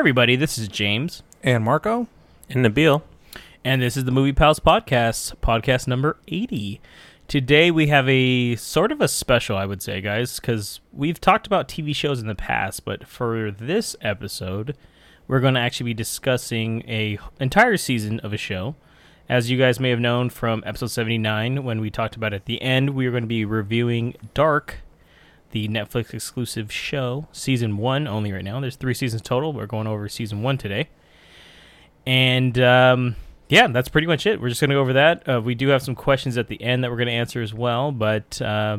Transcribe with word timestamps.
Hey, 0.00 0.02
everybody, 0.02 0.34
this 0.34 0.56
is 0.56 0.66
James, 0.66 1.22
And 1.42 1.62
Marco? 1.62 2.06
And 2.48 2.64
Nabil. 2.64 3.02
and 3.62 3.82
this 3.82 3.98
is 3.98 4.06
the 4.06 4.10
Movie 4.10 4.32
Pals 4.32 4.58
Podcast, 4.58 5.36
podcast 5.42 5.86
number 5.86 6.16
80. 6.26 6.80
Today, 7.28 7.70
we 7.70 7.88
have 7.88 8.08
a 8.08 8.56
sort 8.56 8.92
of 8.92 9.02
a 9.02 9.08
special, 9.08 9.58
I 9.58 9.66
would 9.66 9.82
say, 9.82 10.00
guys, 10.00 10.40
because 10.40 10.80
we've 10.90 11.20
talked 11.20 11.46
about 11.46 11.68
TV 11.68 11.94
shows 11.94 12.18
in 12.18 12.28
the 12.28 12.34
past, 12.34 12.86
but 12.86 13.06
for 13.06 13.50
this 13.50 13.94
episode, 14.00 14.74
we're 15.28 15.38
going 15.38 15.52
to 15.52 15.60
actually 15.60 15.90
be 15.90 15.94
discussing 15.94 16.82
a 16.88 17.18
entire 17.38 17.76
season 17.76 18.20
of 18.20 18.32
a 18.32 18.38
show. 18.38 18.76
As 19.28 19.50
you 19.50 19.58
guys 19.58 19.78
may 19.78 19.90
have 19.90 20.00
known 20.00 20.30
from 20.30 20.62
episode 20.64 20.92
79, 20.92 21.62
when 21.62 21.78
we 21.78 21.90
talked 21.90 22.16
about 22.16 22.32
at 22.32 22.46
the 22.46 22.62
end, 22.62 22.94
we 22.94 23.06
are 23.06 23.10
going 23.10 23.24
to 23.24 23.26
be 23.26 23.44
reviewing 23.44 24.14
Dark, 24.32 24.78
the 25.50 25.68
Netflix 25.68 26.14
exclusive 26.14 26.70
show, 26.72 27.26
season 27.32 27.76
one 27.76 28.06
only 28.06 28.32
right 28.32 28.44
now. 28.44 28.60
There's 28.60 28.76
three 28.76 28.94
seasons 28.94 29.22
total. 29.22 29.52
We're 29.52 29.66
going 29.66 29.86
over 29.86 30.08
season 30.08 30.42
one 30.42 30.58
today. 30.58 30.88
And 32.06 32.58
um, 32.60 33.16
yeah, 33.48 33.66
that's 33.68 33.88
pretty 33.88 34.06
much 34.06 34.26
it. 34.26 34.40
We're 34.40 34.48
just 34.48 34.60
going 34.60 34.70
to 34.70 34.76
go 34.76 34.80
over 34.80 34.92
that. 34.94 35.28
Uh, 35.28 35.40
we 35.40 35.54
do 35.54 35.68
have 35.68 35.82
some 35.82 35.94
questions 35.94 36.38
at 36.38 36.48
the 36.48 36.60
end 36.62 36.82
that 36.84 36.90
we're 36.90 36.96
going 36.96 37.08
to 37.08 37.12
answer 37.14 37.42
as 37.42 37.52
well, 37.52 37.92
but 37.92 38.40
uh, 38.40 38.78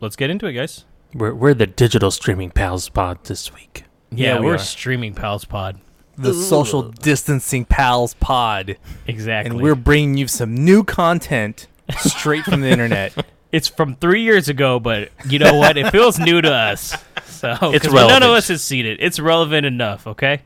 let's 0.00 0.16
get 0.16 0.30
into 0.30 0.46
it, 0.46 0.52
guys. 0.54 0.84
We're, 1.14 1.34
we're 1.34 1.54
the 1.54 1.66
digital 1.66 2.10
streaming 2.10 2.50
pals 2.50 2.88
pod 2.88 3.24
this 3.24 3.52
week. 3.52 3.84
Yeah, 4.10 4.34
Yeah, 4.34 4.40
we 4.40 4.46
we're 4.46 4.54
are. 4.54 4.58
streaming 4.58 5.14
Pals 5.14 5.44
Pod. 5.44 5.80
The 6.18 6.34
Social 6.34 6.82
Distancing 6.82 7.64
Pals 7.64 8.14
Pod. 8.14 8.76
Exactly. 9.06 9.50
And 9.54 9.62
we're 9.62 9.76
bringing 9.76 10.16
you 10.18 10.26
some 10.28 10.54
new 10.54 10.82
content 10.84 11.68
straight 11.98 12.44
from 12.44 12.60
the 12.60 12.68
internet. 12.68 13.14
It's 13.52 13.68
from 13.68 13.96
three 13.96 14.22
years 14.22 14.48
ago, 14.48 14.78
but 14.80 15.10
you 15.28 15.38
know 15.38 15.54
what? 15.54 15.76
It 15.76 15.90
feels 15.90 16.18
new 16.18 16.40
to 16.40 16.52
us. 16.52 16.96
So 17.26 17.56
It's 17.72 17.86
'cause 17.86 17.94
none 18.08 18.22
of 18.22 18.30
us 18.30 18.48
has 18.48 18.62
seen 18.62 18.84
it. 18.86 18.98
It's 19.00 19.18
relevant 19.18 19.66
enough, 19.66 20.06
okay? 20.06 20.42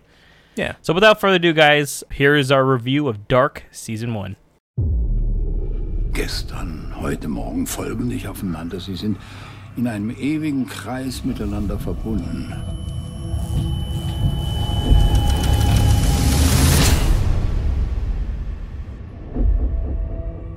Yeah. 0.56 0.74
So 0.83 0.92
without 0.94 1.20
further 1.20 1.36
ado, 1.36 1.52
guys, 1.52 2.05
here 2.12 2.36
is 2.36 2.52
our 2.52 2.64
review 2.64 3.08
of 3.08 3.27
Dark 3.27 3.64
Season 3.72 4.14
1. 4.14 4.36
Gestern, 6.12 6.92
heute 7.00 7.27
Morgen 7.28 7.66
folgen 7.66 8.06
nicht 8.06 8.28
aufeinander. 8.28 8.78
Sie 8.78 8.94
sind 8.94 9.18
in 9.77 9.89
einem 9.89 10.11
ewigen 10.11 10.66
Kreis 10.66 11.24
miteinander 11.24 11.77
verbunden. 11.80 12.55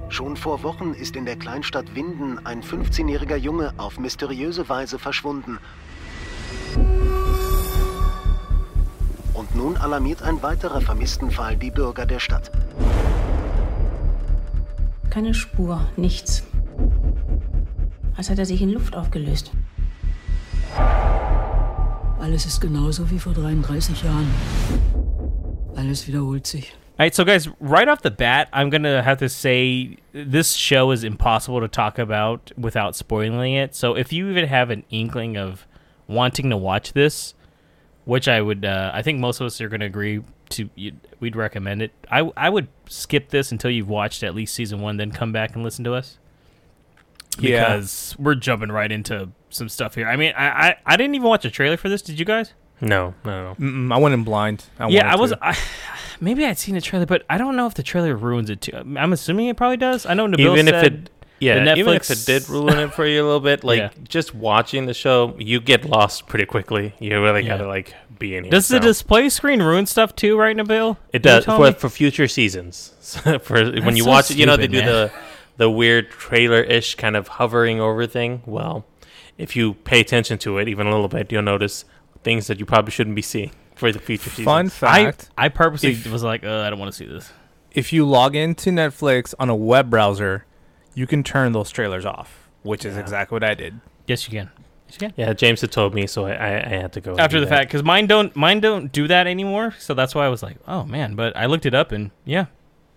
Schon 0.10 0.38
vor 0.38 0.64
Wochen 0.64 0.94
ist 0.94 1.16
in 1.16 1.26
der 1.26 1.36
Kleinstadt 1.36 1.94
Winden 1.94 2.46
ein 2.46 2.64
15-jähriger 2.64 3.36
Junge 3.36 3.74
auf 3.78 4.00
mysteriöse 4.00 4.68
Weise 4.70 5.00
verschwunden. 5.00 5.60
Und 9.34 9.54
nun 9.56 9.78
alarmiert 9.78 10.22
ein 10.22 10.42
weiterer 10.42 10.82
Vermisstenfall 10.82 11.58
die 11.58 11.72
Bürger 11.72 12.06
der 12.06 12.20
Stadt. 12.20 12.52
Keine 15.10 15.34
Spur, 15.34 15.82
nichts. 15.98 16.44
Als 18.16 18.30
hätte 18.30 18.42
er 18.42 18.46
sich 18.46 18.62
in 18.62 18.72
Luft 18.72 18.96
aufgelöst. 18.96 19.52
Alles 22.20 22.46
ist 22.46 22.62
genauso 22.62 23.10
wie 23.12 23.20
vor 23.20 23.34
33 23.34 24.04
Jahren. 24.04 24.28
Alles 25.76 26.08
wiederholt 26.08 26.48
sich. 26.48 26.76
All 27.00 27.03
right, 27.03 27.14
so 27.14 27.23
guys, 27.23 27.48
right 27.59 27.88
off 27.88 28.02
the 28.02 28.09
bat, 28.09 28.50
I'm 28.52 28.72
gonna 28.72 29.03
have 29.03 29.20
to 29.20 29.30
say 29.30 29.98
this 30.14 30.53
show 30.53 30.90
is 30.90 31.04
impossible 31.04 31.61
to 31.61 31.67
talk 31.67 31.99
about 31.99 32.52
without 32.58 32.95
spoiling 32.95 33.54
it. 33.54 33.76
So 33.76 33.95
if 33.95 34.11
you 34.11 34.30
even 34.32 34.48
have 34.48 34.72
an 34.72 34.83
inkling 34.89 35.38
of 35.38 35.67
wanting 36.08 36.49
to 36.49 36.58
watch 36.58 36.94
this, 36.94 37.36
which 38.05 38.27
I 38.27 38.42
would, 38.42 38.66
uh, 38.66 38.89
I 38.95 39.04
think 39.04 39.20
most 39.20 39.39
of 39.39 39.45
us 39.45 39.61
are 39.61 39.70
gonna 39.70 39.86
agree 39.86 40.23
to, 40.49 40.70
we'd 41.20 41.36
recommend 41.36 41.83
it. 41.83 41.92
I 42.10 42.32
I 42.36 42.49
would 42.49 42.67
skip 42.89 43.30
this 43.30 43.52
until 43.52 43.70
you've 43.70 43.89
watched 43.89 44.23
at 44.23 44.33
least 44.33 44.55
season 44.55 44.82
one, 44.82 44.98
then 44.98 45.11
come 45.11 45.32
back 45.32 45.54
and 45.54 45.64
listen 45.64 45.83
to 45.83 45.93
us 45.93 46.17
Yeah. 47.38 47.60
because 47.76 48.16
we're 48.17 48.33
jumping 48.33 48.72
right 48.72 48.92
into 48.92 49.30
some 49.52 49.70
stuff 49.70 49.93
here. 49.93 50.08
I 50.08 50.16
mean, 50.16 50.33
I 50.36 50.48
I, 50.70 50.76
I 50.83 50.98
didn't 50.98 51.14
even 51.14 51.27
watch 51.27 51.45
a 51.45 51.52
trailer 51.52 51.77
for 51.77 51.89
this. 51.89 52.02
Did 52.02 52.17
you 52.17 52.26
guys? 52.26 52.54
No, 52.82 53.14
no, 53.23 53.43
no. 53.43 53.55
Mm-mm, 53.55 53.93
I 53.93 53.98
went 53.98 54.14
in 54.14 54.23
blind. 54.23 54.66
I 54.80 54.88
yeah, 54.89 55.11
I 55.11 55.16
was. 55.16 55.32
to. 55.32 55.39
I, 55.45 55.55
maybe 56.20 56.45
I'd 56.45 56.58
seen 56.58 56.76
a 56.76 56.82
trailer, 56.82 57.05
but 57.05 57.23
I 57.30 57.38
don't 57.38 57.55
know 57.55 57.67
if 57.67 57.73
the 57.73 57.83
trailer 57.83 58.16
ruins 58.16 58.50
it 58.50 58.61
too. 58.61 58.76
I'm 58.76 59.14
assuming 59.14 59.48
it 59.48 59.58
probably 59.58 59.78
does. 59.78 60.05
I 60.05 60.14
know 60.14 60.28
Nabil 60.28 60.39
Even 60.52 60.67
if 60.67 60.73
said, 60.83 60.94
it, 60.94 61.10
yeah, 61.39 61.64
the 61.64 61.76
even 61.76 61.94
if 61.94 62.10
it 62.10 62.23
did 62.26 62.50
ruin 62.50 62.78
it 62.80 62.94
for 62.94 63.05
you 63.05 63.22
a 63.23 63.26
little 63.26 63.39
bit, 63.39 63.64
like 63.64 63.80
Yeah. 63.80 63.89
just 64.08 64.33
watching 64.33 64.86
the 64.86 64.94
show, 64.94 65.36
you 65.38 65.60
get 65.60 65.86
lost 65.86 66.28
pretty 66.28 66.45
quickly. 66.45 66.94
You 67.00 67.22
really 67.22 67.42
Yeah. 67.44 67.58
gotta 67.58 67.67
like 67.67 67.94
be 68.17 68.36
in 68.36 68.45
here. 68.45 68.52
does 68.52 68.67
the 68.67 68.80
display 68.80 69.30
screen 69.30 69.61
ruin 69.61 69.86
stuff 69.86 70.16
too, 70.16 70.38
right, 70.38 70.55
Nabil? 70.55 70.98
It 71.14 71.22
does 71.22 71.45
for, 71.45 71.72
for 71.73 71.89
future 71.89 72.28
seasons. 72.28 72.94
for 73.42 73.64
when 73.82 73.95
you 73.95 74.04
so 74.04 74.10
watch 74.10 74.32
it, 74.32 74.38
you 74.38 74.45
know 74.45 74.58
they 74.58 74.67
do 74.67 74.80
man. 74.80 74.88
the 74.88 75.11
the 75.58 75.70
weird 75.70 76.10
trailer 76.11 76.61
ish 76.61 76.95
kind 76.95 77.16
of 77.16 77.28
hovering 77.28 77.80
over 77.80 78.05
thing. 78.08 78.42
Well, 78.45 78.86
if 79.38 79.55
you 79.55 79.73
pay 79.73 79.99
attention 79.99 80.38
to 80.39 80.58
it 80.58 80.67
even 80.67 80.88
a 80.88 80.92
little 80.92 81.08
bit, 81.08 81.32
you'll 81.32 81.42
notice 81.44 81.86
things 82.23 82.48
that 82.48 82.60
you 82.60 82.66
probably 82.66 82.92
shouldn't 82.92 83.16
be 83.16 83.22
seeing 83.22 83.52
for 83.77 83.92
the 83.92 83.99
future 83.99 84.30
seasons. 84.30 84.45
Fun 84.45 84.65
I 84.89 85.04
fact 85.05 85.30
I 85.38 85.49
purposely 85.49 85.92
If- 85.92 86.11
was 86.11 86.23
like, 86.23 86.43
uh, 86.43 86.61
I 86.61 86.70
don't 86.70 86.80
want 86.80 86.92
to 86.92 86.98
see 86.98 87.05
this. 87.05 87.32
if 87.71 87.93
you 87.93 88.05
log 88.05 88.36
into 88.36 88.70
Netflix 88.71 89.33
on 89.39 89.49
a 89.49 89.55
web 89.55 89.89
browser, 89.89 90.45
you 90.93 91.05
can 91.08 91.23
turn 91.23 91.52
those 91.52 91.70
trailers 91.70 92.05
off, 92.05 92.49
which 92.64 92.83
is 92.86 92.98
exactly 92.98 93.36
what 93.36 93.43
I 93.43 93.54
did. 93.54 93.80
Yes, 94.08 94.27
you 94.27 94.32
can. 94.39 94.49
Yes, 94.87 94.95
you 95.02 95.08
can. 95.08 95.14
Yeah, 95.17 95.33
James 95.33 95.61
had 95.61 95.71
told 95.71 95.93
me, 95.93 96.08
so 96.08 96.26
I, 96.26 96.32
I, 96.32 96.49
I 96.66 96.70
had 96.82 96.93
to 96.93 97.02
go 97.02 97.16
After 97.17 97.39
the 97.39 97.45
that. 97.45 97.49
fact, 97.49 97.70
because 97.70 97.83
mine 97.83 98.08
don't 98.08 98.36
mine 98.36 98.60
don't 98.61 98.92
do 98.92 99.08
that 99.08 99.27
anymore. 99.27 99.76
So 99.80 99.93
that's 99.93 100.16
why 100.16 100.26
I 100.26 100.30
was 100.30 100.42
like, 100.42 100.58
oh 100.67 100.83
man. 100.86 101.16
But 101.16 101.36
I 101.37 101.45
looked 101.45 101.66
it 101.66 101.76
up 101.76 101.92
and 101.92 102.11
yeah, 102.26 102.45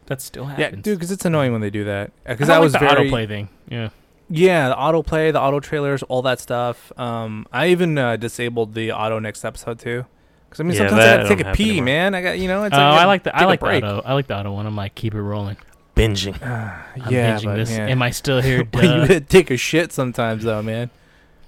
that 0.06 0.20
still 0.22 0.44
happens. 0.46 0.60
Yeah, 0.60 0.70
dude, 0.80 0.98
because 0.98 1.10
it's 1.10 1.24
annoying 1.24 1.52
when 1.52 1.60
they 1.60 1.70
do 1.70 1.84
that. 1.84 2.12
Because 2.24 2.46
that 2.48 2.54
like 2.56 2.62
was 2.62 2.72
the 2.74 2.78
very 2.78 3.10
autoplay 3.10 3.26
thing. 3.28 3.48
Yeah. 3.68 3.88
Yeah, 4.32 4.68
the 4.68 4.76
autoplay, 4.76 5.32
the 5.32 5.40
auto 5.40 5.58
trailers, 5.58 6.04
all 6.04 6.22
that 6.22 6.38
stuff. 6.38 6.92
Um, 6.96 7.46
I 7.52 7.66
even 7.68 7.98
uh, 7.98 8.14
disabled 8.16 8.74
the 8.74 8.92
auto 8.92 9.18
next 9.18 9.44
episode 9.44 9.80
too. 9.80 10.06
Because 10.50 10.60
I 10.60 10.62
mean, 10.64 10.72
Yeah, 10.72 10.78
sometimes 10.88 11.00
I 11.00 11.04
that 11.06 11.16
gotta 11.22 11.36
take 11.36 11.46
a 11.46 11.52
pee, 11.52 11.70
anymore. 11.70 11.84
man. 11.86 12.14
I 12.16 12.22
got 12.22 12.38
you 12.38 12.48
know. 12.48 12.64
It's 12.64 12.74
Oh, 12.74 12.78
like, 12.78 13.00
I 13.00 13.04
like 13.06 13.22
the 13.22 13.36
I 13.36 13.44
like 13.44 13.60
the 13.60 13.66
auto. 13.76 14.02
I 14.04 14.12
like 14.14 14.26
the 14.26 14.36
auto 14.38 14.52
one. 14.52 14.66
I'm 14.66 14.76
like, 14.76 14.94
keep 14.94 15.14
it 15.14 15.22
rolling. 15.22 15.56
binging. 15.96 16.34
I'm 16.44 17.12
yeah, 17.12 17.36
binging 17.38 17.44
but, 17.44 17.56
this. 17.56 17.70
yeah. 17.70 17.86
Am 17.86 18.02
I 18.02 18.10
still 18.10 18.40
here? 18.42 18.58
You 18.74 18.80
Duh. 18.80 19.06
gotta 19.06 19.20
take 19.20 19.50
a 19.50 19.56
shit 19.56 19.92
sometimes, 19.92 20.42
though, 20.44 20.60
man. 20.62 20.90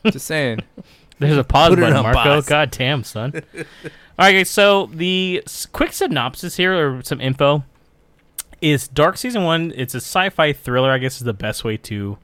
Just 0.07 0.27
saying. 0.27 0.61
There's 1.19 1.37
a 1.37 1.45
pause 1.45 1.71
Put 1.71 1.81
button, 1.81 1.97
on 1.97 2.03
Marco. 2.05 2.19
pause. 2.21 2.47
God 2.47 2.71
damn, 2.73 3.05
son. 3.05 3.33
All 3.55 3.65
right, 4.19 4.33
guys. 4.33 4.51
So 4.51 4.87
the 4.93 5.43
quick 5.73 5.93
synopsis 5.93 6.57
here, 6.57 6.75
or 6.99 7.03
some 7.03 7.21
info, 7.21 7.65
is 8.61 8.89
Dark 8.89 9.17
Season 9.17 9.45
One. 9.45 9.73
It's 9.77 9.95
a 9.95 9.99
sci-fi 10.01 10.53
thriller. 10.53 10.91
I 10.91 10.99
guess 10.99 11.17
is 11.17 11.23
the 11.25 11.33
best 11.33 11.63
way 11.65 11.77
to 11.77 12.19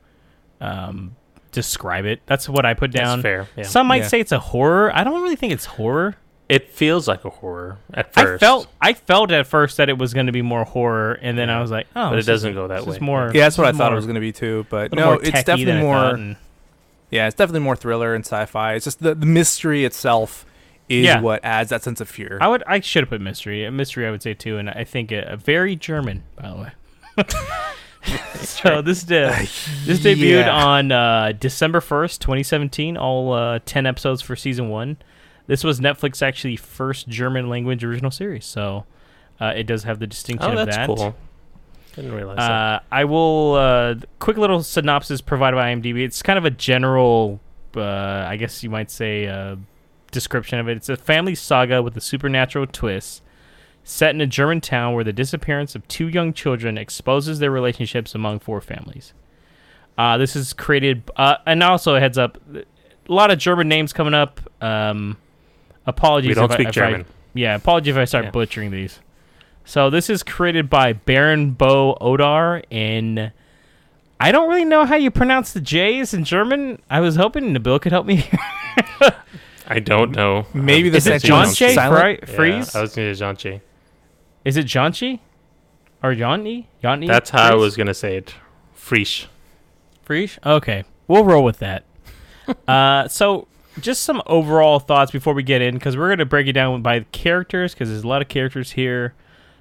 um, 0.61 1.15
describe 1.53 2.05
it. 2.07 2.21
That's 2.27 2.49
what 2.49 2.67
I 2.67 2.75
put 2.75 2.91
down. 2.91 3.19
That's 3.19 3.23
fair. 3.23 3.49
Yeah. 3.57 3.63
Some 3.65 3.87
might 3.87 4.03
Yeah. 4.03 4.09
say 4.09 4.21
it's 4.21 4.33
a 4.33 4.39
horror. 4.41 4.95
I 4.95 5.05
don't 5.05 5.23
really 5.23 5.37
think 5.37 5.53
it's 5.53 5.65
horror. 5.67 6.17
It 6.49 6.71
feels 6.71 7.07
like 7.07 7.25
a 7.25 7.31
horror 7.31 7.79
at 7.93 8.15
first. 8.15 8.43
I 8.43 8.47
felt 8.47 8.69
I 8.81 8.93
felt 8.95 9.31
at 9.33 9.47
first 9.47 9.77
that 9.77 9.89
it 9.89 9.99
was 9.99 10.15
going 10.15 10.27
to 10.27 10.33
be 10.33 10.43
more 10.43 10.65
horror, 10.65 11.13
and 11.21 11.37
then 11.37 11.51
I 11.51 11.61
was 11.61 11.71
like, 11.71 11.87
oh, 11.95 12.11
but 12.11 12.19
it 12.19 12.27
doesn't 12.27 12.55
go 12.55 12.69
that 12.69 12.79
this 12.81 12.87
way. 12.87 12.95
is 12.97 13.01
more. 13.01 13.31
Yeah, 13.35 13.43
that's 13.45 13.59
what 13.59 13.67
I 13.67 13.71
this 13.73 13.77
is 13.77 13.79
thought 13.79 13.93
it 13.93 13.97
was 13.97 14.07
gonna 14.07 14.21
be 14.21 14.33
too. 14.33 14.67
But 14.71 14.93
no, 14.93 15.13
it's 15.15 15.43
definitely 15.45 15.81
more. 15.81 16.15
and- 16.15 16.37
Yeah, 17.11 17.27
it's 17.27 17.37
definitely 17.37 17.61
more 17.61 17.77
thriller 17.77 18.15
and 18.15 18.25
sci-fi. 18.25 18.75
It's 18.75 18.85
just 18.85 19.01
the, 19.01 19.15
the 19.15 19.27
mystery 19.27 19.85
itself 19.85 20.45
is 20.89 21.05
Yeah. 21.05 21.21
what 21.21 21.45
adds 21.45 21.69
that 21.71 21.83
sense 21.83 22.01
of 22.01 22.09
fear. 22.09 22.39
I 22.41 22.49
would 22.49 22.63
I 22.67 22.81
should 22.81 23.03
have 23.03 23.11
put 23.11 23.21
mystery. 23.21 23.65
A 23.65 23.71
mystery 23.71 24.07
I 24.07 24.11
would 24.11 24.23
say 24.23 24.33
too, 24.35 24.57
and 24.59 24.71
I 24.71 24.85
think 24.85 25.13
a, 25.13 25.21
a 25.33 25.37
very 25.37 25.77
German, 25.77 26.25
by 26.37 26.49
the 26.51 26.57
way. 26.57 26.71
so 28.41 28.81
this 28.83 29.03
de- 29.05 29.29
this 29.85 30.01
debuted 30.01 30.47
Yeah. 30.47 30.65
on 30.65 30.93
uh, 30.93 31.33
December 31.39 31.81
first, 31.81 32.21
twenty 32.23 32.43
seventeen. 32.43 32.97
All 32.97 33.33
uh, 33.33 33.59
ten 33.65 33.87
episodes 33.87 34.23
for 34.23 34.37
season 34.37 34.69
one. 34.71 34.97
This 35.49 35.65
was 35.65 35.81
Netflix 35.81 36.23
actually 36.23 36.55
first 36.57 37.09
German 37.09 37.49
language 37.49 37.83
original 37.83 38.13
series, 38.13 38.45
so 38.45 38.85
uh, 39.41 39.55
it 39.57 39.65
does 39.65 39.83
have 39.83 39.99
the 39.99 40.07
distinction 40.07 40.51
Oh, 40.51 40.53
of 40.61 40.67
that's 40.67 40.77
that. 40.77 40.87
cool. 40.87 41.17
Didn't 41.97 42.13
realize 42.13 42.37
that. 42.37 42.51
Uh, 42.51 42.81
I 42.93 43.05
will 43.05 43.55
uh, 43.55 43.95
quick 44.21 44.37
little 44.37 44.63
synopsis 44.63 45.21
provided 45.21 45.57
by 45.57 45.75
IMDb. 45.75 46.05
It's 46.05 46.23
kind 46.23 46.39
of 46.39 46.45
a 46.45 46.51
general, 46.51 47.41
uh, 47.77 47.83
I 47.83 48.37
guess 48.37 48.63
you 48.63 48.71
might 48.71 48.91
say, 48.91 49.27
uh, 49.27 49.57
description 50.13 50.59
of 50.61 50.69
it. 50.69 50.77
It's 50.77 50.89
a 50.89 50.97
family 50.97 51.35
saga 51.35 51.83
with 51.83 51.97
a 51.97 52.01
supernatural 52.01 52.67
twist, 52.69 53.23
set 53.85 54.15
in 54.15 54.21
a 54.21 54.27
German 54.27 54.61
town 54.61 54.95
where 54.95 55.03
the 55.03 55.13
disappearance 55.15 55.75
of 55.75 55.89
two 55.89 56.09
young 56.09 56.33
children 56.35 56.77
exposes 56.79 57.39
their 57.39 57.51
relationships 57.51 58.15
among 58.15 58.39
four 58.41 58.61
families. 58.61 59.13
Uh, 59.97 60.17
this 60.19 60.37
is 60.37 60.53
created, 60.53 61.11
uh, 61.17 61.37
and 61.47 61.63
also 61.63 61.95
a 61.97 62.01
heads 62.01 62.19
up, 62.19 62.39
a 62.55 62.65
lot 63.13 63.31
of 63.33 63.39
German 63.39 63.67
names 63.67 63.93
coming 63.93 64.15
up. 64.15 64.41
Um, 64.63 65.17
apologies. 65.89 66.29
We 66.29 66.35
don't 66.35 66.45
if 66.45 66.51
I- 66.53 66.55
speak 66.55 66.69
if 66.69 66.71
I- 66.71 66.87
German. 66.91 67.07
yeah, 67.35 67.55
apologies 67.57 67.97
if 67.97 68.01
I 68.01 68.05
start 68.05 68.27
Yeah. 68.27 68.31
butchering 68.31 68.71
these. 68.71 69.01
So 69.65 69.91
this 69.91 70.09
is 70.09 70.23
created 70.23 70.71
by 70.71 70.93
Baran 70.93 71.51
bo 71.51 71.97
Odar 72.01 72.63
in. 72.71 73.33
I 74.21 74.33
don't 74.33 74.49
really 74.49 74.65
know 74.65 74.85
how 74.87 74.97
you 74.97 75.11
pronounce 75.11 75.53
the 75.53 75.61
J's 75.61 76.13
in 76.15 76.25
German. 76.25 76.81
I 76.91 77.01
was 77.01 77.17
hoping 77.17 77.55
Nabil 77.55 77.81
could 77.81 77.93
help 77.93 78.07
me. 78.07 78.25
I 79.71 79.81
don't 79.81 80.13
know. 80.13 80.47
Maybe 80.55 80.89
the 80.89 80.97
Is 80.97 81.07
it 81.07 81.23
John 81.23 81.45
one's 81.45 81.57
Che 81.57 81.75
silent. 81.75 82.01
Fri- 82.25 82.29
Yeah, 82.31 82.37
Freeze? 82.37 82.75
I 82.75 82.81
was 82.81 82.95
gonna 82.97 83.15
say 83.15 83.19
John 83.19 83.37
Che. 83.37 83.61
Is 84.45 84.57
it 84.57 84.67
Janchi? 84.67 85.21
Or 86.03 86.13
Yanni? 86.13 86.69
Yanni? 86.83 87.07
That's 87.07 87.31
how 87.31 87.51
I 87.53 87.55
was 87.55 87.77
gonna 87.77 87.93
say 87.95 88.17
it. 88.17 88.35
Freesh. 88.73 89.27
Freeze? 90.05 90.39
Okay. 90.47 90.85
We'll 91.07 91.25
roll 91.25 91.45
with 91.45 91.59
that. 91.59 91.85
uh, 92.69 93.09
so, 93.09 93.47
just 93.81 94.03
some 94.03 94.23
overall 94.27 94.79
thoughts 94.79 95.11
before 95.11 95.35
we 95.35 95.43
get 95.43 95.63
in, 95.63 95.75
because 95.75 95.97
we're 95.97 96.09
going 96.09 96.19
to 96.19 96.27
break 96.27 96.47
it 96.47 96.53
down 96.53 96.83
by 96.83 97.01
characters, 97.13 97.75
because 97.75 97.89
there's 97.89 98.05
a 98.05 98.09
lot 98.09 98.23
of 98.23 98.29
characters 98.29 98.73
here, 98.73 99.15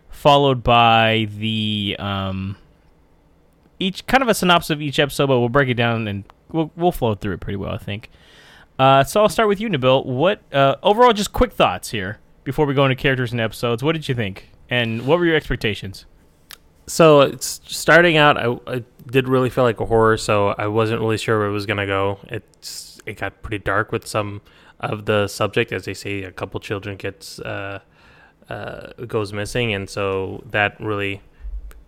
followed 0.10 0.64
by 0.64 1.28
the 1.38 1.96
um, 2.00 2.58
each 3.80 4.06
kind 4.08 4.24
of 4.24 4.30
a 4.30 4.34
synopsis 4.34 4.72
of 4.72 4.82
each 4.82 5.00
episode, 5.00 5.28
but 5.28 5.40
we'll 5.40 5.50
break 5.50 5.70
it 5.70 5.76
down 5.76 6.08
and 6.08 6.24
we'll 6.52 6.72
we'll 6.76 6.92
flow 6.92 7.16
through 7.16 7.34
it 7.34 7.40
pretty 7.40 7.58
well, 7.58 7.74
I 7.74 7.78
think. 7.78 8.10
Uh, 8.80 9.04
so 9.04 9.22
I'll 9.22 9.30
start 9.30 9.48
with 9.48 9.60
you, 9.60 9.70
Nabil. 9.70 10.06
What 10.06 10.42
uh, 10.54 10.76
overall, 10.84 11.14
just 11.14 11.34
quick 11.34 11.54
thoughts 11.54 11.92
here 11.92 12.20
before 12.44 12.66
we 12.66 12.74
go 12.74 12.86
into 12.86 12.96
characters 12.96 13.32
and 13.32 13.42
episodes. 13.42 13.84
What 13.84 13.94
did 13.94 14.08
you 14.08 14.16
think, 14.16 14.50
and 14.70 15.06
what 15.06 15.20
were 15.20 15.26
your 15.26 15.36
expectations? 15.36 16.06
So 16.90 17.22
it's 17.22 17.60
starting 17.66 18.16
out. 18.18 18.38
I, 18.38 18.76
I 18.76 18.84
did 19.12 19.28
really 19.28 19.50
feel 19.50 19.64
like 19.66 19.80
a 19.80 19.86
horror, 19.86 20.16
so 20.16 20.50
I 20.50 20.68
wasn't 20.68 21.02
really 21.02 21.18
sure 21.18 21.40
where 21.40 21.48
it 21.48 21.52
was 21.52 21.66
gonna 21.66 21.88
go. 21.88 22.20
It's 22.30 22.87
it 23.08 23.18
got 23.18 23.42
pretty 23.42 23.64
dark 23.64 23.92
with 23.92 24.06
some 24.06 24.42
of 24.80 25.06
the 25.06 25.28
subject, 25.28 25.72
as 25.72 25.86
they 25.86 25.94
say, 25.94 26.24
a 26.24 26.32
couple 26.32 26.60
children 26.60 26.98
gets 26.98 27.40
uh, 27.40 27.80
uh, 28.50 28.92
goes 29.08 29.34
missing, 29.34 29.74
and 29.74 29.90
so 29.90 30.44
that 30.46 30.80
really 30.80 31.22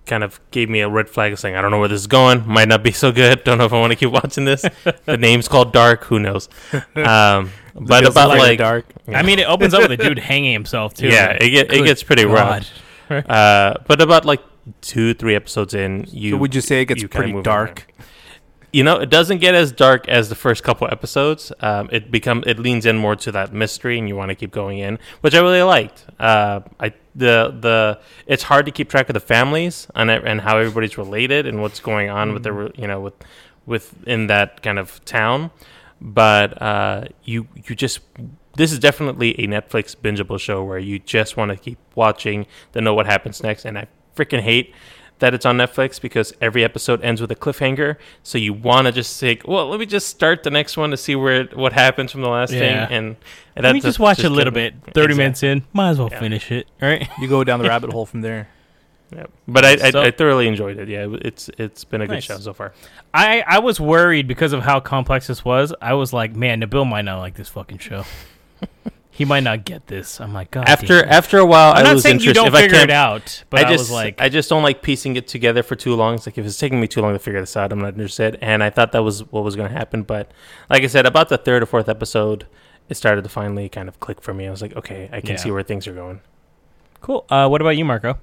kind 0.06 0.24
of 0.24 0.40
gave 0.50 0.70
me 0.70 0.80
a 0.80 0.90
red 0.90 1.08
flag, 1.08 1.38
saying 1.38 1.56
I 1.56 1.62
don't 1.62 1.72
know 1.72 1.80
where 1.80 1.88
this 1.88 2.02
is 2.02 2.08
going. 2.08 2.48
Might 2.48 2.68
not 2.68 2.82
be 2.82 2.92
so 2.92 3.12
good. 3.12 3.44
Don't 3.46 3.60
know 3.60 3.66
if 3.66 3.74
I 3.74 3.80
want 3.80 3.92
to 3.92 3.96
keep 3.96 4.12
watching 4.12 4.46
this. 4.46 4.66
the 5.06 5.18
name's 5.18 5.48
called 5.48 5.72
Dark. 5.72 6.06
Who 6.06 6.20
knows? 6.20 6.50
Um, 6.96 7.52
but 7.76 8.02
Feels 8.02 8.14
about 8.14 8.30
like 8.30 8.40
like 8.40 8.58
dark. 8.58 8.86
I 9.08 9.22
mean, 9.22 9.40
it 9.40 9.48
opens 9.48 9.74
up 9.74 9.88
with 9.88 9.92
a 9.92 9.98
dude 9.98 10.20
hanging 10.20 10.52
himself 10.52 10.96
too. 10.96 11.08
yeah, 11.08 11.32
it 11.32 11.50
get, 11.50 11.72
it 11.72 11.86
gets 11.86 12.04
pretty 12.04 12.26
rough. 12.26 12.68
Uh, 13.10 13.76
but 13.88 14.02
about 14.02 14.26
like 14.26 14.42
two, 14.82 15.14
three 15.14 15.36
episodes 15.36 15.74
in, 15.74 16.06
you 16.10 16.32
So 16.32 16.38
would 16.38 16.54
you 16.54 16.62
say 16.62 16.82
it 16.82 16.86
gets 16.86 17.04
pretty 17.06 17.32
move 17.32 17.40
on 17.40 17.44
dark? 17.44 17.94
You 18.72 18.84
know, 18.84 18.98
it 19.00 19.10
doesn't 19.10 19.40
get 19.40 19.56
as 19.56 19.72
dark 19.72 20.08
as 20.08 20.30
the 20.30 20.36
first 20.36 20.64
couple 20.64 20.88
episodes. 20.92 21.52
Um, 21.60 21.90
it 21.92 22.12
become 22.12 22.44
it 22.46 22.60
leans 22.60 22.86
in 22.86 22.98
more 22.98 23.16
to 23.16 23.32
that 23.32 23.52
mystery, 23.52 23.98
and 23.98 24.08
you 24.08 24.16
want 24.16 24.30
to 24.30 24.36
keep 24.36 24.52
going 24.52 24.78
in, 24.78 25.00
which 25.22 25.34
I 25.34 25.40
really 25.40 25.64
liked. 25.64 26.06
Uh, 26.20 26.62
I 26.80 26.94
the 27.16 27.56
the 27.60 28.00
it's 28.28 28.44
hard 28.44 28.66
to 28.68 28.72
keep 28.72 28.90
track 28.90 29.10
of 29.10 29.14
the 29.14 29.20
families 29.20 29.88
and 29.96 30.12
and 30.12 30.42
how 30.42 30.58
everybody's 30.58 30.98
related 30.98 31.48
and 31.48 31.62
what's 31.62 31.80
going 31.80 32.10
on 32.10 32.34
with 32.34 32.44
the 32.44 32.72
you 32.76 32.88
know 32.88 33.00
with 33.00 33.16
within 33.66 34.28
that 34.28 34.62
kind 34.62 34.78
of 34.78 35.04
town. 35.06 35.52
But 36.02 36.62
uh, 36.62 37.06
you 37.24 37.48
you 37.56 37.76
just 37.76 38.02
this 38.56 38.72
is 38.72 38.80
definitely 38.80 39.32
a 39.40 39.48
Netflix 39.48 39.96
bingeable 39.96 40.40
show 40.40 40.64
where 40.64 40.80
you 40.80 41.00
just 41.00 41.38
want 41.38 41.50
to 41.50 41.58
keep 41.58 41.80
watching 41.96 42.46
to 42.74 42.82
know 42.82 42.94
what 42.94 43.06
happens 43.06 43.42
next. 43.42 43.66
And 43.66 43.78
I 43.78 43.88
freaking 44.16 44.42
hate 44.42 44.74
that 45.20 45.34
it's 45.34 45.46
on 45.46 45.58
Netflix 45.58 46.00
because 46.02 46.34
every 46.42 46.64
episode 46.64 47.02
ends 47.04 47.20
with 47.22 47.30
a 47.32 47.36
cliffhanger. 47.36 47.98
So 48.24 48.38
you 48.38 48.54
want 48.54 48.88
to 48.88 48.92
just 48.92 49.18
say, 49.18 49.40
well, 49.46 49.68
let 49.70 49.80
me 49.80 49.86
just 49.86 50.08
start 50.08 50.44
the 50.44 50.50
next 50.50 50.78
one 50.78 50.92
to 50.92 50.98
see 50.98 51.16
where 51.16 51.42
it, 51.42 51.58
what 51.58 51.74
happens 51.74 52.12
from 52.12 52.22
the 52.22 52.30
last 52.30 52.52
Yeah. 52.54 52.60
thing. 52.88 52.98
And, 52.98 53.16
and 53.56 53.64
Let 53.64 53.74
me 53.74 53.80
that's 53.82 53.90
just 53.96 54.00
watch 54.00 54.24
a 54.24 54.30
little 54.30 54.54
bit. 54.54 54.74
Thirty 54.94 55.14
Exactly. 55.14 55.16
minutes 55.18 55.44
in, 55.44 55.64
might 55.74 55.90
as 55.90 56.00
well 56.00 56.10
Yeah. 56.12 56.20
finish 56.20 56.52
it. 56.52 56.68
All 56.82 56.88
right. 56.90 57.08
You 57.20 57.28
go 57.28 57.44
down 57.44 57.62
the 57.62 57.68
rabbit 57.70 57.92
hole 57.92 58.06
from 58.06 58.22
there. 58.22 58.48
Yeah. 59.14 59.26
But 59.48 59.66
I, 59.66 59.72
I, 59.88 59.92
So- 59.92 60.02
I 60.04 60.12
thoroughly 60.12 60.48
enjoyed 60.48 60.78
it. 60.78 60.88
Yeah, 60.88 61.08
it's 61.22 61.50
it's 61.58 61.84
been 61.84 62.02
a 62.02 62.08
good 62.08 62.24
show 62.24 62.38
so 62.38 62.54
far. 62.54 62.74
I 63.14 63.44
I 63.48 63.58
was 63.58 63.80
worried 63.80 64.28
because 64.28 64.54
of 64.54 64.62
how 64.62 64.80
complex 64.80 65.26
this 65.28 65.44
was. 65.44 65.74
I 65.82 65.96
was 65.96 66.14
like, 66.14 66.36
man, 66.36 66.62
Nabil 66.62 66.88
might 66.88 67.06
not 67.06 67.18
like 67.20 67.34
this 67.34 67.50
fucking 67.50 67.80
show. 67.80 68.04
He 69.20 69.26
might 69.26 69.44
not 69.44 69.66
get 69.66 69.86
this. 69.88 70.22
I'm 70.22 70.34
like, 70.34 70.50
God. 70.50 70.68
After 70.70 71.02
damn. 71.02 71.10
after 71.12 71.38
a 71.40 71.46
while, 71.46 71.74
I'm 71.74 71.80
I 71.80 71.84
not 71.84 71.94
was 71.96 72.04
saying 72.04 72.16
interested. 72.16 72.30
you 72.30 72.34
don't 72.36 72.48
if 72.48 72.54
I 72.56 72.62
figure 72.62 72.78
can't, 72.78 72.90
it 72.90 72.94
out, 72.94 73.44
but 73.50 73.60
I, 73.60 73.68
I 73.68 73.72
just 73.72 73.82
was 73.82 73.92
like, 73.92 74.22
I 74.22 74.30
just 74.30 74.48
don't 74.50 74.64
like 74.64 74.82
piecing 74.82 75.18
it 75.18 75.28
together 75.28 75.62
for 75.62 75.76
too 75.76 75.94
long. 75.94 76.16
It's 76.16 76.26
like 76.26 76.38
if 76.38 76.46
it's 76.46 76.58
taking 76.58 76.80
me 76.80 76.88
too 76.88 77.02
long 77.02 77.12
to 77.12 77.20
figure 77.20 77.42
this 77.42 77.58
out, 77.58 77.74
I'm 77.74 77.80
not 77.80 77.90
interested. 77.96 78.38
And 78.42 78.64
I 78.64 78.70
thought 78.70 78.94
that 78.94 79.04
was 79.04 79.24
what 79.32 79.44
was 79.44 79.58
going 79.58 79.70
to 79.70 79.78
happen, 79.78 80.04
but 80.04 80.32
like 80.70 80.84
I 80.84 80.88
said, 80.88 81.06
about 81.06 81.28
the 81.28 81.38
third 81.38 81.62
or 81.62 81.66
fourth 81.66 81.90
episode, 81.90 82.48
it 82.88 82.96
started 82.96 83.24
to 83.24 83.30
finally 83.30 83.68
kind 83.68 83.90
of 83.90 84.00
click 84.00 84.22
for 84.22 84.34
me. 84.34 84.48
I 84.48 84.52
was 84.52 84.62
like, 84.62 84.76
okay, 84.78 85.10
I 85.12 85.20
can 85.20 85.32
Yeah. 85.32 85.36
see 85.36 85.52
where 85.52 85.64
things 85.64 85.86
are 85.86 85.94
going. 85.94 86.22
cool. 87.02 87.26
Uh, 87.30 87.48
what 87.50 87.60
about 87.62 87.78
you, 87.78 87.84
Marco? 87.84 88.18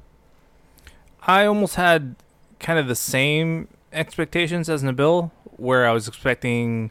I 1.27 1.45
almost 1.45 1.75
had 1.75 2.17
kind 2.59 2.79
of 2.79 2.87
the 2.89 2.95
same 2.97 3.69
expectations 3.93 4.69
as 4.71 4.83
Nabil, 4.83 5.31
where 5.57 5.87
I 5.87 5.93
was 5.93 6.09
expecting 6.09 6.91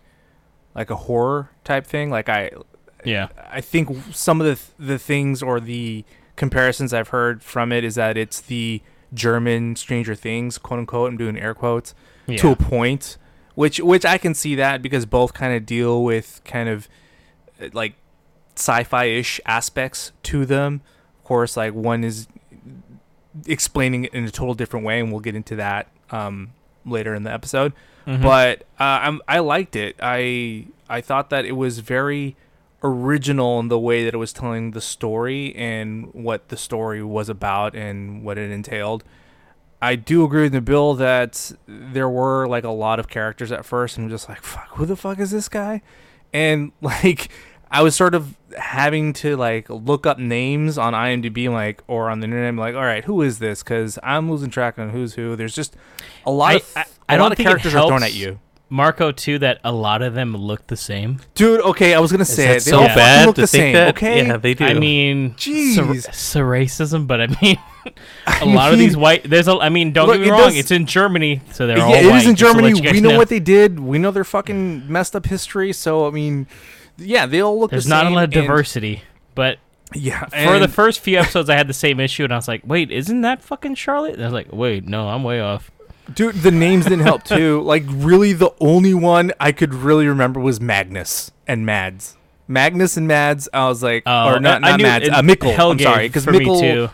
like 0.75 0.89
a 0.91 0.95
horror 0.95 1.49
type 1.63 1.87
thing. 1.87 2.09
Like 2.11 2.29
I, 2.29 2.51
Yeah. 3.05 3.27
I 3.51 3.61
think 3.61 3.89
some 4.13 4.41
of 4.41 4.47
the 4.47 4.55
th- 4.55 4.69
the 4.89 4.97
things 4.99 5.41
or 5.43 5.59
the 5.59 6.03
comparisons 6.35 6.93
I've 6.93 7.09
heard 7.09 7.41
from 7.43 7.71
it 7.71 7.83
is 7.83 7.95
that 7.95 8.17
it's 8.17 8.41
the 8.41 8.81
German 9.13 9.75
Stranger 9.75 10.15
Things, 10.15 10.57
quote 10.57 10.79
unquote. 10.79 11.09
I'm 11.11 11.17
doing 11.17 11.37
air 11.37 11.53
quotes 11.53 11.93
Yeah. 12.27 12.37
to 12.37 12.49
a 12.51 12.55
point, 12.55 13.17
which 13.53 13.79
which 13.79 14.05
I 14.05 14.17
can 14.17 14.33
see 14.33 14.55
that 14.55 14.81
because 14.81 15.05
both 15.05 15.33
kind 15.33 15.53
of 15.55 15.65
deal 15.65 16.03
with 16.03 16.41
kind 16.43 16.67
of 16.69 16.89
uh, 17.61 17.69
like 17.73 17.93
sci-fi-ish 18.57 19.39
aspects 19.45 20.11
to 20.23 20.45
them. 20.45 20.81
Of 21.19 21.23
course, 21.23 21.55
like 21.57 21.73
one 21.73 22.03
is 22.03 22.27
explaining 23.47 24.05
it 24.05 24.13
in 24.13 24.23
a 24.25 24.31
total 24.31 24.53
different 24.53 24.85
way, 24.85 24.99
and 24.99 25.11
we'll 25.11 25.21
get 25.21 25.35
into 25.35 25.55
that 25.57 25.87
um, 26.11 26.53
later 26.85 27.13
in 27.15 27.23
the 27.23 27.31
episode. 27.31 27.73
Mhm. 28.07 28.21
But 28.21 28.61
uh, 28.79 28.99
I'm, 29.03 29.21
I 29.27 29.39
liked 29.39 29.75
it. 29.75 29.95
I 30.01 30.67
I 30.89 31.01
thought 31.01 31.29
that 31.31 31.45
it 31.45 31.53
was 31.53 31.79
very 31.79 32.35
original 32.87 33.59
in 33.59 33.67
the 33.69 33.79
way 33.79 34.03
that 34.05 34.13
it 34.13 34.17
was 34.17 34.31
telling 34.33 34.71
the 34.71 34.81
story 34.81 35.55
and 35.55 36.13
what 36.13 36.49
the 36.49 36.57
story 36.57 37.03
was 37.03 37.29
about 37.29 37.75
and 37.75 38.23
what 38.23 38.37
it 38.37 38.51
entailed. 38.51 39.03
I 39.81 39.95
do 39.95 40.23
agree 40.23 40.43
with 40.49 40.53
Nabil 40.53 40.97
that 40.99 41.51
there 41.67 42.09
were 42.09 42.47
like 42.47 42.63
a 42.63 42.69
lot 42.71 42.99
of 42.99 43.07
characters 43.07 43.51
at 43.51 43.65
first, 43.65 43.97
and 43.97 44.05
I'm 44.05 44.09
just 44.09 44.29
like, 44.29 44.41
fuck, 44.41 44.69
who 44.69 44.85
the 44.85 44.95
fuck 44.95 45.19
is 45.19 45.31
this 45.31 45.49
guy? 45.49 45.81
And 46.33 46.71
like, 46.81 47.29
I 47.69 47.81
was 47.83 47.95
sort 47.95 48.15
of 48.15 48.37
having 48.57 49.11
to 49.13 49.35
like 49.35 49.69
look 49.69 50.05
up 50.05 50.17
names 50.17 50.77
on 50.77 50.93
IMDb, 50.93 51.51
like 51.51 51.83
or 51.87 52.09
on 52.09 52.19
the 52.21 52.25
internet. 52.25 52.47
I'm 52.47 52.57
like, 52.57 52.75
all 52.75 52.81
right, 52.81 53.03
who 53.03 53.21
is 53.21 53.39
this? 53.39 53.61
Because 53.63 53.99
I'm 54.01 54.31
losing 54.31 54.49
track 54.49 54.79
on 54.79 54.91
who's 54.91 55.13
who. 55.15 55.35
There's 55.35 55.53
just 55.55 55.75
a 56.25 56.31
lot 56.31 56.53
I- 56.53 56.55
of 56.55 56.73
I- 56.77 56.81
a 56.81 56.85
I 57.09 57.17
don't 57.17 57.23
lot 57.29 57.31
of 57.33 57.37
characters 57.37 57.75
are 57.75 57.87
thrown 57.87 58.01
at 58.01 58.13
you, 58.15 58.39
Marco 58.75 59.11
too. 59.11 59.39
That 59.39 59.59
a 59.63 59.71
lot 59.71 60.01
of 60.01 60.13
them 60.13 60.35
look 60.35 60.67
the 60.67 60.75
same. 60.77 61.19
dude. 61.33 61.61
Okay, 61.61 61.93
I 61.93 61.99
was 61.99 62.11
gonna 62.11 62.21
Is 62.23 62.35
say 62.35 62.47
that 62.47 62.57
it. 62.57 62.63
They 62.65 62.71
so 62.71 62.77
all 62.77 62.83
fucking 62.83 62.95
bad 62.97 63.25
look 63.27 63.35
to 63.35 63.41
the 63.41 63.47
think 63.47 63.61
same. 63.61 63.73
that? 63.73 63.87
Okay, 63.95 64.25
Yeah, 64.27 64.37
they 64.37 64.53
do. 64.53 64.65
I 64.65 64.73
mean, 64.73 65.31
Jeez. 65.35 65.73
sur- 66.03 66.11
sur- 66.11 66.45
racism, 66.45 67.07
but 67.07 67.21
I 67.21 67.27
mean, 67.41 67.57
a 68.41 68.45
lot 68.45 68.71
of 68.73 68.77
mean- 68.79 68.87
these 68.87 68.97
white. 68.97 69.29
There's 69.29 69.47
a. 69.47 69.53
I 69.57 69.69
mean, 69.69 69.91
don't 69.93 70.07
Look, 70.07 70.17
get 70.17 70.21
me 70.21 70.27
it 70.27 70.31
wrong. 70.31 70.41
does- 70.41 70.57
it's 70.57 70.71
in 70.71 70.85
Germany, 70.85 71.41
so 71.51 71.67
they're 71.67 71.77
yeah, 71.77 71.83
all 71.85 71.93
it 71.95 72.05
white. 72.07 72.15
is 72.17 72.27
in 72.27 72.35
just 72.35 72.51
to 72.55 72.61
let 72.61 72.69
Germany. 72.69 72.77
you 72.79 72.83
guys 72.83 72.93
We 72.93 73.01
know, 73.01 73.17
what 73.17 73.29
they 73.29 73.39
did. 73.39 73.79
We 73.79 73.97
know 73.97 74.11
their 74.11 74.23
fucking 74.23 74.91
messed 74.91 75.15
up 75.15 75.25
history. 75.25 75.71
So 75.73 76.07
I 76.07 76.11
mean, 76.11 76.47
yeah, 76.97 77.25
they 77.25 77.41
all 77.41 77.59
look. 77.59 77.71
There's 77.71 77.85
the 77.85 77.89
not 77.89 78.05
a 78.05 78.07
same, 78.07 78.15
lot 78.15 78.23
of 78.25 78.33
and- 78.33 78.41
diversity, 78.47 79.01
but 79.35 79.59
Yeah, 79.93 80.25
for 80.25 80.29
the 80.59 80.63
and- 80.65 80.73
first 80.73 80.99
few 80.99 81.17
episodes, 81.19 81.49
I 81.49 81.55
had 81.55 81.67
the 81.67 81.73
same 81.73 81.99
issue, 81.99 82.23
and 82.23 82.33
I 82.33 82.35
was 82.35 82.47
like, 82.47 82.63
"Wait, 82.65 82.91
isn't 82.91 83.21
that 83.21 83.41
fucking 83.41 83.75
Charlotte?" 83.75 84.15
And 84.15 84.23
I 84.23 84.25
was 84.25 84.33
like, 84.33 84.51
"Wait, 84.51 84.85
no, 84.87 85.07
I'm 85.09 85.23
way 85.23 85.39
off." 85.39 85.71
Dude, 86.13 86.35
the 86.35 86.51
names 86.51 86.85
didn't 86.85 87.01
help 87.01 87.23
too. 87.23 87.61
Like, 87.65 87.83
really, 87.87 88.33
the 88.33 88.51
only 88.59 88.93
one 88.93 89.31
I 89.39 89.51
could 89.51 89.73
really 89.73 90.07
remember 90.07 90.39
was 90.39 90.61
Magnus 90.61 91.31
and 91.47 91.65
Mads. 91.65 92.15
Magnus 92.47 92.95
and 92.95 93.07
Mads. 93.07 93.49
I 93.53 93.67
was 93.67 93.81
like, 93.81 94.03
Oh, 94.05 94.33
or 94.33 94.39
not, 94.39 94.63
I 94.63 94.71
not 94.71 94.77
knew 94.77 94.83
Mads. 94.83 95.09
Uh, 95.09 95.21
Mikkel. 95.21 95.71
I'm 95.71 95.79
sorry, 95.79 96.07
because 96.07 96.27
me 96.27 96.39
too. 96.45 96.89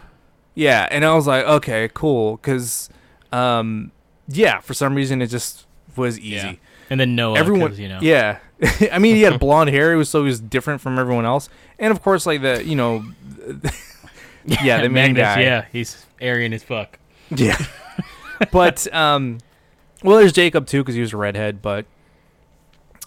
Yeah, 0.55 0.87
and 0.91 1.05
I 1.05 1.13
was 1.13 1.27
like, 1.27 1.45
okay, 1.45 1.89
cool, 1.93 2.37
because, 2.37 2.89
um, 3.31 3.91
yeah, 4.27 4.59
for 4.59 4.73
some 4.73 4.95
reason 4.95 5.21
it 5.21 5.27
just 5.27 5.65
was 5.95 6.19
easy. 6.19 6.47
Yeah. 6.47 6.53
And 6.89 6.99
then 6.99 7.15
Noah, 7.15 7.39
Everyone, 7.39 7.75
you 7.75 7.87
know, 7.87 7.99
yeah. 8.01 8.39
I 8.91 8.99
mean, 8.99 9.15
he 9.15 9.21
had 9.21 9.39
blonde 9.39 9.69
hair, 9.69 9.93
it 9.93 9.95
was 9.95 10.09
so 10.09 10.21
he 10.21 10.25
was 10.25 10.39
different 10.41 10.81
from 10.81 10.99
everyone 10.99 11.25
else, 11.25 11.49
and 11.79 11.91
of 11.91 12.01
course, 12.01 12.25
like 12.25 12.41
the, 12.41 12.63
you 12.65 12.75
know, 12.75 13.05
yeah, 14.45 14.81
the 14.81 14.89
main 14.89 15.13
Magnus, 15.13 15.21
guy. 15.21 15.41
Yeah, 15.41 15.65
he's 15.71 16.05
Aryan 16.21 16.53
as 16.53 16.63
fuck. 16.63 16.99
Yeah. 17.29 17.57
But 18.51 18.91
um 18.93 19.39
well 20.03 20.17
there's 20.17 20.33
Jacob 20.33 20.65
too 20.67 20.83
cuz 20.83 20.95
he 20.95 21.01
was 21.01 21.13
a 21.13 21.17
redhead, 21.17 21.61
but 21.61 21.85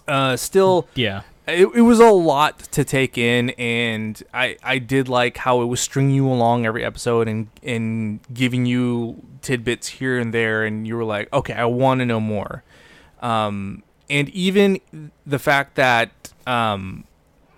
uh 0.07 0.35
still 0.37 0.87
Yeah, 0.95 1.21
it, 1.47 1.67
it 1.75 1.81
was 1.81 1.99
a 1.99 2.09
lot 2.11 2.59
to 2.59 2.83
take 2.83 3.17
in 3.17 3.49
and 3.51 4.21
I 4.33 4.57
I 4.63 4.77
did 4.77 5.09
like 5.09 5.37
how 5.37 5.61
it 5.61 5.65
was 5.65 5.79
stringing 5.81 6.15
you 6.15 6.27
along 6.27 6.65
every 6.65 6.83
episode 6.85 7.27
and 7.27 7.47
and 7.63 8.19
giving 8.33 8.65
you 8.65 9.21
tidbits 9.41 9.87
here 9.87 10.17
and 10.19 10.33
there 10.33 10.63
and 10.63 10.87
you 10.87 10.95
were 10.95 11.03
like, 11.03 11.31
"Okay, 11.33 11.53
I 11.53 11.65
want 11.65 11.99
to 11.99 12.05
know 12.05 12.19
more." 12.19 12.63
Um 13.21 13.83
and 14.09 14.29
even 14.29 14.79
the 15.25 15.39
fact 15.39 15.75
that 15.75 16.11
um 16.45 17.05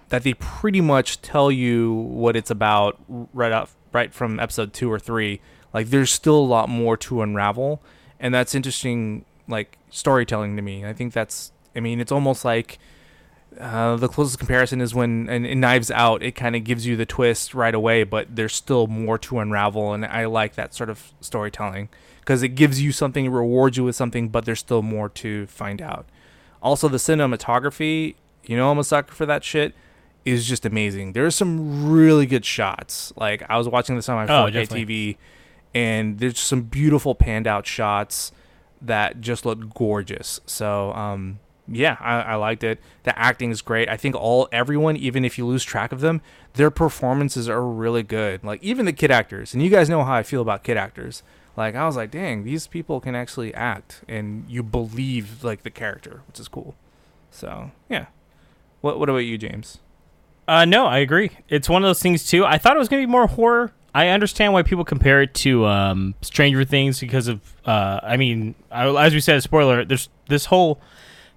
that 0.09 0.23
they 0.23 0.33
pretty 0.35 0.79
much 0.79 1.21
tell 1.21 1.51
you 1.51 1.91
what 1.93 2.35
it's 2.37 2.49
about 2.49 2.97
right 3.33 3.51
up 3.51 3.69
right 3.91 4.13
from 4.13 4.39
episode 4.39 4.71
2 4.73 4.89
or 4.91 4.99
3 4.99 5.41
like 5.77 5.87
there's 5.91 6.11
still 6.11 6.39
a 6.39 6.49
lot 6.57 6.67
more 6.69 6.97
to 6.97 7.21
unravel 7.21 7.79
and 8.19 8.33
that's 8.33 8.53
interesting 8.55 9.23
like 9.47 9.77
storytelling 9.91 10.55
to 10.55 10.61
me 10.61 10.83
i 10.85 10.93
think 10.93 11.13
that's 11.13 11.51
i 11.75 11.79
mean 11.79 11.99
it's 12.01 12.11
almost 12.11 12.43
like 12.43 12.79
uh, 13.59 13.95
the 13.95 14.07
closest 14.07 14.37
comparison 14.39 14.81
is 14.81 14.93
when 14.93 15.27
in, 15.29 15.43
in 15.43 15.59
Knives 15.59 15.89
Out, 15.89 16.21
it 16.21 16.33
kind 16.33 16.55
of 16.55 16.63
gives 16.63 16.85
you 16.85 16.95
the 16.95 17.07
twist 17.07 17.55
right 17.55 17.73
away, 17.73 18.03
but 18.03 18.35
there's 18.35 18.53
still 18.53 18.85
more 18.85 19.17
to 19.19 19.39
unravel, 19.39 19.93
and 19.93 20.05
I 20.05 20.25
like 20.25 20.53
that 20.55 20.75
sort 20.75 20.91
of 20.91 21.11
storytelling 21.21 21.89
because 22.19 22.43
it 22.43 22.49
gives 22.49 22.79
you 22.83 22.91
something, 22.91 23.25
it 23.25 23.29
rewards 23.29 23.75
you 23.77 23.83
with 23.85 23.95
something, 23.95 24.29
but 24.29 24.45
there's 24.45 24.59
still 24.59 24.83
more 24.83 25.09
to 25.09 25.47
find 25.47 25.81
out. 25.81 26.05
Also, 26.61 26.87
the 26.87 26.97
cinematography, 26.97 28.13
you 28.45 28.55
know, 28.57 28.69
I'm 28.69 28.77
a 28.77 28.83
sucker 28.83 29.13
for 29.15 29.25
that 29.25 29.43
shit. 29.43 29.73
Is 30.23 30.45
just 30.47 30.63
amazing. 30.65 31.13
There's 31.13 31.33
some 31.33 31.89
really 31.89 32.25
good 32.27 32.45
shots. 32.45 33.11
Like 33.15 33.41
I 33.49 33.57
was 33.57 33.67
watching 33.67 33.95
this 33.95 34.07
on 34.09 34.17
my 34.17 34.23
Oh, 34.25 34.45
4K 34.47 34.53
definitely. 34.53 34.85
TV, 35.15 35.17
and 35.73 36.19
there's 36.19 36.39
some 36.39 36.63
beautiful 36.63 37.15
panned 37.15 37.47
out 37.47 37.65
shots 37.67 38.31
that 38.81 39.21
just 39.21 39.45
look 39.45 39.73
gorgeous. 39.73 40.39
So, 40.45 40.93
um, 40.93 41.39
yeah, 41.67 41.97
I, 41.99 42.21
I 42.21 42.35
liked 42.35 42.63
it. 42.63 42.79
The 43.03 43.17
acting 43.17 43.51
is 43.51 43.61
great. 43.61 43.89
I 43.89 43.97
think 43.97 44.15
all 44.15 44.47
everyone, 44.51 44.95
even 44.95 45.25
if 45.25 45.37
you 45.37 45.45
lose 45.45 45.63
track 45.63 45.91
of 45.91 45.99
them, 45.99 46.21
their 46.53 46.71
performances 46.71 47.49
are 47.49 47.63
really 47.63 48.03
good. 48.03 48.43
Like 48.43 48.63
even 48.63 48.85
the 48.85 48.93
kid 48.93 49.11
actors, 49.11 49.53
and 49.53 49.61
you 49.61 49.69
guys 49.69 49.89
know 49.89 50.03
how 50.03 50.13
I 50.13 50.23
feel 50.23 50.41
about 50.41 50.63
kid 50.63 50.77
actors. 50.77 51.23
Like 51.55 51.75
I 51.75 51.85
was 51.85 51.95
like, 51.95 52.11
dang, 52.11 52.43
these 52.43 52.67
people 52.67 53.01
can 53.01 53.15
actually 53.15 53.53
act, 53.53 54.01
and 54.07 54.45
you 54.47 54.63
believe 54.63 55.43
like 55.43 55.63
the 55.63 55.71
character, 55.71 56.21
which 56.27 56.39
is 56.39 56.47
cool. 56.47 56.75
So 57.31 57.71
yeah. 57.89 58.07
What 58.81 58.99
What 58.99 59.09
about 59.09 59.19
you, 59.19 59.37
James? 59.37 59.79
Uh, 60.47 60.63
no, 60.63 60.85
I 60.85 60.99
agree. 60.99 61.31
It's 61.49 61.67
one 61.67 61.83
of 61.83 61.89
those 61.89 62.01
things 62.01 62.25
too. 62.25 62.45
I 62.45 62.57
thought 62.57 62.75
it 62.75 62.79
was 62.79 62.87
gonna 62.87 63.01
be 63.01 63.07
more 63.07 63.27
horror. 63.27 63.73
I 63.97 64.09
understand 64.09 64.53
why 64.53 64.61
people 64.61 64.85
compare 64.85 65.23
it 65.23 65.33
to 65.35 65.65
um, 65.65 66.13
Stranger 66.21 66.63
Things 66.63 66.99
because 66.99 67.27
of. 67.27 67.41
Uh, 67.65 67.99
I 68.03 68.15
mean, 68.15 68.53
I, 68.69 68.87
as 69.03 69.11
we 69.15 69.19
said, 69.19 69.41
spoiler. 69.41 69.83
There's 69.85 70.09
this 70.29 70.45
whole 70.45 70.79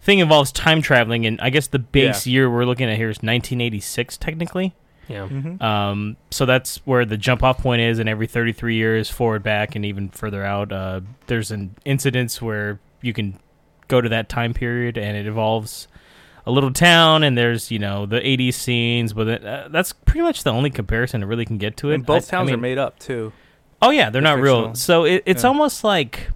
thing 0.03 0.19
involves 0.19 0.53
time 0.53 0.83
traveling, 0.83 1.25
and 1.25 1.41
I 1.41 1.49
guess 1.49 1.69
the 1.69 1.79
base 1.79 2.27
year 2.27 2.51
we're 2.51 2.67
looking 2.67 2.91
at 2.91 2.99
here 2.99 3.09
is 3.09 3.17
1986, 3.17 4.19
technically. 4.19 4.75
Yeah. 5.09 5.27
Mm-hmm. 5.27 5.63
Um, 5.63 6.19
so 6.31 6.45
that's 6.45 6.83
where 6.85 7.07
the 7.07 7.17
jump 7.17 7.43
off 7.43 7.57
point 7.57 7.81
is, 7.81 7.99
and 7.99 8.11
every 8.11 8.27
33 8.27 8.75
years, 8.75 9.09
forward, 9.09 9.43
back, 9.43 9.75
and 9.75 9.87
even 9.87 10.11
further 10.11 10.45
out, 10.45 10.71
uh, 10.71 11.01
there's 11.29 11.51
an 11.51 11.77
incidents 11.87 12.43
where 12.43 12.79
you 13.01 13.15
can 13.15 13.39
go 13.89 14.03
to 14.03 14.09
that 14.11 14.29
time 14.29 14.53
period, 14.53 14.99
and 14.99 15.17
it 15.17 15.27
involves 15.27 15.89
a 16.47 16.51
little 16.51 16.73
town, 16.73 17.23
and 17.23 17.37
there's 17.37 17.71
you 17.71 17.79
know 17.79 18.07
the 18.07 18.21
80s 18.21 18.55
scenes, 18.55 19.13
but 19.13 19.29
it, 19.29 19.45
uh, 19.45 19.69
that's 19.71 19.93
pretty 19.93 20.23
much 20.23 20.43
the 20.45 20.51
only 20.53 20.71
comparison 20.71 21.23
it 21.23 21.27
really 21.27 21.45
can 21.45 21.59
get 21.59 21.77
to 21.79 21.91
it. 21.91 21.95
And 21.95 22.07
both 22.07 22.25
I- 22.33 22.37
I 22.37 22.41
towns 22.41 22.51
are 22.53 22.57
made 22.57 22.79
up 22.79 22.99
too. 22.99 23.33
Oh 23.83 23.91
yeah, 23.91 24.05
they're 24.11 24.21
They're 24.21 24.37
not 24.37 24.41
real. 24.41 24.75
So 24.75 25.05
it, 25.05 25.23
it's 25.27 25.43
Yeah. 25.43 25.49
almost 25.49 25.85
like 25.85 26.31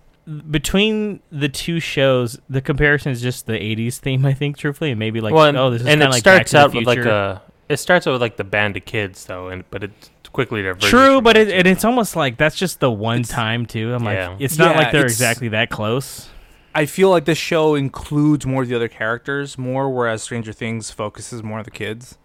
between 0.51 1.21
the 1.31 1.49
two 1.49 1.81
shows, 1.81 2.39
the 2.49 2.61
comparison 2.61 3.13
is 3.13 3.21
just 3.21 3.47
the 3.47 3.53
'80s 3.59 3.99
theme. 3.99 4.25
I 4.25 4.33
think, 4.33 4.57
truthfully, 4.57 4.91
and 4.91 4.99
maybe 4.99 5.21
like, 5.21 5.35
well, 5.35 5.45
and, 5.47 5.57
oh, 5.57 5.71
this 5.71 5.83
is 5.83 5.87
and 5.87 6.01
kind 6.01 6.03
it 6.03 6.07
of 6.07 6.13
like 6.13 6.21
starts 6.21 6.55
out 6.55 6.75
with 6.75 6.87
like 6.87 6.99
a. 6.99 7.43
It 7.69 7.79
starts 7.79 8.07
out 8.07 8.13
with 8.13 8.21
like 8.21 8.37
the 8.37 8.45
band 8.45 8.77
of 8.77 8.85
kids 8.85 9.27
though, 9.27 9.49
and 9.49 9.65
but 9.71 9.85
it 9.85 9.91
quickly 10.33 10.63
diverges. 10.63 10.91
True, 10.91 11.21
but 11.21 11.37
it, 11.37 11.49
and 11.51 11.67
it's 11.67 11.85
almost 11.85 12.17
like 12.17 12.37
that's 12.37 12.57
just 12.57 12.81
the 12.81 12.91
one 12.91 13.21
It's- 13.21 13.29
time 13.35 13.67
too. 13.67 13.95
I'm 13.95 14.03
Yeah. 14.05 14.29
like, 14.31 14.41
it's 14.41 14.59
not 14.59 14.75
Yeah, 14.75 14.83
like 14.83 14.93
they're 14.93 15.03
exactly 15.05 15.49
that 15.49 15.71
close. 15.71 16.29
I 16.75 16.87
feel 16.87 17.11
like 17.11 17.25
this 17.25 17.39
show 17.39 17.75
includes 17.75 18.45
more 18.47 18.63
of 18.63 18.69
the 18.69 18.75
other 18.75 18.89
characters 18.89 19.57
more, 19.57 19.89
whereas 19.91 20.23
Stranger 20.23 20.53
Things 20.53 20.91
focuses 20.91 21.43
more 21.43 21.59
on 21.59 21.65
the 21.65 21.71
kids. 21.71 22.19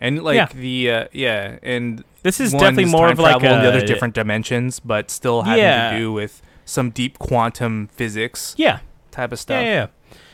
And 0.00 0.22
like 0.22 0.36
Yeah. 0.36 0.48
the 0.54 0.90
uh, 0.90 1.04
yeah, 1.12 1.58
and 1.62 2.04
This 2.22 2.40
is 2.40 2.52
one 2.52 2.60
definitely 2.62 2.86
more 2.92 3.06
time 3.06 3.12
of 3.12 3.18
like 3.20 3.38
travel, 3.38 3.56
and 3.56 3.64
the 3.64 3.68
other 3.68 3.86
different 3.86 4.14
dimensions, 4.14 4.78
but 4.80 5.10
still 5.10 5.42
having 5.42 5.62
Yeah. 5.64 5.92
to 5.92 5.98
do 5.98 6.12
with 6.12 6.42
some 6.66 6.90
deep 6.90 7.18
quantum 7.18 7.88
physics 7.92 8.54
Yeah, 8.58 8.80
type 9.10 9.32
of 9.32 9.38
stuff. 9.38 9.62
yeah. 9.62 9.72
yeah. 9.72 9.86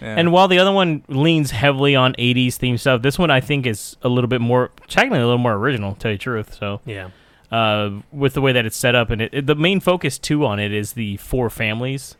Yeah. 0.03 0.15
And 0.19 0.33
while 0.33 0.49
the 0.49 0.59
other 0.59 0.73
one 0.73 1.03
leans 1.09 1.53
heavily 1.53 1.95
on 1.95 2.15
'80s 2.19 2.57
theme 2.57 2.77
stuff, 2.79 3.03
this 3.03 3.19
one 3.19 3.31
I 3.31 3.41
think 3.41 3.67
is 3.67 3.97
a 4.03 4.09
little 4.09 4.29
bit 4.29 4.41
more, 4.41 4.71
technically 4.89 5.19
a 5.21 5.25
little 5.25 5.39
more 5.39 5.55
original. 5.55 5.95
To 5.95 5.99
tell 5.99 6.11
you 6.11 6.17
the 6.19 6.23
truth, 6.23 6.55
so 6.59 6.81
yeah. 6.85 7.09
uh, 7.53 7.91
with 8.12 8.35
the 8.35 8.41
way 8.41 8.53
that 8.53 8.67
it's 8.67 8.77
set 8.77 8.95
up, 8.95 9.11
and 9.11 9.23
it, 9.23 9.31
it- 9.33 9.47
the 9.47 9.55
main 9.55 9.79
focus 9.81 10.19
too 10.19 10.45
on 10.45 10.59
it 10.59 10.73
is 10.73 10.95
the 10.95 11.17
four 11.19 11.49
families. 11.50 12.17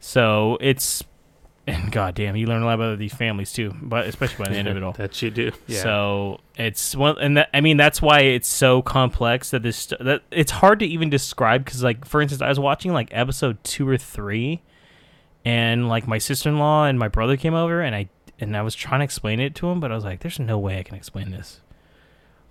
So 0.00 0.58
it's, 0.60 1.02
and 1.66 1.92
goddamn, 1.92 2.36
you 2.36 2.46
learn 2.46 2.62
a 2.62 2.64
lot 2.66 2.74
about 2.74 2.98
these 2.98 3.14
families 3.14 3.52
too, 3.52 3.74
but 3.80 4.06
especially 4.06 4.44
by 4.44 4.50
the 4.50 4.56
end 4.56 4.68
of 4.68 4.76
it 4.76 4.82
all. 4.82 4.92
that 4.98 5.20
you 5.22 5.30
do. 5.30 5.52
Yeah. 5.66 5.82
So 5.82 6.40
it's 6.56 6.94
one, 6.96 7.16
and 7.18 7.36
that, 7.36 7.50
I 7.52 7.60
mean 7.60 7.76
that's 7.76 8.00
why 8.00 8.20
it's 8.20 8.48
so 8.48 8.82
complex 8.82 9.50
that 9.50 9.62
this 9.62 9.86
that 10.00 10.22
it's 10.30 10.52
hard 10.52 10.80
to 10.80 10.86
even 10.86 11.10
describe 11.10 11.64
because 11.64 11.82
like 11.82 12.04
for 12.04 12.20
instance, 12.20 12.42
I 12.42 12.48
was 12.48 12.60
watching 12.60 12.92
like 12.92 13.08
episode 13.12 13.62
two 13.64 13.88
or 13.88 13.96
three, 13.96 14.62
and 15.44 15.88
like 15.88 16.06
my 16.06 16.18
sister 16.18 16.48
in 16.48 16.58
law 16.58 16.86
and 16.86 16.98
my 16.98 17.08
brother 17.08 17.36
came 17.36 17.54
over, 17.54 17.80
and 17.80 17.94
I 17.94 18.08
and 18.40 18.56
I 18.56 18.62
was 18.62 18.74
trying 18.74 19.00
to 19.00 19.04
explain 19.04 19.40
it 19.40 19.54
to 19.56 19.68
him, 19.68 19.80
but 19.80 19.90
I 19.90 19.94
was 19.94 20.04
like, 20.04 20.20
"There's 20.20 20.38
no 20.38 20.58
way 20.58 20.78
I 20.78 20.82
can 20.82 20.94
explain 20.94 21.30
this." 21.30 21.60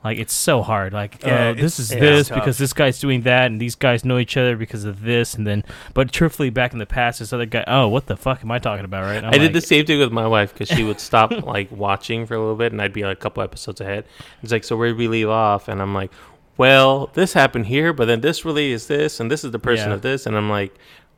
Like 0.04 0.20
it's 0.20 0.34
so 0.34 0.62
hard. 0.62 0.94
Like 0.94 1.26
Uh, 1.26 1.30
uh, 1.30 1.54
this 1.54 1.80
is 1.80 1.90
this 1.90 2.30
because 2.30 2.58
this 2.58 2.72
guy's 2.72 3.00
doing 3.00 3.22
that, 3.24 3.48
and 3.48 3.60
these 3.60 3.76
guys 3.76 4.06
know 4.06 4.20
each 4.20 4.38
other 4.38 4.56
because 4.56 4.86
of 4.86 5.02
this, 5.02 5.34
and 5.34 5.46
then. 5.46 5.64
But 5.94 6.12
truthfully, 6.12 6.50
back 6.50 6.72
in 6.72 6.80
the 6.80 6.86
past, 6.86 7.20
this 7.20 7.34
other 7.34 7.46
guy. 7.48 7.64
Oh, 7.68 7.88
what 7.88 8.06
the 8.06 8.16
fuck 8.16 8.42
am 8.44 8.52
I 8.52 8.60
talking 8.60 8.86
about? 8.86 9.04
Right? 9.04 9.24
I 9.24 9.38
did 9.38 9.54
the 9.54 9.62
same 9.62 9.86
thing 9.86 10.00
with 10.00 10.12
my 10.12 10.28
wife 10.28 10.54
because 10.54 10.70
she 10.70 10.84
would 10.84 11.00
stop 11.00 11.32
like 11.46 11.72
watching 11.72 12.26
for 12.26 12.36
a 12.36 12.40
little 12.40 12.56
bit, 12.56 12.72
and 12.72 12.82
I'd 12.82 12.94
be 12.94 13.04
like 13.04 13.18
a 13.18 13.20
couple 13.20 13.42
episodes 13.44 13.82
ahead. 13.82 14.06
It's 14.44 14.52
like, 14.52 14.64
so 14.64 14.78
where 14.78 14.90
did 14.90 14.98
we 14.98 15.08
leave 15.08 15.30
off? 15.30 15.68
And 15.68 15.82
I'm 15.82 15.94
like, 15.96 16.12
well, 16.58 17.10
this 17.14 17.34
happened 17.34 17.66
here, 17.66 17.92
but 17.92 18.06
then 18.06 18.22
this 18.22 18.46
really 18.46 18.72
is 18.72 18.88
this, 18.88 19.20
and 19.20 19.30
this 19.32 19.44
is 19.44 19.52
the 19.52 19.60
person 19.60 19.90
Yeah. 19.90 19.96
of 19.96 20.02
this, 20.04 20.26
and 20.26 20.38
I'm 20.38 20.50
like, 20.50 20.74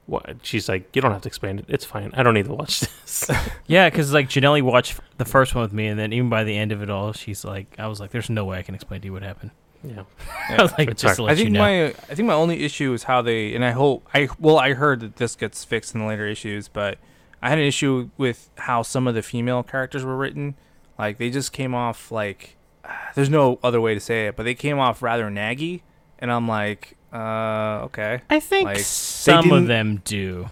what? 0.09 0.37
She's 0.43 0.67
like, 0.67 0.95
you 0.95 1.01
don't 1.01 1.11
have 1.11 1.21
to 1.21 1.27
explain 1.27 1.59
it. 1.59 1.65
It's 1.67 1.85
fine. 1.85 2.11
I 2.15 2.23
don't 2.23 2.33
need 2.33 2.45
to 2.45 2.53
watch 2.53 2.79
this. 3.01 3.29
Yeah, 3.67 3.89
because 3.89 4.13
like 4.13 4.29
Janelle 4.29 4.61
watched 4.61 4.99
the 5.17 5.25
first 5.25 5.53
one 5.53 5.61
with 5.61 5.73
me, 5.73 5.87
and 5.87 5.99
then 5.99 6.11
even 6.13 6.29
by 6.29 6.43
the 6.43 6.57
end 6.57 6.71
of 6.71 6.81
it 6.81 6.89
all, 6.89 7.13
she's 7.13 7.45
like, 7.45 7.75
I 7.77 7.87
was 7.87 7.99
like, 7.99 8.09
"There's 8.09 8.29
no 8.29 8.45
way 8.45 8.57
I 8.57 8.63
can 8.63 8.73
explain 8.73 9.01
to 9.01 9.05
you 9.05 9.13
what 9.13 9.21
happened." 9.21 9.51
yeah. 9.83 10.03
I 10.49 10.61
was 10.61 10.71
like, 10.77 10.95
just 10.97 11.15
to 11.15 11.23
let 11.23 11.31
I 11.31 11.35
think 11.35 11.49
you 11.49 11.53
know. 11.53 11.59
my 11.59 11.85
I 11.87 12.15
think 12.15 12.27
my 12.27 12.33
only 12.33 12.63
issue 12.63 12.93
is 12.93 13.03
how 13.03 13.21
they 13.21 13.55
and 13.55 13.63
I 13.63 13.71
hope 13.71 14.07
I 14.13 14.29
well 14.39 14.57
I 14.57 14.73
heard 14.73 14.99
that 15.01 15.15
this 15.17 15.35
gets 15.35 15.63
fixed 15.63 15.93
in 15.93 16.01
the 16.01 16.07
later 16.07 16.27
issues, 16.27 16.67
but 16.67 16.97
I 17.41 17.49
had 17.49 17.57
an 17.57 17.65
issue 17.65 18.09
with 18.17 18.49
how 18.57 18.81
some 18.81 19.07
of 19.07 19.15
the 19.15 19.21
female 19.21 19.63
characters 19.63 20.03
were 20.03 20.17
written. 20.17 20.55
Like 20.97 21.17
they 21.17 21.29
just 21.29 21.53
came 21.53 21.73
off 21.73 22.11
like 22.11 22.57
there's 23.15 23.29
no 23.29 23.59
other 23.63 23.79
way 23.79 23.93
to 23.93 23.99
say 23.99 24.27
it, 24.27 24.35
but 24.35 24.43
they 24.43 24.55
came 24.55 24.79
off 24.79 25.01
rather 25.01 25.29
naggy, 25.29 25.81
and 26.19 26.31
I'm 26.31 26.47
like, 26.47 26.97
uh, 27.13 27.81
okay. 27.85 28.21
I 28.29 28.39
think 28.39 28.65
like, 28.65 28.77
they 28.77 28.83
some 29.19 29.51
of 29.51 29.67
them 29.67 30.01
do. 30.05 30.49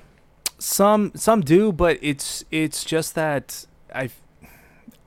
Some 0.60 1.12
some 1.16 1.42
do, 1.42 1.72
but 1.72 2.00
it's 2.02 2.44
it's 2.52 2.84
just 2.84 3.14
that 3.16 3.66
I 3.94 4.10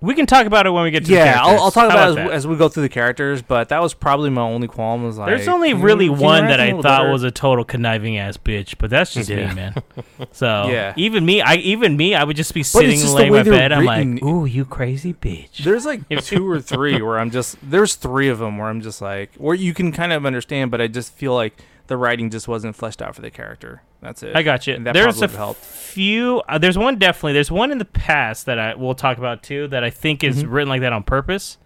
We 0.01 0.15
can 0.15 0.25
talk 0.27 0.47
about 0.47 0.65
it 0.67 0.71
when 0.71 0.85
we 0.85 0.93
get 0.93 1.05
to 1.07 1.09
the 1.11 1.15
yeah 1.17 1.43
I'll, 1.43 1.59
I'll 1.59 1.71
talk 1.73 1.91
How 1.91 2.13
about 2.13 2.19
it 2.19 2.25
as, 2.27 2.31
as 2.31 2.47
we 2.47 2.57
go 2.57 2.69
through 2.69 2.85
the 2.85 2.89
characters, 2.89 3.43
but 3.43 3.69
that 3.71 3.83
was 3.83 3.93
probably 3.93 4.31
my 4.31 4.43
only 4.43 4.69
qualm. 4.69 5.03
Was 5.03 5.19
like 5.19 5.27
There's 5.29 5.49
only 5.49 5.73
hmm, 5.73 5.83
really 5.83 6.07
can 6.07 6.15
you 6.19 6.23
one 6.23 6.47
that 6.47 6.61
I 6.61 6.71
thought 6.71 6.83
better? 6.83 7.11
was 7.11 7.25
a 7.25 7.33
total 7.33 7.65
conniving 7.65 8.17
ass 8.17 8.37
bitch, 8.37 8.77
but 8.79 8.91
that's 8.91 9.13
just 9.13 9.29
Yeah. 9.29 9.49
me, 9.49 9.55
man. 9.57 9.75
So 10.33 10.69
Yeah. 10.69 10.93
even 10.97 11.27
me, 11.27 11.41
I 11.43 11.57
even 11.57 11.97
me, 11.97 12.15
I 12.15 12.23
would 12.23 12.37
just 12.37 12.55
be 12.55 12.63
sitting 12.63 12.93
just 13.01 13.15
laying 13.17 13.27
in 13.35 13.39
my 13.39 13.43
bed. 13.43 13.73
I'm 13.73 13.85
like, 13.85 14.23
"Ooh, 14.23 14.45
you 14.45 14.65
crazy 14.65 15.13
bitch." 15.15 15.65
There's 15.65 15.85
like 15.85 16.09
two 16.25 16.49
or 16.49 16.61
three 16.61 17.03
where 17.03 17.19
I'm 17.19 17.31
just 17.33 17.57
there's 17.61 17.97
three 17.97 18.29
of 18.29 18.39
them 18.39 18.57
where 18.57 18.69
I'm 18.69 18.81
just 18.83 19.03
like 19.03 19.35
where 19.37 19.57
you 19.57 19.75
can 19.75 19.91
kind 19.91 20.13
of 20.13 20.25
understand, 20.25 20.71
but 20.71 20.81
I 20.81 20.87
just 20.87 21.13
feel 21.13 21.35
like 21.35 21.59
the 21.91 21.99
writing 21.99 22.31
just 22.31 22.49
wasn't 22.49 22.75
fleshed 22.75 23.03
out 23.03 23.15
for 23.15 23.21
the 23.21 23.31
character. 23.31 23.83
That's 24.01 24.23
it. 24.23 24.35
I 24.35 24.43
got 24.43 24.67
you. 24.67 24.75
And 24.75 24.87
that 24.87 24.95
There's 24.95 25.21
a 25.21 25.29
few. 25.55 26.41
Uh, 26.49 26.57
there's 26.57 26.79
one 26.79 26.99
definitely. 26.99 27.35
There's 27.35 27.51
one 27.51 27.71
in 27.71 27.77
the 27.77 27.85
past 27.85 28.47
that 28.47 28.59
I 28.59 28.75
will 28.77 28.95
talk 28.95 29.19
about 29.19 29.43
too 29.43 29.69
that 29.69 29.85
I 29.85 29.91
think 29.91 30.25
is 30.25 30.43
Mhm. 30.43 30.51
written 30.53 30.69
like 30.71 30.81
that 30.81 30.93
on 30.95 31.03
purpose. 31.03 31.59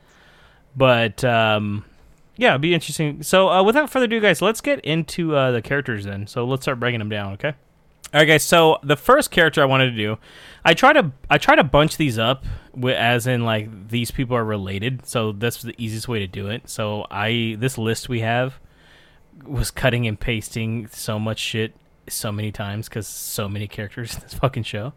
But 0.77 1.23
um, 1.25 1.85
yeah, 2.37 2.51
it'd 2.51 2.61
be 2.63 2.75
interesting. 2.75 3.23
So 3.23 3.49
uh, 3.49 3.63
without 3.63 3.91
further 3.91 4.07
ado, 4.07 4.21
guys, 4.21 4.43
let's 4.43 4.61
get 4.61 4.81
into 4.81 5.37
uh, 5.37 5.53
the 5.53 5.63
characters 5.63 6.05
then. 6.05 6.27
So 6.27 6.45
let's 6.45 6.65
start 6.65 6.81
breaking 6.81 6.99
them 6.99 7.09
down. 7.09 7.35
Okay. 7.35 7.53
All 8.13 8.21
right, 8.21 8.25
guys. 8.27 8.43
So 8.45 8.79
the 8.83 8.97
first 8.97 9.31
character 9.31 9.61
I 9.61 9.65
wanted 9.67 9.91
to 9.91 9.97
do, 9.97 10.19
I 10.65 10.75
try 10.75 10.93
to 10.93 11.13
I 11.31 11.39
try 11.39 11.55
to 11.57 11.65
bunch 11.65 11.97
these 11.97 12.19
up, 12.19 12.45
as 12.87 13.27
in 13.27 13.45
like 13.45 13.89
these 13.89 14.11
people 14.11 14.37
are 14.37 14.45
related. 14.45 15.07
So 15.07 15.33
that's 15.33 15.63
the 15.63 15.75
easiest 15.79 16.09
way 16.09 16.21
to 16.21 16.27
do 16.27 16.49
it. 16.49 16.69
So 16.69 17.07
I 17.11 17.57
this 17.59 17.77
list 17.77 18.09
we 18.09 18.21
have 18.21 18.59
was 19.43 19.71
cutting 19.71 20.07
and 20.07 20.19
pasting 20.19 20.87
so 20.89 21.19
much 21.19 21.39
shit 21.39 21.75
so 22.09 22.31
many 22.31 22.53
times 22.53 22.89
because 22.89 23.07
so 23.07 23.49
many 23.49 23.67
characters 23.67 24.15
in 24.15 24.21
this 24.21 24.35
fucking 24.35 24.63
show. 24.63 24.93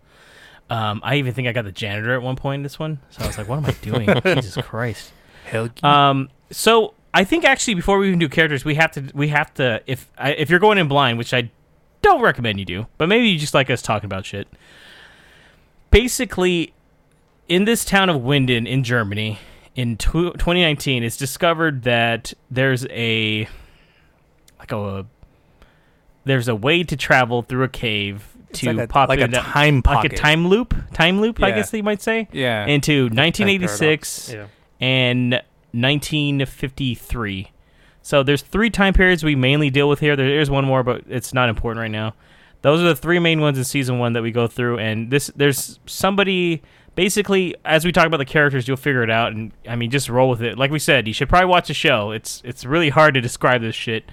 Um, 0.69 0.99
I 1.03 1.15
even 1.15 1.33
think 1.33 1.47
I 1.47 1.53
got 1.53 1.63
the 1.63 1.71
janitor 1.71 2.13
at 2.13 2.21
one 2.21 2.35
point 2.35 2.59
in 2.59 2.63
this 2.63 2.77
one, 2.77 2.99
so 3.09 3.23
I 3.23 3.27
was 3.27 3.37
like, 3.37 3.47
"What 3.47 3.57
am 3.57 3.65
I 3.65 3.71
doing? 3.81 4.35
Jesus 4.41 4.57
Christ!" 4.57 5.13
Hell, 5.45 5.69
Yeah. 5.81 6.09
Um, 6.09 6.29
so 6.51 6.93
I 7.13 7.23
think 7.23 7.45
actually 7.45 7.75
before 7.75 7.97
we 7.97 8.07
even 8.07 8.19
do 8.19 8.27
characters, 8.27 8.65
we 8.65 8.75
have 8.75 8.91
to 8.91 9.09
we 9.13 9.29
have 9.29 9.53
to 9.55 9.81
if 9.87 10.11
I, 10.17 10.31
if 10.33 10.49
you're 10.49 10.59
going 10.59 10.77
in 10.77 10.87
blind, 10.87 11.17
which 11.17 11.33
I 11.33 11.49
don't 12.01 12.21
recommend 12.21 12.59
you 12.59 12.65
do, 12.65 12.87
but 12.97 13.07
maybe 13.07 13.27
you 13.27 13.39
just 13.39 13.53
like 13.53 13.69
us 13.69 13.81
talking 13.81 14.05
about 14.05 14.25
shit. 14.25 14.47
Basically, 15.89 16.73
in 17.47 17.63
this 17.65 17.85
town 17.85 18.09
of 18.09 18.21
Winden 18.21 18.67
in 18.67 18.83
Germany 18.83 19.39
in 19.75 19.95
tw 19.95 20.11
2019, 20.11 21.03
it's 21.03 21.15
discovered 21.15 21.83
that 21.83 22.33
there's 22.51 22.85
a 22.87 23.47
like 24.59 24.71
a 24.71 25.05
there's 26.25 26.47
a 26.47 26.55
way 26.55 26.83
to 26.83 26.95
travel 26.97 27.41
through 27.41 27.63
a 27.63 27.69
cave 27.69 28.27
to 28.53 28.71
like 28.73 28.85
a- 28.85 28.87
pop 28.87 29.09
like 29.09 29.19
a 29.19 29.25
into- 29.25 29.37
time 29.37 29.75
like 29.75 29.83
pocket. 29.83 30.13
a 30.13 30.15
time 30.17 30.47
loop, 30.47 30.73
time 30.93 31.21
loop, 31.21 31.41
I 31.41 31.51
guess 31.51 31.71
you 31.73 31.83
might 31.83 32.01
say, 32.01 32.27
Yeah. 32.31 32.65
into 32.65 33.03
1986 33.09 34.29
paradox. 34.29 34.51
and 34.81 35.41
1953. 35.71 37.51
So 38.01 38.23
there's 38.23 38.41
three 38.41 38.69
time 38.69 38.93
periods 38.93 39.23
we 39.23 39.35
mainly 39.35 39.69
deal 39.69 39.89
with 39.89 39.99
here. 39.99 40.15
There 40.15 40.39
is 40.39 40.49
one 40.49 40.65
more, 40.65 40.83
but 40.83 41.03
it's 41.09 41.33
not 41.33 41.49
important 41.49 41.81
right 41.81 41.91
now. 41.91 42.13
Those 42.61 42.81
are 42.81 42.85
the 42.85 42.95
three 42.95 43.19
main 43.19 43.41
ones 43.41 43.57
in 43.57 43.63
season 43.63 43.99
one 43.99 44.13
that 44.13 44.23
we 44.23 44.31
go 44.31 44.47
through, 44.47 44.79
and 44.79 45.11
this 45.11 45.29
there's 45.35 45.79
somebody 45.85 46.61
basically 46.95 47.53
as 47.65 47.85
we 47.85 47.91
talk 47.91 48.07
about 48.07 48.17
the 48.17 48.25
characters, 48.25 48.67
you'll 48.67 48.77
figure 48.77 49.03
it 49.03 49.09
out, 49.11 49.33
and 49.33 49.51
I 49.67 49.75
mean 49.75 49.91
just 49.91 50.09
roll 50.09 50.29
with 50.29 50.41
it. 50.41 50.57
Like 50.57 50.71
we 50.71 50.79
said, 50.79 51.07
you 51.07 51.13
should 51.13 51.29
probably 51.29 51.47
watch 51.47 51.67
the 51.67 51.73
show. 51.73 52.11
It's 52.11 52.41
it's 52.45 52.65
really 52.65 52.89
hard 52.89 53.13
to 53.13 53.21
describe 53.21 53.61
this 53.61 53.75
shit 53.75 54.05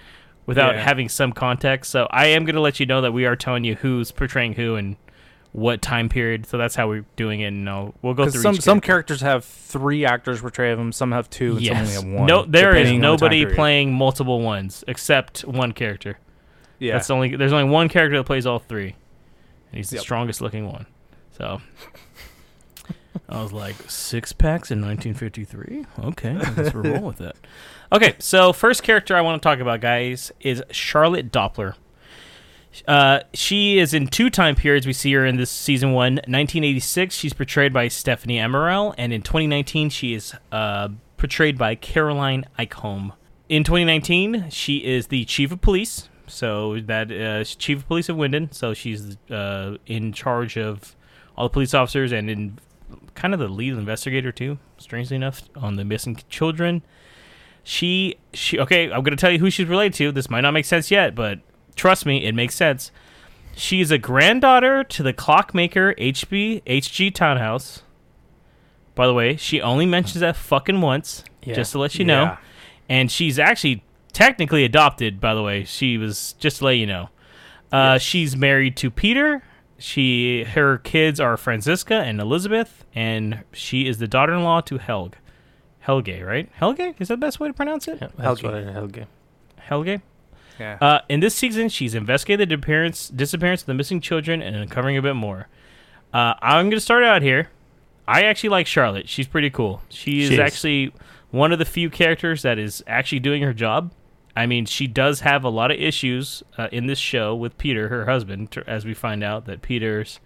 without 0.47 0.75
Yeah. 0.75 0.83
having 0.83 1.09
some 1.09 1.33
context. 1.33 1.91
So 1.91 2.07
I 2.11 2.27
am 2.27 2.45
gonna 2.45 2.61
let 2.61 2.81
you 2.81 2.87
know 2.87 3.01
that 3.01 3.13
we 3.13 3.27
are 3.27 3.37
telling 3.37 3.65
you 3.65 3.75
who's 3.77 4.11
portraying 4.11 4.55
who 4.55 4.77
and 4.77 4.97
what 5.53 5.81
time 5.81 6.09
period. 6.09 6.47
So 6.47 6.59
that's 6.59 6.75
how 6.75 6.89
we're 6.89 7.05
doing 7.17 7.41
it. 7.41 7.47
And 7.47 7.69
uh, 7.69 7.91
we'll 8.03 8.15
go 8.15 8.29
through 8.29 8.43
some 8.43 8.55
each 8.57 8.61
some 8.63 8.81
characters 8.81 9.21
have 9.21 9.45
three 9.45 10.05
actors 10.05 10.41
portray 10.41 10.75
them. 10.75 10.91
Some 10.93 11.13
have 11.13 11.31
two, 11.31 11.53
and 11.53 11.61
Yes. 11.63 11.95
some 11.95 12.07
only 12.07 12.13
have 12.13 12.21
one. 12.21 12.27
No, 12.27 12.45
there 12.45 12.75
is 12.75 12.89
on 12.89 12.95
the 12.97 12.99
nobody 13.01 13.47
playing 13.47 13.93
multiple 13.95 14.41
ones 14.41 14.83
except 14.89 15.43
one 15.45 15.73
character. 15.73 16.19
Yeah, 16.81 16.95
That's 16.95 17.09
only 17.09 17.37
there's 17.37 17.53
only 17.53 17.71
one 17.71 17.89
character 17.89 18.17
that 18.19 18.25
plays 18.25 18.47
all 18.47 18.59
three, 18.59 18.97
and 19.71 19.77
he's 19.77 19.91
the 19.91 19.97
Yep. 19.97 20.03
strongest 20.03 20.41
looking 20.41 20.67
one. 20.67 20.87
So 21.39 21.61
I 23.29 23.41
was 23.43 23.53
like 23.53 23.77
six 23.89 24.33
packs 24.33 24.71
in 24.73 24.81
1953. 24.83 25.87
Okay, 26.09 26.37
we're 26.75 26.83
rolling 26.83 27.03
with 27.05 27.19
that. 27.19 27.37
Okay, 27.95 28.17
so 28.19 28.53
first 28.53 28.83
character 28.83 29.15
I 29.15 29.21
want 29.21 29.41
to 29.41 29.49
talk 29.49 29.61
about, 29.61 29.81
guys, 29.81 30.33
is 30.41 30.65
Charlotte 30.73 31.31
Doppler. 31.31 31.77
Uh, 32.89 33.21
she 33.33 33.79
is 33.79 33.95
in 33.95 34.09
two 34.09 34.31
time 34.31 34.57
periods. 34.57 34.85
We 34.85 34.93
see 34.93 35.13
her 35.13 35.25
in 35.25 35.37
this 35.37 35.49
season 35.49 35.93
one, 35.93 36.15
1986. 36.15 37.15
She's 37.15 37.33
portrayed 37.33 37.73
by 37.73 37.87
Stephanie 37.87 38.39
Amarell, 38.39 38.97
and 38.99 39.13
in 39.13 39.23
2019, 39.23 39.91
she 39.91 40.13
is 40.13 40.35
uh, 40.51 40.89
portrayed 41.19 41.57
by 41.57 41.77
Karoline 41.77 42.47
Eichhorn. 42.59 43.13
In 43.49 43.63
2019, 43.63 44.51
she 44.51 44.79
is 44.79 45.07
the 45.07 45.25
chief 45.25 45.53
of 45.53 45.61
police. 45.61 46.09
So 46.27 46.81
that 46.81 47.13
uh, 47.13 47.45
chief 47.45 47.79
of 47.79 47.87
police 47.87 48.09
of 48.09 48.17
Winden. 48.17 48.53
So 48.53 48.75
she's 48.75 49.17
uh, 49.31 49.77
in 49.87 50.13
charge 50.13 50.59
of 50.59 50.97
all 51.37 51.47
the 51.47 51.53
police 51.53 51.75
officers 51.75 52.11
and 52.11 52.29
in 52.29 52.59
kind 53.15 53.35
of 53.35 53.39
the 53.39 53.47
lead 53.47 53.75
investigator 53.75 54.33
too. 54.33 54.59
Strangely 54.79 55.15
enough, 55.15 55.49
on 55.55 55.77
the 55.77 55.85
missing 55.85 56.19
children. 56.29 56.83
She 57.65 58.17
she 58.33 58.59
okay. 58.61 58.91
I'm 58.93 59.03
gonna 59.03 59.17
tell 59.17 59.31
you 59.31 59.39
who 59.39 59.51
she's 59.51 59.67
related 59.67 59.95
to. 59.95 60.13
This 60.13 60.29
might 60.31 60.43
not 60.43 60.53
make 60.53 60.67
sense 60.67 60.91
yet, 60.91 61.15
but 61.15 61.41
trust 61.77 62.05
me, 62.07 62.25
it 62.25 62.35
makes 62.35 62.55
sense. 62.55 62.93
She 63.57 63.81
is 63.81 63.91
a 63.91 63.99
granddaughter 63.99 64.85
to 64.85 65.03
the 65.03 65.13
clockmaker 65.13 65.95
HB 65.95 66.63
HG 66.65 67.11
Tannhaus. 67.13 67.83
By 68.95 69.07
the 69.07 69.15
way, 69.15 69.37
she 69.37 69.61
only 69.61 69.87
mentions 69.87 70.21
that 70.21 70.37
fucking 70.37 70.81
once, 70.81 71.25
Yeah. 71.43 71.55
just 71.55 71.73
to 71.73 71.79
let 71.79 71.97
you 71.99 72.05
know. 72.05 72.23
Yeah. 72.25 72.37
And 72.89 73.11
she's 73.11 73.39
actually 73.39 73.83
technically 74.13 74.65
adopted. 74.65 75.21
By 75.21 75.35
the 75.35 75.43
way, 75.43 75.65
she 75.65 75.97
was 75.99 76.35
just 76.39 76.59
to 76.59 76.67
let 76.67 76.73
you 76.73 76.87
know. 76.87 77.09
Uh, 77.73 77.99
She's 77.99 78.37
married 78.37 78.77
to 78.77 78.91
Peter. 78.91 79.43
She 79.79 80.45
her 80.45 80.79
kids 80.79 81.19
are 81.19 81.37
Franziska 81.37 81.95
and 81.95 82.21
Elizabeth, 82.21 82.85
and 82.95 83.43
she 83.53 83.89
is 83.89 83.99
the 83.99 84.07
daughter-in-law 84.07 84.61
to 84.63 84.79
Helg. 84.79 85.15
Helge, 85.85 86.23
right? 86.23 86.49
Helge 86.55 86.81
is 86.99 87.09
that 87.09 87.15
the 87.15 87.17
best 87.19 87.41
way 87.41 87.49
to 87.49 87.55
pronounce 87.55 87.89
it? 87.89 87.99
Yeah, 88.01 88.09
that's 88.17 88.41
Helge. 88.41 88.43
what 88.43 88.55
I 88.55 88.63
Helge. 88.73 89.07
Helge. 89.59 90.01
yeah. 90.59 90.79
Uh, 90.81 91.01
in 91.09 91.21
this 91.21 91.35
season, 91.35 91.69
she's 91.69 91.95
investigated 91.95 92.49
the 92.49 92.57
disappearance, 92.57 93.09
disappearance 93.09 93.61
of 93.63 93.67
the 93.67 93.75
missing 93.75 94.01
children 94.01 94.41
and 94.41 94.57
uncovering 94.57 94.97
a 94.97 95.03
bit 95.03 95.15
more. 95.15 95.49
Uh, 96.13 96.35
I'm 96.41 96.67
going 96.67 96.71
to 96.73 96.81
start 96.81 97.05
out 97.05 97.23
here. 97.23 97.51
I 98.07 98.23
actually 98.25 98.51
like 98.51 98.67
Charlotte. 98.67 99.09
She's 99.09 99.27
pretty 99.27 99.51
cool. 99.51 99.83
She 99.89 100.23
is 100.23 100.29
She 100.29 100.35
is. 100.35 100.41
actually 100.41 100.93
one 101.31 101.53
of 101.53 101.59
the 101.59 101.65
few 101.65 101.91
characters 101.91 102.43
that 102.43 102.59
is 102.59 102.83
actually 102.87 103.21
doing 103.21 103.43
her 103.43 103.53
job. 103.53 103.93
I 104.37 104.47
mean, 104.47 104.67
she 104.67 104.87
does 104.87 105.21
have 105.21 105.45
a 105.45 105.49
lot 105.49 105.71
of 105.71 105.79
issues 105.79 106.43
uh, 106.59 106.69
in 106.73 106.87
this 106.87 106.99
show 106.99 107.35
with 107.35 107.57
Peter, 107.59 107.89
her 107.89 108.05
husband, 108.07 108.57
as 108.67 108.85
we 108.85 108.95
find 108.95 109.23
out 109.23 109.45
that 109.47 109.63
Peter's 109.63 110.19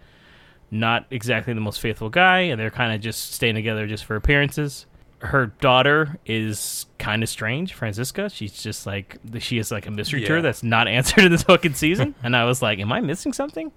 not 0.71 1.07
exactly 1.11 1.53
the 1.55 1.61
most 1.61 1.81
faithful 1.81 2.11
guy, 2.11 2.41
and 2.41 2.61
they're 2.61 2.71
kind 2.71 2.93
of 2.95 3.01
just 3.01 3.33
staying 3.33 3.55
together 3.55 3.87
just 3.87 4.05
for 4.05 4.17
appearances. 4.17 4.87
Her 5.21 5.47
daughter 5.61 6.17
is 6.27 6.87
kind 6.99 7.23
of 7.25 7.29
strange, 7.29 7.75
Franziska. 7.75 8.29
She's 8.31 8.53
just 8.63 8.87
like 8.87 9.17
she 9.41 9.59
is 9.59 9.71
like 9.73 9.87
a 9.87 9.91
mystery 9.91 10.25
tour 10.25 10.37
Yeah. 10.37 10.43
that's 10.43 10.63
not 10.63 10.87
answered 10.99 11.25
in 11.25 11.33
this 11.33 11.43
fucking 11.43 11.75
season, 11.75 12.15
and 12.23 12.37
I 12.37 12.45
was 12.45 12.63
like, 12.63 12.79
"Am 12.79 12.93
I 12.93 13.01
missing 13.01 13.33
something?" 13.33 13.73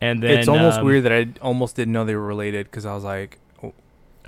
And 0.00 0.22
then 0.22 0.38
it's 0.38 0.48
almost 0.48 0.78
um, 0.80 0.86
weird 0.86 1.04
that 1.04 1.12
I 1.12 1.26
almost 1.42 1.76
didn't 1.76 1.92
know 1.92 2.04
they 2.04 2.14
were 2.14 2.26
related 2.26 2.66
because 2.66 2.84
I 2.86 2.94
was 2.94 3.02
like, 3.04 3.38
oh, 3.62 3.72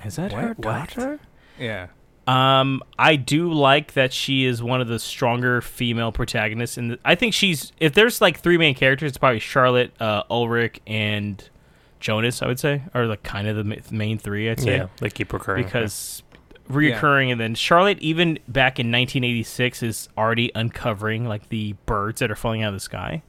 Is 0.04 0.16
that 0.16 0.32
What? 0.32 0.42
her 0.42 0.48
What? 0.54 0.62
daughter? 0.62 1.20
yeah, 1.58 1.88
Um, 2.26 2.82
I 2.98 3.16
do 3.16 3.52
like 3.52 3.92
that 3.92 4.12
she 4.14 4.44
is 4.46 4.62
one 4.62 4.80
of 4.80 4.88
the 4.88 4.98
stronger 4.98 5.60
female 5.60 6.10
protagonists, 6.12 6.76
and 6.78 6.98
I 7.04 7.14
think 7.16 7.34
she's 7.34 7.72
if 7.80 7.92
there's 7.94 8.20
like 8.22 8.38
three 8.38 8.56
main 8.58 8.74
characters, 8.74 9.08
it's 9.10 9.18
probably 9.18 9.40
Charlotte, 9.40 9.92
uh, 10.00 10.22
Ulrich, 10.30 10.80
and 10.86 11.46
Jonas. 12.00 12.42
I 12.42 12.46
would 12.46 12.58
say 12.60 12.82
are 12.94 13.06
like 13.06 13.22
kind 13.22 13.48
of 13.48 13.56
the 13.56 13.64
ma- 13.64 13.76
main 13.90 14.18
three. 14.18 14.50
I'd 14.50 14.60
say 14.60 14.76
Yeah, 14.76 14.86
they 15.00 15.10
keep 15.10 15.32
recurring. 15.32 15.64
because 15.64 16.22
reoccurring, 16.70 17.32
and 17.32 17.40
then 17.40 17.54
Charlotte, 17.54 17.98
even 18.00 18.38
back 18.48 18.78
in 18.78 18.86
1986, 18.92 19.82
is 19.82 20.08
already 20.16 20.50
uncovering 20.54 21.26
like 21.26 21.48
the 21.48 21.74
birds 21.86 22.20
that 22.20 22.30
are 22.30 22.36
falling 22.36 22.62
out 22.62 22.68
of 22.68 22.74
the 22.74 22.80
sky, 22.80 23.22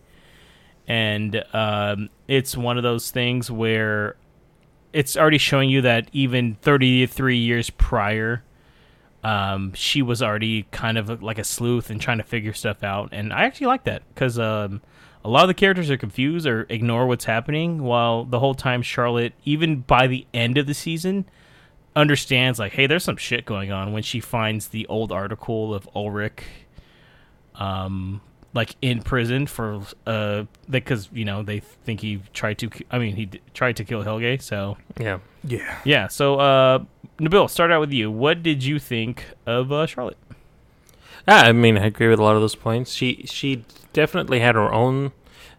and 0.88 1.44
um, 1.54 2.10
it's 2.28 2.58
one 2.58 2.78
of 2.78 2.84
those 2.84 3.12
things 3.12 3.50
where 3.50 4.16
it's 4.92 5.16
already 5.16 5.38
showing 5.38 5.70
you 5.70 5.82
that 5.82 6.10
even 6.14 6.56
33 6.62 7.38
years 7.38 7.70
prior 7.70 8.44
um, 9.24 9.74
she 9.74 10.02
was 10.02 10.22
already 10.22 10.64
kind 10.72 10.98
of 10.98 11.22
like 11.22 11.38
a 11.38 11.44
sleuth 11.44 11.90
and 11.90 12.00
trying 12.00 12.20
to 12.20 12.24
figure 12.24 12.54
stuff 12.54 12.84
out. 12.84 13.10
And 13.12 13.34
I 13.34 13.44
actually 13.44 13.68
like 13.68 13.84
that 13.84 14.02
because 14.14 14.40
um, 14.40 14.82
a 15.24 15.30
lot 15.30 15.44
of 15.44 15.48
the 15.48 15.54
characters 15.54 15.90
are 15.90 15.98
confused 15.98 16.48
or 16.48 16.66
ignore 16.70 17.06
what's 17.06 17.26
happening, 17.26 17.84
while 17.84 18.24
the 18.24 18.40
whole 18.40 18.56
time 18.56 18.82
Charlotte, 18.82 19.34
even 19.44 19.82
by 19.82 20.08
the 20.08 20.26
end 20.34 20.58
of 20.58 20.66
the 20.66 20.74
season, 20.74 21.26
understands 21.96 22.60
like, 22.60 22.74
hey, 22.74 22.88
there's 22.88 23.04
some 23.04 23.18
shit 23.18 23.46
going 23.46 23.72
on 23.72 23.92
when 23.92 24.04
she 24.04 24.20
finds 24.20 24.70
the 24.70 24.88
old 24.88 25.12
article 25.12 25.74
of 25.74 25.90
Ulrich, 25.96 26.44
um, 27.56 28.22
like 28.54 28.76
in 28.82 29.02
prison 29.02 29.46
for 29.46 29.82
uh, 30.08 30.46
because 30.70 31.10
you 31.14 31.26
know 31.26 31.44
they 31.44 31.60
think 31.60 32.02
he 32.02 32.22
tried 32.34 32.58
to. 32.60 32.70
I 32.90 32.98
mean, 32.98 33.16
he 33.16 33.26
d- 33.26 33.42
tried 33.54 33.76
to 33.78 33.84
kill 33.84 34.02
Helge, 34.04 34.42
so. 34.42 34.78
yeah. 35.00 35.20
yeah. 35.44 35.78
Yeah. 35.84 36.08
So, 36.08 36.40
uh, 36.40 36.80
Nabil, 37.20 37.50
start 37.50 37.72
out 37.72 37.82
with 37.82 37.92
you. 37.92 38.10
What 38.10 38.42
did 38.42 38.64
you 38.64 38.80
think 38.80 39.26
of 39.46 39.72
uh, 39.72 39.86
Charlotte? 39.86 40.18
Yeah, 41.28 41.42
I 41.42 41.52
mean, 41.52 41.78
I 41.78 41.86
agree 41.86 42.08
with 42.08 42.20
a 42.20 42.24
lot 42.24 42.36
of 42.36 42.42
those 42.42 42.56
points. 42.56 42.92
She 42.92 43.24
she 43.26 43.64
definitely 43.94 44.40
had 44.40 44.56
her 44.56 44.72
own 44.74 45.12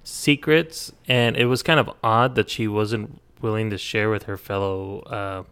secrets, 0.04 0.92
and 1.08 1.36
it 1.36 1.46
was 1.46 1.62
kind 1.62 1.80
of 1.80 1.90
odd 2.02 2.34
that 2.34 2.50
she 2.50 2.66
wasn't 2.68 3.20
willing 3.40 3.70
to 3.70 3.78
share 3.78 4.10
with 4.10 4.24
her 4.24 4.36
fellow 4.36 5.00
uh, 5.02 5.42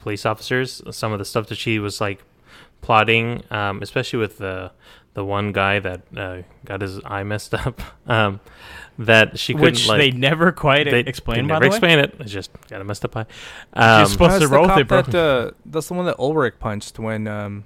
police 0.00 0.24
officers 0.26 0.82
some 0.90 1.12
of 1.12 1.18
the 1.18 1.24
stuff 1.24 1.46
that 1.48 1.56
she 1.56 1.78
was 1.78 2.00
like 2.00 2.22
plotting, 2.80 3.42
um, 3.50 3.82
especially 3.82 4.18
with 4.18 4.38
the 4.38 4.70
the 5.14 5.24
one 5.24 5.52
guy 5.52 5.78
that 5.78 6.02
uh, 6.16 6.38
got 6.64 6.80
his 6.80 7.00
eye 7.04 7.22
messed 7.22 7.54
up. 7.54 7.80
Um, 8.06 8.40
that 8.98 9.38
she 9.38 9.54
couldn't 9.54 9.70
Which 9.72 9.88
like 9.88 9.98
they 9.98 10.10
never 10.12 10.52
quite 10.52 10.84
they- 10.84 11.00
explained. 11.00 11.48
they 11.48 11.54
By 11.54 11.58
never 11.60 11.64
the 11.64 11.70
way, 11.70 11.76
explain 11.76 11.98
it. 12.00 12.14
It's 12.20 12.30
just 12.30 12.50
got 12.68 12.80
a 12.82 12.84
messed 12.84 13.02
up 13.04 13.16
eye. 13.16 13.26
Um, 13.72 14.06
supposed 14.06 14.32
That's 14.32 14.42
to 14.44 14.48
the 14.48 14.54
roll 14.54 14.64
with 14.64 14.70
cop 14.70 14.78
it, 14.80 14.88
bro. 14.88 15.02
That, 15.02 15.14
uh, 15.14 15.50
that's 15.66 15.88
the 15.88 15.94
one 15.94 16.04
that 16.06 16.18
Ulrich 16.18 16.56
punched 16.60 16.98
when. 16.98 17.26
Um, 17.26 17.64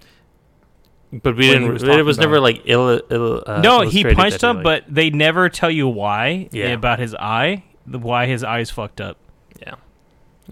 but 1.12 1.36
we 1.36 1.48
didn't. 1.48 1.72
was 1.72 1.82
it 1.82 2.04
was 2.04 2.18
about 2.18 2.26
never 2.26 2.40
like 2.40 2.62
ill. 2.66 3.00
ill 3.10 3.42
uh, 3.46 3.60
no, 3.60 3.80
he 3.82 4.02
punched 4.04 4.40
that 4.40 4.50
him, 4.50 4.56
like- 4.56 4.64
but 4.64 4.84
they 4.88 5.10
never 5.10 5.48
tell 5.48 5.70
you 5.70 5.88
why 5.88 6.48
Yeah. 6.52 6.68
about 6.68 6.98
his 6.98 7.14
eye. 7.14 7.64
The 7.86 7.98
why 7.98 8.26
his 8.26 8.44
eye's 8.44 8.70
fucked 8.70 9.00
up 9.00 9.16
yeah, 9.60 9.74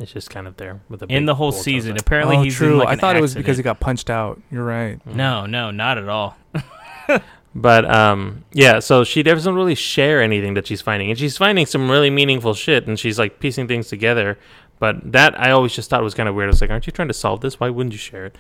it's 0.01 0.13
just 0.13 0.31
kind 0.31 0.47
of 0.47 0.57
there 0.57 0.81
with 0.89 1.03
a 1.03 1.07
in 1.07 1.27
the 1.27 1.35
whole 1.35 1.53
season. 1.53 1.93
outside. 1.93 2.01
Apparently, 2.07 2.37
oh, 2.39 2.43
he's 2.43 2.55
true. 2.55 2.73
In 2.73 2.79
like 2.79 2.89
I 2.89 2.93
an 2.95 2.99
thought 2.99 3.17
it 3.17 3.21
was 3.23 3.35
because 3.35 3.57
he 3.59 3.63
got 3.63 3.79
punched 3.81 4.09
out. 4.11 4.41
You're 4.51 4.65
right. 4.65 4.99
No, 5.07 5.45
no, 5.47 5.71
not 5.71 5.99
at 5.99 6.09
all. 6.09 6.37
But 7.59 7.91
um, 7.91 8.45
yeah, 8.53 8.81
so 8.81 9.03
she 9.03 9.23
doesn't 9.23 9.55
really 9.55 9.75
share 9.75 10.21
anything 10.21 10.53
that 10.55 10.67
she's 10.67 10.83
finding, 10.83 11.09
and 11.09 11.19
she's 11.19 11.39
finding 11.39 11.65
some 11.65 11.91
really 11.91 12.11
meaningful 12.11 12.53
shit, 12.53 12.87
and 12.87 12.99
she's 13.01 13.19
like 13.19 13.41
piecing 13.41 13.67
things 13.67 13.89
together. 13.89 14.39
But 14.79 15.13
that 15.13 15.41
I 15.41 15.53
always 15.53 15.75
just 15.75 15.89
thought 15.89 16.03
was 16.03 16.13
kind 16.13 16.29
of 16.29 16.35
weird. 16.35 16.49
I 16.49 16.51
was 16.51 16.61
like, 16.61 16.69
aren't 16.69 16.87
you 16.87 16.93
trying 16.93 17.09
to 17.09 17.15
solve 17.15 17.41
this? 17.41 17.59
Why 17.59 17.71
wouldn't 17.71 17.95
you 17.95 17.99
share 17.99 18.27
it? 18.27 18.37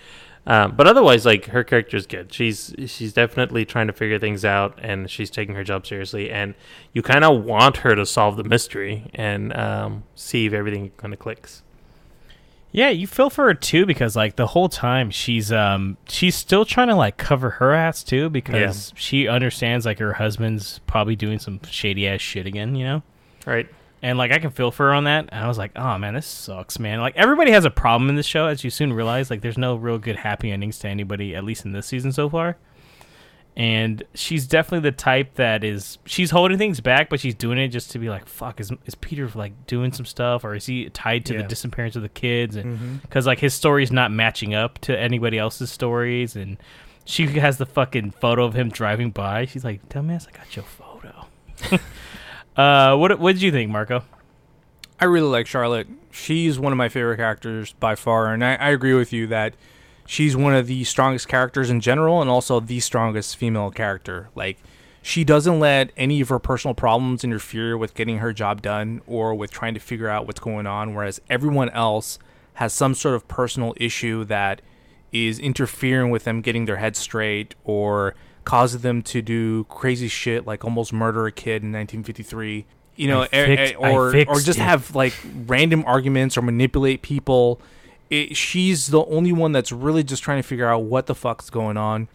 Um, 0.46 0.76
but 0.76 0.86
otherwise, 0.86 1.26
like 1.26 1.46
her 1.46 1.64
character 1.64 1.96
is 1.96 2.06
good. 2.06 2.32
She's 2.32 2.72
she's 2.86 3.12
definitely 3.12 3.64
trying 3.64 3.88
to 3.88 3.92
figure 3.92 4.18
things 4.18 4.44
out, 4.44 4.78
and 4.80 5.10
she's 5.10 5.28
taking 5.28 5.56
her 5.56 5.64
job 5.64 5.86
seriously. 5.86 6.30
And 6.30 6.54
you 6.92 7.02
kind 7.02 7.24
of 7.24 7.44
want 7.44 7.78
her 7.78 7.96
to 7.96 8.06
solve 8.06 8.36
the 8.36 8.44
mystery 8.44 9.10
and 9.14 9.56
um, 9.56 10.04
see 10.14 10.46
if 10.46 10.52
everything 10.52 10.92
kind 10.96 11.12
of 11.12 11.18
clicks. 11.18 11.62
Yeah, 12.70 12.90
you 12.90 13.06
feel 13.06 13.30
for 13.30 13.46
her 13.46 13.54
too 13.54 13.86
because 13.86 14.16
like 14.16 14.36
the 14.36 14.48
whole 14.48 14.68
time 14.68 15.10
she's 15.10 15.50
um 15.50 15.96
she's 16.08 16.34
still 16.34 16.64
trying 16.66 16.88
to 16.88 16.94
like 16.94 17.16
cover 17.16 17.50
her 17.50 17.72
ass 17.72 18.02
too 18.02 18.28
because 18.28 18.92
she 18.94 19.26
understands 19.28 19.86
like 19.86 19.98
her 19.98 20.12
husband's 20.12 20.80
probably 20.80 21.16
doing 21.16 21.38
some 21.38 21.58
shady 21.64 22.06
ass 22.06 22.20
shit 22.20 22.46
again, 22.46 22.74
you 22.74 22.84
know. 22.84 23.02
Right. 23.46 23.66
And 24.02 24.18
like 24.18 24.30
I 24.30 24.38
can 24.38 24.50
feel 24.50 24.70
for 24.70 24.86
her 24.86 24.94
on 24.94 25.04
that. 25.04 25.28
And 25.32 25.42
I 25.42 25.48
was 25.48 25.58
like, 25.58 25.72
oh 25.76 25.98
man, 25.98 26.14
this 26.14 26.26
sucks, 26.26 26.78
man. 26.78 27.00
Like 27.00 27.16
everybody 27.16 27.50
has 27.52 27.64
a 27.64 27.70
problem 27.70 28.08
in 28.08 28.16
this 28.16 28.26
show, 28.26 28.46
as 28.46 28.62
you 28.62 28.70
soon 28.70 28.92
realize. 28.92 29.30
Like 29.30 29.40
there's 29.40 29.58
no 29.58 29.76
real 29.76 29.98
good 29.98 30.16
happy 30.16 30.50
endings 30.50 30.78
to 30.80 30.88
anybody, 30.88 31.34
at 31.34 31.44
least 31.44 31.64
in 31.64 31.72
this 31.72 31.86
season 31.86 32.12
so 32.12 32.28
far. 32.28 32.56
And 33.56 34.04
she's 34.12 34.46
definitely 34.46 34.90
the 34.90 34.96
type 34.96 35.36
that 35.36 35.64
is 35.64 35.96
she's 36.04 36.30
holding 36.30 36.58
things 36.58 36.80
back, 36.80 37.08
but 37.08 37.20
she's 37.20 37.34
doing 37.34 37.56
it 37.56 37.68
just 37.68 37.90
to 37.92 37.98
be 37.98 38.10
like, 38.10 38.26
fuck, 38.28 38.60
is 38.60 38.70
is 38.84 38.94
Peter 38.94 39.30
like 39.34 39.66
doing 39.66 39.92
some 39.92 40.04
stuff, 40.04 40.44
or 40.44 40.54
is 40.54 40.66
he 40.66 40.90
tied 40.90 41.24
to 41.26 41.38
the 41.38 41.42
disappearance 41.42 41.96
of 41.96 42.02
the 42.02 42.10
kids? 42.10 42.56
And 42.56 42.76
mm-hmm. 42.76 42.94
because 42.96 43.26
like 43.26 43.38
his 43.38 43.54
story's 43.54 43.90
not 43.90 44.12
matching 44.12 44.54
up 44.54 44.78
to 44.80 44.98
anybody 44.98 45.38
else's 45.38 45.70
stories, 45.70 46.36
and 46.36 46.58
she 47.06 47.26
has 47.26 47.56
the 47.56 47.64
fucking 47.64 48.10
photo 48.10 48.44
of 48.44 48.52
him 48.52 48.68
driving 48.68 49.10
by. 49.10 49.46
She's 49.46 49.64
like, 49.64 49.88
dumbass, 49.88 50.28
I 50.28 50.36
got 50.36 50.54
your 50.54 50.64
photo. 50.64 51.26
uh, 52.56 52.96
what 52.96 53.18
what 53.18 53.32
did 53.32 53.42
you 53.42 53.52
think, 53.52 53.70
Marco? 53.70 54.02
I 54.98 55.04
really 55.04 55.28
like 55.28 55.46
Charlotte. 55.46 55.88
She's 56.10 56.58
one 56.58 56.72
of 56.72 56.78
my 56.78 56.88
favorite 56.88 57.18
characters 57.18 57.74
by 57.74 57.94
far, 57.94 58.32
and 58.32 58.44
I, 58.44 58.54
I 58.54 58.70
agree 58.70 58.94
with 58.94 59.12
you 59.12 59.26
that 59.26 59.54
she's 60.06 60.36
one 60.36 60.54
of 60.54 60.66
the 60.66 60.84
strongest 60.84 61.28
characters 61.28 61.68
in 61.68 61.80
general, 61.80 62.20
and 62.20 62.30
also 62.30 62.60
the 62.60 62.80
strongest 62.80 63.36
female 63.36 63.70
character. 63.70 64.30
Like, 64.34 64.58
she 65.02 65.22
doesn't 65.22 65.60
let 65.60 65.92
any 65.96 66.20
of 66.20 66.30
her 66.30 66.38
personal 66.38 66.74
problems 66.74 67.24
interfere 67.24 67.76
with 67.76 67.94
getting 67.94 68.18
her 68.18 68.32
job 68.32 68.62
done 68.62 69.02
or 69.06 69.34
with 69.34 69.50
trying 69.50 69.74
to 69.74 69.80
figure 69.80 70.08
out 70.08 70.26
what's 70.26 70.40
going 70.40 70.66
on, 70.66 70.94
whereas 70.94 71.20
everyone 71.28 71.68
else 71.70 72.18
has 72.54 72.72
some 72.72 72.94
sort 72.94 73.14
of 73.14 73.28
personal 73.28 73.74
issue 73.76 74.24
that 74.24 74.62
is 75.12 75.38
interfering 75.38 76.10
with 76.10 76.24
them 76.24 76.40
getting 76.40 76.64
their 76.64 76.76
head 76.76 76.96
straight 76.96 77.54
or 77.64 78.14
causes 78.46 78.80
them 78.80 79.02
to 79.02 79.20
do 79.20 79.64
crazy 79.64 80.08
shit 80.08 80.46
like 80.46 80.64
almost 80.64 80.92
murder 80.92 81.26
a 81.26 81.32
kid 81.32 81.62
in 81.62 81.72
1953 81.72 82.64
you 82.96 83.08
know 83.08 83.24
fixed- 83.24 83.74
eh, 83.74 83.76
or 83.76 84.08
or 84.28 84.40
just 84.40 84.58
it. 84.58 84.62
have 84.62 84.94
like 84.94 85.12
random 85.46 85.84
arguments 85.86 86.36
or 86.38 86.40
manipulate 86.42 87.02
people 87.02 87.60
it, 88.08 88.36
she's 88.36 88.86
the 88.86 89.04
only 89.06 89.32
one 89.32 89.52
that's 89.52 89.72
really 89.72 90.02
just 90.04 90.22
trying 90.22 90.38
to 90.40 90.46
figure 90.48 90.66
out 90.68 90.84
what 90.84 91.06
the 91.06 91.14
fuck's 91.14 91.50
going 91.50 91.76
on 91.76 92.08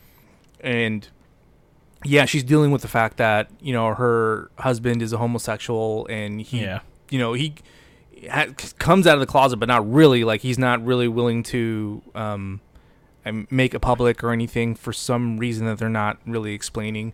and 0.61 1.09
yeah 2.05 2.25
she's 2.25 2.43
dealing 2.43 2.71
with 2.71 2.81
the 2.81 2.87
fact 2.87 3.17
that 3.17 3.49
you 3.61 3.73
know 3.73 3.93
her 3.93 4.49
husband 4.57 5.01
is 5.01 5.11
a 5.13 5.17
homosexual 5.17 6.07
and 6.09 6.41
he 6.41 6.61
Yeah. 6.61 6.79
you 7.09 7.19
know 7.19 7.33
he 7.33 7.55
ha- 8.31 8.47
comes 8.79 9.05
out 9.05 9.15
of 9.15 9.19
the 9.19 9.25
closet 9.27 9.57
but 9.57 9.67
not 9.67 9.91
really 9.91 10.23
like 10.23 10.41
he's 10.41 10.57
not 10.57 10.83
really 10.85 11.07
willing 11.07 11.43
to 11.43 12.01
um 12.15 12.61
and 13.23 13.47
make 13.51 13.73
it 13.73 13.79
public 13.79 14.23
or 14.23 14.31
anything 14.31 14.75
for 14.75 14.91
some 14.93 15.37
reason 15.37 15.65
that 15.67 15.77
they're 15.77 15.89
not 15.89 16.17
really 16.25 16.53
explaining. 16.53 17.13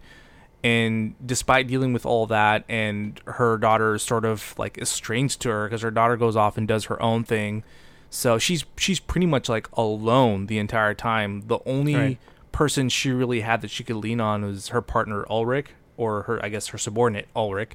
And 0.63 1.15
despite 1.25 1.67
dealing 1.67 1.93
with 1.93 2.05
all 2.05 2.25
that 2.27 2.63
and 2.67 3.19
her 3.25 3.57
daughter 3.57 3.95
is 3.95 4.03
sort 4.03 4.25
of 4.25 4.53
like 4.57 4.77
estranged 4.77 5.41
to 5.41 5.49
her 5.49 5.65
because 5.67 5.81
her 5.81 5.91
daughter 5.91 6.17
goes 6.17 6.35
off 6.35 6.57
and 6.57 6.67
does 6.67 6.85
her 6.85 7.01
own 7.01 7.23
thing. 7.23 7.63
So 8.09 8.37
she's 8.37 8.65
she's 8.77 8.99
pretty 8.99 9.27
much 9.27 9.49
like 9.49 9.67
alone 9.77 10.47
the 10.47 10.57
entire 10.57 10.93
time. 10.93 11.43
The 11.47 11.59
only 11.65 11.95
Right. 11.95 12.17
person 12.51 12.89
she 12.89 13.11
really 13.11 13.41
had 13.41 13.61
that 13.61 13.69
she 13.69 13.83
could 13.83 13.97
lean 13.97 14.19
on 14.19 14.43
was 14.43 14.69
her 14.69 14.81
partner 14.81 15.25
ulrich 15.29 15.67
or 15.95 16.23
her 16.23 16.43
i 16.43 16.49
guess 16.49 16.67
her 16.67 16.77
subordinate 16.77 17.27
ulrich. 17.35 17.71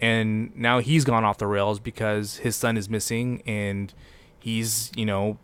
And 0.00 0.56
now 0.56 0.78
he's 0.80 1.04
gone 1.04 1.24
off 1.24 1.38
the 1.38 1.46
rails 1.46 1.78
because 1.78 2.38
his 2.38 2.56
son 2.56 2.76
is 2.76 2.88
missing 2.88 3.42
and 3.46 3.92
he's 4.38 4.90
you 4.96 5.04
know 5.04 5.38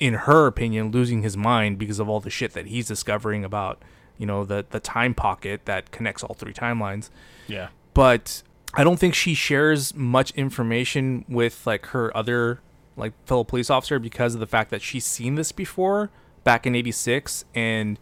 in 0.00 0.14
her 0.14 0.46
opinion 0.46 0.90
losing 0.90 1.22
his 1.22 1.36
mind 1.36 1.78
because 1.78 1.98
of 1.98 2.08
all 2.08 2.20
the 2.20 2.30
shit 2.30 2.52
that 2.54 2.66
he's 2.66 2.86
discovering 2.88 3.44
about 3.44 3.80
you 4.18 4.26
know 4.26 4.44
the 4.44 4.64
the 4.70 4.80
time 4.80 5.14
pocket 5.14 5.62
that 5.64 5.90
connects 5.90 6.22
all 6.22 6.34
three 6.34 6.52
timelines 6.52 7.10
Yeah. 7.46 7.68
but 7.94 8.42
I 8.74 8.84
don't 8.84 8.98
think 8.98 9.14
she 9.14 9.34
shares 9.34 9.94
much 9.94 10.30
information 10.32 11.24
with 11.28 11.66
like 11.66 11.86
her 11.86 12.14
other 12.16 12.60
like 12.96 13.12
fellow 13.26 13.44
police 13.44 13.70
officer 13.70 13.98
because 13.98 14.34
of 14.34 14.40
the 14.40 14.46
fact 14.46 14.70
that 14.70 14.82
she's 14.82 15.04
seen 15.04 15.34
this 15.36 15.52
before 15.52 16.10
back 16.44 16.66
in 16.66 16.74
86 16.74 17.44
and 17.54 17.98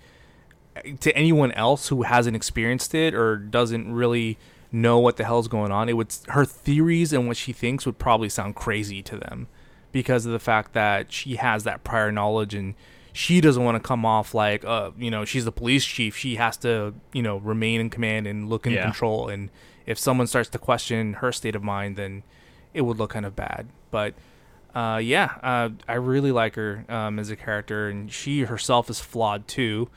eh, 0.77 0.92
to 1.01 1.14
anyone 1.16 1.53
else 1.53 1.88
who 1.88 2.03
hasn't 2.03 2.35
experienced 2.37 2.94
it 2.94 3.14
or 3.14 3.37
doesn't 3.37 3.92
really 3.92 4.38
know 4.73 4.99
what 4.99 5.16
the 5.16 5.25
hell's 5.25 5.49
going 5.49 5.73
on 5.73 5.88
it 5.88 5.94
would 5.96 6.14
her 6.29 6.44
theories 6.44 7.12
and 7.12 7.27
what 7.29 7.37
she 7.37 7.53
thinks 7.53 7.85
would 7.85 7.99
probably 7.99 8.29
sound 8.29 8.55
crazy 8.55 9.03
to 9.03 9.16
them 9.16 9.49
because 9.92 10.26
of 10.26 10.33
the 10.33 10.38
fact 10.38 10.72
that 10.74 11.12
she 11.12 11.37
has 11.37 11.64
that 11.64 11.85
prior 11.85 12.11
knowledge 12.12 12.55
and 12.55 12.74
she 13.12 13.40
doesn't 13.40 13.64
want 13.64 13.74
to 13.74 13.81
come 13.81 14.05
off 14.07 14.35
like 14.35 14.64
uh 14.64 14.90
you 14.96 15.11
know 15.11 15.24
she's 15.24 15.44
the 15.44 15.50
police 15.53 15.85
chief 15.85 16.16
she 16.16 16.37
has 16.37 16.57
to 16.57 16.94
you 17.12 17.22
know 17.22 17.38
remain 17.38 17.81
in 17.81 17.90
command 17.90 18.26
and 18.26 18.48
look 18.48 18.66
in 18.66 18.72
Yeah. 18.72 18.85
control 18.85 19.29
and 19.29 19.50
if 19.87 19.98
someone 19.98 20.26
starts 20.29 20.48
to 20.50 20.59
question 20.59 21.14
her 21.14 21.33
state 21.33 21.57
of 21.57 21.62
mind 21.62 21.96
then 21.96 22.22
it 22.72 22.83
would 22.83 22.98
look 22.98 23.11
kind 23.11 23.26
of 23.26 23.35
bad 23.35 23.66
but 23.90 24.14
uh, 24.72 24.98
yeah, 25.03 25.33
uh, 25.42 25.70
I 25.88 25.94
really 25.94 26.31
like 26.31 26.55
her 26.55 26.85
um, 26.88 27.18
as 27.18 27.29
a 27.29 27.35
character, 27.35 27.88
and 27.88 28.12
she 28.12 28.42
herself 28.42 28.88
is 28.88 29.00
flawed 29.00 29.48
too. 29.48 29.88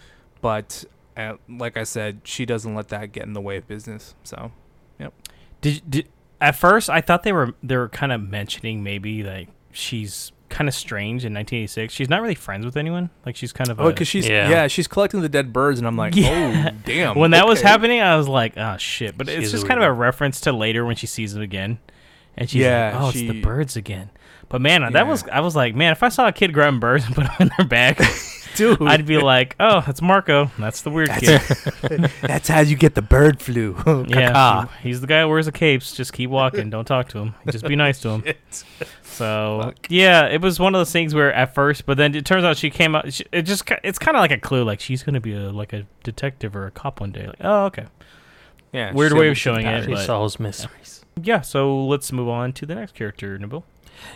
But 0.41 0.83
uh, 1.15 1.35
like 1.47 1.77
I 1.77 1.83
said, 1.83 2.21
she 2.23 2.43
doesn't 2.43 2.73
let 2.73 2.87
that 2.87 3.11
get 3.11 3.21
in 3.27 3.33
the 3.33 3.39
way 3.41 3.57
of 3.57 3.67
business. 3.67 4.15
So, 4.23 4.51
yep. 4.97 5.13
Did, 5.61 5.83
did 5.87 6.09
at 6.41 6.55
first 6.55 6.89
I 6.89 7.01
thought 7.01 7.21
they 7.21 7.31
were 7.33 7.53
they 7.61 7.77
were 7.77 7.87
kind 7.87 8.11
of 8.11 8.21
mentioning 8.27 8.81
maybe 8.81 9.21
like 9.21 9.49
she's 9.73 10.31
kind 10.49 10.67
of 10.67 10.75
strange 10.75 11.25
in 11.25 11.33
1986. 11.33 11.93
She's 11.93 12.09
not 12.09 12.21
really 12.21 12.35
friends 12.35 12.63
with 12.63 12.77
anyone. 12.77 13.09
Like 13.25 13.35
she's 13.35 13.51
kind 13.51 13.69
of 13.71 13.79
Oh, 13.79 13.89
because 13.89 14.07
she's 14.07 14.27
Yeah. 14.27 14.49
yeah. 14.49 14.67
she's 14.67 14.87
collecting 14.87 15.21
the 15.21 15.29
dead 15.29 15.51
birds, 15.51 15.79
and 15.79 15.87
I'm 15.87 15.97
like, 15.97 16.15
Yeah. 16.15 16.69
oh 16.73 16.77
damn. 16.85 17.17
when 17.17 17.31
that 17.31 17.47
was 17.47 17.61
happening, 17.61 18.01
I 18.01 18.15
was 18.17 18.27
like, 18.27 18.53
oh 18.57 18.77
shit. 18.77 19.17
But 19.17 19.29
it's 19.29 19.51
just 19.51 19.67
kind 19.67 19.79
of 19.81 19.85
a 19.87 19.91
reference 19.91 20.41
to 20.41 20.51
later 20.53 20.85
when 20.85 20.95
she 20.95 21.07
sees 21.07 21.33
them 21.33 21.41
again, 21.41 21.79
and 22.37 22.49
she's 22.49 22.61
Yeah, 22.61 22.91
like, 22.93 23.01
oh, 23.03 23.09
it's 23.09 23.17
the 23.19 23.41
birds 23.41 23.75
again. 23.75 24.09
But 24.49 24.61
man, 24.61 24.93
that 24.93 25.07
was 25.07 25.23
I 25.31 25.39
was 25.39 25.55
like, 25.55 25.73
man, 25.73 25.91
if 25.91 26.03
I 26.03 26.09
saw 26.09 26.27
a 26.27 26.31
kid 26.31 26.53
grabbing 26.53 26.79
birds 26.79 27.05
and 27.05 27.15
put 27.15 27.23
them 27.25 27.35
in 27.39 27.51
their 27.57 27.67
bag, 27.67 27.99
dude, 28.55 28.81
I'd 28.81 29.05
be 29.05 29.17
like, 29.17 29.55
oh, 29.59 29.81
that's 29.85 30.01
Marco. 30.01 30.51
That's 30.59 30.81
the 30.81 30.89
weird 30.89 31.09
kid. 31.11 31.41
that's 32.21 32.47
how 32.47 32.61
you 32.61 32.75
get 32.75 32.95
the 32.95 33.01
bird 33.01 33.41
flu. 33.41 33.75
Yeah, 34.07 34.67
he's 34.81 35.01
the 35.01 35.07
guy 35.07 35.21
who 35.21 35.29
wears 35.29 35.45
the 35.45 35.51
capes. 35.51 35.93
Just 35.93 36.13
keep 36.13 36.29
walking. 36.29 36.69
Don't 36.69 36.85
talk 36.85 37.09
to 37.09 37.19
him. 37.19 37.35
Just 37.49 37.65
be 37.65 37.75
nice 37.75 37.99
to 38.01 38.09
him. 38.09 38.23
So 39.03 39.73
yeah, 39.89 40.25
it 40.25 40.41
was 40.41 40.59
one 40.59 40.73
of 40.73 40.79
those 40.79 40.91
things 40.91 41.13
where 41.13 41.31
at 41.31 41.53
first, 41.53 41.85
but 41.85 41.97
then 41.97 42.15
it 42.15 42.25
turns 42.25 42.43
out 42.43 42.57
she 42.57 42.71
came 42.71 42.95
out. 42.95 43.13
She, 43.13 43.23
it 43.31 43.43
just 43.43 43.69
it's 43.83 43.99
kind 43.99 44.17
of 44.17 44.21
like 44.21 44.31
a 44.31 44.39
clue, 44.39 44.63
like 44.63 44.79
she's 44.79 45.03
gonna 45.03 45.21
be 45.21 45.33
a 45.35 45.51
like 45.51 45.71
a 45.71 45.85
detective 46.03 46.55
or 46.55 46.65
a 46.65 46.71
cop 46.71 46.99
one 46.99 47.11
day. 47.11 47.27
Like, 47.27 47.37
oh 47.41 47.65
okay, 47.65 47.85
Yeah, 48.71 48.91
Weird 48.91 49.13
way 49.13 49.29
of 49.29 49.37
showing 49.37 49.65
the 49.67 49.77
it, 49.77 49.85
She 49.85 49.95
solves 50.03 50.39
mysteries. 50.39 51.05
yeah. 51.21 51.41
So 51.41 51.85
let's 51.85 52.11
move 52.11 52.27
on 52.27 52.53
to 52.53 52.65
the 52.65 52.73
next 52.73 52.95
character, 52.95 53.37
Nabil. 53.37 53.61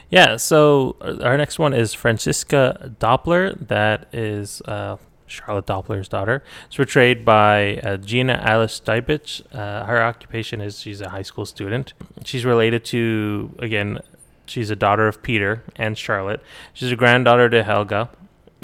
Yeah, 0.09 0.37
so 0.37 0.95
uh, 1.01 1.17
our 1.23 1.37
next 1.37 1.59
one 1.59 1.73
is 1.73 1.93
Franziska 1.93 2.93
Doppler. 2.99 3.67
That 3.67 4.07
is 4.13 4.61
uh, 4.65 4.97
Charlotte 5.27 5.65
Doppler's 5.65 6.07
daughter. 6.07 6.43
It's 6.67 6.75
portrayed 6.77 7.25
by 7.25 7.77
uh, 7.77 7.97
Gina 7.97 8.33
Alice 8.33 8.81
Dybich. 8.83 9.41
Uh, 9.53 9.85
her 9.85 10.01
occupation 10.01 10.61
is 10.61 10.79
she's 10.79 11.01
a 11.01 11.09
high 11.09 11.21
school 11.23 11.45
student. 11.45 11.93
She's 12.23 12.45
related 12.45 12.85
to, 12.85 13.53
again, 13.59 13.99
she's 14.45 14.69
a 14.69 14.75
daughter 14.75 15.07
of 15.07 15.21
Peter 15.21 15.63
and 15.75 15.97
Charlotte. 15.97 16.41
She's 16.73 16.91
a 16.91 16.95
granddaughter 16.95 17.49
to 17.49 17.63
Helga, 17.63 18.09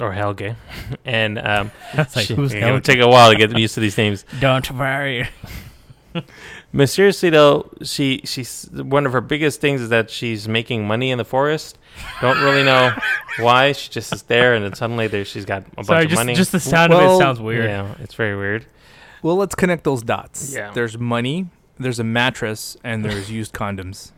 or 0.00 0.12
Helge. 0.12 0.56
and 1.04 1.38
um, 1.38 1.70
That's 1.94 2.16
like 2.16 2.26
she- 2.26 2.34
it's 2.34 2.54
gonna 2.54 2.80
take 2.80 3.00
a 3.00 3.08
while 3.08 3.30
to 3.30 3.36
get 3.36 3.56
used 3.58 3.74
to 3.74 3.80
these 3.80 3.98
names. 3.98 4.24
Don't 4.40 4.70
worry. 4.72 5.28
Mysteriously, 6.74 7.30
though, 7.30 7.70
she 7.84 8.20
she's 8.24 8.68
one 8.72 9.06
of 9.06 9.12
her 9.12 9.20
biggest 9.20 9.60
things 9.60 9.80
is 9.80 9.90
that 9.90 10.10
she's 10.10 10.48
making 10.48 10.86
money 10.88 11.12
in 11.12 11.18
the 11.18 11.24
forest. 11.24 11.78
Don't 12.20 12.42
really 12.42 12.64
know 12.64 12.92
why. 13.38 13.70
She 13.70 13.90
just 13.90 14.12
is 14.12 14.22
there, 14.24 14.54
and 14.54 14.64
then 14.64 14.74
suddenly 14.74 15.06
there 15.06 15.24
she's 15.24 15.44
got 15.44 15.64
a 15.78 15.84
Sorry, 15.84 15.98
bunch 15.98 16.04
of 16.06 16.10
just 16.10 16.18
money. 16.20 16.34
just 16.34 16.50
the 16.50 16.58
sound 16.58 16.92
of 16.92 16.98
Well, 16.98 17.14
it 17.14 17.18
sounds 17.20 17.38
weird. 17.40 17.66
Yeah, 17.66 17.94
it's 18.00 18.14
very 18.14 18.36
weird. 18.36 18.66
Well, 19.22 19.36
let's 19.36 19.54
connect 19.54 19.84
those 19.84 20.02
dots. 20.02 20.52
Yeah. 20.52 20.72
There's 20.72 20.98
money, 20.98 21.46
there's 21.78 22.00
a 22.00 22.04
mattress, 22.04 22.76
and 22.82 23.04
there's 23.04 23.30
used 23.30 23.54
condoms. 23.54 24.10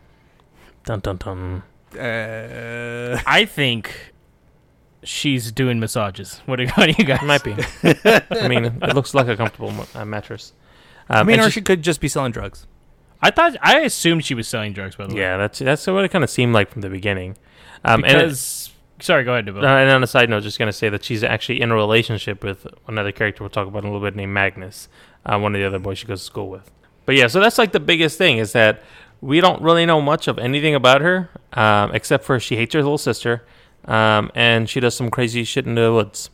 Dun 0.83 0.99
dun 1.01 1.17
dun. 1.17 1.63
Uh, 1.95 3.21
I 3.27 3.45
think 3.45 4.13
she's 5.03 5.51
doing 5.51 5.79
massages. 5.79 6.41
What 6.47 6.55
do, 6.55 6.65
what 6.73 6.87
do 6.87 6.95
you 6.97 7.03
guys? 7.05 7.21
Might 7.21 7.43
be. 7.43 7.53
I 8.31 8.47
mean, 8.47 8.65
it 8.81 8.95
looks 8.95 9.13
like 9.13 9.27
a 9.27 9.37
comfortable 9.37 9.71
uh, 9.93 10.05
mattress. 10.05 10.53
Um, 11.09 11.17
I 11.19 11.23
mean, 11.23 11.39
or 11.39 11.45
she- 11.45 11.51
she 11.51 11.61
could 11.61 11.81
just 11.81 12.01
be 12.01 12.07
selling 12.07 12.31
drugs. 12.31 12.67
I 13.21 13.31
thought 13.31 13.55
I 13.61 13.79
assumed 13.79 14.25
she 14.25 14.33
was 14.35 14.47
selling 14.47 14.73
drugs. 14.73 14.95
By 14.95 15.07
the 15.07 15.15
way, 15.15 15.21
yeah, 15.21 15.37
that's 15.37 15.59
that's 15.59 15.87
what 15.87 16.03
it 16.05 16.09
kind 16.09 16.23
of 16.23 16.29
seemed 16.29 16.53
like 16.53 16.69
from 16.71 16.81
the 16.81 16.89
beginning. 16.89 17.37
Um, 17.83 18.03
and 18.03 18.13
it- 18.17 18.17
because 18.25 18.71
sorry, 18.99 19.23
go 19.23 19.33
ahead, 19.33 19.45
Nabil. 19.47 19.63
Uh, 19.63 19.67
and 19.67 19.89
on 19.89 20.03
a 20.03 20.07
side 20.07 20.29
note, 20.29 20.43
just 20.43 20.59
gonna 20.59 20.71
say 20.73 20.89
that 20.89 21.03
she's 21.03 21.23
actually 21.23 21.61
in 21.61 21.71
a 21.71 21.75
relationship 21.75 22.43
with 22.43 22.67
another 22.87 23.11
character 23.11 23.43
we'll 23.43 23.49
talk 23.49 23.67
about 23.67 23.83
in 23.83 23.89
a 23.89 23.91
little 23.93 24.05
bit 24.07 24.15
named 24.15 24.33
Magnus, 24.33 24.87
uh, 25.25 25.37
one 25.39 25.55
of 25.55 25.59
the 25.61 25.65
other 25.65 25.79
boys 25.79 25.97
she 25.97 26.05
goes 26.07 26.19
to 26.21 26.25
school 26.25 26.49
with. 26.49 26.69
But 27.05 27.15
yeah, 27.15 27.27
so 27.27 27.39
that's 27.39 27.57
like 27.57 27.71
the 27.71 27.79
biggest 27.79 28.17
thing 28.17 28.37
is 28.37 28.51
that 28.51 28.83
we 29.21 29.39
don't 29.41 29.61
really 29.63 29.85
know 29.87 29.99
much 30.01 30.27
of 30.27 30.37
anything 30.37 30.75
about 30.75 31.01
her, 31.01 31.29
um, 31.53 31.89
except 31.95 32.23
for 32.23 32.39
she 32.39 32.55
hates 32.55 32.73
her 32.75 32.81
little 32.83 32.97
sister, 32.99 33.43
um, 33.85 34.29
and 34.35 34.69
she 34.69 34.79
does 34.79 34.95
some 34.95 35.09
crazy 35.09 35.43
shit 35.43 35.65
in 35.65 35.73
the 35.75 35.91
woods. 35.91 36.29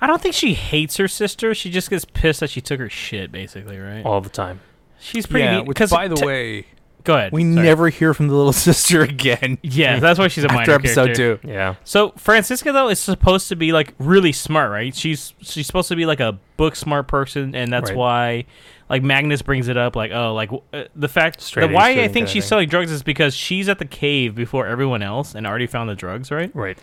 I 0.00 0.06
don't 0.06 0.20
think 0.20 0.34
she 0.34 0.54
hates 0.54 0.96
her 0.98 1.08
sister. 1.08 1.54
She 1.54 1.70
just 1.70 1.90
gets 1.90 2.04
pissed 2.04 2.40
that 2.40 2.50
she 2.50 2.60
took 2.60 2.78
her 2.80 2.90
shit, 2.90 3.32
basically, 3.32 3.78
right? 3.78 4.04
all 4.04 4.20
the 4.20 4.28
time. 4.28 4.60
She's 4.98 5.26
pretty. 5.26 5.44
yeah, 5.44 5.58
neat, 5.58 5.66
which, 5.66 5.76
'cause 5.78 5.90
by 5.90 6.08
the 6.08 6.14
te- 6.16 6.26
way, 6.26 6.66
Go 7.04 7.14
ahead. 7.14 7.30
We 7.32 7.42
Sorry. 7.42 7.54
never 7.64 7.88
hear 7.88 8.12
from 8.14 8.26
the 8.26 8.34
little 8.34 8.52
sister 8.70 9.02
again. 9.02 9.58
Yeah, 9.62 10.00
that's 10.00 10.18
why 10.18 10.26
she's 10.26 10.42
a 10.42 10.48
minor 10.48 10.62
after 10.62 10.72
episode 10.74 11.14
character. 11.14 11.36
two. 11.36 11.48
Yeah. 11.48 11.76
So 11.84 12.10
Franziska 12.16 12.72
though 12.72 12.88
is 12.88 12.98
supposed 12.98 13.48
to 13.50 13.54
be 13.54 13.70
like 13.72 13.94
really 13.98 14.32
smart, 14.32 14.72
right? 14.72 14.92
She's 14.92 15.32
she's 15.40 15.68
supposed 15.68 15.88
to 15.90 15.94
be 15.94 16.04
like 16.04 16.18
a 16.18 16.36
book 16.56 16.74
smart 16.74 17.06
person, 17.06 17.54
and 17.54 17.72
that's 17.72 17.90
Right. 17.90 17.96
why 17.96 18.44
like 18.90 19.04
Magnus 19.04 19.40
brings 19.40 19.68
it 19.68 19.76
up, 19.76 19.94
like 19.94 20.10
oh, 20.10 20.34
like 20.34 20.50
uh, 20.72 20.84
the 20.96 21.06
fact 21.08 21.40
Straight 21.42 21.68
the 21.68 21.72
A 21.72 21.76
why 21.76 21.88
I 21.90 21.92
student 21.92 22.12
think 22.12 22.26
kinda 22.26 22.30
she's 22.32 22.42
thing. 22.44 22.48
selling 22.48 22.68
drugs 22.68 22.90
is 22.90 23.04
because 23.04 23.36
she's 23.36 23.68
at 23.68 23.78
the 23.78 23.84
cave 23.84 24.34
before 24.34 24.66
everyone 24.66 25.02
else 25.04 25.36
and 25.36 25.46
already 25.46 25.68
found 25.68 25.88
the 25.88 25.94
drugs, 25.94 26.32
right? 26.32 26.50
Right. 26.56 26.76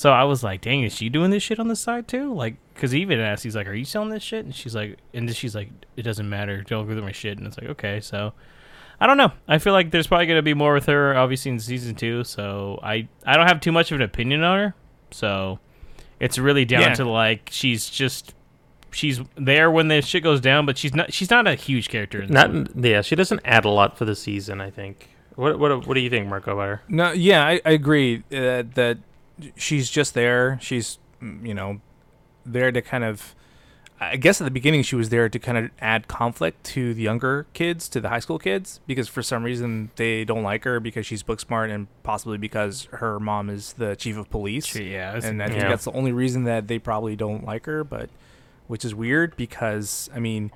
So 0.00 0.12
I 0.12 0.24
was 0.24 0.42
like, 0.42 0.62
dang, 0.62 0.82
is 0.82 0.94
she 0.94 1.10
doing 1.10 1.30
this 1.30 1.42
shit 1.42 1.58
on 1.58 1.68
the 1.68 1.76
side 1.76 2.08
too? 2.08 2.32
Like, 2.32 2.54
because 2.72 2.90
he 2.90 3.02
even 3.02 3.20
asked, 3.20 3.42
he's 3.44 3.54
like, 3.54 3.66
are 3.66 3.74
you 3.74 3.84
selling 3.84 4.08
this 4.08 4.22
shit? 4.22 4.46
And 4.46 4.54
she's 4.54 4.74
like, 4.74 4.96
and 5.12 5.36
she's 5.36 5.54
like, 5.54 5.68
it 5.94 6.04
doesn't 6.04 6.26
matter, 6.26 6.62
don't 6.62 6.86
go 6.86 6.94
through 6.94 7.02
my 7.02 7.12
shit. 7.12 7.36
And 7.36 7.46
it's 7.46 7.58
like, 7.58 7.68
okay, 7.68 8.00
so. 8.00 8.32
I 8.98 9.06
don't 9.06 9.18
know. 9.18 9.30
I 9.46 9.58
feel 9.58 9.74
like 9.74 9.90
there's 9.90 10.06
probably 10.06 10.24
going 10.24 10.38
to 10.38 10.42
be 10.42 10.54
more 10.54 10.72
with 10.72 10.86
her, 10.86 11.14
obviously 11.18 11.50
in 11.50 11.58
season 11.60 11.96
two. 11.96 12.24
So 12.24 12.80
I 12.82 13.08
I 13.26 13.36
don't 13.36 13.46
have 13.46 13.60
too 13.60 13.72
much 13.72 13.92
of 13.92 13.96
an 13.96 14.02
opinion 14.02 14.42
on 14.42 14.58
her. 14.58 14.74
So 15.10 15.58
it's 16.18 16.38
really 16.38 16.64
down 16.64 16.80
Yeah. 16.82 16.94
to 16.94 17.04
like 17.04 17.50
she's 17.52 17.90
just 17.90 18.34
she's 18.92 19.20
there 19.36 19.70
when 19.70 19.88
the 19.88 20.00
shit 20.00 20.22
goes 20.22 20.40
down, 20.40 20.64
but 20.64 20.78
she's 20.78 20.94
not 20.94 21.12
she's 21.12 21.28
not 21.30 21.46
a 21.46 21.54
huge 21.54 21.88
character. 21.88 22.22
In 22.22 22.32
Not. 22.32 22.52
the, 22.74 22.88
Yeah. 22.88 23.02
She 23.02 23.16
doesn't 23.16 23.40
add 23.44 23.64
a 23.66 23.70
lot 23.70 23.98
for 23.98 24.06
the 24.06 24.14
season. 24.16 24.60
I 24.62 24.70
think. 24.70 25.08
What 25.34 25.58
What 25.58 25.86
What 25.86 25.94
do 25.94 26.00
you 26.00 26.10
think, 26.10 26.26
Marco? 26.28 26.52
About 26.52 26.68
her? 26.68 26.82
No, 26.88 27.12
yeah, 27.12 27.46
I, 27.46 27.60
I 27.66 27.70
agree 27.72 28.22
uh, 28.32 28.64
that 28.74 28.98
she's 29.56 29.90
just 29.90 30.14
there. 30.14 30.58
She's, 30.60 30.98
mm, 31.22 31.46
you 31.46 31.54
know, 31.54 31.80
there 32.44 32.70
to 32.72 32.80
kind 32.82 33.04
of. 33.04 33.34
I 34.02 34.16
guess 34.16 34.40
at 34.40 34.44
the 34.44 34.50
beginning 34.50 34.82
she 34.82 34.96
was 34.96 35.10
there 35.10 35.28
to 35.28 35.38
kind 35.38 35.58
of 35.58 35.70
add 35.78 36.08
conflict 36.08 36.64
to 36.72 36.94
the 36.94 37.02
younger 37.02 37.46
kids, 37.52 37.86
to 37.90 38.00
the 38.00 38.08
high 38.08 38.20
school 38.20 38.38
kids, 38.38 38.80
because 38.86 39.08
for 39.08 39.22
some 39.22 39.42
reason 39.42 39.90
they 39.96 40.24
don't 40.24 40.42
like 40.42 40.64
her 40.64 40.80
because 40.80 41.04
she's 41.04 41.22
book 41.22 41.38
smart 41.38 41.68
and 41.68 41.86
possibly 42.02 42.38
because 42.38 42.88
her 42.92 43.20
mom 43.20 43.50
is 43.50 43.74
the 43.74 43.94
chief 43.96 44.16
of 44.16 44.30
police. 44.30 44.64
She- 44.64 44.92
yeah, 44.92 45.08
that's- 45.12 45.26
and 45.26 45.42
I 45.42 45.48
think 45.48 45.60
Yeah. 45.60 45.68
that's 45.68 45.84
the 45.84 45.92
only 45.92 46.12
reason 46.12 46.44
that 46.44 46.66
they 46.66 46.78
probably 46.78 47.14
don't 47.14 47.44
like 47.44 47.66
her. 47.66 47.84
But 47.84 48.08
which 48.68 48.86
is 48.86 48.94
weird 48.94 49.36
because 49.36 50.08
I 50.14 50.18
mean, 50.18 50.50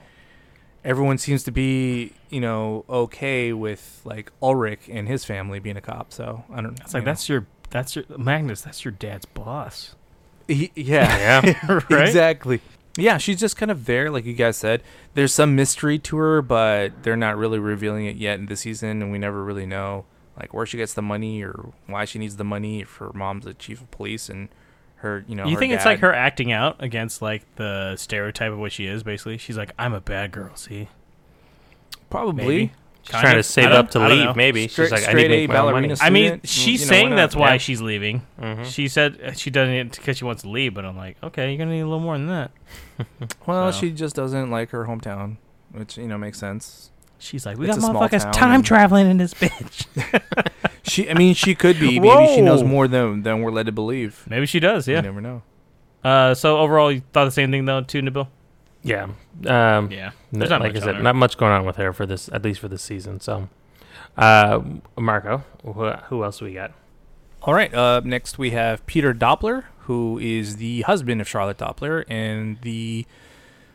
everyone 0.84 1.18
seems 1.18 1.42
to 1.44 1.50
be 1.50 2.12
you 2.30 2.40
know 2.40 2.84
okay 2.88 3.52
with 3.52 4.00
like 4.04 4.30
Ulrich 4.42 4.88
and 4.90 5.08
his 5.08 5.24
family 5.24 5.58
being 5.58 5.76
a 5.76 5.80
cop. 5.80 6.12
So 6.12 6.44
I 6.50 6.56
don't. 6.56 6.72
Know. 6.78 6.84
It's 6.84 6.94
like 6.94 7.04
know. 7.04 7.10
that's 7.10 7.28
your 7.28 7.46
that's 7.70 7.96
your 7.96 8.04
Magnus. 8.16 8.60
That's 8.62 8.84
your 8.84 8.92
dad's 8.92 9.24
boss. 9.26 9.94
He- 10.46 10.72
yeah, 10.74 11.42
Yeah. 11.68 11.80
Right? 11.90 12.08
exactly. 12.08 12.60
Yeah, 12.96 13.18
she's 13.18 13.40
just 13.40 13.56
kind 13.56 13.72
of 13.72 13.86
there, 13.86 14.08
like 14.08 14.24
you 14.24 14.34
guys 14.34 14.56
said. 14.56 14.80
There's 15.14 15.32
some 15.34 15.56
mystery 15.56 15.98
to 15.98 16.16
her, 16.16 16.42
but 16.42 17.02
they're 17.02 17.16
not 17.16 17.36
really 17.36 17.58
revealing 17.58 18.06
it 18.06 18.14
yet 18.14 18.38
in 18.38 18.46
the 18.46 18.54
season, 18.56 19.02
and 19.02 19.10
we 19.10 19.18
never 19.18 19.42
really 19.42 19.66
know 19.66 20.04
like 20.38 20.54
where 20.54 20.64
she 20.66 20.76
gets 20.76 20.94
the 20.94 21.02
money 21.02 21.42
or 21.42 21.72
why 21.86 22.04
she 22.04 22.20
needs 22.20 22.36
the 22.36 22.44
money. 22.44 22.80
If 22.82 22.96
her 22.96 23.10
mom's 23.12 23.46
the 23.46 23.54
chief 23.54 23.80
of 23.80 23.90
police 23.90 24.28
and 24.28 24.48
her, 24.96 25.24
you 25.28 25.34
know, 25.34 25.44
you 25.46 25.54
her 25.54 25.60
think 25.60 25.72
it's 25.74 25.84
like 25.84 26.00
her 26.00 26.12
acting 26.14 26.50
out 26.52 26.76
against 26.82 27.20
like 27.22 27.42
the 27.56 27.96
stereotype 27.96 28.52
of 28.52 28.58
what 28.58 28.72
she 28.72 28.86
is? 28.86 29.02
Basically, 29.02 29.36
she's 29.38 29.56
like, 29.56 29.72
I'm 29.78 29.92
a 29.94 30.00
bad 30.00 30.32
girl. 30.32 30.54
See, 30.56 30.88
Probably. 32.10 32.44
maybe. 32.44 32.72
She's 33.02 33.10
Kind 33.10 33.22
trying 33.22 33.38
of. 33.38 33.44
to 33.44 33.52
save 33.52 33.66
up 33.66 33.90
to 33.90 33.98
leave. 34.08 34.24
know. 34.24 34.32
Maybe 34.34 34.66
Straight- 34.66 34.86
she's 34.86 34.92
like, 34.92 35.06
I 35.08 35.12
need 35.12 35.28
to 35.28 35.34
A 35.34 35.38
make 35.40 35.48
my 35.50 35.56
money. 35.56 35.88
ballerina 35.88 35.96
I 36.00 36.08
mean, 36.08 36.40
she's 36.42 36.80
you 36.80 36.86
know, 36.86 36.90
saying 36.90 37.14
that's 37.16 37.36
why 37.36 37.52
Yeah. 37.52 37.58
she's 37.58 37.82
leaving. 37.82 38.22
Mhm. 38.40 38.64
She 38.64 38.88
said 38.88 39.34
she 39.38 39.50
doesn't 39.50 39.74
it 39.74 39.92
because 39.92 40.16
she 40.16 40.24
wants 40.24 40.40
to 40.44 40.48
leave, 40.48 40.72
but 40.72 40.86
I'm 40.86 40.96
like, 40.96 41.18
okay, 41.22 41.50
you're 41.50 41.58
gonna 41.58 41.72
need 41.72 41.80
a 41.82 41.84
little 41.86 42.00
more 42.00 42.16
than 42.16 42.28
that. 42.28 42.50
Well, 43.46 43.70
So- 43.72 43.78
she 43.80 43.90
just 43.90 44.16
doesn't 44.16 44.50
like 44.50 44.70
her 44.70 44.86
hometown, 44.86 45.36
which 45.72 45.98
you 45.98 46.06
know 46.08 46.16
makes 46.16 46.38
sense. 46.38 46.90
She's 47.18 47.44
like, 47.44 47.58
we 47.58 47.68
It's 47.68 47.76
got 47.78 47.94
motherfuckers 47.94 48.32
time 48.32 48.54
and- 48.56 48.64
traveling 48.64 49.10
in 49.10 49.18
this 49.18 49.34
bitch. 49.34 49.84
She, 50.84 51.10
I 51.10 51.14
mean, 51.14 51.34
she 51.34 51.54
could 51.54 51.80
be. 51.80 51.98
Maybe 51.98 52.26
she 52.34 52.40
knows 52.42 52.62
more 52.62 52.86
than 52.88 53.22
than 53.22 53.40
we're 53.42 53.50
led 53.50 53.66
to 53.66 53.72
believe. 53.72 54.24
Maybe 54.28 54.46
she 54.46 54.60
does. 54.60 54.86
Yeah, 54.86 54.96
you 54.96 55.02
never 55.02 55.20
know. 55.20 55.42
Uh, 56.02 56.34
so 56.34 56.58
overall, 56.58 56.92
you 56.92 57.02
thought 57.12 57.24
the 57.24 57.30
same 57.30 57.50
thing 57.50 57.64
though, 57.64 57.80
too, 57.80 58.02
Nabil? 58.02 58.28
Yeah. 58.82 59.04
Um, 59.46 59.90
Yeah. 59.90 60.08
n- 60.32 60.38
There's 60.40 60.50
not 60.50 60.60
like 60.60 60.72
I 60.72 60.74
much 60.74 60.82
on 60.82 60.94
said, 60.96 61.02
not 61.02 61.16
much 61.16 61.38
going 61.38 61.52
on 61.52 61.64
with 61.64 61.76
her 61.76 61.94
for 61.94 62.04
this, 62.04 62.28
at 62.30 62.42
least 62.44 62.60
for 62.60 62.68
this 62.68 62.82
season. 62.82 63.20
So, 63.20 63.48
uh, 64.18 64.60
Marco, 64.98 65.42
who, 65.64 65.90
who 65.90 66.22
else 66.22 66.42
we 66.42 66.52
got? 66.52 66.72
All 67.42 67.54
right. 67.54 67.72
Uh, 67.72 68.02
next, 68.04 68.36
we 68.38 68.50
have 68.50 68.84
Peter 68.84 69.14
Doppler, 69.14 69.64
who 69.80 70.18
is 70.18 70.56
the 70.56 70.82
husband 70.82 71.22
of 71.22 71.28
Charlotte 71.28 71.56
Doppler 71.56 72.04
and 72.08 72.60
the 72.60 73.06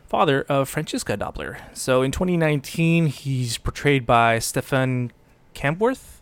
father 0.06 0.42
of 0.48 0.68
Franziska 0.68 1.16
Doppler. 1.16 1.56
So 1.72 2.02
in 2.02 2.12
2019, 2.12 3.06
he's 3.06 3.58
portrayed 3.58 4.06
by 4.06 4.38
Stephan 4.38 5.10
Kampwirth, 5.56 6.19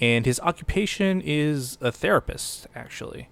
and 0.00 0.26
his 0.26 0.40
occupation 0.40 1.22
is 1.24 1.78
a 1.80 1.92
therapist, 1.92 2.66
actually. 2.74 3.28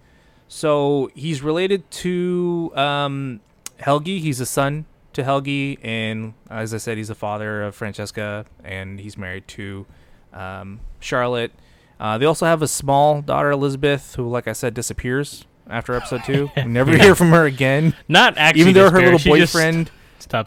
So 0.48 1.10
he's 1.14 1.42
related 1.42 1.90
to 1.90 2.72
um, 2.74 3.40
Helgi. 3.80 4.20
He's 4.20 4.40
a 4.40 4.46
son 4.46 4.86
to 5.14 5.24
Helgi, 5.24 5.78
and 5.82 6.34
as 6.50 6.72
I 6.74 6.78
said, 6.78 6.98
he's 6.98 7.08
the 7.08 7.14
father 7.14 7.62
of 7.62 7.74
Francesca, 7.74 8.44
and 8.64 9.00
he's 9.00 9.16
married 9.16 9.48
to 9.48 9.86
um, 10.32 10.80
Charlotte. 11.00 11.52
Uh, 11.98 12.18
they 12.18 12.26
also 12.26 12.46
have 12.46 12.62
a 12.62 12.68
small 12.68 13.22
daughter, 13.22 13.50
Elizabeth, 13.50 14.14
who, 14.16 14.28
like 14.28 14.48
I 14.48 14.52
said, 14.52 14.74
disappears 14.74 15.46
after 15.68 15.94
episode 15.94 16.24
two. 16.24 16.50
We 16.56 16.64
never 16.66 16.96
hear 16.96 17.14
from 17.14 17.30
her 17.30 17.44
again. 17.44 17.94
Not 18.08 18.36
actually. 18.36 18.62
Even 18.62 18.74
though 18.74 18.90
her 18.90 19.00
little 19.00 19.18
boyfriend 19.18 19.90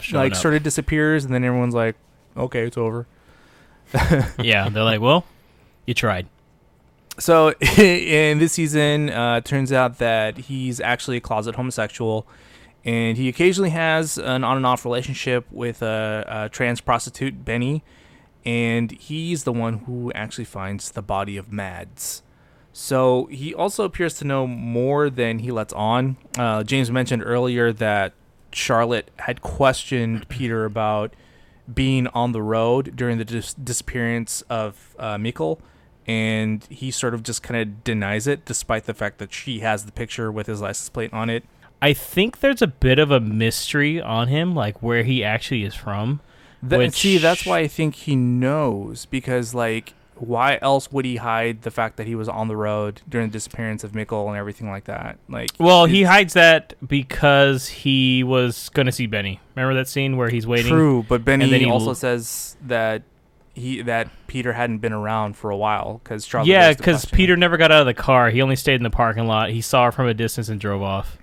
like 0.12 0.32
up. 0.32 0.38
sort 0.38 0.54
of 0.54 0.62
disappears, 0.62 1.24
and 1.24 1.32
then 1.32 1.44
everyone's 1.44 1.74
like, 1.74 1.96
"Okay, 2.36 2.66
it's 2.66 2.76
over." 2.76 3.06
yeah, 4.38 4.68
they're 4.68 4.82
like, 4.82 5.00
well, 5.00 5.24
you 5.86 5.94
tried. 5.94 6.28
So 7.18 7.52
in 7.78 8.38
this 8.38 8.52
season, 8.52 9.10
uh, 9.10 9.36
it 9.36 9.44
turns 9.44 9.72
out 9.72 9.98
that 9.98 10.36
he's 10.36 10.80
actually 10.80 11.16
a 11.16 11.20
closet 11.20 11.54
homosexual, 11.54 12.26
and 12.84 13.16
he 13.16 13.28
occasionally 13.28 13.70
has 13.70 14.18
an 14.18 14.44
on 14.44 14.56
and 14.56 14.66
off 14.66 14.84
relationship 14.84 15.46
with 15.50 15.82
a, 15.82 16.24
a 16.28 16.48
trans 16.48 16.80
prostitute, 16.80 17.44
Benny, 17.44 17.82
and 18.44 18.90
he's 18.92 19.44
the 19.44 19.52
one 19.52 19.78
who 19.80 20.12
actually 20.12 20.44
finds 20.44 20.90
the 20.90 21.02
body 21.02 21.36
of 21.36 21.50
Mads. 21.50 22.22
So 22.72 23.24
he 23.26 23.54
also 23.54 23.84
appears 23.84 24.14
to 24.18 24.26
know 24.26 24.46
more 24.46 25.08
than 25.08 25.38
he 25.38 25.50
lets 25.50 25.72
on. 25.72 26.18
Uh, 26.36 26.62
James 26.62 26.90
mentioned 26.90 27.22
earlier 27.24 27.72
that 27.72 28.12
Charlotte 28.52 29.10
had 29.20 29.40
questioned 29.40 30.28
Peter 30.28 30.66
about 30.66 31.14
being 31.72 32.06
on 32.08 32.32
the 32.32 32.42
road 32.42 32.94
during 32.94 33.16
the 33.16 33.24
dis- 33.24 33.54
disappearance 33.54 34.42
of 34.50 34.94
uh, 34.98 35.16
Mikkel, 35.16 35.58
and 36.06 36.64
he 36.70 36.90
sort 36.90 37.14
of 37.14 37.22
just 37.22 37.42
kind 37.42 37.60
of 37.60 37.84
denies 37.84 38.26
it, 38.26 38.44
despite 38.44 38.84
the 38.84 38.94
fact 38.94 39.18
that 39.18 39.32
she 39.32 39.60
has 39.60 39.84
the 39.86 39.92
picture 39.92 40.30
with 40.30 40.46
his 40.46 40.60
license 40.60 40.88
plate 40.88 41.12
on 41.12 41.28
it. 41.30 41.44
I 41.82 41.92
think 41.92 42.40
there's 42.40 42.62
a 42.62 42.66
bit 42.66 42.98
of 42.98 43.10
a 43.10 43.20
mystery 43.20 44.00
on 44.00 44.28
him, 44.28 44.54
like 44.54 44.82
where 44.82 45.02
he 45.02 45.22
actually 45.24 45.64
is 45.64 45.74
from. 45.74 46.20
Th- 46.66 46.78
Which- 46.78 46.94
see, 46.94 47.18
that's 47.18 47.44
why 47.44 47.58
I 47.58 47.68
think 47.68 47.94
he 47.96 48.16
knows 48.16 49.04
because, 49.06 49.54
like, 49.54 49.92
why 50.14 50.58
else 50.62 50.90
would 50.90 51.04
he 51.04 51.16
hide 51.16 51.60
the 51.60 51.70
fact 51.70 51.98
that 51.98 52.06
he 52.06 52.14
was 52.14 52.26
on 52.26 52.48
the 52.48 52.56
road 52.56 53.02
during 53.06 53.26
the 53.28 53.32
disappearance 53.34 53.84
of 53.84 53.92
Mikkel 53.92 54.26
and 54.28 54.36
everything 54.38 54.70
like 54.70 54.84
that? 54.84 55.18
Like, 55.28 55.50
Well, 55.58 55.84
he 55.84 56.04
hides 56.04 56.32
that 56.32 56.72
because 56.86 57.68
he 57.68 58.24
was 58.24 58.70
going 58.70 58.86
to 58.86 58.92
see 58.92 59.06
Benny. 59.06 59.40
Remember 59.54 59.74
that 59.74 59.88
scene 59.88 60.16
where 60.16 60.30
he's 60.30 60.46
waiting? 60.46 60.72
True, 60.72 61.04
but 61.06 61.22
Benny 61.22 61.50
then 61.50 61.60
he 61.60 61.66
also 61.66 61.88
l- 61.88 61.94
says 61.94 62.56
that 62.62 63.02
he 63.56 63.82
that 63.82 64.08
Peter 64.26 64.52
hadn't 64.52 64.78
been 64.78 64.92
around 64.92 65.36
for 65.36 65.50
a 65.50 65.56
while 65.56 66.00
because 66.04 66.24
Charlotte. 66.26 66.48
yeah, 66.48 66.72
because. 66.72 67.04
Peter 67.06 67.36
never 67.36 67.56
got 67.56 67.72
out 67.72 67.80
of 67.80 67.86
the 67.86 67.94
car. 67.94 68.30
He 68.30 68.42
only 68.42 68.54
stayed 68.56 68.74
in 68.76 68.82
the 68.82 68.90
parking 68.90 69.26
lot. 69.26 69.50
He 69.50 69.60
saw 69.60 69.86
her 69.86 69.92
from 69.92 70.06
a 70.06 70.14
distance 70.14 70.48
and 70.48 70.60
drove 70.60 70.82
off. 70.82 71.18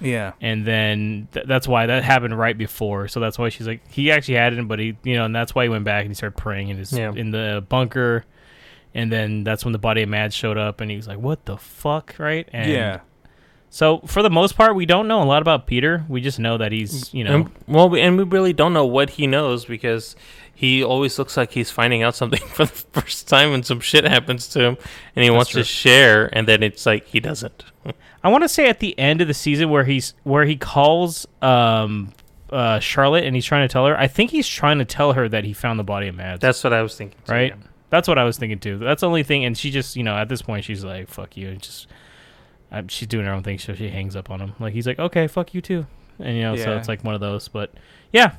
Yeah, 0.00 0.34
And 0.40 0.64
then 0.64 1.26
th- 1.32 1.46
that's 1.48 1.66
why 1.66 1.86
that 1.86 2.04
happened 2.04 2.38
right 2.38 2.56
before. 2.56 3.08
So 3.08 3.18
that's 3.18 3.36
why 3.36 3.48
she's 3.48 3.66
like, 3.66 3.80
he 3.90 4.12
actually 4.12 4.34
had 4.36 4.52
it, 4.52 4.68
but 4.68 4.78
he, 4.78 4.96
you 5.02 5.16
know, 5.16 5.24
and 5.24 5.34
that's 5.34 5.56
why 5.56 5.64
he 5.64 5.68
went 5.68 5.82
back 5.82 6.02
and 6.02 6.10
he 6.10 6.14
started 6.14 6.36
praying 6.36 6.68
in 6.68 6.76
his 6.76 6.92
Yeah. 6.92 7.10
in 7.12 7.32
the 7.32 7.64
bunker. 7.68 8.24
And 8.94 9.10
then 9.10 9.42
that's 9.42 9.64
when 9.64 9.72
the 9.72 9.78
body 9.78 10.02
of 10.02 10.08
Mad 10.08 10.32
showed 10.32 10.56
up, 10.56 10.80
and 10.80 10.88
he 10.88 10.96
was 10.96 11.08
like, 11.08 11.18
"What 11.18 11.44
the 11.46 11.56
fuck?" 11.56 12.14
Right? 12.18 12.48
And 12.52 12.70
yeah. 12.70 13.00
So 13.70 13.98
for 14.06 14.22
the 14.22 14.30
most 14.30 14.56
part, 14.56 14.74
we 14.76 14.86
don't 14.86 15.08
know 15.08 15.20
a 15.22 15.24
lot 15.26 15.42
about 15.42 15.66
Peter. 15.66 16.04
We 16.08 16.20
just 16.20 16.38
know 16.38 16.56
that 16.58 16.70
he's, 16.72 17.06
mm, 17.10 17.14
you 17.14 17.24
know, 17.24 17.34
And, 17.34 17.50
well, 17.66 17.90
we, 17.90 18.00
and 18.00 18.16
we 18.16 18.22
really 18.24 18.52
don't 18.54 18.72
know 18.72 18.86
what 18.86 19.10
he 19.10 19.26
knows 19.26 19.64
because 19.66 20.14
he 20.58 20.82
always 20.82 21.20
looks 21.20 21.36
like 21.36 21.52
he's 21.52 21.70
finding 21.70 22.02
out 22.02 22.16
something 22.16 22.40
for 22.48 22.64
the 22.64 22.72
first 22.72 23.28
time 23.28 23.52
and 23.52 23.64
some 23.64 23.78
shit 23.78 24.02
happens 24.02 24.48
to 24.48 24.60
him, 24.60 24.76
and 25.14 25.22
he 25.22 25.30
wants 25.30 25.50
true. 25.50 25.60
to 25.60 25.64
share, 25.64 26.28
and 26.36 26.48
then 26.48 26.64
it's 26.64 26.84
like 26.84 27.06
he 27.06 27.20
doesn't. 27.20 27.62
I 28.24 28.28
want 28.28 28.42
to 28.42 28.48
say 28.48 28.68
at 28.68 28.80
the 28.80 28.98
end 28.98 29.20
of 29.20 29.28
the 29.28 29.34
season 29.34 29.70
where 29.70 29.84
he's 29.84 30.14
where 30.24 30.44
he 30.46 30.56
calls 30.56 31.28
um 31.42 32.12
uh 32.50 32.80
Charlotte 32.80 33.22
and 33.22 33.36
he's 33.36 33.44
trying 33.44 33.68
to 33.68 33.72
tell 33.72 33.86
her. 33.86 33.96
I 33.96 34.08
think 34.08 34.32
he's 34.32 34.48
trying 34.48 34.78
to 34.78 34.84
tell 34.84 35.12
her 35.12 35.28
that 35.28 35.44
he 35.44 35.52
found 35.52 35.78
the 35.78 35.84
body 35.84 36.08
of 36.08 36.16
Mads. 36.16 36.40
That's 36.40 36.64
what 36.64 36.72
I 36.72 36.82
was 36.82 36.96
thinking. 36.96 37.20
too, 37.24 37.32
right. 37.32 37.54
yeah. 37.56 37.64
That's 37.90 38.08
what 38.08 38.18
I 38.18 38.24
was 38.24 38.36
thinking 38.36 38.58
too. 38.58 38.78
That's 38.78 39.02
the 39.02 39.06
only 39.06 39.22
thing. 39.22 39.44
And 39.44 39.56
she 39.56 39.70
just, 39.70 39.94
you 39.94 40.02
know, 40.02 40.16
at 40.16 40.28
this 40.28 40.42
point, 40.42 40.64
she's 40.64 40.82
like, 40.82 41.08
"Fuck 41.08 41.36
you." 41.36 41.50
And 41.50 41.62
just, 41.62 41.86
uh, 42.72 42.82
she's 42.88 43.06
doing 43.06 43.26
her 43.26 43.32
own 43.32 43.44
thing, 43.44 43.60
so 43.60 43.74
she 43.74 43.90
hangs 43.90 44.16
up 44.16 44.28
on 44.28 44.40
him. 44.40 44.54
Like 44.58 44.74
he's 44.74 44.88
like, 44.88 44.98
"Okay, 44.98 45.28
fuck 45.28 45.54
you 45.54 45.60
too," 45.60 45.86
and 46.18 46.36
you 46.36 46.42
know, 46.42 46.56
so 46.56 46.76
it's 46.76 46.88
like 46.88 47.04
one 47.04 47.14
of 47.14 47.20
those. 47.20 47.46
But 47.46 47.72
yeah, 48.12 48.34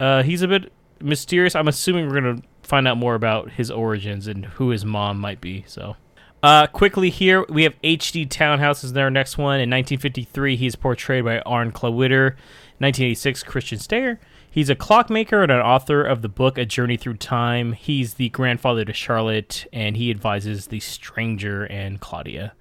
uh, 0.00 0.22
he's 0.22 0.40
a 0.40 0.48
bit 0.48 0.72
mysterious. 1.00 1.54
I'm 1.54 1.68
assuming 1.68 2.08
we're 2.08 2.20
gonna 2.20 2.42
find 2.62 2.86
out 2.86 2.96
more 2.96 3.14
about 3.14 3.52
his 3.52 3.70
origins 3.70 4.26
and 4.26 4.44
who 4.44 4.70
his 4.70 4.84
mom 4.84 5.18
might 5.18 5.40
be. 5.40 5.64
So, 5.66 5.96
uh, 6.42 6.66
quickly 6.68 7.10
here 7.10 7.44
we 7.48 7.64
have 7.64 7.74
H.G. 7.82 8.26
Tannhaus 8.26 8.84
is 8.84 8.92
their 8.92 9.10
next 9.10 9.38
one. 9.38 9.60
In 9.60 9.70
1953, 9.70 10.56
he's 10.56 10.76
portrayed 10.76 11.24
by 11.24 11.40
Arnd 11.40 11.72
Klawitter. 11.72 12.36
1986, 12.80 13.42
Christian 13.42 13.78
Steyer. 13.78 14.18
He's 14.50 14.70
a 14.70 14.76
clockmaker 14.76 15.42
and 15.42 15.50
an 15.52 15.60
author 15.60 16.02
of 16.02 16.22
the 16.22 16.28
book 16.28 16.58
A 16.58 16.64
Journey 16.64 16.96
Through 16.96 17.16
Time. 17.16 17.72
He's 17.72 18.14
the 18.14 18.28
grandfather 18.28 18.84
to 18.84 18.92
Charlotte, 18.92 19.66
and 19.72 19.96
he 19.96 20.10
advises 20.10 20.68
the 20.68 20.80
Stranger 20.80 21.64
and 21.64 22.00
Claudia. 22.00 22.52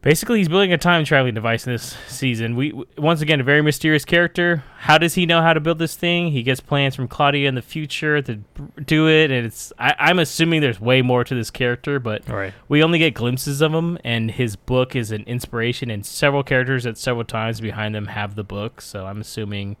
Basically, 0.00 0.38
he's 0.38 0.48
building 0.48 0.72
a 0.72 0.78
time 0.78 1.04
traveling 1.04 1.34
device 1.34 1.66
in 1.66 1.72
this 1.72 1.96
season. 2.06 2.54
We 2.54 2.72
once 2.96 3.20
again 3.20 3.40
a 3.40 3.42
very 3.42 3.62
mysterious 3.62 4.04
character. 4.04 4.62
How 4.78 4.96
does 4.96 5.14
he 5.14 5.26
know 5.26 5.42
how 5.42 5.52
to 5.52 5.58
build 5.58 5.80
this 5.80 5.96
thing? 5.96 6.30
He 6.30 6.44
gets 6.44 6.60
plans 6.60 6.94
from 6.94 7.08
Claudia 7.08 7.48
in 7.48 7.56
the 7.56 7.62
future 7.62 8.22
to 8.22 8.36
do 8.84 9.08
it, 9.08 9.32
and 9.32 9.44
it's. 9.44 9.72
I, 9.76 9.96
I'm 9.98 10.20
assuming 10.20 10.60
there's 10.60 10.80
way 10.80 11.02
more 11.02 11.24
to 11.24 11.34
this 11.34 11.50
character, 11.50 11.98
but 11.98 12.28
right. 12.28 12.54
we 12.68 12.80
only 12.80 13.00
get 13.00 13.14
glimpses 13.14 13.60
of 13.60 13.74
him, 13.74 13.98
and 14.04 14.30
his 14.30 14.54
book 14.54 14.94
is 14.94 15.10
an 15.10 15.24
inspiration, 15.24 15.90
and 15.90 16.06
several 16.06 16.44
characters 16.44 16.86
at 16.86 16.96
several 16.96 17.24
times 17.24 17.60
behind 17.60 17.92
them 17.96 18.06
have 18.06 18.36
the 18.36 18.44
book. 18.44 18.80
So 18.80 19.06
I'm 19.06 19.20
assuming 19.20 19.76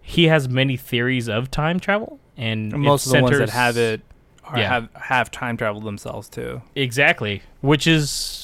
he 0.00 0.24
has 0.24 0.48
many 0.48 0.78
theories 0.78 1.28
of 1.28 1.50
time 1.50 1.80
travel, 1.80 2.18
and 2.38 2.72
And 2.72 2.82
most 2.82 3.04
of 3.06 3.12
the 3.12 3.22
ones 3.22 3.36
that 3.38 3.50
have 3.50 3.76
it 3.76 4.00
are, 4.42 4.58
Yeah. 4.58 4.68
have 4.68 4.88
have 4.94 5.30
time 5.30 5.58
travel 5.58 5.82
themselves 5.82 6.30
too. 6.30 6.62
exactly, 6.74 7.42
which 7.60 7.86
is 7.86 8.43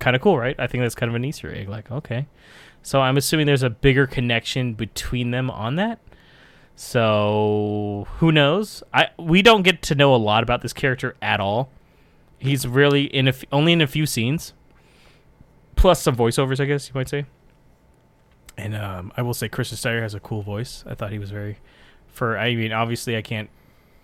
kind 0.00 0.16
of 0.16 0.22
cool, 0.22 0.36
right? 0.36 0.56
I 0.58 0.66
think 0.66 0.82
that's 0.82 0.94
kind 0.94 1.08
of 1.08 1.14
an 1.14 1.24
Easter 1.24 1.54
egg. 1.54 1.68
Like, 1.68 1.90
okay, 1.90 2.26
so 2.82 3.00
I'm 3.00 3.16
assuming 3.16 3.46
there's 3.46 3.62
a 3.62 3.70
bigger 3.70 4.06
connection 4.06 4.74
between 4.74 5.30
them 5.30 5.50
on 5.50 5.76
that. 5.76 6.00
So 6.74 8.06
who 8.18 8.32
knows? 8.32 8.82
I 8.92 9.08
we 9.18 9.42
don't 9.42 9.62
get 9.62 9.82
to 9.82 9.94
know 9.94 10.14
a 10.14 10.16
lot 10.16 10.42
about 10.42 10.62
this 10.62 10.72
character 10.72 11.14
at 11.20 11.38
all. 11.38 11.70
He's 12.38 12.66
really 12.66 13.04
in 13.04 13.28
a 13.28 13.30
f- 13.30 13.44
only 13.52 13.72
in 13.72 13.82
a 13.82 13.86
few 13.86 14.06
scenes, 14.06 14.54
plus 15.76 16.00
some 16.00 16.16
voiceovers, 16.16 16.58
I 16.58 16.64
guess 16.64 16.88
you 16.88 16.94
might 16.94 17.08
say. 17.08 17.26
And 18.56 18.74
um, 18.74 19.12
I 19.16 19.22
will 19.22 19.34
say, 19.34 19.48
Chris 19.48 19.72
Steyer 19.72 20.02
has 20.02 20.14
a 20.14 20.20
cool 20.20 20.42
voice. 20.42 20.84
I 20.86 20.94
thought 20.94 21.12
he 21.12 21.18
was 21.18 21.30
very, 21.30 21.58
for 22.08 22.38
I 22.38 22.54
mean, 22.54 22.72
obviously 22.72 23.16
I 23.16 23.22
can't 23.22 23.50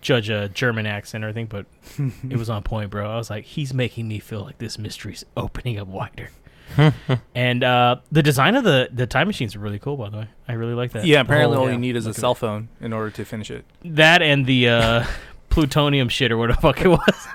judge 0.07 0.29
a 0.29 0.47
German 0.49 0.85
accent 0.85 1.23
or 1.23 1.27
anything, 1.27 1.47
but 1.47 1.65
it 2.29 2.37
was 2.37 2.49
on 2.49 2.63
point, 2.63 2.89
bro. 2.89 3.09
I 3.11 3.17
was 3.17 3.29
like, 3.29 3.43
he's 3.43 3.73
making 3.73 4.07
me 4.07 4.19
feel 4.19 4.41
like 4.41 4.57
this 4.57 4.79
mystery's 4.79 5.25
opening 5.37 5.77
up 5.77 5.87
wider. 5.87 6.29
and 7.35 7.63
uh, 7.63 7.97
the 8.11 8.21
design 8.23 8.55
of 8.55 8.63
the 8.65 8.89
the 8.91 9.07
time 9.07 9.27
machines 9.27 9.55
are 9.55 9.59
really 9.59 9.79
cool, 9.79 9.95
by 9.97 10.09
the 10.09 10.17
way. 10.17 10.27
I 10.47 10.53
really 10.53 10.73
like 10.73 10.91
that. 10.93 11.05
Yeah, 11.05 11.21
apparently 11.21 11.55
The 11.55 11.59
all 11.59 11.65
whole- 11.65 11.73
you 11.73 11.79
need 11.79 11.95
is 11.95 12.05
a 12.05 12.09
look 12.09 12.17
at 12.17 12.21
cell 12.21 12.35
phone 12.35 12.69
in 12.81 12.91
order 12.93 13.09
to 13.11 13.25
finish 13.25 13.51
it. 13.51 13.65
that 13.85 14.21
and 14.21 14.45
the 14.45 14.69
uh, 14.69 15.03
plutonium 15.49 16.09
shit 16.09 16.31
or 16.31 16.37
whatever 16.37 16.57
the 16.57 16.61
fuck 16.61 16.81
it 16.81 16.87
was. 16.89 17.27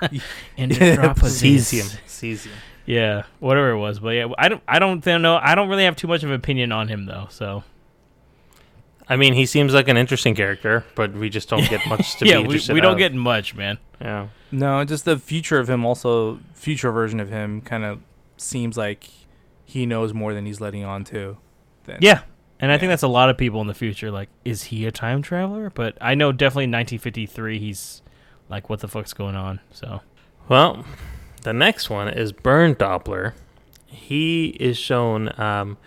and 0.57 0.71
Cesium. 0.71 1.97
Cesium. 2.07 2.51
Yeah, 2.85 3.23
whatever 3.39 3.71
it 3.71 3.77
was, 3.79 3.99
but 3.99 4.09
yeah, 4.09 4.27
I 4.37 4.49
don't, 4.49 4.61
I 4.67 4.77
don't 4.79 5.01
know. 5.21 5.39
I 5.41 5.55
don't 5.55 5.69
really 5.69 5.85
have 5.85 5.95
too 5.95 6.07
much 6.07 6.21
of 6.23 6.29
an 6.29 6.35
opinion 6.35 6.71
on 6.71 6.87
him 6.89 7.05
though. 7.05 7.27
So 7.29 7.63
I 9.13 9.15
mean, 9.15 9.35
he 9.35 9.45
seems 9.45 9.75
like 9.75 9.87
an 9.87 9.95
interesting 9.95 10.33
character, 10.33 10.83
but 10.95 11.13
we 11.13 11.29
just 11.29 11.47
don't 11.47 11.69
get 11.69 11.85
much 11.85 12.15
to 12.19 12.25
yeah, 12.25 12.37
be 12.37 12.39
we, 12.39 12.43
interested 12.45 12.73
we 12.73 12.81
don't 12.81 12.93
of. 12.93 12.97
get 12.97 13.13
much, 13.13 13.53
man. 13.53 13.77
Yeah. 14.01 14.29
No, 14.51 14.83
just 14.83 15.05
the 15.05 15.19
future 15.19 15.59
of 15.59 15.69
him. 15.69 15.85
Also, 15.85 16.39
future 16.55 16.91
version 16.91 17.19
of 17.19 17.29
him 17.29 17.61
kind 17.61 17.83
of 17.83 17.99
seems 18.37 18.75
like 18.75 19.07
he 19.65 19.85
knows 19.85 20.15
more 20.15 20.33
than 20.33 20.47
he's 20.47 20.59
letting 20.59 20.83
on 20.83 21.03
to. 21.05 21.37
Then. 21.83 21.99
Yeah, 22.01 22.23
and 22.59 22.71
I 22.71 22.79
think 22.79 22.89
that's 22.89 23.03
a 23.03 23.07
lot 23.07 23.29
of 23.29 23.37
people 23.37 23.61
in 23.61 23.67
the 23.67 23.75
future. 23.75 24.09
Like, 24.09 24.29
is 24.43 24.63
he 24.63 24.87
a 24.87 24.91
time 24.91 25.21
traveler? 25.21 25.69
But 25.69 25.95
I 26.01 26.15
know 26.15 26.31
definitely 26.31 26.63
in 26.63 26.71
1953, 26.71 27.59
he's 27.59 28.01
like, 28.49 28.67
what 28.67 28.79
the 28.79 28.87
fuck's 28.87 29.13
going 29.13 29.35
on? 29.35 29.59
So 29.69 30.01
Well, 30.49 30.83
the 31.43 31.53
next 31.53 31.87
one 31.91 32.07
is 32.09 32.31
Bernd 32.31 32.79
Doppler. 32.79 33.33
He 33.85 34.47
is 34.59 34.75
shown 34.75 35.39
um, 35.39 35.77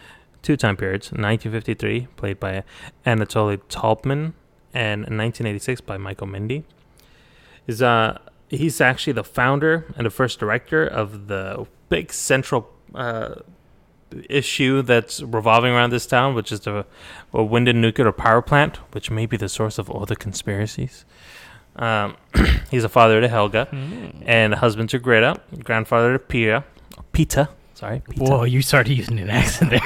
two 0.46 0.56
time 0.56 0.76
periods 0.76 1.08
1953, 1.10 2.06
played 2.16 2.38
by 2.38 2.62
Anatole 3.04 3.56
Taubman, 3.68 4.32
and 4.72 5.00
1986 5.00 5.80
by 5.80 5.96
Michael 5.96 6.28
Mendl. 6.28 6.62
Is 7.66 7.82
uh, 7.82 8.18
He's 8.48 8.80
actually 8.80 9.14
the 9.14 9.24
founder 9.24 9.92
and 9.96 10.06
the 10.06 10.10
first 10.10 10.38
director 10.38 10.86
of 10.86 11.26
the 11.26 11.66
big 11.88 12.12
central 12.12 12.70
uh, 12.94 13.34
issue 14.30 14.82
that's 14.82 15.20
revolving 15.20 15.72
around 15.72 15.90
this 15.90 16.06
town, 16.06 16.36
which 16.36 16.52
is 16.52 16.60
the 16.60 16.86
a 17.34 17.38
Winden 17.38 17.76
nuclear 17.76 18.12
power 18.12 18.40
plant, 18.40 18.76
which 18.92 19.10
may 19.10 19.26
be 19.26 19.36
the 19.36 19.48
source 19.48 19.78
of 19.78 19.90
all 19.90 20.06
the 20.06 20.14
conspiracies. 20.14 21.04
Um, 21.74 22.16
he's 22.70 22.84
a 22.84 22.88
father 22.88 23.20
to 23.20 23.26
Helga 23.26 23.66
and 24.24 24.54
a 24.54 24.58
husband 24.58 24.90
to 24.90 25.00
Greta, 25.00 25.40
grandfather 25.64 26.12
to 26.12 26.20
Pia, 26.20 26.64
Pita. 27.10 27.48
Sorry, 27.76 28.00
Pita. 28.08 28.24
whoa, 28.24 28.44
you 28.44 28.62
started 28.62 28.96
using 28.96 29.18
an 29.20 29.28
accent 29.28 29.70
there. 29.70 29.80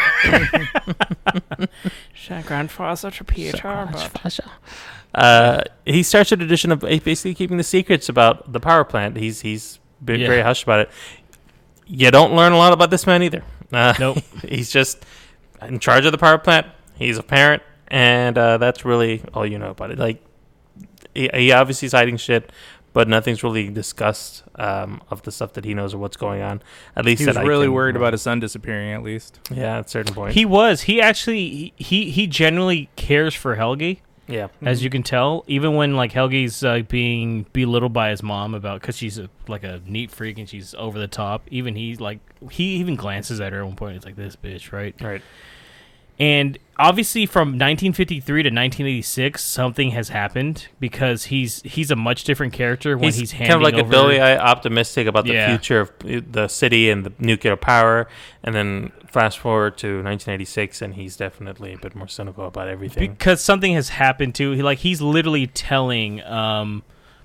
grandfather 2.45 3.11
to 3.11 3.25
Peter, 3.25 3.89
Uh, 5.13 5.63
he 5.85 6.05
starts 6.05 6.31
a 6.31 6.37
tradition 6.37 6.71
of 6.71 6.81
basically 6.83 7.35
keeping 7.35 7.57
the 7.57 7.65
secrets 7.65 8.09
about 8.09 8.53
the 8.53 8.61
power 8.61 8.85
plant. 8.85 9.17
He's 9.17 9.41
he's 9.41 9.81
been 10.05 10.21
Yeah. 10.21 10.29
very 10.29 10.43
hushed 10.43 10.63
about 10.63 10.79
it. 10.81 10.91
You 11.87 12.13
don't 12.13 12.37
learn 12.37 12.53
a 12.53 12.57
lot 12.57 12.73
about 12.73 12.91
this 12.91 13.09
man 13.09 13.25
either. 13.25 13.43
Uh, 13.73 13.95
Nope. 13.99 14.19
he's 14.49 14.71
just 14.71 15.05
in 15.61 15.81
charge 15.81 16.07
of 16.07 16.13
the 16.13 16.19
power 16.19 16.39
plant. 16.39 16.69
He's 16.95 17.19
a 17.19 17.25
parent, 17.25 17.65
and 17.89 18.39
uh, 18.39 18.59
that's 18.59 18.85
really 18.85 19.25
all 19.35 19.45
you 19.45 19.59
know 19.59 19.71
about 19.71 19.91
it. 19.91 19.99
Like 19.99 20.25
he, 21.13 21.29
he 21.35 21.51
obviously 21.51 21.87
is 21.87 21.93
hiding 21.93 22.19
shit, 22.19 22.53
but 22.93 23.09
nothing's 23.09 23.43
really 23.43 23.69
discussed 23.69 24.43
um, 24.57 25.01
of 25.11 25.23
the 25.23 25.31
stuff 25.33 25.53
that 25.55 25.65
he 25.65 25.75
knows 25.75 25.95
or 25.95 25.99
what's 25.99 26.17
going 26.17 26.43
on. 26.43 26.63
At 26.97 27.05
least 27.05 27.21
He 27.21 27.27
was 27.27 27.37
really 27.39 27.67
can- 27.67 27.75
worried 27.75 27.97
about 27.97 28.13
his 28.13 28.23
son 28.23 28.41
disappearing. 28.41 28.93
At 28.93 29.03
least. 29.03 29.39
Yeah, 29.51 29.79
at 29.79 29.87
a 29.87 29.89
certain 29.89 30.15
point. 30.15 30.35
He 30.35 30.45
was. 30.45 30.83
He 30.83 31.01
actually 31.01 31.73
he 31.77 32.11
he 32.11 32.27
genuinely 32.27 32.89
cares 32.97 33.35
for 33.35 33.55
Helge, 33.55 33.99
yeah. 34.27 34.49
as 34.63 34.83
you 34.83 34.91
can 34.91 35.03
tell. 35.03 35.45
Even 35.47 35.75
when 35.77 35.95
like 35.97 36.13
Helge's 36.13 36.65
uh, 36.65 36.83
being 36.89 37.47
belittled 37.53 37.93
by 37.93 38.11
his 38.11 38.23
mom 38.23 38.55
about 38.55 38.81
because 38.81 38.97
she's 38.97 39.19
a, 39.19 39.29
like 39.49 39.63
a 39.65 39.81
neat 39.87 40.11
freak 40.11 40.39
and 40.39 40.49
she's 40.49 40.75
over 40.75 40.99
the 40.99 41.09
top. 41.09 41.43
Even 41.51 41.77
he 41.77 41.97
like 41.97 42.19
he 42.51 42.77
even 42.77 42.97
glances 42.97 43.41
at 43.41 43.53
her 43.53 43.61
at 43.61 43.67
one 43.67 43.77
point. 43.77 43.97
It's 43.97 44.05
like 44.05 44.17
this 44.17 44.37
bitch, 44.37 44.73
right? 44.73 44.95
Right. 45.01 45.23
And 46.21 46.59
obviously, 46.79 47.25
from 47.25 47.49
1953 47.59 48.43
to 48.43 48.49
1986, 48.51 49.43
something 49.43 49.91
has 49.93 50.11
happened 50.11 50.69
because 50.79 51.25
he's 51.25 51.63
he's 51.63 51.91
a 51.91 51.97
much 51.97 52.25
different 52.25 52.53
character 52.53 52.97
when 52.99 53.13
he's, 53.13 53.33
kind 53.33 53.51
of 53.55 53.63
like 53.63 53.75
a 53.75 53.81
over. 53.81 53.89
Billy 53.91 54.21
optimistic 54.21 55.07
about 55.07 55.25
the 55.25 55.33
Yeah. 55.33 55.49
future 55.49 55.81
of 55.81 56.33
the 56.33 56.47
city 56.49 56.91
and 56.91 57.05
the 57.07 57.13
nuclear 57.19 57.57
power, 57.57 58.07
and 58.45 58.55
then 58.55 58.93
fast 59.07 59.39
forward 59.39 59.79
to 59.79 60.03
1986, 60.03 60.83
and 60.83 60.95
he's 60.95 61.17
definitely 61.17 61.73
a 61.73 61.79
bit 61.79 61.95
more 61.97 62.07
cynical 62.07 62.47
about 62.47 62.69
everything. 62.69 63.11
because 63.13 63.41
something 63.41 63.73
has 63.75 63.89
happened 63.89 64.35
to 64.37 64.53
he 64.53 64.63
like 64.63 64.79
he's 64.81 65.01
literally 65.01 65.47
telling 65.47 66.23
um 66.25 66.83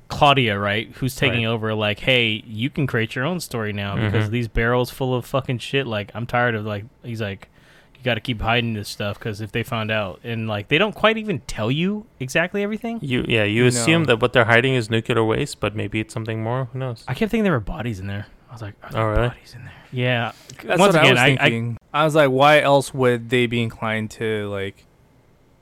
Claudia 0.07 0.57
right 0.57 0.89
who's 0.95 1.15
taking 1.15 1.45
Right. 1.45 1.51
over 1.51 1.73
like 1.75 1.99
hey 1.99 2.41
you 2.47 2.69
can 2.69 2.87
create 2.87 3.13
your 3.15 3.25
own 3.25 3.39
story 3.39 3.73
now 3.73 3.95
because 3.95 4.29
Mhm. 4.29 4.31
these 4.31 4.47
barrels 4.47 4.89
full 4.89 5.13
of 5.13 5.25
fucking 5.25 5.57
shit 5.59 5.85
like 5.85 6.11
I'm 6.15 6.25
tired 6.25 6.55
of 6.55 6.65
like 6.65 6.85
he's 7.03 7.21
like 7.21 7.49
got 8.05 8.13
to 8.15 8.21
keep 8.21 8.39
hiding 8.41 8.73
this 8.73 8.87
stuff 8.87 9.19
because 9.19 9.41
if 9.41 9.51
they 9.51 9.63
found 9.63 9.91
out 9.91 10.19
and 10.23 10.47
like 10.47 10.69
they 10.69 10.77
don't 10.77 10.95
quite 10.95 11.17
even 11.17 11.39
tell 11.47 11.69
you 11.69 12.05
exactly 12.19 12.63
everything 12.63 12.99
you 13.01 13.25
yeah, 13.27 13.43
you 13.43 13.65
assume 13.65 14.03
No. 14.03 14.07
that 14.07 14.21
what 14.21 14.31
they're 14.33 14.45
hiding 14.45 14.75
is 14.75 14.89
nuclear 14.89 15.23
waste, 15.23 15.59
but 15.59 15.75
maybe 15.75 15.99
it's 15.99 16.13
something 16.13 16.41
more. 16.43 16.69
Who 16.71 16.79
knows? 16.79 17.03
I 17.07 17.13
kept 17.13 17.31
thinking 17.31 17.43
there 17.43 17.51
were 17.53 17.59
bodies 17.59 17.99
in 17.99 18.07
there 18.07 18.27
I 18.49 18.53
was 18.53 18.61
like 18.61 18.75
are 18.83 18.91
there 18.91 19.01
Oh, 19.01 19.07
really? 19.09 19.27
bodies 19.29 19.53
in 19.55 19.63
there 19.65 19.73
yeah 19.91 20.31
That's 20.63 20.79
once 20.79 20.93
what 20.93 21.03
again 21.03 21.17
I 21.17 21.29
was 21.31 21.39
I, 21.39 21.43
I 21.43 21.49
thinking. 21.49 21.77
I, 21.93 22.05
was 22.05 22.15
like, 22.15 22.29
why 22.29 22.61
else 22.61 22.93
would 22.93 23.29
they 23.29 23.45
be 23.47 23.61
inclined 23.61 24.11
to 24.11 24.47
like 24.49 24.85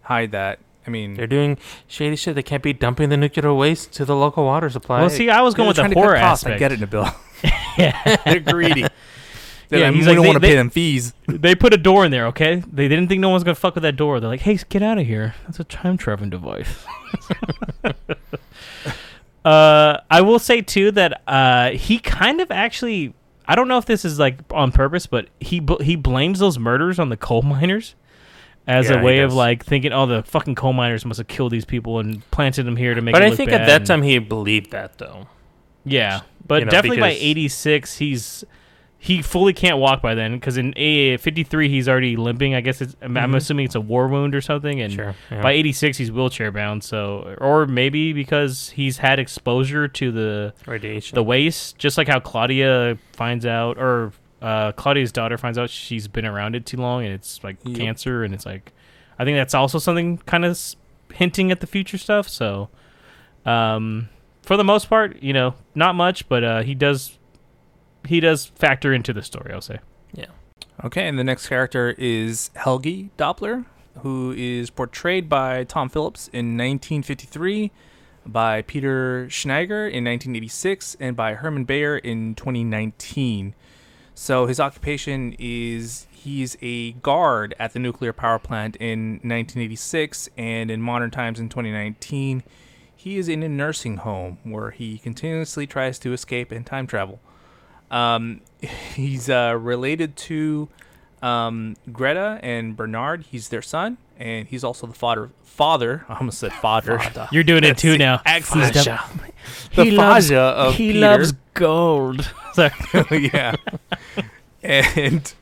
hide 0.03 0.31
that? 0.31 0.59
I 0.85 0.89
mean, 0.89 1.13
They're 1.13 1.27
doing 1.27 1.57
shady 1.87 2.17
shit. 2.17 2.35
They 2.35 2.43
can't 2.43 2.61
be 2.61 2.73
dumping 2.73 3.07
the 3.09 3.15
nuclear 3.15 3.53
waste 3.53 3.93
to 3.93 4.03
the 4.05 4.15
local 4.17 4.43
water 4.43 4.69
supply. 4.69 4.99
well 4.99 5.09
see 5.09 5.29
I 5.29 5.41
was 5.41 5.53
going 5.55 5.67
with 5.67 5.77
the 5.77 5.83
trying 5.83 5.93
to 5.93 5.99
horror 5.99 6.17
costs. 6.17 6.43
aspect 6.45 6.55
I 6.55 6.59
get 6.59 6.71
it, 6.73 6.79
Nabil. 6.81 7.13
yeah 7.77 8.17
they're 8.25 8.39
greedy. 8.41 8.85
Yeah, 9.80 9.91
he's 9.91 10.05
we 10.05 10.11
like, 10.11 10.15
don't 10.17 10.26
want 10.28 10.36
to 10.36 10.41
pay 10.47 10.55
them 10.55 10.69
fees. 10.69 11.13
they 11.28 11.55
put 11.55 11.74
a 11.74 11.78
door 11.78 12.05
in 12.05 12.11
there, 12.11 12.28
okay? 12.28 12.63
They 12.71 12.88
didn't 12.88 13.07
think 13.07 13.21
no 13.21 13.30
one's 13.30 13.43
gonna 13.43 13.55
fuck 13.55 13.76
with 13.76 13.84
that 13.84 13.95
door. 13.95 14.19
They're 14.19 14.30
like, 14.30 14.41
"Hey, 14.41 14.57
get 14.69 14.82
out 14.84 14.97
of 14.97 15.05
here! 15.05 15.36
That's 15.45 15.59
a 15.59 15.63
time 15.63 15.97
traveling 15.97 16.30
device." 16.30 16.86
uh, 19.45 19.97
I 20.09 20.21
will 20.21 20.39
say 20.39 20.61
too 20.61 20.91
that 20.91 21.21
uh, 21.28 21.71
he 21.71 21.99
kind 21.99 22.41
of 22.41 22.51
actually, 22.51 23.13
I 23.47 23.55
don't 23.55 23.67
know 23.67 23.78
if 23.78 23.86
this 23.86 24.05
is 24.05 24.19
like 24.19 24.39
on 24.51 24.71
purpose, 24.71 25.05
but 25.05 25.28
he 25.39 25.59
bl- 25.59 25.82
he 25.82 25.95
blames 25.95 26.39
those 26.39 26.57
murders 26.57 26.99
on 26.99 27.09
the 27.09 27.17
coal 27.17 27.41
miners 27.43 27.95
as 28.65 28.89
Yeah, 28.89 29.01
a 29.01 29.03
way 29.03 29.19
of 29.19 29.34
like 29.34 29.65
thinking, 29.65 29.91
"Oh, 29.91 30.05
the 30.05 30.24
fucking 30.24 30.55
coal 30.55 30.74
miners 30.74 31.05
must 31.05 31.17
have 31.17 31.28
killed 31.28 31.51
these 31.51 31.65
people 31.65 31.99
and 31.99 32.30
planted 32.32 32.63
them 32.63 32.78
here 32.78 32.93
to 32.93 33.01
make." 33.01 33.13
but 33.13 33.21
I 33.21 33.36
think 33.36 33.51
at 33.51 33.65
that 33.67 33.82
and- 33.82 33.86
time 33.88 34.01
he 34.03 34.17
believed 34.19 34.71
that 34.71 34.97
though. 34.97 35.28
yeah, 35.84 36.21
but 36.47 36.59
you 36.59 36.65
know, 36.65 36.71
definitely 36.71 37.01
by 37.01 37.11
'86, 37.11 37.97
he's 37.97 38.45
he 39.05 39.21
fully 39.21 39.51
can't 39.51 39.79
walk 39.79 40.01
by 40.01 40.15
then 40.15 40.35
because 40.35 40.55
in 40.57 40.73
A 40.77 41.17
fifty 41.17 41.43
three 41.43 41.67
he's 41.67 41.89
already 41.89 42.15
limping. 42.15 42.55
I 42.55 42.61
guess 42.61 42.79
it's. 42.79 42.95
I'm, 43.01 43.17
I'm 43.17 43.35
assuming 43.35 43.65
it's 43.65 43.75
a 43.75 43.81
war 43.81 44.07
wound 44.07 44.33
or 44.33 44.39
something, 44.39 44.79
and 44.79 44.93
Sure, 44.93 45.13
yeah. 45.29 45.41
by 45.41 45.51
eighty 45.51 45.73
six 45.73 45.97
he's 45.97 46.09
wheelchair 46.09 46.53
bound. 46.53 46.85
So, 46.85 47.35
or 47.41 47.65
maybe 47.65 48.13
because 48.13 48.69
he's 48.69 48.99
had 48.99 49.19
exposure 49.19 49.89
to 49.89 50.11
the 50.13 50.53
Radiation. 50.65 51.15
the 51.15 51.23
waste, 51.23 51.77
just 51.77 51.97
like 51.97 52.07
how 52.07 52.21
Claudia 52.21 52.97
finds 53.11 53.45
out, 53.45 53.77
or 53.77 54.13
uh, 54.41 54.71
Claudia's 54.71 55.11
daughter 55.11 55.37
finds 55.37 55.57
out 55.57 55.69
she's 55.69 56.07
been 56.07 56.25
around 56.25 56.55
it 56.55 56.65
too 56.65 56.77
long 56.77 57.03
and 57.03 57.13
it's 57.13 57.43
like 57.43 57.57
Yep. 57.65 57.77
cancer, 57.77 58.23
and 58.23 58.33
it's 58.33 58.45
like, 58.45 58.71
I 59.19 59.25
think 59.25 59.35
that's 59.35 59.53
also 59.53 59.79
something 59.79 60.19
kind 60.19 60.45
of 60.45 60.57
hinting 61.13 61.51
at 61.51 61.59
the 61.59 61.67
future 61.67 61.97
stuff. 61.97 62.29
So, 62.29 62.69
um, 63.45 64.07
for 64.43 64.55
the 64.57 64.63
most 64.63 64.87
part, 64.87 65.21
you 65.21 65.33
know, 65.33 65.55
not 65.75 65.95
much, 65.95 66.27
but 66.29 66.43
uh, 66.43 66.61
he 66.63 66.73
does 66.73 67.17
he 68.07 68.19
does 68.19 68.45
factor 68.45 68.93
into 68.93 69.13
the 69.13 69.23
story. 69.23 69.53
I'll 69.53 69.61
say. 69.61 69.79
Yeah. 70.13 70.27
Okay, 70.83 71.07
and 71.07 71.17
the 71.17 71.23
next 71.23 71.47
character 71.47 71.95
is 71.97 72.49
Helge 72.55 73.09
Doppler, 73.17 73.65
who 73.99 74.33
is 74.35 74.69
portrayed 74.69 75.29
by 75.29 75.63
Tom 75.63 75.89
Philipp 75.89 76.17
in 76.33 76.57
1953, 76.57 77.71
by 78.25 78.61
Peter 78.63 79.29
Schneider 79.29 79.87
in 79.87 80.03
1986, 80.03 80.97
and 80.99 81.15
by 81.15 81.35
Hermann 81.35 81.65
Beyer 81.65 81.97
in 81.97 82.35
2019. 82.35 83.53
So 84.15 84.45
his 84.45 84.59
occupation 84.59 85.35
is 85.39 86.07
he's 86.11 86.55
a 86.61 86.91
guard 86.93 87.55
at 87.59 87.73
the 87.73 87.79
nuclear 87.79 88.13
power 88.13 88.39
plant 88.39 88.75
in 88.77 89.13
1986, 89.23 90.29
and 90.37 90.69
in 90.69 90.81
modern 90.81 91.11
times 91.11 91.39
in 91.39 91.49
2019, 91.49 92.43
he 92.95 93.17
is 93.17 93.27
in 93.27 93.43
a 93.43 93.49
nursing 93.49 93.97
home 93.97 94.37
where 94.43 94.71
he 94.71 94.97
continuously 94.97 95.67
tries 95.67 95.99
to 95.99 96.13
escape 96.13 96.51
and 96.51 96.65
time 96.65 96.87
travel. 96.87 97.19
Um, 97.91 98.41
he's 98.95 99.29
uh, 99.29 99.57
related 99.59 100.15
to 100.17 100.69
um, 101.21 101.75
Greta 101.91 102.39
and 102.43 102.75
Bernard. 102.75 103.25
He's 103.29 103.49
their 103.49 103.61
son, 103.61 103.97
and 104.17 104.47
he's 104.47 104.63
also 104.63 104.88
the 104.88 104.93
father. 104.93 105.29
Father, 105.43 106.03
I 106.09 106.17
almost 106.17 106.39
said 106.39 106.51
father. 106.53 106.99
You're 107.31 107.43
doing 107.43 107.63
it 107.63 107.77
too 107.77 107.97
now. 107.97 108.21
Excellent 108.25 108.73
He's 108.73 108.86
job. 108.86 109.07
The 109.75 109.95
Faja 109.95 110.36
of 110.39 110.75
he 110.75 110.93
Peter. 110.93 110.99
loves 110.99 111.34
gold. 111.53 112.31
Yeah. 113.11 113.55
And 114.61 115.34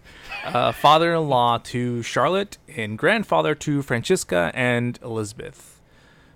uh, 0.45 0.71
father-in-law 0.71 1.59
to 1.59 2.01
Charlotte 2.03 2.57
and 2.75 2.97
grandfather 2.97 3.53
to 3.55 3.81
Franziska 3.81 4.51
and 4.53 4.97
Elisabeth. 5.03 5.81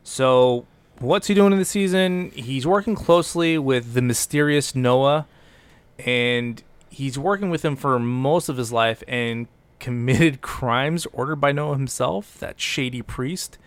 So, 0.03 0.65
what's 0.99 1.27
he 1.27 1.33
doing 1.33 1.53
in 1.53 1.59
the 1.59 1.65
season? 1.65 2.31
He's 2.35 2.67
working 2.67 2.95
closely 2.95 3.57
with 3.57 3.93
the 3.93 4.01
mysterious 4.01 4.75
Noah, 4.75 5.27
and 5.99 6.61
he's 6.89 7.17
working 7.17 7.49
with 7.49 7.63
him 7.63 7.75
for 7.75 7.99
most 7.99 8.49
of 8.49 8.57
his 8.57 8.71
life 8.71 9.03
and 9.07 9.47
committed 9.79 10.41
crimes 10.41 11.05
ordered 11.13 11.37
by 11.37 11.51
Noah 11.51 11.75
himself, 11.75 12.37
that 12.39 12.59
shady 12.59 13.01
priest. 13.01 13.57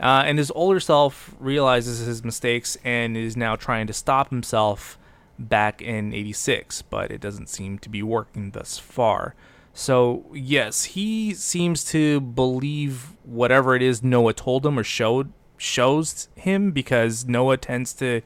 Uh, 0.00 0.24
and 0.26 0.38
his 0.38 0.50
older 0.52 0.80
self 0.80 1.34
realizes 1.38 2.04
his 2.06 2.24
mistakes 2.24 2.76
and 2.82 3.16
is 3.16 3.36
now 3.36 3.54
trying 3.54 3.86
to 3.86 3.92
stop 3.92 4.30
himself 4.30 4.98
back 5.38 5.80
in 5.80 6.12
86, 6.12 6.82
but 6.82 7.10
it 7.10 7.20
doesn't 7.20 7.48
seem 7.48 7.78
to 7.78 7.88
be 7.88 8.02
working 8.02 8.50
thus 8.50 8.78
far. 8.78 9.34
So, 9.74 10.26
yes, 10.34 10.84
he 10.84 11.34
seems 11.34 11.84
to 11.86 12.20
believe 12.20 13.12
whatever 13.24 13.74
it 13.74 13.82
is 13.82 14.02
Noah 14.02 14.34
told 14.34 14.66
him 14.66 14.78
or 14.78 14.84
showed 14.84 15.32
shows 15.56 16.28
him 16.34 16.72
because 16.72 17.24
Noah 17.24 17.56
tends 17.56 17.92
to 17.94 18.20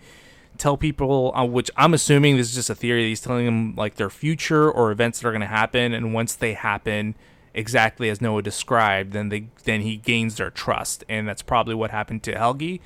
tell 0.58 0.76
people 0.76 1.32
uh, 1.34 1.44
which 1.44 1.70
I'm 1.76 1.94
assuming 1.94 2.36
this 2.36 2.48
is 2.48 2.54
just 2.54 2.70
a 2.70 2.74
theory 2.74 3.02
that 3.02 3.08
he's 3.08 3.20
telling 3.20 3.46
them 3.46 3.74
like 3.76 3.96
their 3.96 4.10
future 4.10 4.70
or 4.70 4.90
events 4.90 5.20
that 5.20 5.28
are 5.28 5.32
going 5.32 5.40
to 5.40 5.46
happen 5.46 5.92
and 5.92 6.14
once 6.14 6.34
they 6.34 6.54
happen 6.54 7.14
exactly 7.54 8.10
as 8.10 8.20
Noah 8.20 8.42
described 8.42 9.12
then 9.12 9.28
they 9.28 9.48
then 9.64 9.80
he 9.82 9.96
gains 9.96 10.36
their 10.36 10.50
trust 10.50 11.04
and 11.08 11.28
that's 11.28 11.42
probably 11.42 11.74
what 11.74 11.90
happened 11.90 12.22
to 12.24 12.36
Helge 12.36 12.80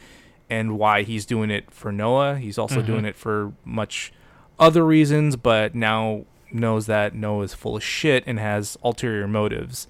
and 0.49 0.79
why 0.79 1.03
he's 1.03 1.25
doing 1.25 1.51
it 1.51 1.71
for 1.71 1.93
Noah. 1.93 2.37
He's 2.39 2.59
also 2.59 2.83
doing 2.83 3.05
it 3.05 3.14
for 3.14 3.53
much 3.64 4.12
other 4.59 4.85
reasons 4.85 5.37
but 5.37 5.75
now 5.75 6.25
knows 6.53 6.87
that 6.87 7.14
Noah 7.14 7.45
is 7.45 7.55
full 7.55 7.77
of 7.77 7.85
shit 7.85 8.25
and 8.27 8.39
has 8.39 8.77
ulterior 8.83 9.29
motives. 9.29 9.89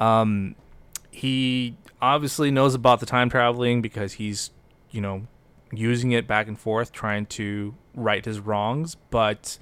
Um 0.00 0.54
he 1.10 1.76
obviously 2.00 2.50
knows 2.50 2.74
about 2.74 3.00
the 3.00 3.06
time 3.06 3.28
traveling 3.28 3.82
because 3.82 4.14
he's 4.14 4.50
you 4.90 5.00
know 5.00 5.26
using 5.72 6.12
it 6.12 6.26
back 6.26 6.48
and 6.48 6.58
forth 6.58 6.92
trying 6.92 7.26
to 7.26 7.74
right 7.94 8.24
his 8.24 8.40
wrongs 8.40 8.96
but 9.10 9.58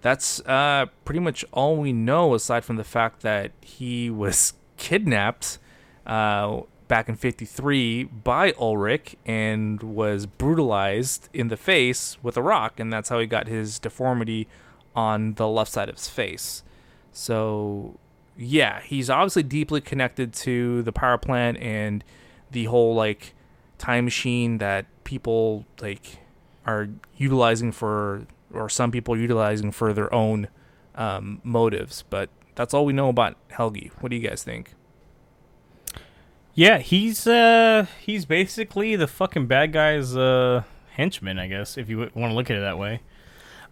that's 0.00 0.40
uh, 0.40 0.86
pretty 1.04 1.20
much 1.20 1.44
all 1.52 1.76
we 1.76 1.92
know 1.92 2.34
aside 2.34 2.64
from 2.64 2.76
the 2.76 2.84
fact 2.84 3.22
that 3.22 3.52
he 3.60 4.10
was 4.10 4.54
kidnapped 4.76 5.58
uh, 6.06 6.60
back 6.88 7.08
in 7.08 7.16
53 7.16 8.04
by 8.04 8.52
ulrich 8.58 9.16
and 9.24 9.82
was 9.82 10.26
brutalized 10.26 11.28
in 11.32 11.48
the 11.48 11.56
face 11.56 12.16
with 12.22 12.36
a 12.36 12.42
rock 12.42 12.80
and 12.80 12.92
that's 12.92 13.08
how 13.08 13.18
he 13.18 13.26
got 13.26 13.46
his 13.46 13.78
deformity 13.78 14.48
on 14.94 15.34
the 15.34 15.48
left 15.48 15.72
side 15.72 15.88
of 15.88 15.96
his 15.96 16.08
face. 16.08 16.62
So 17.12 17.98
yeah, 18.36 18.80
he's 18.80 19.10
obviously 19.10 19.42
deeply 19.42 19.80
connected 19.80 20.32
to 20.34 20.82
the 20.82 20.92
power 20.92 21.18
plant 21.18 21.58
and 21.58 22.04
the 22.50 22.64
whole 22.64 22.94
like 22.94 23.34
time 23.82 24.04
machine 24.04 24.58
that 24.58 24.86
people 25.04 25.66
like 25.80 26.18
are 26.66 26.88
utilizing 27.16 27.72
for 27.72 28.26
or 28.54 28.68
some 28.68 28.90
people 28.92 29.14
are 29.14 29.18
utilizing 29.18 29.72
for 29.72 29.92
their 29.92 30.12
own 30.14 30.46
um, 30.94 31.40
motives. 31.42 32.04
But 32.08 32.30
that's 32.54 32.72
all 32.72 32.84
we 32.86 32.92
know 32.92 33.08
about 33.08 33.36
Helge. 33.50 33.90
What 34.00 34.10
do 34.10 34.16
you 34.16 34.26
guys 34.28 34.44
think? 34.44 34.74
Yeah, 36.54 36.78
he's 36.78 37.26
uh 37.26 37.86
he's 38.00 38.24
basically 38.26 38.94
the 38.94 39.06
fucking 39.06 39.46
bad 39.46 39.72
guy's 39.72 40.14
uh 40.16 40.64
henchman, 40.90 41.38
I 41.38 41.46
guess, 41.48 41.78
if 41.78 41.88
you 41.88 41.98
want 41.98 42.12
to 42.30 42.34
look 42.34 42.50
at 42.50 42.56
it 42.58 42.60
that 42.60 42.78
way. 42.78 43.00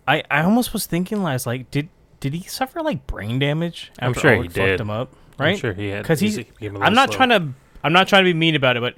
I 0.09 0.23
I 0.31 0.43
almost 0.43 0.73
was 0.73 0.87
thinking 0.87 1.23
last 1.23 1.47
like 1.47 1.71
did 1.71 1.89
did 2.21 2.33
he 2.35 2.43
suffer 2.43 2.81
like 2.83 3.07
brain 3.07 3.39
damage 3.39 3.93
I'm 3.99 4.11
after 4.11 4.21
sure 4.21 4.31
he 4.33 4.37
Ulrich 4.39 4.55
did. 4.55 4.71
fucked 4.71 4.81
him 4.81 4.91
up, 4.91 5.13
right? 5.39 5.51
I'm 5.53 5.57
sure 5.59 5.75
he 5.75 5.89
had. 5.89 6.05
Cuz 6.07 6.21
he's 6.21 6.37
he 6.37 6.45
became 6.45 6.77
a 6.77 6.81
I'm 6.81 6.95
not 6.95 7.11
slow. 7.11 7.17
trying 7.19 7.29
to 7.29 7.55
I'm 7.85 7.93
not 7.93 8.09
trying 8.09 8.25
to 8.25 8.33
be 8.33 8.35
mean 8.39 8.55
about 8.55 8.79
it, 8.79 8.81
but 8.81 8.97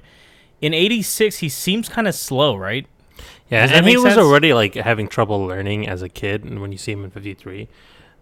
in 0.63 0.73
86 0.73 1.37
he 1.37 1.49
seems 1.49 1.89
kind 1.89 2.07
of 2.07 2.15
slow, 2.15 2.55
right? 2.55 2.87
Yeah, 3.49 3.67
and 3.71 3.85
he 3.85 3.97
was 3.97 4.15
sense? 4.15 4.17
already 4.17 4.53
like 4.53 4.73
having 4.73 5.07
trouble 5.07 5.45
learning 5.45 5.87
as 5.87 6.01
a 6.01 6.09
kid, 6.09 6.43
and 6.43 6.61
when 6.61 6.71
you 6.71 6.77
see 6.77 6.91
him 6.93 7.03
in 7.03 7.11
'53, 7.11 7.67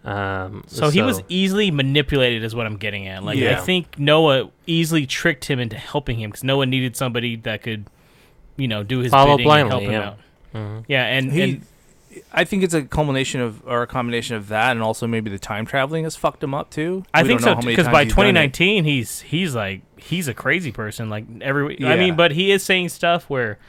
um, 0.03 0.63
So, 0.67 0.89
he 0.89 1.01
was 1.01 1.21
easily 1.29 1.71
manipulated, 1.71 2.43
is 2.43 2.55
what 2.55 2.65
I'm 2.65 2.77
getting 2.77 3.07
at. 3.07 3.23
Like 3.23 3.37
I 3.39 3.55
think 3.55 3.97
Noah 3.99 4.49
easily 4.65 5.05
tricked 5.05 5.45
him 5.45 5.59
into 5.59 5.77
helping 5.77 6.19
him 6.19 6.31
because 6.31 6.43
Noah 6.43 6.65
needed 6.65 6.97
somebody 6.97 7.35
that 7.37 7.61
could, 7.61 7.85
you 8.57 8.67
know, 8.67 8.83
do 8.83 8.99
his 8.99 9.11
Follow 9.11 9.37
bidding 9.37 9.51
and 9.51 9.69
help 9.69 9.83
blindly, 9.83 9.85
him 9.85 10.01
yeah. 10.01 10.07
out. 10.07 10.17
Mhm. 10.53 10.85
Yeah, 10.87 11.05
and, 11.05 11.31
He, 11.31 11.41
and 11.41 11.65
I 12.33 12.43
think 12.43 12.63
it's 12.63 12.73
a 12.73 12.83
culmination 12.83 13.41
of 13.41 13.65
or 13.65 13.81
a 13.81 13.87
combination 13.87 14.35
of 14.35 14.47
that 14.49 14.71
and 14.71 14.81
also 14.81 15.07
maybe 15.07 15.29
the 15.29 15.39
time 15.39 15.65
traveling 15.65 16.03
has 16.03 16.15
fucked 16.15 16.43
him 16.43 16.53
up 16.53 16.69
too. 16.69 17.03
I 17.13 17.21
We 17.21 17.29
think 17.29 17.41
don't 17.41 17.55
know 17.55 17.61
so 17.61 17.67
because 17.67 17.87
by 17.87 18.03
he's 18.03 18.13
done 18.13 18.25
it. 18.27 18.33
2019 18.53 18.83
he's 18.83 19.21
he's 19.21 19.55
like 19.55 19.81
he's 19.97 20.27
a 20.27 20.33
crazy 20.33 20.71
person. 20.71 21.09
Like 21.09 21.25
every, 21.41 21.83
I 21.85 21.97
mean, 21.97 22.15
but 22.15 22.31
he 22.31 22.51
is 22.51 22.63
saying 22.63 22.89
stuff 22.89 23.29
where 23.29 23.59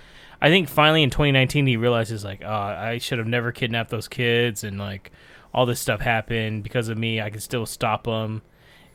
I 0.40 0.48
think 0.48 0.68
finally 0.68 1.02
in 1.02 1.10
2019 1.10 1.66
he 1.66 1.76
realizes 1.76 2.24
like, 2.24 2.42
oh, 2.44 2.50
I 2.50 2.98
should 2.98 3.18
have 3.18 3.28
never 3.28 3.52
kidnapped 3.52 3.90
those 3.90 4.08
kids, 4.08 4.64
and 4.64 4.78
like 4.78 5.12
all 5.54 5.66
this 5.66 5.78
stuff 5.80 6.00
happened 6.00 6.64
because 6.64 6.88
of 6.88 6.98
me. 6.98 7.20
I 7.20 7.30
can 7.30 7.40
still 7.40 7.64
stop 7.64 8.04
them, 8.04 8.42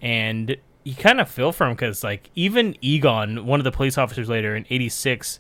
and 0.02 0.58
you 0.84 0.95
kind 0.95 1.22
of 1.22 1.30
feel 1.30 1.52
for 1.54 1.66
him 1.68 1.74
because 1.74 2.04
like 2.04 2.30
even 2.36 2.76
Egon, 2.82 3.45
one 3.45 3.60
of 3.60 3.64
the 3.64 3.72
police 3.72 3.98
officers 3.98 4.28
later 4.28 4.56
in 4.56 4.66
'86. 4.70 5.39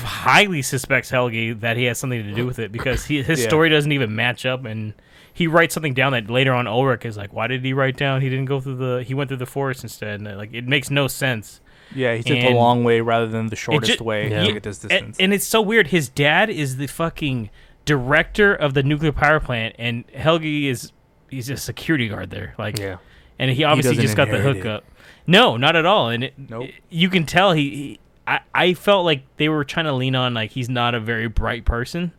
Highly 0.00 0.62
suspects 0.62 1.10
Helge 1.10 1.58
that 1.60 1.76
he 1.76 1.84
has 1.84 1.98
something 1.98 2.22
to 2.22 2.34
do 2.34 2.46
with 2.46 2.58
it 2.58 2.72
because 2.72 3.04
he, 3.06 3.22
his 3.22 3.40
Yeah. 3.40 3.48
story 3.48 3.68
doesn't 3.68 3.92
even 3.92 4.14
match 4.14 4.46
up, 4.46 4.64
and 4.64 4.94
he 5.34 5.46
writes 5.46 5.74
something 5.74 5.94
down 5.94 6.12
that 6.12 6.30
later 6.30 6.52
on 6.52 6.66
Ulrich 6.66 7.04
is 7.04 7.16
like, 7.16 7.32
why 7.32 7.46
did 7.46 7.64
he 7.64 7.72
write 7.72 7.96
down? 7.96 8.20
He 8.22 8.28
didn't 8.28 8.46
go 8.46 8.60
through 8.60 8.76
the. 8.76 9.02
He 9.02 9.14
went 9.14 9.28
through 9.28 9.36
the 9.38 9.46
forest 9.46 9.82
instead. 9.82 10.20
And, 10.20 10.36
like 10.38 10.52
it 10.52 10.66
makes 10.66 10.90
no 10.90 11.08
sense. 11.08 11.60
Yeah, 11.94 12.14
he 12.14 12.22
took 12.22 12.38
the 12.40 12.50
long 12.50 12.84
way 12.84 13.00
rather 13.02 13.26
than 13.26 13.48
the 13.48 13.56
shortest 13.56 13.98
ju- 13.98 14.04
way 14.04 14.30
Yeah. 14.30 14.44
to 14.44 14.52
get 14.52 14.62
this 14.62 14.80
And, 14.82 14.88
distance. 14.90 15.16
and 15.20 15.34
it's 15.34 15.46
so 15.46 15.60
weird. 15.60 15.88
His 15.88 16.08
dad 16.08 16.48
is 16.48 16.78
the 16.78 16.86
fucking 16.86 17.50
director 17.84 18.54
of 18.54 18.74
the 18.74 18.82
nuclear 18.82 19.12
power 19.12 19.40
plant, 19.40 19.74
and 19.78 20.04
Helge 20.14 20.44
is 20.44 20.92
he's 21.28 21.50
a 21.50 21.56
security 21.56 22.08
guard 22.08 22.30
there. 22.30 22.54
Like, 22.58 22.78
Yeah, 22.78 22.96
and 23.38 23.50
he 23.50 23.64
obviously 23.64 23.92
doesn't 23.92 24.02
just 24.04 24.16
got 24.16 24.28
the 24.28 24.36
inherit 24.36 24.56
it. 24.56 24.62
hookup. 24.62 24.84
No, 25.26 25.56
not 25.56 25.76
at 25.76 25.84
all. 25.86 26.08
And 26.08 26.24
it, 26.24 26.34
Nope. 26.36 26.70
you 26.90 27.08
can 27.10 27.24
tell 27.26 27.52
he, 27.52 27.70
he. 27.70 28.00
I 28.36 28.40
I 28.54 28.74
felt 28.74 29.04
like 29.04 29.24
they 29.36 29.48
were 29.48 29.64
trying 29.64 29.86
to 29.86 29.92
lean 29.92 30.14
on 30.14 30.34
like 30.34 30.50
he's 30.52 30.68
not 30.68 30.94
a 30.94 31.00
very 31.00 31.28
bright 31.28 31.64
person. 31.64 32.12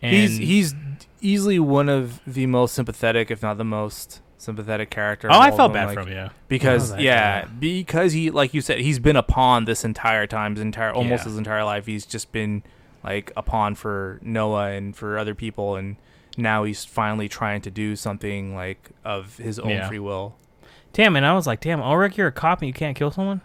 And 0.00 0.14
he's 0.16 0.36
he's 0.38 0.74
easily 1.20 1.58
one 1.58 1.88
of 1.88 2.20
the 2.26 2.46
most 2.46 2.74
sympathetic, 2.74 3.30
if 3.30 3.42
not 3.42 3.56
the 3.58 3.64
most 3.64 4.20
sympathetic 4.38 4.90
character. 4.90 5.28
oh, 5.30 5.38
I 5.38 5.50
felt 5.52 5.72
them, 5.72 5.86
bad 5.86 5.86
like, 5.94 5.94
for 6.04 6.10
him. 6.10 6.12
Yeah. 6.16 6.28
because 6.48 6.92
Oh, 6.92 6.96
yeah, 6.98 7.42
guy. 7.42 7.48
because 7.60 8.12
he 8.12 8.30
like 8.30 8.52
you 8.54 8.60
said, 8.60 8.80
he's 8.80 8.98
been 8.98 9.14
a 9.16 9.22
pawn 9.22 9.64
this 9.64 9.84
entire 9.84 10.26
time, 10.26 10.56
his 10.56 10.62
entire 10.62 10.92
almost 10.92 11.22
Yeah. 11.24 11.28
his 11.30 11.38
entire 11.38 11.62
life. 11.64 11.86
He's 11.86 12.04
just 12.04 12.32
been 12.32 12.64
like 13.04 13.30
a 13.36 13.42
pawn 13.42 13.74
for 13.76 14.18
Noah 14.22 14.70
and 14.72 14.96
for 14.96 15.18
other 15.18 15.34
people, 15.36 15.76
and 15.76 15.96
now 16.36 16.64
he's 16.64 16.84
finally 16.84 17.28
trying 17.28 17.60
to 17.62 17.70
do 17.70 17.94
something 17.94 18.54
like 18.56 18.90
of 19.04 19.36
his 19.36 19.58
own 19.60 19.70
Yeah. 19.70 19.88
free 19.88 19.98
will. 20.00 20.34
Damn, 20.92 21.14
and 21.16 21.24
I 21.24 21.32
was 21.34 21.46
like, 21.46 21.60
damn, 21.60 21.80
Ulrich, 21.80 22.18
you're 22.18 22.26
a 22.28 22.32
cop 22.32 22.60
and 22.60 22.66
you 22.66 22.74
can't 22.74 22.96
kill 22.96 23.10
someone. 23.12 23.40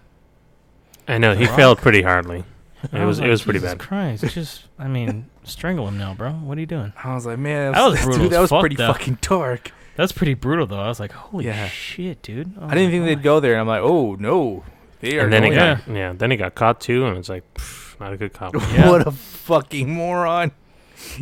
I 1.08 1.18
know 1.18 1.34
he 1.36 1.45
Rock. 1.45 1.55
failed 1.55 1.78
pretty 1.80 2.01
hardly. 2.01 2.43
It 2.84 2.93
I 2.93 3.05
was 3.05 3.20
it 3.20 3.28
was 3.28 3.41
pretty 3.41 3.60
Jesus 3.60 3.74
bad. 3.74 3.80
Christ, 3.80 4.24
just 4.34 4.66
I 4.78 4.88
mean, 4.88 5.30
strangle 5.43 5.88
him 5.88 5.97
now, 5.97 6.14
bro. 6.14 6.32
What 6.32 6.58
are 6.58 6.62
you 6.62 6.68
doing? 6.68 6.93
I 7.03 7.16
was 7.16 7.26
like, 7.26 7.39
man, 7.39 7.74
That 7.74 7.86
was 7.89 8.01
brutal 8.03 8.24
dude, 8.24 8.32
that 8.34 8.39
was 8.39 8.49
fuck, 8.49 8.60
pretty 8.62 8.76
though. 8.76 8.91
fucking 8.93 9.18
dark. 9.22 9.72
That's 9.95 10.12
pretty 10.12 10.36
brutal, 10.36 10.68
though. 10.68 10.80
I 10.80 10.88
was 10.88 10.99
like, 10.99 11.12
holy 11.12 11.45
Yeah. 11.45 11.68
shit, 11.70 12.22
dude. 12.22 12.53
I 12.62 12.76
didn't 12.76 12.91
think 12.91 13.05
they'd 13.05 13.24
go 13.24 13.39
there. 13.39 13.53
and 13.53 13.62
I'm 13.62 13.68
like, 13.68 13.82
oh 13.82 14.16
no, 14.16 14.64
they 14.99 15.18
are. 15.18 15.24
And 15.24 15.34
then 15.34 15.43
he 15.43 15.49
going 15.49 15.78
got 15.78 15.88
yeah. 15.88 16.14
Then 16.14 16.30
he 16.32 16.38
got 16.38 16.53
caught 16.55 16.80
too, 16.80 17.05
and 17.08 17.18
it's 17.18 17.30
like 17.30 17.51
pff, 17.55 17.99
not 17.99 18.14
a 18.14 18.18
good 18.18 18.34
cop. 18.34 18.53
Yeah. 18.74 18.89
what 18.91 19.08
a 19.08 19.12
fucking 19.12 19.89
moron. 19.91 20.51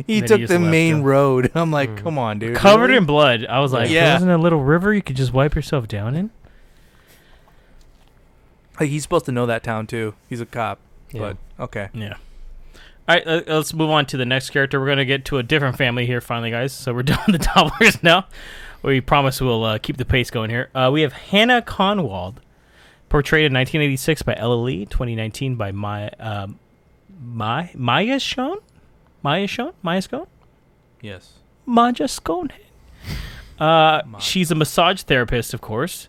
He 0.06 0.20
Then 0.20 0.22
he 0.40 0.46
took 0.46 0.48
the 0.48 0.58
main 0.58 0.96
him. 0.96 1.02
road. 1.04 1.52
I'm 1.54 1.70
like, 1.70 1.90
Mm. 1.90 1.96
come 2.02 2.18
on, 2.18 2.38
dude. 2.38 2.56
covered 2.56 2.86
really? 2.88 2.96
in 2.98 3.06
blood. 3.06 3.46
I 3.46 3.60
was 3.60 3.72
like, 3.72 3.88
Yeah. 3.88 4.04
there 4.04 4.12
wasn't 4.14 4.32
a 4.32 4.38
little 4.38 4.62
river 4.62 4.92
you 4.92 5.02
could 5.02 5.16
just 5.16 5.32
wipe 5.32 5.54
yourself 5.54 5.88
down 5.88 6.14
in. 6.14 6.30
Like 8.78 8.90
he's 8.90 9.02
supposed 9.02 9.24
to 9.26 9.32
know 9.32 9.46
that 9.46 9.62
town 9.62 9.86
too. 9.86 10.14
He's 10.28 10.40
a 10.40 10.46
cop. 10.46 10.78
Yeah. 11.12 11.20
But 11.58 11.64
okay. 11.64 11.88
Yeah. 11.94 12.14
All 13.08 13.14
right, 13.14 13.26
uh, 13.26 13.42
let's 13.46 13.72
move 13.72 13.90
on 13.90 14.04
to 14.06 14.16
the 14.16 14.26
next 14.26 14.50
character. 14.50 14.80
We're 14.80 14.88
gonna 14.88 15.04
get 15.04 15.24
to 15.26 15.38
a 15.38 15.42
different 15.42 15.76
family 15.78 16.06
here, 16.06 16.20
finally, 16.20 16.50
guys. 16.50 16.72
So 16.72 16.92
we're 16.92 17.02
done 17.04 17.20
with 17.26 17.40
the 17.40 17.46
Dopplers 17.46 18.02
now. 18.02 18.26
We 18.82 19.00
promise 19.00 19.40
we'll 19.40 19.64
uh, 19.64 19.78
keep 19.78 19.96
the 19.96 20.04
pace 20.04 20.30
going 20.30 20.50
here. 20.50 20.70
Uh, 20.74 20.90
we 20.92 21.02
have 21.02 21.12
Hannah 21.12 21.62
Kahnwald, 21.62 22.36
portrayed 23.08 23.46
in 23.46 23.52
1986 23.54 24.22
by 24.22 24.34
Ella 24.36 24.54
Lee, 24.54 24.84
2019 24.86 25.54
by 25.56 25.70
um, 26.18 26.58
My 27.24 27.70
Maya 27.74 28.18
Schoen, 28.18 28.58
Maya 29.22 29.46
Schoen, 29.46 29.72
Maya 29.82 30.02
Scone, 30.02 30.26
Yes. 31.00 31.34
Maja 31.64 32.08
Scone. 32.08 32.50
Uh, 33.58 34.02
she's 34.18 34.50
a 34.50 34.54
massage 34.54 35.02
therapist, 35.02 35.54
of 35.54 35.60
course. 35.60 36.08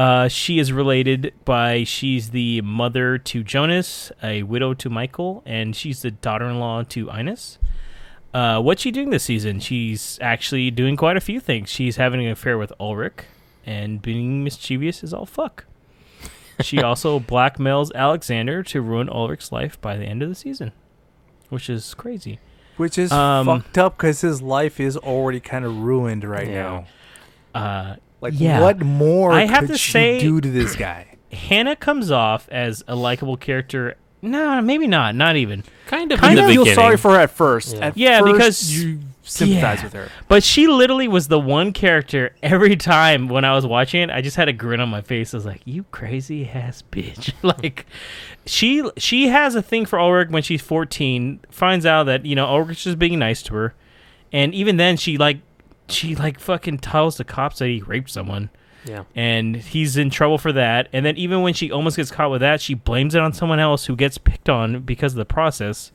Uh, 0.00 0.28
she 0.28 0.58
is 0.58 0.72
related 0.72 1.34
by 1.44 1.84
she's 1.84 2.30
the 2.30 2.62
mother 2.62 3.18
to 3.18 3.42
Jonas, 3.44 4.10
a 4.22 4.42
widow 4.44 4.72
to 4.72 4.88
Michael, 4.88 5.42
and 5.44 5.76
she's 5.76 6.00
the 6.00 6.10
daughter-in-law 6.10 6.84
to 6.84 7.10
Ines. 7.10 7.58
Uh, 8.32 8.62
what's 8.62 8.80
she 8.80 8.90
doing 8.90 9.10
this 9.10 9.24
season? 9.24 9.60
She's 9.60 10.18
actually 10.22 10.70
doing 10.70 10.96
quite 10.96 11.18
a 11.18 11.20
few 11.20 11.38
things. 11.38 11.68
She's 11.68 11.96
having 11.96 12.24
an 12.24 12.32
affair 12.32 12.56
with 12.56 12.72
Ulrich 12.80 13.24
and 13.66 14.00
being 14.00 14.42
mischievous 14.42 15.04
is 15.04 15.12
all 15.12 15.26
fuck. 15.26 15.66
She 16.62 16.78
also 16.82 17.20
blackmails 17.20 17.92
Alexander 17.94 18.62
to 18.62 18.80
ruin 18.80 19.10
Ulrich's 19.10 19.52
life 19.52 19.78
by 19.82 19.98
the 19.98 20.06
end 20.06 20.22
of 20.22 20.30
the 20.30 20.34
season, 20.34 20.72
which 21.50 21.68
is 21.68 21.92
crazy. 21.92 22.38
Which 22.78 22.96
is 22.96 23.12
Um, 23.12 23.44
fucked 23.44 23.76
up 23.76 23.98
because 23.98 24.22
his 24.22 24.40
life 24.40 24.80
is 24.80 24.96
already 24.96 25.40
kind 25.40 25.66
of 25.66 25.76
ruined 25.76 26.24
right 26.24 26.48
Yeah. 26.48 26.84
now. 27.54 27.60
Uh, 27.60 27.96
Like, 28.20 28.34
Yeah. 28.36 28.60
what 28.60 28.80
more 28.80 29.32
I 29.32 29.46
have 29.46 29.60
could 29.60 29.68
to 29.72 29.78
she 29.78 29.92
say- 29.92 30.20
do 30.20 30.40
to 30.40 30.50
this 30.50 30.76
guy? 30.76 31.06
Hannah 31.32 31.76
comes 31.76 32.10
off 32.10 32.48
as 32.50 32.82
a 32.88 32.94
likable 32.96 33.36
character. 33.36 33.96
No, 34.22 34.60
maybe 34.60 34.86
not. 34.86 35.14
Not 35.14 35.36
even. 35.36 35.64
Kind 35.86 36.12
of 36.12 36.20
Kind 36.20 36.38
in 36.38 36.44
of 36.44 36.50
feel 36.50 36.66
sorry 36.66 36.96
for 36.98 37.12
her 37.12 37.20
at 37.20 37.30
first. 37.30 37.76
Yeah. 37.76 37.86
At 37.86 37.96
Yeah, 37.96 38.20
first, 38.20 38.32
because- 38.32 38.82
you 38.84 38.98
sympathize 39.22 39.78
Yeah. 39.78 39.84
with 39.84 39.92
her. 39.94 40.08
But 40.28 40.42
she 40.42 40.66
literally 40.66 41.06
was 41.08 41.28
the 41.28 41.38
one 41.38 41.72
character 41.72 42.34
every 42.42 42.74
time 42.76 43.28
when 43.28 43.44
I 43.44 43.54
was 43.54 43.64
watching 43.64 44.02
it. 44.02 44.10
I 44.10 44.20
just 44.20 44.36
had 44.36 44.48
a 44.48 44.52
grin 44.52 44.80
on 44.80 44.88
my 44.90 45.00
face. 45.02 45.32
I 45.32 45.36
was 45.36 45.46
like, 45.46 45.60
"You 45.64 45.84
crazy 45.92 46.48
ass 46.48 46.82
bitch!" 46.90 47.32
like, 47.42 47.86
she 48.44 48.82
she 48.96 49.28
has 49.28 49.54
a 49.54 49.62
thing 49.62 49.86
for 49.86 49.98
Ulrich 50.00 50.30
when 50.30 50.42
she's 50.42 50.60
fourteen. 50.62 51.40
Finds 51.50 51.86
out 51.86 52.04
that 52.04 52.26
you 52.26 52.34
know 52.34 52.46
Ulrich's 52.46 52.84
just 52.84 52.98
being 52.98 53.18
nice 53.20 53.40
to 53.44 53.54
her, 53.54 53.74
and 54.32 54.52
even 54.54 54.76
then 54.78 54.96
she 54.96 55.16
like 55.16 55.38
she 55.90 56.14
like 56.14 56.38
fucking 56.40 56.78
tells 56.78 57.16
the 57.16 57.24
cops 57.24 57.58
that 57.58 57.68
he 57.68 57.80
raped 57.82 58.10
someone. 58.10 58.50
Yeah. 58.86 59.04
and 59.14 59.56
he's 59.56 59.98
in 59.98 60.08
trouble 60.08 60.38
for 60.38 60.52
that. 60.52 60.88
And 60.94 61.04
then 61.04 61.14
even 61.18 61.42
when 61.42 61.52
she 61.52 61.70
almost 61.70 61.98
gets 61.98 62.10
caught 62.10 62.30
with 62.30 62.40
that, 62.40 62.62
she 62.62 62.72
blames 62.72 63.14
it 63.14 63.20
on 63.20 63.34
someone 63.34 63.58
else 63.60 63.84
who 63.84 63.94
gets 63.94 64.16
picked 64.16 64.48
on 64.48 64.80
because 64.84 65.12
of 65.12 65.18
the 65.18 65.26
process. 65.26 65.92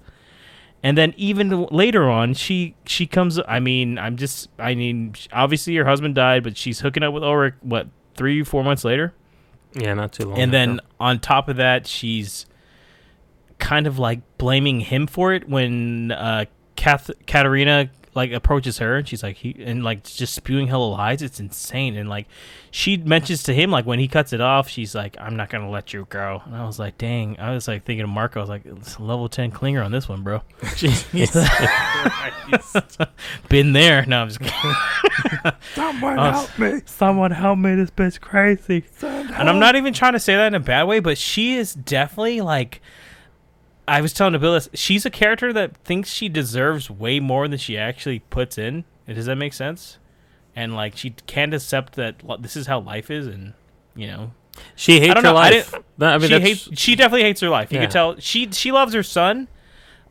And 0.84 0.96
then 0.96 1.16
even 1.18 1.64
later 1.72 2.08
on, 2.08 2.36
she 2.36 2.76
she 2.86 3.08
comes. 3.08 3.40
I 3.48 3.60
mean, 3.60 3.98
I'm 3.98 4.18
just. 4.18 4.50
I 4.60 4.76
mean, 4.76 5.16
obviously 5.34 5.76
her 5.78 5.86
husband 5.86 6.14
died, 6.14 6.44
but 6.44 6.58
she's 6.58 6.82
hooking 6.82 7.02
up 7.02 7.12
with 7.12 7.24
Ulrich. 7.24 7.56
What 7.62 7.88
three, 8.14 8.44
four 8.44 8.64
months 8.64 8.84
later? 8.84 9.16
Yeah, 9.74 9.96
not 9.96 10.14
too 10.14 10.26
long. 10.26 10.38
and 10.38 10.54
then 10.54 10.80
on 11.00 11.20
top 11.20 11.50
of 11.50 11.56
that, 11.58 11.88
she's 11.88 12.46
kind 13.58 13.88
of 13.88 13.98
like 13.98 14.22
blaming 14.38 14.80
him 14.82 15.08
for 15.08 15.34
it 15.34 15.50
when 15.50 16.12
uh, 16.12 16.46
Kath- 16.76 17.10
Katharina 17.26 17.90
like 18.16 18.32
approaches 18.32 18.78
her 18.78 18.96
and 18.96 19.08
she's 19.08 19.22
like 19.22 19.36
he 19.36 19.56
and 19.60 19.84
like 19.84 20.04
just 20.04 20.34
spewing 20.34 20.68
hella 20.68 20.86
lies. 20.86 21.22
It's 21.22 21.40
insane. 21.40 21.96
And 21.98 22.10
like 22.10 22.28
she 22.72 22.98
mentions 22.98 23.44
to 23.44 23.54
him 23.54 23.72
like 23.72 23.86
when 23.86 24.00
he 24.00 24.08
cuts 24.08 24.32
it 24.34 24.40
off, 24.42 24.70
she's 24.70 24.96
like, 24.96 25.18
"I'm 25.20 25.36
not 25.36 25.50
gonna 25.50 25.70
let 25.70 25.94
you 25.94 26.08
go." 26.10 26.42
And 26.46 26.56
I 26.56 26.66
was 26.66 26.80
like, 26.80 26.98
"Dang!" 26.98 27.38
I 27.40 27.54
was 27.54 27.68
like 27.68 27.84
thinking 27.84 28.04
of 28.04 28.10
Marco. 28.10 28.40
I 28.40 28.44
was 28.44 28.50
like, 28.50 28.66
"It's 28.66 28.96
a 28.96 29.04
level 29.04 29.28
ten 29.30 29.52
clinger 29.52 29.84
on 29.84 29.92
this 29.92 30.08
one, 30.08 30.24
bro." 30.24 30.42
Been 33.50 33.74
there. 33.74 34.06
No, 34.06 34.22
I'm 34.22 34.30
just 34.30 34.40
kidding. 34.40 34.74
Someone 35.76 36.20
Oh, 36.20 36.32
help 36.32 36.60
me. 36.60 36.82
Someone 36.86 37.32
help 37.32 37.60
me! 37.60 37.76
This 37.76 37.92
bitch 37.92 38.22
crazy. 38.22 38.84
And 39.02 39.50
I'm 39.50 39.60
not 39.60 39.76
even 39.76 39.94
trying 39.94 40.14
to 40.14 40.20
say 40.20 40.36
that 40.36 40.48
in 40.48 40.56
a 40.56 40.60
bad 40.60 40.84
way, 40.84 41.00
but 41.00 41.18
she 41.18 41.56
is 41.56 41.74
definitely 41.74 42.42
like. 42.42 42.82
I 43.88 44.02
was 44.02 44.14
telling 44.14 44.40
Bill. 44.40 44.60
She's 44.74 45.06
a 45.06 45.10
character 45.10 45.54
that 45.54 45.78
thinks 45.84 46.10
she 46.10 46.28
deserves 46.30 46.90
way 46.90 47.20
more 47.20 47.48
than 47.48 47.60
she 47.60 47.78
actually 47.78 48.20
puts 48.20 48.58
in. 48.58 48.84
Does 49.08 49.28
that 49.28 49.36
make 49.36 49.54
sense? 49.54 50.00
And 50.56 50.74
like 50.76 50.96
she 50.98 51.12
can't 51.28 51.54
accept 51.54 51.94
that 51.96 52.22
this 52.40 52.56
is 52.56 52.68
how 52.68 52.80
life 52.80 53.12
is, 53.12 53.28
and 53.28 53.54
you 53.96 54.08
know, 54.08 54.32
she 54.76 55.00
hates 55.00 55.12
I 55.14 55.18
her 55.18 55.22
know. 55.22 55.30
I 55.36 55.50
life. 55.50 55.72
didn't- 55.72 55.86
I 56.02 56.18
mean, 56.18 56.30
she 56.30 56.40
hates. 56.40 56.70
She 56.74 56.96
definitely 56.96 57.24
hates 57.24 57.42
her 57.42 57.50
life. 57.50 57.72
You 57.72 57.78
Yeah. 57.78 57.84
can 57.86 57.92
tell. 57.92 58.20
She 58.20 58.50
she 58.52 58.72
loves 58.72 58.94
her 58.94 59.04
son, 59.04 59.48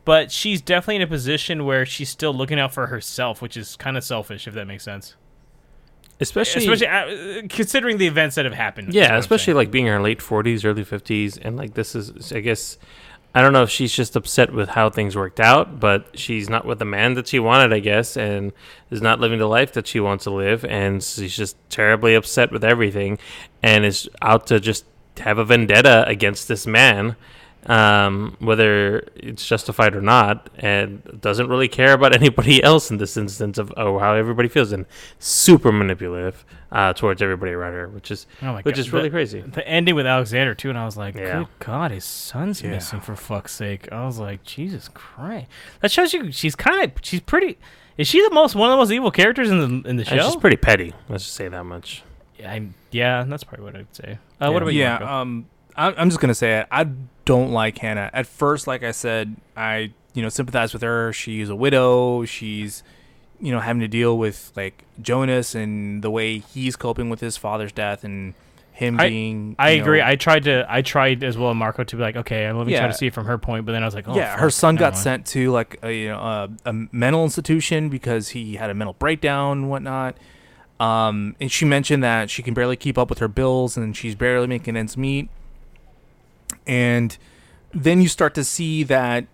but 0.05 0.31
she's 0.31 0.61
definitely 0.61 0.97
in 0.97 1.01
a 1.01 1.07
position 1.07 1.65
where 1.65 1.85
she's 1.85 2.09
still 2.09 2.33
looking 2.33 2.59
out 2.59 2.73
for 2.73 2.87
herself, 2.87 3.41
which 3.41 3.57
is 3.57 3.75
kind 3.75 3.97
of 3.97 4.03
selfish, 4.03 4.47
if 4.47 4.53
that 4.53 4.67
makes 4.67 4.83
sense. 4.83 5.15
especially, 6.21 6.61
Especially 6.67 6.87
uh, 6.87 7.41
considering 7.49 7.97
the 7.97 8.07
events 8.07 8.35
that 8.35 8.45
have 8.45 8.53
happened. 8.53 8.93
yeah, 8.93 9.17
especially 9.17 9.53
like 9.53 9.69
being 9.71 9.87
in 9.87 9.91
her 9.93 10.01
late 10.01 10.21
forties, 10.21 10.63
early 10.63 10.83
fifties, 10.85 11.37
and 11.37 11.57
like 11.57 11.73
this 11.73 11.93
is, 11.95 12.31
I 12.31 12.39
guess, 12.39 12.77
I 13.35 13.41
don't 13.41 13.51
know 13.51 13.63
if 13.63 13.69
she's 13.69 13.91
just 13.91 14.15
upset 14.15 14.53
with 14.53 14.69
how 14.69 14.89
things 14.89 15.13
worked 15.13 15.41
out, 15.41 15.77
but 15.77 16.17
she's 16.17 16.49
not 16.49 16.65
with 16.65 16.79
the 16.79 16.85
man 16.85 17.15
that 17.15 17.27
she 17.27 17.37
wanted, 17.37 17.73
I 17.73 17.79
guess, 17.79 18.15
and 18.15 18.53
is 18.89 19.01
not 19.01 19.19
living 19.19 19.39
the 19.39 19.45
life 19.45 19.73
that 19.73 19.87
she 19.87 19.99
wants 19.99 20.23
to 20.23 20.31
live, 20.31 20.63
and 20.63 21.03
she's 21.03 21.35
just 21.35 21.57
terribly 21.69 22.15
upset 22.15 22.49
with 22.49 22.63
everything, 22.63 23.19
and 23.61 23.83
is 23.83 24.09
out 24.21 24.47
to 24.47 24.61
just 24.61 24.85
have 25.17 25.37
a 25.37 25.43
vendetta 25.43 26.05
against 26.07 26.47
this 26.47 26.65
man. 26.65 27.17
Um, 27.67 28.37
whether 28.39 28.99
it's 29.15 29.43
justified 29.47 29.95
or 29.95 30.01
not, 30.01 30.49
and 30.57 31.01
doesn't 31.19 31.47
really 31.47 31.67
care 31.67 31.93
about 31.93 32.13
anybody 32.21 32.61
else 32.63 32.91
in 32.91 32.97
this 32.97 33.17
instance 33.17 33.57
of 33.57 33.73
oh 33.75 33.97
how 33.97 34.13
everybody 34.13 34.47
feels, 34.49 34.71
and 34.71 34.85
super 35.17 35.71
manipulative 35.71 36.45
uh, 36.71 36.93
towards 36.93 37.21
everybody 37.23 37.53
around 37.53 37.73
her, 37.73 37.87
which 37.87 38.11
is 38.11 38.27
Oh 38.43 38.53
which 38.57 38.65
God. 38.75 38.77
is 38.77 38.93
really 38.93 39.09
The- 39.09 39.13
crazy. 39.13 39.41
the 39.41 39.67
ending 39.67 39.95
with 39.95 40.05
Alexander 40.05 40.53
too, 40.53 40.69
and 40.69 40.77
I 40.77 40.85
was 40.85 40.95
like, 40.95 41.15
Yeah. 41.15 41.39
"Good 41.39 41.47
God, 41.59 41.89
his 41.91 42.03
son's 42.05 42.61
Yeah. 42.61 42.69
missing 42.71 42.99
for 43.01 43.15
fuck's 43.15 43.53
sake!" 43.53 43.91
I 43.91 44.05
was 44.05 44.19
like, 44.19 44.43
"Jesus 44.43 44.87
Christ!" 44.93 45.47
That 45.81 45.91
shows 45.91 46.13
you 46.13 46.31
she's 46.31 46.55
kind 46.55 46.83
of 46.83 46.91
she's 47.01 47.21
pretty. 47.21 47.57
Is 47.97 48.07
she 48.07 48.21
the 48.21 48.33
most 48.33 48.53
one 48.55 48.69
of 48.69 48.73
the 48.73 48.77
most 48.77 48.91
evil 48.91 49.09
characters 49.09 49.49
in 49.49 49.57
the 49.57 49.89
in 49.89 49.95
the 49.95 50.01
And 50.11 50.21
show? 50.21 50.25
she's 50.27 50.35
pretty 50.35 50.57
petty. 50.57 50.93
Let's 51.09 51.23
just 51.23 51.35
say 51.35 51.47
that 51.47 51.63
much. 51.63 52.03
Yeah, 52.37 52.51
I'm, 52.51 52.75
yeah, 52.91 53.23
that's 53.25 53.43
probably 53.45 53.65
what 53.65 53.75
I'd 53.77 53.95
say. 53.95 54.19
Uh, 54.39 54.51
What 54.51 54.61
about 54.61 54.73
you? 54.73 54.81
yeah, 54.81 54.99
Marco? 54.99 55.07
um, 55.07 55.45
I'm, 55.77 55.93
I'm 55.97 56.09
just 56.09 56.19
gonna 56.19 56.35
say 56.35 56.59
it. 56.59 56.67
I 56.71 56.85
don't 57.25 57.51
like 57.51 57.77
Hannah. 57.79 58.09
At 58.13 58.27
first, 58.27 58.67
like 58.67 58.83
I 58.83 58.91
said, 58.91 59.35
I 59.57 59.91
you 60.13 60.21
know 60.21 60.29
sympathize 60.29 60.73
with 60.73 60.81
her. 60.81 61.11
She's 61.13 61.49
a 61.49 61.55
widow. 61.55 62.25
She's 62.25 62.83
you 63.41 63.51
know 63.51 63.59
having 63.59 63.81
to 63.81 63.87
deal 63.87 64.17
with 64.17 64.51
like 64.55 64.83
Jonas 65.01 65.55
and 65.55 66.01
the 66.03 66.09
way 66.11 66.39
he's 66.39 66.75
coping 66.75 67.09
with 67.09 67.19
his 67.19 67.35
father's 67.37 67.71
death 67.71 68.03
and 68.03 68.33
him 68.71 68.99
I- 68.99 69.09
being. 69.09 69.55
I 69.59 69.69
agree. 69.71 69.99
know- 69.99 70.05
I 70.07 70.15
tried 70.15 70.43
to. 70.45 70.65
I 70.69 70.81
tried 70.81 71.23
as 71.23 71.37
well, 71.37 71.53
Marco, 71.53 71.83
to 71.83 71.95
be 71.95 72.01
like, 72.01 72.15
okay, 72.15 72.51
let 72.51 72.67
me 72.67 72.73
try 72.73 72.81
Yeah. 72.83 72.87
to 72.87 72.93
see 72.93 73.07
it 73.07 73.13
from 73.13 73.25
her 73.25 73.37
point. 73.37 73.65
But 73.65 73.71
then 73.73 73.83
I 73.83 73.85
was 73.85 73.95
like, 73.95 74.07
oh, 74.07 74.15
yeah, 74.15 74.31
fuck, 74.31 74.39
her 74.41 74.49
son 74.49 74.75
got 74.75 74.97
sent 74.97 75.25
to 75.27 75.51
like 75.51 75.79
a 75.83 75.91
you 75.91 76.07
know 76.09 76.19
a, 76.19 76.49
a 76.69 76.73
mental 76.91 77.23
institution 77.23 77.89
because 77.89 78.29
he 78.29 78.55
had 78.55 78.69
a 78.69 78.73
mental 78.73 78.93
breakdown 78.93 79.59
and 79.59 79.69
whatnot. 79.69 80.15
Um, 80.79 81.35
and 81.39 81.49
she 81.51 81.63
mentioned 81.63 82.03
that 82.03 82.29
she 82.29 82.43
can 82.43 82.53
barely 82.53 82.75
keep 82.75 82.97
up 82.97 83.09
with 83.09 83.19
her 83.19 83.29
bills 83.29 83.77
and 83.77 83.95
she's 83.95 84.13
barely 84.15 84.47
making 84.47 84.75
ends 84.75 84.97
meet. 84.97 85.29
And 86.67 87.17
then 87.73 88.01
you 88.01 88.07
start 88.07 88.33
to 88.35 88.43
see 88.43 88.83
that 88.83 89.25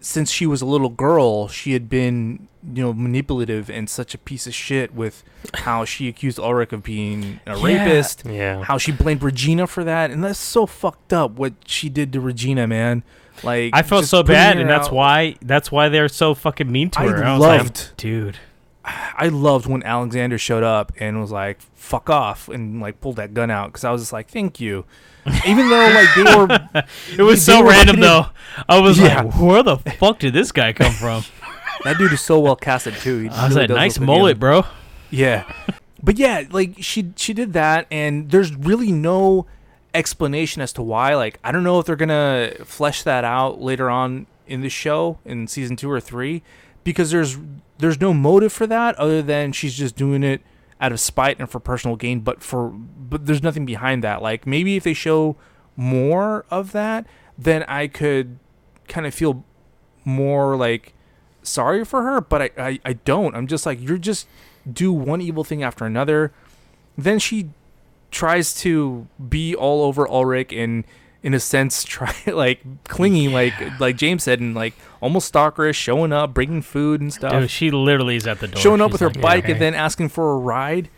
since 0.00 0.30
she 0.30 0.46
was 0.46 0.62
a 0.62 0.66
little 0.66 0.88
girl, 0.90 1.48
she 1.48 1.72
had 1.72 1.88
been 1.88 2.48
you 2.74 2.82
know 2.82 2.92
manipulative 2.92 3.70
and 3.70 3.88
such 3.88 4.14
a 4.14 4.18
piece 4.18 4.46
of 4.46 4.52
shit 4.54 4.92
with 4.94 5.22
how 5.54 5.84
she 5.84 6.08
accused 6.08 6.38
Ulrich 6.38 6.72
of 6.72 6.82
being 6.82 7.40
a 7.46 7.56
Yeah. 7.56 7.64
rapist 7.64 8.24
Yeah. 8.26 8.62
how 8.64 8.78
she 8.78 8.92
blamed 8.92 9.22
Regina 9.22 9.66
for 9.66 9.84
that, 9.84 10.10
and 10.10 10.22
that's 10.24 10.38
so 10.38 10.66
fucked 10.66 11.12
up 11.12 11.32
what 11.32 11.54
she 11.66 11.88
did 11.88 12.12
to 12.14 12.20
Regina, 12.20 12.66
man. 12.66 13.02
Like 13.44 13.70
I 13.72 13.82
felt 13.82 14.04
so 14.06 14.22
bad, 14.24 14.58
and 14.58 14.68
that's 14.68 14.90
why 14.90 15.36
that's 15.42 15.70
why 15.70 15.88
they're 15.88 16.08
so 16.08 16.34
fucking 16.34 16.70
mean 16.70 16.90
to 16.90 17.00
her. 17.00 17.24
I 17.24 17.32
was 17.34 17.40
loved- 17.40 17.78
like, 17.78 17.96
dude, 17.96 18.36
I 19.16 19.28
loved 19.28 19.66
when 19.66 19.82
Alexander 19.82 20.38
showed 20.38 20.62
up 20.62 20.92
and 20.98 21.20
was 21.20 21.30
like, 21.30 21.60
"Fuck 21.74 22.08
off," 22.10 22.48
and 22.48 22.80
like 22.80 23.00
pulled 23.00 23.16
that 23.16 23.34
gun 23.34 23.50
out 23.50 23.68
because 23.68 23.84
I 23.84 23.90
was 23.90 24.02
just 24.02 24.12
like, 24.12 24.28
"Thank 24.30 24.60
you." 24.60 24.84
Even 25.46 25.68
though 25.68 25.88
like 25.94 26.08
they 26.14 26.22
were, 26.36 26.84
It 27.18 27.22
was 27.22 27.44
they 27.44 27.52
so 27.52 27.62
were 27.62 27.70
random 27.70 28.00
though. 28.00 28.26
I 28.68 28.80
was 28.80 28.98
Yeah. 28.98 29.22
like, 29.22 29.38
where 29.40 29.62
the 29.62 29.76
fuck 29.76 30.18
did 30.20 30.32
this 30.32 30.52
guy 30.52 30.72
come 30.72 30.92
from? 30.92 31.24
That 31.84 31.96
dude 31.96 32.12
is 32.12 32.20
so 32.20 32.40
well 32.40 32.56
casted 32.56 32.94
too. 32.96 33.20
He 33.20 33.28
I 33.28 33.44
was 33.46 33.54
really 33.54 33.68
like, 33.68 33.76
nice 33.76 34.00
mullet, 34.00 34.40
bro. 34.40 34.64
Yeah, 35.10 35.44
but 36.02 36.18
yeah, 36.18 36.42
like 36.50 36.74
she 36.80 37.12
she 37.14 37.32
did 37.32 37.52
that, 37.52 37.86
and 37.90 38.30
there's 38.32 38.52
really 38.56 38.90
no 38.90 39.46
explanation 39.94 40.60
as 40.60 40.72
to 40.74 40.82
why. 40.82 41.14
Like, 41.14 41.38
I 41.44 41.52
don't 41.52 41.62
know 41.62 41.78
if 41.78 41.86
they're 41.86 41.94
gonna 41.96 42.50
flesh 42.64 43.04
that 43.04 43.22
out 43.24 43.60
later 43.60 43.88
on 43.88 44.26
in 44.48 44.60
the 44.60 44.68
show 44.68 45.18
in 45.24 45.46
season 45.46 45.76
two 45.76 45.88
or 45.90 46.00
three, 46.00 46.42
because 46.82 47.12
there's 47.12 47.38
there's 47.78 48.00
no 48.00 48.12
motive 48.12 48.52
for 48.52 48.66
that 48.66 48.94
other 48.96 49.22
than 49.22 49.52
she's 49.52 49.74
just 49.74 49.96
doing 49.96 50.22
it 50.22 50.42
out 50.80 50.92
of 50.92 51.00
spite 51.00 51.38
and 51.38 51.48
for 51.50 51.60
personal 51.60 51.96
gain. 51.96 52.20
But 52.20 52.42
for 52.42 52.68
but 52.68 53.26
there's 53.26 53.42
nothing 53.42 53.66
behind 53.66 54.04
that. 54.04 54.22
Like 54.22 54.46
maybe 54.46 54.76
if 54.76 54.84
they 54.84 54.94
show 54.94 55.36
more 55.76 56.44
of 56.50 56.72
that, 56.72 57.06
then 57.36 57.62
I 57.64 57.86
could 57.86 58.38
kind 58.88 59.06
of 59.06 59.14
feel 59.14 59.44
more 60.04 60.56
like 60.56 60.94
sorry 61.42 61.84
for 61.84 62.02
her, 62.02 62.20
but 62.20 62.42
I, 62.42 62.50
I, 62.58 62.80
I 62.84 62.92
don't. 62.94 63.34
I'm 63.34 63.46
just 63.46 63.66
like, 63.66 63.80
you're 63.80 63.98
just 63.98 64.26
do 64.70 64.92
one 64.92 65.20
evil 65.20 65.44
thing 65.44 65.62
after 65.62 65.84
another. 65.84 66.32
Then 66.96 67.18
she 67.18 67.50
tries 68.10 68.54
to 68.60 69.06
be 69.28 69.54
all 69.54 69.82
over 69.84 70.08
Ulrich 70.08 70.52
and 70.52 70.84
in 71.22 71.34
a 71.34 71.40
sense 71.40 71.82
try 71.84 72.14
like 72.26 72.60
clinging 72.84 73.32
like 73.32 73.54
like 73.80 73.96
James 73.96 74.22
said 74.22 74.40
and 74.40 74.54
like 74.54 74.74
almost 75.00 75.32
stalkerish, 75.32 75.74
showing 75.74 76.12
up, 76.12 76.32
bringing 76.34 76.62
food 76.62 77.00
and 77.00 77.12
stuff 77.12 77.32
Dude, 77.32 77.50
she 77.50 77.70
literally 77.70 78.16
is 78.16 78.26
at 78.26 78.40
the 78.40 78.48
door. 78.48 78.60
showing 78.60 78.80
up 78.80 78.88
She's 78.90 78.92
with 78.92 79.00
her 79.00 79.08
like, 79.08 79.20
bike 79.20 79.44
"Okay." 79.44 79.52
and 79.52 79.60
then 79.62 79.74
asking 79.74 80.08
for 80.10 80.32
a 80.32 80.38
ride 80.38 80.88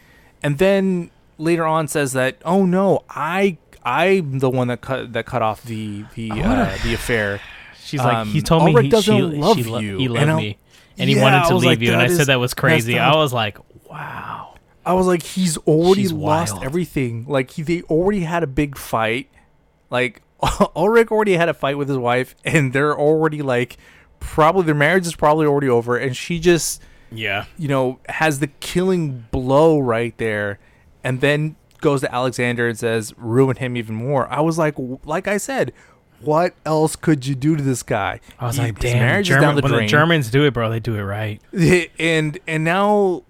and 0.43 0.59
then 0.59 1.11
later 1.39 1.65
on 1.65 1.89
says 1.89 2.13
that 2.13 2.37
oh 2.45 2.65
no 2.67 3.03
i 3.09 3.57
i'm 3.83 4.41
the 4.41 4.51
one 4.51 4.69
that 4.69 4.81
cut 4.83 5.13
that 5.15 5.25
cut 5.25 5.41
off 5.43 5.63
the 5.65 6.05
the 6.15 6.31
uh, 6.33 6.77
the 6.85 6.93
affair 6.95 7.41
She's 7.83 7.99
like, 8.01 8.27
he 8.29 8.39
um, 8.39 8.45
told 8.45 8.65
me 8.67 8.71
Ulrich 8.73 8.85
he, 8.85 8.91
doesn't 8.91 9.17
she, 9.17 9.23
love 9.23 9.57
she 9.57 9.65
lo- 9.65 9.79
you. 9.81 9.99
he 9.99 10.07
loved 10.07 10.37
me, 10.37 10.59
and 10.97 11.11
he 11.11 11.17
Yeah, 11.17 11.23
wanted 11.23 11.49
to 11.49 11.55
leave 11.57 11.65
like, 11.67 11.81
you. 11.81 11.93
And 11.93 12.01
I 12.01 12.07
said 12.07 12.27
that 12.29 12.39
was 12.39 12.55
crazy. 12.55 12.97
I 12.99 13.17
was 13.17 13.33
like, 13.33 13.59
wow. 13.91 14.55
i 14.87 14.93
was 14.93 15.07
like 15.09 15.23
he's 15.25 15.57
already 15.59 16.03
She's 16.03 16.13
lost 16.13 16.53
wild. 16.53 16.65
everything 16.65 17.25
like 17.27 17.51
he, 17.51 17.63
they 17.63 17.83
already 17.83 18.21
had 18.21 18.43
a 18.45 18.47
big 18.47 18.77
fight 18.79 19.29
like 19.91 20.23
ulrich 20.77 21.09
already 21.11 21.35
had 21.35 21.49
a 21.49 21.55
fight 21.55 21.77
with 21.77 21.89
his 21.89 21.99
wife 21.99 22.35
and 22.45 22.73
they're 22.73 22.97
already 22.99 23.43
like 23.43 23.77
probably 24.21 24.63
their 24.65 24.75
marriage 24.75 25.07
is 25.07 25.15
probably 25.15 25.47
already 25.47 25.69
over 25.69 25.97
and 25.97 26.17
she 26.17 26.39
just 26.39 26.83
Yeah. 27.11 27.45
you 27.59 27.69
know, 27.69 27.99
has 28.09 28.39
the 28.39 28.47
killing 28.61 29.27
blow 29.31 29.79
right 29.81 30.17
there, 30.19 30.59
and 31.03 31.21
then 31.21 31.57
goes 31.81 32.03
to 32.03 32.15
Alexander 32.15 32.69
and 32.69 32.79
says, 32.79 33.13
"Ruin 33.17 33.57
him 33.57 33.77
even 33.77 33.95
more." 33.97 34.29
I 34.33 34.41
was 34.41 34.59
like, 34.59 34.75
like 35.05 35.27
I 35.27 35.39
said, 35.39 35.73
what 36.21 36.55
else 36.67 36.95
could 36.97 37.27
you 37.27 37.35
do 37.35 37.57
to 37.57 37.63
this 37.63 37.83
guy? 37.83 38.21
I 38.39 38.47
was 38.47 38.57
He- 38.57 38.63
like, 38.63 38.79
damn. 38.79 38.99
marriage 38.99 39.27
German, 39.29 39.43
is 39.43 39.47
down 39.49 39.55
the 39.57 39.63
when 39.63 39.73
drain. 39.73 39.87
the 39.87 39.91
Germans 39.91 40.31
do 40.31 40.45
it, 40.45 40.53
bro, 40.55 40.69
they 40.71 40.79
do 40.81 40.95
it 40.95 41.03
right. 41.03 41.41
and 41.99 42.39
and 42.47 42.63
now, 42.65 43.23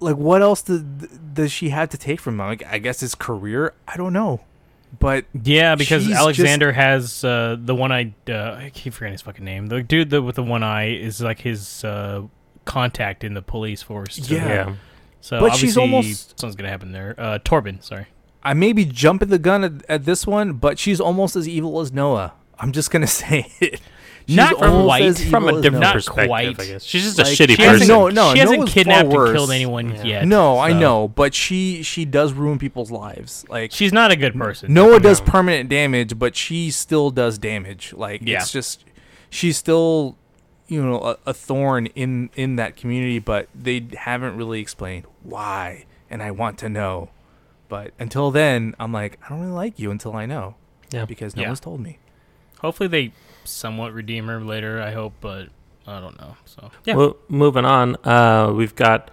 like, 0.00 0.16
what 0.16 0.40
else 0.42 0.62
did, 0.62 1.34
does 1.34 1.52
she 1.52 1.68
have 1.68 1.90
to 1.90 1.98
take 1.98 2.20
from 2.20 2.40
him? 2.40 2.46
Like, 2.46 2.64
I 2.66 2.78
guess 2.78 3.00
his 3.00 3.14
career. 3.14 3.74
I 3.86 3.96
don't 3.98 4.12
know, 4.14 4.40
but 4.98 5.24
Yeah, 5.42 5.74
because 5.74 6.04
She's 6.04 6.14
Alexander 6.14 6.72
has 6.72 7.24
uh, 7.24 7.56
the 7.58 7.74
one 7.74 7.92
eye. 7.92 8.14
Uh, 8.28 8.32
I 8.34 8.70
keep 8.74 8.92
forgetting 8.94 9.12
his 9.12 9.22
fucking 9.22 9.44
name. 9.44 9.66
The 9.66 9.82
dude 9.82 10.10
that 10.10 10.22
with 10.22 10.36
the 10.36 10.42
one 10.42 10.62
eye 10.62 10.90
is 10.94 11.20
like 11.20 11.40
his 11.40 11.84
uh, 11.84 12.22
contact 12.64 13.24
in 13.24 13.34
the 13.34 13.42
police 13.42 13.82
force. 13.82 14.16
too. 14.16 14.34
Yeah. 14.36 14.46
Yeah. 14.48 14.74
So 15.20 15.40
But 15.40 15.54
she's 15.56 15.76
obviously 15.76 15.82
almost- 15.82 16.38
something's 16.40 16.56
gonna 16.56 16.68
happen 16.70 16.92
there. 16.92 17.14
Uh, 17.18 17.38
Torben, 17.38 17.82
sorry. 17.82 18.06
I 18.42 18.52
may 18.52 18.72
be 18.74 18.84
jumping 18.84 19.28
the 19.30 19.38
gun 19.38 19.64
at, 19.64 19.72
at 19.88 20.04
this 20.04 20.26
one, 20.26 20.54
but 20.54 20.78
she's 20.78 21.00
almost 21.00 21.34
as 21.34 21.48
evil 21.48 21.80
as 21.80 21.92
Noah. 21.92 22.34
I'm 22.58 22.72
just 22.72 22.90
gonna 22.90 23.06
say 23.22 23.50
it. 23.60 23.80
She's 24.26 24.36
Not 24.36 24.58
from 24.58 24.84
white, 24.86 25.02
as 25.02 25.22
From 25.28 25.48
a 25.48 25.60
different 25.60 25.82
Not 25.82 25.92
perspective, 25.94 26.26
quite. 26.28 26.48
I 26.60 26.64
guess. 26.64 26.82
She's 26.82 27.02
just 27.04 27.18
Like, 27.18 27.26
a 27.26 27.30
shitty 27.30 27.56
she 27.56 27.66
person. 27.66 27.88
no, 27.88 28.08
no, 28.08 28.32
she 28.32 28.38
hasn't 28.38 28.60
Noah's 28.60 28.72
kidnapped 28.72 29.10
far 29.12 29.26
and 29.26 29.34
killed 29.36 29.50
anyone 29.50 29.94
Yeah. 29.96 30.02
yet. 30.04 30.26
No, 30.26 30.58
I 30.58 30.72
know, 30.72 31.08
but 31.08 31.34
she 31.34 31.82
she 31.82 32.04
does 32.06 32.32
ruin 32.32 32.58
people's 32.58 32.90
lives. 32.90 33.44
Like 33.50 33.70
She's 33.72 33.92
not 33.92 34.10
a 34.12 34.16
good 34.16 34.34
person. 34.34 34.72
Noah 34.72 34.98
does 35.00 35.20
No. 35.20 35.26
permanent 35.26 35.68
damage, 35.68 36.18
but 36.18 36.34
she 36.36 36.70
still 36.70 37.10
does 37.10 37.36
damage. 37.36 37.92
Like 37.94 38.22
Yeah. 38.24 38.38
it's 38.38 38.50
just 38.50 38.84
she's 39.28 39.58
still 39.58 40.16
you 40.68 40.82
know 40.82 41.00
a, 41.02 41.16
a 41.26 41.34
thorn 41.34 41.86
in 41.94 42.30
in 42.34 42.56
that 42.56 42.76
community, 42.76 43.18
but 43.18 43.48
they 43.54 43.84
haven't 43.94 44.38
really 44.38 44.60
explained 44.60 45.04
why, 45.22 45.84
and 46.08 46.22
I 46.22 46.30
want 46.30 46.56
to 46.60 46.70
know. 46.70 47.10
But 47.68 47.92
until 47.98 48.30
then, 48.30 48.74
I'm 48.80 48.90
like 48.92 49.18
I 49.26 49.28
don't 49.28 49.40
really 49.40 49.52
like 49.52 49.78
you 49.78 49.90
until 49.90 50.16
I 50.16 50.24
know 50.24 50.54
Yeah. 50.90 51.04
because 51.04 51.36
Yeah. 51.36 51.48
Noah's 51.48 51.60
told 51.60 51.80
me. 51.80 51.98
Hopefully 52.60 52.88
they 52.88 53.12
somewhat 53.44 53.92
redeemer 53.92 54.40
later. 54.40 54.80
I 54.80 54.92
hope, 54.92 55.14
but 55.20 55.48
I 55.86 56.00
don't 56.00 56.18
know. 56.20 56.36
So 56.44 56.70
yeah, 56.84 56.96
Well, 56.96 57.16
moving 57.28 57.64
on, 57.64 57.96
uh, 58.04 58.52
we've 58.54 58.74
got 58.74 59.10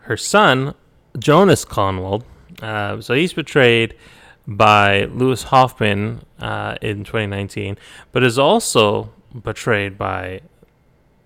her 0.00 0.16
son, 0.16 0.74
Jonas 1.18 1.64
Kahnwald. 1.64 2.24
Uh, 2.62 3.00
so 3.00 3.14
he's 3.14 3.32
portrayed 3.32 3.94
by 4.46 5.04
Louis 5.06 5.42
Hofmann 5.44 6.24
uh, 6.38 6.76
in 6.82 7.04
2019, 7.04 7.76
but 8.12 8.22
is 8.22 8.38
also 8.38 9.10
portrayed 9.42 9.98
by 9.98 10.40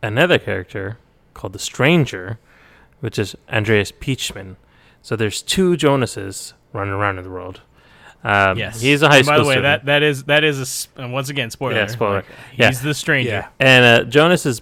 another 0.02 0.38
character 0.38 0.98
called 1.34 1.52
the 1.52 1.58
Stranger, 1.58 2.38
which 3.00 3.18
is 3.18 3.36
Andreas 3.50 3.92
Pietschmann. 3.92 4.56
So 5.02 5.16
there's 5.16 5.42
two 5.42 5.76
Jonases 5.76 6.54
running 6.72 6.94
around 6.94 7.18
in 7.18 7.24
the 7.24 7.30
world. 7.30 7.60
Um, 8.24 8.58
yes. 8.58 8.80
he's 8.80 9.02
a 9.02 9.08
high 9.08 9.18
And 9.18 9.26
school 9.26 9.36
By 9.38 9.42
the 9.42 9.48
way, 9.48 9.54
student. 9.54 9.84
that 9.84 9.86
that 9.86 10.02
is 10.02 10.24
that 10.24 10.42
is 10.44 10.58
a 10.58 10.62
s- 10.62 10.88
and 10.96 11.12
once 11.12 11.28
again 11.28 11.50
spoiler. 11.50 11.74
Yeah, 11.76 11.86
spoiler. 11.86 12.14
Like, 12.16 12.24
Yeah. 12.56 12.66
He's 12.68 12.82
the 12.82 12.92
stranger. 12.94 13.30
Yeah. 13.30 13.48
And 13.60 13.84
uh, 13.84 14.10
Jonas 14.10 14.44
is, 14.44 14.60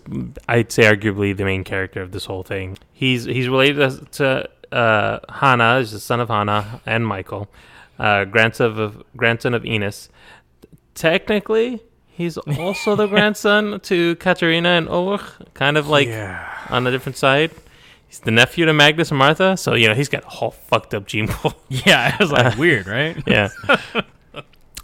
I'd 0.49 0.71
say, 0.71 0.83
arguably 0.85 1.35
the 1.37 1.45
main 1.45 1.65
character 1.65 2.03
of 2.03 2.13
this 2.13 2.27
whole 2.27 2.43
thing. 2.43 2.77
He's 2.93 3.25
he's 3.25 3.49
related 3.49 4.13
to 4.13 4.49
uh, 4.73 5.19
Hannah, 5.31 5.79
he's 5.79 5.93
the 5.93 6.01
son 6.01 6.21
of 6.21 6.29
Hannah 6.29 6.81
and 6.85 7.07
Michael, 7.07 7.49
uh, 7.99 8.25
grandson 8.27 8.79
of 8.79 9.03
grandson 9.17 9.55
of 9.55 9.65
Enos. 9.65 10.11
Technically, 10.95 11.83
he's 12.09 12.37
also 12.37 12.97
the 12.97 13.07
grandson 13.15 13.81
to 13.81 14.17
Katharina 14.17 14.71
and 14.71 14.89
Ulrich, 14.89 15.23
kind 15.55 15.77
of 15.77 15.89
like 15.89 16.09
yeah. 16.09 16.49
on 16.71 16.87
a 16.87 16.91
different 16.91 17.17
side. 17.17 17.53
He's 18.09 18.21
the 18.21 18.31
nephew 18.31 18.65
to 18.67 18.73
Magnus 18.73 19.11
and 19.11 19.19
Martha, 19.19 19.57
so 19.57 19.75
you 19.75 19.89
know 19.89 19.95
he's 19.95 20.09
got 20.09 20.25
a 20.25 20.29
whole 20.29 20.53
fucked 20.53 20.95
up 20.95 21.07
gene 21.07 21.29
pool. 21.29 21.55
Yeah, 21.69 22.15
I 22.19 22.23
was 22.23 22.31
like 22.33 22.57
weird, 22.57 22.87
right? 22.87 23.17
Yeah. 23.27 23.49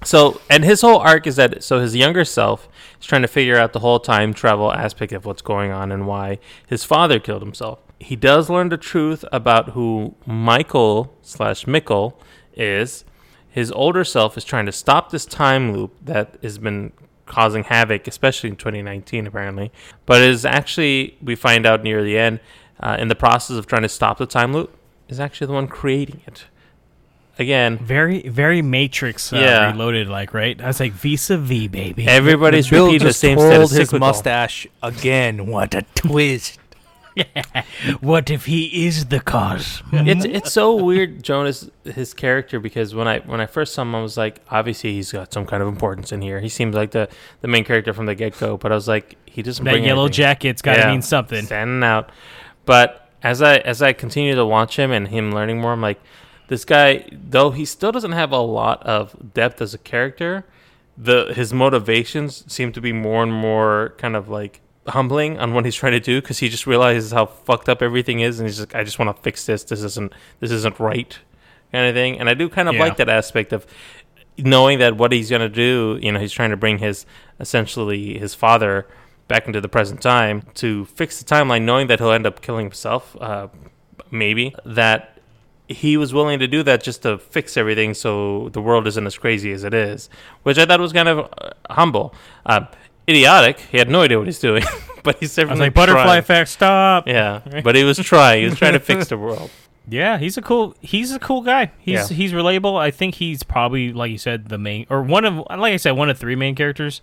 so, 0.04 0.40
and 0.50 0.64
his 0.64 0.80
whole 0.80 0.98
arc 0.98 1.26
is 1.26 1.36
that 1.36 1.62
so 1.62 1.80
his 1.80 1.94
younger 1.94 2.24
self 2.24 2.68
is 3.00 3.06
trying 3.06 3.22
to 3.22 3.28
figure 3.28 3.56
out 3.56 3.72
the 3.72 3.78
whole 3.80 4.00
time 4.00 4.34
travel 4.34 4.72
aspect 4.72 5.12
of 5.12 5.24
what's 5.24 5.42
going 5.42 5.70
on 5.70 5.92
and 5.92 6.06
why 6.06 6.38
his 6.66 6.84
father 6.84 7.20
killed 7.20 7.42
himself. 7.42 7.78
He 8.00 8.16
does 8.16 8.50
learn 8.50 8.68
the 8.68 8.76
truth 8.76 9.24
about 9.30 9.70
who 9.70 10.16
Michael 10.26 11.16
slash 11.22 11.66
Mikkel 11.66 12.14
is. 12.54 13.04
His 13.48 13.70
older 13.70 14.02
self 14.02 14.36
is 14.36 14.44
trying 14.44 14.66
to 14.66 14.72
stop 14.72 15.10
this 15.10 15.24
time 15.24 15.72
loop 15.72 15.94
that 16.02 16.36
has 16.42 16.58
been 16.58 16.92
causing 17.26 17.64
havoc, 17.64 18.08
especially 18.08 18.50
in 18.50 18.56
2019, 18.56 19.26
apparently. 19.26 19.70
But 20.06 20.22
is 20.22 20.44
actually, 20.44 21.16
we 21.22 21.36
find 21.36 21.64
out 21.64 21.84
near 21.84 22.02
the 22.02 22.18
end, 22.18 22.40
uh, 22.80 22.96
in 22.98 23.08
the 23.08 23.14
process 23.14 23.56
of 23.56 23.66
trying 23.66 23.82
to 23.82 23.88
stop 23.88 24.18
the 24.18 24.26
time 24.26 24.52
loop, 24.52 24.76
is 25.08 25.20
actually 25.20 25.46
the 25.48 25.52
one 25.52 25.68
creating 25.68 26.20
it. 26.26 26.44
Again, 27.38 27.78
Very 27.78 28.28
very 28.28 28.60
Matrix 28.60 29.32
uh, 29.32 29.36
Yeah. 29.38 29.70
reloaded, 29.72 30.06
like 30.08 30.34
right. 30.34 30.60
I 30.60 30.66
was 30.66 30.80
like 30.80 30.92
vis 30.92 31.30
a 31.30 31.38
vis, 31.38 31.68
baby. 31.68 32.06
Everybody's 32.06 32.68
Bill 32.68 32.84
repeating 32.86 33.06
the 33.06 33.10
just 33.10 33.20
same 33.20 33.36
twirled 33.38 33.60
his 33.62 33.70
statistical. 33.70 33.98
mustache 34.00 34.66
again. 34.82 35.46
What 35.46 35.74
a 35.74 35.82
twist! 35.94 36.58
what 38.00 38.30
if 38.30 38.46
he 38.46 38.86
is 38.86 39.06
the 39.06 39.20
cause? 39.20 39.82
It's 39.92 40.24
it's 40.24 40.52
so 40.52 40.74
weird, 40.82 41.22
Jonas, 41.22 41.68
his 41.84 42.14
character, 42.14 42.60
because 42.60 42.94
when 42.94 43.08
I 43.08 43.20
when 43.20 43.40
I 43.40 43.46
first 43.46 43.74
saw 43.74 43.82
him, 43.82 43.94
I 43.94 44.02
was 44.02 44.16
like, 44.16 44.40
obviously 44.50 44.92
he's 44.94 45.12
got 45.12 45.32
some 45.32 45.46
kind 45.46 45.62
of 45.62 45.68
importance 45.68 46.12
in 46.12 46.22
here. 46.22 46.40
He 46.40 46.48
seems 46.48 46.74
like 46.74 46.90
the 46.92 47.08
the 47.40 47.48
main 47.48 47.64
character 47.64 47.92
from 47.92 48.06
the 48.06 48.14
get 48.14 48.38
go, 48.38 48.56
but 48.56 48.72
I 48.72 48.74
was 48.74 48.88
like, 48.88 49.16
he 49.26 49.42
doesn't 49.42 49.64
that 49.64 49.70
bring 49.72 49.84
yellow 49.84 50.02
anything. 50.04 50.14
jacket's 50.16 50.62
got 50.62 50.74
to 50.74 50.80
Yeah, 50.80 50.90
mean 50.90 51.02
something. 51.02 51.44
standing 51.44 51.82
out. 51.82 52.10
But 52.64 53.08
as 53.22 53.42
I 53.42 53.58
as 53.58 53.82
I 53.82 53.92
continue 53.92 54.34
to 54.34 54.44
watch 54.46 54.78
him 54.78 54.90
and 54.92 55.08
him 55.08 55.32
learning 55.32 55.60
more, 55.60 55.72
I'm 55.72 55.80
like, 55.80 56.00
this 56.48 56.64
guy, 56.64 57.06
though 57.12 57.50
he 57.50 57.64
still 57.64 57.92
doesn't 57.92 58.12
have 58.12 58.32
a 58.32 58.38
lot 58.38 58.82
of 58.84 59.32
depth 59.34 59.60
as 59.62 59.74
a 59.74 59.78
character, 59.78 60.44
the 60.96 61.32
his 61.34 61.52
motivations 61.52 62.44
seem 62.52 62.72
to 62.72 62.80
be 62.80 62.92
more 62.92 63.22
and 63.22 63.32
more 63.32 63.94
kind 63.98 64.16
of 64.16 64.28
like 64.28 64.60
humbling 64.88 65.38
on 65.38 65.54
what 65.54 65.64
he's 65.64 65.76
trying 65.76 65.92
to 65.92 66.00
do 66.00 66.20
because 66.20 66.40
he 66.40 66.48
just 66.48 66.66
realizes 66.66 67.12
how 67.12 67.24
fucked 67.26 67.68
up 67.68 67.82
everything 67.82 68.20
is, 68.20 68.38
and 68.40 68.48
he's 68.48 68.60
like, 68.60 68.74
I 68.74 68.84
just 68.84 68.98
want 68.98 69.14
to 69.16 69.22
fix 69.22 69.46
this. 69.46 69.64
This 69.64 69.82
isn't 69.82 70.12
this 70.40 70.50
isn't 70.50 70.78
right, 70.80 71.18
kind 71.72 71.86
of 71.88 71.94
thing. 71.94 72.18
And 72.18 72.28
I 72.28 72.34
do 72.34 72.48
kind 72.48 72.68
of 72.68 72.74
Yeah. 72.74 72.80
like 72.82 72.96
that 72.96 73.08
aspect 73.08 73.52
of 73.52 73.66
knowing 74.38 74.78
that 74.78 74.96
what 74.96 75.12
he's 75.12 75.30
gonna 75.30 75.48
do. 75.48 75.98
You 76.02 76.12
know, 76.12 76.18
he's 76.20 76.32
trying 76.32 76.50
to 76.50 76.56
bring 76.56 76.78
his 76.78 77.06
essentially 77.40 78.18
his 78.18 78.34
father 78.34 78.86
back 79.32 79.46
into 79.46 79.60
the 79.62 79.68
present 79.68 80.02
time 80.02 80.42
to 80.54 80.84
fix 80.84 81.18
the 81.22 81.24
timeline, 81.24 81.62
knowing 81.62 81.86
that 81.86 81.98
he'll 82.00 82.12
end 82.12 82.26
up 82.26 82.42
killing 82.42 82.66
himself. 82.66 83.16
Uh, 83.18 83.48
maybe 84.10 84.54
that 84.66 85.18
he 85.68 85.96
was 85.96 86.12
willing 86.12 86.38
to 86.38 86.46
do 86.46 86.62
that 86.62 86.82
just 86.82 87.00
to 87.02 87.16
fix 87.16 87.56
everything 87.56 87.94
so 87.94 88.50
the 88.50 88.60
world 88.60 88.86
isn't 88.86 89.06
as 89.06 89.16
crazy 89.16 89.50
as 89.52 89.64
it 89.64 89.72
is, 89.72 90.10
which 90.42 90.58
I 90.58 90.66
thought 90.66 90.80
was 90.80 90.92
kind 90.92 91.08
of 91.08 91.18
uh, 91.38 91.50
humble. 91.70 92.14
Uh, 92.44 92.66
idiotic. 93.08 93.58
He 93.58 93.78
had 93.78 93.88
no 93.88 94.02
idea 94.02 94.18
what 94.18 94.26
he's 94.26 94.38
doing, 94.38 94.64
but 95.02 95.16
he's 95.18 95.34
was 95.38 95.58
like, 95.58 95.72
butterfly 95.72 96.04
trying. 96.04 96.18
effect, 96.18 96.50
stop. 96.50 97.08
Yeah, 97.08 97.40
but 97.64 97.74
he 97.74 97.84
was 97.84 97.96
trying. 98.12 98.42
He 98.42 98.48
was 98.50 98.58
trying 98.58 98.74
to 98.74 98.80
fix 98.80 99.08
the 99.08 99.16
world. 99.16 99.50
Yeah, 99.88 100.18
he's 100.18 100.36
a 100.36 100.42
cool. 100.42 100.76
He's 100.80 101.10
a 101.10 101.18
cool 101.18 101.40
guy. 101.40 101.72
He's 101.78 102.10
Yeah. 102.10 102.16
he's 102.16 102.32
relatable. 102.32 102.78
I 102.78 102.90
think 102.90 103.14
he's 103.16 103.42
probably 103.42 103.92
like 103.94 104.10
you 104.12 104.18
said 104.18 104.48
the 104.50 104.58
main 104.58 104.86
or 104.90 105.02
one 105.02 105.24
of 105.24 105.36
like 105.38 105.72
I 105.72 105.76
said 105.78 105.92
one 105.92 106.10
of 106.10 106.18
three 106.18 106.36
main 106.36 106.54
characters 106.54 107.00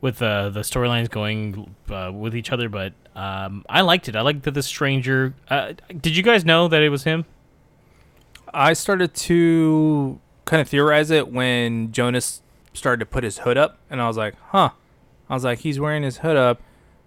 with 0.00 0.22
uh, 0.22 0.50
the 0.50 0.60
storylines 0.60 1.08
going 1.10 1.74
uh, 1.90 2.10
with 2.14 2.34
each 2.36 2.52
other. 2.52 2.68
But 2.68 2.92
um, 3.14 3.64
I 3.68 3.80
liked 3.80 4.08
it. 4.08 4.16
I 4.16 4.20
liked 4.22 4.42
that 4.44 4.54
the 4.54 4.62
stranger. 4.62 5.34
Uh, 5.48 5.72
did 6.00 6.16
you 6.16 6.22
guys 6.22 6.44
know 6.44 6.68
that 6.68 6.82
it 6.82 6.88
was 6.88 7.04
him? 7.04 7.24
I 8.52 8.72
started 8.72 9.14
to 9.14 10.20
kind 10.44 10.60
of 10.60 10.68
theorize 10.68 11.10
it 11.10 11.30
when 11.30 11.92
Jonas 11.92 12.42
started 12.72 13.00
to 13.00 13.06
put 13.06 13.24
his 13.24 13.38
hood 13.38 13.58
up, 13.58 13.78
and 13.90 14.00
I 14.00 14.06
was 14.06 14.16
like, 14.16 14.34
huh. 14.48 14.70
I 15.28 15.34
was 15.34 15.44
like, 15.44 15.58
he's 15.58 15.78
wearing 15.78 16.02
his 16.02 16.18
hood 16.18 16.36
up. 16.36 16.62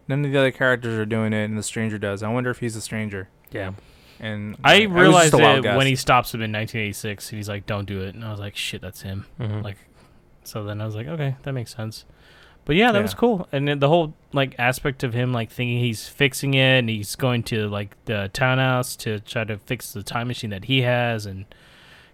None 0.07 0.23
of 0.25 0.31
the 0.31 0.37
other 0.37 0.51
characters 0.51 0.97
are 0.99 1.05
doing 1.05 1.33
it, 1.33 1.45
and 1.45 1.57
the 1.57 1.63
stranger 1.63 1.97
does. 1.97 2.21
I 2.21 2.29
wonder 2.29 2.51
if 2.51 2.59
he's 2.59 2.75
a 2.75 2.81
stranger. 2.81 3.29
Yeah. 3.51 3.71
And 4.19 4.55
I 4.63 4.85
was 4.85 4.95
realized 4.95 5.33
a 5.33 5.37
wild 5.37 5.65
it 5.65 5.75
when 5.75 5.87
he 5.87 5.95
stops 5.95 6.31
him 6.33 6.41
in 6.41 6.51
1986, 6.51 7.31
and 7.31 7.37
he's 7.37 7.49
like, 7.49 7.65
"Don't 7.65 7.85
do 7.85 8.01
it," 8.01 8.13
and 8.13 8.23
I 8.23 8.29
was 8.29 8.39
like, 8.39 8.55
"Shit, 8.55 8.81
that's 8.81 9.01
him." 9.01 9.25
Mhm. 9.39 9.63
Like, 9.63 9.77
so 10.43 10.63
then 10.63 10.79
I 10.79 10.85
was 10.85 10.95
like, 10.95 11.07
"Okay, 11.07 11.35
that 11.41 11.53
makes 11.53 11.73
sense." 11.75 12.05
But 12.66 12.76
yeah, 12.76 12.91
that 12.91 12.99
Yeah. 12.99 13.03
was 13.03 13.14
cool, 13.14 13.47
and 13.51 13.68
then 13.68 13.80
the 13.80 13.88
whole 13.89 14.14
like 14.34 14.55
aspect 14.59 15.03
of 15.03 15.14
him 15.14 15.34
like 15.34 15.49
thinking 15.51 15.80
he's 15.80 16.07
fixing 16.07 16.53
it, 16.53 16.80
and 16.80 16.89
he's 16.89 17.16
going 17.16 17.43
to 17.43 17.68
like 17.68 17.95
the 18.05 18.30
townhouse 18.34 18.95
to 18.97 19.20
try 19.20 19.43
to 19.43 19.57
fix 19.57 19.91
the 19.93 20.03
time 20.03 20.28
machine 20.28 20.51
that 20.51 20.66
he 20.66 20.82
has, 20.84 21.26
and 21.26 21.45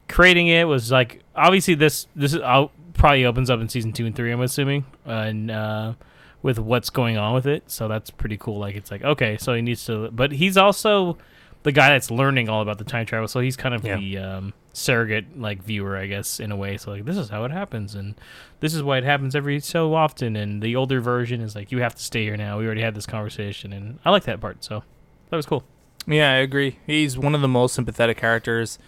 creating 0.07 0.47
it 0.47 0.63
was 0.67 0.91
like 0.91 1.21
obviously 1.35 1.75
this 1.75 2.07
this 2.15 2.33
is 2.33 2.39
uh, 2.41 2.67
probably 2.93 3.25
opens 3.25 3.49
up 3.49 3.59
in 3.59 3.67
season 3.69 3.91
two 3.91 4.05
and 4.05 4.15
three. 4.15 4.31
I'm 4.31 4.41
assuming, 4.41 4.85
and 5.05 5.51
uh, 5.51 5.93
with 6.41 6.59
what's 6.59 6.89
going 6.89 7.17
on 7.17 7.33
with 7.33 7.45
it, 7.45 7.63
so 7.69 7.87
that's 7.89 8.09
pretty 8.09 8.37
cool. 8.37 8.57
Like 8.57 8.75
it's 8.75 8.89
like 8.89 9.03
okay, 9.03 9.37
so 9.37 9.53
he 9.53 9.61
needs 9.61 9.85
to, 9.87 10.09
but 10.11 10.31
he's 10.31 10.55
also 10.57 11.17
the 11.63 11.71
guy 11.73 11.89
that's 11.89 12.09
learning 12.09 12.47
all 12.47 12.61
about 12.61 12.77
the 12.77 12.85
time 12.85 13.05
travel. 13.05 13.27
So 13.27 13.41
he's 13.41 13.57
kind 13.57 13.75
of 13.75 13.83
Yeah. 13.83 13.97
the 13.97 14.17
um, 14.17 14.53
surrogate 14.77 15.39
like 15.39 15.63
viewer, 15.63 15.97
I 15.97 16.05
guess, 16.05 16.39
in 16.39 16.51
a 16.51 16.55
way. 16.55 16.77
So 16.77 16.91
like 16.91 17.05
this 17.05 17.17
is 17.17 17.29
how 17.29 17.43
it 17.45 17.51
happens, 17.51 17.95
and 17.95 18.15
this 18.59 18.73
is 18.73 18.83
why 18.83 18.99
it 18.99 19.03
happens 19.03 19.35
every 19.35 19.59
so 19.59 19.95
often. 19.95 20.35
And 20.35 20.61
the 20.61 20.75
older 20.75 21.01
version 21.01 21.41
is 21.41 21.55
like 21.55 21.71
you 21.71 21.79
have 21.79 21.95
to 21.95 22.03
stay 22.03 22.23
here 22.23 22.37
now. 22.37 22.59
We 22.59 22.65
already 22.65 22.81
had 22.81 22.95
this 22.95 23.05
conversation, 23.05 23.73
and 23.73 23.99
I 24.05 24.11
like 24.11 24.23
that 24.23 24.39
part. 24.39 24.63
So 24.63 24.83
that 25.29 25.35
was 25.35 25.45
cool. 25.45 25.63
Yeah, 26.05 26.31
I 26.31 26.35
agree. 26.35 26.79
He's 26.85 27.17
one 27.17 27.35
of 27.35 27.41
the 27.41 27.47
most 27.47 27.75
sympathetic 27.75 28.17
characters. 28.17 28.79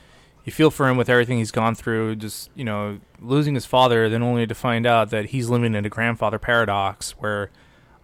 You 0.45 0.53
feel 0.53 0.71
for 0.71 0.87
him 0.87 0.95
with 0.95 1.09
everything 1.09 1.37
he's 1.37 1.51
gone 1.51 1.75
through, 1.75 2.15
just, 2.15 2.49
you 2.55 2.63
know, 2.63 2.99
losing 3.19 3.55
his 3.55 3.65
father, 3.65 4.07
then 4.07 4.23
only 4.23 4.47
to 4.47 4.55
find 4.55 4.87
out 4.87 5.09
that 5.09 5.25
he's 5.25 5.49
living 5.49 5.75
in 5.75 5.85
a 5.85 5.89
grandfather 5.89 6.39
paradox 6.39 7.11
where, 7.19 7.51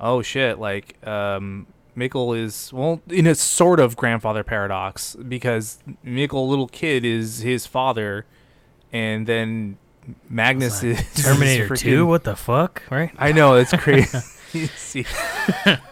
oh 0.02 0.22
shit, 0.22 0.60
like, 0.60 0.98
um, 1.08 1.66
Mikkel 1.96 2.38
is, 2.38 2.72
well, 2.74 3.02
in 3.10 3.26
a 3.28 3.36
sort 3.36 3.80
of 3.80 3.96
grandfather 3.96 4.44
paradox 4.44 5.16
because 5.16 5.80
Mikkel, 6.06 6.48
little 6.48 6.68
kid, 6.68 7.06
is 7.06 7.40
his 7.40 7.66
father, 7.66 8.26
and 8.92 9.26
then 9.28 9.78
Magnus 10.30 10.84
is 10.84 11.00
Terminator 11.24 11.68
freaking- 11.70 11.80
Two. 11.80 12.06
What 12.06 12.24
the 12.26 12.36
fuck? 12.36 12.84
Right? 12.90 13.12
I 13.18 13.32
know, 13.32 13.56
it's 13.56 13.72
crazy. 13.78 14.20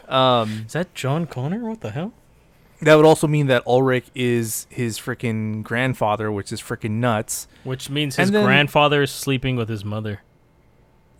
um, 0.08 0.64
Is 0.68 0.74
that 0.74 0.94
John 0.94 1.26
Connor? 1.26 1.68
What 1.68 1.82
the 1.82 1.92
hell? 1.92 2.14
that 2.82 2.96
would 2.96 3.06
also 3.06 3.28
mean 3.28 3.48
that 3.48 3.66
Ulrich 3.66 4.08
is 4.14 4.68
his 4.70 5.00
freaking 5.00 5.64
grandfather, 5.64 6.30
which 6.30 6.52
is 6.52 6.62
freaking 6.62 6.92
nuts. 7.00 7.48
Which 7.64 7.90
means 7.90 8.18
his 8.18 8.30
then- 8.32 8.44
grandfather 8.44 9.04
is 9.04 9.12
sleeping 9.12 9.56
with 9.56 9.70
his 9.70 9.86
mother. 9.86 10.22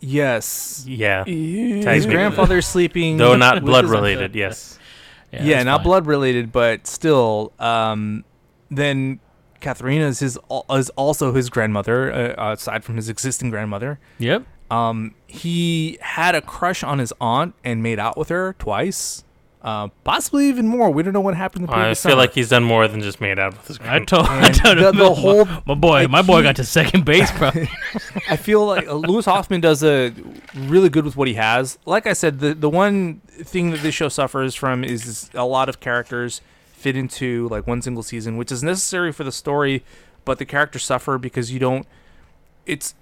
Yes. 0.00 0.84
Yeah. 0.86 1.24
His 1.24 1.84
Technically. 1.84 2.14
grandfather's 2.14 2.66
sleeping. 2.66 3.16
Though 3.16 3.36
not 3.36 3.64
blood 3.64 3.86
related, 3.86 4.34
yes. 4.34 4.78
Yeah, 5.32 5.42
that's 5.44 5.64
not 5.64 5.78
fine. 5.78 5.84
blood 5.84 6.06
related, 6.06 6.52
but 6.52 6.86
still. 6.86 7.52
Um, 7.58 8.24
then 8.70 9.18
Katharina 9.60 10.06
is 10.06 10.20
his 10.20 10.38
is 10.70 10.90
also 10.90 11.32
his 11.32 11.50
grandmother, 11.50 12.36
uh, 12.38 12.52
aside 12.52 12.84
from 12.84 12.96
his 12.96 13.08
existing 13.08 13.50
grandmother. 13.50 13.98
Yep. 14.18 14.44
Um, 14.70 15.14
he 15.26 15.98
had 16.00 16.34
a 16.34 16.40
crush 16.40 16.82
on 16.82 16.98
his 16.98 17.12
aunt 17.20 17.54
and 17.64 17.82
made 17.82 17.98
out 17.98 18.16
with 18.16 18.28
her 18.28 18.54
twice, 18.58 19.23
uh, 19.64 19.88
possibly 20.04 20.46
even 20.48 20.68
more. 20.68 20.90
We 20.90 21.02
don't 21.02 21.12
know 21.14 21.20
what 21.22 21.34
happened. 21.36 21.66
The 21.68 21.72
I 21.74 21.84
feel 21.86 21.94
summer. 21.94 22.14
like 22.16 22.34
he's 22.34 22.50
done 22.50 22.62
more 22.64 22.86
than 22.86 23.00
just 23.00 23.18
made 23.20 23.38
out 23.38 23.54
with 23.56 23.66
his 23.66 23.78
I 23.80 23.98
told, 24.04 24.26
I 24.26 24.50
told 24.50 24.76
the- 24.78 24.90
him, 24.90 24.96
the 24.96 25.04
my- 25.04 25.14
whole- 25.14 25.44
my, 25.66 25.74
boy, 25.74 25.88
like, 26.02 26.10
my 26.10 26.22
boy 26.22 26.36
he- 26.38 26.42
got 26.42 26.56
to 26.56 26.64
second 26.64 27.04
base, 27.06 27.30
bro. 27.38 27.50
I 28.28 28.36
feel 28.36 28.64
like 28.66 28.86
uh, 28.86 28.92
Louis 28.92 29.24
Hofmann 29.24 29.60
does 29.62 29.82
a 29.82 30.12
really 30.54 30.90
good 30.90 31.04
with 31.06 31.16
what 31.16 31.26
he 31.28 31.34
has. 31.34 31.78
Like 31.86 32.06
I 32.06 32.12
said, 32.12 32.40
the 32.40 32.54
the 32.54 32.68
one 32.70 33.20
thing 33.42 33.70
that 33.70 33.80
this 33.80 33.94
show 33.94 34.08
suffers 34.10 34.54
from 34.54 34.84
is 34.84 35.30
a 35.34 35.46
lot 35.46 35.68
of 35.70 35.80
characters 35.80 36.40
fit 36.74 36.94
into 36.96 37.48
like 37.48 37.66
one 37.66 37.80
single 37.80 38.02
season, 38.02 38.36
which 38.36 38.52
is 38.52 38.62
necessary 38.62 39.12
for 39.12 39.24
the 39.24 39.32
story, 39.32 39.82
but 40.26 40.38
the 40.38 40.44
characters 40.44 40.84
suffer 40.84 41.16
because 41.18 41.50
you 41.50 41.58
don't. 41.58 41.86
It's 42.66 42.94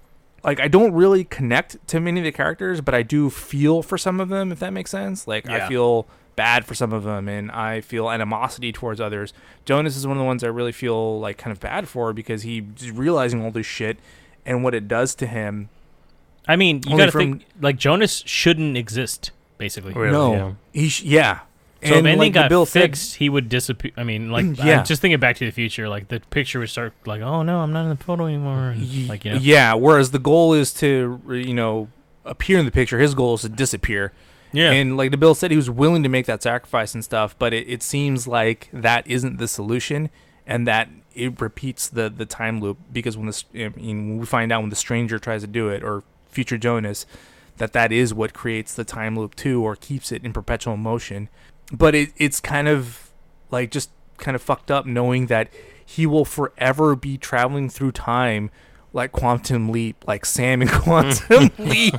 like 0.45 0.61
I 0.61 0.69
don't 0.69 0.93
really 0.93 1.25
connect 1.25 1.85
to 1.89 1.99
many 1.99 2.21
of 2.21 2.23
the 2.23 2.31
characters, 2.31 2.79
but 2.79 2.95
I 2.95 3.03
do 3.03 3.29
feel 3.29 3.81
for 3.83 3.97
some 3.97 4.21
of 4.21 4.29
them. 4.29 4.51
If 4.53 4.59
that 4.59 4.71
makes 4.71 4.91
sense, 4.91 5.27
like 5.27 5.45
Yeah. 5.45 5.65
I 5.65 5.67
feel 5.67 6.07
bad 6.35 6.65
for 6.65 6.73
some 6.75 6.91
of 6.93 7.03
them, 7.03 7.27
and 7.27 7.51
I 7.51 7.81
feel 7.81 8.09
animosity 8.09 8.71
towards 8.71 8.99
others. 8.99 9.33
Jonas 9.65 9.95
is 9.95 10.05
one 10.07 10.17
of 10.17 10.21
the 10.21 10.25
ones 10.25 10.43
I 10.43 10.47
really 10.47 10.71
feel 10.71 11.19
like 11.19 11.37
kind 11.37 11.51
of 11.51 11.59
bad 11.59 11.87
for 11.87 12.13
because 12.13 12.43
he's 12.43 12.91
realizing 12.91 13.43
all 13.43 13.51
this 13.51 13.65
shit 13.65 13.97
and 14.45 14.63
what 14.63 14.73
it 14.75 14.87
does 14.87 15.15
to 15.15 15.27
him. 15.27 15.69
I 16.47 16.55
mean, 16.55 16.81
you 16.87 16.97
got 16.97 17.05
to 17.05 17.11
from- 17.11 17.19
think 17.21 17.45
like 17.61 17.77
Jonas 17.77 18.23
shouldn't 18.25 18.75
exist, 18.77 19.31
basically. 19.57 19.93
Really, 19.93 20.11
no, 20.11 20.33
yeah. 20.33 20.51
he 20.73 20.89
sh- 20.89 21.03
yeah. 21.03 21.39
So 21.83 21.89
if 21.95 22.05
anything 22.05 22.17
like 22.19 22.33
got 22.33 22.49
Bill 22.49 22.65
said- 22.65 22.81
fixed, 22.81 23.15
he 23.15 23.27
would 23.29 23.49
disappear. 23.49 23.91
I 23.97 24.03
mean, 24.03 24.31
like, 24.31 24.45
Yeah. 24.63 24.79
I'm 24.79 24.85
just 24.85 25.01
thinking 25.01 25.19
Back 25.19 25.35
to 25.37 25.45
the 25.45 25.51
Future, 25.51 25.89
like 25.89 26.07
the 26.07 26.19
picture 26.31 26.59
would 26.59 26.69
start 26.69 26.93
like, 27.05 27.21
oh 27.21 27.43
no, 27.43 27.59
I'm 27.59 27.73
not 27.73 27.83
in 27.83 27.89
the 27.89 28.03
photo 28.03 28.25
anymore. 28.25 28.69
and, 28.71 28.81
Ye- 28.81 29.07
like, 29.07 29.25
you 29.25 29.31
know, 29.33 29.37
yeah. 29.39 29.73
Whereas 29.73 30.11
the 30.11 30.19
goal 30.19 30.53
is 30.53 30.73
to 30.75 31.21
you 31.29 31.53
know 31.53 31.89
appear 32.25 32.57
in 32.57 32.65
the 32.65 32.71
picture. 32.71 32.99
His 32.99 33.13
goal 33.13 33.33
is 33.35 33.41
to 33.41 33.49
disappear. 33.49 34.11
Yeah. 34.53 34.71
And 34.71 34.95
like 34.95 35.11
the 35.11 35.17
Bill 35.17 35.35
said, 35.35 35.51
he 35.51 35.57
was 35.57 35.69
willing 35.69 36.03
to 36.03 36.09
make 36.09 36.25
that 36.27 36.43
sacrifice 36.43 36.93
and 36.93 37.03
stuff, 37.03 37.35
but 37.37 37.53
it, 37.53 37.67
it 37.67 37.83
seems 37.83 38.27
like 38.27 38.69
that 38.71 39.05
isn't 39.07 39.37
the 39.37 39.47
solution, 39.47 40.09
and 40.45 40.67
that 40.67 40.89
it 41.15 41.41
repeats 41.41 41.87
the 41.87 42.09
the 42.09 42.25
time 42.25 42.61
loop 42.61 42.77
because 42.91 43.17
when 43.17 43.25
this 43.25 43.45
I 43.53 43.69
mean, 43.69 44.09
when 44.09 44.17
we 44.19 44.25
find 44.25 44.51
out 44.51 44.61
when 44.61 44.69
the 44.69 44.75
stranger 44.75 45.19
tries 45.19 45.41
to 45.41 45.47
do 45.47 45.69
it 45.69 45.83
or 45.83 46.03
future 46.27 46.57
Jonas, 46.57 47.05
that 47.57 47.73
that 47.73 47.91
is 47.91 48.13
what 48.13 48.33
creates 48.33 48.73
the 48.73 48.83
time 48.83 49.17
loop 49.17 49.35
too, 49.35 49.63
or 49.63 49.75
keeps 49.75 50.11
it 50.11 50.23
in 50.23 50.33
perpetual 50.33 50.77
motion. 50.77 51.29
But 51.71 51.95
it 51.95 52.11
it's 52.17 52.39
kind 52.39 52.67
of 52.67 53.11
like 53.51 53.71
just 53.71 53.89
kind 54.17 54.35
of 54.35 54.41
fucked 54.41 54.71
up 54.71 54.85
knowing 54.85 55.27
that 55.27 55.49
he 55.85 56.05
will 56.05 56.25
forever 56.25 56.95
be 56.95 57.17
traveling 57.17 57.69
through 57.69 57.91
time 57.91 58.49
like 58.93 59.11
quantum 59.11 59.69
leap 59.69 60.03
like 60.07 60.25
sam 60.25 60.61
in 60.61 60.67
quantum 60.71 61.49
leap 61.57 61.95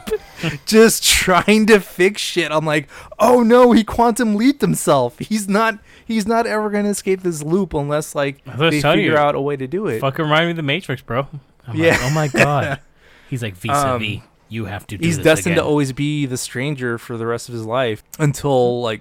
just 0.64 1.02
trying 1.04 1.66
to 1.66 1.80
fix 1.80 2.22
shit 2.22 2.50
i'm 2.52 2.64
like 2.64 2.88
oh 3.18 3.42
no 3.42 3.72
he 3.72 3.82
quantum 3.82 4.36
leaped 4.36 4.60
himself 4.60 5.18
he's 5.18 5.48
not 5.48 5.78
he's 6.06 6.26
not 6.26 6.46
ever 6.46 6.70
going 6.70 6.84
to 6.84 6.90
escape 6.90 7.22
this 7.22 7.42
loop 7.42 7.74
unless 7.74 8.14
like 8.14 8.42
they 8.44 8.80
figure 8.80 9.12
you. 9.12 9.16
out 9.16 9.34
a 9.34 9.40
way 9.40 9.56
to 9.56 9.66
do 9.66 9.86
it 9.88 9.98
Fucking 10.00 10.24
remind 10.24 10.46
me 10.46 10.50
of 10.52 10.56
the 10.56 10.62
Matrix, 10.62 11.02
bro. 11.02 11.26
I'm 11.66 11.76
Yeah. 11.76 11.92
like, 11.92 12.00
oh 12.02 12.10
my 12.10 12.28
god. 12.28 12.80
He's 13.30 13.42
like 13.42 13.54
vis 13.54 13.70
a 13.72 13.98
vis. 13.98 14.16
Um, 14.18 14.22
You 14.48 14.66
have 14.66 14.86
to. 14.88 14.98
do 14.98 15.04
he's 15.04 15.18
destined 15.18 15.56
to 15.56 15.64
always 15.64 15.92
be 15.92 16.26
the 16.26 16.36
stranger 16.36 16.98
for 16.98 17.16
the 17.16 17.26
rest 17.26 17.48
of 17.48 17.54
his 17.54 17.64
life 17.64 18.04
until 18.20 18.82
like 18.82 19.00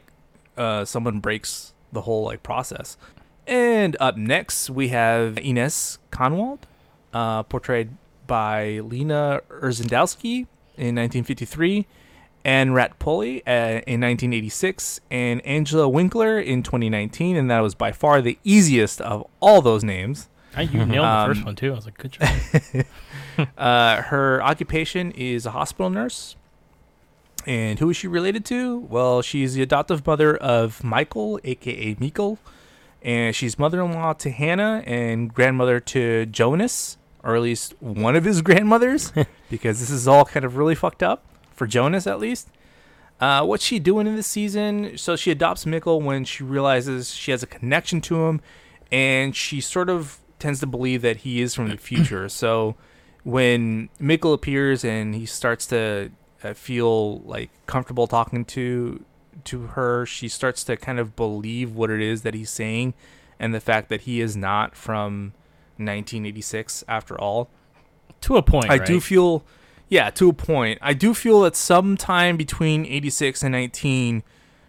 uh, 0.57 0.85
someone 0.85 1.19
breaks 1.19 1.73
the 1.91 2.01
whole 2.01 2.23
like 2.23 2.41
process. 2.41 2.97
And 3.45 3.97
up 3.99 4.15
next 4.17 4.69
we 4.69 4.87
have 4.87 5.37
Ines 5.37 5.99
Kahnwald, 6.11 6.59
uh, 7.13 7.43
portrayed 7.43 7.89
by 8.27 8.79
Lena 8.79 9.41
Urzendowsky 9.49 10.47
in 10.75 10.95
1953, 10.95 11.85
and 12.45 12.73
Rat 12.73 12.91
uh, 13.01 13.05
in 13.05 14.01
1986, 14.01 14.99
and 15.11 15.45
Angela 15.45 15.87
Winkler 15.87 16.39
in 16.39 16.63
2019, 16.63 17.35
and 17.35 17.49
that 17.49 17.59
was 17.59 17.75
by 17.75 17.91
far 17.91 18.21
the 18.21 18.37
easiest 18.43 18.99
of 19.01 19.25
all 19.39 19.61
those 19.61 19.83
names. 19.83 20.29
I, 20.55 20.63
you 20.63 20.85
nailed 20.85 21.05
the 21.05 21.25
first 21.27 21.39
Um, 21.39 21.45
one 21.45 21.55
too. 21.55 21.71
I 21.71 21.75
was 21.75 21.85
like, 21.85 21.97
good 21.97 22.11
job. 22.11 22.85
Uh, 23.57 23.99
her 24.03 24.43
occupation 24.43 25.09
is 25.13 25.47
a 25.47 25.51
hospital 25.51 25.89
nurse. 25.89 26.35
And 27.47 27.79
who 27.79 27.89
is 27.89 27.97
she 27.97 28.07
related 28.07 28.45
to? 28.45 28.77
Well, 28.77 29.23
she's 29.23 29.55
the 29.55 29.63
adoptive 29.63 30.05
mother 30.05 30.37
of 30.37 30.83
Michael, 30.83 31.39
aka 31.43 31.95
Mikkel, 31.95 32.37
and 33.01 33.35
she's 33.35 33.57
mother-in-law 33.57 34.13
to 34.13 34.29
Hannah 34.29 34.83
and 34.85 35.33
grandmother 35.33 35.79
to 35.79 36.27
Jonas, 36.27 36.97
or 37.23 37.35
at 37.35 37.41
least 37.41 37.73
one 37.79 38.15
of 38.15 38.25
his 38.25 38.41
grandmothers, 38.47 39.11
because 39.49 39.79
this 39.79 39.89
is 39.89 40.07
all 40.07 40.25
kind 40.25 40.45
of 40.45 40.57
really 40.57 40.75
fucked 40.75 41.03
up 41.03 41.25
for 41.51 41.67
Jonas, 41.67 42.07
at 42.07 42.19
least. 42.19 42.49
Uh, 43.19 43.43
what's 43.45 43.63
she 43.63 43.79
doing 43.79 44.05
in 44.07 44.15
this 44.15 44.27
season? 44.27 44.97
So 44.97 45.15
she 45.15 45.31
adopts 45.31 45.65
Mikkel 45.65 46.01
when 46.01 46.25
she 46.25 46.43
realizes 46.43 47.13
she 47.13 47.31
has 47.31 47.43
a 47.43 47.47
connection 47.47 48.01
to 48.01 48.25
him, 48.25 48.41
and 48.91 49.35
she 49.35 49.61
sort 49.61 49.89
of 49.89 50.19
tends 50.39 50.59
to 50.59 50.67
believe 50.67 51.01
that 51.03 51.17
he 51.17 51.41
is 51.41 51.55
from 51.55 51.69
the 51.69 51.77
future. 51.89 52.27
so 52.27 52.75
when 53.23 53.89
Mikkel 54.01 54.33
appears 54.33 54.83
and 54.83 55.15
he 55.15 55.25
starts 55.25 55.65
to 55.67 56.11
uh, 56.43 56.53
feel 56.53 57.19
like 57.19 57.49
comfortable 57.65 58.07
talking 58.07 58.45
to 58.45 59.03
to 59.45 59.61
her, 59.67 60.05
she 60.05 60.27
starts 60.27 60.63
to 60.63 60.77
kind 60.77 60.99
of 60.99 61.15
believe 61.15 61.73
what 61.75 61.89
it 61.89 62.01
is 62.01 62.21
that 62.21 62.33
he's 62.33 62.49
saying, 62.49 62.93
and 63.39 63.53
the 63.53 63.59
fact 63.59 63.89
that 63.89 64.01
he 64.01 64.21
is 64.21 64.37
not 64.37 64.75
from 64.75 65.33
1986 65.77 66.83
after 66.87 67.19
all. 67.19 67.49
To 68.21 68.37
a 68.37 68.41
point, 68.41 68.69
I 68.69 68.77
right? 68.77 68.87
do 68.87 68.99
feel, 69.01 69.43
yeah, 69.89 70.09
to 70.11 70.29
a 70.29 70.33
point. 70.33 70.79
I 70.81 70.93
do 70.93 71.13
feel 71.13 71.41
that 71.41 71.55
sometime 71.55 72.37
between 72.37 72.85
86 72.85 73.43
and 73.43 73.51
19, 73.51 74.23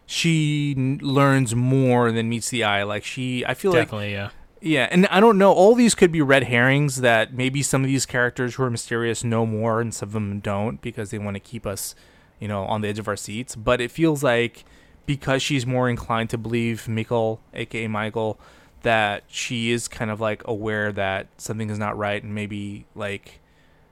she 0.07 0.75
n- 0.77 0.99
learns 1.03 1.55
more 1.55 2.11
than 2.11 2.29
meets 2.29 2.51
the 2.51 2.65
eye. 2.65 2.83
Like 2.83 3.05
she, 3.05 3.45
I 3.47 3.55
feel 3.55 3.73
like 3.73 3.83
definitely, 3.87 4.13
yeah. 4.13 4.31
yeah, 4.61 4.89
and 4.91 5.07
I 5.07 5.21
don't 5.21 5.39
know. 5.39 5.53
All 5.53 5.75
these 5.75 5.95
could 5.95 6.11
be 6.11 6.21
red 6.21 6.45
herrings 6.45 7.01
that 7.01 7.33
maybe 7.33 7.63
some 7.63 7.83
of 7.83 7.89
these 7.89 8.07
characters 8.07 8.57
who 8.57 8.65
are 8.65 8.71
mysterious 8.71 9.23
know 9.23 9.47
more 9.47 9.81
and 9.81 9.95
some 9.95 10.09
of 10.09 10.13
them 10.13 10.41
don't 10.41 10.81
because 10.83 11.11
they 11.11 11.19
want 11.19 11.37
to 11.37 11.41
keep 11.41 11.65
us, 11.65 11.95
you 12.41 12.49
know, 12.49 12.65
on 12.65 12.81
the 12.81 12.89
edge 12.89 12.99
of 12.99 13.09
our 13.09 13.17
seats. 13.17 13.55
But 13.55 13.81
it 13.81 13.91
feels 13.91 14.23
like 14.23 14.65
because 15.07 15.43
she's 15.43 15.67
more 15.67 15.89
inclined 15.89 16.31
to 16.31 16.39
believe 16.39 16.87
Mikkel, 16.89 17.39
aka 17.53 17.87
Michael, 17.87 18.39
that 18.85 19.25
she 19.27 19.71
is 19.71 19.89
kind 19.89 20.11
of 20.11 20.21
like 20.21 20.43
aware 20.47 20.93
that 20.93 21.27
something 21.37 21.69
is 21.69 21.79
not 21.79 21.99
right 21.99 22.23
and 22.23 22.35
maybe 22.35 22.87
like 22.95 23.41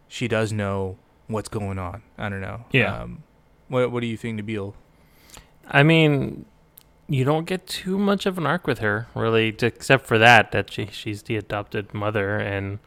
she 0.08 0.28
does 0.28 0.52
know 0.52 0.96
what's 1.26 1.48
going 1.48 1.78
on. 1.78 2.02
I 2.16 2.28
don't 2.28 2.40
know. 2.40 2.64
Yeah. 2.70 3.02
Um, 3.02 3.24
what 3.68 3.90
What 3.90 4.00
do 4.00 4.06
you 4.06 4.16
think, 4.16 4.40
Nabil? 4.40 4.74
I 5.68 5.82
mean, 5.82 6.44
you 7.08 7.24
don't 7.24 7.44
get 7.46 7.66
too 7.66 7.98
much 7.98 8.26
of 8.26 8.38
an 8.38 8.46
arc 8.46 8.66
with 8.66 8.78
her, 8.78 9.06
really, 9.14 9.48
except 9.60 10.06
for 10.06 10.18
that 10.18 10.52
that 10.52 10.72
she 10.72 10.86
she's 10.92 11.22
the 11.24 11.36
adopted 11.36 11.92
mother 11.94 12.38
and 12.38 12.78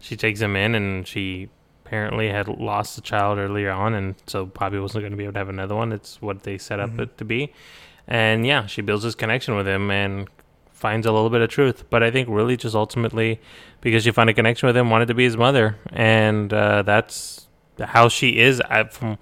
she 0.00 0.16
takes 0.16 0.40
him 0.40 0.54
in, 0.56 0.74
and 0.74 1.06
she 1.06 1.48
apparently 1.84 2.28
had 2.28 2.46
lost 2.48 2.98
a 2.98 3.00
child 3.00 3.38
earlier 3.38 3.70
on, 3.70 3.94
and 3.94 4.14
so 4.26 4.46
probably 4.46 4.78
wasn't 4.78 5.02
going 5.02 5.10
to 5.12 5.16
be 5.16 5.24
able 5.24 5.32
to 5.32 5.38
have 5.38 5.48
another 5.48 5.74
one. 5.74 5.92
It's 5.92 6.20
what 6.22 6.42
they 6.44 6.58
set 6.58 6.78
up 6.80 6.90
Mhm. 6.90 7.00
it 7.00 7.18
to 7.18 7.24
be, 7.24 7.52
and 8.06 8.46
yeah, 8.46 8.66
she 8.66 8.80
builds 8.82 9.02
this 9.04 9.14
connection 9.16 9.56
with 9.56 9.66
him 9.66 9.90
and 9.90 10.28
finds 10.78 11.06
a 11.06 11.12
little 11.12 11.30
bit 11.30 11.40
of 11.40 11.50
truth. 11.50 11.84
But 11.90 12.02
I 12.02 12.10
think 12.10 12.28
really 12.30 12.56
just 12.56 12.74
ultimately 12.74 13.40
because 13.80 14.04
she 14.04 14.10
found 14.10 14.30
a 14.30 14.34
connection 14.34 14.66
with 14.66 14.76
him, 14.76 14.90
wanted 14.90 15.08
to 15.08 15.14
be 15.14 15.24
his 15.24 15.36
mother, 15.36 15.76
and 15.92 16.52
uh, 16.52 16.82
that's 16.82 17.48
how 17.80 18.08
she 18.08 18.38
is. 18.38 18.60
I, 18.62 18.84
from 18.84 19.18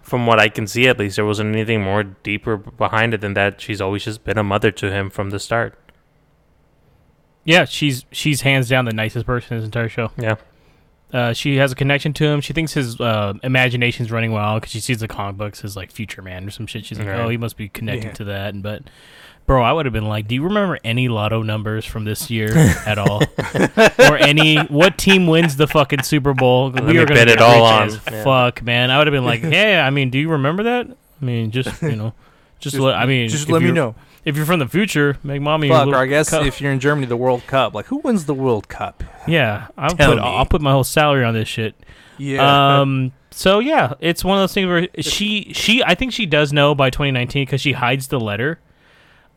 from 0.00 0.26
what 0.26 0.38
I 0.40 0.48
can 0.48 0.66
see, 0.66 0.88
at 0.88 0.98
least, 0.98 1.16
there 1.16 1.24
wasn't 1.24 1.54
anything 1.54 1.82
more 1.82 2.02
deeper 2.02 2.56
behind 2.56 3.14
it 3.14 3.20
than 3.20 3.34
that. 3.34 3.60
She's 3.60 3.80
always 3.80 4.04
just 4.04 4.24
been 4.24 4.36
a 4.38 4.42
mother 4.42 4.70
to 4.72 4.90
him 4.90 5.10
from 5.10 5.30
the 5.30 5.38
start. 5.38 5.78
Yeah, 7.44 7.64
she's 7.64 8.04
she's 8.12 8.42
hands 8.42 8.68
down 8.68 8.84
the 8.84 8.92
nicest 8.92 9.26
person 9.26 9.54
in 9.54 9.60
this 9.60 9.66
entire 9.66 9.88
show. 9.88 10.10
Yeah. 10.16 10.36
Uh, 11.12 11.32
she 11.34 11.56
has 11.56 11.70
a 11.72 11.74
connection 11.74 12.14
to 12.14 12.24
him. 12.24 12.40
She 12.40 12.54
thinks 12.54 12.72
his 12.72 12.98
uh, 12.98 13.34
imagination's 13.42 14.10
running 14.10 14.32
wild 14.32 14.62
because 14.62 14.72
she 14.72 14.80
sees 14.80 15.00
the 15.00 15.08
comic 15.08 15.36
books 15.36 15.62
as 15.62 15.76
like 15.76 15.90
Future 15.90 16.22
Man 16.22 16.46
or 16.46 16.50
some 16.50 16.66
shit. 16.66 16.86
She's 16.86 16.98
like, 16.98 17.06
Right. 17.08 17.20
oh, 17.20 17.28
he 17.28 17.36
must 17.36 17.58
be 17.58 17.68
connected 17.68 18.06
Yeah. 18.08 18.12
to 18.14 18.24
that. 18.24 18.54
And 18.54 18.62
but, 18.62 18.84
bro, 19.52 19.62
I 19.62 19.72
would 19.72 19.84
have 19.84 19.92
been 19.92 20.08
like, 20.08 20.28
do 20.28 20.34
you 20.34 20.44
remember 20.44 20.78
any 20.82 21.08
lotto 21.08 21.42
numbers 21.42 21.84
from 21.84 22.04
this 22.04 22.30
year 22.30 22.56
at 22.86 22.96
all, 22.96 23.22
or 23.98 24.16
any 24.16 24.56
what 24.56 24.96
team 24.96 25.26
wins 25.26 25.56
the 25.56 25.68
fucking 25.68 26.04
Super 26.04 26.32
Bowl? 26.32 26.70
Let 26.70 26.84
we 26.84 26.94
me 26.94 26.98
are 27.00 27.06
gonna 27.06 27.20
bet 27.20 27.28
it 27.28 27.40
all 27.40 27.64
on. 27.64 27.90
Yeah. 27.90 28.24
Fuck, 28.24 28.62
man. 28.62 28.90
I 28.90 28.96
would 28.96 29.06
have 29.06 29.12
been 29.12 29.26
like, 29.26 29.40
hey, 29.42 29.78
I 29.78 29.90
mean, 29.90 30.08
do 30.08 30.18
you 30.18 30.30
remember 30.30 30.62
that? 30.62 30.86
I 31.20 31.24
mean, 31.24 31.50
just 31.50 31.82
you 31.82 31.96
know, 31.96 32.14
just, 32.60 32.78
let. 32.78 32.94
I 32.94 33.04
mean, 33.04 33.28
just 33.28 33.50
let 33.50 33.60
me 33.60 33.72
know. 33.72 33.94
if 34.24 34.36
you're 34.36 34.46
from 34.46 34.58
the 34.58 34.68
future. 34.68 35.18
Make 35.22 35.42
mommy. 35.42 35.68
Fuck, 35.68 35.88
or 35.88 35.96
I 35.96 36.06
guess 36.06 36.30
cup. 36.30 36.46
if 36.46 36.58
you're 36.60 36.72
in 36.72 36.80
Germany, 36.80 37.06
the 37.06 37.16
World 37.18 37.46
Cup. 37.46 37.74
Like, 37.74 37.86
who 37.86 37.98
wins 37.98 38.24
the 38.24 38.34
World 38.34 38.68
Cup? 38.68 39.04
yeah, 39.28 39.68
I'll 39.76 39.90
Tell 39.90 40.14
put 40.14 40.22
me. 40.22 40.24
I'll 40.24 40.46
put 40.46 40.62
my 40.62 40.72
whole 40.72 40.84
salary 40.84 41.24
on 41.24 41.34
this 41.34 41.48
shit. 41.48 41.74
Yeah. 42.16 42.80
Um. 42.80 43.12
So 43.30 43.58
yeah, 43.58 43.92
it's 44.00 44.24
one 44.24 44.38
of 44.38 44.42
those 44.42 44.54
things 44.54 44.66
where 44.66 44.88
she 45.00 45.52
she 45.52 45.82
I 45.84 45.94
think 45.94 46.14
she 46.14 46.24
does 46.24 46.54
know 46.54 46.74
by 46.74 46.88
2019 46.88 47.44
because 47.44 47.60
she 47.60 47.72
hides 47.72 48.08
the 48.08 48.18
letter, 48.18 48.60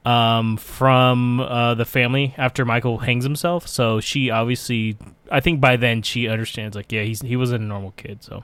um, 0.05 0.57
from 0.57 1.39
uh 1.39 1.75
the 1.75 1.85
family 1.85 2.33
after 2.37 2.65
Michael 2.65 2.99
hangs 2.99 3.23
himself. 3.23 3.67
So 3.67 3.99
she 3.99 4.29
obviously 4.29 4.97
I 5.31 5.39
think 5.39 5.59
by 5.59 5.75
then 5.75 6.01
she 6.01 6.27
understands 6.27 6.75
like 6.75 6.91
yeah 6.91 7.03
he's 7.03 7.21
he 7.21 7.35
wasn't 7.35 7.63
a 7.63 7.67
normal 7.67 7.91
kid. 7.91 8.23
So, 8.23 8.43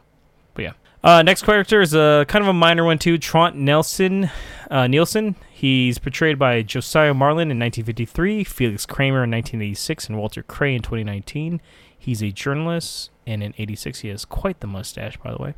but 0.53 0.63
yeah. 0.63 0.73
Uh, 1.03 1.23
next 1.23 1.43
character 1.43 1.81
is 1.81 1.95
a 1.95 2.25
kind 2.27 2.43
of 2.43 2.49
a 2.49 2.53
minor 2.53 2.83
one 2.83 2.99
too. 2.99 3.17
Trant 3.17 3.55
Nelson, 3.55 4.29
uh, 4.69 4.85
Nielsen. 4.85 5.35
He's 5.51 5.97
portrayed 5.97 6.37
by 6.37 6.61
Joshio 6.61 7.13
Marlon 7.13 7.49
in 7.49 7.57
1953, 7.57 8.43
Felix 8.43 8.85
Kramer 8.85 9.23
in 9.23 9.31
1986, 9.31 10.09
and 10.09 10.17
Walter 10.17 10.43
Kreye 10.43 10.75
in 10.75 10.81
2019. 10.83 11.59
He's 11.97 12.21
a 12.21 12.31
journalist, 12.31 13.09
and 13.25 13.41
in 13.41 13.55
86 13.57 13.99
he 14.01 14.09
has 14.09 14.25
quite 14.25 14.59
the 14.59 14.67
mustache, 14.67 15.17
by 15.17 15.31
the 15.31 15.41
way. 15.41 15.55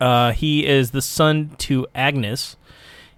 Uh, 0.00 0.32
he 0.32 0.66
is 0.66 0.90
the 0.90 1.02
son 1.02 1.52
to 1.58 1.86
Agnes. 1.94 2.56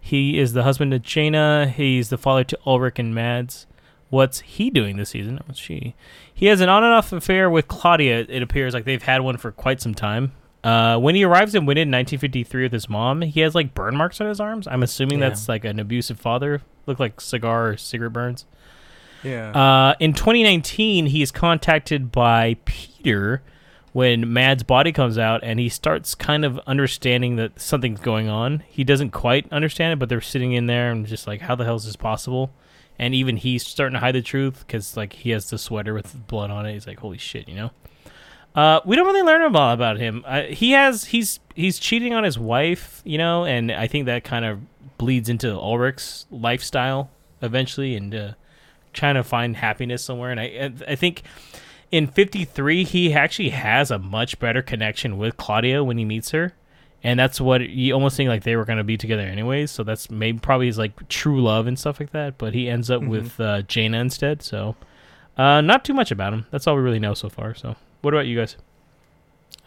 He 0.07 0.39
is 0.39 0.53
the 0.53 0.65
husband 0.65 0.91
to 0.91 0.99
Jana. 0.99 1.73
He's 1.75 2.11
the 2.11 2.19
father 2.19 2.45
to 2.45 2.59
Ulrich 2.67 2.99
and 2.99 3.15
Mads. 3.15 3.67
What's 4.11 4.41
he 4.41 4.69
doing 4.69 4.99
this 4.99 5.09
season? 5.11 5.41
What's 5.47 5.59
she? 5.59 5.95
He 6.33 6.45
has 6.47 6.61
an 6.61 6.69
on 6.69 6.85
and 6.85 6.93
off 6.93 7.11
affair 7.11 7.49
with 7.49 7.69
Claudia. 7.69 8.27
It 8.29 8.43
appears 8.43 8.75
like 8.75 8.85
they've 8.85 9.03
had 9.03 9.23
one 9.23 9.39
for 9.39 9.51
quite 9.51 9.81
some 9.81 9.95
time. 9.95 10.33
Uh, 10.63 10.99
when 10.99 11.15
he 11.15 11.25
arrives 11.25 11.55
in 11.55 11.63
Winden 11.63 11.89
in 11.89 11.91
1953 11.91 12.65
with 12.65 12.73
his 12.73 12.87
mom, 12.89 13.23
he 13.23 13.41
has 13.41 13.55
like 13.55 13.73
burn 13.73 13.97
marks 13.97 14.21
on 14.21 14.27
his 14.29 14.41
arms. 14.41 14.69
I'm 14.69 14.83
assuming 14.83 15.21
Yeah. 15.21 15.31
that's 15.31 15.49
like 15.49 15.65
an 15.65 15.79
abusive 15.81 16.21
father. 16.21 16.61
Look 16.87 17.01
like 17.01 17.19
cigar 17.21 17.69
or 17.71 17.77
cigarette 17.79 18.13
burns. 18.13 18.45
yeah. 19.23 19.51
Uh, 19.53 19.95
in 20.01 20.13
2019, 20.13 21.07
he 21.07 21.23
is 21.23 21.31
contacted 21.31 22.13
by 22.13 22.57
Peter 22.67 23.43
when 23.95 24.33
Mad's 24.33 24.65
body 24.65 24.91
comes 24.91 25.19
out, 25.19 25.45
and 25.45 25.61
he 25.61 25.69
starts 25.69 26.17
kind 26.17 26.45
of 26.45 26.59
understanding 26.67 27.37
that 27.37 27.61
something's 27.61 28.01
going 28.01 28.29
on. 28.29 28.65
He 28.69 28.83
doesn't 28.83 29.13
quite 29.13 29.51
understand 29.53 29.93
it, 29.93 30.01
but 30.01 30.09
they're 30.09 30.21
sitting 30.21 30.53
in 30.53 30.67
there 30.67 30.91
and 30.91 31.07
just 31.07 31.29
like, 31.29 31.43
how 31.43 31.55
the 31.55 31.65
hell 31.65 31.77
is 31.77 31.85
this 31.85 31.95
possible? 31.95 32.53
And 32.99 33.15
even 33.15 33.37
he's 33.37 33.65
starting 33.65 33.95
to 33.95 34.01
hide 34.01 34.17
the 34.17 34.21
truth 34.21 34.65
because 34.67 34.97
like 34.97 35.13
he 35.13 35.31
has 35.31 35.49
the 35.49 35.59
sweater 35.59 35.95
with 35.95 36.27
blood 36.27 36.51
on 36.51 36.67
it. 36.67 36.73
He's 36.73 36.89
like, 36.89 36.99
holy 36.99 37.19
shit, 37.19 37.49
you 37.49 37.55
know. 37.55 37.71
Uh, 38.57 38.81
we 38.85 38.97
don't 38.97 39.07
really 39.07 39.23
learn 39.23 39.43
a 39.43 39.49
lot 39.49 39.75
about 39.75 39.99
him. 39.99 40.25
Uh, 40.27 40.43
he 40.43 40.73
has 40.73 41.05
he's 41.05 41.39
he's 41.55 41.79
cheating 41.79 42.15
on 42.15 42.25
his 42.25 42.37
wife, 42.37 43.01
you 43.05 43.17
know, 43.17 43.45
and 43.45 43.71
I 43.71 43.87
think 43.87 44.07
that 44.07 44.25
kind 44.25 44.45
of 44.45 44.59
bleeds 44.99 45.29
into 45.29 45.53
Ulrich's 45.53 46.27
lifestyle 46.33 47.11
eventually, 47.43 47.95
and 47.95 48.13
uh, 48.13 48.33
trying 48.93 49.15
to 49.15 49.23
find 49.23 49.57
happiness 49.57 50.03
somewhere. 50.03 50.33
And 50.33 50.41
I 50.41 50.73
I 50.89 50.97
think 50.97 51.23
in 51.95 52.07
'53 52.07 52.85
he 52.85 53.13
actually 53.13 53.51
has 53.51 53.91
a 53.91 53.99
much 53.99 54.39
better 54.39 54.63
connection 54.63 55.17
with 55.19 55.37
Claudia 55.37 55.83
when 55.85 55.99
he 55.99 56.05
meets 56.05 56.31
her, 56.33 56.53
and 57.03 57.19
that's 57.21 57.41
what 57.41 57.69
you 57.69 57.95
almost 57.95 58.17
think 58.17 58.29
like 58.29 58.43
they 58.43 58.57
were 58.57 58.65
gonna 58.65 58.85
be 58.85 58.97
together 58.97 59.23
anyways. 59.23 59.71
So 59.71 59.85
that's 59.85 60.11
maybe 60.11 60.39
probably 60.39 60.67
his 60.67 60.79
like 60.79 61.09
true 61.09 61.43
love 61.43 61.67
and 61.67 61.79
stuff 61.79 62.01
like 62.01 62.11
that. 62.11 62.39
But 62.39 62.55
he 62.55 62.69
ends 62.69 62.91
up 62.91 63.03
Mhm. 63.03 63.09
with 63.09 63.39
uh, 63.41 63.63
Jana 63.63 63.99
instead. 63.99 64.43
So 64.43 64.77
uh, 65.37 65.61
not 65.61 65.85
too 65.85 65.95
much 65.95 66.11
about 66.11 66.33
him. 66.33 66.47
That's 66.51 66.67
all 66.67 66.77
we 66.77 66.83
really 66.83 66.99
know 67.01 67.15
so 67.15 67.29
far. 67.29 67.55
So 67.55 67.77
what 68.03 68.15
about 68.15 68.27
you 68.27 68.39
guys? 68.39 68.57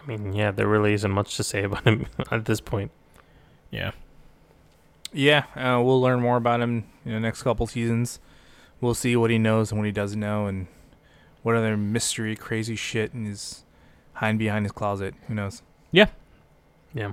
I 0.02 0.06
mean, 0.08 0.34
yeah, 0.34 0.52
there 0.52 0.68
really 0.68 0.94
isn't 0.94 1.12
much 1.12 1.36
to 1.38 1.44
say 1.44 1.64
about 1.70 1.84
him 1.86 2.06
at 2.32 2.46
this 2.46 2.62
point. 2.62 2.92
Yeah. 3.72 3.92
yeah. 5.14 5.44
Uh, 5.56 5.82
we'll 5.82 6.02
learn 6.02 6.22
more 6.22 6.38
about 6.38 6.62
him 6.62 6.86
in 7.06 7.12
the 7.12 7.20
next 7.20 7.44
couple 7.44 7.68
seasons. 7.68 8.20
We'll 8.80 8.94
see 8.94 9.16
what 9.16 9.30
he 9.32 9.38
knows 9.38 9.72
and 9.72 9.80
what 9.80 9.86
he 9.86 9.92
doesn't 9.92 10.20
know, 10.20 10.46
and 10.46 10.68
what 11.44 11.56
other 11.56 11.78
mystery, 11.78 12.36
crazy 12.36 12.76
shit 12.76 13.14
in 13.14 13.26
his 13.26 13.64
hiding 14.14 14.38
behind 14.38 14.66
his 14.66 14.72
closet. 14.72 15.14
Who 15.28 15.36
knows? 15.36 15.62
Yeah. 16.94 17.12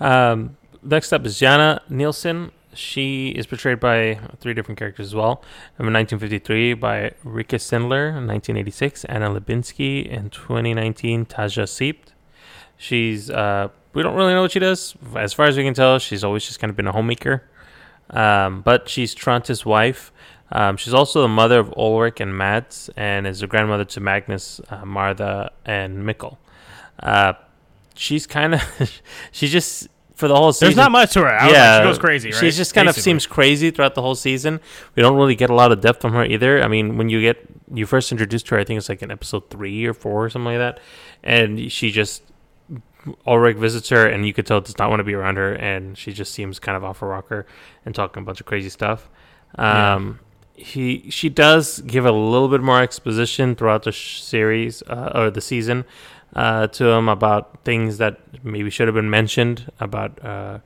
Um, 0.00 0.56
next 0.82 1.12
up 1.12 1.24
is 1.24 1.38
Jana 1.38 1.80
Nielsen. 1.88 2.50
She 2.74 3.28
is 3.28 3.46
portrayed 3.46 3.78
by 3.78 4.18
three 4.40 4.54
different 4.54 4.78
characters 4.78 5.08
as 5.08 5.14
well. 5.14 5.42
In 5.78 5.92
1953 5.92 6.74
by 6.74 7.12
Rika 7.22 7.56
Sindler, 7.56 8.08
in 8.08 8.26
1986 8.26 9.04
Anna 9.04 9.30
Lebinsky, 9.30 10.06
in 10.06 10.30
2019 10.30 11.26
Tatja 11.26 11.64
Seibt. 11.64 12.12
She's 12.76 13.30
uh, 13.30 13.68
we 13.92 14.02
don't 14.02 14.14
really 14.14 14.32
know 14.32 14.42
what 14.42 14.52
she 14.52 14.58
does. 14.58 14.94
As 15.14 15.32
far 15.32 15.46
as 15.46 15.56
we 15.56 15.64
can 15.64 15.74
tell, 15.74 15.98
she's 15.98 16.24
always 16.24 16.44
just 16.46 16.58
kind 16.58 16.70
of 16.70 16.76
been 16.76 16.86
a 16.86 16.92
homemaker. 16.92 17.44
Um, 18.10 18.62
but 18.62 18.88
she's 18.88 19.14
Trante's 19.14 19.64
wife. 19.64 20.11
Um, 20.52 20.76
she's 20.76 20.94
also 20.94 21.22
the 21.22 21.28
mother 21.28 21.58
of 21.58 21.72
Ulrich 21.76 22.20
and 22.20 22.36
Mads, 22.36 22.90
and 22.96 23.26
is 23.26 23.40
the 23.40 23.46
grandmother 23.46 23.86
to 23.86 24.00
Magnus, 24.00 24.60
uh, 24.68 24.84
Martha, 24.84 25.50
and 25.64 26.04
Mikkel. 26.06 26.36
Uh, 27.00 27.32
she's 27.94 28.26
kind 28.26 28.54
of 28.54 28.62
she 29.32 29.48
just 29.48 29.88
for 30.14 30.28
the 30.28 30.36
whole 30.36 30.52
season. 30.52 30.68
There's 30.68 30.76
not 30.76 30.92
much 30.92 31.14
to 31.14 31.20
her. 31.20 31.28
I 31.28 31.46
was 31.46 31.54
like, 31.54 31.82
she 31.82 31.88
goes 31.88 31.98
crazy. 31.98 32.30
Right? 32.30 32.38
She 32.38 32.50
just 32.50 32.74
kind 32.74 32.88
of 32.88 32.94
seems 32.94 33.26
crazy 33.26 33.70
throughout 33.70 33.94
the 33.94 34.02
whole 34.02 34.14
season. 34.14 34.60
We 34.94 35.02
don't 35.02 35.16
really 35.16 35.34
get 35.34 35.50
a 35.50 35.54
lot 35.54 35.72
of 35.72 35.80
depth 35.80 36.02
from 36.02 36.12
her 36.12 36.24
either. 36.24 36.62
I 36.62 36.68
mean, 36.68 36.98
when 36.98 37.08
you 37.08 37.20
get 37.20 37.38
you 37.72 37.86
first 37.86 38.12
introduced 38.12 38.48
her, 38.50 38.58
I 38.58 38.64
think 38.64 38.78
it's 38.78 38.88
like 38.88 39.02
in 39.02 39.10
episode 39.10 39.48
three 39.48 39.86
or 39.86 39.94
four 39.94 40.26
or 40.26 40.30
something 40.30 40.52
like 40.52 40.58
that, 40.58 40.80
and 41.24 41.72
she 41.72 41.90
just 41.90 42.22
Ulrich 43.26 43.56
visits 43.56 43.88
her, 43.88 44.06
and 44.06 44.26
you 44.26 44.32
could 44.32 44.46
tell 44.46 44.58
it 44.58 44.66
does 44.66 44.78
not 44.78 44.90
want 44.90 45.00
to 45.00 45.04
be 45.04 45.14
around 45.14 45.36
her, 45.38 45.54
and 45.54 45.96
she 45.96 46.12
just 46.12 46.32
seems 46.32 46.58
kind 46.58 46.76
of 46.76 46.84
off 46.84 46.98
her 46.98 47.08
rocker 47.08 47.46
and 47.84 47.94
talking 47.94 48.22
a 48.22 48.26
bunch 48.26 48.40
of 48.40 48.46
crazy 48.46 48.68
stuff. 48.68 49.08
Yeah. 49.58 49.94
He 50.54 51.10
she 51.10 51.28
does 51.28 51.80
give 51.80 52.04
a 52.06 52.12
little 52.12 52.48
bit 52.48 52.60
more 52.60 52.80
exposition 52.82 53.54
throughout 53.54 53.84
the 53.84 53.92
sh- 53.92 54.20
series 54.20 54.82
uh, 54.82 55.10
or 55.14 55.30
the 55.30 55.40
season 55.40 55.84
uh, 56.36 56.66
to 56.68 56.86
him 56.86 57.08
about 57.08 57.64
things 57.64 57.98
that 57.98 58.20
maybe 58.44 58.70
should 58.70 58.86
have 58.88 58.94
been 58.94 59.10
mentioned 59.10 59.70
about 59.80 60.22
uh, 60.24 60.58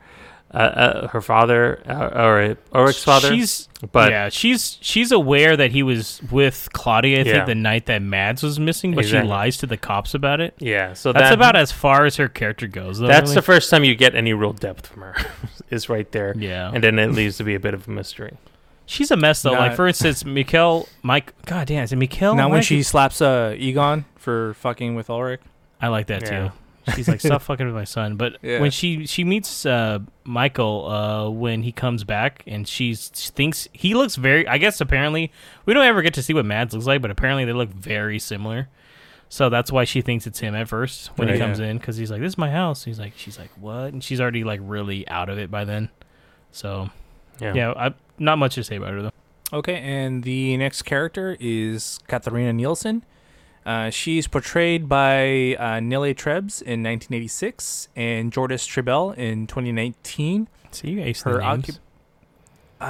uh, 0.53 0.57
uh, 0.57 1.09
her 1.09 1.21
father 1.21 1.83
uh, 1.89 2.21
or 2.25 2.57
Ulrich's 2.75 3.05
father. 3.05 3.29
She's 3.29 3.69
but 3.93 4.11
yeah, 4.11 4.29
she's 4.29 4.79
she's 4.81 5.13
aware 5.13 5.57
that 5.57 5.71
he 5.71 5.83
was 5.83 6.21
with 6.31 6.69
Claudia. 6.73 7.21
I 7.21 7.23
Yeah. 7.23 7.33
think 7.33 7.47
the 7.47 7.55
night 7.55 7.87
that 7.87 8.03
Mads 8.03 8.43
was 8.43 8.59
missing, 8.59 8.95
but 8.95 9.05
Exactly. 9.05 9.27
she 9.29 9.31
lies 9.31 9.57
to 9.59 9.67
the 9.67 9.77
cops 9.77 10.15
about 10.15 10.41
it. 10.41 10.55
yeah, 10.59 10.95
so 10.95 11.13
That's 11.13 11.27
that, 11.31 11.35
about 11.35 11.57
as 11.57 11.73
far 11.73 12.07
as 12.07 12.17
her 12.17 12.29
character 12.29 12.67
goes. 12.67 12.99
Though, 12.99 13.07
That's 13.07 13.25
really. 13.31 13.35
the 13.37 13.43
first 13.43 13.71
time 13.71 13.85
you 13.85 13.95
get 13.95 14.15
any 14.15 14.33
real 14.35 14.53
depth 14.53 14.87
from 14.89 15.03
her. 15.03 15.15
is 15.71 15.89
right 15.89 16.11
there, 16.13 16.33
yeah. 16.39 16.71
and 16.73 16.83
then 16.83 16.99
it 16.99 17.11
leaves 17.13 17.37
to 17.39 17.45
be 17.45 17.55
a 17.55 17.61
bit 17.61 17.75
of 17.75 17.89
a 17.89 17.91
mystery. 17.91 18.37
She's 18.87 19.11
a 19.11 19.17
mess 19.17 19.43
though. 19.43 19.53
like 19.53 19.77
for 19.77 19.87
instance, 19.87 20.23
Mikkel, 20.23 20.89
Mike. 21.03 21.35
God 21.45 21.67
damn, 21.67 21.85
is 21.85 21.93
it 21.93 21.99
Mikkel? 21.99 22.37
now 22.37 22.49
when 22.49 22.59
Mike? 22.59 22.65
she 22.65 22.83
slaps 22.83 23.21
uh, 23.21 23.55
Egon 23.59 24.05
for 24.17 24.55
fucking 24.55 24.95
with 24.95 25.11
Ulrich. 25.11 25.41
I 25.81 25.89
like 25.89 26.07
that 26.07 26.23
Yeah. 26.23 26.49
too. 26.49 26.53
She's 26.95 27.09
like, 27.09 27.21
stop 27.31 27.43
fucking 27.43 27.67
with 27.67 27.75
my 27.75 27.85
son. 27.85 28.17
But 28.17 28.37
Yeah. 28.43 28.61
when 28.61 28.71
she 28.71 29.07
she 29.07 29.25
meets 29.25 29.67
uh, 29.67 29.99
Michael 30.25 30.87
uh, 30.89 31.29
when 31.31 31.63
he 31.65 31.73
comes 31.73 32.05
back, 32.05 32.43
and 32.47 32.67
she's, 32.67 33.11
she 33.15 33.31
thinks 33.31 33.69
he 33.73 33.95
looks 33.95 34.15
very. 34.17 34.47
I 34.47 34.59
guess 34.59 34.81
apparently 34.81 35.33
we 35.67 35.75
don't 35.75 35.85
ever 35.85 36.01
get 36.03 36.15
to 36.15 36.23
see 36.23 36.33
what 36.33 36.45
Mads 36.47 36.73
looks 36.75 36.87
like, 36.87 37.03
but 37.03 37.11
apparently 37.11 37.45
they 37.45 37.53
look 37.53 37.71
very 37.71 38.19
similar. 38.19 38.69
So 39.29 39.49
that's 39.51 39.73
why 39.73 39.83
she 39.83 40.03
thinks 40.03 40.29
it's 40.29 40.39
him 40.39 40.55
at 40.55 40.69
first 40.69 41.09
when 41.17 41.27
he 41.27 41.33
Right. 41.35 41.41
comes 41.41 41.59
Yeah. 41.59 41.67
in 41.67 41.79
because 41.79 41.97
he's 41.97 42.13
like, 42.13 42.21
"This 42.21 42.35
is 42.35 42.39
my 42.39 42.53
house." 42.53 42.85
He's 42.85 43.01
like, 43.01 43.15
"She's 43.17 43.37
like, 43.37 43.51
what?" 43.59 43.93
And 43.93 44.03
she's 44.05 44.21
already 44.21 44.45
like 44.45 44.61
really 44.63 45.07
out 45.09 45.29
of 45.29 45.37
it 45.39 45.51
by 45.51 45.65
then. 45.65 45.89
So 46.53 46.91
Yeah, 47.41 47.53
yeah, 47.55 47.73
I, 47.77 47.95
not 48.19 48.39
much 48.39 48.55
to 48.57 48.65
say 48.65 48.77
about 48.77 48.93
her 48.93 49.03
though. 49.03 49.13
Okay, 49.53 49.77
and 49.77 50.25
the 50.25 50.57
next 50.57 50.83
character 50.83 51.37
is 51.39 51.99
Katharina 52.09 52.53
Nielsen. 52.53 53.05
Uh, 53.65 53.91
she's 53.91 54.27
portrayed 54.29 54.89
by 54.89 55.55
uh, 55.59 55.81
Nele 55.81 56.15
Trebs 56.15 56.63
in 56.63 56.83
1986 56.85 57.89
and 57.97 58.33
Jördis 58.33 58.67
Triebel 58.69 59.17
in 59.17 59.47
2019. 59.47 60.49
See, 60.71 60.91
you 60.91 61.01
aced 61.01 61.23
Her 61.25 61.39
the 61.39 61.39
names. 61.57 61.67
occup- 61.67 61.79
Uh, 62.81 62.85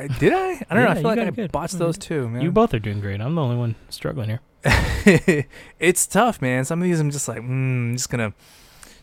uh, 0.00 0.06
did 0.18 0.32
I? 0.32 0.62
I 0.70 0.74
don't 0.74 0.76
know. 0.76 0.80
Yeah, 0.80 0.86
I 0.86 0.88
you 0.88 0.94
feel 0.94 1.02
like 1.04 1.16
got 1.16 1.18
I 1.18 1.28
it 1.28 1.36
good. 1.36 1.52
botched 1.52 1.74
Mhm. 1.76 1.78
those 1.78 1.98
two, 1.98 2.28
man. 2.28 2.42
You 2.42 2.50
both 2.50 2.74
are 2.74 2.78
doing 2.78 3.00
great. 3.00 3.20
I'm 3.20 3.34
the 3.34 3.42
only 3.42 3.56
one 3.56 3.74
struggling 3.90 4.28
here. 4.28 4.40
it's 5.78 6.06
tough, 6.06 6.40
man. 6.42 6.64
Some 6.64 6.80
of 6.80 6.84
these 6.84 6.98
I'm 7.00 7.10
just 7.10 7.28
like, 7.28 7.38
mm, 7.38 7.48
I'm 7.90 7.92
just 7.96 8.10
gonna, 8.10 8.32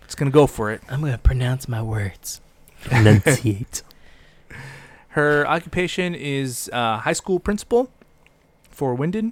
just 0.06 0.18
gonna 0.18 0.32
go 0.32 0.48
for 0.48 0.72
it. 0.72 0.82
I'm 0.90 1.00
gonna 1.02 1.18
pronounce 1.18 1.68
my 1.68 1.82
words. 1.82 2.42
enunciate. 2.92 3.84
Her 5.16 5.48
occupation 5.48 6.14
is 6.14 6.70
uh, 6.74 6.98
high 6.98 7.14
school 7.14 7.40
principal 7.40 7.90
for 8.70 8.98
Winden. 8.98 9.32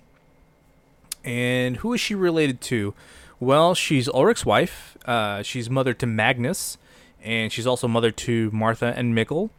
And 1.25 1.75
who 1.77 1.93
is 1.93 1.99
she 1.99 2.15
related 2.15 2.61
to? 2.71 2.93
Well, 3.41 3.75
she's 3.75 4.07
Ulrich's 4.07 4.45
wife. 4.45 4.97
Uh, 5.05 5.43
she's 5.43 5.69
mother 5.69 5.93
to 5.95 6.05
Magnus, 6.05 6.77
and 7.21 7.51
she's 7.51 7.67
also 7.67 7.89
mother 7.89 8.11
to 8.11 8.49
Martha 8.51 8.93
and 8.95 9.13
Mikkel. 9.13 9.49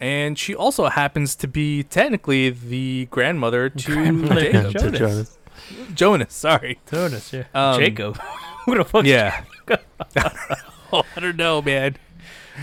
And 0.00 0.36
she 0.36 0.52
also 0.52 0.86
happens 0.88 1.36
to 1.36 1.46
be 1.46 1.84
technically 1.84 2.50
the 2.50 3.06
grandmother 3.12 3.68
to 3.68 3.94
Grandmother 3.94 4.40
Jacob. 4.52 4.72
to 4.72 4.90
Jonas. 4.98 5.38
Jonas, 5.94 6.34
sorry. 6.34 6.80
Jonas, 6.90 7.32
yeah. 7.32 7.44
Um, 7.54 7.78
Jacob. 7.78 8.16
Who 8.66 8.74
the 8.78 8.84
fuck? 8.84 9.04
Yeah. 9.04 9.44
I 10.92 11.20
don't 11.20 11.36
know, 11.36 11.62
man. 11.62 11.94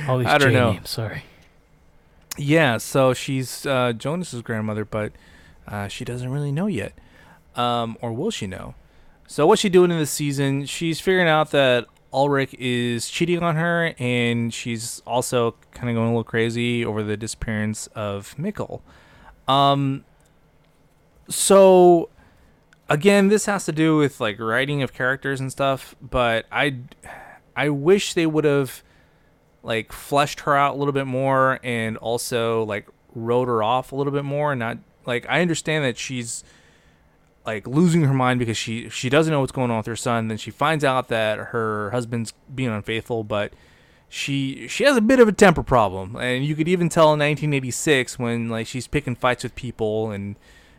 All 0.05 0.17
these 0.17 0.27
I 0.27 0.37
don't 0.37 0.49
J 0.49 0.53
know. 0.53 0.71
names. 0.73 0.89
Sorry. 0.89 1.23
Yeah, 2.39 2.77
so 2.77 3.13
she's 3.13 3.65
uh, 3.65 3.91
Jonas's 3.91 4.41
grandmother, 4.41 4.85
but 4.85 5.11
uh, 5.67 5.89
she 5.89 6.05
doesn't 6.05 6.31
really 6.31 6.53
know 6.53 6.67
yet, 6.67 6.93
um, 7.55 7.97
or 8.01 8.13
will 8.13 8.31
she 8.31 8.47
know? 8.47 8.75
So 9.27 9.45
what's 9.45 9.61
she 9.61 9.67
doing 9.67 9.91
in 9.91 9.97
this 9.97 10.09
season? 10.09 10.65
She's 10.65 11.01
figuring 11.01 11.27
out 11.27 11.51
that 11.51 11.87
Ulrich 12.13 12.53
is 12.53 13.09
cheating 13.09 13.43
on 13.43 13.57
her, 13.57 13.93
and 13.99 14.53
she's 14.53 15.01
also 15.05 15.55
kind 15.71 15.89
of 15.89 15.95
going 15.95 16.07
a 16.07 16.11
little 16.11 16.23
crazy 16.23 16.85
over 16.85 17.03
the 17.03 17.17
disappearance 17.17 17.87
of 17.87 18.33
Mikkel. 18.37 18.81
Um, 19.45 20.05
so 21.27 22.09
again, 22.87 23.27
this 23.27 23.47
has 23.47 23.65
to 23.65 23.73
do 23.73 23.97
with 23.97 24.21
like 24.21 24.39
writing 24.39 24.81
of 24.81 24.93
characters 24.93 25.41
and 25.41 25.51
stuff, 25.51 25.93
but 26.01 26.45
I, 26.53 26.77
I 27.53 27.67
wish 27.67 28.13
they 28.13 28.25
would 28.25 28.45
have 28.45 28.81
like 29.63 29.91
fleshed 29.91 30.41
her 30.41 30.55
out 30.55 30.75
a 30.75 30.77
little 30.77 30.93
bit 30.93 31.07
more 31.07 31.59
and 31.63 31.97
also 31.97 32.63
like 32.63 32.87
wrote 33.13 33.47
her 33.47 33.61
off 33.63 33.91
a 33.91 33.95
little 33.95 34.13
bit 34.13 34.23
more 34.23 34.51
and 34.51 34.59
not 34.59 34.77
like 35.05 35.25
I 35.27 35.41
understand 35.41 35.83
that 35.85 35.97
she's 35.97 36.43
like 37.45 37.67
losing 37.67 38.03
her 38.03 38.13
mind 38.13 38.39
because 38.39 38.57
she 38.57 38.89
she 38.89 39.09
doesn't 39.09 39.31
know 39.31 39.39
what's 39.39 39.51
going 39.51 39.71
on 39.71 39.77
with 39.77 39.85
her 39.87 39.95
son. 39.95 40.27
Then 40.27 40.37
she 40.37 40.51
finds 40.51 40.83
out 40.83 41.07
that 41.09 41.37
her 41.37 41.89
husband's 41.91 42.33
being 42.53 42.69
unfaithful 42.69 43.23
but 43.23 43.53
she 44.07 44.67
she 44.67 44.83
has 44.83 44.97
a 44.97 45.01
bit 45.01 45.19
of 45.19 45.27
a 45.27 45.31
temper 45.31 45.63
problem. 45.63 46.15
And 46.15 46.45
you 46.45 46.55
could 46.55 46.67
even 46.67 46.89
tell 46.89 47.13
in 47.13 47.19
1986 47.19 48.17
when 48.19 48.49
like 48.49 48.67
she's 48.67 48.87
picking 48.87 49.15
fights 49.15 49.43
with 49.43 49.55
people 49.55 50.11
and 50.11 50.35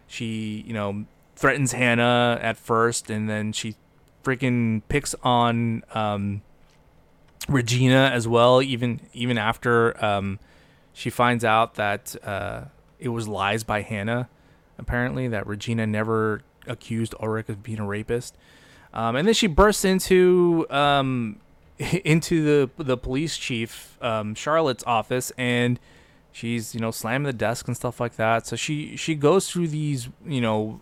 she 0.06 0.64
you 0.66 0.72
know 0.72 1.04
threatens 1.36 1.72
Hannah 1.72 2.38
at 2.42 2.56
first 2.56 3.10
and 3.10 3.28
then 3.28 3.52
she 3.52 3.76
freaking 4.22 4.82
picks 4.88 5.14
on 5.22 5.82
um 5.94 6.42
Regina 7.50 8.10
as 8.14 8.28
well, 8.28 8.62
even 8.62 9.00
even 9.12 9.36
after 9.36 10.02
um, 10.02 10.38
she 10.92 11.10
finds 11.10 11.44
out 11.44 11.74
that 11.74 12.14
uh, 12.24 12.62
it 12.98 13.08
was 13.08 13.26
lies 13.26 13.64
by 13.64 13.82
Hannah. 13.82 14.28
Apparently, 14.78 15.28
that 15.28 15.46
Regina 15.46 15.86
never 15.86 16.42
accused 16.66 17.14
Ulrich 17.20 17.48
of 17.48 17.62
being 17.62 17.80
a 17.80 17.86
rapist, 17.86 18.36
um, 18.94 19.16
and 19.16 19.26
then 19.26 19.34
she 19.34 19.48
bursts 19.48 19.84
into 19.84 20.64
um, 20.70 21.40
into 22.04 22.44
the 22.44 22.82
the 22.82 22.96
police 22.96 23.36
chief 23.36 23.98
um, 24.00 24.34
Charlotte's 24.34 24.84
office, 24.86 25.32
and 25.36 25.80
she's 26.30 26.72
you 26.74 26.80
know 26.80 26.92
slamming 26.92 27.26
the 27.26 27.32
desk 27.32 27.66
and 27.66 27.76
stuff 27.76 28.00
like 28.00 28.14
that. 28.16 28.46
So 28.46 28.54
she 28.54 28.96
she 28.96 29.16
goes 29.16 29.50
through 29.50 29.68
these 29.68 30.08
you 30.24 30.40
know 30.40 30.80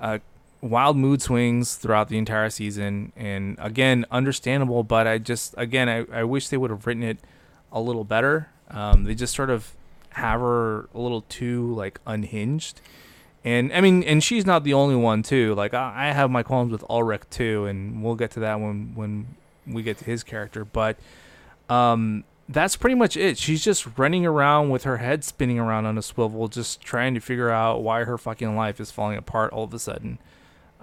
uh, 0.00 0.18
wild 0.64 0.96
mood 0.96 1.20
swings 1.20 1.76
throughout 1.76 2.08
the 2.08 2.16
entire 2.16 2.48
season 2.48 3.12
and 3.16 3.54
again 3.60 4.06
understandable 4.10 4.82
but 4.82 5.06
i 5.06 5.18
just 5.18 5.54
again 5.58 5.90
i, 5.90 6.06
I 6.10 6.24
wish 6.24 6.48
they 6.48 6.56
would 6.56 6.70
have 6.70 6.86
written 6.86 7.02
it 7.02 7.18
a 7.74 7.80
little 7.80 8.04
better. 8.04 8.48
Um, 8.70 9.04
they 9.04 9.14
just 9.14 9.34
sort 9.34 9.50
of 9.50 9.74
have 10.10 10.40
her 10.40 10.88
a 10.94 10.98
little 10.98 11.22
too 11.22 11.74
like 11.74 12.00
unhinged. 12.06 12.80
And 13.44 13.72
i 13.74 13.82
mean 13.82 14.02
and 14.04 14.24
she's 14.24 14.46
not 14.46 14.64
the 14.64 14.72
only 14.72 14.96
one 14.96 15.22
too. 15.22 15.54
Like 15.54 15.74
i, 15.74 16.08
I 16.08 16.12
have 16.12 16.30
my 16.30 16.42
qualms 16.42 16.72
with 16.72 16.84
ulrich 16.88 17.22
too 17.28 17.66
and 17.66 18.02
we'll 18.02 18.14
get 18.14 18.30
to 18.32 18.40
that 18.40 18.60
when 18.60 18.92
when 18.94 19.26
we 19.66 19.82
get 19.82 19.98
to 19.98 20.04
his 20.04 20.22
character 20.22 20.64
but 20.64 20.96
um 21.68 22.24
that's 22.46 22.76
pretty 22.76 22.94
much 22.94 23.16
it. 23.16 23.38
She's 23.38 23.64
just 23.64 23.98
running 23.98 24.26
around 24.26 24.68
with 24.68 24.84
her 24.84 24.98
head 24.98 25.24
spinning 25.24 25.58
around 25.58 25.86
on 25.86 25.96
a 25.96 26.02
swivel 26.02 26.46
just 26.48 26.82
trying 26.82 27.14
to 27.14 27.20
figure 27.20 27.50
out 27.50 27.82
why 27.82 28.04
her 28.04 28.18
fucking 28.18 28.54
life 28.54 28.80
is 28.80 28.90
falling 28.90 29.16
apart 29.16 29.52
all 29.52 29.64
of 29.64 29.74
a 29.74 29.78
sudden 29.78 30.18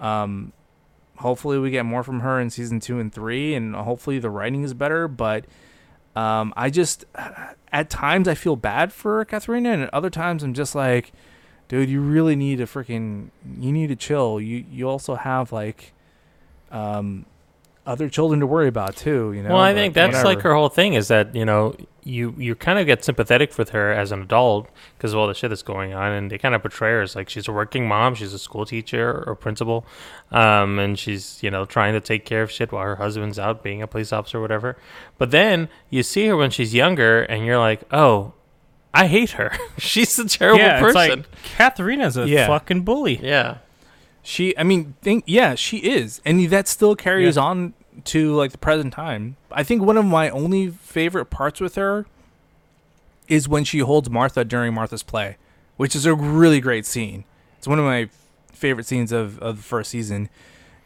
um, 0.02 0.52
hopefully 1.16 1.58
we 1.58 1.70
get 1.70 1.84
more 1.84 2.02
from 2.02 2.20
her 2.20 2.38
in 2.40 2.50
season 2.50 2.80
two 2.80 2.98
and 2.98 3.12
three, 3.12 3.54
and 3.54 3.74
hopefully 3.74 4.18
the 4.18 4.28
writing 4.28 4.62
is 4.64 4.74
better. 4.74 5.08
But 5.08 5.46
um, 6.14 6.52
I 6.56 6.68
just 6.68 7.06
at 7.72 7.88
times 7.88 8.28
I 8.28 8.34
feel 8.34 8.56
bad 8.56 8.92
for 8.92 9.24
Katharina, 9.24 9.70
and 9.70 9.82
at 9.84 9.94
other 9.94 10.10
times 10.10 10.42
I'm 10.42 10.52
just 10.52 10.74
like, 10.74 11.12
dude, 11.68 11.88
you 11.88 12.00
really 12.00 12.36
need 12.36 12.58
to 12.58 12.66
freaking 12.66 13.30
you 13.58 13.72
need 13.72 13.86
to 13.86 13.96
chill. 13.96 14.40
You 14.40 14.64
you 14.70 14.88
also 14.88 15.14
have 15.14 15.52
like 15.52 15.94
um 16.70 17.26
other 17.86 18.08
children 18.08 18.40
to 18.40 18.46
worry 18.46 18.68
about 18.68 18.96
too. 18.96 19.32
You 19.32 19.42
know. 19.42 19.50
well, 19.50 19.58
I 19.58 19.72
but 19.72 19.78
think 19.78 19.94
that's 19.94 20.22
like 20.24 20.40
her 20.42 20.54
whole 20.54 20.68
thing 20.68 20.94
is 20.94 21.08
that 21.08 21.34
you 21.34 21.44
know 21.44 21.74
you 22.04 22.34
you 22.38 22.54
kind 22.54 22.78
of 22.78 22.86
get 22.86 23.04
sympathetic 23.04 23.56
with 23.58 23.70
her 23.70 23.92
as 23.92 24.12
an 24.12 24.22
adult 24.22 24.68
because 24.96 25.12
of 25.12 25.18
all 25.18 25.26
the 25.26 25.34
shit 25.34 25.50
that's 25.50 25.62
going 25.62 25.92
on, 25.92 26.12
and 26.12 26.30
they 26.30 26.38
kind 26.38 26.54
of 26.54 26.62
portray 26.62 26.90
her 26.92 27.02
as 27.02 27.16
like 27.16 27.28
she's 27.28 27.48
a 27.48 27.52
working 27.52 27.86
mom, 27.88 28.14
she's 28.14 28.32
a 28.32 28.38
school 28.38 28.64
teacher 28.64 29.24
or 29.26 29.34
principal, 29.34 29.84
um, 30.30 30.78
and 30.78 30.98
she's 30.98 31.42
you 31.42 31.50
know 31.50 31.64
trying 31.64 31.92
to 31.94 32.00
take 32.00 32.24
care 32.24 32.42
of 32.42 32.50
shit 32.50 32.70
while 32.72 32.84
her 32.84 32.96
husband's 32.96 33.38
out 33.38 33.62
being 33.62 33.82
a 33.82 33.86
police 33.86 34.12
officer 34.12 34.38
or 34.38 34.40
whatever. 34.42 34.76
But 35.18 35.30
then 35.30 35.68
you 35.90 36.02
see 36.02 36.26
her 36.28 36.36
when 36.36 36.50
she's 36.50 36.74
younger, 36.74 37.22
and 37.22 37.44
you're 37.44 37.58
like, 37.58 37.82
oh, 37.92 38.34
I 38.94 39.06
hate 39.08 39.30
her. 39.32 39.52
she's 39.78 40.18
a 40.18 40.28
terrible 40.28 40.60
yeah, 40.60 40.78
person. 40.80 41.20
it's 41.20 41.26
like 41.28 41.42
Katharina's 41.56 42.16
a 42.16 42.28
Yeah. 42.28 42.46
fucking 42.46 42.82
bully. 42.82 43.18
yeah. 43.22 43.58
She, 44.22 44.56
I 44.56 44.62
mean, 44.62 44.94
think 45.02 45.24
yeah, 45.26 45.54
she 45.56 45.78
is, 45.78 46.20
and 46.24 46.48
that 46.50 46.68
still 46.68 46.94
carries 46.94 47.36
Yeah. 47.36 47.42
on 47.42 47.74
to 48.04 48.34
like 48.34 48.52
the 48.52 48.58
present 48.58 48.92
time. 48.92 49.36
I 49.50 49.62
think 49.64 49.82
one 49.82 49.96
of 49.96 50.04
my 50.04 50.30
only 50.30 50.68
favorite 50.70 51.26
parts 51.26 51.60
with 51.60 51.74
her 51.74 52.06
is 53.28 53.48
when 53.48 53.64
she 53.64 53.80
holds 53.80 54.08
Martha 54.10 54.44
during 54.44 54.74
Martha's 54.74 55.02
play, 55.02 55.36
which 55.76 55.94
is 55.96 56.06
a 56.06 56.14
really 56.14 56.60
great 56.60 56.86
scene. 56.86 57.24
It's 57.58 57.66
one 57.68 57.78
of 57.78 57.84
my 57.84 58.08
favorite 58.52 58.86
scenes 58.86 59.12
of, 59.12 59.38
of 59.40 59.56
the 59.58 59.62
first 59.62 59.90
season, 59.90 60.28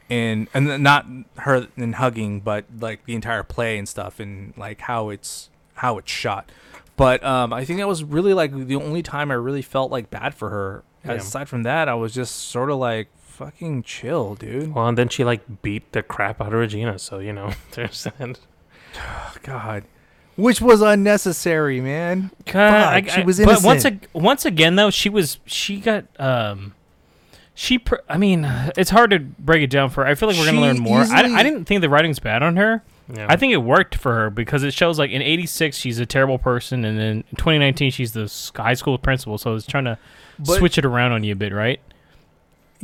and 0.08 0.48
and 0.54 0.82
not 0.82 1.06
her 1.38 1.68
and 1.76 1.96
hugging, 1.96 2.40
but 2.40 2.64
like 2.80 3.04
the 3.04 3.14
entire 3.14 3.42
play 3.42 3.78
and 3.78 3.88
stuff, 3.88 4.18
and 4.20 4.54
like 4.56 4.80
how 4.82 5.10
it's 5.10 5.50
how 5.74 5.98
it's 5.98 6.10
shot. 6.10 6.50
But 6.96 7.22
um, 7.22 7.52
I 7.52 7.64
think 7.66 7.78
that 7.80 7.88
was 7.88 8.02
really 8.02 8.32
like 8.32 8.52
the 8.66 8.76
only 8.76 9.02
time 9.02 9.30
I 9.30 9.34
really 9.34 9.62
felt 9.62 9.90
like 9.90 10.08
bad 10.10 10.34
for 10.34 10.48
her. 10.50 10.82
Yeah. 11.04 11.12
Aside 11.12 11.48
from 11.48 11.62
that, 11.64 11.88
I 11.88 11.94
was 11.94 12.12
just 12.14 12.34
sort 12.34 12.70
of 12.70 12.78
like 12.78 13.08
fucking 13.36 13.82
chill, 13.82 14.34
dude. 14.34 14.74
Well, 14.74 14.88
and 14.88 14.96
then 14.98 15.08
she 15.08 15.24
like 15.24 15.62
beat 15.62 15.92
the 15.92 16.02
crap 16.02 16.40
out 16.40 16.48
of 16.48 16.54
Regina, 16.54 16.98
so 16.98 17.18
you 17.18 17.32
know, 17.32 17.52
there's 17.72 18.04
that. 18.04 18.38
God, 19.42 19.84
which 20.36 20.60
was 20.60 20.80
unnecessary, 20.80 21.80
man. 21.80 22.30
God, 22.46 23.04
Fuck, 23.04 23.14
she 23.14 23.22
was 23.22 23.38
But 23.40 23.62
once, 23.62 23.84
ag- 23.84 24.08
once 24.12 24.44
again, 24.44 24.76
though, 24.76 24.90
she 24.90 25.08
was 25.08 25.38
she 25.46 25.80
got 25.80 26.04
um, 26.18 26.74
she. 27.54 27.78
Pr- 27.78 27.96
I 28.08 28.16
mean, 28.18 28.44
it's 28.76 28.90
hard 28.90 29.10
to 29.10 29.18
break 29.18 29.62
it 29.62 29.70
down 29.70 29.90
for. 29.90 30.04
her. 30.04 30.10
I 30.10 30.14
feel 30.14 30.28
like 30.28 30.38
we're 30.38 30.46
gonna 30.46 30.58
She 30.58 30.62
learn 30.62 30.78
more. 30.78 31.00
I, 31.00 31.04
easily- 31.04 31.34
I 31.34 31.42
didn't 31.42 31.66
think 31.66 31.80
the 31.82 31.88
writing's 31.90 32.18
bad 32.18 32.42
on 32.42 32.56
her. 32.56 32.82
Yeah. 33.14 33.26
I 33.28 33.36
think 33.36 33.52
it 33.52 33.58
worked 33.58 33.94
for 33.94 34.12
her 34.14 34.30
because 34.30 34.64
it 34.64 34.74
shows 34.74 34.98
like 34.98 35.10
in 35.12 35.22
'86 35.22 35.76
she's 35.76 35.98
a 36.00 36.06
terrible 36.06 36.38
person, 36.38 36.84
and 36.84 36.98
then 36.98 37.06
in 37.30 37.36
2019 37.36 37.90
she's 37.92 38.12
the 38.12 38.22
s- 38.24 38.50
high 38.56 38.74
school 38.74 38.98
principal. 38.98 39.38
So 39.38 39.54
it's 39.54 39.66
trying 39.66 39.84
to 39.84 39.98
But- 40.38 40.58
switch 40.58 40.76
it 40.78 40.84
around 40.84 41.12
on 41.12 41.22
you 41.22 41.32
a 41.34 41.36
bit, 41.36 41.52
right? 41.52 41.80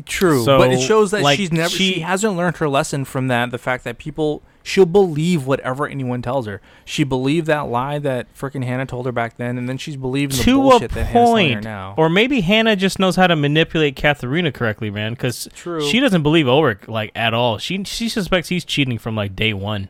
True, 0.06 0.44
So, 0.44 0.58
but 0.58 0.72
it 0.72 0.80
shows 0.80 1.10
that 1.10 1.22
like, 1.22 1.36
she's 1.36 1.52
never 1.52 1.68
she, 1.68 1.94
she- 1.94 2.00
hasn't 2.00 2.36
learned 2.36 2.56
her 2.58 2.68
lesson 2.68 3.04
from 3.04 3.28
that. 3.28 3.50
The 3.50 3.58
fact 3.58 3.84
that 3.84 3.98
people 3.98 4.42
she'll 4.64 4.86
believe 4.86 5.44
whatever 5.44 5.88
anyone 5.88 6.22
tells 6.22 6.46
her. 6.46 6.60
She 6.84 7.02
believed 7.04 7.46
that 7.48 7.62
lie 7.62 7.98
that 7.98 8.32
freaking 8.34 8.64
Hannah 8.64 8.86
told 8.86 9.06
her 9.06 9.12
back 9.12 9.36
then, 9.36 9.58
and 9.58 9.68
then 9.68 9.76
she's 9.76 9.96
believing 9.96 10.36
the 10.36 10.42
to 10.44 10.56
bullshit 10.56 10.92
a 10.92 10.94
that 10.94 11.04
Hannah's 11.06 11.12
telling 11.28 11.52
her 11.54 11.60
now. 11.60 11.94
or 11.98 12.08
maybe 12.08 12.40
Hannah 12.42 12.76
just 12.76 12.98
knows 12.98 13.16
how 13.16 13.26
to 13.26 13.34
manipulate 13.36 13.96
Katharina 13.96 14.52
correctly, 14.52 14.88
man. 14.90 15.12
Because 15.14 15.48
True. 15.54 15.82
she 15.82 15.98
doesn't 16.00 16.22
believe 16.22 16.46
Ulrich 16.48 16.86
like 16.88 17.10
at 17.16 17.34
all. 17.34 17.58
She 17.58 17.82
she 17.84 18.08
suspects 18.08 18.48
he's 18.48 18.64
cheating 18.64 18.98
from 18.98 19.16
like 19.16 19.34
day 19.34 19.52
one. 19.52 19.88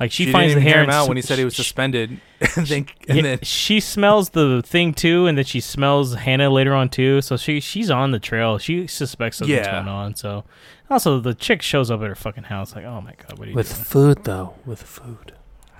Like 0.00 0.10
she, 0.10 0.24
she 0.26 0.32
finds 0.32 0.54
the 0.54 0.60
hair 0.60 0.78
him 0.78 0.82
and 0.84 0.90
out 0.92 1.02
s- 1.02 1.08
when 1.08 1.16
he 1.16 1.22
said 1.22 1.38
he 1.38 1.44
was 1.44 1.54
sh- 1.54 1.58
suspended, 1.58 2.20
and 2.56 2.66
then 2.66 2.86
and 3.08 3.16
Yeah, 3.16 3.22
then 3.22 3.38
she 3.42 3.78
smells 3.78 4.30
the 4.30 4.60
thing 4.64 4.92
too, 4.92 5.26
and 5.26 5.38
then 5.38 5.44
she 5.44 5.60
smells 5.60 6.14
Hannah 6.14 6.50
later 6.50 6.74
on 6.74 6.88
too. 6.88 7.20
So 7.20 7.36
she 7.36 7.60
she's 7.60 7.90
on 7.90 8.10
the 8.10 8.18
trail. 8.18 8.58
She 8.58 8.86
suspects 8.88 9.36
something's 9.38 9.58
Yeah. 9.66 9.72
going 9.72 9.88
on. 9.88 10.16
So 10.16 10.44
also 10.90 11.20
the 11.20 11.32
chick 11.34 11.62
shows 11.62 11.90
up 11.92 12.00
at 12.02 12.08
her 12.08 12.14
fucking 12.16 12.44
house 12.44 12.74
like, 12.74 12.84
oh 12.84 13.00
my 13.02 13.12
god, 13.14 13.38
what 13.38 13.46
are 13.46 13.50
you 13.52 13.56
with 13.56 13.72
doing? 13.72 13.84
food 13.84 14.24
though, 14.24 14.54
with 14.66 14.82
food. 14.82 15.32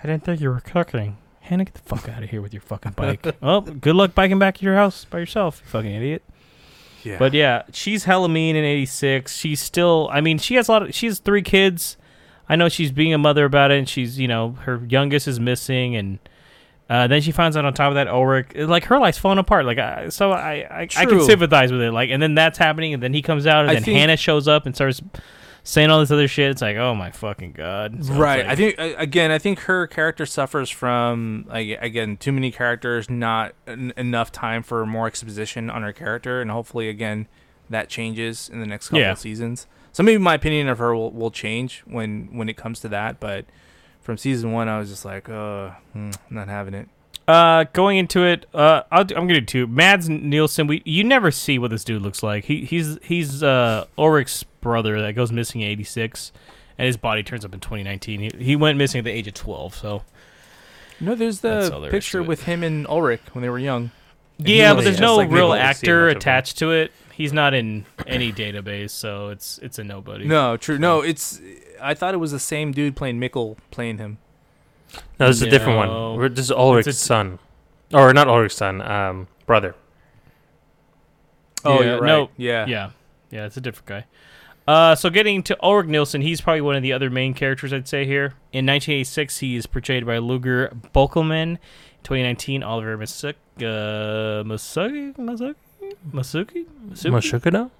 I 0.02 0.06
didn't 0.06 0.22
think 0.24 0.40
you 0.40 0.48
were 0.50 0.60
cooking. 0.60 1.16
Hannah, 1.40 1.64
get 1.64 1.74
the 1.74 1.80
fuck 1.80 2.08
out 2.08 2.22
of 2.22 2.30
here 2.30 2.40
with 2.40 2.54
your 2.54 2.62
fucking 2.62 2.92
bike. 2.92 3.36
well, 3.42 3.60
good 3.62 3.96
luck 3.96 4.14
biking 4.14 4.38
back 4.38 4.56
to 4.58 4.64
your 4.64 4.76
house 4.76 5.04
by 5.04 5.18
yourself, 5.18 5.60
you 5.64 5.70
fucking 5.70 5.90
idiot. 5.92 6.22
yeah. 7.02 7.18
But 7.18 7.34
yeah, 7.34 7.64
she's 7.72 8.04
hella 8.04 8.28
mean 8.28 8.54
in 8.56 8.64
'86. 8.64 9.36
She's 9.36 9.60
still. 9.60 10.08
I 10.12 10.20
mean, 10.20 10.38
she 10.38 10.54
has 10.54 10.68
a 10.68 10.72
lot. 10.72 10.82
Of, 10.84 10.94
she 10.94 11.06
has 11.06 11.18
three 11.18 11.42
kids. 11.42 11.96
I 12.48 12.56
know 12.56 12.68
she's 12.68 12.92
being 12.92 13.14
a 13.14 13.18
mother 13.18 13.44
about 13.44 13.70
it, 13.70 13.78
and 13.78 13.88
she's 13.88 14.18
you 14.18 14.28
know 14.28 14.52
her 14.62 14.80
youngest 14.88 15.26
is 15.28 15.40
missing, 15.40 15.96
and 15.96 16.18
uh, 16.90 17.06
then 17.06 17.22
she 17.22 17.32
finds 17.32 17.56
out 17.56 17.64
on 17.64 17.72
top 17.74 17.88
of 17.88 17.94
that 17.94 18.08
Ulrich, 18.08 18.48
like 18.54 18.84
her 18.84 18.98
life's 18.98 19.18
falling 19.18 19.38
apart. 19.38 19.64
Like 19.64 19.78
I, 19.78 20.08
so 20.10 20.32
I 20.32 20.66
I, 20.70 20.80
I 20.82 20.86
can 20.86 21.08
True. 21.08 21.24
sympathize 21.24 21.72
with 21.72 21.80
it. 21.80 21.92
Like, 21.92 22.10
and 22.10 22.22
then 22.22 22.34
that's 22.34 22.58
happening, 22.58 22.92
and 22.94 23.02
then 23.02 23.14
he 23.14 23.22
comes 23.22 23.46
out, 23.46 23.62
and 23.62 23.70
I 23.70 23.74
then 23.74 23.82
think- 23.84 23.98
Hannah 23.98 24.16
shows 24.16 24.46
up 24.48 24.66
and 24.66 24.74
starts 24.74 25.00
saying 25.66 25.88
all 25.88 25.98
this 26.00 26.10
other 26.10 26.28
shit. 26.28 26.50
It's 26.50 26.60
like, 26.60 26.76
oh 26.76 26.94
my 26.94 27.10
fucking 27.10 27.52
god. 27.52 27.92
So 27.94 27.98
it's 28.00 28.10
right. 28.10 28.40
like- 28.46 28.52
I 28.52 28.54
think 28.54 28.74
again, 28.98 29.30
I 29.30 29.38
think 29.38 29.60
her 29.60 29.86
character 29.86 30.26
suffers 30.26 30.68
from 30.68 31.46
like, 31.48 31.78
again 31.80 32.18
too 32.18 32.32
many 32.32 32.50
characters, 32.50 33.08
not 33.08 33.54
en- 33.66 33.94
enough 33.96 34.30
time 34.30 34.62
for 34.62 34.84
more 34.84 35.06
exposition 35.06 35.70
on 35.70 35.82
her 35.82 35.92
character, 35.94 36.42
and 36.42 36.50
hopefully 36.50 36.90
again 36.90 37.26
that 37.70 37.88
changes 37.88 38.50
in 38.50 38.60
the 38.60 38.66
next 38.66 38.88
couple 38.88 39.00
Yeah. 39.00 39.12
of 39.12 39.18
seasons. 39.18 39.66
So 39.94 40.02
maybe 40.02 40.18
my 40.18 40.34
opinion 40.34 40.68
of 40.68 40.76
her 40.78 40.94
will, 40.94 41.10
will 41.10 41.30
change 41.30 41.82
when 41.86 42.28
when 42.36 42.50
it 42.50 42.56
comes 42.58 42.80
to 42.80 42.88
that, 42.90 43.20
but. 43.20 43.46
From 44.02 44.18
season 44.18 44.52
one, 44.52 44.68
I 44.68 44.78
was 44.78 44.90
just 44.90 45.06
like, 45.06 45.30
uh, 45.30 45.70
hmm, 45.94 46.10
I'm 46.28 46.36
not 46.36 46.46
having 46.48 46.74
it. 46.74 46.90
Uh, 47.26 47.64
going 47.72 47.96
into 47.96 48.22
it, 48.22 48.44
uh, 48.52 48.82
I'll, 48.92 49.00
I'm 49.00 49.26
gonna 49.26 49.40
do 49.40 49.46
two. 49.46 49.66
Mads 49.66 50.10
Nielsen, 50.10 50.66
we 50.66 50.82
you 50.84 51.02
never 51.04 51.30
see 51.30 51.58
what 51.58 51.70
this 51.70 51.84
dude 51.84 52.02
looks 52.02 52.22
like. 52.22 52.44
He 52.44 52.66
he's 52.66 52.98
he's 53.02 53.42
uh 53.42 53.86
Ulrich's 53.96 54.42
brother 54.60 55.00
that 55.00 55.14
goes 55.14 55.32
missing 55.32 55.62
in 55.62 55.68
'86, 55.68 56.32
and 56.76 56.86
his 56.86 56.98
body 56.98 57.22
turns 57.22 57.46
up 57.46 57.54
in 57.54 57.60
2019. 57.60 58.20
He, 58.20 58.44
he 58.44 58.56
went 58.56 58.76
missing 58.76 58.98
at 58.98 59.04
the 59.06 59.10
age 59.10 59.26
of 59.26 59.32
12. 59.32 59.74
So 59.74 60.02
No, 61.00 61.14
there's 61.14 61.40
That's 61.40 61.70
the 61.70 61.74
all 61.74 61.80
there 61.80 61.88
is 61.88 61.92
picture 61.94 62.18
to 62.18 62.24
it. 62.24 62.28
with 62.28 62.42
him 62.42 62.62
and 62.62 62.86
Ulrich 62.86 63.22
when 63.32 63.40
they 63.40 63.48
were 63.48 63.58
young. 63.58 63.90
And 64.38 64.48
he 64.48 64.58
yeah, 64.58 64.74
but 64.74 64.84
there's 64.84 65.00
no 65.00 65.16
like 65.16 65.30
real 65.30 65.52
Nicholas. 65.52 65.58
Nicholas. 65.58 65.76
See 65.78 65.86
actor 65.86 66.00
much 66.06 66.10
of 66.10 66.12
him. 66.12 66.16
attached 66.18 66.58
to 66.58 66.70
it. 66.72 66.92
He's 67.12 67.32
not 67.32 67.54
in 67.54 67.86
any 68.06 68.32
database, 68.32 68.90
so 68.90 69.28
it's 69.28 69.58
it's 69.62 69.78
a 69.78 69.84
nobody. 69.84 70.24
No, 70.26 70.56
true. 70.56 70.78
No, 70.78 71.00
it's. 71.02 71.40
I 71.80 71.94
thought 71.94 72.14
it 72.14 72.18
was 72.18 72.32
the 72.32 72.40
same 72.40 72.72
dude 72.72 72.96
playing 72.96 73.20
Mikkel 73.20 73.56
playing 73.70 73.98
him. 73.98 74.18
No, 75.20 75.28
this 75.28 75.36
is 75.36 75.42
a 75.42 75.50
different 75.50 75.76
one. 75.78 76.16
We're, 76.16 76.28
this 76.28 76.46
is 76.46 76.50
Ulrich's 76.50 76.88
It's 76.88 77.02
a- 77.02 77.06
son, 77.06 77.38
or 77.92 78.12
not 78.12 78.26
Ulrich's 78.28 78.56
son, 78.56 78.80
um, 78.82 79.28
brother. 79.46 79.74
Oh, 81.64 81.80
Yeah, 81.80 81.86
you're 81.86 82.00
right. 82.00 82.06
no, 82.08 82.30
yeah. 82.36 82.66
Yeah, 82.66 82.90
yeah, 83.30 83.46
it's 83.46 83.56
a 83.56 83.60
different 83.60 83.86
guy. 83.86 84.04
Uh, 84.66 84.94
so 84.94 85.10
getting 85.10 85.42
to 85.44 85.56
Ulrich 85.62 85.88
Nielsen, 85.88 86.22
he's 86.22 86.40
probably 86.40 86.60
one 86.62 86.74
of 86.76 86.82
the 86.82 86.92
other 86.92 87.10
main 87.10 87.34
characters 87.34 87.72
I'd 87.72 87.86
say 87.88 88.04
here. 88.06 88.34
In 88.52 88.64
1986, 88.66 89.38
he 89.38 89.56
is 89.56 89.66
portrayed 89.66 90.06
by 90.06 90.16
Ludger 90.16 90.74
Bökelmann. 90.94 91.58
2019, 92.04 92.62
Oliver 92.62 92.96
Masucci, 92.96 93.34
uh, 93.58 94.44
Masuki, 94.44 95.14
Masuki, 95.16 95.54
Masuki, 96.12 96.66
Masuki? 97.10 97.70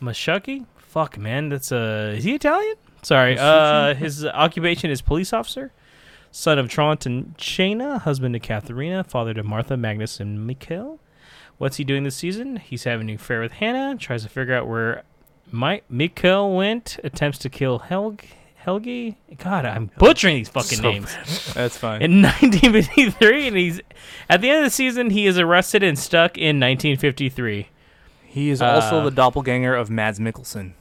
Mashuki. 0.00 0.66
Fuck, 0.76 1.18
man, 1.18 1.50
that's 1.50 1.70
uh, 1.70 2.14
is 2.16 2.24
he 2.24 2.34
Italian? 2.34 2.76
Sorry. 3.02 3.38
Uh, 3.38 3.94
his 3.94 4.24
occupation 4.24 4.90
is 4.90 5.02
police 5.02 5.32
officer, 5.32 5.72
son 6.30 6.58
of 6.58 6.68
Tronte 6.68 7.06
and 7.06 7.36
Shayna, 7.36 8.00
husband 8.00 8.32
to 8.34 8.40
Katharina, 8.40 9.04
father 9.04 9.34
to 9.34 9.42
Martha, 9.42 9.76
Magnus, 9.76 10.18
and 10.18 10.46
Mikhail. 10.46 10.98
What's 11.58 11.76
he 11.76 11.84
doing 11.84 12.04
this 12.04 12.16
season? 12.16 12.56
He's 12.56 12.84
having 12.84 13.10
an 13.10 13.16
affair 13.16 13.40
with 13.40 13.52
Hannah, 13.52 13.96
tries 13.96 14.22
to 14.22 14.28
figure 14.28 14.54
out 14.54 14.66
where 14.66 15.02
Mike 15.50 15.84
Mikhail 15.90 16.50
went, 16.50 16.98
attempts 17.04 17.38
to 17.38 17.50
kill 17.50 17.80
Helg 17.80 18.24
Helgi. 18.64 19.16
God, 19.38 19.64
I'm 19.64 19.90
butchering 19.98 20.36
these 20.36 20.48
fucking 20.48 20.78
So 20.78 20.90
names. 20.90 21.14
That's 21.54 21.76
fine. 21.76 22.02
In 22.02 22.22
1953, 22.22 23.48
and 23.48 23.56
he's 23.56 23.80
at 24.28 24.40
the 24.40 24.50
end 24.50 24.58
of 24.58 24.64
the 24.64 24.70
season, 24.70 25.10
he 25.10 25.26
is 25.26 25.38
arrested 25.38 25.82
and 25.82 25.98
stuck 25.98 26.36
in 26.36 26.58
1953. 26.60 27.68
he 28.26 28.50
is 28.50 28.60
also 28.60 28.98
uh, 29.00 29.04
the 29.04 29.10
doppelganger 29.10 29.74
of 29.74 29.90
Mads 29.90 30.18
Mikkelsen. 30.18 30.72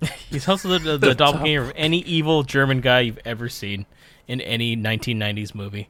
He's 0.30 0.48
also 0.48 0.68
the, 0.68 0.78
the, 0.78 0.98
the 0.98 1.14
doppelganger 1.14 1.62
of 1.62 1.72
any 1.76 1.98
evil 2.00 2.42
German 2.42 2.80
guy 2.82 3.00
you've 3.00 3.20
ever 3.24 3.48
seen 3.48 3.86
in 4.28 4.40
any 4.42 4.76
1990s 4.76 5.54
movie. 5.54 5.88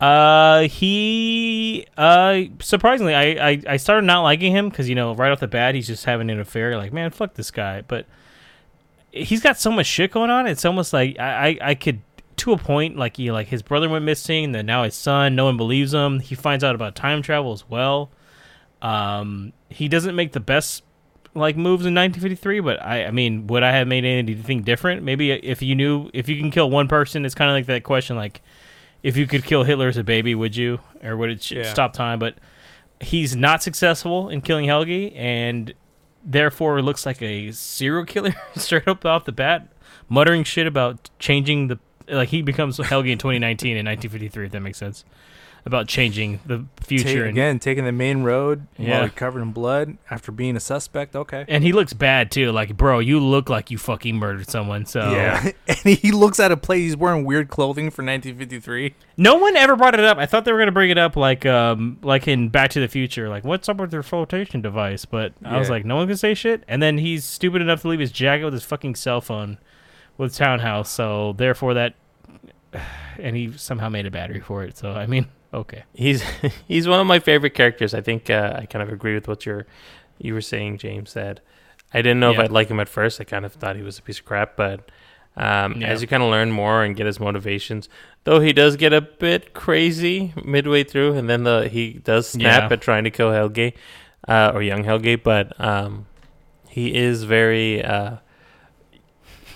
Uh, 0.00 0.62
he 0.68 1.86
uh 1.96 2.42
surprisingly, 2.60 3.14
I 3.14 3.50
I, 3.50 3.62
I 3.68 3.76
started 3.78 4.06
not 4.06 4.22
liking 4.22 4.52
him 4.52 4.68
because 4.68 4.88
you 4.88 4.94
know 4.94 5.14
right 5.14 5.32
off 5.32 5.40
the 5.40 5.48
bat 5.48 5.74
he's 5.74 5.86
just 5.86 6.04
having 6.04 6.30
an 6.30 6.38
affair. 6.40 6.76
Like 6.76 6.92
man, 6.92 7.10
fuck 7.10 7.34
this 7.34 7.50
guy. 7.50 7.82
But 7.82 8.06
he's 9.16 9.40
got 9.40 9.58
so 9.58 9.70
much 9.70 9.86
shit 9.86 10.12
going 10.12 10.30
on. 10.30 10.46
It's 10.46 10.64
almost 10.64 10.92
like 10.92 11.18
I 11.18 11.48
I, 11.48 11.58
I 11.70 11.74
could 11.74 12.00
to 12.36 12.52
a 12.52 12.58
point 12.58 12.96
like 12.96 13.18
you 13.18 13.32
like 13.32 13.48
his 13.48 13.62
brother 13.62 13.88
went 13.88 14.04
missing, 14.04 14.52
then 14.52 14.66
now 14.66 14.82
his 14.84 14.94
son. 14.94 15.34
No 15.34 15.46
one 15.46 15.56
believes 15.56 15.94
him. 15.94 16.20
He 16.20 16.34
finds 16.34 16.62
out 16.62 16.74
about 16.74 16.94
time 16.94 17.22
travel 17.22 17.52
as 17.52 17.68
well. 17.68 18.10
Um, 18.82 19.52
he 19.70 19.88
doesn't 19.88 20.14
make 20.14 20.32
the 20.32 20.40
best 20.40 20.82
like 21.34 21.56
moves 21.56 21.84
in 21.84 21.94
1953, 21.94 22.60
but 22.60 22.82
I, 22.82 23.06
I 23.06 23.10
mean, 23.10 23.46
would 23.48 23.62
I 23.62 23.72
have 23.72 23.86
made 23.86 24.04
anything 24.04 24.62
different? 24.62 25.02
Maybe 25.02 25.30
if 25.32 25.60
you 25.62 25.74
knew 25.74 26.10
if 26.12 26.28
you 26.28 26.36
can 26.38 26.50
kill 26.50 26.70
one 26.70 26.88
person, 26.88 27.24
it's 27.24 27.34
kind 27.34 27.50
of 27.50 27.54
like 27.54 27.66
that 27.66 27.84
question, 27.84 28.16
like 28.16 28.42
if 29.02 29.16
you 29.16 29.26
could 29.26 29.44
kill 29.44 29.62
Hitler 29.64 29.88
as 29.88 29.96
a 29.96 30.04
baby, 30.04 30.34
would 30.34 30.56
you, 30.56 30.80
or 31.02 31.16
would 31.16 31.30
it 31.30 31.50
Yeah. 31.50 31.70
stop 31.72 31.92
time? 31.92 32.18
But 32.18 32.36
he's 33.00 33.36
not 33.36 33.62
successful 33.62 34.28
in 34.28 34.40
killing 34.40 34.66
Helgi, 34.66 35.14
and 35.14 35.72
therefore 36.26 36.82
looks 36.82 37.06
like 37.06 37.22
a 37.22 37.52
serial 37.52 38.04
killer 38.04 38.34
straight 38.56 38.88
up 38.88 39.06
off 39.06 39.24
the 39.24 39.32
bat, 39.32 39.68
muttering 40.08 40.44
shit 40.44 40.66
about 40.66 41.08
changing 41.18 41.68
the 41.68 41.78
like 42.08 42.28
he 42.28 42.42
becomes 42.42 42.78
Helgi 42.78 43.10
in 43.10 43.18
2019 43.18 43.76
and 43.76 43.86
1953, 43.86 44.46
if 44.46 44.52
that 44.52 44.60
makes 44.60 44.78
sense, 44.78 45.04
about 45.66 45.88
changing 45.88 46.38
the 46.46 46.64
future 46.80 47.26
again, 47.26 47.58
taking 47.58 47.84
the 47.84 47.90
main 47.92 48.22
road 48.22 48.68
Yeah. 48.78 49.00
while 49.00 49.08
covered 49.08 49.42
in 49.42 49.50
blood 49.52 49.98
after 50.08 50.30
being 50.30 50.54
a 50.56 50.60
suspect. 50.60 51.16
Okay. 51.16 51.44
and 51.48 51.64
he 51.64 51.72
looks 51.72 51.92
bad 51.92 52.30
too. 52.30 52.52
Like, 52.52 52.76
bro, 52.76 53.00
you 53.00 53.18
look 53.18 53.48
like 53.50 53.70
you 53.72 53.76
fucking 53.76 54.14
murdered 54.16 54.48
someone. 54.48 54.86
So 54.86 55.00
Yeah. 55.10 55.50
and 55.68 55.78
he 55.98 56.12
looks 56.12 56.38
at 56.38 56.52
a 56.52 56.56
place. 56.56 56.78
He's 56.82 56.96
wearing 56.96 57.24
weird 57.24 57.48
clothing 57.48 57.90
for 57.90 58.02
1953. 58.04 58.94
no 59.16 59.34
one 59.34 59.56
ever 59.56 59.74
brought 59.74 59.94
it 59.94 60.04
up. 60.04 60.18
I 60.18 60.26
thought 60.26 60.44
they 60.44 60.52
were 60.52 60.58
gonna 60.60 60.70
bring 60.70 60.90
it 60.90 60.98
up 60.98 61.16
like 61.16 61.44
um 61.44 61.98
like 62.02 62.28
in 62.28 62.48
Back 62.48 62.70
to 62.70 62.80
the 62.80 62.88
Future. 62.88 63.28
Like, 63.28 63.44
what's 63.44 63.68
up 63.68 63.78
with 63.78 63.90
their 63.90 64.04
flotation 64.04 64.62
device? 64.62 65.04
But 65.04 65.32
I 65.44 65.58
was 65.58 65.68
like, 65.68 65.84
no 65.84 65.96
one 65.96 66.06
can 66.06 66.16
say 66.16 66.34
shit. 66.34 66.62
And 66.68 66.80
then 66.80 66.98
he's 66.98 67.24
stupid 67.24 67.60
enough 67.60 67.82
to 67.82 67.88
leave 67.88 67.98
his 68.00 68.12
jacket 68.12 68.44
with 68.44 68.54
his 68.54 68.62
fucking 68.64 68.94
cell 68.94 69.20
phone 69.20 69.58
with 70.16 70.32
Tannhaus. 70.32 70.86
So 70.86 71.34
therefore 71.36 71.74
that, 71.74 71.94
and 73.18 73.34
he 73.34 73.52
somehow 73.56 73.88
made 73.88 74.06
a 74.06 74.10
battery 74.12 74.40
for 74.40 74.62
it. 74.62 74.76
So 74.78 74.92
I 74.92 75.06
mean, 75.06 75.26
okay. 75.56 75.84
He's 75.94 76.22
he's 76.68 76.86
one 76.88 77.00
of 77.00 77.06
my 77.06 77.18
favorite 77.18 77.54
characters. 77.54 77.94
I 77.94 78.00
think 78.00 78.30
uh, 78.30 78.56
I 78.62 78.66
kind 78.66 78.82
of 78.82 78.92
agree 78.92 79.14
with 79.14 79.28
what 79.28 79.44
you're 79.46 79.66
you 80.18 80.34
were 80.34 80.40
saying, 80.40 80.78
James. 80.78 81.14
That 81.14 81.40
I 81.92 81.98
didn't 82.02 82.20
know 82.20 82.32
if 82.32 82.38
I'd 82.38 82.50
like 82.52 82.68
him 82.68 82.80
at 82.80 82.88
first. 82.88 83.20
I 83.20 83.24
kind 83.24 83.44
of 83.44 83.52
thought 83.52 83.76
he 83.76 83.82
was 83.82 83.98
a 83.98 84.02
piece 84.02 84.18
of 84.18 84.24
crap, 84.24 84.56
but 84.56 84.90
Um, 85.36 85.80
Yeah. 85.80 85.88
As 85.88 86.00
you 86.02 86.08
kind 86.08 86.22
of 86.22 86.30
learn 86.30 86.50
more 86.50 86.82
and 86.82 86.96
get 86.96 87.04
his 87.06 87.20
motivations, 87.20 87.88
though 88.24 88.40
he 88.40 88.52
does 88.54 88.76
get 88.76 88.92
a 88.94 89.00
bit 89.02 89.52
crazy 89.52 90.32
midway 90.44 90.82
through, 90.84 91.12
and 91.18 91.28
then 91.28 91.44
the 91.44 91.68
he 91.68 91.92
does 91.92 92.28
snap 92.28 92.70
Yeah. 92.70 92.74
at 92.74 92.80
trying 92.80 93.04
to 93.04 93.10
kill 93.10 93.32
Helge 93.32 93.74
uh, 94.26 94.52
or 94.54 94.62
young 94.62 94.84
Helge, 94.84 95.22
but 95.22 95.52
um, 95.60 96.06
he 96.68 96.94
is 96.94 97.24
very. 97.24 97.84
Uh, 97.84 98.16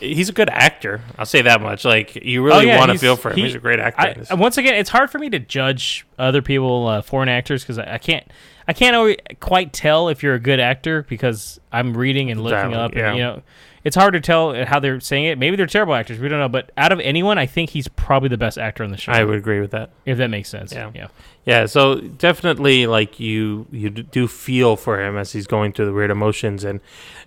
he's 0.01 0.29
a 0.29 0.33
good 0.33 0.49
actor. 0.51 1.01
I'll 1.19 1.27
say 1.27 1.43
that 1.43 1.61
much. 1.61 1.85
Like 1.85 2.17
you 2.17 2.43
really 2.43 2.65
Oh, 2.67 2.69
yeah, 2.73 2.79
want 2.79 2.91
to 2.93 2.99
feel 2.99 3.17
for 3.17 3.31
him. 3.31 3.37
he- 3.37 3.43
he's 3.45 3.55
a 3.55 3.59
great 3.59 3.79
actor. 3.79 4.25
I, 4.31 4.35
once 4.35 4.59
again, 4.59 4.75
it's 4.75 4.91
hard 4.91 5.11
for 5.11 5.19
me 5.19 5.31
to 5.31 5.39
judge 5.39 6.07
other 6.19 6.43
people, 6.43 6.87
uh, 6.89 7.03
foreign 7.03 7.29
actors, 7.29 7.63
because 7.63 7.79
I, 7.79 7.95
I 7.95 7.99
can't, 7.99 8.27
I 8.67 8.73
can't 8.73 8.97
always 8.97 9.17
quite 9.41 9.73
tell 9.73 10.09
if 10.09 10.23
you're 10.23 10.35
a 10.35 10.41
good 10.41 10.61
actor 10.61 11.05
because 11.09 11.61
I'm 11.73 11.97
reading 11.97 12.31
and 12.31 12.43
looking 12.43 12.75
up, 12.75 12.95
yeah. 12.95 13.09
and 13.11 13.17
you 13.19 13.23
know, 13.25 13.43
it's 13.83 13.97
hard 13.97 14.13
to 14.13 14.21
tell 14.21 14.65
how 14.67 14.79
they're 14.79 15.01
saying 15.01 15.25
it. 15.25 15.39
Maybe 15.39 15.57
they're 15.57 15.67
terrible 15.67 15.95
actors. 15.95 16.19
We 16.19 16.29
don't 16.29 16.39
know. 16.39 16.51
But 16.51 16.71
out 16.77 16.93
of 16.93 17.01
anyone, 17.01 17.39
I 17.39 17.47
think 17.47 17.71
he's 17.71 17.89
probably 17.89 18.29
the 18.29 18.37
best 18.37 18.59
actor 18.59 18.85
on 18.85 18.91
the 18.91 18.99
show. 18.99 19.11
I 19.13 19.25
would 19.25 19.37
agree 19.37 19.59
with 19.61 19.71
that. 19.71 19.91
if 20.05 20.19
that 20.19 20.29
makes 20.29 20.51
sense. 20.51 20.73
Yeah. 20.73 20.91
yeah. 20.95 21.09
Yeah, 21.47 21.65
so 21.65 21.99
definitely 21.99 22.87
like 22.87 23.19
you 23.19 23.67
you 23.73 23.89
d- 23.89 24.03
do 24.03 24.29
feel 24.29 24.77
for 24.77 25.01
him 25.03 25.17
as 25.17 25.33
he's 25.33 25.47
going 25.47 25.73
through 25.73 25.87
the 25.87 25.93
weird 25.95 26.11
emotions 26.11 26.63
and 26.63 26.81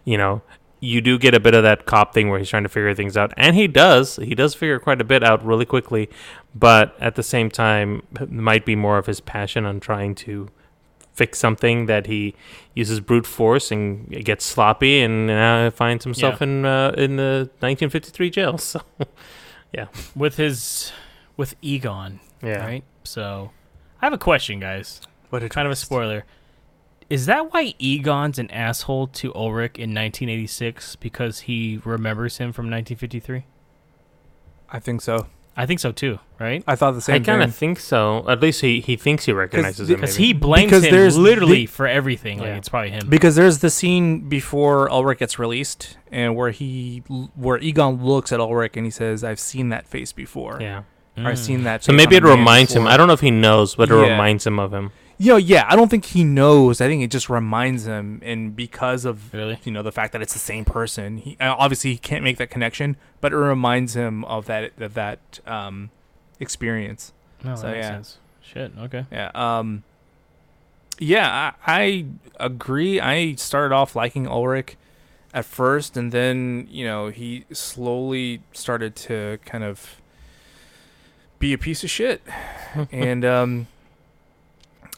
you 0.06 0.18
know, 0.20 0.44
you 0.92 1.00
do 1.02 1.18
get 1.18 1.34
a 1.34 1.40
bit 1.40 1.54
of 1.56 1.64
that 1.64 1.86
cop 1.86 2.14
thing 2.14 2.30
where 2.30 2.40
he's 2.40 2.50
trying 2.50 2.64
to 2.64 2.70
figure 2.70 2.94
things 2.94 3.16
out 3.16 3.32
and 3.38 3.56
he 3.56 3.68
does. 3.68 4.18
He 4.18 4.36
does 4.36 4.54
figure 4.54 4.80
quite 4.80 5.00
a 5.00 5.04
bit 5.06 5.24
out 5.24 5.46
really 5.46 5.66
quickly, 5.66 6.10
but 6.54 6.94
at 7.00 7.16
the 7.16 7.24
same 7.24 7.50
time 7.50 8.02
might 8.30 8.66
be 8.66 8.76
more 8.76 8.98
of 8.98 9.06
his 9.06 9.22
passion 9.22 9.66
on 9.66 9.80
trying 9.80 10.14
to 10.16 10.50
fix 11.14 11.38
something 11.40 11.86
that 11.86 12.08
he 12.08 12.34
uses 12.74 13.00
brute 13.00 13.26
force 13.28 13.72
and 13.72 14.10
gets 14.26 14.44
sloppy 14.44 15.00
and 15.00 15.30
uh, 15.32 15.70
finds 15.72 16.04
himself 16.04 16.42
Yeah. 16.42 16.48
in 16.48 16.66
uh, 16.66 16.94
in 16.98 17.16
the 17.18 17.50
1953 17.60 18.30
jail. 18.30 18.58
So 18.72 18.82
yeah, 19.72 19.88
With 20.16 20.36
his, 20.38 20.92
with 21.38 21.56
Egon, 21.62 22.20
yeah. 22.44 22.66
right? 22.66 22.84
So, 23.04 23.52
I 24.02 24.06
have 24.06 24.14
a 24.14 24.18
question, 24.20 24.60
guys. 24.60 25.02
What 25.30 25.44
a 25.44 25.50
kind 25.50 25.66
of 25.66 25.72
a 25.72 25.76
spoiler. 25.76 26.26
Is 27.14 27.26
that 27.28 27.54
why 27.54 27.74
Egon's 27.78 28.40
an 28.40 28.50
asshole 28.52 29.08
to 29.08 29.34
Ulrich 29.36 29.78
in 29.78 29.94
1986 29.94 30.96
because 30.98 31.42
he 31.42 31.80
remembers 31.86 32.38
him 32.38 32.52
from 32.52 32.66
1953? 32.66 33.46
I 34.72 34.80
think 34.80 35.02
so. 35.02 35.28
I 35.56 35.68
think 35.68 35.80
so 35.80 35.92
too, 35.92 36.18
right? 36.40 36.64
I 36.66 36.76
thought 36.76 36.94
the 36.94 37.02
same. 37.02 37.14
I 37.14 37.18
same 37.18 37.26
kind 37.26 37.42
thing. 37.42 37.50
of 37.50 37.56
think 37.56 37.80
so. 37.80 38.26
At 38.28 38.40
least 38.42 38.62
he, 38.62 38.82
he 38.82 38.96
thinks 38.96 39.26
he 39.26 39.34
recognizes 39.34 39.88
him. 39.88 39.98
Because 39.98 40.16
he 40.16 40.34
blames 40.34 40.72
Because 40.72 40.86
him 40.86 40.92
there's 40.92 41.16
literally 41.16 41.56
the- 41.58 41.66
for 41.68 41.86
everything. 41.86 42.40
Like 42.40 42.50
it's 42.58 42.70
probably 42.70 42.90
him. 42.90 43.08
Because 43.08 43.36
there's 43.36 43.60
the 43.60 43.70
scene 43.70 44.28
before 44.28 44.90
Ulrich 44.92 45.20
gets 45.20 45.38
released, 45.38 45.98
and 46.12 46.36
where 46.36 46.50
he, 46.50 47.04
where 47.36 47.60
Egon 47.60 48.04
looks 48.04 48.32
at 48.32 48.40
Ulrich 48.40 48.76
and 48.78 48.86
he 48.88 48.90
says, 48.92 49.24
"I've 49.24 49.40
seen 49.40 49.70
that 49.70 49.86
face 49.88 50.12
before. 50.12 50.58
yeah. 50.60 50.80
Or 51.18 51.28
I've 51.28 51.36
Mm. 51.36 51.46
seen 51.46 51.64
that." 51.66 51.84
So 51.84 51.94
maybe 51.94 52.16
it 52.16 52.24
on 52.24 52.30
a 52.32 52.32
man 52.32 52.40
reminds 52.40 52.74
him. 52.74 52.88
I 52.88 52.98
don't 52.98 53.06
know 53.06 53.14
if 53.14 53.20
he 53.22 53.30
knows, 53.30 53.76
but 53.76 53.92
it 53.92 53.94
Yeah. 53.96 54.10
reminds 54.14 54.48
him 54.48 54.58
of 54.58 54.74
him. 54.74 54.92
Yo, 55.24 55.38
yeah, 55.38 55.66
I 55.70 55.78
don't 55.78 55.88
think 55.90 56.04
he 56.04 56.26
knows. 56.26 56.82
I 56.82 56.88
think 56.88 57.02
it 57.02 57.10
just 57.10 57.30
reminds 57.30 57.88
him, 57.88 58.20
and 58.26 58.54
because 58.54 59.06
of 59.06 59.34
Really? 59.34 59.58
you 59.64 59.72
know 59.72 59.82
the 59.82 59.92
fact 59.92 60.12
that 60.12 60.22
it's 60.22 60.34
the 60.34 60.40
same 60.40 60.66
person, 60.66 61.16
he 61.18 61.38
uh, 61.40 61.56
obviously 61.58 61.92
he 61.92 61.98
can't 61.98 62.26
make 62.26 62.36
that 62.40 62.50
connection, 62.50 62.98
but 63.22 63.32
it 63.32 63.38
reminds 63.38 63.96
him 63.96 64.26
of 64.26 64.48
that 64.48 64.74
of 64.82 64.96
that 64.96 65.40
um, 65.48 65.92
experience. 66.42 67.14
No, 67.42 67.56
So, 67.56 67.68
that 67.68 67.72
makes 67.72 67.86
yeah. 67.86 67.92
sense. 67.92 68.18
Shit. 68.42 68.74
Okay. 68.78 69.06
Yeah. 69.14 69.32
Um. 69.34 69.84
Yeah, 71.00 71.54
I, 71.66 71.74
I 71.82 72.06
agree. 72.46 73.00
I 73.00 73.36
started 73.36 73.74
off 73.74 73.96
liking 73.96 74.28
Ulrich 74.28 74.76
at 75.34 75.46
first, 75.46 75.96
and 75.96 76.12
then 76.12 76.68
you 76.70 76.86
know 76.86 77.08
he 77.08 77.46
slowly 77.54 78.42
started 78.52 78.94
to 79.08 79.40
kind 79.46 79.64
of 79.64 80.02
be 81.40 81.54
a 81.54 81.58
piece 81.58 81.82
of 81.86 81.90
shit, 81.90 82.22
and 82.92 83.24
um, 83.24 83.68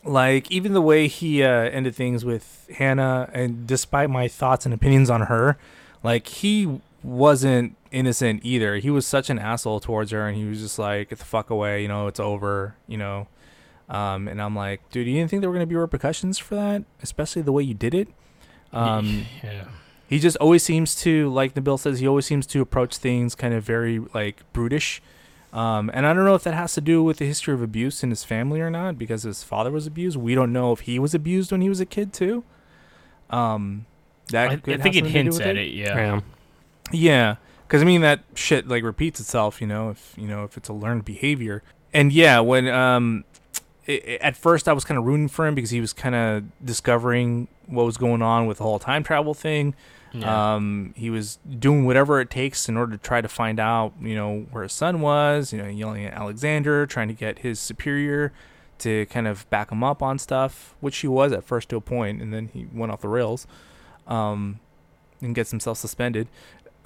like 0.05 0.49
even 0.51 0.73
the 0.73 0.81
way 0.81 1.07
he 1.07 1.43
uh, 1.43 1.49
ended 1.49 1.95
things 1.95 2.23
with 2.23 2.69
Hannah, 2.77 3.29
and 3.33 3.67
despite 3.67 4.09
my 4.09 4.27
thoughts 4.27 4.65
and 4.65 4.73
opinions 4.73 5.09
on 5.09 5.21
her, 5.21 5.57
like 6.03 6.27
he 6.27 6.79
wasn't 7.03 7.75
innocent 7.91 8.41
either. 8.43 8.77
He 8.77 8.89
was 8.89 9.05
such 9.05 9.29
an 9.29 9.39
asshole 9.39 9.79
towards 9.79 10.11
her, 10.11 10.27
and 10.27 10.37
he 10.37 10.45
was 10.45 10.61
just 10.61 10.77
like, 10.79 11.09
"Get 11.09 11.19
the 11.19 11.25
fuck 11.25 11.49
away," 11.49 11.81
you 11.81 11.87
know, 11.87 12.07
it's 12.07 12.19
over, 12.19 12.75
you 12.87 12.97
know. 12.97 13.27
Um, 13.89 14.27
and 14.27 14.41
I'm 14.41 14.55
like, 14.55 14.81
dude, 14.89 15.07
you 15.07 15.13
didn't 15.13 15.29
think 15.29 15.41
there 15.41 15.49
were 15.49 15.55
gonna 15.55 15.65
be 15.65 15.75
repercussions 15.75 16.37
for 16.37 16.55
that, 16.55 16.83
especially 17.01 17.41
the 17.41 17.51
way 17.51 17.63
you 17.63 17.73
did 17.73 17.93
it. 17.93 18.07
Um, 18.73 19.25
yeah. 19.43 19.65
he 20.07 20.19
just 20.19 20.37
always 20.37 20.63
seems 20.63 20.95
to, 20.97 21.29
like 21.29 21.53
Nabil 21.53 21.79
says, 21.79 21.99
he 21.99 22.07
always 22.07 22.25
seems 22.25 22.45
to 22.47 22.61
approach 22.61 22.97
things 22.97 23.35
kind 23.35 23.53
of 23.53 23.63
very 23.63 23.99
like 24.13 24.41
brutish. 24.53 25.01
Um, 25.55 25.89
and 25.93 26.05
I 26.05 26.13
don't 26.13 26.25
know 26.25 26.35
if 26.35 26.43
that 26.43 26.53
has 26.53 26.73
to 26.73 26.81
do 26.81 27.01
with 27.01 27.17
the 27.17 27.25
history 27.25 27.53
of 27.53 27.61
abuse 27.61 28.03
in 28.03 28.09
his 28.09 28.23
family 28.25 28.59
or 28.59 28.69
not, 28.69 28.97
because 28.97 29.23
his 29.23 29.41
father 29.41 29.71
was 29.71 29.87
abused. 29.87 30.17
We 30.17 30.35
don't 30.35 30.51
know 30.51 30.73
if 30.73 30.81
he 30.81 30.99
was 30.99 31.13
abused 31.15 31.51
when 31.51 31.61
he 31.61 31.69
was 31.69 31.79
a 31.79 31.85
kid 31.85 32.11
too. 32.11 32.43
Um, 33.29 33.85
that 34.31 34.49
I, 34.49 34.53
I 34.53 34.55
think 34.57 34.67
it 34.67 34.81
something 34.83 34.91
to 34.93 35.01
do 35.09 35.13
hints 35.13 35.39
at 35.39 35.55
it. 35.57 35.71
Yeah. 35.73 35.95
Yeah. 35.95 36.21
yeah, 36.91 37.35
because 37.67 37.81
I 37.81 37.85
mean 37.85 38.01
that 38.01 38.21
shit 38.35 38.67
like 38.67 38.83
repeats 38.83 39.19
itself. 39.19 39.61
You 39.61 39.67
know, 39.67 39.89
if 39.91 40.13
you 40.17 40.27
know 40.27 40.43
if 40.43 40.57
it's 40.57 40.69
a 40.69 40.73
learned 40.73 41.05
behavior. 41.05 41.63
And 41.93 42.11
yeah, 42.11 42.41
when 42.41 42.67
um, 42.67 43.23
i 43.87 43.93
i- 43.93 44.17
at 44.21 44.35
first 44.35 44.67
I 44.67 44.73
was 44.73 44.83
kind 44.83 44.97
of 44.97 45.05
rooting 45.05 45.29
for 45.29 45.47
him 45.47 45.55
because 45.55 45.69
he 45.69 45.79
was 45.79 45.93
kind 45.93 46.15
of 46.15 46.43
discovering 46.65 47.47
what 47.67 47.85
was 47.85 47.95
going 47.97 48.21
on 48.21 48.45
with 48.45 48.57
the 48.57 48.63
whole 48.63 48.79
time 48.79 49.03
travel 49.03 49.33
thing. 49.33 49.73
Yeah. 50.21 50.55
Um, 50.55 50.93
he 50.95 51.09
was 51.09 51.39
doing 51.59 51.85
whatever 51.85 52.21
it 52.21 52.29
takes 52.29 52.69
in 52.69 52.77
order 52.77 52.93
to 52.93 52.97
try 52.97 53.21
to 53.21 53.27
find 53.27 53.59
out, 53.59 53.93
you 54.01 54.15
know, 54.15 54.47
where 54.51 54.63
his 54.63 54.73
son 54.73 55.01
was. 55.01 55.51
You 55.51 55.61
know, 55.61 55.67
yelling 55.67 56.05
at 56.05 56.13
Alexander, 56.13 56.85
trying 56.85 57.07
to 57.07 57.13
get 57.13 57.39
his 57.39 57.59
superior 57.59 58.31
to 58.79 59.05
kind 59.07 59.27
of 59.27 59.49
back 59.49 59.71
him 59.71 59.83
up 59.83 60.01
on 60.01 60.19
stuff, 60.19 60.75
which 60.79 60.97
he 60.97 61.07
was 61.07 61.31
at 61.31 61.43
first 61.43 61.69
to 61.69 61.77
a 61.77 61.81
point, 61.81 62.21
and 62.21 62.33
then 62.33 62.49
he 62.53 62.67
went 62.73 62.91
off 62.91 63.01
the 63.01 63.07
rails, 63.07 63.47
um, 64.07 64.59
and 65.21 65.33
gets 65.35 65.51
himself 65.51 65.77
suspended. 65.77 66.27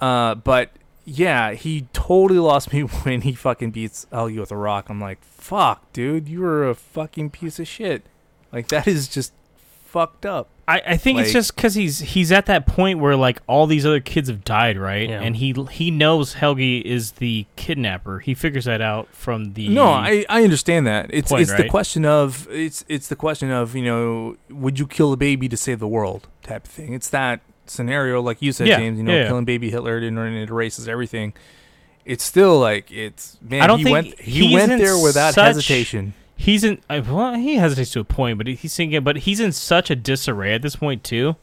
Uh, 0.00 0.34
but 0.34 0.70
yeah, 1.04 1.52
he 1.52 1.88
totally 1.92 2.38
lost 2.38 2.72
me 2.72 2.80
when 3.02 3.22
he 3.22 3.34
fucking 3.34 3.70
beats 3.70 4.06
Helge 4.12 4.38
with 4.38 4.52
a 4.52 4.56
rock. 4.56 4.88
I'm 4.88 5.00
like, 5.00 5.22
fuck, 5.24 5.92
dude, 5.92 6.28
you 6.28 6.40
were 6.40 6.68
a 6.68 6.74
fucking 6.74 7.30
piece 7.30 7.58
of 7.58 7.66
shit. 7.66 8.04
Like 8.52 8.68
that 8.68 8.86
is 8.86 9.08
just 9.08 9.32
fucked 9.90 10.24
up. 10.24 10.48
I, 10.68 10.82
I 10.86 10.96
think 10.96 11.18
it's 11.18 11.32
just 11.32 11.56
because 11.56 11.74
he's 11.74 11.98
he's 11.98 12.30
at 12.30 12.46
that 12.46 12.64
point 12.64 13.00
where 13.00 13.16
like 13.16 13.40
all 13.48 13.66
these 13.66 13.84
other 13.84 13.98
kids 13.98 14.28
have 14.28 14.44
died, 14.44 14.78
right? 14.78 15.08
Yeah. 15.08 15.20
And 15.20 15.34
he 15.34 15.52
he 15.72 15.90
knows 15.90 16.34
Helgi 16.34 16.80
is 16.80 17.12
the 17.12 17.44
kidnapper. 17.56 18.20
He 18.20 18.34
figures 18.34 18.66
that 18.66 18.80
out 18.80 19.08
from 19.12 19.54
the 19.54 19.68
No, 19.68 19.86
I, 19.86 20.24
I 20.28 20.44
understand 20.44 20.86
that. 20.86 21.10
It's 21.12 21.30
point, 21.32 21.42
it's 21.42 21.54
the 21.54 21.68
question 21.68 22.04
of 22.04 22.46
it's 22.50 22.84
it's 22.88 23.08
the 23.08 23.16
question 23.16 23.50
of 23.50 23.74
you 23.74 23.84
know 23.84 24.36
would 24.48 24.78
you 24.78 24.86
kill 24.86 25.12
a 25.12 25.16
baby 25.16 25.48
to 25.48 25.56
save 25.56 25.80
the 25.80 25.88
world 25.88 26.28
type 26.44 26.66
of 26.66 26.70
thing. 26.70 26.92
It's 26.92 27.10
that 27.10 27.40
scenario 27.66 28.20
like 28.22 28.40
you 28.40 28.52
said, 28.52 28.68
Yeah, 28.68 28.76
James. 28.76 28.98
You 28.98 29.04
know, 29.04 29.12
yeah, 29.12 29.22
yeah. 29.22 29.26
killing 29.26 29.44
baby 29.44 29.70
Hitler 29.70 29.98
and 29.98 30.18
it 30.36 30.50
erases 30.50 30.86
everything. 30.86 31.32
It's 32.04 32.22
still 32.22 32.60
like 32.60 32.92
it's 32.92 33.38
man. 33.42 33.62
I 33.62 33.66
don't 33.66 33.78
he 33.78 33.84
think 33.84 33.92
went 33.92 34.20
he 34.20 34.54
went 34.54 34.80
there 34.80 35.02
without 35.02 35.34
such- 35.34 35.46
hesitation. 35.46 36.14
He's 36.40 36.64
in 36.64 36.80
uh, 36.88 37.02
well 37.08 37.34
he 37.34 37.56
hesitates 37.56 37.90
to 37.92 38.00
a 38.00 38.04
point 38.04 38.38
but 38.38 38.46
he's 38.46 38.74
thinking 38.74 39.02
but 39.04 39.16
he's 39.18 39.40
in 39.40 39.52
such 39.52 39.90
a 39.90 39.96
disarray 39.96 40.54
at 40.54 40.62
this 40.62 40.76
point 40.76 41.04
too 41.04 41.36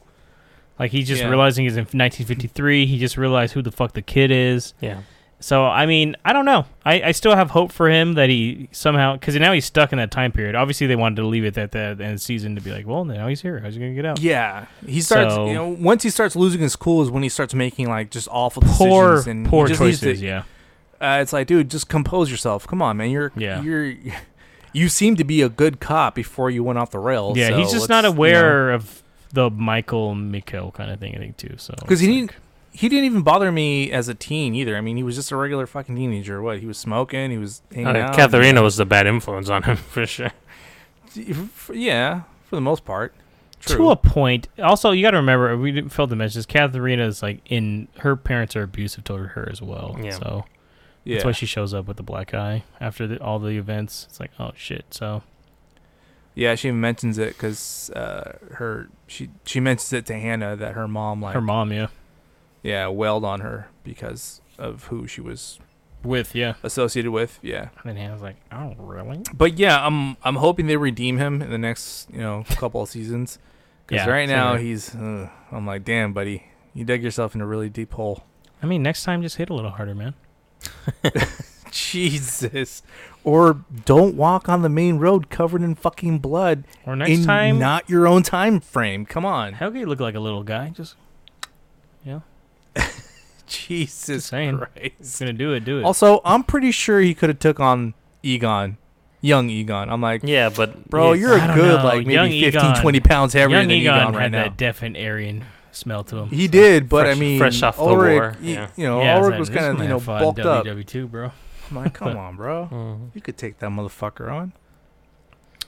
like 0.78 0.90
he's 0.90 1.06
just 1.08 1.22
Yeah. 1.22 1.28
realizing 1.28 1.64
he's 1.64 1.76
in 1.76 1.84
1953 1.84 2.86
he 2.86 2.98
just 2.98 3.16
realized 3.16 3.54
who 3.54 3.62
the 3.62 3.70
fuck 3.72 3.92
the 3.92 4.02
kid 4.02 4.30
is 4.30 4.74
Yeah. 4.80 5.02
so 5.40 5.64
i 5.66 5.86
mean 5.86 6.16
i 6.24 6.32
don't 6.32 6.44
know 6.44 6.66
i, 6.84 7.00
I 7.02 7.12
still 7.12 7.36
have 7.36 7.50
hope 7.50 7.70
for 7.70 7.88
him 7.88 8.14
that 8.14 8.28
he 8.28 8.68
somehow 8.72 9.14
because 9.14 9.36
now 9.36 9.52
he's 9.52 9.64
stuck 9.64 9.92
in 9.92 9.98
that 9.98 10.10
time 10.10 10.32
period 10.32 10.54
obviously 10.56 10.86
they 10.88 10.96
wanted 10.96 11.16
to 11.16 11.26
leave 11.26 11.44
it 11.44 11.56
at 11.56 11.70
the 11.72 11.78
end 11.78 12.00
of 12.00 12.08
the 12.12 12.18
season 12.18 12.56
to 12.56 12.60
be 12.60 12.70
like 12.72 12.86
well 12.86 13.04
now 13.04 13.28
he's 13.28 13.40
here 13.40 13.60
how's 13.60 13.74
he 13.74 13.80
gonna 13.80 13.94
get 13.94 14.04
out 14.04 14.18
Yeah, 14.20 14.66
he 14.86 15.00
starts. 15.00 15.34
So- 15.34 15.46
you 15.46 15.54
know, 15.54 15.68
once 15.68 16.02
he 16.02 16.10
starts 16.10 16.34
losing 16.34 16.60
his 16.60 16.74
cool 16.76 17.02
is 17.02 17.10
when 17.10 17.22
he 17.22 17.28
starts 17.28 17.54
making 17.54 17.88
like 17.88 18.10
just 18.10 18.26
awful 18.32 18.62
poor 18.64 19.12
decisions 19.16 19.26
and 19.28 19.46
poor 19.48 19.68
choices 19.68 20.00
to- 20.20 20.26
yeah 20.26 20.42
Uh, 21.00 21.20
it's 21.22 21.32
like, 21.32 21.46
dude, 21.46 21.70
just 21.70 21.88
compose 21.88 22.28
yourself. 22.28 22.66
Come 22.66 22.82
on, 22.82 22.96
man. 22.96 23.10
You're 23.10 23.30
Yeah. 23.36 23.62
You're 23.62 23.94
you 24.72 24.88
seem 24.88 25.16
to 25.16 25.24
be 25.24 25.42
a 25.42 25.48
good 25.48 25.80
cop 25.80 26.14
before 26.14 26.50
you 26.50 26.62
went 26.64 26.78
off 26.78 26.90
the 26.90 26.98
rails. 26.98 27.36
yeah 27.36 27.48
so 27.48 27.56
he's 27.58 27.72
just 27.72 27.88
not 27.88 28.04
let's, 28.04 28.06
you 28.06 28.10
know- 28.12 28.16
aware 28.16 28.70
of 28.72 29.02
the 29.32 29.50
michael 29.50 30.14
Mikkel 30.14 30.72
kind 30.72 30.90
of 30.90 30.98
thing 31.00 31.14
i 31.14 31.18
think 31.18 31.36
too 31.36 31.54
so 31.58 31.74
because 31.80 32.00
he 32.00 32.06
like- 32.08 32.16
didn't 32.16 32.32
he 32.70 32.88
didn't 32.88 33.06
even 33.06 33.22
bother 33.22 33.50
me 33.50 33.90
as 33.90 34.08
a 34.08 34.14
teen 34.14 34.54
either. 34.54 34.76
I 34.76 34.80
mean, 34.80 34.96
he 34.96 35.02
was 35.02 35.16
just 35.16 35.32
a 35.32 35.36
regular 35.36 35.66
fucking 35.66 35.96
teenager. 35.96 36.40
What 36.40 36.60
he 36.60 36.66
was 36.66 36.78
smoking, 36.78 37.32
he 37.32 37.38
was 37.38 37.60
hanging 37.74 37.88
Uh, 37.96 38.00
out. 38.00 38.14
Katharina 38.14 38.62
was 38.62 38.76
the 38.76 38.84
bad 38.86 39.08
influence 39.08 39.48
on 39.48 39.64
him 39.64 39.74
for 39.94 40.06
sure. 40.06 40.30
Yeah, 41.72 42.22
for 42.44 42.54
the 42.56 42.60
most 42.60 42.84
part. 42.84 43.14
True. 43.60 43.76
to 43.78 43.90
a 43.90 43.96
point. 43.96 44.46
Also, 44.62 44.92
you 44.92 45.02
got 45.02 45.10
to 45.12 45.16
remember 45.16 45.56
we 45.56 45.72
didn't 45.72 45.90
fail 45.90 46.06
to 46.06 46.14
mention 46.14 46.38
this. 46.38 46.46
Katharina 46.46 47.04
is 47.06 47.20
like 47.22 47.40
in 47.46 47.88
her 47.98 48.14
parents 48.14 48.54
are 48.54 48.62
abusive 48.62 49.02
toward 49.02 49.30
her 49.30 49.48
as 49.50 49.60
well. 49.60 49.96
Yeah. 50.00 50.10
So 50.12 50.44
yeah. 51.04 51.16
that's 51.16 51.24
why 51.24 51.32
she 51.32 51.46
shows 51.46 51.72
up 51.74 51.86
with 51.86 51.96
the 51.96 52.02
black 52.02 52.34
eye 52.34 52.64
after 52.80 53.06
the, 53.06 53.22
all 53.22 53.38
the 53.38 53.56
events. 53.58 54.06
It's 54.08 54.20
like 54.20 54.30
oh 54.38 54.52
shit. 54.54 54.86
So 54.90 55.22
yeah, 56.34 56.54
she 56.54 56.68
even 56.68 56.80
mentions 56.80 57.18
it 57.18 57.28
because 57.30 57.90
uh, 57.90 58.38
her 58.52 58.88
she 59.06 59.30
she 59.44 59.60
mentions 59.60 59.92
it 59.92 60.06
to 60.06 60.14
Hannah 60.14 60.56
that 60.56 60.74
her 60.74 60.86
mom 60.86 61.20
like 61.22 61.34
her 61.34 61.40
mom, 61.40 61.72
yeah, 61.72 61.88
yeah 62.62 62.88
wailed 62.88 63.24
on 63.24 63.40
her 63.40 63.68
because 63.82 64.40
of 64.58 64.84
who 64.84 65.06
she 65.06 65.20
was 65.20 65.58
With 66.04 66.34
yeah. 66.34 66.54
associated 66.62 67.10
with. 67.10 67.38
Yeah. 67.42 67.70
And 67.82 67.84
then 67.84 67.96
Hannah's 67.96 68.22
like, 68.22 68.36
oh 68.52 68.74
really? 68.78 69.22
But 69.34 69.58
yeah, 69.58 69.84
I'm 69.84 70.16
I'm 70.22 70.36
hoping 70.36 70.66
they 70.66 70.76
redeem 70.76 71.18
him 71.18 71.42
in 71.42 71.50
the 71.50 71.58
next 71.58 72.08
you 72.12 72.20
know 72.20 72.44
couple 72.50 72.82
of 72.82 72.88
seasons. 72.88 73.38
Because 73.86 74.06
Yeah, 74.06 74.12
right 74.12 74.28
now 74.28 74.56
he's, 74.56 74.94
uh, 74.94 75.30
I'm 75.50 75.66
like, 75.66 75.82
damn, 75.82 76.12
buddy, 76.12 76.44
you 76.74 76.84
dug 76.84 77.02
yourself 77.02 77.34
in 77.34 77.40
a 77.40 77.46
really 77.46 77.70
deep 77.70 77.94
hole. 77.94 78.22
I 78.62 78.66
mean, 78.66 78.82
next 78.82 79.02
time 79.04 79.22
just 79.22 79.36
hit 79.36 79.48
a 79.48 79.54
little 79.54 79.70
harder, 79.70 79.94
man. 79.94 80.14
Jesus. 81.70 82.82
Or 83.24 83.62
don't 83.84 84.14
walk 84.14 84.48
on 84.48 84.62
the 84.62 84.68
main 84.68 84.98
road 84.98 85.28
covered 85.28 85.62
in 85.62 85.74
fucking 85.74 86.18
blood. 86.20 86.64
Or 86.86 86.96
next 86.96 87.10
in 87.10 87.24
time, 87.24 87.58
not 87.58 87.88
your 87.90 88.06
own 88.06 88.22
time 88.22 88.60
frame. 88.60 89.04
Come 89.04 89.26
on. 89.26 89.54
how 89.54 89.68
can 89.70 89.80
you 89.80 89.86
look 89.86 90.00
like 90.00 90.14
a 90.14 90.20
little 90.20 90.42
guy? 90.44 90.70
Just 90.70 90.94
yeah. 92.04 92.20
Jesus 93.46 94.26
saying. 94.26 94.58
Christ. 94.58 94.72
it's 95.00 95.18
gonna 95.18 95.32
do 95.32 95.52
it, 95.52 95.64
do 95.64 95.78
it. 95.80 95.84
Also, 95.84 96.20
I'm 96.24 96.42
pretty 96.44 96.70
sure 96.70 97.00
he 97.00 97.14
could 97.14 97.28
have 97.28 97.38
took 97.38 97.60
on 97.60 97.94
Egon, 98.22 98.78
young 99.20 99.50
Egon. 99.50 99.90
I'm 99.90 100.00
like, 100.00 100.22
Yeah, 100.24 100.48
but 100.48 100.88
bro, 100.88 101.12
he's- 101.12 101.20
you're 101.22 101.38
I 101.38 101.52
a 101.52 101.54
good 101.54 101.78
know. 101.78 101.84
like 101.84 102.06
Young 102.06 102.28
maybe 102.30 102.44
15, 102.50 102.60
Egon- 102.72 102.80
20 102.82 103.00
pounds 103.00 103.32
heavier 103.34 103.56
Young 103.58 103.68
than 103.68 103.76
Egon, 103.76 104.00
Egon, 104.00 104.12
right 104.14 104.22
had 104.22 104.32
now. 104.32 104.42
that 104.44 104.56
definite 104.56 105.02
Aryan 105.04 105.44
smell 105.78 106.04
to 106.04 106.16
him. 106.18 106.28
He 106.28 106.48
did, 106.48 106.88
but 106.88 107.04
Fresh- 107.04 107.16
I 107.16 107.20
mean, 107.20 107.38
fresh 107.38 107.62
off 107.62 107.76
the 107.76 107.84
war, 107.84 108.36
y- 108.40 108.48
yeah. 108.48 108.68
you 108.76 108.84
know, 108.86 109.00
yeah, 109.00 109.16
it's 109.16 109.24
Ulrich 109.24 109.30
like, 109.32 109.38
was 109.40 109.50
kind 109.50 109.76
of 109.76 109.82
you 109.82 109.88
know 109.88 110.00
fought 110.00 110.20
bulked 110.20 110.40
up. 110.40 110.64
WW2, 110.66 111.10
bro. 111.10 111.30
I'm 111.70 111.76
like, 111.76 111.94
come 111.94 112.16
on, 112.16 112.36
bro, 112.36 112.68
Mhm. 112.72 113.10
you 113.14 113.20
could 113.20 113.36
take 113.36 113.58
that 113.58 113.70
motherfucker 113.70 114.30
on. 114.32 114.52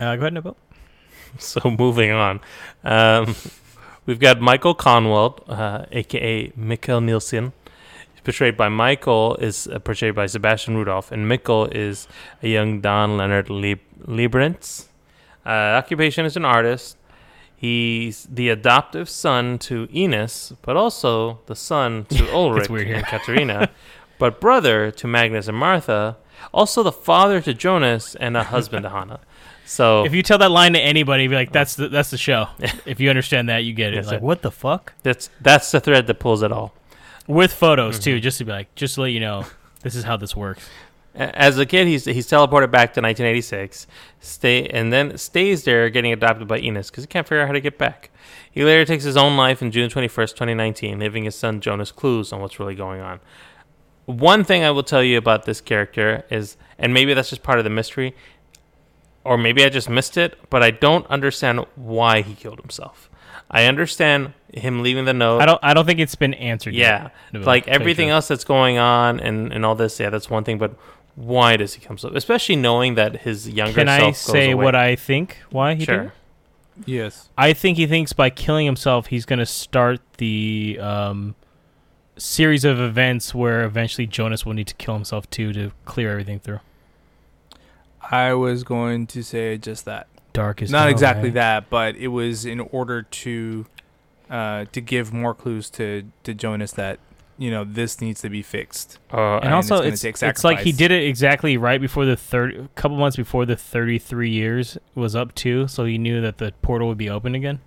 Uh, 0.01 0.17
go 0.17 0.23
ahead, 0.27 0.35
Nabil. 0.35 0.55
So 1.39 1.61
moving 1.79 2.11
on, 2.11 2.41
um, 2.85 3.37
we've 4.07 4.19
got 4.19 4.41
Michael 4.41 4.75
Kahnwald, 4.75 5.49
uh, 5.49 5.87
aka 5.93 6.49
Mikkel 6.59 7.03
Nielsen. 7.05 7.53
He's 8.13 8.21
portrayed 8.25 8.57
by 8.57 8.69
Michael 8.69 9.37
is 9.37 9.69
uh, 9.69 9.79
portrayed 9.79 10.15
by 10.17 10.27
Sebastian 10.27 10.77
Rudolph, 10.77 11.13
and 11.13 11.31
Mikkel 11.31 11.73
is 11.73 12.09
a 12.43 12.49
young 12.49 12.81
Daan 12.81 13.17
Lennard 13.17 13.49
Lieb- 13.49 13.79
Liebrenz. 14.07 14.87
Uh, 15.47 15.51
occupation 15.79 16.25
is 16.27 16.37
an 16.37 16.45
artist. 16.45 16.97
He's 17.61 18.27
the 18.31 18.49
adoptive 18.49 19.07
son 19.11 19.59
to 19.59 19.87
Ines, 19.93 20.55
but 20.63 20.79
also 20.79 21.41
the 21.45 21.55
son 21.55 22.07
to 22.07 22.27
Ulrich 22.35 22.71
and 22.71 23.05
Katharina, 23.05 23.69
but 24.19 24.41
brother 24.41 24.91
to 24.93 25.07
Magnus 25.07 25.47
and 25.47 25.59
Martha. 25.59 26.17
Also, 26.55 26.83
the 26.83 26.91
father 26.91 27.39
to 27.43 27.53
Jonas 27.53 28.15
and 28.15 28.35
a 28.35 28.45
husband 28.45 28.85
to 28.85 28.89
Hannah. 28.97 29.21
So 29.67 30.07
If 30.07 30.15
you 30.15 30.23
tell 30.23 30.39
that 30.39 30.51
line 30.51 30.73
to 30.73 30.81
anybody, 30.81 31.29
be 31.29 31.35
like, 31.35 31.53
"That's 31.53 31.75
the 31.77 31.89
that's 31.91 32.11
the 32.11 32.17
show." 32.17 32.47
if 32.87 32.99
you 32.99 33.11
understand 33.11 33.51
that, 33.51 33.59
you 33.59 33.75
get 33.75 33.93
it. 33.93 33.99
It's 33.99 34.09
like, 34.09 34.21
sir. 34.21 34.25
what 34.25 34.41
the 34.41 34.51
fuck? 34.51 34.95
That's 35.03 35.29
that's 35.43 35.71
the 35.71 35.81
thread 35.81 36.07
that 36.07 36.19
pulls 36.19 36.43
it 36.43 36.51
all. 36.51 36.73
With 37.27 37.53
photos 37.53 37.97
Mm-hmm. 37.97 38.03
too, 38.05 38.21
just 38.21 38.39
to 38.39 38.47
be 38.47 38.53
like, 38.53 38.75
just 38.75 38.95
to 38.95 39.03
let 39.03 39.09
you 39.09 39.21
know, 39.21 39.45
this 39.83 39.95
is 39.95 40.05
how 40.05 40.17
this 40.17 40.35
works. 40.35 40.67
As 41.15 41.59
a 41.59 41.67
kid, 41.67 41.89
he's 41.89 42.05
he's 42.05 42.29
teleported 42.29 42.71
back 42.71 42.95
to 42.95 43.01
1986, 43.01 43.87
stay 44.21 44.67
and 44.69 44.93
then 44.93 45.19
stays 45.19 45.65
there, 45.65 45.91
getting 45.91 46.13
adopted 46.13 46.47
by 46.47 46.59
Ines 46.59 46.91
because 46.91 47.03
he 47.05 47.09
can't 47.09 47.27
figure 47.27 47.43
out 47.43 47.49
how 47.49 47.53
to 47.53 47.61
get 47.61 47.79
back. 47.79 48.11
He 48.51 48.65
later 48.65 48.85
takes 48.85 49.05
his 49.05 49.17
own 49.17 49.37
life 49.37 49.61
in 49.61 49.71
June 49.71 49.91
21st, 49.91 50.31
2019, 50.31 50.99
leaving 50.99 51.25
his 51.25 51.35
son 51.35 51.61
Jonas 51.61 51.91
clues 51.91 52.33
on 52.33 52.41
what's 52.41 52.61
really 52.61 52.75
going 52.75 53.01
on. 53.01 53.21
One 54.07 54.45
thing 54.45 54.65
I 54.65 54.71
will 54.71 54.83
tell 54.83 55.03
you 55.03 55.19
about 55.19 55.45
this 55.45 55.61
character 55.61 56.25
is, 56.31 56.57
and 56.79 56.95
maybe 56.95 57.15
that's 57.15 57.31
just 57.31 57.43
part 57.43 57.59
of 57.59 57.65
the 57.65 57.71
mystery, 57.71 58.15
or 59.25 59.37
maybe 59.37 59.65
I 59.65 59.69
just 59.69 59.89
missed 59.89 60.17
it, 60.17 60.39
but 60.49 60.63
I 60.63 60.71
don't 60.71 61.07
understand 61.07 61.65
why 61.77 62.23
he 62.23 62.35
killed 62.35 62.61
himself. 62.61 63.11
I 63.51 63.65
understand 63.65 64.33
him 64.55 64.83
leaving 64.83 65.05
the 65.05 65.13
note. 65.13 65.41
I 65.41 65.47
don't 65.47 65.59
I 65.63 65.75
don't 65.75 65.85
think 65.85 65.99
it's 65.99 66.15
been 66.15 66.35
answered. 66.35 66.75
Yeah, 66.75 67.11
yet. 67.33 67.45
Like 67.45 67.67
everything 67.67 68.09
else 68.09 68.29
that's 68.29 68.45
going 68.45 68.79
on 68.79 69.19
and, 69.21 69.53
and 69.53 69.67
all 69.67 69.75
this, 69.75 69.99
yeah, 69.99 70.11
that's 70.11 70.31
one 70.31 70.45
thing. 70.45 70.59
But 70.59 70.77
why 71.21 71.57
does 71.57 71.75
he 71.75 71.81
come 71.81 71.99
so? 71.99 72.09
Especially 72.15 72.57
knowing 72.57 72.95
that 72.95 73.23
his 73.23 73.49
younger 73.49 73.75
Can 73.75 73.87
self 73.89 74.01
I 74.01 74.07
goes 74.07 74.19
say 74.19 74.51
away. 74.53 74.65
what 74.65 74.75
I 74.75 74.97
think? 74.97 75.37
Why 75.51 75.75
he 75.75 75.81
did? 75.81 75.85
sure? 75.87 76.03
it? 76.03 76.13
Yes. 76.87 77.29
I 77.37 77.53
think 77.53 77.77
he 77.77 77.87
thinks 77.87 78.13
by 78.15 78.31
killing 78.31 78.65
himself, 78.65 79.09
he's 79.09 79.27
going 79.27 79.39
to 79.39 79.45
start 79.47 80.01
the 80.17 80.79
um, 80.81 81.35
series 82.17 82.65
of 82.65 82.81
events 82.81 83.35
where 83.35 83.65
eventually 83.65 84.07
Jonas 84.07 84.47
will 84.47 84.55
need 84.55 84.67
to 84.69 84.75
kill 84.77 84.95
himself 84.95 85.29
too 85.29 85.53
to 85.53 85.73
clear 85.85 86.11
everything 86.13 86.41
through. 86.41 86.61
I 88.11 88.33
was 88.35 88.65
going 88.65 89.07
to 89.09 89.23
say 89.23 89.59
just 89.59 89.85
that. 89.85 90.07
Dark 90.33 90.63
is 90.63 90.71
Not 90.71 90.83
hell, 90.83 90.91
exactly 90.91 91.29
right? 91.29 91.35
that, 91.35 91.71
but 91.71 91.97
it 91.97 92.09
was 92.09 92.45
in 92.47 92.61
order 92.61 93.03
to 93.03 93.67
uh, 94.31 94.65
to 94.73 94.81
give 94.81 95.13
more 95.13 95.35
clues 95.35 95.69
to 95.71 96.05
to 96.23 96.33
Jonas 96.35 96.73
that 96.73 96.99
you 97.41 97.51
know 97.51 97.65
this 97.65 98.01
needs 98.03 98.21
to 98.21 98.29
be 98.29 98.43
fixed. 98.43 98.99
Uh, 99.13 99.37
And 99.37 99.45
and 99.47 99.55
also, 99.55 99.77
it's, 99.83 100.05
it's, 100.05 100.23
it's 100.23 100.45
like 100.45 100.59
he 100.61 100.73
did 100.73 100.93
it 100.93 101.05
exactly 101.05 101.57
right 101.57 101.81
before 101.81 102.05
the 102.05 102.15
third, 102.17 102.55
a 102.55 102.69
couple 102.81 102.99
months 102.99 103.17
before 103.17 103.47
the 103.47 103.57
33 103.57 104.29
years 104.31 104.77
was 104.95 105.17
up 105.17 105.35
too, 105.35 105.67
so 105.67 105.87
he 105.87 105.97
knew 105.97 106.21
that 106.21 106.37
the 106.37 106.53
portal 106.61 106.87
would 106.89 106.99
be 106.99 107.09
open 107.09 107.35
again. 107.35 107.59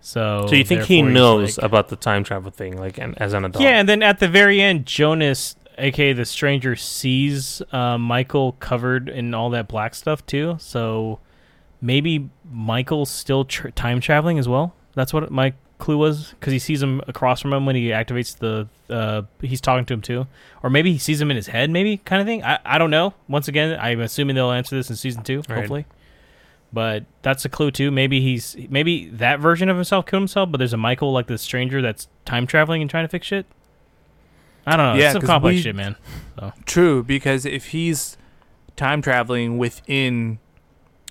So, 0.00 0.46
so 0.48 0.54
you 0.54 0.64
think 0.64 0.82
he 0.84 1.02
knows 1.02 1.58
like- 1.58 1.66
about 1.66 1.88
the 1.88 1.96
time 1.96 2.22
travel 2.24 2.50
thing, 2.50 2.78
like 2.78 2.96
and, 2.98 3.20
as 3.20 3.32
an 3.34 3.44
adult? 3.44 3.62
Yeah, 3.62 3.78
and 3.80 3.88
then 3.88 4.02
at 4.02 4.20
the 4.20 4.28
very 4.28 4.60
end, 4.62 4.86
Jonas, 4.86 5.56
aka 5.78 6.12
the 6.12 6.24
stranger, 6.24 6.76
sees 6.76 7.60
uh, 7.72 7.98
Michael 7.98 8.52
covered 8.60 9.08
in 9.08 9.34
all 9.34 9.50
that 9.50 9.66
black 9.68 9.94
stuff 9.96 10.24
too. 10.26 10.56
So 10.60 11.18
maybe 11.80 12.30
Michael's 12.50 13.10
still 13.10 13.44
tr- 13.44 13.70
time 13.70 14.00
traveling 14.00 14.38
as 14.38 14.48
well. 14.48 14.74
That's 14.94 15.12
what 15.12 15.30
my 15.30 15.54
clue 15.82 15.98
was 15.98 16.30
because 16.30 16.52
he 16.52 16.58
sees 16.58 16.82
him 16.82 17.00
across 17.08 17.40
from 17.42 17.52
him 17.52 17.66
when 17.66 17.76
he 17.76 17.88
activates 17.88 18.38
the. 18.38 18.68
Uh, 18.88 19.22
he's 19.40 19.60
talking 19.60 19.84
to 19.86 19.94
him 19.94 20.00
too, 20.00 20.26
or 20.62 20.70
maybe 20.70 20.92
he 20.92 20.98
sees 20.98 21.20
him 21.20 21.30
in 21.30 21.36
his 21.36 21.48
head, 21.48 21.70
maybe 21.70 21.96
kind 21.98 22.20
of 22.22 22.26
thing. 22.26 22.42
I 22.44 22.58
I 22.64 22.78
don't 22.78 22.90
know. 22.90 23.14
Once 23.28 23.48
again, 23.48 23.78
I'm 23.80 24.00
assuming 24.00 24.36
they'll 24.36 24.50
answer 24.52 24.76
this 24.76 24.88
in 24.90 24.96
season 24.96 25.22
two, 25.22 25.42
Right. 25.48 25.58
hopefully. 25.58 25.86
But 26.72 27.04
that's 27.20 27.44
a 27.44 27.48
clue 27.50 27.70
too. 27.70 27.90
Maybe 27.90 28.20
he's 28.20 28.56
maybe 28.70 29.08
that 29.10 29.40
version 29.40 29.68
of 29.68 29.76
himself 29.76 30.06
killed 30.06 30.22
himself, 30.22 30.50
but 30.50 30.58
there's 30.58 30.72
a 30.72 30.78
Michael 30.78 31.12
like 31.12 31.26
the 31.26 31.36
stranger 31.38 31.82
that's 31.82 32.08
time 32.24 32.46
traveling 32.46 32.80
and 32.80 32.90
trying 32.90 33.04
to 33.04 33.08
fix 33.08 33.26
shit. 33.26 33.44
I 34.66 34.76
don't 34.76 34.94
know. 34.94 35.00
Yeah, 35.00 35.06
it's 35.06 35.12
some 35.14 35.22
complex 35.22 35.56
we- 35.56 35.62
shit, 35.62 35.74
man. 35.74 35.96
So. 36.38 36.52
True, 36.64 37.02
because 37.02 37.44
if 37.44 37.68
he's 37.68 38.16
time 38.76 39.02
traveling 39.02 39.58
within 39.58 40.38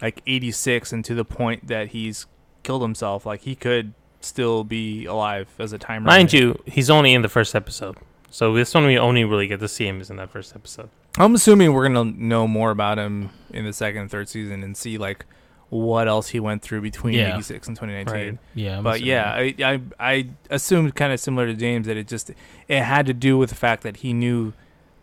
like 0.02 0.22
86 0.26 0.92
and 0.94 1.06
to 1.06 1.14
the 1.14 1.26
point 1.26 1.68
that 1.68 1.90
he's 1.90 2.26
killed 2.64 2.82
himself, 2.82 3.26
like 3.26 3.42
he 3.42 3.54
could 3.56 3.94
still 4.26 4.64
be 4.64 5.06
alive 5.06 5.48
as 5.60 5.74
a 5.74 5.78
time 5.78 6.04
mind 6.04 6.34
remnant. 6.34 6.58
you, 6.66 6.72
he's 6.72 6.90
only 6.90 7.14
in 7.14 7.22
the 7.22 7.30
first 7.30 7.56
episode, 7.56 7.98
so 8.30 8.54
this 8.54 8.74
one 8.74 8.86
we 8.86 8.98
only 8.98 9.24
really 9.24 9.48
get 9.48 9.60
to 9.60 9.68
see 9.68 9.88
him 9.88 10.02
is 10.02 10.10
in 10.10 10.16
that 10.18 10.30
first 10.30 10.56
episode. 10.56 10.90
I'm 11.18 11.36
assuming 11.36 11.74
we're 11.74 11.88
gonna 11.90 12.06
know 12.06 12.48
more 12.48 12.72
about 12.72 12.98
him 12.98 13.30
in 13.52 13.66
the 13.66 13.74
second 13.74 14.02
and 14.02 14.12
third 14.12 14.30
season 14.30 14.64
and 14.64 14.76
see 14.78 14.98
like 14.98 15.26
what 15.70 16.08
else 16.08 16.30
he 16.30 16.40
went 16.40 16.62
through 16.62 16.82
between 16.82 17.14
Yeah. 17.16 17.34
86 17.36 17.68
and 17.70 17.78
2019. 17.78 18.14
Right. 18.14 18.38
Yeah, 18.56 18.78
I'm 18.78 18.84
But 18.84 18.96
assuming. 18.96 19.08
yeah, 19.10 19.32
I, 19.34 19.56
I 19.64 19.82
I 20.00 20.28
assumed 20.50 20.96
kind 20.96 21.14
of 21.14 21.20
similar 21.20 21.48
to 21.48 21.54
James 21.54 21.88
that 21.88 21.98
it 21.98 22.08
just 22.08 22.32
it 22.68 22.82
had 22.84 23.06
to 23.06 23.14
do 23.14 23.38
with 23.38 23.50
the 23.50 23.56
fact 23.56 23.84
that 23.84 23.98
he 23.98 24.14
knew 24.14 24.54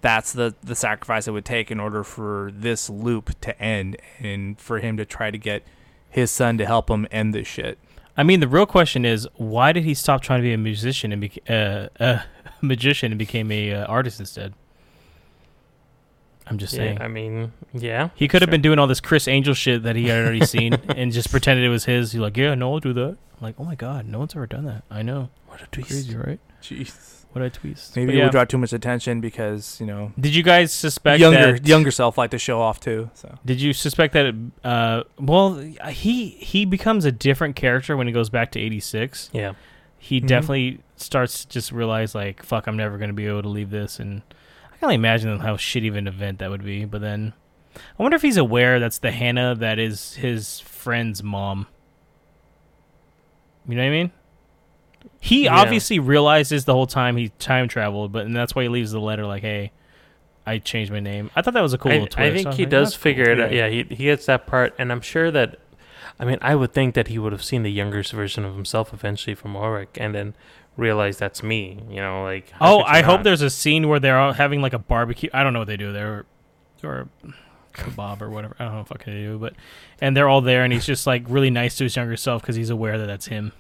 that's 0.01 0.33
the 0.33 0.55
the 0.63 0.75
sacrifice 0.75 1.27
it 1.27 1.33
would 1.33 1.45
take 1.47 1.71
in 1.71 1.81
order 1.81 2.05
for 2.05 2.51
this 2.55 2.89
loop 2.91 3.39
to 3.41 3.59
end 3.63 3.97
and 4.21 4.59
for 4.61 4.79
him 4.81 4.97
to 4.99 5.05
try 5.05 5.31
to 5.31 5.39
get 5.39 5.63
his 6.11 6.31
son 6.31 6.57
to 6.59 6.65
help 6.67 6.89
him 6.91 7.07
end 7.11 7.35
this 7.35 7.47
shit. 7.47 7.79
I 8.19 8.25
mean, 8.25 8.41
the 8.41 8.49
real 8.49 8.67
question 8.67 9.05
is, 9.05 9.29
why 9.37 9.73
did 9.73 9.85
he 9.85 9.95
stop 9.95 10.23
trying 10.23 10.41
to 10.41 10.43
be 10.43 10.53
a 10.53 10.59
musician 10.59 11.13
and 11.13 11.21
be 11.21 11.33
uh, 11.49 11.87
uh, 12.01 12.23
magician 12.61 13.13
and 13.13 13.19
became 13.19 13.51
a 13.53 13.73
uh, 13.73 13.87
artist 13.87 14.19
instead? 14.19 14.55
I'm 16.49 16.59
just 16.59 16.73
Yeah, 16.73 16.79
saying. 16.79 17.01
I 17.01 17.07
mean, 17.09 17.53
yeah, 17.73 18.09
he 18.17 18.27
could 18.27 18.43
have 18.43 18.49
sure. 18.49 18.53
been 18.53 18.63
doing 18.63 18.79
all 18.79 18.87
this 18.89 19.01
Criss 19.01 19.29
Angel 19.29 19.55
shit 19.55 19.85
that 19.85 19.95
he 19.97 20.09
had 20.09 20.25
already 20.25 20.45
seen 20.55 20.75
and 20.75 21.13
just 21.13 21.31
pretended 21.31 21.65
it 21.65 21.69
was 21.69 21.85
his. 21.85 22.11
He's 22.13 22.21
like, 22.21 22.37
yeah, 22.37 22.55
no, 22.55 22.73
I'll 22.73 22.81
do 22.81 22.93
that. 22.95 23.17
I'm 23.37 23.41
like, 23.41 23.55
oh 23.59 23.65
my 23.65 23.77
god, 23.77 24.07
no 24.07 24.19
one's 24.19 24.35
ever 24.35 24.47
done 24.47 24.65
that. 24.65 24.83
I 24.91 25.03
know. 25.03 25.29
What 25.47 25.63
a 25.63 25.67
Crazy, 25.67 26.17
right? 26.17 26.41
Jeez. 26.61 27.18
What 27.33 27.45
I 27.45 27.51
twist. 27.51 27.95
Maybe 27.95 28.07
But 28.07 28.15
it 28.15 28.19
yeah. 28.19 28.25
would 28.25 28.33
draw 28.33 28.45
too 28.47 28.59
much 28.59 28.73
attention 28.73 29.21
because 29.21 29.79
you 29.81 29.87
know 29.87 30.13
Did 30.19 30.35
you 30.35 30.43
guys 30.43 30.73
suspect 30.73 31.21
younger 31.21 31.53
that, 31.53 31.67
younger 31.67 31.91
self 31.91 32.17
like 32.19 32.31
to 32.31 32.39
show 32.39 32.61
off 32.61 32.81
too. 32.81 33.11
So 33.15 33.39
Did 33.45 33.61
you 33.61 33.73
suspect 33.73 34.15
that? 34.15 34.27
It, 34.27 34.35
uh, 34.65 35.05
well, 35.19 35.55
he 35.91 36.31
he 36.31 36.65
becomes 36.65 37.05
a 37.05 37.13
different 37.13 37.55
character 37.55 37.97
when 37.97 38.07
he 38.07 38.13
goes 38.13 38.31
back 38.31 38.51
to 38.53 38.59
¡86. 38.61 39.31
yeah. 39.33 39.53
He 39.99 40.21
Mhm. 40.21 40.27
definitely 40.27 40.81
starts 40.97 41.45
to 41.45 41.49
just 41.51 41.71
realize 41.73 42.15
like, 42.15 42.43
fuck, 42.43 42.67
I'm 42.67 42.77
never 42.77 42.99
gonna 42.99 43.13
be 43.13 43.27
able 43.27 43.43
to 43.43 43.49
leave 43.49 43.71
this, 43.71 43.99
and 44.01 44.23
I 44.73 44.77
can 44.77 44.85
only 44.87 44.95
imagine 44.95 45.39
how 45.41 45.57
shitty 45.57 45.89
of 45.89 45.97
an 45.97 46.07
event 46.07 46.39
that 46.39 46.51
would 46.51 46.65
be. 46.65 46.85
But 46.87 47.01
then, 47.03 47.35
I 47.77 48.03
wonder 48.03 48.15
if 48.17 48.23
he's 48.23 48.37
aware 48.37 48.79
that's 48.81 48.99
the 48.99 49.11
Hannah 49.11 49.55
that 49.57 49.79
is 49.79 50.15
his 50.15 50.61
friend's 50.61 51.23
mom. 51.23 51.67
You 53.69 53.75
know 53.75 53.83
what 53.83 53.89
I 53.89 53.91
mean? 53.91 54.13
He 55.21 55.45
Yeah. 55.45 55.57
obviously 55.57 55.99
realizes 55.99 56.65
the 56.65 56.73
whole 56.75 56.87
time 56.87 57.17
he 57.17 57.29
time 57.39 57.69
traveled, 57.69 58.13
but 58.13 58.27
and 58.27 58.37
that's 58.37 58.55
why 58.55 58.63
he 58.63 58.69
leaves 58.69 58.93
the 58.93 59.01
letter 59.01 59.27
like, 59.27 59.43
"Hey, 59.43 59.73
I 60.47 60.59
changed 60.59 60.93
my 60.93 61.01
name." 61.01 61.31
I 61.35 61.43
thought 61.43 61.55
that 61.55 61.61
was 61.63 61.73
a 61.75 61.79
cool 61.79 61.91
I, 61.93 61.95
little 61.97 62.07
twist. 62.09 62.19
I 62.19 62.31
think 62.35 62.55
he 62.55 62.63
like, 62.65 62.71
does 62.71 62.89
"That's 62.91 62.97
cool." 62.97 63.03
figure 63.03 63.31
it 63.31 63.41
out. 63.41 63.53
Yeah. 63.53 63.69
He 63.69 63.83
he 63.91 64.05
gets 64.05 64.27
that 64.27 64.47
part, 64.47 64.75
and 64.79 64.93
I'm 64.93 65.01
sure 65.01 65.31
that. 65.31 65.59
I 66.21 66.25
mean, 66.25 66.39
I 66.43 66.57
would 66.57 66.73
think 66.73 66.95
that 66.95 67.09
he 67.09 67.19
would 67.19 67.31
have 67.33 67.45
seen 67.45 67.63
the 67.63 67.71
younger 67.71 68.03
version 68.03 68.45
of 68.45 68.55
himself 68.55 68.93
eventually 68.93 69.35
from 69.37 69.55
Ulrich, 69.57 69.91
and 69.97 70.15
then 70.15 70.35
realize 70.77 71.17
that's 71.19 71.43
me. 71.45 71.79
You 71.89 72.01
know, 72.01 72.25
like 72.25 72.53
Oh, 72.61 72.83
I 72.83 73.03
hope 73.03 73.23
there's 73.23 73.43
a 73.43 73.51
scene 73.51 73.89
where 73.89 74.01
they're 74.01 74.19
all 74.19 74.33
having 74.33 74.61
like 74.61 74.73
a 74.73 74.79
barbecue. 74.81 75.31
I 75.33 75.43
don't 75.45 75.53
know 75.53 75.61
what 75.61 75.69
they 75.69 75.77
do 75.77 75.93
there, 75.93 76.27
or 76.83 77.09
kebab 77.75 78.21
or 78.21 78.31
whatever. 78.31 78.57
I 78.59 78.65
don't 78.65 78.75
know 78.75 78.85
what 78.89 79.01
they 79.05 79.13
do, 79.13 79.39
but 79.39 79.55
and 80.01 80.17
they're 80.17 80.29
all 80.29 80.41
there, 80.41 80.65
and 80.65 80.73
he's 80.73 80.87
just 80.87 81.07
like 81.07 81.23
really 81.29 81.51
nice 81.51 81.77
to 81.77 81.85
his 81.85 81.95
younger 81.97 82.17
self 82.17 82.43
because 82.43 82.57
he's 82.57 82.71
aware 82.71 82.99
that 82.99 83.07
that's 83.07 83.27
him. 83.27 83.53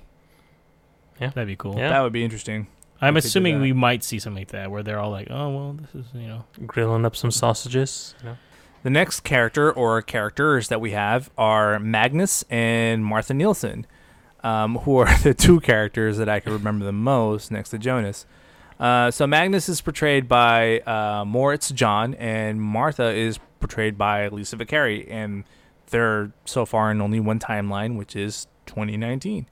Yeah. 1.20 1.28
that'd 1.30 1.46
be 1.46 1.56
cool. 1.56 1.76
Yeah. 1.76 1.90
That 1.90 2.00
would 2.00 2.12
be 2.12 2.24
interesting. 2.24 2.66
I'm 3.00 3.16
if 3.16 3.24
assuming 3.24 3.60
we 3.60 3.72
might 3.72 4.02
see 4.02 4.18
something 4.18 4.40
like 4.40 4.48
that 4.48 4.70
where 4.70 4.82
they're 4.82 4.98
all 4.98 5.10
like, 5.10 5.28
"Oh 5.30 5.50
well, 5.50 5.72
this 5.74 5.94
is 5.94 6.06
you 6.14 6.26
know." 6.26 6.44
grilling 6.66 7.04
up 7.04 7.14
some 7.14 7.30
sausages. 7.30 8.14
You 8.20 8.30
know? 8.30 8.36
The 8.82 8.90
next 8.90 9.20
character 9.20 9.72
or 9.72 10.02
characters 10.02 10.68
that 10.68 10.80
we 10.80 10.92
have 10.92 11.30
are 11.36 11.78
Magnus 11.78 12.44
and 12.48 13.04
Martha 13.04 13.34
Nielsen, 13.34 13.86
um, 14.42 14.78
who 14.78 14.98
are 14.98 15.18
the 15.22 15.34
two 15.34 15.60
characters 15.60 16.18
that 16.18 16.28
I 16.28 16.40
can 16.40 16.52
remember 16.52 16.84
the 16.84 16.92
most 16.92 17.50
next 17.50 17.70
to 17.70 17.78
Jonas. 17.78 18.26
Uh, 18.78 19.10
so 19.10 19.26
Magnus 19.26 19.68
is 19.68 19.80
portrayed 19.80 20.28
by 20.28 20.80
uh, 20.80 21.24
Moritz 21.24 21.70
Jahn, 21.70 22.14
and 22.14 22.60
Martha 22.60 23.10
is 23.10 23.38
portrayed 23.60 23.98
by 23.98 24.28
Lisa 24.28 24.56
Vicari, 24.56 25.10
and 25.10 25.44
they're 25.90 26.32
so 26.44 26.64
far 26.64 26.90
in 26.90 27.00
only 27.00 27.18
one 27.18 27.40
timeline, 27.40 27.96
which 27.96 28.14
is 28.14 28.46
2019. 28.66 29.46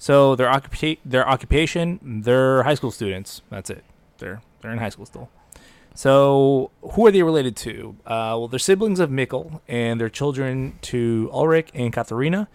So 0.00 0.34
their 0.34 0.48
occupa- 0.48 0.96
their 1.04 1.28
occupation, 1.28 2.22
they're 2.24 2.62
high 2.62 2.72
school 2.74 2.90
students. 2.90 3.42
That's 3.50 3.68
it. 3.68 3.84
They're 4.16 4.40
they're 4.62 4.72
in 4.72 4.78
high 4.78 4.88
school 4.88 5.04
still. 5.04 5.28
So, 5.94 6.70
who 6.92 7.06
are 7.06 7.10
they 7.10 7.22
related 7.22 7.54
to? 7.56 7.96
Uh, 8.06 8.32
well, 8.38 8.48
they're 8.48 8.58
siblings 8.58 8.98
of 8.98 9.10
Mikkel, 9.10 9.60
and 9.68 10.00
they're 10.00 10.08
children 10.08 10.78
to 10.82 11.28
Ulrich 11.32 11.68
and 11.74 11.92
Katharina, 11.92 12.48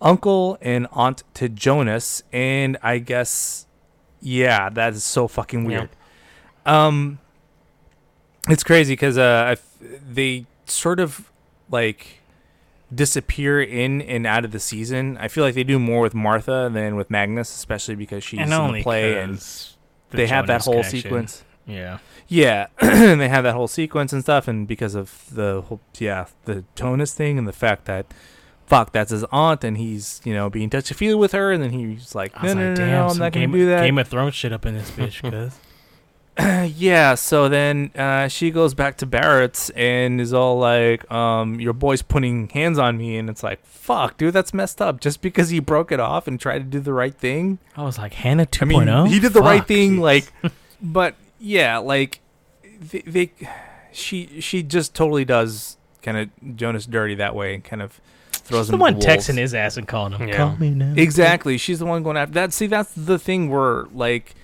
uncle 0.00 0.56
and 0.60 0.86
aunt 0.92 1.24
to 1.34 1.48
Jonas, 1.48 2.22
and 2.32 2.76
I 2.82 2.98
guess, 2.98 3.66
yeah, 4.20 4.68
that 4.68 4.92
is 4.92 5.02
so 5.02 5.26
fucking 5.26 5.64
weird. 5.64 5.88
Um, 6.66 7.18
it's 8.48 8.62
crazy 8.62 8.92
because 8.92 9.18
uh, 9.18 9.44
I 9.48 9.52
f- 9.52 9.78
they 10.06 10.46
sort 10.66 11.00
of 11.00 11.32
like 11.70 12.20
disappear 12.94 13.62
in 13.62 14.02
and 14.02 14.26
out 14.26 14.44
of 14.44 14.52
the 14.52 14.60
season. 14.60 15.16
I 15.18 15.28
feel 15.28 15.44
like 15.44 15.54
they 15.54 15.64
do 15.64 15.78
more 15.78 16.00
with 16.00 16.14
Martha 16.14 16.70
than 16.72 16.96
with 16.96 17.10
Magnus, 17.10 17.54
especially 17.54 17.94
because 17.94 18.22
she's 18.24 18.40
in 18.40 18.50
the 18.50 18.80
play 18.82 19.20
and 19.20 19.38
the 19.38 20.16
they 20.16 20.26
have 20.26 20.46
that 20.46 20.64
whole 20.64 20.74
connection. 20.74 21.00
sequence. 21.00 21.44
Yeah, 21.66 21.98
Yeah, 22.28 22.66
and 22.78 23.20
they 23.20 23.28
have 23.28 23.44
that 23.44 23.54
whole 23.54 23.68
sequence 23.68 24.12
and 24.12 24.22
stuff, 24.22 24.48
and 24.48 24.68
because 24.68 24.94
of 24.94 25.24
the 25.32 25.62
whole 25.62 25.80
yeah 25.98 26.26
the 26.44 26.64
Jonas 26.74 27.14
thing 27.14 27.38
and 27.38 27.48
the 27.48 27.52
fact 27.52 27.86
that 27.86 28.06
fuck 28.66 28.92
that's 28.92 29.10
his 29.10 29.24
aunt 29.24 29.62
and 29.62 29.76
he's 29.76 30.20
you 30.24 30.32
know 30.32 30.48
being 30.50 30.70
touchy 30.70 30.94
feely 30.94 31.14
with 31.14 31.32
her, 31.32 31.52
and 31.52 31.62
then 31.62 31.70
he's 31.70 32.14
like 32.14 32.34
no 32.42 32.54
no 32.54 32.54
like, 32.54 32.56
no, 32.56 32.74
"Damn, 32.74 32.90
no 32.90 33.08
I'm 33.08 33.18
not 33.18 33.32
gonna 33.32 33.46
Game, 33.46 33.52
do 33.52 33.66
that. 33.66 33.82
Game 33.82 33.98
of 33.98 34.08
Thrones 34.08 34.34
shit 34.34 34.52
up 34.52 34.66
in 34.66 34.74
this 34.74 34.90
bitch." 34.90 35.22
Cause 35.30 35.58
yeah, 36.38 37.14
so 37.14 37.48
then 37.48 37.90
uh, 37.94 38.26
she 38.28 38.50
goes 38.50 38.74
back 38.74 38.96
to 38.98 39.06
Bartosz's 39.06 39.70
and 39.70 40.20
is 40.20 40.32
all 40.34 40.58
like, 40.58 41.08
um, 41.10 41.60
"Your 41.60 41.72
boy's 41.72 42.02
putting 42.02 42.48
hands 42.48 42.78
on 42.78 42.98
me," 42.98 43.16
and 43.16 43.30
it's 43.30 43.42
like, 43.42 43.64
"Fuck, 43.64 44.16
dude, 44.16 44.34
that's 44.34 44.52
messed 44.52 44.82
up." 44.82 45.00
Just 45.00 45.22
because 45.22 45.50
he 45.50 45.60
broke 45.60 45.92
it 45.92 46.00
off 46.00 46.26
and 46.26 46.40
tried 46.40 46.58
to 46.58 46.64
do 46.64 46.80
the 46.80 46.92
right 46.92 47.14
thing. 47.14 47.58
I 47.76 47.84
was 47.84 47.98
like, 47.98 48.14
"Hannah 48.14 48.46
2.0." 48.46 48.80
I 48.90 49.02
mean, 49.04 49.12
he 49.12 49.20
did 49.20 49.32
the 49.32 49.42
right 49.42 49.58
Fuck. 49.58 49.68
thing, 49.68 49.98
like, 50.00 50.32
but 50.82 51.14
yeah, 51.38 51.78
like 51.78 52.20
they, 52.80 53.02
they, 53.06 53.32
she 53.92 54.40
she 54.40 54.62
just 54.64 54.92
totally 54.94 55.24
does 55.24 55.76
kind 56.02 56.16
of 56.18 56.56
Jonas 56.56 56.86
dirty 56.86 57.14
that 57.14 57.34
way 57.36 57.54
and 57.54 57.62
kind 57.64 57.80
of 57.80 58.00
throws 58.32 58.66
She's 58.66 58.70
the 58.72 58.76
one 58.76 58.98
the 58.98 59.06
wolves. 59.06 59.28
texting 59.28 59.38
his 59.38 59.54
ass 59.54 59.76
and 59.76 59.86
calling 59.86 60.12
him. 60.12 60.28
Yeah. 60.28 60.36
Call 60.36 60.56
me 60.56 60.70
now. 60.70 60.94
Exactly, 60.96 61.58
she's 61.58 61.78
the 61.78 61.86
one 61.86 62.02
going 62.02 62.16
after 62.16 62.34
that. 62.34 62.52
See, 62.52 62.66
that's 62.66 62.92
the 62.92 63.18
thing 63.18 63.50
where 63.50 63.84
like 63.94 64.34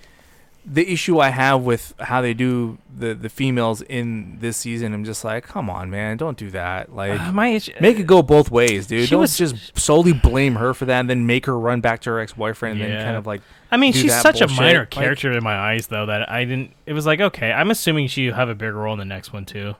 the 0.73 0.89
issue 0.93 1.19
I 1.19 1.31
have 1.31 1.63
with 1.63 1.95
how 1.99 2.23
they 2.23 2.33
do 2.33 2.79
the 2.97 3.13
the 3.15 3.29
females 3.29 3.83
in 3.83 4.39
this 4.39 4.57
season. 4.57 4.95
I'm 4.95 5.05
just 5.05 5.25
like, 5.25 5.45
come 5.45 5.69
on, 5.69 5.91
man, 5.91 6.17
don't 6.17 6.39
do 6.39 6.49
that. 6.51 6.95
Like. 6.95 7.19
Uh, 7.19 7.33
my 7.33 7.49
issue, 7.49 7.73
Make 7.81 7.99
it 7.99 8.07
go 8.07 8.23
both 8.23 8.51
ways, 8.53 8.87
dude. 8.87 9.05
She 9.09 9.11
Don't 9.11 9.23
was- 9.23 9.37
just 9.37 9.77
solely 9.77 10.13
blame 10.13 10.55
her 10.55 10.73
for 10.73 10.85
that 10.85 11.01
and 11.01 11.11
then 11.11 11.27
make 11.27 11.47
her 11.47 11.59
run 11.59 11.81
back 11.81 12.01
to 12.03 12.11
her 12.11 12.21
ex 12.21 12.35
boyfriend 12.35 12.81
and 12.81 12.93
then 12.93 13.05
kind 13.05 13.17
of 13.17 13.27
like 13.27 13.41
I 13.73 13.77
mean, 13.77 13.93
she's 13.93 14.19
such 14.21 14.41
a 14.41 14.47
minor 14.49 14.81
Like- 14.81 14.91
character 14.91 15.33
in 15.33 15.43
my 15.43 15.57
eyes, 15.57 15.89
though, 15.89 16.07
that 16.07 16.31
I 16.31 16.45
didn't. 16.45 16.73
It 16.87 16.93
was 16.93 17.05
like, 17.07 17.21
okay, 17.21 17.51
I'm 17.53 17.71
assuming 17.71 18.07
she'll 18.07 18.35
have 18.35 18.49
a 18.49 18.55
bigger 18.55 18.75
role 18.75 18.93
in 18.93 18.99
the 19.01 19.05
next 19.05 19.33
one 19.33 19.45
too. 19.45 19.75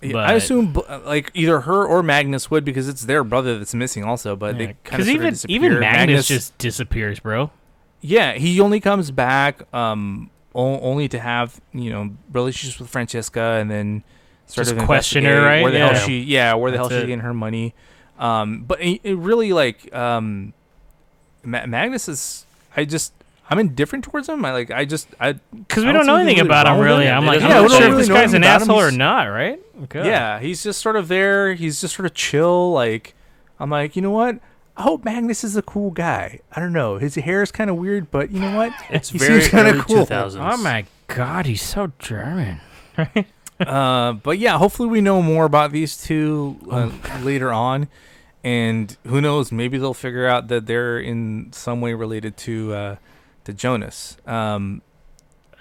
But- 0.00 0.16
I 0.16 0.34
assume 0.34 0.76
uh, 0.88 1.00
like 1.04 1.30
either 1.34 1.60
her 1.62 1.84
or 1.84 2.02
Magnus 2.02 2.50
would 2.50 2.64
because 2.64 2.86
it's 2.88 3.06
their 3.06 3.24
brother 3.24 3.58
that's 3.58 3.74
missing 3.74 4.04
also. 4.04 4.36
But 4.36 4.58
they 4.58 4.66
kind 4.84 5.02
of 5.02 5.06
Because 5.06 5.08
even 5.08 5.36
even 5.48 5.80
Magnus, 5.80 6.28
just 6.28 6.56
disappears, 6.58 7.18
bro. 7.18 7.50
Yeah 8.06 8.32
he 8.34 8.60
only 8.60 8.80
comes 8.80 9.10
back 9.10 9.62
um 9.74 10.30
o- 10.54 10.80
only 10.80 11.08
to 11.08 11.18
have 11.18 11.60
you 11.72 11.90
know 11.90 12.10
relationships 12.32 12.78
with 12.80 12.88
Franziska 12.90 13.58
and 13.60 13.70
then 13.70 14.04
sort 14.46 14.66
Just 14.66 14.76
of 14.78 14.84
question 14.86 15.24
her, 15.24 15.30
investigate 15.30 15.52
right? 15.56 15.62
Where 15.62 15.72
the 15.72 15.78
Yeah. 15.78 15.92
hell 15.98 16.06
she 16.06 16.20
yeah 16.20 16.54
where 16.54 16.70
the 16.70 16.76
hell 16.78 16.88
That's 16.88 16.96
she's 17.00 17.04
it. 17.04 17.06
getting 17.08 17.20
her 17.24 17.34
money. 17.34 17.74
Um, 18.18 18.62
but 18.66 18.80
it, 18.80 19.00
it 19.04 19.16
really 19.16 19.52
like 19.52 19.94
um, 19.94 20.54
Ma- 21.44 21.66
Magnus 21.66 22.08
is 22.08 22.46
I 22.76 22.84
just 22.84 23.12
I'm 23.48 23.58
indifferent 23.60 24.04
towards 24.04 24.28
him. 24.28 24.44
I 24.44 24.52
like 24.52 24.70
I 24.70 24.84
just 24.84 25.08
I 25.20 25.32
Because 25.54 25.84
we 25.84 25.90
I 25.90 25.92
don't 25.92 26.06
know 26.06 26.16
anything 26.16 26.38
anything 26.38 26.48
really 26.48 26.48
about 26.48 26.66
him, 26.66 26.78
with 26.78 26.86
really. 26.86 27.06
it. 27.06 27.10
I'm 27.10 27.24
It 27.24 27.26
like, 27.26 27.40
doesn't 27.40 27.52
I'm 27.56 27.62
not 27.62 27.70
sure 27.70 27.80
really 27.80 27.92
if 27.92 27.98
this 27.98 28.08
know 28.08 28.14
guy's 28.14 28.22
anything 28.34 28.36
an 28.36 28.42
about 28.44 28.56
him. 28.62 28.62
asshole 28.70 28.80
or 28.80 28.86
He's- 28.90 28.98
not, 28.98 29.22
right? 29.24 29.60
Okay. 29.84 30.06
Yeah, 30.06 30.40
he's 30.40 30.62
just 30.62 30.80
sort 30.80 30.96
of 30.96 31.08
there. 31.08 31.54
He's 31.54 31.80
just 31.80 31.94
sort 31.94 32.06
of 32.06 32.14
chill. 32.14 32.72
Like 32.72 33.14
I'm 33.60 33.70
like, 33.70 33.94
you 33.96 34.02
know 34.02 34.10
what? 34.10 34.38
I 34.76 34.82
hope 34.82 35.04
Magnus 35.04 35.42
is 35.42 35.56
a 35.56 35.62
cool 35.62 35.90
guy. 35.90 36.40
I 36.54 36.60
don't 36.60 36.72
know. 36.72 36.98
His 36.98 37.14
hair 37.14 37.42
is 37.42 37.50
kind 37.50 37.70
of 37.70 37.76
weird, 37.76 38.10
but 38.10 38.30
you 38.30 38.40
know 38.40 38.54
what? 38.56 38.72
It's 38.90 39.10
He 39.10 39.18
very 39.18 39.40
seems 39.40 39.50
kinda 39.50 39.70
early 39.72 39.80
cool. 39.82 40.06
2000s. 40.06 40.52
Oh 40.54 40.56
my 40.62 40.84
god, 41.06 41.46
he's 41.46 41.62
so 41.62 41.92
German. 41.98 42.60
uh, 43.60 44.12
but 44.12 44.38
yeah, 44.38 44.58
hopefully 44.58 44.88
we 44.88 45.00
know 45.00 45.22
more 45.22 45.44
about 45.44 45.72
these 45.72 45.96
two 46.02 46.58
uh, 46.70 46.90
later 47.22 47.52
on, 47.52 47.88
and 48.44 48.96
who 49.06 49.20
knows? 49.20 49.50
Maybe 49.50 49.78
they'll 49.78 49.94
figure 49.94 50.26
out 50.26 50.48
that 50.48 50.66
they're 50.66 50.98
in 50.98 51.52
some 51.52 51.80
way 51.80 51.94
related 51.94 52.36
to 52.38 52.74
uh, 52.74 52.96
to 53.44 53.52
Jonas. 53.54 54.18
Um, 54.26 54.82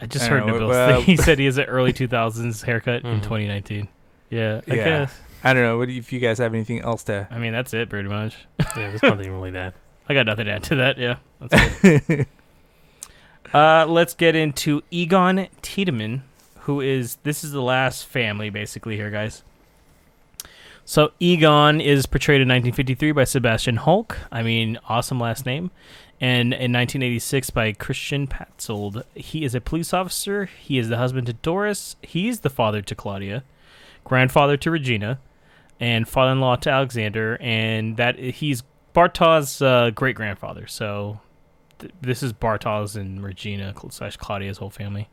I 0.01 0.07
just 0.07 0.25
I 0.25 0.29
heard 0.29 0.39
don't 0.45 0.59
know, 0.59 0.67
Nabil 0.67 0.71
uh, 0.71 0.97
say 0.97 1.01
he 1.03 1.15
said 1.17 1.39
he 1.39 1.45
has 1.45 1.57
an 1.57 1.65
early 1.65 1.93
2000s 1.93 2.63
haircut 2.65 3.03
in 3.05 3.19
Mhm. 3.19 3.23
2019. 3.23 3.87
Yeah, 4.29 4.59
I 4.69 4.73
Yeah. 4.75 4.83
guess. 4.83 5.19
I 5.45 5.53
don't 5.53 5.63
know. 5.63 5.77
What 5.77 5.87
do 5.87 5.93
you- 5.93 5.99
if 5.99 6.11
you 6.11 6.19
guys 6.19 6.39
have 6.39 6.53
anything 6.53 6.81
else 6.81 7.03
to? 7.03 7.27
I 7.31 7.37
mean, 7.37 7.53
that's 7.53 7.73
it 7.73 7.87
pretty 7.89 8.09
much. 8.09 8.35
yeah, 8.59 8.73
there's 8.75 9.03
nothing 9.03 9.31
really 9.31 9.51
that. 9.51 9.75
I 10.09 10.13
got 10.13 10.25
nothing 10.25 10.45
to 10.45 10.51
add 10.51 10.63
to 10.63 10.75
that. 10.75 10.97
Yeah. 10.97 11.17
That's 11.39 11.83
it. 11.83 12.27
uh, 13.53 13.85
let's 13.87 14.13
get 14.13 14.35
into 14.35 14.81
Egon 14.91 15.47
Tiedemann, 15.61 16.23
who 16.61 16.81
is 16.81 17.17
this 17.23 17.43
is 17.43 17.51
the 17.51 17.61
last 17.61 18.05
family 18.05 18.49
basically 18.49 18.95
here, 18.95 19.09
guys. 19.11 19.43
So 20.83 21.11
Egon 21.19 21.81
is 21.81 22.05
portrayed 22.05 22.41
in 22.41 22.47
1953 22.47 23.11
by 23.11 23.23
Sebastian 23.23 23.77
Hulk. 23.77 24.17
I 24.31 24.43
mean, 24.43 24.77
awesome 24.87 25.19
last 25.19 25.45
name. 25.45 25.71
And 26.21 26.53
in 26.53 26.71
1986 26.71 27.49
by 27.49 27.73
Christian 27.73 28.27
Patzold. 28.27 29.03
He 29.15 29.43
is 29.43 29.53
a 29.55 29.61
police 29.61 29.93
officer. 29.93 30.45
He 30.45 30.77
is 30.77 30.89
the 30.89 30.97
husband 30.97 31.27
to 31.27 31.33
Doris. 31.33 31.95
He's 32.03 32.41
the 32.41 32.49
father 32.51 32.81
to 32.83 32.95
Claudia, 32.95 33.43
grandfather 34.03 34.57
to 34.57 34.71
Regina, 34.71 35.19
and 35.79 36.07
father-in-law 36.07 36.57
to 36.57 36.69
Alexander. 36.69 37.37
And 37.41 37.97
that 37.97 38.17
he's 38.17 38.63
Bartosz's 38.93 39.61
uh, 39.61 39.91
great 39.91 40.15
grandfather. 40.15 40.67
So 40.67 41.19
th- 41.79 41.93
this 42.01 42.23
is 42.23 42.33
Bartosz's 42.33 42.95
and 42.95 43.23
Regina 43.23 43.73
slash 43.89 44.17
Claudia's 44.17 44.57
whole 44.57 44.69
family. 44.69 45.09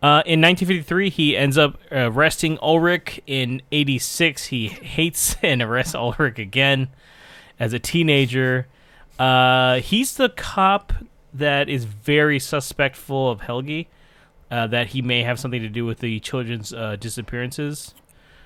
Uh, 0.00 0.22
in 0.26 0.40
1953, 0.40 1.10
he 1.10 1.36
ends 1.36 1.58
up 1.58 1.76
arresting 1.90 2.56
Ulrich. 2.62 3.20
In 3.26 3.60
86, 3.72 4.46
he 4.46 4.68
hates 4.68 5.36
and 5.42 5.60
arrests 5.60 5.94
Ulrich 5.94 6.38
again 6.38 6.88
as 7.58 7.72
a 7.72 7.78
teenager. 7.78 8.68
Uh, 9.18 9.80
he's 9.80 10.16
the 10.16 10.28
cop 10.28 10.92
that 11.34 11.68
is 11.68 11.84
very 11.84 12.38
suspectful 12.38 13.30
of 13.30 13.40
Helgi, 13.40 13.88
uh, 14.50 14.68
that 14.68 14.88
he 14.88 15.02
may 15.02 15.24
have 15.24 15.40
something 15.40 15.60
to 15.60 15.68
do 15.68 15.84
with 15.84 15.98
the 15.98 16.20
children's 16.20 16.72
uh, 16.72 16.96
disappearances. 16.96 17.94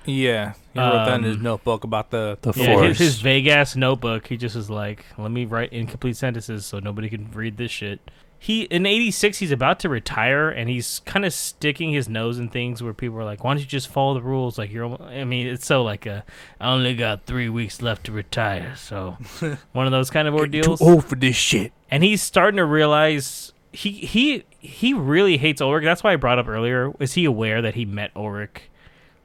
Yeah, 0.05 0.53
he 0.73 0.79
wrote 0.79 1.05
that 1.05 1.15
in 1.19 1.23
his 1.23 1.37
Um, 1.37 1.43
notebook 1.43 1.83
about 1.83 2.09
the 2.11 2.37
The 2.41 2.53
Yeah, 2.55 2.65
his, 2.65 2.79
force. 2.79 2.97
his 2.99 3.21
vague 3.21 3.47
ass 3.47 3.75
notebook. 3.75 4.27
He 4.27 4.37
just 4.37 4.55
was 4.55 4.69
like, 4.69 5.05
"Let 5.17 5.31
me 5.31 5.45
write 5.45 5.71
incomplete 5.73 6.17
sentences 6.17 6.65
so 6.65 6.79
nobody 6.79 7.09
can 7.09 7.29
read 7.33 7.57
this 7.57 7.71
shit." 7.71 7.99
He 8.37 8.63
in 8.63 8.85
'86, 8.85 9.37
he's 9.37 9.51
about 9.53 9.79
to 9.79 9.87
retire, 9.89 10.49
and 10.49 10.69
he's 10.69 11.01
kind 11.05 11.23
of 11.23 11.31
sticking 11.31 11.93
his 11.93 12.09
nose 12.09 12.37
in 12.39 12.49
things 12.49 12.83
where 12.83 12.93
people 12.93 13.17
are 13.17 13.23
like, 13.23 13.41
"Why 13.41 13.51
don't 13.53 13.61
you 13.61 13.65
just 13.65 13.87
follow 13.87 14.13
the 14.15 14.21
rules?" 14.21 14.57
Like 14.57 14.69
you're, 14.69 15.01
I 15.01 15.23
mean, 15.23 15.47
it's 15.47 15.65
so 15.65 15.81
like 15.81 16.05
a, 16.05 16.25
I 16.59 16.71
only 16.73 16.93
got 16.95 17.25
three 17.25 17.47
weeks 17.47 17.81
left 17.81 18.05
to 18.07 18.11
retire, 18.11 18.75
so 18.75 19.15
one 19.71 19.85
of 19.85 19.91
those 19.93 20.09
kind 20.09 20.27
of 20.27 20.33
ordeals. 20.35 20.79
Too 20.79 20.85
old 20.85 21.05
for 21.05 21.15
this 21.15 21.37
shit. 21.37 21.71
and 21.89 22.03
he's 22.03 22.21
starting 22.21 22.57
to 22.57 22.65
realize 22.65 23.53
he 23.71 23.91
he 23.91 24.43
he 24.59 24.93
really 24.93 25.37
hates 25.37 25.61
Ulrich. 25.61 25.85
That's 25.85 26.03
why 26.03 26.11
I 26.11 26.15
brought 26.17 26.37
up 26.37 26.49
earlier. 26.49 26.91
Is 26.99 27.13
he 27.13 27.23
aware 27.23 27.61
that 27.61 27.75
he 27.75 27.85
met 27.85 28.11
Ulrich 28.13 28.63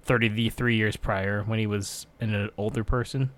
thirty 0.08 0.50
three 0.50 0.76
years 0.76 0.96
prior 0.96 1.42
when 1.44 1.58
he 1.58 1.66
was 1.66 2.06
an 2.20 2.50
older 2.56 2.82
person? 2.82 3.30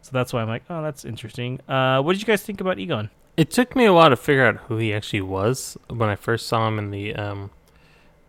So 0.00 0.10
that's 0.12 0.32
why 0.32 0.42
I'm 0.42 0.48
like, 0.48 0.64
oh, 0.68 0.82
that's 0.82 1.04
interesting. 1.04 1.60
Uh, 1.68 2.02
what 2.02 2.12
did 2.12 2.20
you 2.20 2.26
guys 2.26 2.42
think 2.42 2.60
about 2.60 2.78
Egon? 2.78 3.10
It 3.36 3.50
took 3.50 3.74
me 3.74 3.84
a 3.84 3.92
while 3.92 4.10
to 4.10 4.16
figure 4.16 4.44
out 4.44 4.56
who 4.68 4.76
he 4.76 4.92
actually 4.92 5.22
was 5.22 5.78
when 5.88 6.08
I 6.08 6.16
first 6.16 6.46
saw 6.46 6.68
him 6.68 6.78
in 6.78 6.90
the 6.90 7.14
um, 7.14 7.50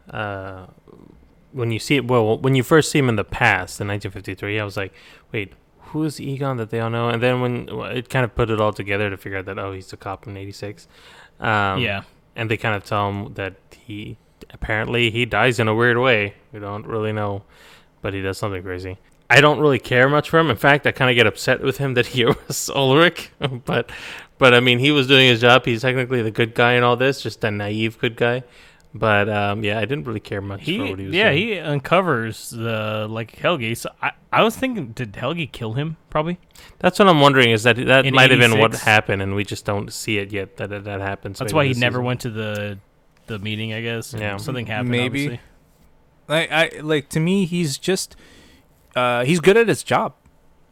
uh, 0.10 0.68
when 1.52 1.72
you 1.72 1.80
see 1.80 1.96
it. 1.96 2.08
Well, 2.08 2.38
when 2.38 2.56
you 2.56 2.64
first 2.64 2.92
see 2.92 3.00
him 3.00 3.10
in 3.10 3.16
the 3.16 3.24
past 3.24 3.82
in 3.82 3.88
1953, 3.88 4.60
I 4.60 4.64
was 4.64 4.78
like, 4.78 4.94
wait, 5.32 5.54
who 5.96 6.04
is 6.04 6.20
Egon 6.20 6.58
that 6.58 6.70
they 6.70 6.80
all 6.80 6.90
know? 6.90 7.10
And 7.10 7.22
then 7.22 7.42
when 7.42 7.70
it 7.96 8.10
kind 8.10 8.26
of 8.26 8.36
put 8.36 8.50
it 8.50 8.60
all 8.60 8.74
together 8.74 9.10
to 9.10 9.18
figure 9.18 9.40
out 9.40 9.46
that 9.46 9.58
oh, 9.58 9.72
he's 9.74 9.92
a 9.94 9.98
cop 9.98 10.28
in 10.28 10.36
'86. 10.38 10.88
Um, 11.40 11.82
yeah. 11.82 12.04
and 12.36 12.50
they 12.50 12.58
kind 12.58 12.76
of 12.76 12.84
tell 12.84 13.10
him 13.10 13.34
that 13.36 13.56
he 13.78 14.18
apparently 14.52 15.12
he 15.12 15.26
dies 15.26 15.60
in 15.60 15.68
a 15.68 15.76
weird 15.76 15.98
way. 15.98 16.36
We 16.52 16.60
don't 16.60 16.86
really 16.86 17.12
know, 17.12 17.44
but 18.06 18.14
he 18.14 18.22
does 18.22 18.38
something 18.38 18.62
crazy. 18.62 19.00
I 19.32 19.42
don't 19.42 19.58
really 19.60 19.80
care 19.80 20.08
much 20.08 20.30
for 20.30 20.38
him. 20.38 20.52
In 20.52 20.58
fact, 20.58 20.86
I 20.86 20.92
kind 20.92 21.10
of 21.10 21.16
get 21.16 21.26
upset 21.26 21.64
with 21.64 21.80
him 21.80 21.96
that 21.96 22.06
he 22.06 22.24
was 22.48 22.70
Ulrich, 22.70 23.32
but 23.66 23.90
but 24.38 24.54
I 24.54 24.60
mean, 24.60 24.78
he 24.78 24.92
was 24.92 25.08
doing 25.08 25.28
his 25.28 25.42
job. 25.42 25.66
He's 25.66 25.82
technically 25.82 26.22
the 26.22 26.30
good 26.30 26.54
guy 26.54 26.74
in 26.74 26.84
all 26.84 26.96
this, 26.96 27.20
just 27.20 27.44
a 27.44 27.50
naive 27.50 27.98
good 27.98 28.16
guy. 28.16 28.44
But 28.94 29.28
um, 29.28 29.64
yeah, 29.64 29.80
I 29.80 29.86
didn't 29.86 30.06
really 30.06 30.20
care 30.20 30.40
much 30.40 30.62
He, 30.66 30.78
for 30.78 30.86
what 30.86 31.00
he 31.00 31.08
was 31.08 31.16
yeah, 31.16 31.32
doing. 31.32 31.48
he 31.48 31.58
uncovers 31.58 32.52
the 32.52 33.08
like 33.10 33.36
Helgi. 33.36 33.74
So 33.76 33.90
I, 34.04 34.12
I 34.32 34.44
was 34.44 34.56
thinking, 34.56 34.90
did 34.92 35.16
Helgi 35.16 35.48
kill 35.52 35.74
him? 35.74 35.98
Probably. 36.12 36.38
That's 36.78 37.00
what 37.00 37.08
I'm 37.08 37.22
wondering. 37.22 37.50
Is 37.50 37.64
that 37.64 37.78
that 37.88 38.06
In 38.06 38.14
might 38.14 38.30
have 38.30 38.40
been 38.40 38.60
what 38.60 38.76
happened, 38.76 39.24
and 39.24 39.34
we 39.34 39.44
just 39.44 39.66
don't 39.66 39.92
see 39.92 40.20
it 40.20 40.32
yet 40.32 40.58
that 40.58 40.70
that, 40.70 40.84
that 40.84 41.02
happened. 41.02 41.38
That's 41.38 41.54
why 41.54 41.64
he 41.66 41.72
this 41.74 41.80
never 41.80 41.96
season. 41.96 42.06
went 42.06 42.22
to 42.22 42.30
the 42.30 42.78
the 43.26 43.40
meeting. 43.40 43.74
I 43.74 43.82
guess. 43.82 44.14
Yeah. 44.14 44.38
Something 44.38 44.68
happened. 44.68 44.92
Maybe. 44.92 45.06
obviously. 45.26 45.40
I, 46.28 46.48
I 46.76 46.80
like 46.82 47.10
to 47.10 47.20
me 47.20 47.46
he's 47.46 47.78
just 47.78 48.16
uh 48.96 49.24
he's 49.26 49.40
good 49.40 49.58
at 49.58 49.68
his 49.68 49.84
job. 49.84 50.14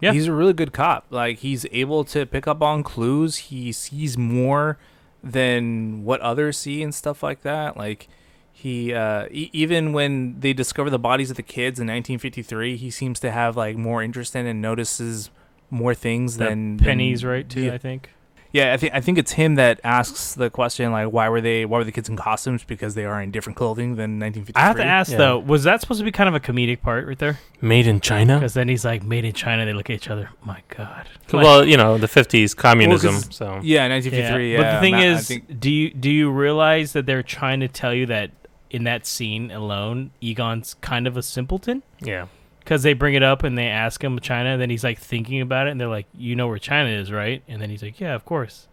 Yeah. 0.02 0.12
He's 0.14 0.28
a 0.28 0.34
really 0.34 0.54
good 0.54 0.74
cop. 0.74 1.06
Like 1.10 1.40
he's 1.40 1.66
able 1.72 2.04
to 2.06 2.26
pick 2.26 2.48
up 2.48 2.62
on 2.62 2.84
clues. 2.84 3.38
He 3.38 3.72
sees 3.72 4.18
more 4.18 4.78
than 5.24 6.04
what 6.04 6.20
others 6.22 6.58
see 6.58 6.84
and 6.84 6.94
stuff 6.94 7.24
like 7.24 7.42
that. 7.44 7.78
Like 7.78 8.08
he 8.52 8.94
uh 8.94 9.28
e- 9.32 9.50
even 9.54 9.94
when 9.94 10.40
they 10.40 10.54
discover 10.54 10.90
the 10.90 11.00
bodies 11.00 11.30
of 11.30 11.38
the 11.38 11.44
kids 11.44 11.80
in 11.80 11.88
1953, 11.88 12.76
he 12.78 12.92
seems 12.92 13.20
to 13.22 13.32
have 13.32 13.56
like 13.56 13.78
more 13.78 14.04
interest 14.04 14.36
in 14.36 14.46
and 14.46 14.62
notices 14.62 15.30
more 15.70 15.94
things 15.96 16.38
The 16.38 16.46
than 16.46 16.78
Penny's 16.78 17.22
than- 17.22 17.30
right 17.30 17.50
too. 17.50 17.64
Yeah, 17.66 17.74
I 17.74 17.78
think. 17.78 18.10
Yeah, 18.54 18.72
I 18.74 18.78
think 18.78 18.94
I 18.94 19.02
think 19.02 19.18
it's 19.18 19.34
him 19.34 19.56
that 19.56 19.82
asks 19.84 20.34
the 20.36 20.50
question 20.50 20.92
like 20.94 21.08
why 21.12 21.28
were 21.28 21.42
they 21.42 21.66
why 21.66 21.80
were 21.80 21.84
the 21.84 21.92
kids 21.92 22.08
in 22.08 22.16
costumes 22.16 22.64
because 22.64 22.96
they 22.96 23.04
are 23.04 23.22
in 23.22 23.32
different 23.32 23.58
clothing 23.58 23.96
than 23.98 24.20
1953. 24.20 24.54
I 24.62 24.66
have 24.66 24.78
to 24.78 24.86
ask 24.86 25.12
Yeah. 25.12 25.18
though, 25.18 25.40
was 25.40 25.64
that 25.66 25.82
supposed 25.82 26.00
to 26.00 26.06
be 26.06 26.12
kind 26.12 26.30
of 26.30 26.36
a 26.36 26.40
comedic 26.40 26.82
part 26.82 27.06
right 27.08 27.20
there? 27.20 27.40
made 27.60 27.88
in 27.88 28.00
China. 28.00 28.36
Because 28.36 28.54
then 28.54 28.68
he's 28.70 28.84
like, 28.86 29.04
"Made 29.04 29.26
in 29.26 29.34
China." 29.34 29.66
They 29.66 29.74
look 29.74 29.90
at 29.90 29.96
each 29.96 30.10
other. 30.10 30.30
My 30.46 30.62
God. 30.70 31.08
Like- 31.32 31.44
Well, 31.44 31.66
you 31.66 31.78
know, 31.78 31.98
the 31.98 32.08
50s 32.08 32.54
communism. 32.56 33.16
'cause- 33.16 33.30
so 33.36 33.60
Yeah, 33.64 33.88
1953. 33.88 34.54
Yeah, 34.54 34.62
but 34.62 34.74
the 34.76 34.80
thing 34.82 34.94
Ma- 34.96 35.00
I 35.00 35.06
is, 35.06 35.28
think- 35.28 35.60
do 35.60 35.72
you 35.72 35.90
do 35.92 36.10
you 36.12 36.30
realize 36.30 36.94
that 36.94 37.06
they're 37.06 37.24
trying 37.24 37.60
to 37.62 37.68
tell 37.68 37.94
you 37.94 38.06
that 38.08 38.32
in 38.70 38.84
that 38.86 39.06
scene 39.06 39.50
alone, 39.52 40.12
Egon's 40.22 40.76
kind 40.82 41.08
of 41.08 41.16
a 41.18 41.22
simpleton? 41.24 41.84
yeah, 42.02 42.26
Because 42.64 42.84
they 42.84 42.94
bring 42.94 43.14
it 43.14 43.24
up 43.24 43.44
and 43.44 43.58
they 43.58 43.68
ask 43.68 44.02
him 44.04 44.18
China, 44.20 44.50
and 44.52 44.62
then 44.62 44.70
he's 44.70 44.84
like 44.84 44.98
thinking 45.00 45.42
about 45.42 45.68
it, 45.68 45.72
and 45.72 45.82
they're 45.82 45.88
like, 45.90 46.06
"You 46.18 46.36
know 46.36 46.48
where 46.48 46.58
China 46.60 46.90
is, 46.90 47.12
right?" 47.12 47.44
And 47.48 47.62
then 47.62 47.70
he's 47.70 47.84
like, 47.84 48.00
"Yeah, 48.00 48.14
of 48.16 48.24
course." 48.26 48.68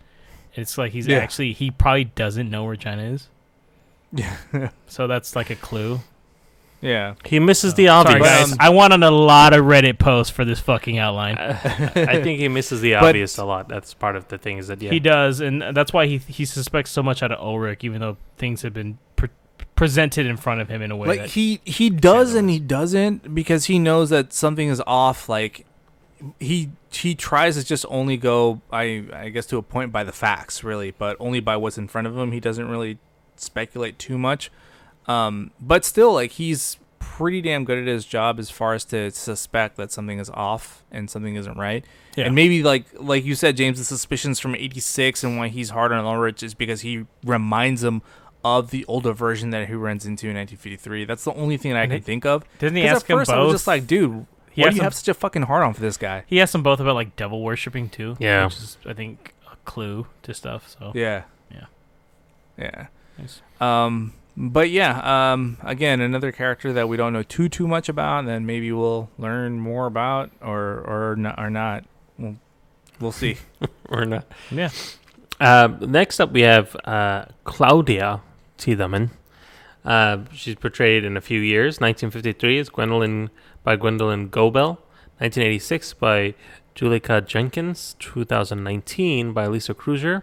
It's 0.54 0.76
like 0.78 0.92
he's 0.92 1.06
Yeah. 1.08 1.18
actually 1.18 1.52
he 1.52 1.70
probably 1.70 2.04
doesn't 2.04 2.48
know 2.50 2.64
where 2.64 2.76
China 2.76 3.02
is, 3.02 3.28
yeah, 4.12 4.36
so 4.86 5.06
that's 5.06 5.34
like 5.36 5.50
a 5.50 5.54
clue. 5.56 6.00
yeah. 6.80 7.14
he 7.24 7.38
misses 7.38 7.74
the 7.74 7.86
Sorry, 7.86 8.14
obvious. 8.14 8.26
guys. 8.28 8.52
Um, 8.52 8.58
I 8.60 8.70
went 8.70 8.92
on 8.92 9.02
a 9.02 9.10
lot 9.10 9.52
of 9.52 9.64
Reddit 9.64 9.98
posts 9.98 10.30
for 10.34 10.44
this 10.44 10.58
fucking 10.60 10.98
outline. 10.98 11.36
I 11.38 12.20
think 12.22 12.40
he 12.40 12.48
misses 12.48 12.80
the 12.80 12.94
But- 12.94 13.04
obvious 13.04 13.38
a 13.38 13.44
lot. 13.44 13.68
That's 13.68 13.92
part 13.94 14.16
of 14.16 14.26
the 14.28 14.38
thing. 14.38 14.58
Is 14.58 14.68
that 14.68 14.80
yeah, 14.82 14.90
He 14.90 14.98
does, 15.00 15.40
and 15.40 15.62
that's 15.74 15.92
why 15.92 16.06
he 16.06 16.18
he 16.18 16.44
suspects 16.44 16.90
so 16.90 17.02
much 17.02 17.22
out 17.22 17.30
of 17.32 17.38
Ulrich, 17.40 17.84
even 17.84 18.00
though 18.00 18.16
things 18.38 18.62
have 18.62 18.72
been 18.74 18.98
pre- 19.16 19.28
presented 19.80 20.26
in 20.26 20.36
front 20.36 20.60
of 20.60 20.68
him 20.68 20.82
in 20.82 20.90
a 20.90 20.96
way 20.96 21.08
Like 21.08 21.30
he 21.30 21.62
he 21.64 21.88
does 21.88 22.34
and 22.34 22.50
he 22.50 22.58
doesn't 22.58 23.34
because 23.34 23.64
he 23.64 23.78
knows 23.78 24.10
that 24.10 24.30
something 24.34 24.68
is 24.68 24.82
off. 24.86 25.26
Like 25.26 25.64
he 26.38 26.68
he 26.92 27.14
tries 27.14 27.56
to 27.56 27.64
just 27.64 27.86
only 27.88 28.18
go 28.18 28.60
I 28.70 29.06
I 29.10 29.30
guess 29.30 29.46
to 29.46 29.56
a 29.56 29.62
point 29.62 29.90
by 29.90 30.04
the 30.04 30.12
facts 30.12 30.62
really, 30.62 30.90
but 30.90 31.16
only 31.18 31.40
by 31.40 31.56
what's 31.56 31.78
in 31.78 31.88
front 31.88 32.06
of 32.06 32.14
him. 32.14 32.32
He 32.32 32.40
doesn't 32.40 32.68
really 32.68 32.98
speculate 33.36 33.98
too 33.98 34.18
much. 34.18 34.50
Um, 35.06 35.50
but 35.58 35.86
still, 35.86 36.12
like 36.12 36.32
he's 36.32 36.76
pretty 36.98 37.40
damn 37.40 37.64
good 37.64 37.78
at 37.78 37.86
his 37.86 38.04
job 38.04 38.38
as 38.38 38.50
far 38.50 38.74
as 38.74 38.84
to 38.84 39.10
suspect 39.12 39.76
that 39.78 39.90
something 39.90 40.18
is 40.18 40.28
off 40.28 40.84
and 40.90 41.08
something 41.08 41.36
isn't 41.36 41.56
right. 41.56 41.86
Yeah. 42.16 42.26
And 42.26 42.34
maybe 42.34 42.62
like 42.62 42.84
like 42.98 43.24
you 43.24 43.34
said, 43.34 43.56
James, 43.56 43.78
the 43.78 43.84
suspicions 43.86 44.40
from 44.40 44.54
'86 44.54 45.24
and 45.24 45.38
why 45.38 45.48
he's 45.48 45.70
hard 45.70 45.90
on 45.90 46.04
Ulrich 46.04 46.42
is 46.42 46.52
because 46.52 46.82
he 46.82 47.06
reminds 47.24 47.82
him 47.82 48.02
of 48.44 48.70
the 48.70 48.84
older 48.86 49.12
version 49.12 49.50
that 49.50 49.68
he 49.68 49.74
runs 49.74 50.06
into 50.06 50.26
in 50.28 50.36
1953. 50.36 51.04
That's 51.04 51.24
the 51.24 51.32
only 51.34 51.56
thing 51.56 51.72
that 51.72 51.78
I 51.78 51.82
And 51.82 51.92
can 51.92 51.98
it- 51.98 52.04
think 52.04 52.24
of. 52.24 52.44
Doesn't 52.58 52.76
he 52.76 52.82
'Cause 52.82 52.96
ask 52.96 53.10
at 53.10 53.14
first 53.16 53.30
him 53.30 53.38
I 53.38 53.42
was 53.42 53.52
just 53.52 53.66
like, 53.66 53.86
dude, 53.86 54.26
He 54.50 54.62
why 54.62 54.70
do 54.70 54.76
you 54.76 54.80
him- 54.80 54.84
have 54.84 54.94
such 54.94 55.08
a 55.08 55.14
fucking 55.14 55.42
hard 55.42 55.62
on 55.62 55.74
for 55.74 55.80
this 55.80 55.96
guy? 55.96 56.24
He 56.26 56.40
asked 56.40 56.52
them 56.52 56.62
both 56.62 56.80
about 56.80 56.94
like 56.94 57.16
devil 57.16 57.42
worshipping 57.42 57.88
too. 57.90 58.16
Yeah. 58.18 58.44
which 58.46 58.56
is 58.56 58.78
I 58.86 58.92
think 58.94 59.34
a 59.52 59.56
clue 59.64 60.06
to 60.22 60.32
stuff. 60.34 60.74
So 60.78 60.92
Yeah. 60.94 61.22
Yeah. 61.50 61.66
Yeah. 62.58 62.86
Nice. 63.18 63.42
Um 63.60 64.14
but 64.36 64.70
yeah, 64.70 65.32
um 65.32 65.58
again 65.62 66.00
another 66.00 66.32
character 66.32 66.72
that 66.72 66.88
we 66.88 66.96
don't 66.96 67.12
know 67.12 67.22
too 67.22 67.48
too 67.48 67.68
much 67.68 67.88
about 67.88 68.20
and 68.20 68.28
then 68.28 68.46
maybe 68.46 68.72
we'll 68.72 69.10
learn 69.18 69.58
more 69.60 69.86
about 69.86 70.30
or 70.40 70.82
or 70.86 71.16
not 71.16 71.38
or 71.38 71.50
not. 71.50 71.84
We'll, 72.18 72.36
we'll 73.00 73.12
see. 73.12 73.36
or 73.90 74.04
not. 74.06 74.24
yeah, 74.50 74.70
Uh, 75.40 75.68
next 75.80 76.20
up, 76.20 76.32
we 76.32 76.42
have 76.42 76.76
uh, 76.84 77.24
Claudia 77.44 78.20
Tiedemann. 78.60 79.10
Uh, 79.84 80.18
she's 80.32 80.54
portrayed 80.54 81.04
in 81.04 81.16
a 81.16 81.20
few 81.20 81.40
years. 81.40 81.80
1953 81.80 82.58
is 82.58 82.68
Gwendolyn 82.68 83.30
by 83.64 83.76
Gwendolyn 83.76 84.28
Gobel. 84.28 84.78
1986 85.18 85.94
by 85.94 86.34
Julika 86.74 87.26
Jenkins. 87.26 87.96
2019 87.98 89.32
by 89.32 89.46
Lisa 89.46 89.74
Kreuzer. 89.74 90.22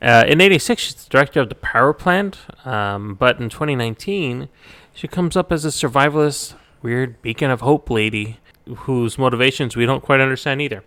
Uh, 0.00 0.24
in 0.26 0.40
86, 0.40 0.82
she's 0.82 0.94
the 0.94 1.10
director 1.10 1.40
of 1.40 1.48
the 1.48 1.54
Power 1.54 1.92
Plant. 1.92 2.38
Um, 2.66 3.14
but 3.14 3.40
in 3.40 3.48
2019, 3.48 4.48
she 4.94 5.08
comes 5.08 5.36
up 5.36 5.50
as 5.50 5.64
a 5.64 5.68
survivalist, 5.68 6.54
weird 6.82 7.20
beacon 7.22 7.50
of 7.50 7.62
hope 7.62 7.88
lady 7.88 8.38
whose 8.66 9.18
motivations 9.18 9.76
we 9.76 9.86
don't 9.86 10.02
quite 10.02 10.20
understand 10.20 10.60
either. 10.60 10.84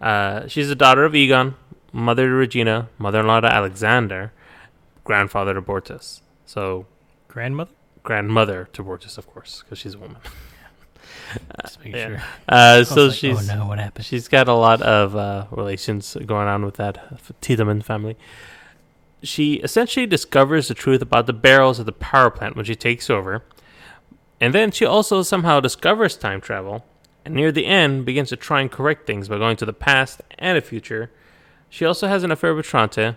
Uh, 0.00 0.46
she's 0.46 0.68
the 0.68 0.74
daughter 0.74 1.04
of 1.04 1.14
Egon, 1.14 1.54
mother 1.92 2.26
to 2.26 2.32
Regina, 2.32 2.88
mother-in-law 2.98 3.40
to 3.40 3.52
Alexander, 3.52 4.32
grandfather 5.10 5.54
to 5.54 5.60
Bortus. 5.60 6.20
So 6.46 6.86
grandmother. 7.26 7.72
grandmother 8.04 8.68
to 8.74 8.84
Bortus, 8.84 9.18
of 9.18 9.26
course, 9.26 9.64
because 9.64 9.76
she's 9.76 9.94
a 9.94 9.98
woman. 9.98 10.18
Just 11.62 11.80
making 11.80 11.96
yeah. 11.96 12.06
sure. 12.06 12.22
Uh, 12.48 12.84
so 12.84 13.06
like, 13.06 13.16
she's 13.16 13.50
oh 13.50 13.56
no, 13.56 13.66
what 13.66 13.80
happened? 13.80 14.04
she's 14.04 14.28
got 14.28 14.46
a 14.46 14.54
lot 14.54 14.80
of 14.82 15.16
uh, 15.16 15.46
relations 15.50 16.16
going 16.26 16.46
on 16.46 16.64
with 16.64 16.76
that 16.76 16.98
uh, 16.98 17.16
Tiedemann 17.40 17.82
family. 17.82 18.16
She 19.24 19.54
essentially 19.54 20.06
discovers 20.06 20.68
the 20.68 20.74
truth 20.74 21.02
about 21.02 21.26
the 21.26 21.32
barrels 21.32 21.80
of 21.80 21.86
the 21.86 21.92
power 21.92 22.30
plant 22.30 22.54
when 22.54 22.64
she 22.64 22.76
takes 22.76 23.10
over, 23.10 23.42
and 24.40 24.54
then 24.54 24.70
she 24.70 24.84
also 24.84 25.22
somehow 25.22 25.58
discovers 25.58 26.16
time 26.16 26.40
travel, 26.40 26.84
and 27.24 27.34
near 27.34 27.50
the 27.50 27.66
end 27.66 28.04
begins 28.04 28.28
to 28.28 28.36
try 28.36 28.60
and 28.60 28.70
correct 28.70 29.08
things 29.08 29.28
by 29.28 29.38
going 29.38 29.56
to 29.56 29.66
the 29.66 29.72
past 29.72 30.22
and 30.38 30.56
the 30.56 30.62
future. 30.62 31.10
She 31.68 31.84
also 31.84 32.06
has 32.06 32.22
an 32.22 32.30
affair 32.30 32.54
with 32.54 32.66
Tronte, 32.66 33.16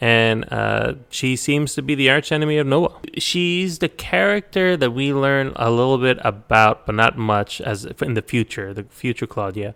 and 0.00 0.50
uh, 0.50 0.94
she 1.10 1.36
seems 1.36 1.74
to 1.74 1.82
be 1.82 1.94
the 1.94 2.08
arch 2.08 2.32
enemy 2.32 2.56
of 2.56 2.66
Noah. 2.66 2.98
She's 3.18 3.80
the 3.80 3.88
character 3.88 4.76
that 4.76 4.92
we 4.92 5.12
learn 5.12 5.52
a 5.56 5.70
little 5.70 5.98
bit 5.98 6.18
about, 6.22 6.86
but 6.86 6.94
not 6.94 7.18
much, 7.18 7.60
as 7.60 7.84
in 7.84 8.14
the 8.14 8.22
future, 8.22 8.72
the 8.72 8.84
future 8.84 9.26
Claudia. 9.26 9.74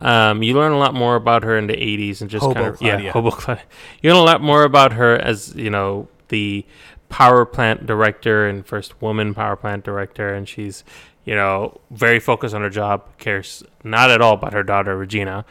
Um, 0.00 0.42
you 0.42 0.54
learn 0.54 0.72
a 0.72 0.78
lot 0.78 0.94
more 0.94 1.16
about 1.16 1.42
her 1.44 1.56
in 1.58 1.66
the 1.66 1.74
80s 1.74 2.20
and 2.20 2.30
just 2.30 2.44
Hobo 2.44 2.54
kind 2.54 2.66
of 2.66 2.80
yeah, 2.82 3.10
hobo 3.10 3.30
Claudia. 3.30 3.64
You 4.00 4.10
learn 4.10 4.20
a 4.20 4.24
lot 4.24 4.40
more 4.40 4.62
about 4.62 4.92
her 4.92 5.16
as 5.16 5.54
you 5.56 5.70
know 5.70 6.08
the 6.28 6.64
power 7.08 7.44
plant 7.44 7.86
director 7.86 8.46
and 8.46 8.66
first 8.66 9.00
woman 9.00 9.34
power 9.34 9.56
plant 9.56 9.84
director, 9.84 10.32
and 10.32 10.48
she's 10.48 10.84
you 11.24 11.34
know 11.34 11.80
very 11.90 12.20
focused 12.20 12.54
on 12.54 12.62
her 12.62 12.70
job, 12.70 13.18
cares 13.18 13.64
not 13.82 14.10
at 14.10 14.20
all 14.20 14.34
about 14.34 14.52
her 14.52 14.62
daughter 14.62 14.96
Regina, 14.96 15.44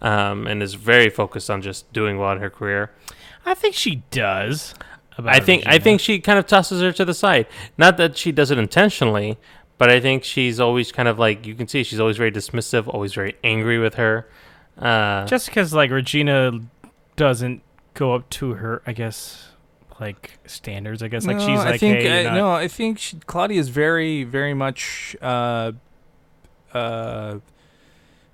um, 0.00 0.46
and 0.46 0.62
is 0.62 0.74
very 0.74 1.10
focused 1.10 1.50
on 1.50 1.62
just 1.62 1.92
doing 1.92 2.18
well 2.18 2.32
in 2.32 2.38
her 2.38 2.50
career. 2.50 2.90
I 3.50 3.54
think 3.54 3.74
she 3.74 4.02
does. 4.10 4.74
about 5.16 5.34
I 5.34 5.40
think 5.40 5.64
I 5.66 5.78
think 5.78 6.00
she 6.00 6.20
kind 6.20 6.38
of 6.38 6.46
tosses 6.46 6.80
her 6.82 6.92
to 6.92 7.04
the 7.04 7.14
side. 7.14 7.46
Not 7.76 7.96
that 7.96 8.16
she 8.16 8.30
does 8.32 8.50
it 8.50 8.58
intentionally, 8.58 9.38
but 9.78 9.90
I 9.90 10.00
think 10.00 10.24
she's 10.24 10.60
always 10.60 10.92
kind 10.92 11.08
of 11.08 11.18
like 11.18 11.46
you 11.46 11.54
can 11.54 11.66
see 11.68 11.82
she's 11.82 12.00
always 12.00 12.16
very 12.16 12.30
dismissive, 12.32 12.86
always 12.88 13.14
very 13.14 13.36
angry 13.42 13.78
with 13.78 13.94
her. 13.94 14.28
Uh, 14.76 15.26
just 15.26 15.46
because 15.46 15.72
like 15.74 15.90
Regina 15.90 16.60
doesn't 17.16 17.62
go 17.94 18.14
up 18.14 18.28
to 18.30 18.54
her, 18.54 18.80
I 18.86 18.92
guess, 18.92 19.48
like 19.98 20.38
standards. 20.46 21.02
I 21.02 21.08
guess 21.08 21.26
like 21.26 21.38
No, 21.38 21.46
she's 21.46 21.58
I 21.60 21.70
like, 21.70 21.80
think 21.80 21.98
hey, 22.00 22.18
I, 22.18 22.20
you're 22.22 22.30
not- 22.30 22.36
no, 22.36 22.50
I 22.52 22.68
think 22.68 22.98
she, 23.00 23.16
Claudia 23.26 23.58
is 23.58 23.70
very 23.70 24.22
very 24.24 24.54
much 24.54 25.16
uh 25.20 25.72
uh 26.72 27.38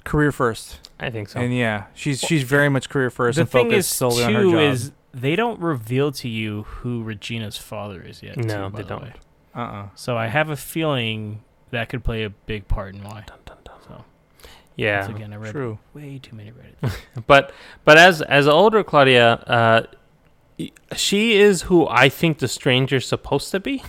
career 0.04 0.32
first, 0.32 0.86
I 1.00 1.08
think 1.10 1.28
so. 1.30 1.40
and 1.40 1.56
yeah, 1.56 1.84
she's 1.94 2.20
she's 2.20 2.42
very 2.42 2.68
much 2.68 2.90
career 2.90 3.08
first 3.10 3.36
the 3.36 3.42
and 3.42 3.50
thing 3.50 3.64
focused 3.70 3.90
is 3.90 3.96
solely 3.96 4.24
on 4.24 4.34
her 4.34 4.42
job. 4.42 4.54
is 4.72 4.92
they 5.14 5.36
don't 5.36 5.60
reveal 5.60 6.10
to 6.12 6.28
you 6.28 6.62
who 6.64 7.02
Regina's 7.02 7.56
father 7.56 8.02
is 8.02 8.22
yet. 8.22 8.36
No, 8.36 8.68
too, 8.68 8.76
they 8.76 8.82
the 8.82 8.88
don't. 8.88 9.02
way. 9.02 9.12
uh-uh. 9.54 9.88
So 9.94 10.16
I 10.16 10.26
have 10.26 10.50
a 10.50 10.56
feeling 10.56 11.42
that 11.70 11.88
could 11.88 12.02
play 12.04 12.24
a 12.24 12.30
big 12.30 12.68
part 12.68 12.94
in 12.94 13.02
why. 13.02 13.24
So 13.86 14.04
yeah, 14.76 15.06
once 15.06 15.16
again, 15.16 15.32
I 15.32 15.36
read 15.36 15.52
True. 15.52 15.78
way 15.92 16.18
too 16.18 16.34
many 16.36 16.50
Reddit. 16.52 16.96
but 17.26 17.52
but 17.84 17.96
as 17.96 18.22
as 18.22 18.48
older 18.48 18.82
Claudia, 18.82 19.34
uh, 19.46 19.82
she 20.94 21.34
is 21.34 21.62
who 21.62 21.86
I 21.88 22.08
think 22.08 22.38
the 22.38 22.48
stranger's 22.48 23.06
supposed 23.06 23.50
to 23.52 23.60
be. 23.60 23.82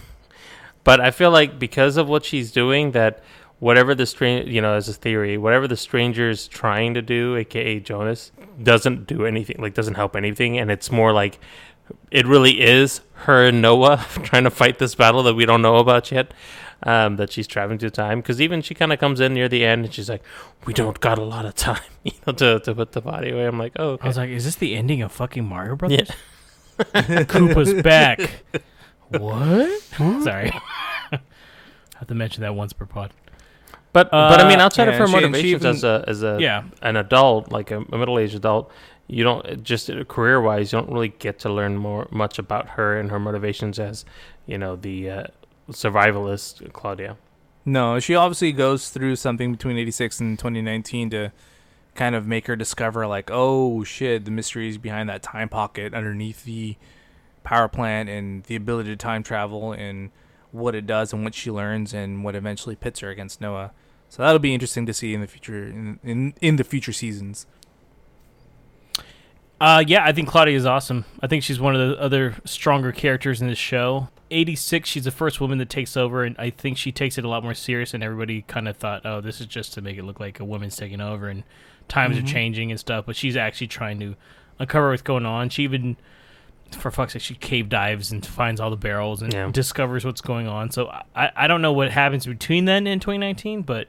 But 0.83 1.01
I 1.01 1.09
feel 1.09 1.31
like 1.31 1.57
because 1.57 1.97
of 1.97 2.07
what 2.07 2.23
she's 2.23 2.51
doing, 2.51 2.91
that 2.91 3.23
whatever 3.59 3.95
the 3.95 4.05
stranger, 4.05 4.49
you 4.49 4.61
know, 4.61 4.73
as 4.73 4.87
a 4.87 4.93
theory, 4.93 5.37
whatever 5.37 5.67
the 5.67 5.77
stranger's 5.77 6.47
trying 6.47 6.93
to 6.93 7.01
do, 7.01 7.35
aka 7.35 7.79
Jonas, 7.79 8.31
doesn't 8.61 9.07
do 9.07 9.25
anything. 9.25 9.57
Like 9.59 9.73
doesn't 9.73 9.95
help 9.95 10.15
anything, 10.15 10.57
and 10.57 10.71
it's 10.71 10.91
more 10.91 11.13
like 11.13 11.39
it 12.11 12.25
really 12.25 12.61
is 12.61 13.01
her 13.13 13.47
and 13.47 13.61
Noah 13.61 14.05
trying 14.23 14.43
to 14.43 14.49
fight 14.49 14.79
this 14.79 14.95
battle 14.95 15.23
that 15.23 15.35
we 15.35 15.45
don't 15.45 15.61
know 15.61 15.77
about 15.77 16.11
yet. 16.11 16.33
Um, 16.83 17.15
that 17.15 17.31
she's 17.31 17.47
traveling 17.47 17.79
through 17.79 17.91
time 17.91 18.19
because 18.19 18.41
even 18.41 18.61
she 18.61 18.75
kind 18.75 18.91
of 18.93 18.99
comes 18.99 19.19
in 19.19 19.33
near 19.33 19.47
the 19.47 19.65
end 19.65 19.85
and 19.85 19.93
she's 19.93 20.09
like, 20.09 20.21
"We 20.65 20.73
don't 20.73 20.99
got 20.99 21.17
a 21.17 21.23
lot 21.23 21.45
of 21.45 21.55
time, 21.55 21.81
you 22.03 22.11
know, 22.27 22.33
to, 22.33 22.59
to 22.59 22.75
put 22.75 22.91
the 22.91 23.01
body 23.01 23.31
away." 23.31 23.45
I'm 23.45 23.57
like, 23.57 23.71
"Oh, 23.77 23.91
okay. 23.91 24.03
I 24.03 24.07
was 24.07 24.17
like, 24.17 24.29
is 24.29 24.43
this 24.43 24.55
the 24.55 24.75
ending 24.75 25.01
of 25.01 25.11
fucking 25.11 25.45
Mario 25.45 25.75
Brothers? 25.75 26.09
yeah." 26.09 26.15
Koopa's 27.23 27.81
back. 27.81 28.19
what? 29.09 29.81
Sorry. 30.21 30.51
I 31.11 31.19
have 31.99 32.07
to 32.09 32.13
mention 32.13 32.41
that 32.41 32.53
once 32.53 32.73
per 32.73 32.85
pod. 32.85 33.13
But 33.95 34.11
but 34.11 34.41
I 34.41 34.47
mean, 34.49 34.59
Uh, 34.59 34.63
outside 34.65 34.89
of 34.89 34.95
her 34.95 35.07
she- 35.07 35.13
and 35.15 35.23
she 35.23 35.27
motivations 35.27 35.61
even- 35.63 35.67
as 35.71 35.83
a 35.85 36.03
as 36.07 36.21
a 36.23 36.37
Yeah. 36.39 36.63
an 36.81 36.97
adult, 36.97 37.51
like 37.51 37.71
a, 37.71 37.79
a 37.79 37.97
middle 37.97 38.19
aged 38.19 38.35
adult, 38.35 38.69
you 39.07 39.23
don't 39.23 39.63
just 39.63 39.89
career 40.09 40.41
wise, 40.41 40.73
you 40.73 40.79
don't 40.79 40.91
really 40.91 41.13
get 41.17 41.39
to 41.39 41.49
learn 41.49 41.77
more 41.77 42.07
much 42.11 42.37
about 42.37 42.69
her 42.71 42.99
and 42.99 43.09
her 43.09 43.19
motivations 43.19 43.79
as 43.79 44.03
you 44.45 44.57
know 44.57 44.75
the 44.75 45.09
uh, 45.09 45.23
survivalist 45.71 46.71
Claudia. 46.73 47.17
No, 47.65 47.99
she 47.99 48.15
obviously 48.15 48.51
goes 48.51 48.89
through 48.89 49.15
something 49.15 49.51
between 49.53 49.77
86 49.77 50.19
and 50.19 50.37
2019 50.37 51.09
to 51.11 51.31
kind 51.95 52.13
of 52.13 52.27
make 52.27 52.45
her 52.47 52.55
discover, 52.55 53.07
like, 53.07 53.29
oh 53.31 53.83
shit, 53.83 54.25
the 54.25 54.31
mysteries 54.31 54.77
behind 54.77 55.09
that 55.09 55.23
time 55.23 55.49
pocket 55.49 55.93
underneath 55.93 56.43
the 56.43 56.75
power 57.43 57.67
plant 57.67 58.09
and 58.09 58.43
the 58.43 58.55
ability 58.55 58.89
to 58.89 58.95
time 58.95 59.23
travel 59.23 59.71
and 59.71 60.11
what 60.51 60.75
it 60.75 60.85
does 60.85 61.11
and 61.13 61.23
what 61.23 61.33
she 61.33 61.49
learns 61.49 61.93
and 61.93 62.23
what 62.23 62.35
eventually 62.35 62.75
pits 62.75 62.99
her 62.99 63.09
against 63.09 63.41
Noah. 63.41 63.71
So 64.09 64.23
that'll 64.23 64.39
be 64.39 64.53
interesting 64.53 64.85
to 64.85 64.93
see 64.93 65.13
in 65.13 65.21
the 65.21 65.27
future 65.27 65.65
in 65.67 65.99
in, 66.03 66.33
in 66.41 66.55
the 66.55 66.63
future 66.63 66.93
seasons. 66.93 67.45
Uh, 69.59 69.83
yeah, 69.87 70.03
I 70.03 70.11
think 70.11 70.27
Claudia 70.27 70.55
is 70.55 70.65
awesome. 70.65 71.05
I 71.21 71.27
think 71.27 71.43
she's 71.43 71.59
one 71.59 71.75
of 71.75 71.89
the 71.89 71.99
other 72.01 72.35
stronger 72.43 72.91
characters 72.91 73.41
in 73.41 73.47
this 73.47 73.57
show. 73.57 74.09
86, 74.29 74.89
she's 74.89 75.05
the 75.05 75.11
first 75.11 75.39
woman 75.39 75.59
that 75.59 75.69
takes 75.69 75.95
over, 75.95 76.23
and 76.23 76.35
I 76.37 76.49
think 76.49 76.77
she 76.77 76.91
takes 76.91 77.17
it 77.17 77.23
a 77.23 77.29
lot 77.29 77.41
more 77.43 77.53
serious. 77.53 77.93
And 77.93 78.03
everybody 78.03 78.41
kind 78.41 78.67
of 78.67 78.75
thought, 78.75 79.05
oh, 79.05 79.21
this 79.21 79.39
is 79.39 79.47
just 79.47 79.73
to 79.73 79.81
make 79.81 79.97
it 79.97 80.03
look 80.03 80.19
like 80.19 80.39
a 80.39 80.45
woman's 80.45 80.75
taking 80.75 80.99
over 80.99 81.29
and 81.29 81.43
times 81.87 82.17
Mm-hmm. 82.17 82.25
are 82.25 82.29
changing 82.29 82.71
and 82.71 82.79
stuff. 82.79 83.05
But 83.05 83.15
she's 83.15 83.37
actually 83.37 83.67
trying 83.67 83.99
to 84.01 84.15
uncover 84.59 84.89
what's 84.89 85.01
going 85.01 85.25
on. 85.25 85.49
She 85.49 85.63
even, 85.63 85.95
for 86.71 86.91
fuck's 86.91 87.13
sake, 87.13 87.21
she 87.21 87.35
cave 87.35 87.69
dives 87.69 88.11
and 88.11 88.25
finds 88.25 88.59
all 88.59 88.69
the 88.69 88.75
barrels 88.77 89.21
and 89.21 89.33
Yeah. 89.33 89.49
discovers 89.51 90.03
what's 90.05 90.21
going 90.21 90.47
on. 90.47 90.71
So 90.71 90.87
I, 91.15 91.31
I 91.35 91.47
don't 91.47 91.61
know 91.61 91.73
what 91.73 91.91
happens 91.91 92.25
between 92.25 92.65
then 92.65 92.87
and 92.87 93.01
2019, 93.01 93.61
but 93.61 93.87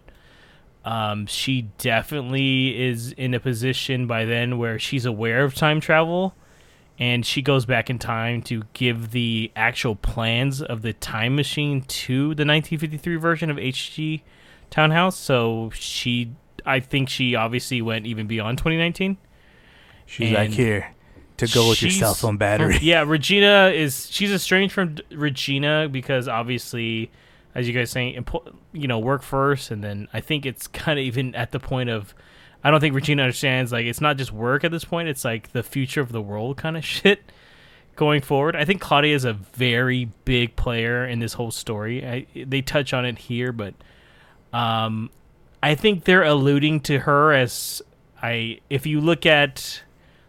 um, 0.85 1.27
she 1.27 1.63
definitely 1.79 2.81
is 2.81 3.13
in 3.13 3.35
a 3.35 3.41
position 3.41 4.07
by 4.07 4.25
then 4.25 4.59
where 4.59 4.79
she's 4.79 5.05
aware 5.05 5.43
of 5.45 5.55
time 5.55 5.81
travel 5.81 6.35
and 6.99 7.27
she 7.27 7.43
goes 7.43 7.67
back 7.67 7.91
in 7.91 7.99
time 7.99 8.41
to 8.43 8.63
give 8.73 9.11
the 9.11 9.51
actual 9.57 9.97
plans 9.97 10.63
of 10.63 10.83
the 10.83 10.93
time 10.93 11.35
machine 11.37 11.83
to 11.83 12.29
the 12.35 12.45
1953 12.45 13.17
version 13.17 13.51
of 13.51 13.57
HG 13.57 14.23
Tannhaus. 14.71 15.15
So 15.15 15.71
she, 15.75 16.33
I 16.65 16.81
think 16.81 17.09
she 17.09 17.35
obviously 17.35 17.83
went 17.83 18.07
even 18.07 18.27
beyond 18.27 18.59
2019. 18.59 19.17
She's 20.07 20.33
like, 20.33 20.51
here 20.51 20.93
to 21.39 21.47
go 21.49 21.69
with 21.69 21.83
your 21.83 21.91
she's- 21.91 21.99
cell 22.01 22.15
phone 22.15 22.37
battery. 22.37 22.79
Yeah, 22.83 23.05
Regina 23.07 23.73
is 23.75 24.09
she's 24.11 24.33
estranged 24.33 24.75
from 24.75 24.95
D- 24.97 25.03
Regina 25.15 25.89
because 25.91 26.29
obviously, 26.29 27.11
as 27.55 27.67
you 27.69 27.75
guys 27.75 27.91
saying, 27.91 28.23
impo- 28.23 28.55
you 28.73 28.89
know, 28.89 28.99
work 28.99 29.23
first, 29.23 29.71
and 29.71 29.83
then 29.85 30.09
I 30.13 30.21
think 30.21 30.47
it's 30.47 30.67
kind 30.67 30.99
of 30.99 31.05
even 31.05 31.35
at 31.35 31.53
the 31.53 31.61
point 31.61 31.91
of, 31.91 32.15
I 32.65 32.71
don't 32.71 32.81
think 32.81 32.95
Regina 32.95 33.23
understands 33.23 33.73
like 33.73 33.87
it's 33.87 34.01
not 34.01 34.17
just 34.17 34.33
work 34.33 34.65
at 34.65 34.71
this 34.71 34.85
point; 34.85 35.09
it's 35.09 35.25
like 35.25 35.53
the 35.53 35.63
future 35.63 36.01
of 36.01 36.13
the 36.13 36.23
world 36.23 36.57
kind 36.57 36.77
of 36.77 36.85
shit 36.97 37.21
going 37.97 38.21
forward. 38.21 38.55
I 38.57 38.65
think 38.65 38.81
Claudia 38.81 39.15
is 39.15 39.25
a 39.25 39.33
very 39.33 40.11
big 40.25 40.55
player 40.57 41.07
in 41.07 41.19
this 41.19 41.33
whole 41.35 41.51
story. 41.51 42.07
I, 42.07 42.27
they 42.45 42.61
touch 42.63 42.93
on 42.93 43.05
it 43.07 43.17
here, 43.19 43.53
but 43.53 43.75
um, 44.53 45.11
I 45.63 45.75
think 45.75 46.05
they're 46.05 46.23
alluding 46.23 46.81
to 46.81 47.01
her 47.01 47.33
as 47.33 47.81
I. 48.23 48.61
If 48.71 48.87
you 48.87 49.01
look 49.01 49.25
at, 49.27 49.83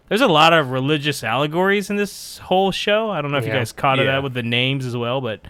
there's 0.10 0.22
a 0.22 0.28
lot 0.28 0.54
of 0.54 0.72
religious 0.72 1.24
allegories 1.24 1.90
in 1.90 1.96
this 1.96 2.38
whole 2.40 2.72
show. 2.72 3.10
I 3.12 3.22
don't 3.22 3.32
know 3.32 3.38
if 3.38 3.46
you 3.46 3.52
guys 3.52 3.72
caught 3.72 3.98
Yeah. 3.98 4.06
that 4.06 4.24
with 4.24 4.34
the 4.34 4.44
names 4.44 4.86
as 4.86 4.96
well, 4.96 5.22
but 5.22 5.42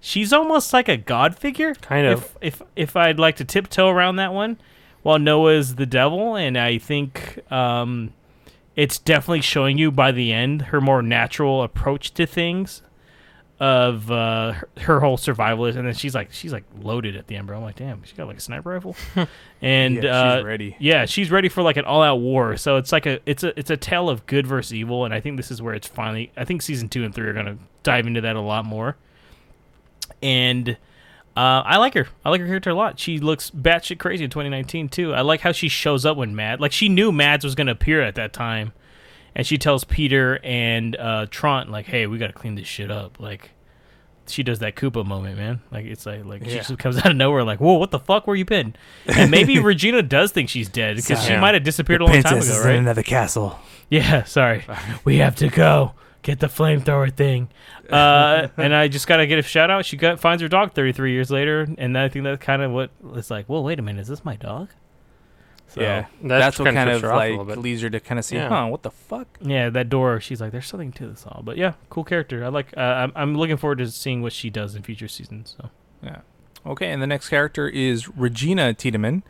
she's 0.00 0.32
almost 0.32 0.72
like 0.72 0.88
a 0.88 0.96
god 0.96 1.36
figure. 1.36 1.74
Kind 1.76 2.06
of. 2.06 2.36
If 2.40 2.60
if 2.60 2.62
if 2.76 2.96
I'd 2.96 3.18
like 3.18 3.36
to 3.36 3.44
tiptoe 3.44 3.88
around 3.88 4.16
that 4.16 4.32
one, 4.32 4.58
while 5.02 5.18
Noah's 5.18 5.74
the 5.76 5.86
devil, 5.86 6.36
and 6.36 6.56
I 6.58 6.78
think 6.78 7.40
um, 7.52 8.12
it's 8.76 8.98
definitely 8.98 9.40
showing 9.42 9.78
you 9.78 9.90
by 9.90 10.12
the 10.12 10.32
end 10.32 10.62
her 10.62 10.80
more 10.80 11.02
natural 11.02 11.62
approach 11.62 12.12
to 12.14 12.26
things 12.26 12.82
of 13.58 14.10
uh, 14.10 14.52
her, 14.52 14.68
her 14.78 15.00
whole 15.00 15.16
survivalist, 15.16 15.76
and 15.76 15.86
then 15.86 15.94
she's 15.94 16.14
like 16.14 16.32
she's 16.32 16.52
like 16.52 16.64
loaded 16.82 17.16
at 17.16 17.26
the 17.26 17.36
end, 17.36 17.46
bro. 17.46 17.56
I'm 17.56 17.62
like, 17.62 17.76
damn, 17.76 18.02
she 18.04 18.14
got 18.14 18.26
like 18.26 18.36
a 18.36 18.40
sniper 18.40 18.70
rifle, 18.70 18.96
and 19.62 19.94
Yeah, 19.94 20.00
she's 20.02 20.42
uh, 20.42 20.44
ready. 20.44 20.76
Yeah, 20.78 21.06
she's 21.06 21.30
ready 21.30 21.48
for 21.48 21.62
like 21.62 21.76
an 21.76 21.86
all-out 21.86 22.20
war. 22.20 22.56
So 22.56 22.76
it's 22.76 22.92
like 22.92 23.06
a 23.06 23.20
it's 23.24 23.44
a 23.44 23.58
it's 23.58 23.70
a 23.70 23.76
tale 23.76 24.10
of 24.10 24.26
good 24.26 24.46
versus 24.46 24.74
evil, 24.74 25.04
and 25.04 25.14
I 25.14 25.20
think 25.20 25.38
this 25.38 25.50
is 25.50 25.62
where 25.62 25.74
it's 25.74 25.86
finally. 25.88 26.30
I 26.36 26.44
think 26.44 26.60
season 26.62 26.88
two 26.88 27.04
and 27.04 27.14
three 27.14 27.26
are 27.26 27.32
gonna 27.32 27.56
dive 27.82 28.06
into 28.06 28.20
that 28.22 28.36
a 28.36 28.40
lot 28.40 28.64
more, 28.64 28.96
and. 30.22 30.76
Uh, 31.36 31.62
I 31.66 31.76
like 31.76 31.92
her. 31.92 32.08
I 32.24 32.30
like 32.30 32.40
her 32.40 32.46
character 32.46 32.70
a 32.70 32.74
lot. 32.74 32.98
She 32.98 33.18
looks 33.18 33.50
batshit 33.50 33.98
crazy 33.98 34.24
in 34.24 34.30
2019 34.30 34.88
too. 34.88 35.12
I 35.12 35.20
like 35.20 35.42
how 35.42 35.52
she 35.52 35.68
shows 35.68 36.06
up 36.06 36.16
when 36.16 36.34
Mad, 36.34 36.62
like 36.62 36.72
she 36.72 36.88
knew 36.88 37.12
Mads 37.12 37.44
was 37.44 37.54
gonna 37.54 37.72
appear 37.72 38.00
at 38.00 38.14
that 38.14 38.32
time, 38.32 38.72
and 39.36 39.46
she 39.46 39.58
tells 39.58 39.84
Peter 39.84 40.40
and 40.42 40.96
uh, 40.96 41.26
Trant 41.26 41.68
like, 41.68 41.86
"Hey, 41.86 42.06
we 42.06 42.16
gotta 42.16 42.32
clean 42.32 42.54
this 42.54 42.66
shit 42.66 42.90
up." 42.90 43.20
Like, 43.20 43.50
she 44.26 44.42
does 44.42 44.60
that 44.60 44.76
Koopa 44.76 45.04
moment, 45.04 45.36
man. 45.36 45.60
Like 45.70 45.84
it's 45.84 46.06
like 46.06 46.24
like 46.24 46.42
she 46.44 46.56
just 46.56 46.78
comes 46.78 46.96
out 46.98 47.10
of 47.10 47.16
nowhere, 47.16 47.44
like, 47.44 47.60
"Whoa, 47.60 47.74
what 47.74 47.90
the 47.90 47.98
fuck? 47.98 48.26
Where 48.26 48.34
you 48.34 48.46
been?" 48.46 48.74
And 49.06 49.30
maybe 49.30 49.58
Regina 49.62 50.02
does 50.02 50.32
think 50.32 50.48
she's 50.48 50.70
dead 50.70 50.96
because 50.96 51.22
she 51.22 51.36
might 51.36 51.52
have 51.52 51.64
disappeared 51.64 52.00
a 52.00 52.06
long 52.06 52.22
time 52.22 52.38
ago, 52.38 52.62
right? 52.64 52.76
another 52.76 53.02
castle. 53.02 53.58
Yeah, 53.90 54.24
sorry. 54.24 54.64
we 55.04 55.18
have 55.18 55.36
to 55.36 55.48
go 55.48 55.92
get 56.22 56.40
the 56.40 56.48
flamethrower 56.48 57.12
thing. 57.12 57.48
Uh, 57.90 58.48
and 58.56 58.74
I 58.74 58.88
just 58.88 59.06
gotta 59.06 59.26
get 59.26 59.38
a 59.38 59.42
shout 59.42 59.70
out. 59.70 59.84
She 59.84 59.98
got 59.98 60.18
finds 60.18 60.40
her 60.40 60.48
dog 60.48 60.72
33 60.72 61.12
years 61.12 61.30
later, 61.30 61.68
and 61.76 61.96
I 61.98 62.08
think 62.08 62.24
that's 62.24 62.42
kind 62.42 62.62
of 62.62 62.72
what 62.72 62.90
it's 63.14 63.30
like. 63.30 63.50
Well, 63.50 63.62
wait 63.62 63.78
a 63.78 63.82
minute, 63.82 64.00
is 64.00 64.08
this 64.08 64.24
my 64.24 64.36
dog? 64.36 64.70
So, 65.68 65.80
yeah, 65.80 66.06
that 66.22 66.38
that's, 66.38 66.58
what 66.58 66.66
kinda 66.66 66.78
kind 66.80 66.90
trips 66.90 66.96
of 66.98 67.02
her 67.02 67.08
off 67.10 67.14
a 67.14 67.16
like 67.18 67.30
little 67.30 67.44
bit. 67.44 67.58
leads 67.58 67.82
her 67.82 67.90
to 67.90 68.00
kind 68.00 68.18
of 68.18 68.24
see, 68.24 68.36
Yeah. 68.36 68.48
huh? 68.48 68.66
What 68.68 68.82
the 68.82 68.90
fuck? 68.90 69.26
yeah, 69.40 69.68
that 69.70 69.88
door. 69.88 70.20
She's 70.20 70.40
like, 70.40 70.52
there's 70.52 70.66
something 70.66 70.92
to 70.92 71.08
this 71.08 71.26
all. 71.26 71.42
But 71.44 71.56
yeah, 71.56 71.72
cool 71.90 72.04
character. 72.04 72.44
I 72.44 72.48
like. 72.48 72.68
Uh, 72.76 72.80
I'm, 72.80 73.12
I'm 73.16 73.34
looking 73.36 73.56
forward 73.56 73.78
to 73.78 73.90
seeing 73.90 74.22
what 74.22 74.32
she 74.32 74.48
does 74.48 74.74
in 74.74 74.82
future 74.82 75.08
seasons. 75.08 75.56
So 75.58 75.70
Yeah. 76.02 76.18
Okay, 76.64 76.90
and 76.90 77.00
the 77.02 77.06
next 77.06 77.28
character 77.28 77.68
is 77.68 78.08
Regina 78.08 78.74
Tiedemann. 78.74 79.22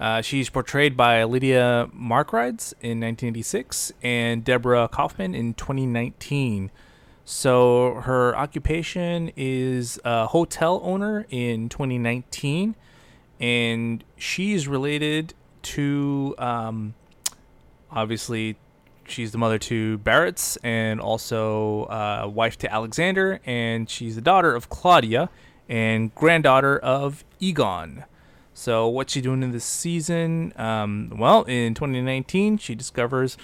Uh, 0.00 0.20
she's 0.20 0.50
portrayed 0.50 0.96
by 0.96 1.22
Lydia 1.24 1.88
Makrides 1.94 2.72
in 2.80 3.00
1986 3.00 3.92
and 4.02 4.42
Deborah 4.44 4.88
Kaufmann 4.88 5.34
in 5.34 5.54
2019. 5.54 6.70
So 7.24 7.94
her 8.02 8.36
occupation 8.36 9.30
is 9.36 9.98
a 10.04 10.26
hotel 10.26 10.80
owner 10.82 11.24
in 11.30 11.68
2019, 11.70 12.74
and 13.40 14.04
she's 14.16 14.68
related 14.68 15.32
to, 15.64 16.34
um, 16.38 16.94
obviously, 17.90 18.56
she's 19.06 19.32
the 19.32 19.38
mother 19.38 19.58
to 19.58 19.98
Bartosz 19.98 20.56
and 20.62 21.00
also 21.00 21.84
uh, 21.84 22.30
wife 22.32 22.58
to 22.58 22.72
Alexander, 22.72 23.40
and 23.44 23.88
she's 23.88 24.14
the 24.14 24.20
daughter 24.20 24.54
of 24.54 24.68
Claudia 24.68 25.30
and 25.68 26.14
granddaughter 26.14 26.78
of 26.78 27.24
Egon. 27.40 28.04
So 28.52 28.86
what's 28.86 29.12
she 29.12 29.20
doing 29.20 29.42
in 29.42 29.50
this 29.50 29.64
season? 29.64 30.52
Um, 30.56 31.12
well, 31.18 31.42
in 31.42 31.74
2019, 31.74 32.58
she 32.58 32.74
discovers, 32.74 33.36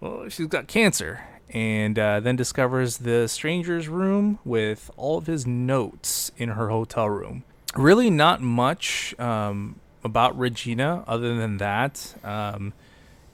well, 0.00 0.28
she's 0.28 0.46
got 0.46 0.66
cancer, 0.66 1.24
and 1.48 1.98
uh, 1.98 2.20
then 2.20 2.36
discovers 2.36 2.98
the 2.98 3.26
stranger's 3.26 3.88
room 3.88 4.38
with 4.44 4.90
all 4.96 5.18
of 5.18 5.26
his 5.26 5.46
notes 5.46 6.30
in 6.36 6.50
her 6.50 6.68
hotel 6.68 7.08
room. 7.08 7.44
Really, 7.74 8.10
not 8.10 8.42
much 8.42 9.18
um, 9.18 9.79
about 10.04 10.38
Regina 10.38 11.04
other 11.06 11.36
than 11.36 11.58
that. 11.58 12.14
Um, 12.24 12.72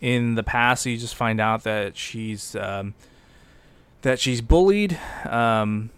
in 0.00 0.34
the 0.34 0.42
past, 0.42 0.86
you 0.86 0.96
just 0.96 1.14
find 1.14 1.40
out 1.40 1.64
that 1.64 1.96
she's 1.96 2.54
um, 2.56 2.94
that 4.02 4.20
she's 4.20 4.40
bullied 4.40 4.98
um, 5.24 5.90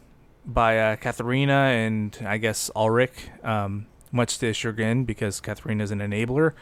by 0.46 0.78
uh, 0.78 0.96
Katharina 0.96 1.52
and 1.52 2.16
I 2.24 2.38
guess 2.38 2.70
Ulrich, 2.74 3.28
um, 3.42 3.86
much 4.12 4.38
to 4.38 4.52
chagrin 4.52 5.04
because 5.04 5.40
Katharina 5.40 5.84
is 5.84 5.90
an 5.90 5.98
enabler. 5.98 6.52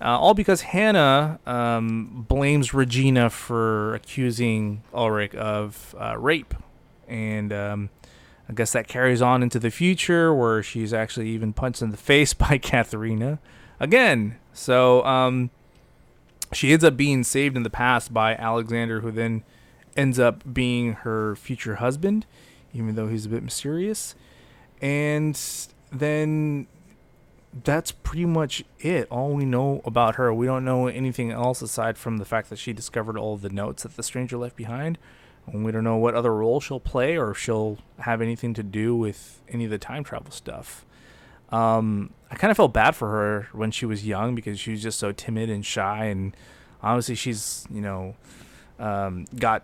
Uh, 0.00 0.18
all 0.18 0.32
because 0.32 0.60
Hannah 0.60 1.40
um, 1.44 2.24
blames 2.28 2.72
Regina 2.72 3.30
for 3.30 3.94
accusing 3.96 4.82
Ulrich 4.94 5.34
of 5.34 5.94
uh, 5.98 6.16
rape, 6.16 6.54
and 7.08 7.52
um, 7.52 7.90
I 8.48 8.54
guess 8.54 8.72
that 8.72 8.88
carries 8.88 9.20
on 9.20 9.42
into 9.42 9.58
the 9.58 9.70
future 9.70 10.34
where 10.34 10.62
she's 10.62 10.94
actually 10.94 11.28
even 11.30 11.52
punched 11.52 11.82
in 11.82 11.90
the 11.90 11.96
face 12.10 12.34
by 12.34 12.58
Katharina 12.58 13.38
again. 13.78 14.38
So 14.52 15.04
um, 15.04 15.50
she 16.52 16.72
ends 16.72 16.84
up 16.84 16.96
being 16.96 17.24
saved 17.24 17.56
in 17.56 17.62
the 17.62 17.70
past 17.70 18.12
by 18.12 18.34
Alexander, 18.34 19.00
who 19.00 19.10
then 19.10 19.44
ends 19.96 20.18
up 20.18 20.42
being 20.52 20.92
her 20.94 21.36
future 21.36 21.76
husband, 21.76 22.24
even 22.72 22.94
though 22.94 23.08
he's 23.08 23.26
a 23.26 23.28
bit 23.28 23.42
mysterious. 23.42 24.14
And 24.80 25.38
then 25.90 26.66
that's 27.64 27.92
pretty 27.92 28.26
much 28.26 28.64
it. 28.78 29.08
All 29.10 29.32
we 29.32 29.44
know 29.44 29.80
about 29.84 30.16
her. 30.16 30.32
We 30.32 30.46
don't 30.46 30.64
know 30.64 30.86
anything 30.86 31.32
else 31.32 31.62
aside 31.62 31.98
from 31.98 32.18
the 32.18 32.24
fact 32.24 32.50
that 32.50 32.58
she 32.58 32.72
discovered 32.72 33.18
all 33.18 33.36
the 33.36 33.48
notes 33.48 33.82
that 33.82 33.96
the 33.96 34.02
stranger 34.02 34.36
left 34.36 34.56
behind. 34.56 34.98
And 35.52 35.64
we 35.64 35.72
don't 35.72 35.84
know 35.84 35.96
what 35.96 36.14
other 36.14 36.34
role 36.34 36.60
she'll 36.60 36.80
play 36.80 37.16
or 37.16 37.30
if 37.30 37.38
she'll 37.38 37.78
have 38.00 38.20
anything 38.20 38.54
to 38.54 38.62
do 38.62 38.96
with 38.96 39.40
any 39.48 39.64
of 39.64 39.70
the 39.70 39.78
time 39.78 40.04
travel 40.04 40.30
stuff. 40.30 40.84
Um, 41.50 42.12
I 42.30 42.34
kind 42.34 42.50
of 42.50 42.56
felt 42.56 42.72
bad 42.72 42.94
for 42.94 43.08
her 43.08 43.48
when 43.52 43.70
she 43.70 43.86
was 43.86 44.06
young 44.06 44.34
because 44.34 44.60
she 44.60 44.72
was 44.72 44.82
just 44.82 44.98
so 44.98 45.12
timid 45.12 45.48
and 45.48 45.64
shy, 45.64 46.04
and 46.06 46.36
honestly, 46.82 47.14
she's 47.14 47.66
you 47.70 47.80
know 47.80 48.16
um, 48.78 49.24
got 49.38 49.62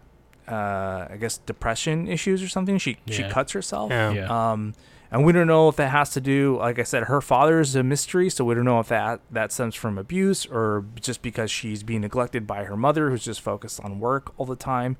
uh, 0.48 1.08
I 1.10 1.16
guess 1.20 1.38
depression 1.38 2.08
issues 2.08 2.42
or 2.42 2.48
something. 2.48 2.78
She 2.78 2.96
she 3.10 3.22
cuts 3.24 3.52
herself. 3.52 3.90
Yeah. 3.90 4.12
Yeah. 4.12 4.52
Um, 4.52 4.74
and 5.10 5.24
we 5.24 5.32
don't 5.32 5.46
know 5.46 5.68
if 5.68 5.76
that 5.76 5.90
has 5.90 6.10
to 6.10 6.20
do, 6.20 6.58
like 6.58 6.80
I 6.80 6.82
said, 6.82 7.04
her 7.04 7.20
father 7.20 7.60
is 7.60 7.76
a 7.76 7.84
mystery, 7.84 8.28
so 8.28 8.44
we 8.44 8.54
don't 8.56 8.64
know 8.64 8.80
if 8.80 8.88
that 8.88 9.20
that 9.30 9.52
stems 9.52 9.74
from 9.76 9.96
abuse 9.96 10.44
or 10.44 10.86
just 11.00 11.22
because 11.22 11.52
she's 11.52 11.84
being 11.84 12.00
neglected 12.00 12.48
by 12.48 12.64
her 12.64 12.76
mother, 12.76 13.10
who's 13.10 13.24
just 13.24 13.40
focused 13.40 13.78
on 13.80 14.00
work 14.00 14.32
all 14.38 14.46
the 14.46 14.56
time. 14.56 14.96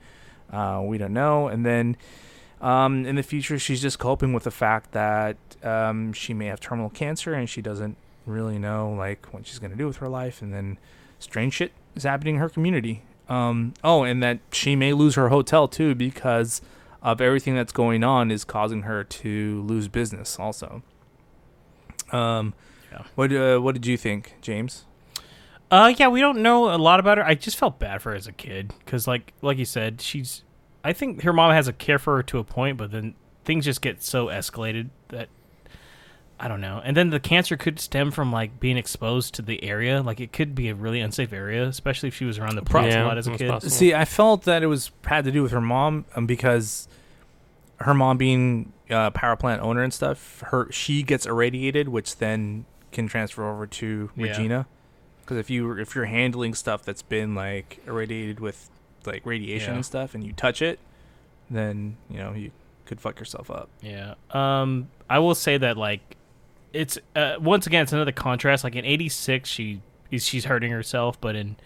Uh, 0.53 0.83
we 0.85 0.99
don't 0.99 1.12
know. 1.12 1.49
And 1.49 1.65
then 1.66 1.97
um, 2.61 3.05
in 3.07 3.16
the 3.16 3.23
future, 3.23 3.59
she's 3.59 3.83
just 3.83 3.99
coping 3.99 4.33
with 4.33 4.45
the 4.45 4.51
fact 4.51 4.93
that 4.93 5.37
um, 5.62 6.12
she 6.12 6.33
may 6.35 6.47
have 6.47 6.61
terminal 6.61 6.91
cancer 6.91 7.35
and 7.35 7.49
she 7.49 7.61
doesn't 7.62 7.97
really 8.27 8.59
know 8.59 8.91
like 8.93 9.27
what 9.33 9.47
she's 9.47 9.59
gonna 9.59 9.77
do 9.77 9.87
with 9.87 9.99
her 9.99 10.09
life. 10.09 10.41
And 10.41 10.53
then 10.53 10.79
strange 11.19 11.55
shit 11.55 11.73
is 11.95 12.05
happening 12.05 12.37
in 12.37 12.41
her 12.41 12.49
community. 12.49 13.03
Um, 13.29 13.75
oh, 13.83 14.03
and 14.05 14.23
that 14.23 14.39
she 14.53 14.77
may 14.77 14.93
lose 14.93 15.15
her 15.15 15.29
hotel 15.31 15.66
too 15.69 15.95
because 15.95 16.61
of 17.03 17.21
everything 17.21 17.55
that's 17.55 17.73
going 17.73 18.05
on 18.05 18.31
is 18.31 18.45
causing 18.45 18.83
her 18.83 19.03
to 19.05 19.62
lose 19.62 19.89
business 19.89 20.39
also. 20.39 20.83
Um, 22.12 22.55
Yeah. 22.93 23.03
what 23.15 23.33
uh, 23.33 23.59
what 23.59 23.75
did 23.75 23.87
you 23.87 23.97
think, 23.97 24.35
James? 24.41 24.85
Uh, 25.74 25.88
yeah, 25.88 26.09
we 26.09 26.20
don't 26.20 26.38
know 26.42 26.72
a 26.72 26.78
lot 26.78 27.01
about 27.01 27.18
her. 27.18 27.26
I 27.26 27.34
just 27.34 27.56
felt 27.56 27.78
bad 27.78 28.01
for 28.01 28.10
her 28.10 28.16
as 28.16 28.26
a 28.26 28.32
kid 28.32 28.72
because, 28.84 29.09
like, 29.09 29.32
like 29.42 29.59
you 29.59 29.64
said, 29.64 30.01
she's. 30.01 30.42
I 30.84 30.92
think 30.92 31.22
her 31.22 31.32
mom 31.32 31.52
has 31.52 31.66
a 31.66 31.72
care 31.72 31.98
for 31.98 32.16
her 32.16 32.22
to 32.24 32.38
a 32.38 32.44
point, 32.44 32.76
but 32.76 32.90
then 32.92 33.14
things 33.44 33.64
just 33.64 33.80
get 33.80 34.02
so 34.02 34.26
escalated 34.26 34.90
that 35.09 35.28
I 36.38 36.46
don't 36.46 36.60
know. 36.60 36.80
And 36.84 36.96
then 36.96 37.10
the 37.10 37.18
cancer 37.18 37.56
could 37.56 37.80
stem 37.80 38.10
from 38.10 38.30
like 38.30 38.60
being 38.60 38.76
exposed 38.76 39.34
to 39.34 39.42
the 39.42 39.64
area. 39.64 40.02
Like, 40.02 40.20
it 40.20 40.32
could 40.32 40.55
be 40.55 40.68
a 40.68 40.74
really 40.74 41.01
unsafe 41.01 41.32
area, 41.32 41.66
especially 41.66 42.09
if 42.09 42.14
she 42.14 42.24
was 42.24 42.38
around 42.38 42.56
the 42.56 42.62
plants 42.62 42.94
a 42.94 43.02
lot 43.05 43.18
as 43.18 43.26
a 43.26 43.36
kid. 43.36 43.51
possible. 43.51 43.70
See, 43.70 43.94
I 43.94 44.05
felt 44.05 44.42
that 44.44 44.62
it 44.62 44.66
was 44.66 44.90
had 45.05 45.24
to 45.24 45.32
do 45.32 45.42
with 45.42 45.52
her 45.52 45.60
mom 45.60 46.05
um, 46.14 46.26
because 46.26 46.86
her 47.78 47.94
mom 47.94 48.16
being 48.18 48.72
uh, 48.90 49.10
power 49.10 49.36
plant 49.36 49.62
owner 49.62 49.82
and 49.82 49.92
stuff. 49.92 50.40
Her 50.46 50.70
she 50.70 51.02
gets 51.02 51.26
irradiated, 51.26 51.88
which 51.88 52.16
then 52.18 52.66
can 52.92 53.09
transfer 53.09 53.48
over 53.48 53.66
to 53.66 54.10
Yeah. 54.14 54.26
Regina. 54.26 54.66
Because 55.24 55.38
if 55.38 55.51
you 55.51 55.72
if 55.78 55.94
you're 55.94 56.05
handling 56.05 56.55
stuff 56.55 56.82
that's 56.84 57.02
been 57.02 57.34
like 57.34 57.80
irradiated 57.86 58.40
with 58.40 58.70
like 59.06 59.24
radiation 59.26 59.70
Yeah. 59.70 59.76
and 59.76 59.86
stuff, 59.86 60.14
and 60.14 60.24
you 60.24 60.32
touch 60.32 60.62
it, 60.62 60.78
then 61.51 61.96
you 62.10 62.18
know 62.18 62.32
you 62.32 62.51
could 62.86 63.01
fuck 63.01 63.18
yourself 63.18 63.51
up. 63.51 63.68
Yeah. 63.82 64.14
Um, 64.30 64.88
I 65.09 65.18
will 65.18 65.34
say 65.34 65.56
that 65.59 65.76
like, 65.76 66.16
it's 66.72 66.98
uh, 67.16 67.36
once 67.40 67.66
again 67.66 67.82
it's 67.84 67.92
another 67.92 68.12
contrast. 68.12 68.64
Like 68.64 68.76
in 68.76 68.84
'86, 68.84 69.48
she 69.48 69.80
is 70.10 70.24
she's 70.26 70.44
hurting 70.44 70.70
herself, 70.70 71.20
but 71.20 71.34
in 71.36 71.56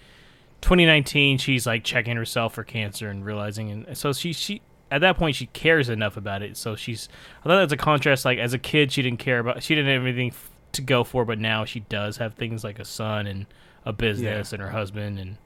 2019, 0.60 1.38
she's 1.38 1.66
like 1.66 1.84
checking 1.84 2.16
herself 2.16 2.54
for 2.54 2.64
cancer 2.64 3.08
and 3.08 3.24
realizing, 3.24 3.70
and 3.70 3.96
so 3.96 4.12
she 4.12 4.32
she 4.32 4.60
at 4.90 5.00
that 5.02 5.16
point 5.16 5.36
she 5.36 5.46
cares 5.46 5.88
enough 5.88 6.16
about 6.16 6.42
it. 6.42 6.56
So 6.56 6.74
she's 6.76 7.08
I 7.44 7.48
thought 7.48 7.60
that's 7.60 7.72
a 7.72 7.76
contrast. 7.76 8.24
Like 8.24 8.38
as 8.38 8.52
a 8.54 8.58
kid, 8.58 8.90
she 8.92 9.02
didn't 9.02 9.18
care 9.20 9.38
about 9.38 9.62
she 9.62 9.74
didn't 9.74 9.92
have 9.92 10.02
anything 10.02 10.32
to 10.72 10.82
go 10.82 11.04
for, 11.04 11.24
but 11.24 11.38
now 11.38 11.64
she 11.64 11.80
does 11.80 12.16
have 12.18 12.34
things 12.34 12.62
like 12.64 12.78
a 12.78 12.84
son 12.84 13.26
and 13.26 13.46
a 13.84 13.92
business 13.92 14.52
and 14.52 14.60
her 14.62 14.70
husband 14.70 15.18
and 15.18 15.36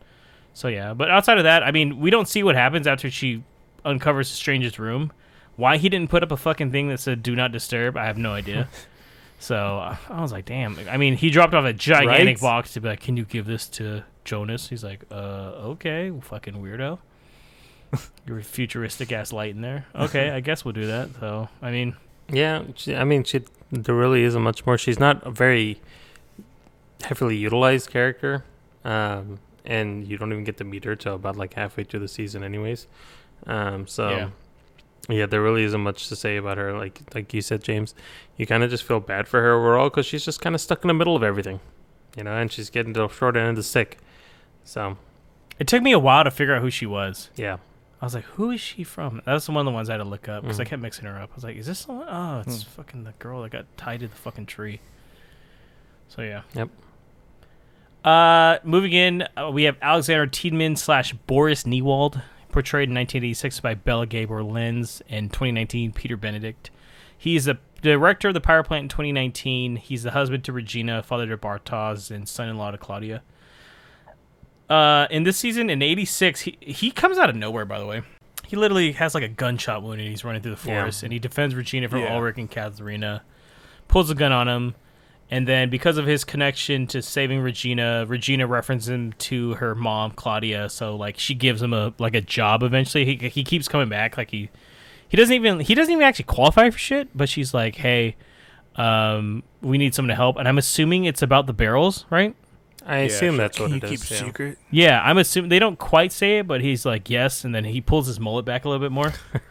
so 0.54 0.68
yeah. 0.68 0.92
But 0.94 1.10
outside 1.10 1.38
of 1.38 1.44
that, 1.44 1.62
I 1.62 1.70
mean, 1.70 1.98
we 2.00 2.10
don't 2.10 2.28
see 2.28 2.42
what 2.42 2.54
happens 2.56 2.86
after 2.86 3.10
she 3.10 3.42
uncovers 3.84 4.28
the 4.30 4.36
stranger's 4.36 4.78
room. 4.78 5.12
Why 5.56 5.76
he 5.76 5.88
didn't 5.88 6.10
put 6.10 6.22
up 6.22 6.30
a 6.32 6.36
fucking 6.36 6.72
thing 6.72 6.88
that 6.88 6.98
said 7.00 7.22
"Do 7.22 7.34
not 7.36 7.52
disturb," 7.52 7.96
I 7.96 8.04
have 8.06 8.18
no 8.18 8.32
idea. 8.32 8.68
so 9.38 9.56
I 9.56 10.20
was 10.20 10.32
like, 10.32 10.44
"Damn!" 10.46 10.78
I 10.90 10.96
mean, 10.96 11.14
he 11.16 11.30
dropped 11.30 11.54
off 11.54 11.64
a 11.64 11.72
gigantic 11.72 12.36
Right? 12.36 12.40
box 12.40 12.72
to 12.74 12.80
be 12.80 12.88
like, 12.88 13.00
"Can 13.00 13.16
you 13.16 13.24
give 13.24 13.46
this 13.46 13.68
to 13.70 14.02
Jonas?" 14.24 14.68
He's 14.68 14.82
like, 14.84 15.04
"Uh, 15.10 15.72
okay, 15.74 16.12
fucking 16.22 16.54
weirdo." 16.54 16.98
Your 18.26 18.40
futuristic 18.40 19.12
ass 19.12 19.32
light 19.32 19.50
in 19.54 19.60
there. 19.60 19.86
Okay, 19.94 20.30
I 20.30 20.40
guess 20.40 20.64
we'll 20.64 20.72
do 20.72 20.86
that. 20.86 21.10
So 21.20 21.48
I 21.60 21.70
mean, 21.70 21.94
Yeah, 22.30 22.62
I 22.88 23.04
mean, 23.04 23.24
she 23.24 23.42
there 23.72 23.94
really 23.94 24.22
isn't 24.22 24.42
much 24.42 24.64
more. 24.66 24.76
She's 24.78 25.00
not 25.00 25.26
a 25.26 25.30
very 25.30 25.80
heavily 27.04 27.36
utilized 27.36 27.90
character, 27.90 28.44
um, 28.84 29.38
and 29.64 30.06
you 30.06 30.16
don't 30.18 30.30
even 30.32 30.44
get 30.44 30.56
to 30.58 30.64
meet 30.64 30.84
her 30.84 30.94
till 30.94 31.14
about 31.14 31.36
like 31.36 31.54
halfway 31.54 31.84
through 31.84 32.00
the 32.00 32.08
season, 32.08 32.44
anyways. 32.44 32.86
Um, 33.46 33.86
so 33.88 34.10
Yeah. 34.10 34.28
yeah. 35.08 35.26
there 35.26 35.42
really 35.42 35.64
isn't 35.64 35.80
much 35.80 36.08
to 36.08 36.16
say 36.16 36.36
about 36.36 36.58
her. 36.58 36.72
Like 36.76 37.00
like 37.14 37.32
you 37.34 37.40
said, 37.42 37.64
James, 37.64 37.94
you 38.36 38.46
kind 38.46 38.62
of 38.62 38.70
just 38.70 38.84
feel 38.84 39.00
bad 39.00 39.26
for 39.26 39.40
her 39.40 39.52
overall 39.54 39.88
because 39.90 40.06
she's 40.06 40.24
just 40.24 40.40
kind 40.40 40.54
of 40.54 40.60
stuck 40.60 40.84
in 40.84 40.88
the 40.88 40.94
middle 40.94 41.16
of 41.16 41.22
everything, 41.22 41.58
you 42.16 42.22
know, 42.24 42.36
and 42.36 42.52
she's 42.52 42.70
getting 42.70 42.92
the 42.92 43.08
short 43.08 43.36
end 43.36 43.48
of 43.50 43.56
the 43.56 43.62
stick. 43.62 43.98
So 44.64 44.96
it 45.58 45.66
took 45.66 45.82
me 45.82 45.92
a 45.92 45.98
while 45.98 46.22
to 46.24 46.30
figure 46.30 46.54
out 46.54 46.62
who 46.62 46.70
she 46.70 46.86
was. 46.86 47.30
yeah, 47.36 47.56
I 48.02 48.04
was 48.04 48.14
like, 48.14 48.24
"Who 48.24 48.50
is 48.50 48.60
she 48.60 48.82
from?" 48.84 49.22
That 49.24 49.32
was 49.32 49.48
one 49.48 49.58
of 49.58 49.64
the 49.64 49.70
ones 49.70 49.88
I 49.88 49.92
had 49.92 49.98
to 49.98 50.04
look 50.04 50.28
up 50.28 50.42
because 50.42 50.58
I 50.60 50.64
Mhm. 50.64 50.68
kept 50.68 50.82
mixing 50.82 51.04
her 51.06 51.16
up. 51.18 51.30
I 51.30 51.34
was 51.36 51.44
like, 51.44 51.56
"Is 51.56 51.66
this 51.66 51.78
someone?" 51.78 52.08
Oh, 52.10 52.40
it's 52.44 52.64
fucking 52.64 53.04
the 53.04 53.12
girl 53.20 53.42
that 53.42 53.52
got 53.52 53.64
tied 53.76 54.00
to 54.00 54.08
the 54.08 54.16
fucking 54.16 54.46
tree. 54.46 54.80
So 56.08 56.20
yeah. 56.22 56.42
Yep. 56.54 56.68
Uh, 58.04 58.58
moving 58.64 58.92
in, 58.92 59.22
uh, 59.36 59.50
we 59.52 59.62
have 59.62 59.76
Alexander 59.80 60.26
Tiedemann 60.26 60.74
slash 60.76 61.12
Boris 61.12 61.62
Niewald, 61.64 62.20
portrayed 62.50 62.88
in 62.88 62.94
1986 62.94 63.60
by 63.60 63.74
Béla 63.76 64.06
Gábor 64.08 64.44
Lenz, 64.50 65.00
and 65.08 65.32
2019 65.32 65.92
Peter 65.92 66.16
Benedict. 66.16 66.70
He's 67.16 67.44
the 67.44 67.58
director 67.80 68.28
of 68.28 68.34
the 68.34 68.40
power 68.40 68.64
plant 68.64 68.82
in 68.84 68.88
2019. 68.88 69.76
He's 69.76 70.02
the 70.02 70.10
husband 70.10 70.42
to 70.44 70.52
Regina, 70.52 71.02
father 71.04 71.28
to 71.28 71.36
Bartosz, 71.38 72.10
and 72.10 72.28
son-in-law 72.28 72.72
to 72.72 72.78
Claudia. 72.78 73.22
Uh, 74.72 75.06
in 75.10 75.24
this 75.24 75.36
season, 75.36 75.68
in 75.68 75.82
'86, 75.82 76.40
he 76.40 76.56
he 76.60 76.90
comes 76.90 77.18
out 77.18 77.28
of 77.28 77.36
nowhere. 77.36 77.64
By 77.64 77.78
the 77.78 77.86
way, 77.86 78.02
he 78.46 78.56
literally 78.56 78.92
has 78.92 79.14
like 79.14 79.24
a 79.24 79.28
gunshot 79.28 79.82
wound, 79.82 80.00
and 80.00 80.08
he's 80.08 80.24
running 80.24 80.40
through 80.42 80.54
the 80.54 80.68
Yeah. 80.68 80.80
forest, 80.80 81.02
and 81.02 81.12
he 81.12 81.18
defends 81.18 81.54
Regina 81.54 81.88
from 81.88 82.00
Yeah. 82.00 82.14
Ulrich 82.14 82.38
and 82.38 82.50
Katharina. 82.50 83.22
Pulls 83.88 84.08
a 84.10 84.14
gun 84.14 84.32
on 84.32 84.48
him, 84.48 84.74
and 85.30 85.46
then 85.46 85.68
because 85.68 85.98
of 85.98 86.06
his 86.06 86.24
connection 86.24 86.86
to 86.86 87.02
saving 87.02 87.40
Regina, 87.40 88.06
Regina 88.08 88.46
references 88.46 88.88
him 88.88 89.12
to 89.18 89.54
her 89.54 89.74
mom 89.74 90.12
Claudia. 90.12 90.70
So 90.70 90.96
like 90.96 91.18
she 91.18 91.34
gives 91.34 91.60
him 91.60 91.74
a 91.74 91.92
like 91.98 92.14
a 92.14 92.22
job 92.22 92.62
eventually. 92.62 93.04
He 93.04 93.28
he 93.28 93.44
keeps 93.44 93.68
coming 93.68 93.90
back. 93.90 94.16
Like 94.16 94.30
he 94.30 94.48
he 95.06 95.16
doesn't 95.18 95.34
even 95.34 95.60
he 95.60 95.74
doesn't 95.74 95.92
even 95.92 96.02
actually 96.04 96.24
qualify 96.24 96.70
for 96.70 96.78
shit. 96.78 97.08
But 97.14 97.28
she's 97.28 97.52
like, 97.52 97.76
hey, 97.76 98.16
um, 98.76 99.42
we 99.60 99.76
need 99.76 99.94
someone 99.94 100.08
to 100.08 100.14
help, 100.14 100.38
and 100.38 100.48
I'm 100.48 100.56
assuming 100.56 101.04
it's 101.04 101.20
about 101.20 101.46
the 101.46 101.52
barrels, 101.52 102.06
right? 102.08 102.34
I 102.86 102.98
assume 102.98 103.36
that's 103.36 103.58
what 103.60 103.68
Can 103.68 103.76
it 103.76 103.82
you 103.84 103.88
is. 103.90 104.02
keep 104.02 104.10
yeah. 104.10 104.26
secret? 104.26 104.58
Yeah, 104.70 105.02
I'm 105.02 105.18
assuming 105.18 105.48
they 105.50 105.58
don't 105.58 105.78
quite 105.78 106.12
say 106.12 106.38
it, 106.38 106.46
but 106.46 106.60
he's 106.60 106.84
like 106.84 107.08
yes, 107.08 107.44
and 107.44 107.54
then 107.54 107.64
he 107.64 107.80
pulls 107.80 108.06
his 108.06 108.18
mullet 108.18 108.44
back 108.44 108.64
a 108.64 108.68
little 108.68 108.84
bit 108.84 108.92
more. 108.92 109.12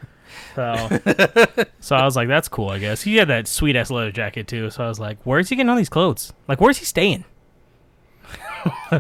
So, 0.56 1.00
so 1.80 1.96
I 1.96 2.04
was 2.04 2.16
like, 2.18 2.28
that's 2.28 2.50
cool. 2.50 2.70
I 2.70 2.80
guess 2.80 3.02
he 3.04 3.16
had 3.18 3.30
that 3.30 3.48
sweet 3.48 3.76
ass 3.76 3.90
leather 3.90 4.12
jacket 4.12 4.48
too. 4.48 4.70
So 4.70 4.84
I 4.84 4.88
was 4.88 5.00
like, 5.00 5.18
where's 5.24 5.48
he 5.50 5.56
getting 5.56 5.70
all 5.70 5.78
these 5.78 5.90
clothes? 5.90 6.34
Like, 6.48 6.60
where's 6.60 6.78
he 6.78 6.86
staying? 6.86 7.24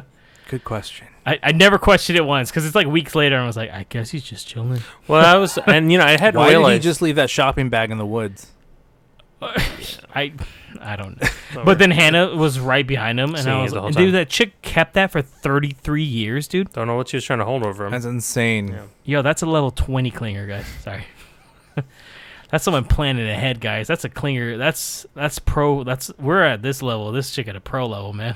Good 0.48 0.64
question. 0.64 1.08
I, 1.26 1.40
I 1.44 1.52
never 1.52 1.78
questioned 1.78 2.18
it 2.18 2.26
once 2.26 2.50
because 2.50 2.66
it's 2.66 2.76
like 2.76 2.88
weeks 2.88 3.16
later. 3.16 3.36
and 3.36 3.44
I 3.44 3.48
was 3.48 3.58
like, 3.58 3.70
I 3.70 3.86
guess 3.90 4.10
he's 4.12 4.24
just 4.24 4.48
chilling. 4.48 4.82
Well, 5.08 5.26
I 5.26 5.38
was, 5.38 5.58
and 5.58 5.92
you 5.92 5.98
know, 5.98 6.06
I 6.06 6.12
hadn't 6.12 6.36
Why 6.36 6.46
did 6.48 6.52
he 6.52 6.58
realized. 6.58 6.84
just 6.84 7.02
leave 7.02 7.16
that 7.16 7.30
shopping 7.30 7.70
bag 7.70 7.92
in 7.92 7.98
the 7.98 8.06
woods? 8.06 8.52
I 9.42 10.34
I 10.82 10.96
don't 10.96 11.22
know. 11.56 11.64
but 11.64 11.80
then 11.80 11.92
Hannah 11.92 12.36
was 12.36 12.60
right 12.60 12.86
behind 12.86 13.20
him, 13.20 13.36
and 13.36 13.44
Seeing 13.44 13.56
I 13.56 13.60
it 13.60 13.64
was 13.64 13.72
the 13.72 13.82
like, 13.82 13.94
whole 13.96 14.04
dude, 14.06 14.14
that 14.16 14.30
chick 14.30 14.62
kept 14.62 14.94
that 14.96 15.12
for 15.12 15.22
33 15.22 16.04
years, 16.04 16.48
dude. 16.48 16.72
Don't 16.74 16.88
know 16.88 16.96
what 16.96 17.08
she 17.10 17.18
was 17.18 17.24
trying 17.24 17.40
to 17.40 17.46
hold 17.46 17.64
over 17.66 17.86
him. 17.86 17.92
That's 17.92 18.06
insane. 18.06 18.70
Yeah. 18.70 18.82
Yo, 19.04 19.22
that's 19.22 19.42
a 19.42 19.46
level 19.46 19.72
20 19.72 20.12
clinger, 20.12 20.48
guys. 20.48 20.66
Sorry. 20.84 21.06
that's 22.52 22.64
someone 22.64 22.86
planning 22.86 23.30
ahead, 23.30 23.62
guys. 23.62 23.88
That's 23.88 24.04
a 24.04 24.10
clinger. 24.10 24.58
That's 24.58 25.06
that's 25.16 25.40
pro. 25.40 25.84
That's 25.84 26.12
we're 26.18 26.44
at 26.44 26.62
this 26.62 26.82
level. 26.82 27.12
This 27.12 27.32
chick 27.32 27.48
at 27.48 27.56
a 27.56 27.62
pro 27.62 27.86
level, 27.88 28.14
man. 28.14 28.36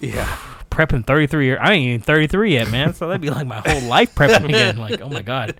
Yeah. 0.00 0.26
Prepping 0.70 1.06
33 1.06 1.44
year. 1.44 1.58
I 1.60 1.72
ain't 1.74 1.86
even 1.86 2.00
33 2.00 2.54
yet, 2.54 2.70
man. 2.70 2.94
So 2.94 3.06
that'd 3.06 3.20
be 3.20 3.28
like 3.30 3.46
my 3.46 3.60
whole 3.66 3.82
life 3.82 4.14
prepping 4.14 4.44
again. 4.48 4.78
Like, 4.78 5.00
oh 5.02 5.08
my 5.10 5.20
god, 5.20 5.54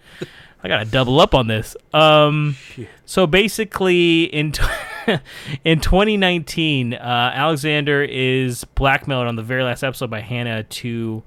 I 0.65 0.69
gotta 0.69 0.87
double 0.87 1.21
up 1.21 1.35
on 1.35 1.49
this. 1.49 1.77
Um, 1.93 2.57
so 3.05 3.27
basically 3.27 4.25
in. 4.25 4.53
T- 4.53 4.63
in 5.65 5.81
2019, 5.81 6.95
uh, 6.95 6.97
Alexander 7.35 8.03
is 8.03 8.65
blackmailed 8.65 9.27
on 9.27 9.37
the 9.37 9.43
very 9.43 9.63
last 9.63 9.83
episode 9.83 10.11
by 10.11 10.21
Hannah 10.21 10.63
to 10.65 11.23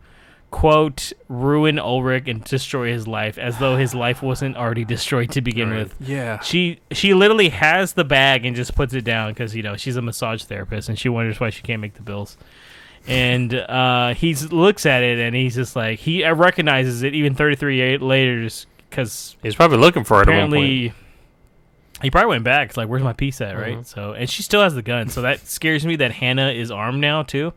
quote 0.51 1.11
ruin 1.27 1.77
Ulrich 1.77 2.27
and 2.29 2.41
destroy 2.43 2.89
his 2.91 3.07
life 3.07 3.37
as 3.37 3.57
though 3.59 3.75
his 3.75 3.93
life 3.93 4.21
wasn't 4.21 4.55
already 4.55 4.85
destroyed 4.85 5.29
to 5.31 5.41
begin 5.41 5.69
Right. 5.69 5.79
with. 5.79 5.95
Yeah. 5.99 6.39
She 6.39 6.79
she 6.91 7.13
literally 7.13 7.49
has 7.49 7.93
the 7.93 8.05
bag 8.05 8.45
and 8.45 8.55
just 8.55 8.73
puts 8.73 8.93
it 8.93 9.03
down 9.03 9.33
because 9.33 9.53
you 9.55 9.63
know 9.63 9.75
she's 9.75 9.97
a 9.97 10.01
massage 10.01 10.43
therapist 10.43 10.87
and 10.87 10.97
she 10.97 11.09
wonders 11.09 11.39
why 11.41 11.49
she 11.49 11.61
can't 11.61 11.81
make 11.81 11.95
the 11.95 12.01
bills. 12.03 12.37
And 13.07 13.53
uh, 13.53 14.13
he 14.13 14.33
looks 14.33 14.85
at 14.85 15.03
it 15.03 15.19
and 15.19 15.35
he's 15.35 15.55
just 15.55 15.75
like 15.75 15.99
he 15.99 16.25
recognizes 16.25 17.03
it 17.03 17.13
even 17.13 17.35
33 17.35 17.75
years 17.75 18.01
later 18.01 18.41
just 18.43 18.67
because 18.89 19.35
He's 19.43 19.55
probably 19.55 19.77
looking 19.77 20.05
for 20.05 20.21
it 20.21 20.29
at 20.29 20.31
one 20.31 20.51
point. 20.51 20.53
apparently 20.53 20.93
he 22.05 22.11
probably 22.11 22.29
went 22.29 22.43
back. 22.43 22.69
It's 22.69 22.77
like, 22.77 22.87
where's 22.87 23.03
my 23.03 23.13
piece 23.13 23.41
at, 23.41 23.57
right? 23.57 23.77
Mhm. 23.79 23.85
So, 23.85 24.13
and 24.13 24.29
she 24.29 24.43
still 24.43 24.61
has 24.61 24.73
the 24.75 24.81
gun. 24.81 25.09
So 25.09 25.21
that 25.23 25.39
scares 25.47 25.85
me 25.85 25.95
that 25.97 26.11
Hannah 26.11 26.51
is 26.51 26.71
armed 26.71 27.01
now 27.01 27.23
too, 27.23 27.51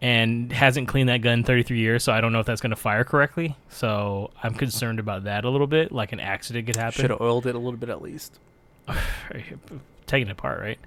and 0.00 0.52
hasn't 0.52 0.86
cleaned 0.88 1.08
that 1.08 1.22
gun 1.22 1.40
in 1.40 1.44
33 1.44 1.78
years. 1.78 2.04
So 2.04 2.12
I 2.12 2.20
don't 2.20 2.32
know 2.32 2.40
if 2.40 2.46
that's 2.46 2.60
going 2.60 2.70
to 2.70 2.76
fire 2.76 3.04
correctly. 3.04 3.56
So 3.70 4.30
I'm 4.42 4.54
concerned 4.54 4.98
about 5.00 5.24
that 5.24 5.44
a 5.44 5.50
little 5.50 5.66
bit. 5.66 5.90
Like 5.92 6.12
an 6.12 6.20
accident 6.20 6.66
could 6.66 6.76
happen. 6.76 7.00
Should 7.00 7.10
have 7.10 7.20
oiled 7.20 7.46
it 7.46 7.54
a 7.54 7.58
little 7.58 7.78
bit 7.78 7.88
at 7.88 8.00
least. 8.02 8.38
taking 10.06 10.28
it 10.28 10.32
apart, 10.32 10.60
right? 10.60 10.78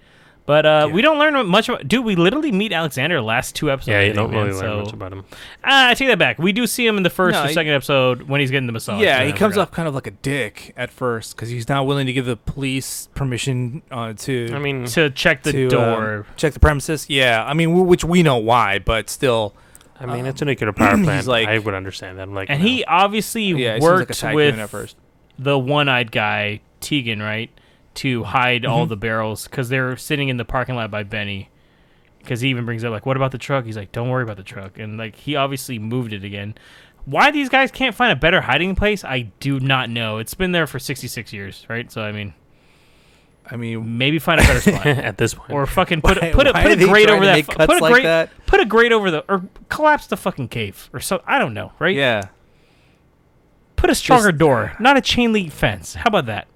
But 0.48 0.66
uh, 0.66 0.86
Yeah. 0.88 0.94
we 0.96 1.02
don't 1.04 1.20
learn 1.20 1.46
much 1.46 1.68
about. 1.70 1.88
Dude, 1.88 2.04
we 2.06 2.16
literally 2.16 2.52
meet 2.54 2.72
Alexander 2.72 3.22
last 3.22 3.54
two 3.54 3.70
episodes. 3.70 3.90
Yeah, 3.90 4.00
I 4.00 4.04
you 4.06 4.14
don't 4.14 4.32
really 4.32 4.46
man, 4.52 4.54
learn 4.54 4.60
so- 4.62 4.82
much 4.86 4.94
about 4.94 5.12
him. 5.14 5.26
Ah, 5.64 5.90
I 5.90 5.94
take 5.94 6.08
that 6.08 6.18
back. 6.18 6.40
We 6.40 6.54
do 6.54 6.66
see 6.66 6.88
him 6.88 6.96
in 6.98 7.04
the 7.04 7.10
first 7.10 7.34
No, 7.34 7.44
or 7.44 7.48
he- 7.50 7.54
second 7.54 7.74
episode 7.74 8.24
when 8.24 8.40
he's 8.40 8.50
getting 8.50 8.66
the 8.66 8.72
massage. 8.72 9.02
yeah, 9.02 9.20
I 9.20 9.26
he 9.26 9.34
comes 9.34 9.56
forgot. 9.56 9.64
off 9.64 9.72
kind 9.72 9.88
of 9.90 9.94
like 9.94 10.08
a 10.08 10.12
dick 10.12 10.74
at 10.78 10.90
first 10.90 11.36
because 11.36 11.50
he's 11.50 11.68
not 11.68 11.86
willing 11.86 12.08
to 12.08 12.14
give 12.14 12.26
the 12.26 12.38
police 12.38 13.10
permission 13.14 13.82
uh, 13.92 14.14
to 14.20 14.50
I 14.54 14.60
mean, 14.60 14.86
to 14.86 15.10
check 15.10 15.44
the 15.44 15.52
to, 15.52 15.64
um, 15.66 15.70
door. 15.70 16.26
check 16.38 16.54
the 16.54 16.60
premises. 16.62 17.08
Yeah, 17.10 17.44
I 17.46 17.54
mean, 17.54 17.68
w- 17.70 17.86
which 17.86 18.06
we 18.06 18.24
know 18.24 18.38
why, 18.38 18.80
but 18.80 19.10
still, 19.10 19.54
I 20.00 20.06
mean, 20.06 20.26
it's 20.26 20.42
a 20.42 20.46
nuclear 20.46 20.72
power 20.72 20.96
he's 20.96 21.06
plant. 21.06 21.28
like- 21.28 21.50
I 21.50 21.60
would 21.60 21.74
understand 21.74 22.20
that. 22.20 22.22
I'm 22.24 22.34
like, 22.34 22.50
and 22.50 22.62
no. 22.62 22.66
he 22.70 22.86
obviously 22.86 23.44
yeah, 23.44 23.56
he 23.56 23.66
like 23.74 23.82
worked 23.82 24.24
with 24.34 24.60
at 24.60 24.70
first. 24.70 24.96
the 25.38 25.60
one-eyed 25.60 26.12
guy 26.14 26.62
Tegan, 26.80 27.22
right, 27.22 27.50
to 27.98 28.24
hide 28.24 28.66
all 28.66 28.86
Mhm. 28.86 28.90
the 28.90 28.98
barrels 28.98 29.48
because 29.48 29.70
they're 29.70 29.96
sitting 29.98 30.30
in 30.30 30.38
the 30.38 30.46
parking 30.46 30.76
lot 30.76 30.90
by 30.92 31.04
Benny. 31.04 31.50
Because 32.20 32.42
he 32.42 32.50
even 32.50 32.66
brings 32.66 32.84
up 32.84 32.92
like, 32.92 33.06
"What 33.06 33.16
about 33.16 33.32
the 33.32 33.38
truck?" 33.38 33.66
He's 33.66 33.78
like, 33.78 33.92
"Don't 33.92 34.10
worry 34.10 34.24
about 34.24 34.38
the 34.38 34.44
truck," 34.44 34.78
and 34.78 34.98
like 34.98 35.16
he 35.16 35.36
obviously 35.36 35.80
moved 35.80 36.12
it 36.14 36.24
again. 36.24 36.56
Why 37.06 37.32
these 37.32 37.48
guys 37.48 37.72
can't 37.72 37.96
find 37.96 38.12
a 38.12 38.16
better 38.18 38.42
hiding 38.42 38.76
place, 38.76 39.06
I 39.06 39.32
do 39.40 39.60
not 39.62 39.90
know. 39.90 40.18
It's 40.18 40.34
been 40.34 40.52
there 40.52 40.68
for 40.68 40.78
sixty-six 40.78 41.32
years, 41.32 41.66
right? 41.70 41.90
So 41.90 42.02
I 42.02 42.12
mean, 42.12 42.34
I 43.50 43.56
mean, 43.56 43.98
maybe 43.98 44.20
find 44.20 44.42
a 44.42 44.44
better 44.44 44.60
spot. 44.60 44.86
at 44.86 45.18
this 45.18 45.34
point, 45.36 45.52
Or 45.52 45.66
fucking 45.66 46.02
put 46.02 46.22
Why- 46.22 46.28
a, 46.28 46.34
put 46.34 46.48
a 46.48 46.54
put 46.54 46.72
a 46.74 46.76
grate 46.76 47.10
over 47.10 47.26
that 47.26 47.46
put 47.48 47.70
a 47.70 47.78
like 47.80 47.94
grate 47.94 48.04
that? 48.04 48.30
put 48.46 48.60
a 48.60 48.66
grate 48.66 48.92
over 48.92 49.10
the 49.10 49.24
or 49.30 49.44
collapse 49.70 50.08
the 50.08 50.18
fucking 50.18 50.50
cave 50.50 50.90
or 50.92 51.00
so 51.00 51.22
I 51.26 51.40
don't 51.40 51.54
know 51.54 51.72
right 51.80 51.96
yeah, 51.96 52.24
put 53.78 53.90
a 53.90 53.96
stronger 53.96 54.32
Just- 54.32 54.40
door 54.40 54.74
not 54.80 54.98
a 54.98 55.02
chain 55.02 55.32
link 55.32 55.54
fence 55.54 55.96
how 55.96 56.08
about 56.08 56.26
that 56.26 56.48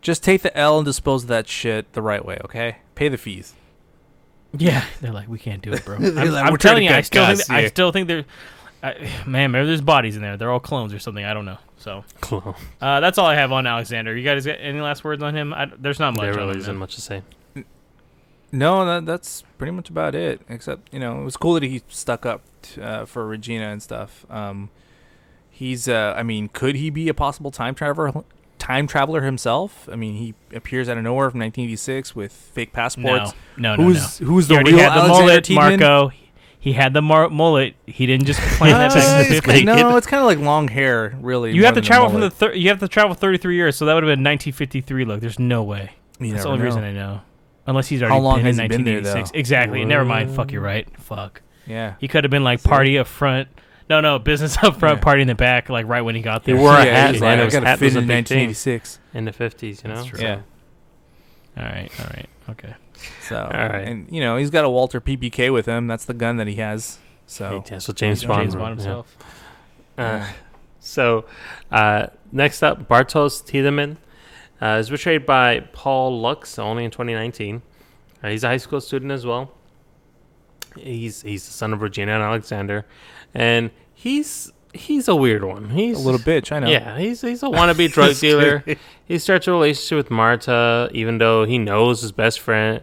just 0.00 0.22
take 0.24 0.42
the 0.42 0.56
L 0.56 0.78
and 0.78 0.84
dispose 0.84 1.24
of 1.24 1.28
that 1.28 1.48
shit 1.48 1.92
the 1.92 2.02
right 2.02 2.24
way. 2.24 2.38
Okay, 2.44 2.76
pay 2.94 3.08
the 3.08 3.18
fees. 3.18 3.54
Yeah, 4.56 4.84
they're 5.00 5.12
like, 5.12 5.28
we 5.28 5.38
can't 5.38 5.62
do 5.62 5.72
it, 5.72 5.84
bro. 5.84 5.96
I'm, 5.98 6.14
like, 6.14 6.44
I'm 6.44 6.56
telling 6.56 6.84
you, 6.84 6.90
I 6.90 7.02
still 7.02 7.24
think 7.26 7.38
costs 7.38 7.50
I 7.50 7.66
still 7.68 7.92
think 7.92 8.08
they're, 8.08 8.24
I, 8.82 9.08
man, 9.26 9.52
maybe 9.52 9.66
there's 9.66 9.80
bodies 9.80 10.16
in 10.16 10.22
there. 10.22 10.36
They're 10.36 10.50
all 10.50 10.58
clones 10.60 10.92
or 10.92 10.98
something. 10.98 11.24
I 11.24 11.34
don't 11.34 11.44
know. 11.44 11.58
So 11.76 12.04
Cool. 12.20 12.56
uh, 12.80 13.00
that's 13.00 13.16
all 13.16 13.26
I 13.26 13.36
have 13.36 13.52
on 13.52 13.66
Alexander. 13.66 14.16
You 14.16 14.24
guys 14.24 14.44
got 14.44 14.58
any 14.60 14.80
last 14.80 15.04
words 15.04 15.22
on 15.22 15.34
him? 15.36 15.54
I, 15.54 15.70
there's 15.78 15.98
not 16.00 16.14
much. 16.16 16.22
there 16.22 16.34
really 16.34 16.58
isn't 16.58 16.76
much 16.76 16.94
to 16.96 17.00
say. 17.00 17.22
No, 18.52 18.84
that, 18.84 19.06
that's 19.06 19.44
pretty 19.58 19.70
much 19.70 19.88
about 19.90 20.14
it. 20.16 20.40
Except 20.48 20.92
you 20.92 20.98
know, 20.98 21.20
it 21.20 21.24
was 21.24 21.36
cool 21.36 21.54
that 21.54 21.62
he 21.62 21.82
stuck 21.88 22.26
up 22.26 22.42
t- 22.62 22.82
uh, 22.82 23.04
for 23.04 23.26
Regina 23.26 23.68
and 23.68 23.80
stuff. 23.82 24.26
Um, 24.28 24.70
he's, 25.48 25.88
uh, 25.88 26.14
I 26.16 26.22
mean, 26.24 26.48
could 26.48 26.74
he 26.74 26.90
be 26.90 27.08
a 27.08 27.14
possible 27.14 27.50
time 27.52 27.74
traveler? 27.76 28.12
Time 28.60 28.86
traveler 28.86 29.22
himself? 29.22 29.88
I 29.90 29.96
mean, 29.96 30.14
he 30.14 30.34
appears 30.54 30.88
out 30.88 30.96
of 30.96 31.02
nowhere 31.02 31.30
from 31.30 31.40
1986 31.40 32.14
with 32.14 32.30
fake 32.30 32.72
passports. 32.72 33.32
No, 33.56 33.74
no, 33.74 33.76
no. 33.76 33.82
who's 33.82 34.20
no. 34.20 34.26
who's 34.28 34.46
the 34.48 34.58
real 34.58 34.78
had 34.78 35.02
the 35.02 35.08
mullet? 35.08 35.50
Marco. 35.50 36.12
He 36.58 36.74
had 36.74 36.92
the 36.92 37.00
mar- 37.00 37.30
mullet. 37.30 37.74
He 37.86 38.04
didn't 38.04 38.26
just 38.26 38.38
plan 38.58 38.72
that 38.72 38.92
back 38.92 39.26
in 39.26 39.34
the 39.34 39.40
50s. 39.40 39.64
no, 39.64 39.96
it's 39.96 40.06
kind 40.06 40.20
of 40.20 40.26
like 40.26 40.38
long 40.38 40.68
hair, 40.68 41.16
really. 41.20 41.52
You 41.52 41.64
have 41.64 41.74
to 41.74 41.80
travel 41.80 42.10
from 42.10 42.20
the 42.20 42.28
thir- 42.30 42.52
you 42.52 42.68
have 42.68 42.80
to 42.80 42.86
travel 42.88 43.14
33 43.14 43.56
years, 43.56 43.76
so 43.76 43.86
that 43.86 43.94
would 43.94 44.02
have 44.04 44.08
been 44.08 44.22
1953 44.22 45.04
look. 45.06 45.20
There's 45.20 45.38
no 45.38 45.62
way. 45.62 45.92
You 46.20 46.32
That's 46.32 46.42
the 46.44 46.50
only 46.50 46.58
know. 46.60 46.64
reason 46.66 46.84
I 46.84 46.92
know. 46.92 47.22
Unless 47.66 47.88
he's 47.88 48.02
already 48.02 48.14
How 48.14 48.20
long 48.20 48.38
been 48.40 48.46
has 48.46 48.58
in 48.58 48.64
he 48.64 48.68
been 48.68 48.84
there, 48.84 48.94
1986. 48.96 49.38
exactly. 49.38 49.84
Never 49.86 50.04
mind. 50.04 50.34
Fuck, 50.34 50.52
you're 50.52 50.60
right. 50.60 50.86
Fuck. 51.00 51.40
Yeah. 51.66 51.94
He 51.98 52.08
could 52.08 52.24
have 52.24 52.30
been 52.30 52.44
like 52.44 52.62
party 52.62 52.98
up 52.98 53.06
front. 53.06 53.48
No, 53.90 54.00
no, 54.00 54.18
business 54.18 54.56
up 54.62 54.78
front, 54.78 54.98
Yeah. 54.98 55.02
party 55.04 55.22
in 55.22 55.28
the 55.28 55.34
back, 55.34 55.68
like 55.68 55.86
right 55.86 56.00
when 56.00 56.14
he 56.14 56.22
got 56.22 56.44
there, 56.44 56.54
He 56.54 56.62
there. 56.62 56.70
wore 56.70 56.78
a 56.80 56.84
yeah, 56.86 56.92
hat, 57.06 57.12
he's 57.12 57.20
man. 57.20 57.30
like, 57.38 57.40
I 57.40 57.44
His 57.44 57.52
gotta 57.54 57.66
hat 57.66 57.78
fit 57.80 57.84
was 57.86 57.96
a 57.96 57.98
in 57.98 58.06
big 58.06 58.26
thing 58.28 58.38
1986. 58.48 58.98
in 59.14 59.24
the 59.26 59.32
50s, 59.32 59.82
you 59.84 59.88
know? 59.90 59.96
That's 59.96 60.06
true. 60.06 60.20
Yeah. 60.20 60.40
All 61.58 61.64
right, 61.64 61.90
all 61.98 62.06
right, 62.06 62.28
okay. 62.50 62.74
So, 63.22 63.36
right. 63.52 63.80
and 63.80 64.06
you 64.10 64.20
know, 64.20 64.36
he's 64.36 64.50
got 64.50 64.64
a 64.64 64.70
Walther 64.70 65.00
PPK 65.00 65.52
with 65.52 65.66
him. 65.66 65.86
That's 65.88 66.04
the 66.04 66.14
gun 66.14 66.36
that 66.36 66.46
he 66.46 66.54
has. 66.56 66.98
So, 67.26 67.64
Yeah, 67.70 67.78
so 67.78 67.92
James 67.92 68.20
James 68.20 68.24
Bond. 68.24 68.42
James 68.42 68.54
yeah. 68.54 68.60
Bond 68.60 68.74
himself. 68.78 69.16
Uh, 69.98 70.26
so, 70.78 71.24
uh, 71.72 72.06
next 72.32 72.62
up, 72.62 72.88
Bartosz 72.88 73.44
Tiedemann 73.44 73.96
uh, 74.62 74.78
is 74.80 74.88
portrayed 74.88 75.26
by 75.26 75.60
Paul 75.72 76.20
Lux, 76.20 76.58
only 76.58 76.84
in 76.84 76.90
2019. 76.90 77.62
Uh, 78.22 78.28
he's 78.28 78.44
a 78.44 78.48
high 78.48 78.56
school 78.56 78.80
student 78.80 79.10
as 79.10 79.26
well. 79.26 79.50
He's 80.76 81.22
he's 81.22 81.44
the 81.46 81.52
son 81.52 81.72
of 81.72 81.82
Regina 81.82 82.12
and 82.14 82.22
Alexander, 82.22 82.86
and 83.34 83.70
he's 83.94 84.52
he's 84.72 85.08
a 85.08 85.16
weird 85.16 85.42
one. 85.44 85.70
He's 85.70 85.98
a 85.98 86.00
little 86.00 86.20
bitch. 86.20 86.52
I 86.52 86.58
know. 86.60 86.68
Yeah, 86.68 86.98
he's 86.98 87.20
he's 87.20 87.42
a 87.42 87.46
wannabe 87.46 87.92
drug 87.92 88.16
dealer. 88.16 88.64
He 89.06 89.18
starts 89.18 89.46
a 89.48 89.52
relationship 89.52 89.96
with 89.96 90.10
Marta, 90.10 90.88
even 90.92 91.18
though 91.18 91.44
he 91.44 91.58
knows 91.58 92.00
his 92.00 92.12
best 92.12 92.38
friend, 92.38 92.80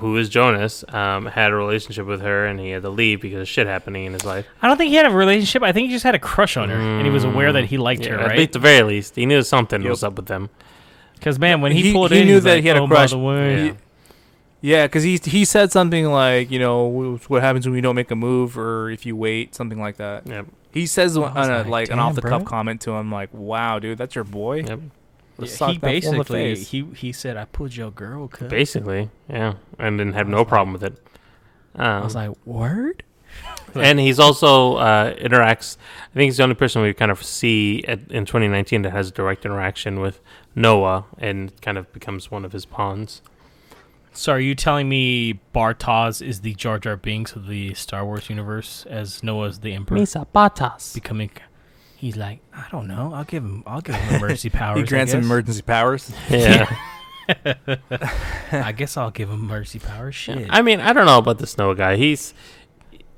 who 0.00 0.16
is 0.16 0.28
Jonas, 0.28 0.84
um, 0.88 1.26
had 1.26 1.52
a 1.52 1.54
relationship 1.54 2.04
with 2.06 2.20
her, 2.20 2.46
and 2.46 2.58
he 2.58 2.70
had 2.70 2.82
to 2.82 2.90
leave 2.90 3.20
because 3.20 3.42
of 3.42 3.48
shit 3.48 3.68
happening 3.68 4.04
in 4.06 4.12
his 4.12 4.24
life. 4.24 4.44
I 4.60 4.66
don't 4.66 4.76
think 4.76 4.88
he 4.90 4.96
had 4.96 5.06
a 5.06 5.10
relationship. 5.10 5.62
I 5.62 5.70
think 5.70 5.86
he 5.88 5.92
just 5.94 6.02
had 6.02 6.16
a 6.16 6.18
crush 6.18 6.56
on 6.56 6.68
her, 6.68 6.76
and 6.76 7.06
he 7.06 7.12
was 7.12 7.22
aware 7.24 7.52
that 7.52 7.66
he 7.66 7.78
liked 7.78 8.04
Yeah, 8.04 8.14
her, 8.14 8.18
At 8.20 8.26
right? 8.30 8.38
least- 8.38 8.52
the 8.52 8.58
very 8.58 8.82
least, 8.82 9.14
he 9.16 9.24
knew 9.24 9.42
something 9.42 9.82
Yep. 9.82 9.90
was 9.90 10.02
up 10.02 10.16
with 10.16 10.26
them. 10.26 10.50
Because 11.14 11.38
man, 11.38 11.60
when 11.60 11.70
he, 11.70 11.82
He- 11.82 11.92
pulled 11.92 12.10
he 12.10 12.20
in, 12.20 12.26
he 12.26 12.32
knew 12.32 12.40
that 12.40 12.54
like, 12.54 12.62
he 12.62 12.68
had 12.68 12.76
a 12.76 12.80
oh, 12.80 12.88
crush. 12.88 13.12
By 13.12 13.16
the 13.18 13.22
way, 13.22 13.66
Yeah. 13.66 13.72
Yeah, 14.62 14.86
because 14.86 15.02
he 15.02 15.18
he 15.22 15.44
said 15.44 15.72
something 15.72 16.06
like, 16.06 16.50
you 16.50 16.60
know, 16.60 17.18
what 17.26 17.42
happens 17.42 17.66
when 17.66 17.74
we 17.74 17.80
don't 17.80 17.96
make 17.96 18.12
a 18.12 18.16
move, 18.16 18.56
or 18.56 18.90
if 18.90 19.04
you 19.04 19.16
wait, 19.16 19.56
something 19.56 19.80
like 19.80 19.96
that. 19.96 20.26
Yep. 20.26 20.46
He 20.72 20.86
says 20.86 21.16
on 21.16 21.36
a, 21.36 21.58
like, 21.58 21.66
like 21.66 21.90
an 21.90 21.98
off 21.98 22.14
the 22.14 22.22
cuff 22.22 22.44
comment 22.44 22.80
to 22.82 22.92
him, 22.92 23.10
like, 23.10 23.28
"Wow, 23.34 23.80
dude, 23.80 23.98
that's 23.98 24.14
your 24.14 24.24
boy." 24.24 24.62
Yep. 24.62 24.80
Yeah, 25.38 25.46
he 25.46 25.50
that 25.50 25.58
fool 25.58 25.66
in 25.66 25.78
the 25.78 25.82
basically 25.82 26.54
he 26.56 26.84
he 26.94 27.12
said, 27.12 27.36
"I 27.36 27.44
pulled 27.46 27.74
your 27.74 27.90
girl." 27.90 28.28
Cuz. 28.28 28.48
Basically, 28.48 29.10
yeah, 29.28 29.54
and 29.78 29.98
didn't 29.98 30.14
have 30.14 30.28
no 30.28 30.44
problem 30.44 30.72
with 30.72 30.84
it. 30.84 30.96
Um, 31.74 31.86
I 31.86 32.04
was 32.04 32.14
like, 32.14 32.30
"Word." 32.46 33.02
and 33.74 33.98
he's 33.98 34.20
also 34.20 34.76
uh, 34.76 35.14
interacts. 35.14 35.76
I 36.10 36.14
think 36.14 36.28
he's 36.28 36.36
the 36.36 36.42
only 36.42 36.54
person 36.54 36.82
we 36.82 36.92
kind 36.92 37.10
of 37.10 37.22
see 37.22 37.82
at, 37.88 38.00
in 38.10 38.26
2019 38.26 38.82
that 38.82 38.90
has 38.90 39.10
direct 39.10 39.44
interaction 39.44 40.00
with 40.00 40.20
Noah, 40.54 41.06
and 41.18 41.58
kind 41.62 41.78
of 41.78 41.92
becomes 41.92 42.30
one 42.30 42.44
of 42.44 42.52
his 42.52 42.64
pawns. 42.64 43.22
So 44.14 44.32
are 44.32 44.40
you 44.40 44.54
telling 44.54 44.88
me 44.88 45.40
Bartosz 45.54 46.26
is 46.26 46.42
the 46.42 46.54
Jar 46.54 46.78
Jar 46.78 46.96
Binks 46.96 47.34
of 47.34 47.46
the 47.46 47.74
Star 47.74 48.04
Wars 48.04 48.28
universe, 48.28 48.86
as 48.88 49.22
Noah's 49.22 49.60
the 49.60 49.72
Emperor? 49.72 49.98
Misa 49.98 50.26
Batas. 50.34 50.94
Becoming, 50.94 51.30
he's 51.96 52.16
like, 52.16 52.40
I 52.54 52.66
don't 52.70 52.86
know. 52.88 53.12
I'll 53.14 53.24
give 53.24 53.42
him. 53.42 53.62
I'll 53.66 53.80
give 53.80 53.94
him 53.94 54.14
emergency 54.16 54.50
powers. 54.50 54.80
he 54.80 54.86
grants 54.86 55.14
I 55.14 55.18
him 55.18 55.24
emergency 55.24 55.62
powers. 55.62 56.12
Yeah. 56.28 56.76
I 58.52 58.72
guess 58.72 58.96
I'll 58.96 59.10
give 59.10 59.30
him 59.30 59.40
emergency 59.44 59.78
powers. 59.78 60.14
Shit. 60.14 60.46
I 60.50 60.60
mean, 60.60 60.80
I 60.80 60.92
don't 60.92 61.06
know 61.06 61.18
about 61.18 61.38
the 61.38 61.52
Noah 61.56 61.74
guy. 61.74 61.96
He's 61.96 62.34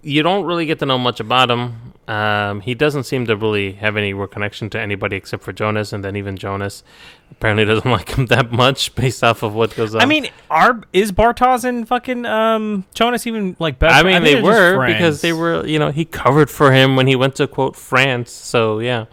you 0.05 0.23
don't 0.23 0.45
really 0.45 0.67
get 0.67 0.79
to 0.81 0.87
know 0.87 0.99
much 0.99 1.21
about 1.21 1.51
him. 1.51 1.93
Um, 2.07 2.61
he 2.61 2.75
doesn't 2.75 3.05
seem 3.05 3.25
to 3.27 3.37
really 3.37 3.73
have 3.73 3.97
any 3.97 4.13
real 4.13 4.27
connection 4.27 4.69
to 4.71 4.79
anybody 4.81 5.17
except 5.17 5.43
for 5.43 5.55
Jonas, 5.55 5.91
and 5.93 6.05
then 6.05 6.17
even 6.17 6.37
Jonas 6.37 6.85
apparently 7.31 7.65
doesn't 7.73 7.91
like 7.91 8.11
him 8.11 8.27
that 8.27 8.53
much 8.53 8.95
based 9.03 9.25
off 9.25 9.43
of 9.43 9.55
what 9.55 9.75
goes 9.75 9.95
on. 9.95 10.03
I 10.03 10.05
mean, 10.07 10.29
are 10.51 10.83
is 10.93 11.13
Bartosz 11.13 11.65
and 11.65 11.89
fucking 11.89 12.27
um 12.27 12.85
Jonas 12.95 13.27
even 13.27 13.57
like 13.59 13.79
best? 13.79 13.95
I 13.95 14.03
mean, 14.03 14.23
think 14.23 14.25
they 14.25 14.35
they're 14.35 14.79
were 14.79 14.87
because 14.87 15.23
they 15.23 15.33
were, 15.33 15.67
you 15.67 15.79
know, 15.79 15.91
he 15.91 16.05
covered 16.05 16.51
for 16.51 16.73
him 16.73 16.95
when 16.95 17.07
he 17.07 17.17
went 17.17 17.37
to 17.37 17.47
quote 17.47 17.75
France. 17.75 18.31
So 18.31 18.81
yeah, 18.81 19.07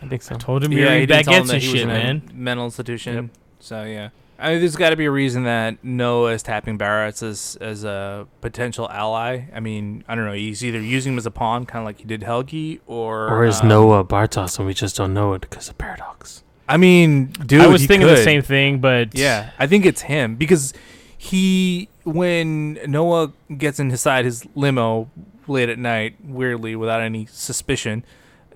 I 0.00 0.06
think 0.06 0.22
so. 0.22 0.36
I 0.36 0.38
told 0.38 0.62
him 0.62 0.70
Yeah, 0.72 0.78
you're 0.78 0.92
he 0.92 1.00
yeah, 1.00 1.06
didn't 1.06 1.24
tell 1.24 1.34
him 1.34 1.42
baguettes 1.42 1.46
that 1.48 1.54
and 1.54 1.62
he 1.62 1.68
was 1.70 1.80
shit, 1.80 1.82
in 1.88 1.90
a 1.90 1.92
man. 1.92 2.22
mental 2.32 2.64
institution. 2.66 3.30
So 3.58 3.82
yeah, 3.82 4.10
I 4.42 4.50
mean, 4.50 4.58
there's 4.58 4.74
got 4.74 4.90
to 4.90 4.96
be 4.96 5.04
a 5.04 5.10
reason 5.10 5.44
that 5.44 5.84
Noah 5.84 6.32
is 6.32 6.42
tapping 6.42 6.76
Bartosz 6.76 7.22
as 7.22 7.56
as 7.60 7.84
a 7.84 8.26
potential 8.40 8.88
ally. 8.90 9.44
I 9.54 9.60
mean, 9.60 10.02
I 10.08 10.16
don't 10.16 10.24
know. 10.24 10.32
He's 10.32 10.64
either 10.64 10.80
using 10.80 11.12
him 11.12 11.18
as 11.18 11.26
a 11.26 11.30
pawn, 11.30 11.64
kind 11.64 11.82
of 11.82 11.86
like 11.86 12.00
he 12.00 12.04
did 12.04 12.24
Helge, 12.24 12.80
or 12.88 13.28
Or 13.28 13.44
is 13.44 13.60
um, 13.60 13.68
Noah 13.68 14.04
Bartosz 14.04 14.58
and 14.58 14.66
we 14.66 14.74
just 14.74 14.96
don't 14.96 15.14
know 15.14 15.32
it 15.34 15.42
because 15.42 15.68
of 15.68 15.78
paradox? 15.78 16.42
I 16.68 16.76
mean, 16.76 17.26
dude, 17.26 17.60
I 17.60 17.68
was 17.68 17.82
he 17.82 17.86
thinking 17.86 18.08
the 18.08 18.16
same 18.16 18.42
thing, 18.42 18.80
but 18.80 19.14
Yeah, 19.16 19.50
I 19.60 19.68
think 19.68 19.86
it's 19.86 20.02
him 20.02 20.34
because 20.34 20.74
he 21.16 21.88
when 22.02 22.80
Noah 22.88 23.32
gets 23.56 23.78
inside 23.78 24.24
his 24.24 24.44
limo 24.56 25.08
late 25.46 25.68
at 25.68 25.78
night, 25.78 26.16
weirdly 26.20 26.74
without 26.74 27.00
any 27.00 27.26
suspicion, 27.26 28.04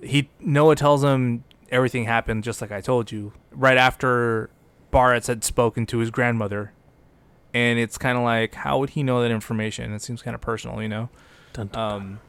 he 0.03 0.29
Noah 0.41 0.75
tells 0.75 1.01
him 1.01 1.45
everything 1.69 2.03
happened 2.03 2.43
just 2.43 2.59
like 2.59 2.73
I 2.73 2.81
told 2.81 3.09
you. 3.09 3.31
Right 3.51 3.77
after 3.77 4.49
Bartosz 4.91 5.27
had 5.27 5.43
spoken 5.43 5.85
to 5.87 5.97
his 5.99 6.09
grandmother, 6.11 6.71
and 7.53 7.77
it's 7.79 7.97
kind 7.97 8.17
of 8.17 8.23
like, 8.23 8.55
how 8.55 8.79
would 8.79 8.91
he 8.91 9.03
know 9.03 9.21
that 9.21 9.31
information? 9.31 9.93
It 9.93 10.01
seems 10.01 10.21
kind 10.21 10.35
of 10.35 10.41
personal, 10.41 10.81
you 10.81 10.89
know. 10.89 11.09
Dun, 11.53 11.67
dun, 11.67 11.89
dun. 11.89 12.01
Um, 12.01 12.19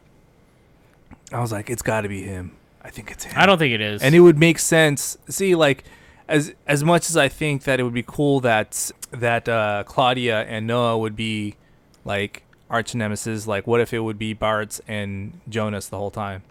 I 1.32 1.40
was 1.40 1.52
like, 1.52 1.68
it's 1.70 1.82
got 1.82 2.02
to 2.02 2.08
be 2.08 2.22
him. 2.22 2.56
I 2.82 2.90
think 2.90 3.10
it's 3.10 3.24
him 3.24 3.34
I 3.36 3.44
don't 3.44 3.58
think 3.58 3.74
it 3.74 3.80
is. 3.80 4.02
and 4.02 4.14
it 4.14 4.20
would 4.20 4.38
make 4.38 4.58
sense. 4.58 5.18
See, 5.28 5.54
like 5.54 5.84
as 6.26 6.54
as 6.66 6.82
much 6.84 7.10
as 7.10 7.16
I 7.16 7.28
think 7.28 7.64
that 7.64 7.80
it 7.80 7.82
would 7.82 7.92
be 7.94 8.04
cool 8.06 8.40
that 8.40 8.90
that 9.10 9.48
uh, 9.48 9.84
Claudia 9.86 10.42
and 10.44 10.66
Noah 10.66 10.96
would 10.98 11.16
be 11.16 11.56
like 12.04 12.44
arch 12.70 12.94
nemesis. 12.94 13.46
Like, 13.46 13.66
what 13.66 13.80
if 13.80 13.92
it 13.92 13.98
would 14.00 14.18
be 14.18 14.34
Bartosz 14.34 14.80
and 14.88 15.40
Jonas 15.48 15.88
the 15.88 15.98
whole 15.98 16.10
time? 16.10 16.42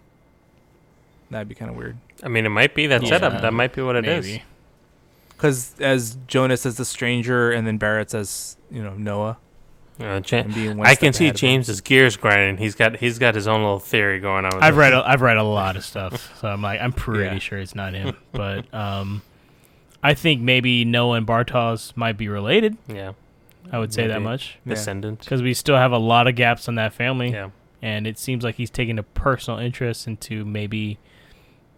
That'd 1.30 1.48
be 1.48 1.54
kind 1.54 1.70
of 1.70 1.76
weird. 1.76 1.96
I 2.22 2.28
mean, 2.28 2.46
it 2.46 2.50
might 2.50 2.74
be 2.74 2.86
that 2.86 3.02
Yeah, 3.02 3.08
setup. 3.08 3.42
That 3.42 3.52
might 3.52 3.72
be 3.74 3.82
what 3.82 3.96
it 3.96 4.06
is. 4.06 4.38
Maybe. 5.38 5.50
Because 5.50 5.74
as 5.80 6.16
Jonas 6.26 6.66
as 6.66 6.76
the 6.76 6.84
stranger, 6.84 7.50
and 7.52 7.66
then 7.66 7.78
Bartosz 7.78 8.14
as 8.14 8.56
you 8.70 8.82
know 8.82 8.94
Noah. 8.94 9.38
Uh, 10.00 10.20
Ja- 10.24 10.38
And 10.38 10.54
being 10.54 10.76
one 10.76 10.86
I 10.86 10.94
can 10.94 11.12
see 11.12 11.24
ahead 11.24 11.34
of 11.34 11.40
him. 11.40 11.48
James's 11.50 11.80
gears 11.80 12.16
grinding. 12.16 12.58
He's 12.58 12.76
got 12.76 12.96
he's 12.98 13.18
got 13.18 13.34
his 13.34 13.48
own 13.48 13.62
little 13.62 13.80
theory 13.80 14.20
going 14.20 14.44
on. 14.44 14.52
With 14.54 14.62
I've 14.62 14.74
this. 14.74 14.78
read 14.78 14.92
a, 14.94 15.02
I've 15.08 15.22
read 15.22 15.38
a 15.38 15.42
lot 15.42 15.74
of 15.76 15.84
stuff, 15.84 16.38
so 16.40 16.46
I'm 16.48 16.62
like 16.62 16.80
I'm 16.80 16.92
pretty 16.92 17.24
Yeah. 17.24 17.38
sure 17.40 17.58
it's 17.58 17.74
not 17.74 17.94
him. 17.94 18.16
But 18.30 18.72
um, 18.72 19.22
I 20.00 20.14
think 20.14 20.40
maybe 20.40 20.84
Noah 20.84 21.16
and 21.16 21.26
Bartosz 21.26 21.96
might 21.96 22.16
be 22.16 22.28
related. 22.28 22.76
Yeah, 22.86 23.14
I 23.72 23.80
would 23.80 23.92
say 23.92 24.06
that 24.06 24.22
much 24.22 24.56
Yeah. 24.64 24.74
descendant. 24.74 25.18
because 25.20 25.42
we 25.42 25.52
still 25.52 25.76
have 25.76 25.90
a 25.90 25.98
lot 25.98 26.28
of 26.28 26.36
gaps 26.36 26.68
on 26.68 26.76
that 26.76 26.92
family, 26.92 27.32
Yeah, 27.32 27.50
and 27.82 28.06
it 28.06 28.18
seems 28.20 28.44
like 28.44 28.54
he's 28.54 28.70
taking 28.70 29.00
a 29.00 29.02
personal 29.02 29.58
interest 29.58 30.06
into 30.06 30.44
maybe 30.44 30.98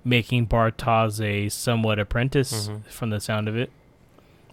making 0.04 0.46
Bartosz 0.46 1.20
a 1.24 1.48
somewhat 1.48 1.98
apprentice 1.98 2.68
Mhm. 2.68 2.84
from 2.86 3.10
the 3.10 3.20
sound 3.20 3.48
of 3.48 3.56
it. 3.56 3.70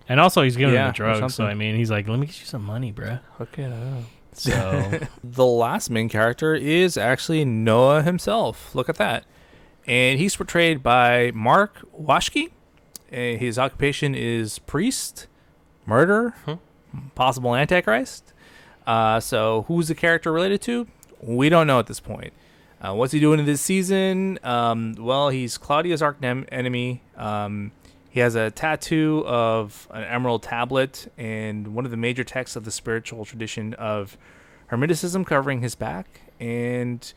And 0.10 0.19
also, 0.19 0.41
he's 0.41 0.56
giving 0.56 0.74
Yeah, 0.76 0.88
him 0.88 0.91
the 0.91 0.94
drugs, 0.94 1.36
so. 1.36 1.45
I 1.45 1.53
mean, 1.53 1.76
he's 1.76 1.91
like, 1.91 2.07
"Let 2.07 2.19
me 2.19 2.28
get 2.28 2.40
you 2.40 2.45
some 2.45 2.64
money, 2.64 2.91
bruh." 2.94 3.19
hook 3.38 3.57
it 3.60 3.72
up. 3.72 4.03
So 4.34 4.99
The 5.24 5.45
last 5.45 5.90
main 5.90 6.10
character 6.10 6.53
is 6.56 6.95
actually 6.98 7.44
Noah 7.44 8.03
himself. 8.03 8.74
Look 8.76 8.88
at 8.90 8.95
that. 8.98 9.26
And 9.88 10.19
he's 10.19 10.36
portrayed 10.36 10.84
by 10.84 11.32
Mark 11.34 11.82
Waschke. 11.98 12.52
Uh, 13.11 13.15
his 13.38 13.57
occupation 13.57 14.14
is 14.15 14.60
priest, 14.60 15.28
murderer, 15.86 16.34
Hmm. 16.45 16.53
possible 17.15 17.56
antichrist. 17.56 18.34
Uh, 18.86 19.19
so 19.19 19.65
who's 19.68 19.88
the 19.88 19.95
character 19.95 20.32
related 20.32 20.61
to? 20.61 20.88
We 21.22 21.49
don't 21.49 21.68
know 21.68 21.80
at 21.80 21.88
this 21.88 21.99
point. 21.99 22.32
Uh, 22.79 22.93
what's 22.93 23.11
he 23.11 23.19
doing 23.19 23.39
in 23.39 23.45
this 23.45 23.61
season? 23.61 24.37
Um, 24.43 24.95
well, 24.99 25.29
he's 25.29 25.57
Claudia's 25.57 26.01
arch 26.01 26.17
nem- 26.21 26.45
enemy. 26.51 27.01
Um, 27.15 27.71
he 28.09 28.19
has 28.19 28.35
a 28.35 28.51
tattoo 28.51 29.23
of 29.25 29.87
an 29.91 30.03
emerald 30.03 30.43
tablet 30.43 31.11
and 31.17 31.75
one 31.75 31.85
of 31.85 31.91
the 31.91 31.97
major 31.97 32.23
texts 32.23 32.55
of 32.55 32.65
the 32.65 32.71
spiritual 32.71 33.25
tradition 33.25 33.73
of 33.75 34.17
Hermeticism 34.71 35.25
covering 35.25 35.61
his 35.61 35.75
back. 35.75 36.21
And 36.39 37.11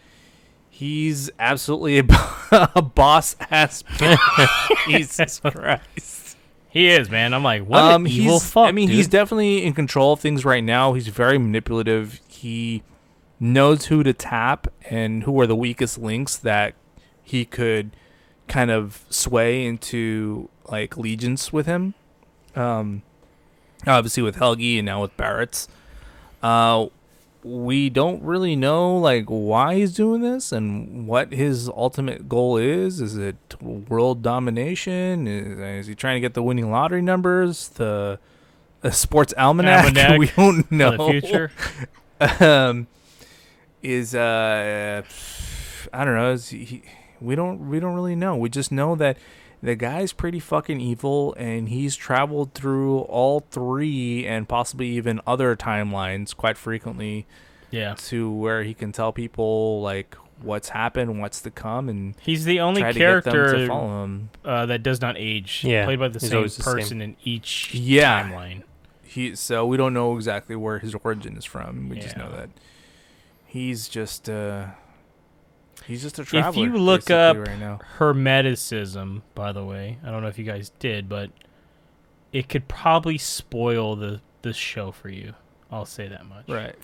he's 0.68 1.30
absolutely 1.38 1.98
a, 1.98 2.04
a 2.74 2.82
boss 2.82 3.36
ass. 3.50 3.84
Jesus 4.86 5.40
Christ. 5.40 6.36
he 6.70 6.88
is, 6.88 7.10
man. 7.10 7.34
I'm 7.34 7.44
like, 7.44 7.64
what 7.64 7.82
um, 7.82 8.06
evil 8.06 8.40
fuck. 8.40 8.68
I 8.68 8.72
mean, 8.72 8.88
dude. 8.88 8.96
he's 8.96 9.08
definitely 9.08 9.64
in 9.64 9.74
control 9.74 10.14
of 10.14 10.20
things 10.20 10.44
right 10.44 10.64
now. 10.64 10.94
He's 10.94 11.08
very 11.08 11.36
manipulative. 11.36 12.20
He 12.28 12.82
knows 13.40 13.86
who 13.86 14.02
to 14.02 14.12
tap 14.12 14.68
and 14.88 15.24
who 15.24 15.40
are 15.40 15.46
the 15.46 15.56
weakest 15.56 15.98
links 15.98 16.36
that 16.36 16.74
he 17.22 17.44
could 17.44 17.90
kind 18.46 18.70
of 18.70 19.04
sway 19.08 19.64
into 19.64 20.48
like 20.66 20.96
allegiance 20.96 21.52
with 21.52 21.66
him. 21.66 21.94
Um, 22.54 23.02
obviously 23.86 24.22
with 24.22 24.36
Helge 24.36 24.60
and 24.60 24.86
now 24.86 25.02
with 25.02 25.16
Bartosz. 25.16 25.68
Uh, 26.42 26.86
we 27.42 27.88
don't 27.88 28.22
really 28.22 28.54
know 28.54 28.96
like 28.96 29.24
why 29.26 29.76
he's 29.76 29.94
doing 29.94 30.20
this 30.20 30.52
and 30.52 31.06
what 31.06 31.32
his 31.32 31.68
ultimate 31.68 32.28
goal 32.28 32.58
is. 32.58 33.00
Is 33.00 33.16
it 33.16 33.36
world 33.62 34.22
domination? 34.22 35.26
Is, 35.26 35.58
is 35.58 35.86
he 35.86 35.94
trying 35.94 36.16
to 36.16 36.20
get 36.20 36.34
the 36.34 36.42
winning 36.42 36.70
lottery 36.70 37.02
numbers? 37.02 37.68
The, 37.68 38.18
the 38.82 38.92
sports 38.92 39.32
almanac? 39.38 39.84
Almanac 39.96 40.18
we 40.18 40.26
don't 40.26 40.70
know. 40.70 40.90
the 40.96 41.20
future. 41.20 41.52
um, 42.40 42.86
is 43.82 44.14
uh, 44.14 45.02
I 45.92 46.04
don't 46.04 46.14
know. 46.14 46.32
Is 46.32 46.48
he, 46.50 46.82
we 47.20 47.34
don't 47.34 47.68
we 47.68 47.80
don't 47.80 47.94
really 47.94 48.16
know. 48.16 48.36
We 48.36 48.48
just 48.48 48.70
know 48.72 48.94
that 48.96 49.16
the 49.62 49.74
guy's 49.74 50.12
pretty 50.12 50.40
fucking 50.40 50.80
evil, 50.80 51.34
and 51.36 51.68
he's 51.68 51.94
traveled 51.96 52.54
through 52.54 53.00
all 53.00 53.40
three 53.50 54.26
and 54.26 54.48
possibly 54.48 54.88
even 54.88 55.20
other 55.26 55.54
timelines 55.54 56.34
quite 56.34 56.56
frequently 56.56 57.26
Yeah, 57.70 57.94
to 58.06 58.30
where 58.30 58.62
he 58.62 58.72
can 58.74 58.92
tell 58.92 59.12
people 59.12 59.82
like 59.82 60.16
what's 60.40 60.70
happened, 60.70 61.20
what's 61.20 61.42
to 61.42 61.50
come, 61.50 61.90
and 61.90 62.14
he's 62.22 62.46
the 62.46 62.60
only 62.60 62.80
try 62.80 62.92
to 62.92 62.98
get 62.98 63.06
them 63.10 63.22
to 63.24 63.30
character 63.30 63.66
follow 63.66 64.04
him. 64.04 64.30
uh, 64.46 64.64
that 64.66 64.82
does 64.82 65.02
not 65.02 65.16
age. 65.18 65.62
Yeah, 65.62 65.84
played 65.84 65.98
by 65.98 66.08
the 66.08 66.18
he's 66.18 66.30
same 66.30 66.36
always 66.38 66.56
the 66.56 66.62
same. 66.62 66.74
person 66.74 67.02
in 67.02 67.16
each 67.24 67.74
Yeah. 67.74 68.22
timeline. 68.30 68.62
He 69.02 69.34
so 69.34 69.66
we 69.66 69.76
don't 69.76 69.92
know 69.92 70.16
exactly 70.16 70.56
where 70.56 70.78
his 70.78 70.94
origin 70.94 71.36
is 71.36 71.44
from. 71.44 71.88
We 71.90 71.98
just 71.98 72.16
know 72.16 72.30
that 72.34 72.48
he's 73.50 73.88
just 73.88 74.28
uh 74.30 74.66
he's 75.86 76.02
just 76.02 76.18
a 76.18 76.24
traveler. 76.24 76.50
If 76.66 76.72
you 76.72 76.78
look 76.78 77.10
up- 77.10 77.36
right 77.36 77.58
now. 77.58 77.80
Hermeticism, 77.98 79.22
by 79.34 79.52
the 79.52 79.64
way, 79.64 79.98
I 80.04 80.10
don't 80.10 80.22
know 80.22 80.28
if 80.28 80.38
you 80.38 80.44
guys 80.44 80.70
did, 80.78 81.08
but 81.08 81.30
it 82.32 82.48
could 82.48 82.68
probably 82.68 83.18
spoil 83.18 83.96
the 83.96 84.20
the 84.42 84.52
show 84.52 84.90
for 84.92 85.08
you. 85.10 85.34
I'll 85.70 85.84
say 85.86 86.08
that 86.08 86.26
much. 86.26 86.48
Right. 86.48 86.74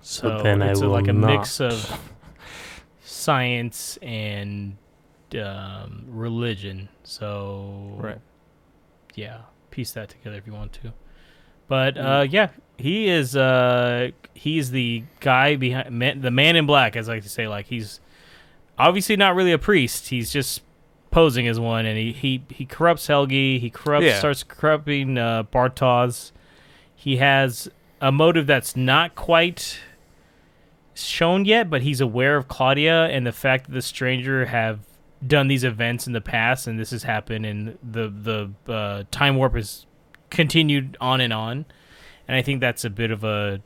So, 0.00 0.38
So, 0.38 0.42
then 0.42 0.60
it's 0.62 0.80
I 0.80 0.84
a, 0.84 0.88
will 0.88 0.94
like 0.94 1.08
a 1.08 1.12
not. 1.12 1.30
mix 1.30 1.60
of 1.60 1.98
science 3.02 3.98
and 4.02 4.76
um, 5.38 6.04
religion. 6.08 6.88
So 7.04 7.96
Right. 7.98 8.20
yeah, 9.14 9.42
piece 9.70 9.92
that 9.92 10.08
together 10.10 10.36
if 10.36 10.46
you 10.46 10.52
want 10.52 10.72
to. 10.74 10.92
But 11.68 11.96
uh, 11.96 12.26
yeah, 12.28 12.48
he 12.78 13.08
is 13.08 13.36
uh, 13.36 14.10
he's 14.34 14.70
the 14.70 15.04
guy 15.20 15.56
behind 15.56 15.90
man, 15.90 16.20
the 16.20 16.30
man 16.30 16.56
in 16.56 16.66
black, 16.66 16.96
as 16.96 17.08
I 17.08 17.14
like 17.14 17.22
to 17.22 17.28
say. 17.28 17.46
Like 17.48 17.66
he's 17.66 18.00
obviously 18.78 19.16
not 19.16 19.34
really 19.34 19.52
a 19.52 19.58
priest. 19.58 20.08
He's 20.08 20.32
just 20.32 20.62
posing 21.10 21.46
as 21.46 21.60
one, 21.60 21.86
and 21.86 21.96
he 21.98 22.12
he, 22.12 22.42
he 22.50 22.64
corrupts 22.66 23.06
Helge. 23.06 23.30
He 23.32 23.70
corrupts 23.72 24.06
Yeah. 24.06 24.18
starts 24.18 24.42
corrupting 24.42 25.16
uh, 25.18 25.44
Bartosz. 25.44 26.32
He 26.94 27.16
has 27.18 27.68
a 28.00 28.10
motive 28.10 28.46
that's 28.46 28.74
not 28.76 29.14
quite 29.14 29.78
shown 30.94 31.44
yet, 31.44 31.70
but 31.70 31.82
he's 31.82 32.00
aware 32.00 32.36
of 32.36 32.48
Claudia 32.48 33.06
and 33.06 33.26
the 33.26 33.32
fact 33.32 33.66
that 33.66 33.72
the 33.72 33.82
stranger 33.82 34.46
have 34.46 34.80
done 35.26 35.48
these 35.48 35.64
events 35.64 36.06
in 36.06 36.12
the 36.12 36.20
past, 36.20 36.66
and 36.66 36.78
this 36.78 36.90
has 36.90 37.02
happened, 37.04 37.46
and 37.46 37.78
the 37.82 38.08
the 38.66 38.72
uh, 38.72 39.04
time 39.10 39.36
warp 39.36 39.54
has 39.54 39.86
continued 40.30 40.96
on 41.00 41.20
and 41.20 41.32
on, 41.32 41.64
and 42.28 42.36
I 42.36 42.42
think 42.42 42.60
that's 42.60 42.84
a 42.84 42.90
bit 42.90 43.10
of 43.10 43.24
a. 43.24 43.60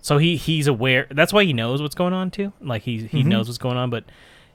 So 0.00 0.18
he 0.18 0.36
he's 0.36 0.66
aware. 0.66 1.06
That's 1.10 1.32
why 1.32 1.44
he 1.44 1.52
knows 1.52 1.82
what's 1.82 1.94
going 1.94 2.12
on 2.12 2.30
too. 2.30 2.52
Like 2.60 2.82
he 2.82 3.06
he 3.06 3.22
Mhm. 3.22 3.26
knows 3.26 3.48
what's 3.48 3.58
going 3.58 3.76
on, 3.76 3.90
but 3.90 4.04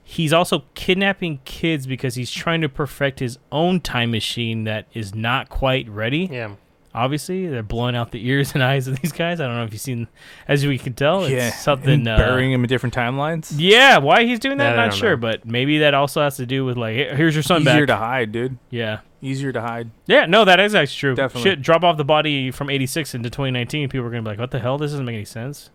he's 0.04 0.32
also 0.34 0.64
kidnapping 0.76 1.40
kids 1.46 1.86
because 1.88 2.16
he's 2.16 2.32
trying 2.32 2.62
to 2.62 2.70
perfect 2.70 3.20
his 3.20 3.38
own 3.52 3.80
time 3.82 4.12
machine 4.12 4.64
that 4.64 4.88
is 4.94 5.14
not 5.14 5.50
quite 5.50 5.88
ready. 5.90 6.30
Yeah, 6.32 6.56
Obviously, 6.94 7.48
they're 7.48 7.64
blowing 7.64 7.96
out 7.96 8.12
the 8.12 8.28
ears 8.28 8.54
and 8.54 8.62
eyes 8.72 8.88
of 8.88 9.00
these 9.00 9.12
guys. 9.14 9.40
I 9.40 9.48
don't 9.48 9.56
know 9.56 9.64
if 9.64 9.72
you've 9.72 9.82
seen, 9.82 10.08
as 10.48 10.66
we 10.66 10.78
can 10.78 10.94
tell, 10.94 11.24
it's 11.24 11.32
yeah, 11.32 11.52
something 11.52 12.06
uh, 12.06 12.18
burying 12.18 12.52
him 12.52 12.64
in 12.64 12.68
different 12.68 12.94
timelines. 12.94 13.54
Yeah, 13.56 13.98
why 14.00 14.26
he's 14.26 14.40
doing 14.40 14.58
that, 14.58 14.76
That 14.76 14.86
not 14.88 14.94
sure, 14.94 15.12
know. 15.12 15.18
but 15.18 15.46
maybe 15.46 15.80
that 15.80 15.94
also 15.94 16.22
has 16.22 16.36
to 16.38 16.46
do 16.46 16.66
with 16.66 16.76
like, 16.78 16.96
here's 16.96 17.34
your 17.34 17.44
son 17.44 17.62
Easier 17.62 17.86
back. 17.86 17.88
to 17.88 17.96
hide, 17.96 18.32
dude. 18.34 18.58
yeah, 18.70 19.00
Easier 19.22 19.52
to 19.54 19.62
hide. 19.62 19.90
yeah, 20.08 20.26
no, 20.26 20.44
that 20.46 20.60
is 20.60 20.76
actually 20.76 21.00
true. 21.00 21.16
Definitely. 21.16 21.50
Shit, 21.52 21.62
drop 21.62 21.84
off 21.84 21.96
the 21.96 22.04
body 22.04 22.52
from 22.52 22.70
'86 22.70 23.14
into 23.16 23.30
2019. 23.30 23.88
People 23.88 24.06
are 24.08 24.10
gonna 24.10 24.24
be 24.24 24.30
like, 24.30 24.40
"What 24.40 24.52
the 24.52 24.60
hell? 24.60 24.78
This 24.78 24.92
doesn't 24.92 25.06
make 25.06 25.16
any 25.16 25.26
sense." 25.26 25.70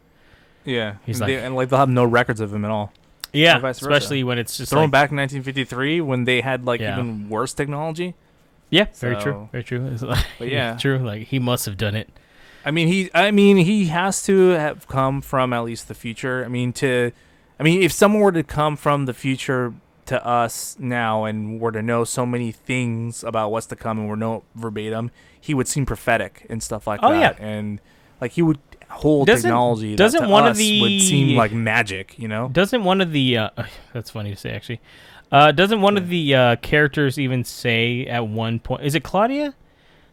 Yeah, 0.65 0.97
He's 1.07 1.21
and, 1.21 1.29
they, 1.31 1.37
like- 1.37 1.45
and 1.45 1.55
like 1.57 1.69
they'll 1.69 1.79
have 1.79 1.89
no 1.89 2.05
records 2.05 2.41
of 2.41 2.53
him 2.53 2.65
at 2.65 2.71
all. 2.71 2.93
Yeah, 3.33 3.59
Or 3.59 3.61
vice 3.61 3.79
versa. 3.79 3.91
especially 3.93 4.25
when 4.25 4.39
it's 4.39 4.57
just 4.57 4.71
Throw 4.71 4.81
him 4.81 4.87
like, 4.87 4.93
back 4.93 5.11
in 5.13 5.17
1953 5.19 6.01
when 6.01 6.25
they 6.25 6.41
had 6.41 6.65
like 6.65 6.81
Yeah. 6.81 6.99
even 6.99 7.29
worse 7.29 7.55
technology. 7.55 8.15
Yeah, 8.71 8.87
very 8.97 9.17
true, 9.17 9.49
very 9.53 9.65
true. 9.65 9.87
It's 9.87 10.03
like- 10.03 10.27
But 10.39 10.49
yeah. 10.53 10.77
true. 10.77 10.99
Like 10.99 11.29
he 11.29 11.39
must 11.39 11.67
have 11.67 11.77
done 11.77 11.95
it. 11.95 12.09
I 12.65 12.73
mean, 12.73 12.89
he. 12.89 13.11
I 13.15 13.31
mean, 13.31 13.59
he 13.59 13.87
has 13.87 14.23
to 14.25 14.49
have 14.51 14.89
come 14.89 15.21
from 15.23 15.53
at 15.53 15.61
least 15.65 15.87
the 15.89 15.95
future. 15.95 16.45
I 16.45 16.49
mean, 16.49 16.73
to. 16.75 17.13
I 17.61 17.63
mean, 17.63 17.81
if 17.83 17.93
someone 17.93 18.21
were 18.23 18.33
to 18.33 18.43
come 18.43 18.77
from 18.77 19.07
the 19.07 19.15
future 19.15 19.73
to 20.07 20.25
us 20.27 20.77
now 20.79 21.25
and 21.25 21.61
were 21.61 21.73
to 21.73 21.81
know 21.83 22.05
so 22.05 22.27
many 22.27 22.53
things 22.53 23.23
about 23.25 23.51
what's 23.51 23.67
to 23.67 23.77
come 23.77 23.99
and 23.99 24.09
were 24.09 24.17
no 24.17 24.43
verbatim, 24.57 25.11
he 25.41 25.55
would 25.55 25.67
seem 25.69 25.87
prophetic 25.87 26.45
and 26.51 26.63
stuff 26.63 26.87
like 26.87 27.01
Oh, 27.03 27.11
that. 27.13 27.39
And 27.41 27.81
like 28.21 28.33
he 28.33 28.43
would 28.43 28.59
hold 28.89 29.27
Doesn't- 29.29 29.49
technology. 29.49 29.95
doesn't 29.97 30.23
to 30.25 30.29
one 30.29 30.45
of 30.45 30.51
us 30.53 30.59
the- 30.59 30.81
would 30.81 31.01
seem 31.03 31.37
like 31.37 31.53
magic? 31.53 32.19
You 32.19 32.29
know. 32.29 32.49
Doesn't 32.49 32.83
one 32.85 33.01
of 33.01 33.13
the 33.13 33.39
uh, 33.39 33.51
that's 33.93 34.11
funny 34.11 34.31
to 34.31 34.37
say 34.37 34.51
actually. 34.51 34.81
Uh, 35.33 35.53
doesn't 35.53 35.81
one 35.81 35.97
of 35.97 36.09
the 36.09 36.35
uh, 36.35 36.57
characters 36.57 37.19
even 37.19 37.45
say 37.45 38.07
at 38.07 38.27
one 38.29 38.59
point? 38.61 38.85
Is 38.85 38.95
it 38.95 39.03
Claudia 39.03 39.55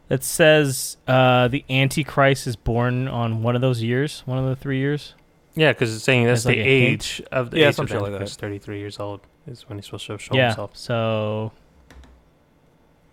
that 0.07 0.23
says 0.23 0.97
uh, 1.07 1.47
the 1.47 1.63
Antichrist 1.69 2.47
is 2.47 2.55
born 2.55 3.07
on 3.07 3.43
one 3.43 3.55
of 3.55 3.61
those 3.61 3.81
years, 3.83 4.23
one 4.25 4.37
of 4.39 4.45
the 4.45 4.55
three 4.55 4.79
years? 4.79 5.13
Yeah, 5.55 5.71
because 5.71 5.93
it's 5.95 6.03
saying 6.03 6.25
that's 6.25 6.39
It's 6.41 6.45
like 6.47 6.55
the 6.55 6.61
a 6.61 6.63
hint. 6.87 6.91
age 6.93 7.21
of 7.31 7.51
the 7.51 7.59
Yeah, 7.59 7.67
age 7.69 7.75
some 7.75 7.83
of 7.85 7.89
shit 7.91 8.01
like 8.01 8.07
Antichrist. 8.07 8.39
that. 8.39 8.45
Thirty-three 8.47 8.79
years 8.79 8.99
old 8.99 9.21
is 9.45 9.69
when 9.69 9.77
he's 9.77 9.85
supposed 9.85 10.07
to 10.07 10.17
show 10.17 10.33
yeah. 10.35 10.47
himself. 10.47 10.71
So 10.75 11.51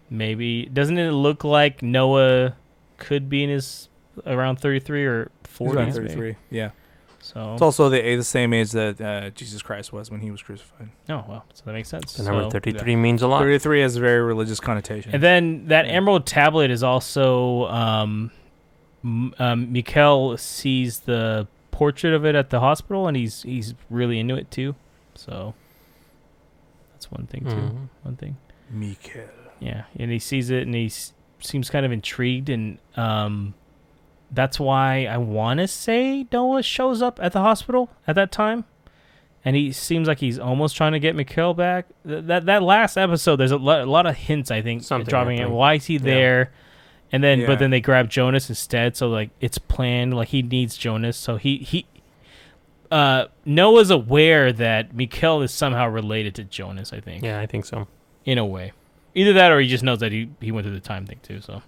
maybe 0.08 0.64
doesn't 0.66 0.98
it 0.98 1.12
look 1.12 1.44
like 1.44 1.82
Noah 1.82 2.56
could 2.96 3.28
be 3.28 3.44
in 3.44 3.50
his 3.50 3.88
around 4.26 4.56
thirty 4.58 4.80
three 4.80 5.04
or 5.04 5.30
He's 5.46 5.54
forty? 5.56 5.78
around 5.78 5.92
33. 5.92 6.36
Yeah. 6.50 6.70
So 7.32 7.52
It's 7.52 7.62
also 7.62 7.88
the 7.88 8.16
the 8.16 8.24
same 8.24 8.52
age 8.52 8.72
that 8.72 9.00
uh, 9.00 9.30
Jesus 9.30 9.62
Christ 9.62 9.92
was 9.92 10.10
when 10.10 10.20
he 10.20 10.30
was 10.30 10.42
crucified. 10.42 10.88
oh 11.08 11.24
well, 11.28 11.44
so 11.54 11.62
that 11.64 11.72
makes 11.72 11.88
sense. 11.88 12.14
The 12.14 12.24
number 12.24 12.42
So- 12.44 12.50
thirty-three 12.50 12.96
means 12.96 13.22
a 13.22 13.28
lot. 13.28 13.38
33 13.40 13.82
has 13.82 13.96
a 13.96 14.00
very 14.00 14.20
religious 14.20 14.58
connotation. 14.58 15.12
And 15.14 15.22
then 15.22 15.66
that 15.68 15.86
Yeah. 15.86 15.92
emerald 15.92 16.26
tablet 16.26 16.70
is 16.70 16.82
also 16.82 17.66
um, 17.66 18.30
um 19.04 19.68
Mikkel 19.72 20.38
sees 20.38 21.00
the 21.00 21.46
portrait 21.70 22.12
of 22.14 22.24
it 22.26 22.34
at 22.34 22.50
the 22.50 22.60
hospital 22.60 23.06
and 23.06 23.16
he's 23.16 23.42
he's 23.42 23.74
really 23.88 24.18
into 24.18 24.34
it 24.34 24.50
too. 24.50 24.74
So 25.14 25.54
that's 26.92 27.10
one 27.10 27.26
thing 27.26 27.44
too. 27.44 27.50
Mhm. 27.50 27.88
One 28.02 28.16
thing. 28.16 28.36
Mikael. 28.70 29.22
Yeah, 29.60 29.84
and 29.98 30.10
he 30.10 30.18
sees 30.18 30.50
it 30.50 30.62
and 30.64 30.74
he 30.74 30.86
s- 30.86 31.12
seems 31.38 31.70
kind 31.70 31.86
of 31.86 31.92
intrigued 31.92 32.48
and 32.48 32.78
um 32.96 33.54
that's 34.32 34.60
why 34.60 35.06
I 35.06 35.16
want 35.16 35.58
to 35.58 35.66
say 35.68 36.26
Noah 36.32 36.62
shows 36.62 37.02
up 37.02 37.18
at 37.22 37.32
the 37.32 37.40
hospital 37.40 37.90
at 38.06 38.14
that 38.16 38.30
time. 38.32 38.64
And 39.44 39.56
he 39.56 39.72
seems 39.72 40.06
like 40.06 40.18
he's 40.18 40.38
almost 40.38 40.76
trying 40.76 40.92
to 40.92 40.98
get 41.00 41.16
Mikhail 41.16 41.54
back. 41.54 41.86
Th- 42.06 42.22
that 42.24 42.44
that 42.46 42.62
last 42.62 42.98
episode, 42.98 43.36
there's 43.36 43.50
a, 43.52 43.56
lo- 43.56 43.82
a 43.82 43.86
lot 43.86 44.04
of 44.06 44.14
hints. 44.14 44.50
I 44.50 44.60
think 44.60 44.82
Something 44.82 45.08
dropping 45.08 45.38
in. 45.38 45.50
Why 45.50 45.74
is 45.74 45.86
he 45.86 45.96
there? 45.96 46.52
And 47.10 47.24
then, 47.24 47.40
Yeah. 47.40 47.46
but 47.46 47.58
then 47.58 47.70
they 47.70 47.80
grab 47.80 48.10
Jonas 48.10 48.48
instead. 48.50 48.96
So 48.98 49.08
like 49.08 49.30
it's 49.40 49.56
planned. 49.58 50.14
Like 50.14 50.28
he 50.28 50.42
needs 50.42 50.76
Jonas. 50.76 51.16
So 51.16 51.36
he 51.36 51.56
he. 51.58 51.86
Uh, 52.90 53.26
Noah's 53.44 53.90
aware 53.90 54.52
that 54.52 54.94
Mikhail 54.94 55.42
is 55.42 55.52
somehow 55.52 55.88
related 55.88 56.34
to 56.34 56.44
Jonas. 56.44 56.92
I 56.92 57.00
think 57.00 57.22
Yeah, 57.24 57.40
I 57.40 57.46
think 57.46 57.64
so. 57.64 57.86
in 58.24 58.36
a 58.36 58.44
way. 58.44 58.72
Either 59.14 59.32
that, 59.32 59.50
or 59.52 59.60
he 59.60 59.68
just 59.68 59.82
knows 59.84 60.00
that 60.00 60.12
he, 60.12 60.28
he 60.40 60.52
went 60.52 60.66
through 60.66 60.74
the 60.74 60.80
time 60.80 61.06
thing 61.06 61.18
too. 61.22 61.40
So, 61.40 61.62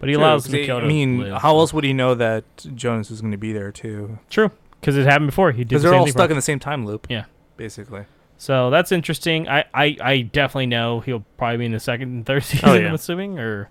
but 0.00 0.08
he 0.08 0.14
True, 0.16 0.22
allows 0.24 0.44
'cause 0.44 0.52
they- 0.52 0.66
to 0.66 0.72
I 0.74 0.86
mean, 0.86 1.20
live, 1.20 1.40
how 1.42 1.56
else 1.58 1.72
would 1.72 1.84
he 1.84 1.92
know 1.92 2.14
that 2.16 2.42
Jonas 2.74 3.08
was 3.10 3.20
going 3.20 3.30
to 3.32 3.38
be 3.38 3.52
there 3.52 3.70
too? 3.70 4.18
True, 4.28 4.50
because 4.80 4.96
it 4.96 5.06
happened 5.06 5.28
before. 5.28 5.52
He 5.52 5.58
did. 5.58 5.68
Because 5.68 5.82
the 5.82 5.88
they're 5.88 5.94
same 5.94 5.98
all 6.00 6.06
thing 6.06 6.12
stuck 6.12 6.30
in 6.30 6.36
the 6.36 6.42
same 6.42 6.58
time 6.58 6.84
loop. 6.86 7.06
Yeah. 7.08 7.26
basically. 7.56 8.04
So 8.38 8.70
that's 8.70 8.90
interesting. 8.90 9.46
I, 9.48 9.64
I, 9.74 9.96
I 10.00 10.20
definitely 10.22 10.66
know 10.66 11.00
he'll 11.00 11.24
probably 11.36 11.58
be 11.58 11.66
in 11.66 11.72
the 11.72 11.78
second 11.80 12.08
and 12.08 12.24
third 12.26 12.42
season. 12.44 12.68
Oh, 12.68 12.72
yeah. 12.74 12.88
I'm 12.88 12.94
assuming, 12.94 13.38
or 13.38 13.68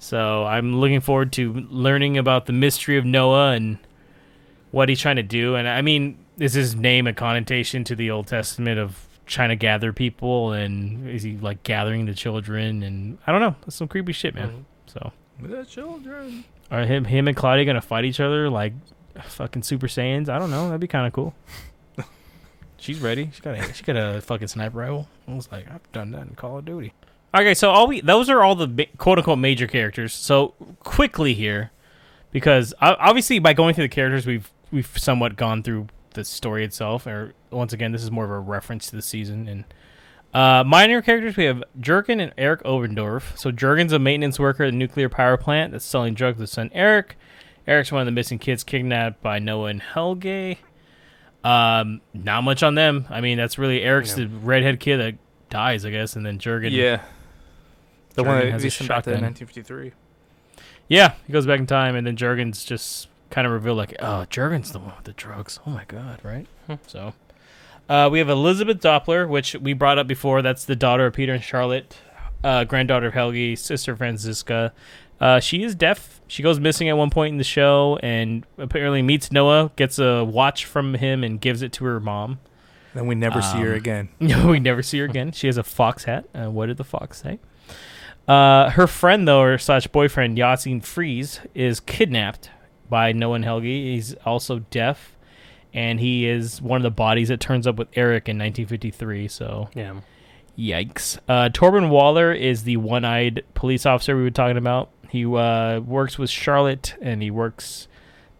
so 0.00 0.44
I'm 0.44 0.80
looking 0.80 1.00
forward 1.00 1.32
to 1.34 1.52
learning 1.70 2.18
about 2.18 2.46
the 2.46 2.52
mystery 2.52 2.98
of 2.98 3.04
Noah 3.04 3.52
and 3.52 3.78
what 4.72 4.88
he's 4.88 4.98
trying 5.00 5.16
to 5.16 5.22
do. 5.22 5.54
And 5.54 5.68
I 5.68 5.82
mean, 5.82 6.18
is 6.38 6.54
his 6.54 6.74
name 6.74 7.06
a 7.06 7.12
connotation 7.12 7.84
to 7.84 7.94
the 7.94 8.10
Old 8.10 8.26
Testament 8.26 8.80
of 8.80 9.06
trying 9.26 9.50
to 9.50 9.56
gather 9.56 9.92
people? 9.92 10.50
And 10.52 11.08
is 11.08 11.22
he 11.22 11.36
like 11.36 11.62
gathering 11.62 12.06
the 12.06 12.14
children? 12.14 12.82
And 12.82 13.18
I 13.24 13.30
don't 13.30 13.40
know. 13.40 13.54
That's 13.60 13.76
some 13.76 13.86
creepy 13.86 14.12
shit, 14.12 14.34
man. 14.34 14.48
Mhm. 14.48 14.64
So. 14.92 15.12
The 15.40 15.64
children. 15.64 16.44
Are 16.70 16.84
him 16.84 17.04
him 17.04 17.28
and 17.28 17.36
Claudia 17.36 17.64
gonna 17.64 17.80
fight 17.80 18.04
each 18.04 18.20
other 18.20 18.48
like 18.48 18.72
fucking 19.22 19.62
Super 19.62 19.88
Saiyans? 19.88 20.28
I 20.28 20.38
don't 20.38 20.50
know. 20.50 20.66
That'd 20.66 20.80
be 20.80 20.88
kind 20.88 21.06
of 21.06 21.12
cool. 21.12 21.34
She's 22.78 23.00
ready. 23.00 23.30
She 23.34 23.42
got 23.42 23.56
a 23.58 23.72
she 23.74 23.82
got 23.82 23.96
a 23.96 24.20
fucking 24.20 24.48
sniper 24.48 24.78
rifle. 24.78 25.08
I 25.28 25.34
was 25.34 25.50
like, 25.52 25.70
I've 25.70 25.90
done 25.92 26.12
that 26.12 26.22
in 26.22 26.34
Call 26.34 26.58
of 26.58 26.64
Duty. 26.64 26.94
Okay, 27.34 27.54
so 27.54 27.70
all 27.70 27.86
we 27.86 28.00
those 28.00 28.28
are 28.30 28.42
all 28.42 28.54
the 28.54 28.86
quote 28.98 29.18
unquote 29.18 29.38
major 29.38 29.66
characters. 29.66 30.12
So 30.12 30.54
quickly 30.80 31.34
here, 31.34 31.72
because 32.30 32.74
obviously 32.80 33.38
by 33.38 33.52
going 33.52 33.74
through 33.74 33.84
the 33.84 33.94
characters, 33.94 34.26
we've 34.26 34.50
we've 34.70 34.96
somewhat 34.98 35.36
gone 35.36 35.62
through 35.62 35.88
the 36.14 36.24
story 36.24 36.64
itself. 36.64 37.06
Or 37.06 37.34
once 37.50 37.72
again, 37.72 37.92
this 37.92 38.02
is 38.02 38.10
more 38.10 38.24
of 38.24 38.30
a 38.30 38.38
reference 38.38 38.88
to 38.90 38.96
the 38.96 39.02
season 39.02 39.48
and. 39.48 39.64
Uh, 40.32 40.64
minor 40.66 41.02
characters, 41.02 41.36
we 41.36 41.44
have 41.44 41.62
Jurgen 41.78 42.18
and 42.20 42.32
Eric 42.38 42.62
Obendorf. 42.64 43.36
So 43.36 43.50
Jurgen's 43.50 43.92
a 43.92 43.98
maintenance 43.98 44.38
worker 44.38 44.64
at 44.64 44.70
the 44.70 44.76
nuclear 44.76 45.08
power 45.08 45.36
plant 45.36 45.72
that's 45.72 45.84
selling 45.84 46.14
drugs 46.14 46.38
with 46.38 46.48
his 46.48 46.52
son 46.52 46.70
Eric. 46.72 47.16
Eric's 47.66 47.92
one 47.92 48.00
of 48.00 48.06
the 48.06 48.12
missing 48.12 48.38
kids 48.38 48.64
kidnapped 48.64 49.22
by 49.22 49.38
Noah 49.38 49.66
and 49.66 49.82
Helge. 49.82 50.58
Um, 51.44 52.00
not 52.14 52.42
much 52.42 52.62
on 52.62 52.74
them. 52.74 53.06
I 53.10 53.20
mean, 53.20 53.36
that's 53.36 53.58
really 53.58 53.82
Eric's 53.82 54.14
the 54.14 54.26
redhead 54.26 54.80
kid 54.80 54.98
that 54.98 55.14
dies, 55.50 55.84
I 55.84 55.90
guess, 55.90 56.16
and 56.16 56.24
then 56.24 56.38
Jurgen. 56.38 56.72
Yeah. 56.72 57.02
The 58.14 58.22
Jurgen 58.22 58.26
one 58.26 58.52
has 58.52 58.52
that 58.52 58.58
a 58.58 58.62
they 58.62 58.70
sent 58.70 58.88
back 58.88 59.04
to 59.04 59.10
1953. 59.10 59.92
Yeah, 60.88 61.14
he 61.26 61.32
goes 61.32 61.46
back 61.46 61.58
in 61.58 61.66
time, 61.66 61.94
and 61.94 62.06
then 62.06 62.16
Jurgen's 62.16 62.64
just 62.64 63.08
kind 63.30 63.46
of 63.46 63.52
revealed 63.52 63.78
like, 63.78 63.96
oh, 64.00 64.24
Jurgen's 64.26 64.72
the 64.72 64.78
one 64.78 64.94
with 64.96 65.04
the 65.04 65.12
drugs. 65.12 65.58
Oh 65.66 65.70
my 65.70 65.84
god, 65.86 66.20
right? 66.22 66.46
Hmm. 66.66 66.74
So, 66.86 67.14
uh, 67.92 68.08
we 68.10 68.18
have 68.18 68.28
Elisabeth 68.28 68.80
Doppler, 68.80 69.28
which 69.28 69.54
we 69.56 69.72
brought 69.72 69.98
up 69.98 70.06
before. 70.06 70.40
That's 70.42 70.64
the 70.64 70.76
daughter 70.76 71.06
of 71.06 71.12
Peter 71.14 71.32
and 71.34 71.42
Charlotte, 71.42 71.96
uh, 72.42 72.64
granddaughter 72.64 73.08
of 73.08 73.14
Helge, 73.14 73.58
sister 73.58 73.94
Franziska. 73.96 74.72
Uh, 75.20 75.38
she 75.40 75.62
is 75.62 75.74
deaf. 75.74 76.20
She 76.26 76.42
goes 76.42 76.58
missing 76.58 76.88
at 76.88 76.96
one 76.96 77.10
point 77.10 77.32
in 77.32 77.38
the 77.38 77.44
show, 77.44 77.98
and 78.02 78.44
apparently 78.58 79.02
meets 79.02 79.30
Noah, 79.30 79.70
gets 79.76 79.98
a 79.98 80.24
watch 80.24 80.64
from 80.64 80.94
him, 80.94 81.22
and 81.22 81.40
gives 81.40 81.62
it 81.62 81.72
to 81.74 81.84
her 81.84 82.00
mom. 82.00 82.40
Then 82.94 83.06
we 83.06 83.14
never 83.14 83.40
see 83.40 83.58
her 83.58 83.72
Um, 83.72 83.76
again. 83.78 84.08
we 84.20 84.58
never 84.58 84.82
see 84.82 84.98
her 84.98 85.04
again. 85.04 85.32
She 85.32 85.46
has 85.46 85.56
a 85.56 85.62
fox 85.62 86.04
hat. 86.04 86.24
Uh, 86.34 86.50
what 86.50 86.66
did 86.66 86.76
the 86.78 86.84
fox 86.84 87.22
say? 87.22 87.38
Uh, 88.26 88.70
her 88.70 88.86
friend, 88.86 89.26
though, 89.28 89.40
or 89.42 89.58
slash 89.58 89.86
boyfriend, 89.86 90.38
Yasin 90.38 90.82
Friese, 90.82 91.40
is 91.54 91.80
kidnapped 91.80 92.50
by 92.88 93.12
Noah 93.12 93.34
and 93.36 93.44
Helge. 93.44 93.64
He's 93.64 94.14
also 94.26 94.60
deaf, 94.70 95.16
and 95.74 95.98
he 96.00 96.26
is 96.26 96.60
one 96.62 96.76
of 96.78 96.82
the 96.82 96.90
bodies 96.90 97.28
that 97.28 97.40
turns 97.40 97.66
up 97.66 97.76
with 97.76 97.88
Eric 97.94 98.28
in 98.28 98.36
1953. 98.38 99.28
So, 99.28 99.68
Yeah. 99.74 99.94
yikes. 100.58 101.18
Uh, 101.28 101.48
Torben 101.50 101.88
Wöller 101.90 102.38
is 102.38 102.64
the 102.64 102.76
one-eyed 102.76 103.44
police 103.54 103.86
officer 103.86 104.16
we 104.16 104.22
were 104.22 104.30
talking 104.30 104.56
about. 104.56 104.90
He 105.08 105.24
uh, 105.26 105.80
works 105.80 106.18
with 106.18 106.30
Charlotte, 106.30 106.94
and 107.02 107.22
he 107.22 107.30
works 107.30 107.88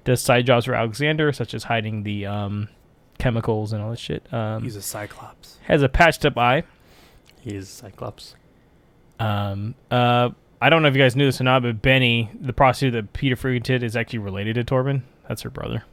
does 0.05 0.21
side 0.21 0.47
jobs 0.47 0.65
for 0.67 0.75
Alexander, 0.75 1.33
such 1.33 1.55
as 1.55 1.65
hiding 1.65 2.03
the 2.03 2.27
um, 2.27 2.69
chemicals 3.19 3.73
and 3.73 3.83
all 3.83 3.91
this 3.91 4.01
shit. 4.01 4.27
Um, 4.33 4.63
He's 4.65 4.75
a 4.77 4.83
Cyclops. 4.83 5.59
has 5.67 5.83
a 5.83 5.89
patched 5.89 6.25
up 6.25 6.37
eye. 6.37 6.65
He 7.41 7.55
is 7.55 7.69
Cyclops. 7.69 8.35
Um, 9.21 9.75
uh, 9.91 10.31
I 10.61 10.71
don't 10.71 10.83
know 10.83 10.89
if 10.89 10.95
you 10.97 11.03
guys 11.03 11.15
knew 11.17 11.27
this 11.27 11.41
or 11.41 11.45
not, 11.45 11.63
but 11.63 11.83
Benny, 11.83 12.31
the 12.41 12.53
prostitute 12.53 12.95
that 12.95 13.13
Peter 13.13 13.37
frequented, 13.37 13.83
is 13.83 13.97
actually 13.97 14.19
related 14.21 14.55
to 14.55 14.65
Torben. 14.65 15.03
That's 15.29 15.43
her 15.43 15.51
brother. 15.51 15.85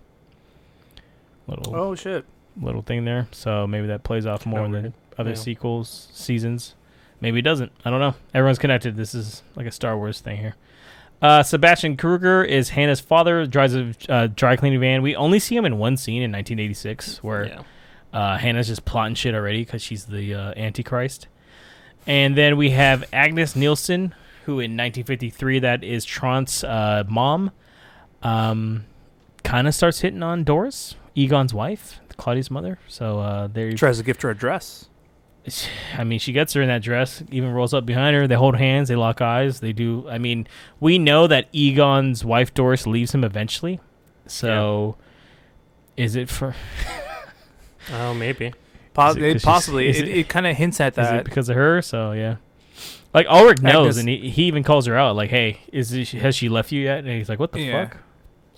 Little 1.49 1.75
Oh 1.75 1.95
shit. 1.95 2.25
little 2.61 2.81
thing 2.81 3.05
there. 3.05 3.27
So 3.31 3.65
maybe 3.67 3.87
that 3.87 4.03
plays 4.03 4.25
off 4.25 4.45
more 4.45 4.65
in 4.65 4.93
other 5.17 5.29
Yeah. 5.31 5.35
sequels, 5.35 6.09
seasons. 6.13 6.75
Maybe 7.21 7.39
it 7.39 7.43
doesn't. 7.43 7.71
I 7.83 7.89
don't 7.89 7.99
know. 7.99 8.15
Everyone's 8.33 8.59
connected. 8.59 8.95
This 8.95 9.13
is 9.13 9.43
like 9.55 9.65
a 9.65 9.71
Star 9.71 9.97
Wars 9.97 10.21
thing 10.21 10.37
here. 10.37 10.55
Uh, 11.21 11.43
Sebastian 11.43 11.97
Kruger 11.97 12.43
is 12.43 12.69
Hannah's 12.69 13.01
father. 13.01 13.45
Drives 13.45 13.75
a 13.75 13.93
uh, 14.07 14.27
dry 14.33 14.55
cleaning 14.55 14.79
van. 14.79 15.01
We 15.01 15.15
only 15.17 15.39
see 15.39 15.55
him 15.57 15.65
in 15.65 15.77
one 15.77 15.97
scene 15.97 16.21
in 16.21 16.31
1986, 16.31 17.21
where 17.21 17.47
yeah. 17.47 17.61
uh, 18.13 18.37
Hannah's 18.37 18.67
just 18.67 18.85
plotting 18.85 19.15
shit 19.15 19.35
already 19.35 19.65
because 19.65 19.81
she's 19.81 20.05
the 20.05 20.33
uh, 20.33 20.53
Antichrist. 20.55 21.27
And 22.07 22.37
then 22.37 22.55
we 22.55 22.69
have 22.69 23.03
Agnes 23.11 23.53
Nielsen, 23.57 24.15
who 24.45 24.53
in 24.53 24.71
1953 24.77 25.59
that 25.59 25.83
is 25.83 26.05
Trant's 26.05 26.63
uh, 26.63 27.03
mom, 27.09 27.51
um, 28.23 28.85
kind 29.43 29.67
of 29.67 29.75
starts 29.75 29.99
hitting 29.99 30.23
on 30.23 30.45
Doris, 30.45 30.95
Egon's 31.15 31.53
wife, 31.53 31.99
Claudia's 32.17 32.49
mother. 32.51 32.79
So 32.87 33.19
uh, 33.19 33.47
there. 33.47 33.71
Tries 33.73 33.97
to 33.97 34.03
gift 34.03 34.21
her 34.23 34.29
a 34.29 34.35
dress. 34.35 34.85
I 35.97 36.03
mean, 36.03 36.19
she 36.19 36.31
gets 36.31 36.53
her 36.53 36.61
in 36.61 36.67
that 36.67 36.81
dress, 36.83 37.23
even 37.31 37.51
rolls 37.51 37.73
up 37.73 37.85
behind 37.85 38.15
her. 38.15 38.27
They 38.27 38.35
hold 38.35 38.55
hands, 38.57 38.89
they 38.89 38.95
lock 38.95 39.19
eyes. 39.21 39.61
They 39.61 39.73
do. 39.73 40.07
I 40.07 40.17
mean, 40.19 40.47
we 40.79 40.99
know 40.99 41.25
that 41.27 41.47
Egon's 41.53 42.23
wife 42.23 42.53
Doris 42.53 42.85
leaves 42.85 43.13
him 43.15 43.23
eventually. 43.23 43.79
So, 44.27 44.95
is 45.97 46.15
it 46.15 46.29
for? 46.29 46.55
Oh, 47.91 48.13
maybe. 48.13 48.53
Pos- 48.93 49.15
it 49.15 49.41
possibly. 49.41 49.87
It, 49.89 49.97
it- 49.97 50.07
it, 50.19 50.29
kind 50.29 50.45
of 50.45 50.55
hints 50.55 50.79
at 50.79 50.93
Is 50.93 51.07
it 51.07 51.11
that. 51.11 51.23
because 51.25 51.49
of 51.49 51.55
her? 51.55 51.81
So 51.81 52.11
yeah. 52.11 52.35
Like 53.13 53.25
Ulrich 53.27 53.61
knows, 53.63 53.97
Agnes- 53.97 53.97
and 53.97 54.09
he, 54.09 54.29
he 54.29 54.43
even 54.43 54.61
calls 54.63 54.85
her 54.85 54.95
out. 54.95 55.15
Like, 55.15 55.31
"Hey, 55.31 55.61
is 55.73 55.89
this, 55.89 56.11
has 56.11 56.35
she 56.35 56.49
left 56.49 56.71
you 56.71 56.81
yet?" 56.83 56.99
And 56.99 57.07
he's 57.07 57.29
like, 57.29 57.39
"What 57.39 57.51
the 57.51 57.61
Yeah. 57.61 57.87
fuck?" 57.87 57.97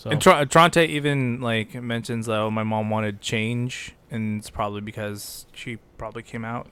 So 0.01 0.09
And 0.09 0.21
Tr- 0.21 0.29
Tronte 0.45 0.87
even 0.87 1.41
like 1.41 1.75
mentions 1.75 2.25
that 2.25 2.37
oh, 2.39 2.49
my 2.51 2.63
mom 2.63 2.89
wanted 2.89 3.21
change, 3.21 3.93
and 4.09 4.39
it's 4.39 4.49
probably 4.49 4.81
because 4.81 5.45
she 5.53 5.77
probably 5.97 6.23
came 6.23 6.43
out. 6.43 6.67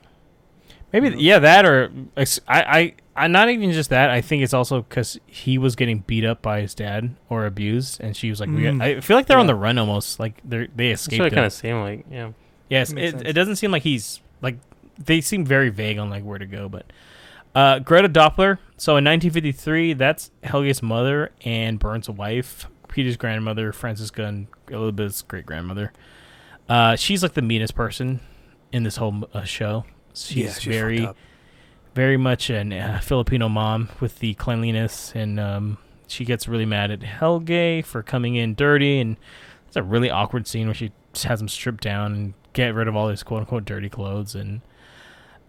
maybe 0.92 1.10
yeah, 1.22 1.40
that 1.40 1.66
or 1.66 1.92
ex- 2.18 2.40
I 2.48 2.94
I 3.16 3.24
I 3.26 3.28
not 3.28 3.50
even 3.50 3.72
just 3.72 3.90
that. 3.92 4.10
I 4.10 4.22
think 4.22 4.44
it's 4.44 4.54
also 4.54 4.82
because 4.82 5.20
he 5.28 5.58
was 5.58 5.76
getting 5.76 6.00
beat 6.08 6.26
up 6.26 6.42
by 6.42 6.62
his 6.62 6.74
dad 6.74 7.16
or 7.30 7.46
abused, 7.46 8.02
and 8.02 8.16
she 8.18 8.30
was 8.30 8.40
like, 8.40 8.50
we 8.50 8.64
got, 8.64 8.74
Mm. 8.76 8.82
I 8.82 9.00
feel 9.02 9.16
like 9.18 9.28
they're 9.28 9.38
on 9.38 9.48
the 9.48 9.56
run 9.56 9.78
almost. 9.78 10.20
Like 10.20 10.42
they 10.44 10.58
are 10.58 10.68
they 10.76 10.90
That's 10.90 11.02
escaped. 11.02 11.20
what 11.20 11.28
it 11.32 11.36
kind 11.36 11.46
of 11.46 11.54
seemed 11.54 11.82
like. 11.82 12.06
Yeah. 12.10 12.32
Yes, 12.70 12.94
Makes 12.94 13.22
it, 13.22 13.28
it 13.28 13.34
doesn't 13.34 13.58
seem 13.58 13.72
like 13.72 13.84
he's 13.84 14.22
like 14.42 14.58
they 14.98 15.22
seem 15.22 15.46
very 15.46 15.70
vague 15.70 15.98
on 16.00 16.10
like 16.10 16.24
where 16.24 16.40
to 16.40 16.46
go, 16.46 16.68
but 16.70 16.92
uh, 17.56 17.80
Greta 17.80 18.10
Doppler. 18.10 18.58
So 18.78 18.94
in 18.94 19.04
1953, 19.06 19.94
that's 19.94 20.32
Helge's 20.44 20.82
mother 20.82 21.32
and 21.44 21.80
Bernd's 21.80 22.10
wife, 22.10 22.68
Peter's 22.90 23.18
grandmother, 23.18 23.72
Franziska 23.72 24.26
and 24.26 24.48
Elisabeth's 24.70 25.22
great 25.22 25.46
grandmother. 25.46 25.94
Uh, 26.68 26.96
she's 26.96 27.24
like 27.24 27.34
the 27.34 27.42
meanest 27.42 27.76
person 27.76 28.20
in 28.72 28.84
this 28.84 28.98
whole 28.98 29.28
uh, 29.34 29.44
show. 29.44 29.86
She's, 30.14 30.36
Yeah, 30.36 30.54
she's 30.54 30.64
very, 30.66 31.10
very 31.96 32.18
much 32.18 32.50
a 32.50 32.78
uh, 32.78 33.00
Filipino 33.00 33.50
mom 33.50 33.90
with 34.00 34.20
the 34.20 34.34
cleanliness, 34.36 35.14
and 35.16 35.40
um, 35.40 35.78
she 36.08 36.26
gets 36.26 36.48
really 36.48 36.66
mad 36.66 36.92
at 36.92 37.02
Helge 37.02 37.84
for 37.86 38.04
coming 38.04 38.36
in 38.36 38.56
dirty, 38.56 39.00
and 39.00 39.18
it's 39.68 39.78
a 39.78 39.84
really 39.84 40.10
awkward 40.10 40.48
scene 40.48 40.68
where 40.68 40.76
she 40.76 40.92
just 41.14 41.26
has 41.26 41.42
him 41.42 41.48
strip 41.48 41.82
down 41.82 42.14
and 42.14 42.34
get 42.54 42.74
rid 42.74 42.88
of 42.88 42.96
all 42.96 43.10
his 43.10 43.24
quote 43.24 43.42
unquote 43.42 43.66
dirty 43.66 43.90
clothes, 43.90 44.36
and 44.36 44.62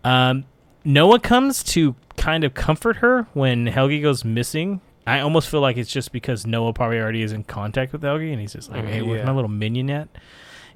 um, 0.04 0.44
Noah 0.84 1.20
comes 1.20 1.62
to 1.64 1.94
kind 2.16 2.44
of 2.44 2.54
comfort 2.54 2.96
her 2.96 3.26
when 3.34 3.66
Helge 3.66 4.00
goes 4.02 4.24
missing. 4.24 4.80
I 5.06 5.20
almost 5.20 5.48
feel 5.48 5.60
like 5.60 5.76
it's 5.76 5.90
just 5.90 6.12
because 6.12 6.46
Noah 6.46 6.72
probably 6.72 6.98
already 6.98 7.22
is 7.22 7.32
in 7.32 7.44
contact 7.44 7.92
with 7.92 8.02
Helge, 8.02 8.22
and 8.22 8.40
he's 8.40 8.52
just 8.52 8.70
like, 8.70 8.84
"Hey, 8.84 9.02
where's 9.02 9.20
yeah. 9.20 9.26
my 9.26 9.32
little 9.32 9.50
minion 9.50 9.88
yet?" 9.88 10.08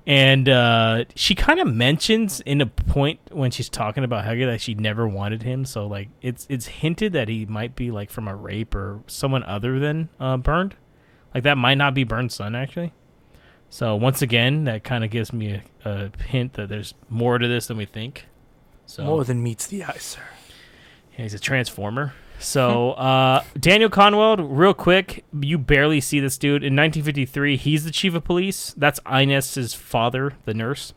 And 0.07 0.49
uh, 0.49 1.05
she 1.15 1.35
kind 1.35 1.61
of 1.61 1.67
mentions 1.67 2.41
in 2.41 2.61
a 2.61 2.67
point 2.67 3.21
when 3.31 3.51
she's 3.51 3.69
talking 3.71 4.05
about 4.05 4.25
Helge 4.25 4.45
that 4.45 4.61
she 4.61 4.75
never 4.75 5.09
wanted 5.09 5.43
him. 5.43 5.65
So 5.65 5.87
like 5.87 6.09
it's 6.21 6.47
it's 6.51 6.67
hinted 6.67 7.13
that 7.15 7.29
he 7.29 7.47
might 7.47 7.75
be 7.75 7.91
like 7.91 8.11
from 8.11 8.29
a 8.29 8.35
rape 8.37 8.75
or 8.75 9.01
someone 9.07 9.43
other 9.45 9.79
than 9.79 10.09
uh, 10.21 10.37
Bernd. 10.37 10.75
Like 11.35 11.45
that 11.45 11.57
might 11.57 11.77
not 11.77 11.95
be 11.95 12.05
Bernd's 12.05 12.35
son 12.35 12.55
actually. 12.55 12.93
So 13.71 13.97
once 13.97 14.23
again, 14.23 14.65
that 14.65 14.85
kind 14.85 15.05
of 15.05 15.11
gives 15.11 15.33
me 15.33 15.63
a, 15.85 15.91
a 15.91 16.23
hint 16.23 16.53
that 16.53 16.69
there's 16.69 16.95
more 17.09 17.39
to 17.39 17.49
this 17.49 17.67
than 17.67 17.77
we 17.77 17.87
think. 17.87 18.27
So 18.87 19.05
More 19.05 19.25
than 19.25 19.43
meets 19.43 19.67
the 19.67 19.85
eye, 19.85 19.97
sir. 19.99 20.21
yeah, 21.17 21.23
he's 21.23 21.35
a 21.35 21.39
transformer. 21.39 22.13
So, 22.39 22.93
uh, 22.93 23.43
Daniel 23.59 23.89
Kahnwald, 23.89 24.47
real 24.49 24.75
quick, 24.75 25.25
you 25.41 25.57
barely 25.57 26.01
see 26.01 26.21
this 26.21 26.37
dude. 26.37 26.63
In 26.63 26.75
1953, 26.75 27.57
he's 27.57 27.85
the 27.85 27.91
chief 27.91 28.15
of 28.15 28.25
police. 28.25 28.75
That's 28.77 29.01
Ines's 29.11 29.73
father, 29.73 30.35
the 30.45 30.53
nurse. 30.53 30.93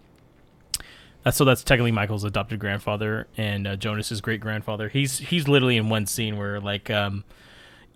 Uh, 1.26 1.32
so 1.32 1.46
that's 1.46 1.64
technically 1.64 1.92
Michael's 1.92 2.24
adopted 2.24 2.60
grandfather 2.60 3.28
and 3.36 3.68
uh, 3.68 3.76
Jonas's 3.76 4.22
great 4.22 4.40
grandfather. 4.40 4.88
He's 4.88 5.18
he's 5.18 5.48
literally 5.48 5.76
in 5.76 5.90
one 5.90 6.06
scene 6.06 6.38
where 6.38 6.62
like 6.62 6.90
um, 6.90 7.26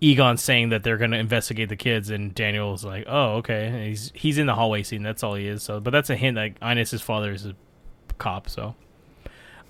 Egon's 0.00 0.42
saying 0.42 0.68
that 0.68 0.82
they're 0.82 0.98
going 0.98 1.12
to 1.12 1.18
investigate 1.18 1.68
the 1.68 1.76
kids, 1.76 2.10
and 2.10 2.34
Daniel's 2.34 2.84
like, 2.84 3.04
"Oh, 3.06 3.36
okay." 3.36 3.68
And 3.68 3.86
he's 3.86 4.12
he's 4.14 4.36
in 4.36 4.46
the 4.46 4.54
hallway 4.54 4.82
scene. 4.82 5.02
That's 5.02 5.22
all 5.22 5.34
he 5.34 5.46
is. 5.46 5.62
So, 5.62 5.80
but 5.80 5.90
that's 5.90 6.10
a 6.10 6.16
hint 6.16 6.34
that 6.34 6.52
Ines's 6.60 7.00
father 7.00 7.32
is 7.32 7.46
a 7.46 7.54
cop. 8.18 8.48
So. 8.48 8.74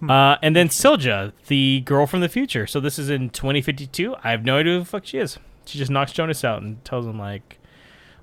Uh, 0.09 0.37
and 0.43 0.57
then 0.57 0.69
Silja, 0.69 1.33
the 1.47 1.81
girl 1.85 2.07
from 2.07 2.21
the 2.21 2.29
future. 2.29 2.67
So 2.67 2.81
this 2.81 2.99
is 2.99 3.09
in 3.09 3.31
2052. 3.31 4.17
I 4.25 4.31
have 4.33 4.45
no 4.45 4.57
idea 4.59 4.75
who 4.75 4.79
the 4.81 4.85
fuck 4.85 5.07
she 5.07 5.19
is. 5.19 5.39
She 5.65 5.79
just 5.79 5.91
knocks 5.91 6.13
Jonas 6.13 6.45
out 6.45 6.61
and 6.63 6.85
tells 6.85 7.07
him 7.07 7.19
like, 7.19 7.59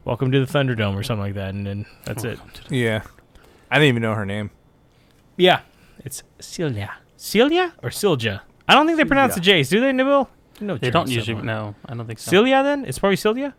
"Welcome 0.03 0.31
to 0.31 0.45
the 0.45 0.51
Thunderdome" 0.51 0.95
or 0.95 1.03
something 1.03 1.23
like 1.23 1.35
that, 1.35 1.53
and 1.53 1.65
then 1.65 1.85
that's 2.03 2.23
it. 2.25 2.37
Yeah, 2.69 3.03
I 3.71 3.75
didn't 3.75 3.89
even 3.89 4.01
know 4.01 4.13
her 4.13 4.25
name. 4.25 4.51
Yeah, 5.37 5.61
it's 6.03 6.21
Celia, 6.39 6.95
Celia 7.15 7.73
or 7.81 7.89
Silja. 7.91 8.41
I 8.67 8.75
don't 8.75 8.85
think 8.85 8.97
they 8.97 9.05
pronounce 9.05 9.35
the 9.35 9.41
J's, 9.41 9.69
do 9.69 9.79
they, 9.79 9.91
Nabil? 9.91 10.27
No, 10.61 10.77
They 10.77 10.91
don't 10.91 11.09
usually. 11.09 11.41
No, 11.41 11.75
I 11.85 11.95
don't 11.95 12.05
think 12.05 12.19
so. 12.19 12.29
Celia 12.29 12.61
then? 12.61 12.83
It's 12.85 12.99
probably 12.99 13.15
Celia. 13.15 13.55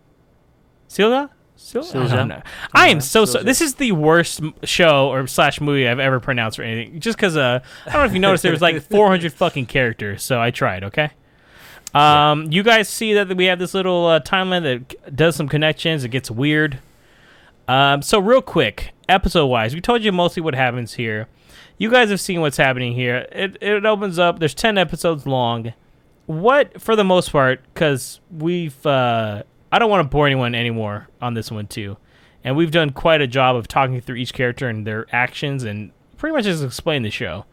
Celia. 0.88 1.30
Sil- 1.60 1.84
Silja. 1.84 2.10
I, 2.10 2.16
don't 2.16 2.28
know. 2.28 2.42
I 2.74 2.88
am 2.88 2.96
Yeah, 2.96 3.00
so 3.02 3.24
so. 3.24 3.42
This 3.42 3.60
is 3.60 3.74
the 3.76 3.92
worst 3.92 4.40
show 4.64 5.08
or 5.08 5.26
slash 5.26 5.60
movie 5.60 5.86
I've 5.86 5.98
ever 6.00 6.18
pronounced 6.20 6.58
or 6.58 6.62
anything. 6.62 7.00
Just 7.00 7.16
because 7.18 7.36
uh, 7.36 7.60
I 7.86 7.90
don't 7.92 8.00
know 8.00 8.06
if 8.06 8.12
you 8.12 8.18
noticed 8.18 8.42
there 8.42 8.52
was 8.52 8.62
like 8.62 8.82
400 8.90 9.32
fucking 9.32 9.66
characters, 9.66 10.22
so 10.22 10.40
I 10.40 10.50
tried. 10.50 10.84
Okay. 10.84 11.10
Um, 11.94 12.50
you 12.52 12.62
guys 12.62 12.88
see 12.88 13.14
that 13.14 13.36
we 13.36 13.46
have 13.46 13.58
this 13.58 13.74
little 13.74 14.06
uh, 14.06 14.20
timeline 14.20 14.62
that 14.62 15.14
does 15.16 15.36
some 15.36 15.48
connections. 15.48 16.04
It 16.04 16.08
gets 16.10 16.30
weird. 16.30 16.78
Um, 17.68 18.02
so 18.02 18.18
real 18.18 18.42
quick, 18.42 18.92
episode 19.08 19.46
wise, 19.46 19.74
we 19.74 19.80
told 19.80 20.02
you 20.02 20.12
mostly 20.12 20.42
what 20.42 20.54
happens 20.54 20.94
here. 20.94 21.28
You 21.78 21.90
guys 21.90 22.10
have 22.10 22.20
seen 22.20 22.40
what's 22.40 22.56
happening 22.56 22.94
here. 22.94 23.26
It 23.32 23.56
it 23.60 23.84
opens 23.86 24.18
up. 24.18 24.38
There's 24.38 24.54
10 24.54 24.76
episodes 24.78 25.26
long. 25.26 25.72
What, 26.26 26.80
for 26.80 26.94
the 26.94 27.02
most 27.04 27.32
part, 27.32 27.60
because 27.74 28.20
we've 28.30 28.84
uh, 28.86 29.42
I 29.72 29.78
don't 29.78 29.90
want 29.90 30.04
to 30.04 30.08
bore 30.08 30.26
anyone 30.26 30.54
anymore 30.54 31.08
on 31.20 31.34
this 31.34 31.50
one 31.50 31.66
too, 31.66 31.96
and 32.42 32.56
we've 32.56 32.70
done 32.70 32.90
quite 32.90 33.20
a 33.20 33.26
job 33.26 33.56
of 33.56 33.68
talking 33.68 34.00
through 34.00 34.16
each 34.16 34.32
character 34.32 34.68
and 34.68 34.86
their 34.86 35.06
actions 35.14 35.64
and 35.64 35.92
pretty 36.16 36.34
much 36.34 36.44
just 36.44 36.62
explain 36.62 37.02
the 37.02 37.10
show. 37.10 37.44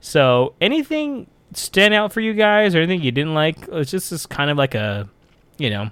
So 0.00 0.54
anything 0.60 1.26
stand 1.52 1.94
out 1.94 2.12
for 2.12 2.20
you 2.20 2.32
guys 2.34 2.74
or 2.74 2.78
anything 2.78 3.02
you 3.02 3.12
didn't 3.12 3.34
like? 3.34 3.68
It's 3.68 3.90
just 3.90 4.10
this 4.10 4.26
kind 4.26 4.50
of 4.50 4.56
like 4.56 4.74
a, 4.74 5.08
you 5.58 5.70
know, 5.70 5.90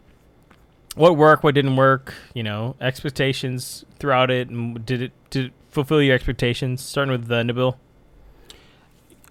what 0.94 1.16
worked, 1.16 1.44
what 1.44 1.54
didn't 1.54 1.76
work, 1.76 2.14
you 2.34 2.42
know, 2.42 2.74
expectations 2.80 3.84
throughout 3.98 4.30
it, 4.30 4.48
and 4.48 4.84
did 4.84 5.02
it 5.02 5.12
did 5.30 5.46
it 5.46 5.52
fulfill 5.70 6.02
your 6.02 6.14
expectations? 6.14 6.82
Starting 6.82 7.12
with 7.12 7.30
uh, 7.30 7.42
Nabil. 7.42 7.76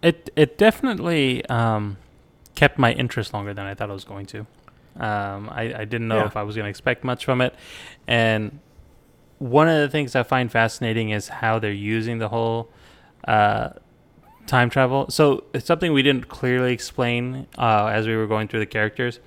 It 0.02 0.30
it 0.36 0.58
definitely 0.58 1.46
um, 1.48 1.98
kept 2.56 2.78
my 2.78 2.94
interest 2.94 3.34
longer 3.34 3.54
than 3.54 3.66
I 3.66 3.74
thought 3.74 3.90
it 3.90 3.94
was 3.94 4.06
going 4.06 4.26
to. 4.28 4.46
Um, 5.00 5.50
I, 5.50 5.74
I 5.82 5.86
didn't 5.86 6.08
know 6.08 6.18
Yeah. 6.18 6.26
if 6.28 6.38
I 6.38 6.44
was 6.44 6.56
going 6.56 6.66
to 6.66 6.70
expect 6.70 7.04
much 7.04 7.26
from 7.26 7.42
it, 7.42 7.54
and 8.08 8.60
one 9.40 9.68
of 9.70 9.80
the 9.80 9.90
things 9.90 10.16
I 10.16 10.24
find 10.24 10.52
fascinating 10.52 11.12
is 11.12 11.28
how 11.28 11.60
they're 11.60 11.72
using 11.72 12.18
the 12.18 12.30
whole 12.30 12.70
uh, 13.28 13.70
time 14.48 14.70
travel. 14.70 15.10
So 15.10 15.44
it's 15.54 15.66
something 15.66 15.94
we 15.94 16.02
didn't 16.02 16.28
clearly 16.28 16.74
explain 16.74 17.46
uh, 17.58 17.88
as 17.88 18.08
we 18.08 18.16
were 18.16 18.28
going 18.28 18.48
through 18.48 18.62
the 18.62 18.66
characters. 18.66 19.20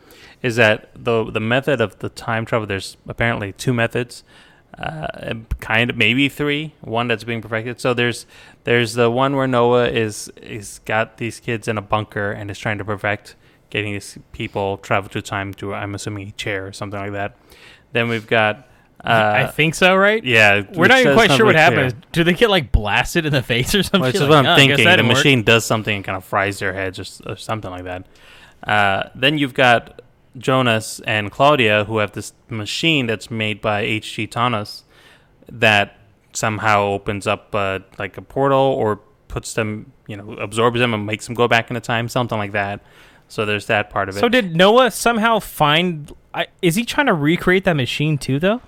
Is 0.43 0.57
that 0.57 0.91
the 0.97 1.31
the 1.31 1.41
method 1.41 1.81
of 1.81 1.99
the 1.99 2.09
time 2.09 2.45
travel? 2.47 2.67
There's 2.67 2.97
apparently 3.07 3.53
two 3.53 3.73
methods, 3.75 4.25
uh, 4.79 5.35
kind 5.61 5.91
of 5.91 5.97
maybe 5.97 6.29
three. 6.29 6.73
One 6.81 7.09
that's 7.09 7.25
being 7.25 7.43
perfected. 7.43 7.79
So 7.81 7.93
there's 7.95 8.27
there's 8.65 8.95
the 8.95 9.11
one 9.11 9.37
where 9.37 9.47
Noah 9.47 9.89
is 9.91 10.29
is 10.43 10.81
got 10.87 11.19
these 11.19 11.39
kids 11.41 11.69
in 11.69 11.77
a 11.79 11.83
bunker 11.83 12.33
and 12.33 12.51
is 12.51 12.59
trying 12.59 12.79
to 12.79 12.85
perfect 12.85 13.37
getting 13.71 13.93
these 13.93 14.19
people 14.33 14.79
travel 14.79 15.09
through 15.09 15.23
time 15.23 15.55
to 15.55 15.75
I'm 15.75 15.95
assuming 15.95 16.29
a 16.29 16.33
chair 16.33 16.67
or 16.67 16.73
something 16.73 17.01
like 17.01 17.13
that. 17.13 17.37
Then 17.93 18.09
we've 18.09 18.27
got 18.27 18.69
uh, 19.03 19.47
I 19.47 19.47
think 19.47 19.75
so, 19.75 19.97
right? 19.97 20.23
yeah, 20.23 20.63
We're 20.75 20.89
not 20.89 21.01
even 21.01 21.15
quite 21.15 21.31
sure 21.33 21.47
what 21.47 21.55
happens. 21.55 21.95
Do 22.13 22.23
they 22.23 22.35
get 22.35 22.51
like 22.51 22.71
blasted 22.71 23.25
in 23.25 23.33
the 23.33 23.43
face 23.55 23.75
or 23.75 23.83
something? 23.83 24.01
Well, 24.01 24.11
it's 24.11 24.19
just 24.19 24.29
what 24.29 24.45
I'm 24.45 24.57
thinking. 24.59 24.85
The 24.85 25.03
machine 25.03 25.43
does 25.43 25.65
something 25.65 25.97
and 25.97 26.05
kind 26.05 26.17
of 26.17 26.25
fries 26.25 26.59
their 26.59 26.75
heads 26.75 26.99
or, 26.99 27.33
or 27.33 27.37
something 27.37 27.71
like 27.71 27.85
that. 27.85 28.07
Uh, 28.63 29.09
then 29.15 29.39
you've 29.39 29.55
got 29.55 30.03
Jonas 30.37 31.01
and 31.07 31.31
Claudia 31.31 31.85
who 31.85 31.99
have 31.99 32.13
this 32.13 32.35
machine 32.51 33.07
that's 33.07 33.31
made 33.31 33.63
by 33.63 33.81
H.G. 33.81 34.29
Tannhaus 34.29 34.83
that 35.51 35.97
somehow 36.33 36.83
opens 36.83 37.27
up 37.27 37.55
uh, 37.55 37.81
like 37.99 38.17
a 38.19 38.23
portal 38.23 38.59
or 38.59 39.01
puts 39.29 39.55
them, 39.55 39.93
you 40.07 40.17
know, 40.17 40.33
absorbs 40.35 40.79
them 40.79 40.93
and 40.93 41.07
makes 41.07 41.27
them 41.27 41.35
go 41.35 41.49
back 41.49 41.71
into 41.71 41.81
time, 41.81 42.09
something 42.09 42.39
like 42.39 42.53
that. 42.53 42.83
So 43.31 43.47
there's 43.47 43.66
that 43.66 43.90
part 43.90 44.09
of 44.09 44.16
it. 44.16 44.20
So 44.20 44.28
did 44.28 44.57
Noah 44.57 44.90
somehow 44.90 45.39
find? 45.39 46.12
I, 46.35 46.48
is 46.62 46.74
he 46.74 46.85
trying 46.85 47.07
to 47.07 47.15
recreate 47.15 47.62
that 47.65 47.74
machine 47.77 48.19
too, 48.19 48.40
though? 48.40 48.61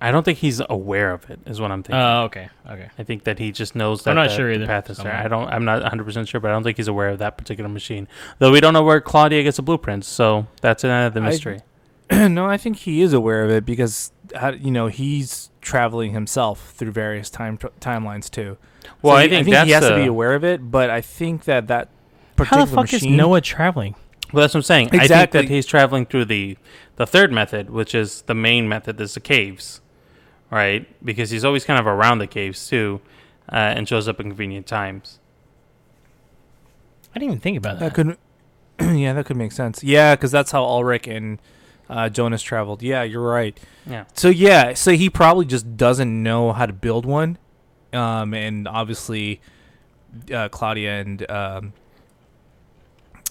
I 0.00 0.12
don't 0.12 0.22
think 0.22 0.38
he's 0.38 0.62
aware 0.70 1.12
of 1.12 1.28
it. 1.30 1.40
Is 1.46 1.60
what 1.60 1.72
I'm 1.72 1.82
thinking. 1.82 2.00
Oh, 2.00 2.22
okay, 2.24 2.48
okay. 2.70 2.90
I 2.96 3.02
think 3.02 3.24
that 3.24 3.40
he 3.40 3.50
just 3.50 3.74
knows 3.74 4.04
that 4.04 4.10
I'm 4.10 4.16
not 4.16 4.28
the, 4.28 4.36
sure 4.36 4.48
the 4.48 4.54
either. 4.54 4.66
path 4.66 4.88
is 4.88 4.98
there. 4.98 5.12
I 5.12 5.26
don't. 5.26 5.48
I'm 5.48 5.64
not 5.64 5.82
100 5.82 6.04
percent 6.04 6.28
sure, 6.28 6.40
but 6.40 6.50
I 6.50 6.54
don't 6.54 6.62
think 6.62 6.76
he's 6.76 6.86
aware 6.88 7.08
of 7.08 7.18
that 7.18 7.36
particular 7.36 7.68
machine. 7.68 8.06
Though 8.38 8.52
we 8.52 8.60
don't 8.60 8.72
know 8.72 8.84
where 8.84 9.00
Claudia 9.00 9.42
gets 9.42 9.56
the 9.56 9.62
blueprints, 9.62 10.06
so 10.08 10.46
that's 10.60 10.84
another 10.84 11.20
I- 11.20 11.24
mystery. 11.24 11.60
no, 12.12 12.46
I 12.46 12.56
think 12.56 12.76
he 12.76 13.00
is 13.02 13.12
aware 13.12 13.44
of 13.44 13.50
it 13.50 13.64
because 13.64 14.12
you 14.60 14.70
know 14.70 14.86
he's 14.86 15.50
traveling 15.60 16.12
himself 16.12 16.72
through 16.74 16.92
various 16.92 17.30
time 17.30 17.58
timelines 17.80 18.30
too. 18.30 18.58
well, 19.02 19.14
So 19.14 19.18
I 19.18 19.22
he- 19.24 19.28
think, 19.30 19.46
he 19.46 19.52
that's 19.52 19.72
has 19.72 19.88
to 19.88 19.96
be 19.96 20.06
aware 20.06 20.34
of 20.34 20.44
it, 20.44 20.70
but 20.70 20.90
I 20.90 21.00
think 21.00 21.44
that 21.44 21.66
that 21.68 21.88
particular 22.36 22.60
How 22.60 22.66
particular 22.66 22.66
the 22.66 22.74
fuck 22.88 22.92
machine, 22.92 23.12
is 23.12 23.16
Noah 23.16 23.40
traveling? 23.40 23.94
Well, 24.34 24.42
that's 24.42 24.54
what 24.54 24.58
I'm 24.58 24.62
saying. 24.62 24.90
I 24.92 25.06
think 25.06 25.30
that 25.32 25.48
he's 25.48 25.66
traveling 25.66 26.06
through 26.06 26.26
the 26.26 26.56
the 26.96 27.06
third 27.06 27.32
method, 27.32 27.70
which 27.70 27.94
is 27.94 28.22
the 28.22 28.34
main 28.34 28.68
method, 28.68 29.00
is 29.00 29.14
the 29.14 29.20
caves, 29.20 29.80
right? 30.50 30.86
Because 31.04 31.30
he's 31.30 31.44
always 31.44 31.64
kind 31.64 31.78
of 31.78 31.86
around 31.86 32.18
the 32.18 32.26
caves 32.26 32.68
too, 32.68 33.00
uh, 33.52 33.56
and 33.56 33.88
shows 33.88 34.08
up 34.08 34.20
in 34.20 34.28
convenient 34.28 34.66
times. 34.66 35.20
I 37.14 37.18
didn't 37.18 37.30
even 37.30 37.40
think 37.40 37.58
about 37.58 37.78
that. 37.78 37.94
that 37.94 38.16
could, 38.78 38.96
yeah, 38.98 39.12
that 39.12 39.26
could 39.26 39.36
make 39.36 39.52
sense. 39.52 39.84
Yeah, 39.84 40.16
because 40.16 40.32
that's 40.32 40.50
how 40.50 40.64
Ulrich 40.64 41.06
and 41.06 41.40
uh, 41.88 42.08
Jonas 42.08 42.42
traveled. 42.42 42.82
Yeah, 42.82 43.02
you're 43.04 43.22
right. 43.22 43.58
Yeah. 43.86 44.04
So 44.14 44.28
yeah, 44.28 44.74
so 44.74 44.92
he 44.92 45.08
probably 45.10 45.46
just 45.46 45.76
doesn't 45.76 46.22
know 46.22 46.52
how 46.52 46.66
to 46.66 46.72
build 46.72 47.06
one, 47.06 47.38
um, 47.92 48.34
and 48.34 48.66
obviously, 48.66 49.40
uh, 50.32 50.48
Claudia 50.48 51.00
and 51.00 51.30
um, 51.30 51.72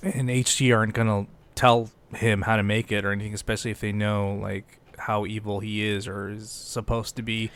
and 0.04 0.30
HG 0.30 0.76
aren't 0.76 0.94
gonna 0.94 1.28
tell 1.56 1.90
him 2.16 2.44
how 2.44 2.56
to 2.56 2.64
make 2.64 2.92
it 2.92 3.06
or 3.06 3.12
anything, 3.12 3.34
especially 3.34 3.72
if 3.72 3.80
they 3.80 3.92
know 3.92 4.36
like 4.36 4.80
how 4.98 5.26
evil 5.26 5.60
he 5.60 5.86
is 5.86 6.08
or 6.08 6.30
is 6.30 6.50
supposed 6.50 7.16
to 7.16 7.22
be. 7.22 7.52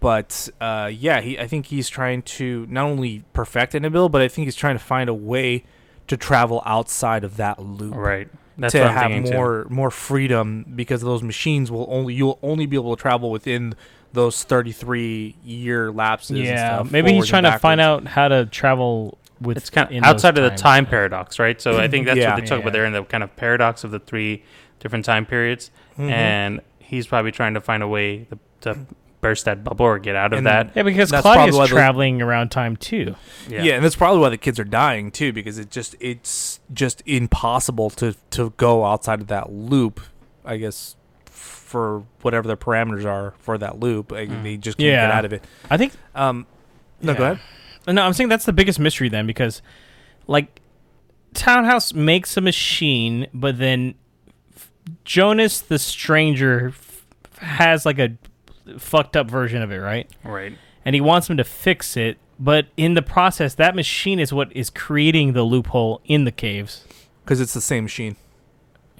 But 0.00 0.48
uh, 0.60 0.90
yeah, 0.92 1.20
he 1.20 1.38
I 1.38 1.46
think 1.46 1.66
he's 1.66 1.88
trying 1.88 2.22
to 2.22 2.66
not 2.68 2.84
only 2.84 3.24
perfect 3.32 3.74
an 3.74 3.84
ability, 3.84 4.12
but 4.12 4.22
I 4.22 4.28
think 4.28 4.46
he's 4.46 4.56
trying 4.56 4.76
to 4.76 4.84
find 4.84 5.08
a 5.08 5.14
way 5.14 5.64
to 6.08 6.16
travel 6.16 6.62
outside 6.64 7.24
of 7.24 7.36
that 7.36 7.60
loop 7.60 7.94
Right. 7.94 8.28
That's 8.58 8.72
to 8.72 8.88
have 8.88 9.10
more 9.10 9.66
more 9.68 9.90
freedom 9.90 10.64
because 10.74 11.02
those 11.02 11.22
machines 11.22 11.70
will 11.70 11.86
only 11.90 12.14
you'll 12.14 12.38
only 12.42 12.66
be 12.66 12.76
able 12.76 12.96
to 12.96 13.00
travel 13.00 13.30
within 13.30 13.74
those 14.12 14.44
33 14.44 15.36
year 15.44 15.92
lapses. 15.92 16.30
and 16.30 16.38
yeah, 16.38 16.76
stuff, 16.76 16.90
maybe 16.90 17.12
he's 17.12 17.26
trying 17.26 17.42
to 17.42 17.58
find 17.58 17.80
out 17.80 18.06
how 18.06 18.28
to 18.28 18.46
travel 18.46 19.18
too. 19.25 19.25
With 19.40 19.56
It's 19.58 19.70
kind 19.70 19.94
of 19.94 20.02
outside 20.04 20.38
of 20.38 20.44
the 20.44 20.50
times. 20.50 20.62
time 20.62 20.86
paradox, 20.86 21.38
right? 21.38 21.60
So 21.60 21.78
I 21.78 21.88
think 21.88 22.06
that's 22.06 22.18
Yeah. 22.18 22.30
what 22.34 22.40
they 22.40 22.46
talk 22.46 22.58
Yeah. 22.58 22.62
about 22.62 22.72
there 22.72 22.84
in 22.86 22.92
the 22.92 23.02
kind 23.04 23.22
of 23.22 23.34
paradox 23.36 23.84
of 23.84 23.90
the 23.90 23.98
three 23.98 24.42
different 24.80 25.04
time 25.04 25.26
periods, 25.26 25.70
Mhm. 25.98 26.10
and 26.10 26.60
he's 26.78 27.06
probably 27.06 27.32
trying 27.32 27.54
to 27.54 27.60
find 27.60 27.82
a 27.82 27.88
way 27.88 28.24
to, 28.30 28.38
to 28.60 28.78
burst 29.20 29.44
that 29.46 29.64
bubble 29.64 29.84
or 29.86 29.98
get 29.98 30.14
out 30.14 30.32
of 30.32 30.38
And- 30.38 30.46
that. 30.46 30.70
Yeah, 30.74 30.82
because 30.84 31.10
That's 31.10 31.22
Claudia's 31.22 31.56
probably 31.56 31.58
why 31.58 31.64
the- 31.66 31.72
traveling 31.74 32.22
around 32.22 32.50
time 32.50 32.76
too. 32.76 33.16
yeah. 33.48 33.74
and 33.74 33.84
that's 33.84 33.96
probably 33.96 34.20
why 34.20 34.28
the 34.28 34.36
kids 34.38 34.58
are 34.60 34.64
dying 34.64 35.10
too 35.10 35.32
because 35.32 35.58
it 35.58 35.70
just 35.70 35.96
it's 36.00 36.60
just 36.72 37.02
impossible 37.06 37.90
to 37.90 38.14
to 38.30 38.52
go 38.56 38.84
outside 38.84 39.20
of 39.20 39.26
that 39.28 39.50
loop. 39.50 40.00
I 40.44 40.58
guess 40.58 40.94
for 41.26 42.04
whatever 42.22 42.46
the 42.46 42.56
parameters 42.56 43.04
are 43.04 43.34
for 43.38 43.58
that 43.58 43.80
loop, 43.80 44.12
like, 44.12 44.28
Mm. 44.28 44.42
they 44.44 44.56
just 44.56 44.78
can't 44.78 44.86
get 44.94 45.10
out 45.10 45.24
of 45.24 45.32
it. 45.32 45.42
I 45.68 45.76
think. 45.76 45.92
Um, 46.14 46.46
no, 47.02 47.12
go 47.14 47.24
ahead. 47.24 47.38
No, 47.86 48.02
I'm 48.02 48.12
saying 48.12 48.28
that's 48.28 48.44
the 48.44 48.52
biggest 48.52 48.78
mystery 48.80 49.08
then 49.08 49.26
because, 49.26 49.62
like, 50.26 50.60
Tannhaus 51.34 51.94
makes 51.94 52.36
a 52.36 52.40
machine, 52.40 53.26
but 53.32 53.58
then 53.58 53.94
f- 54.54 54.72
Jonas 55.04 55.60
the 55.60 55.78
Stranger 55.78 56.68
f- 56.68 57.06
has 57.38 57.84
like 57.86 57.98
a 57.98 58.16
fucked 58.78 59.16
up 59.16 59.30
version 59.30 59.62
of 59.62 59.70
it, 59.70 59.78
right? 59.78 60.10
Right. 60.24 60.56
And 60.84 60.94
he 60.94 61.00
wants 61.00 61.28
him 61.28 61.36
to 61.36 61.44
fix 61.44 61.96
it, 61.96 62.18
but 62.38 62.66
in 62.76 62.94
the 62.94 63.02
process, 63.02 63.54
that 63.54 63.74
machine 63.74 64.18
is 64.18 64.32
what 64.32 64.54
is 64.56 64.70
creating 64.70 65.32
the 65.32 65.42
loophole 65.42 66.00
in 66.04 66.24
the 66.24 66.32
caves. 66.32 66.84
Because 67.24 67.40
it's 67.40 67.54
the 67.54 67.60
same 67.60 67.84
machine. 67.84 68.16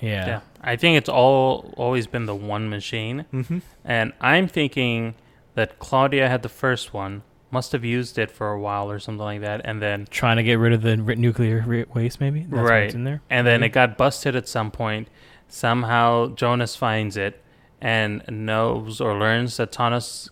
Yeah. 0.00 0.26
Yeah. 0.26 0.40
I 0.62 0.76
think 0.76 0.98
it's 0.98 1.08
all 1.08 1.72
always 1.76 2.06
been 2.06 2.26
the 2.26 2.34
one 2.34 2.68
machine. 2.68 3.24
Mm-hmm. 3.32 3.58
And 3.84 4.12
I'm 4.20 4.48
thinking 4.48 5.14
that 5.54 5.78
Claudia 5.78 6.28
had 6.28 6.42
the 6.42 6.48
first 6.48 6.92
one, 6.92 7.22
must 7.57 7.73
have 7.73 7.85
used 7.85 8.19
it 8.19 8.31
for 8.31 8.49
a 8.53 8.61
while 8.61 8.91
or 8.91 8.99
something 8.99 9.24
like 9.33 9.41
that, 9.41 9.62
and 9.65 9.81
then 9.81 10.07
Trying 10.11 10.37
to 10.37 10.43
get 10.43 10.59
rid 10.59 10.73
of 10.74 10.83
the 10.83 10.97
nuclear 10.97 11.65
waste, 11.95 12.20
maybe. 12.20 12.41
That's 12.49 12.69
Right. 12.70 12.95
in 12.95 13.05
there. 13.05 13.20
and 13.31 13.47
then 13.47 13.62
it 13.62 13.70
got 13.70 13.97
busted 13.97 14.37
at 14.37 14.47
some 14.47 14.70
point. 14.70 15.09
Somehow 15.49 16.35
Jonas 16.35 16.77
finds 16.77 17.16
it 17.16 17.43
and 17.81 18.23
knows 18.28 19.01
or 19.01 19.15
learns 19.19 19.57
that 19.57 19.73
Tannhaus. 19.73 20.28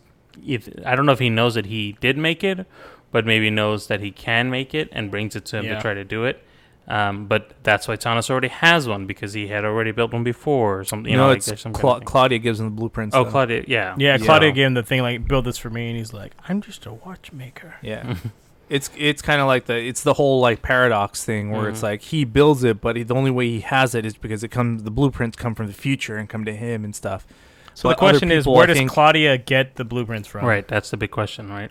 If 0.46 0.68
I 0.84 0.94
don't 0.96 1.06
know 1.06 1.12
if 1.12 1.18
he 1.20 1.30
knows 1.30 1.54
that 1.54 1.66
he 1.66 1.96
did 2.00 2.18
make 2.18 2.42
it, 2.44 2.66
but 3.12 3.24
maybe 3.24 3.48
knows 3.50 3.86
that 3.86 4.00
he 4.00 4.10
can 4.10 4.50
make 4.50 4.74
it 4.74 4.88
and 4.92 5.10
brings 5.10 5.34
it 5.36 5.44
to 5.46 5.58
him 5.58 5.64
Yeah. 5.66 5.76
to 5.76 5.80
try 5.80 5.94
to 5.94 6.04
do 6.04 6.24
it. 6.24 6.42
Um, 6.86 7.26
but 7.26 7.50
that's 7.62 7.88
why 7.88 7.96
Tannhaus 7.96 8.28
already 8.28 8.48
has 8.48 8.86
one 8.86 9.06
because 9.06 9.32
he 9.32 9.46
had 9.48 9.64
already 9.64 9.90
built 9.90 10.12
one 10.12 10.22
before 10.22 10.80
or 10.80 10.84
something. 10.84 11.10
You 11.10 11.16
no, 11.16 11.28
know, 11.28 11.32
it's 11.32 11.46
there's 11.46 11.62
some 11.62 11.72
kind 11.72 12.02
of. 12.02 12.04
Claudia 12.04 12.38
gives 12.38 12.60
him 12.60 12.66
the 12.66 12.72
blueprints. 12.72 13.16
Oh, 13.16 13.24
though. 13.24 13.30
Claudia, 13.30 13.64
yeah, 13.66 13.94
Yeah, 13.96 14.16
Yeah. 14.16 14.18
Claudia 14.18 14.52
gave 14.52 14.66
him 14.66 14.74
the 14.74 14.82
thing 14.82 15.00
like, 15.00 15.26
build 15.26 15.46
this 15.46 15.56
for 15.56 15.70
me, 15.70 15.88
and 15.88 15.96
he's 15.96 16.12
like, 16.12 16.32
I'm 16.48 16.60
just 16.60 16.84
a 16.86 16.92
watchmaker. 16.92 17.76
Yeah. 17.82 18.16
It's 18.70 18.90
it's 18.96 19.20
kind 19.20 19.42
of 19.42 19.46
like 19.46 19.66
the 19.66 19.76
it's 19.76 20.02
the 20.02 20.14
whole 20.14 20.40
like 20.40 20.62
paradox 20.62 21.22
thing 21.22 21.50
where 21.50 21.68
it's 21.68 21.80
Mhm. 21.80 21.82
like 21.82 22.00
he 22.00 22.24
builds 22.24 22.64
it, 22.64 22.80
but 22.80 22.96
he, 22.96 23.02
the 23.02 23.14
only 23.14 23.30
way 23.30 23.46
he 23.46 23.60
has 23.60 23.94
it 23.94 24.06
is 24.06 24.16
because 24.16 24.42
it 24.42 24.48
comes 24.48 24.84
the 24.84 24.90
blueprints 24.90 25.36
come 25.36 25.54
from 25.54 25.66
the 25.66 25.74
future 25.74 26.16
and 26.16 26.30
come 26.30 26.46
to 26.46 26.56
him 26.56 26.82
and 26.82 26.96
stuff. 26.96 27.26
So 27.74 27.90
But 27.90 27.98
the 27.98 28.04
other 28.06 28.12
question 28.12 28.32
is, 28.32 28.46
where 28.46 28.62
I 28.62 28.66
does 28.66 28.78
think- 28.78 28.90
Claudia 28.90 29.36
get 29.36 29.76
the 29.76 29.84
blueprints 29.84 30.26
from? 30.28 30.46
Right, 30.46 30.66
that's 30.66 30.88
the 30.90 30.96
big 30.96 31.10
question, 31.10 31.50
right? 31.50 31.70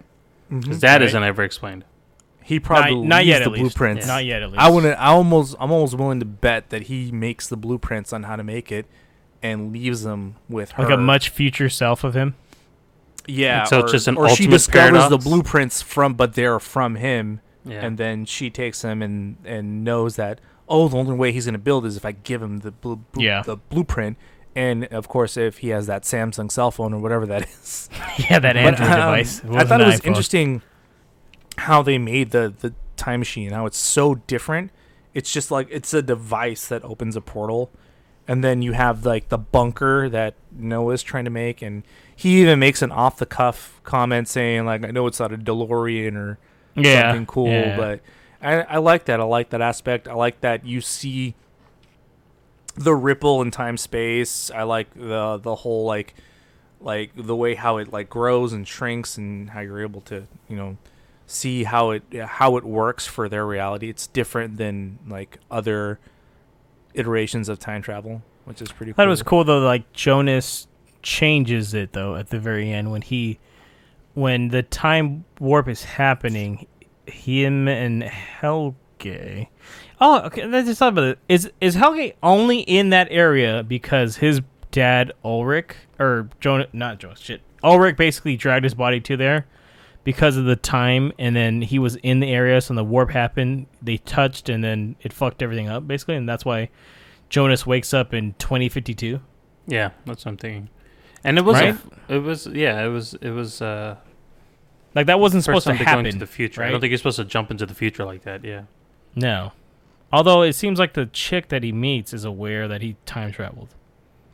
Because 0.52 0.78
Mhm. 0.78 0.82
that 0.82 1.02
Right. 1.02 1.14
not 1.14 1.24
ever 1.24 1.44
explained. 1.44 1.84
He 2.44 2.60
probably 2.60 2.96
not, 2.96 3.06
not 3.08 3.26
yet, 3.26 3.40
the 3.40 3.46
at 3.46 3.52
least. 3.52 3.62
blueprints. 3.62 4.08
Not 4.08 4.26
yet, 4.26 4.44
at 4.44 4.50
least. 4.52 4.62
I 4.62 4.70
want 4.70 4.86
to. 4.86 5.00
I 5.00 5.08
almost. 5.08 5.56
I'm 5.60 5.72
almost 5.72 5.96
willing 5.98 6.20
to 6.20 6.26
bet 6.26 6.70
that 6.70 6.84
he 6.84 7.12
makes 7.12 7.48
the 7.48 7.58
blueprints 7.58 8.12
on 8.14 8.24
how 8.24 8.36
to 8.36 8.44
make 8.44 8.72
it, 8.72 8.86
and 9.42 9.72
leaves 9.74 10.04
them 10.04 10.36
with 10.50 10.72
her. 10.72 10.84
like 10.84 10.94
a 10.94 10.98
much 10.98 11.30
future 11.30 11.70
self 11.70 12.04
of 12.04 12.14
him. 12.16 12.36
Yeah. 13.28 13.64
So 13.64 13.78
or, 13.80 13.84
it's 13.84 13.92
just 13.92 14.08
an 14.08 14.18
or 14.18 14.28
she 14.30 14.32
ultimate 14.44 14.52
discovers 14.52 15.10
the 15.10 15.18
blueprints 15.18 15.82
from, 15.82 16.14
but 16.16 16.34
they're 16.34 16.60
from 16.60 16.96
him, 16.96 17.40
Yeah, 17.66 17.86
and 17.86 17.98
then 17.98 18.26
she 18.26 18.50
takes 18.50 18.82
them 18.82 19.02
and 19.02 19.38
and 19.46 19.84
knows 19.84 20.16
that 20.18 20.40
oh, 20.70 20.88
the 20.88 20.98
only 20.98 21.14
way 21.16 21.32
he's 21.32 21.46
gonna 21.46 21.58
build 21.58 21.86
is 21.86 21.98
if 21.98 22.06
I 22.06 22.14
give 22.14 22.42
him 22.42 22.60
the 22.60 22.72
blu- 22.72 23.04
blu- 23.12 23.24
Yeah. 23.24 23.42
the 23.44 23.58
blueprint. 23.58 24.18
And 24.56 24.86
of 24.86 25.08
course, 25.08 25.36
if 25.36 25.58
he 25.60 25.70
has 25.70 25.88
that 25.88 26.04
Samsung 26.04 26.52
cell 26.52 26.70
phone 26.72 26.94
or 26.94 27.00
whatever 27.00 27.26
that 27.26 27.48
is, 27.50 27.90
yeah, 28.18 28.40
that 28.40 28.54
But, 28.54 28.58
Android 28.58 28.88
um, 28.90 28.96
device. 28.98 29.42
I 29.50 29.64
thought 29.66 29.82
it 29.82 29.88
was 29.88 30.00
iPhone. 30.02 30.06
interesting 30.06 30.62
how 31.58 31.82
they 31.82 31.98
made 31.98 32.32
the 32.32 32.54
the 32.60 32.74
time 32.96 33.20
machine. 33.20 33.52
How 33.52 33.66
it's 33.66 33.78
so 33.78 34.16
different. 34.16 34.72
It's 35.14 35.32
just 35.32 35.52
like 35.52 35.68
it's 35.70 35.94
a 35.94 36.02
device 36.02 36.68
that 36.68 36.84
opens 36.84 37.16
a 37.16 37.22
portal, 37.22 37.72
and 38.28 38.44
then 38.44 38.62
you 38.62 38.72
have 38.74 39.06
like 39.06 39.30
the 39.30 39.38
bunker 39.38 40.10
that 40.10 40.36
Noah's 40.52 41.04
trying 41.04 41.26
to 41.26 41.32
make, 41.32 41.62
and 41.62 41.84
he 42.16 42.42
even 42.42 42.60
makes 42.60 42.82
an 42.82 42.92
off 42.92 43.18
the 43.18 43.26
cuff 43.26 43.80
comment 43.84 44.28
saying 44.28 44.66
like, 44.66 44.84
"I 44.84 44.92
know 44.92 45.06
it's 45.08 45.20
not 45.20 45.32
a 45.32 45.38
DeLorean 45.38 46.16
or 46.16 46.40
Yeah, 46.76 47.10
something 47.12 47.26
cool, 47.28 47.48
yeah. 47.50 47.78
but 47.78 48.00
I, 48.42 48.62
I 48.62 48.78
like 48.78 49.06
that. 49.06 49.20
I 49.20 49.24
like 49.24 49.52
that 49.52 49.62
aspect. 49.62 50.08
I 50.08 50.14
like 50.14 50.42
that 50.42 50.66
you 50.66 50.82
see 50.82 51.36
the 52.76 52.96
ripple 52.96 53.42
in 53.42 53.52
time 53.52 53.78
space. 53.78 54.50
I 54.50 54.64
like 54.64 54.94
the 54.96 55.38
the 55.38 55.56
whole 55.56 55.86
like 55.86 56.16
like 56.82 57.12
the 57.16 57.36
way 57.36 57.56
how 57.56 57.78
it 57.78 57.94
like 57.94 58.10
grows 58.10 58.52
and 58.52 58.68
shrinks 58.68 59.18
and 59.18 59.52
how 59.52 59.62
you're 59.62 59.82
able 59.82 60.02
to 60.02 60.26
you 60.50 60.56
know 60.58 60.78
see 61.26 61.64
how 61.64 61.92
it 61.92 62.04
how 62.26 62.58
it 62.58 62.64
works 62.64 63.08
for 63.08 63.30
their 63.30 63.46
reality. 63.46 63.90
It's 63.90 64.08
different 64.08 64.58
than 64.58 65.00
like 65.08 65.40
other 65.50 66.00
iterations 66.94 67.50
of 67.50 67.60
time 67.60 67.82
travel, 67.82 68.22
which 68.46 68.62
is 68.62 68.72
pretty. 68.72 68.92
I 68.92 68.94
thought 68.94 69.04
cool. 69.04 69.08
it 69.08 69.10
was 69.10 69.24
cool 69.24 69.44
though. 69.44 69.60
Like 69.60 69.92
Jonas 69.94 70.68
changes 71.02 71.74
it 71.74 71.94
though 71.94 72.16
at 72.16 72.30
the 72.30 72.40
very 72.40 72.72
end 72.72 72.92
when 72.92 73.02
he, 73.02 73.40
when 74.14 74.50
the 74.50 74.64
time 74.64 75.26
warp 75.40 75.68
is 75.68 75.84
happening, 75.84 76.68
him 77.08 77.68
and 77.68 78.04
Helge. 78.04 78.76
Oh, 80.00 80.22
okay. 80.26 80.46
Let's 80.46 80.68
just 80.68 80.80
talk 80.80 80.92
about 80.92 81.06
it. 81.06 81.20
Is 81.30 81.52
is 81.62 81.76
Helge 81.76 82.14
only 82.22 82.60
in 82.60 82.90
that 82.90 83.08
area 83.10 83.64
because 83.64 84.18
his 84.18 84.42
dad 84.72 85.12
Ulrich 85.24 85.76
or 86.00 86.30
Jonas? 86.40 86.68
Not 86.74 87.00
Jonas. 87.00 87.20
Shit. 87.20 87.42
Ulrich 87.64 87.96
basically 87.96 88.36
dragged 88.36 88.66
his 88.66 88.74
body 88.74 89.00
to 89.02 89.16
there 89.16 89.46
because 90.04 90.36
of 90.38 90.46
the 90.46 90.56
time, 90.56 91.12
and 91.18 91.36
then 91.36 91.62
he 91.62 91.80
was 91.80 91.96
in 91.98 92.20
the 92.20 92.32
area. 92.32 92.60
So 92.62 92.72
when 92.72 92.76
the 92.78 92.84
warp 92.84 93.12
happened, 93.12 93.68
they 93.82 93.98
touched, 93.98 94.50
and 94.50 94.64
then 94.64 94.96
it 95.02 95.14
fucked 95.14 95.42
everything 95.42 95.70
up 95.70 95.88
basically, 95.88 96.16
and 96.16 96.28
that's 96.28 96.44
why 96.46 96.70
Jonas 97.30 97.66
wakes 97.66 97.94
up 97.94 98.14
in 98.14 98.34
2052. 98.40 99.20
yeah, 99.68 99.92
that's 100.06 100.26
what 100.26 100.32
I'm 100.32 100.38
thinking. 100.38 100.70
And 101.24 101.38
it 101.38 101.46
was, 101.46 101.56
Right? 101.56 101.78
a, 102.10 102.16
it 102.16 102.20
was, 102.20 102.48
yeah, 102.48 102.84
it 102.84 102.90
was, 102.90 103.14
it 103.16 103.30
was. 103.32 103.62
uh 103.62 103.96
Like 104.94 105.08
that 105.08 105.20
wasn't 105.22 105.44
supposed 105.46 105.64
to 105.66 105.70
time 105.72 105.78
they 105.80 105.86
happen. 105.86 106.06
into 106.06 106.20
the 106.20 106.28
future. 106.28 106.62
I 106.64 106.70
don't 106.70 106.82
think 106.82 106.92
you're 106.92 106.98
supposed 106.98 107.16
to 107.18 107.24
jump 107.26 107.50
into 107.50 107.66
the 107.66 107.74
future 107.74 108.04
like 108.04 108.24
that. 108.24 108.44
Yeah, 108.44 108.64
no. 109.16 109.54
Although 110.12 110.42
it 110.44 110.54
seems 110.54 110.78
like 110.80 110.94
the 110.94 111.06
chick 111.08 111.48
that 111.48 111.64
he 111.64 111.72
meets 111.72 112.14
is 112.14 112.24
aware 112.26 112.68
that 112.68 112.82
he 112.82 112.98
time 113.06 113.32
traveled. 113.32 113.74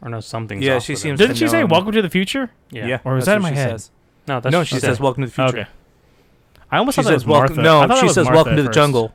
or 0.01 0.09
no 0.09 0.19
something. 0.19 0.61
Yeah, 0.61 0.79
she 0.79 0.95
seems- 0.95 1.19
Didn't 1.19 1.35
she 1.35 1.47
say 1.47 1.59
No. 1.61 1.67
"Welcome 1.67 1.91
to 1.93 2.01
the 2.01 2.09
Future"? 2.09 2.49
Yeah. 2.71 2.99
Or 3.05 3.13
was 3.15 3.25
that 3.25 3.35
in 3.37 3.41
my 3.43 3.49
she 3.51 3.55
head? 3.55 3.69
says. 3.69 3.91
No, 4.29 4.39
that's 4.39 4.51
No, 4.51 4.59
what 4.59 4.67
she 4.67 4.75
said. 4.75 4.81
says 4.81 4.99
welcome 4.99 5.23
to 5.23 5.27
the 5.27 5.33
future. 5.33 5.59
Okay. 5.61 5.69
I 6.71 6.77
almost 6.77 6.95
She 6.95 7.01
thought 7.01 7.09
that 7.09 7.13
was 7.15 7.25
welcome. 7.25 7.55
Martha. 7.57 7.61
I 7.61 7.63
No, 7.81 7.87
thought 7.87 7.99
she 7.99 8.05
was 8.05 8.13
says 8.13 8.25
Martha 8.25 8.35
welcome 8.37 8.55
to 8.57 8.61
the 8.61 8.67
first. 8.67 8.75
jungle. 8.75 9.13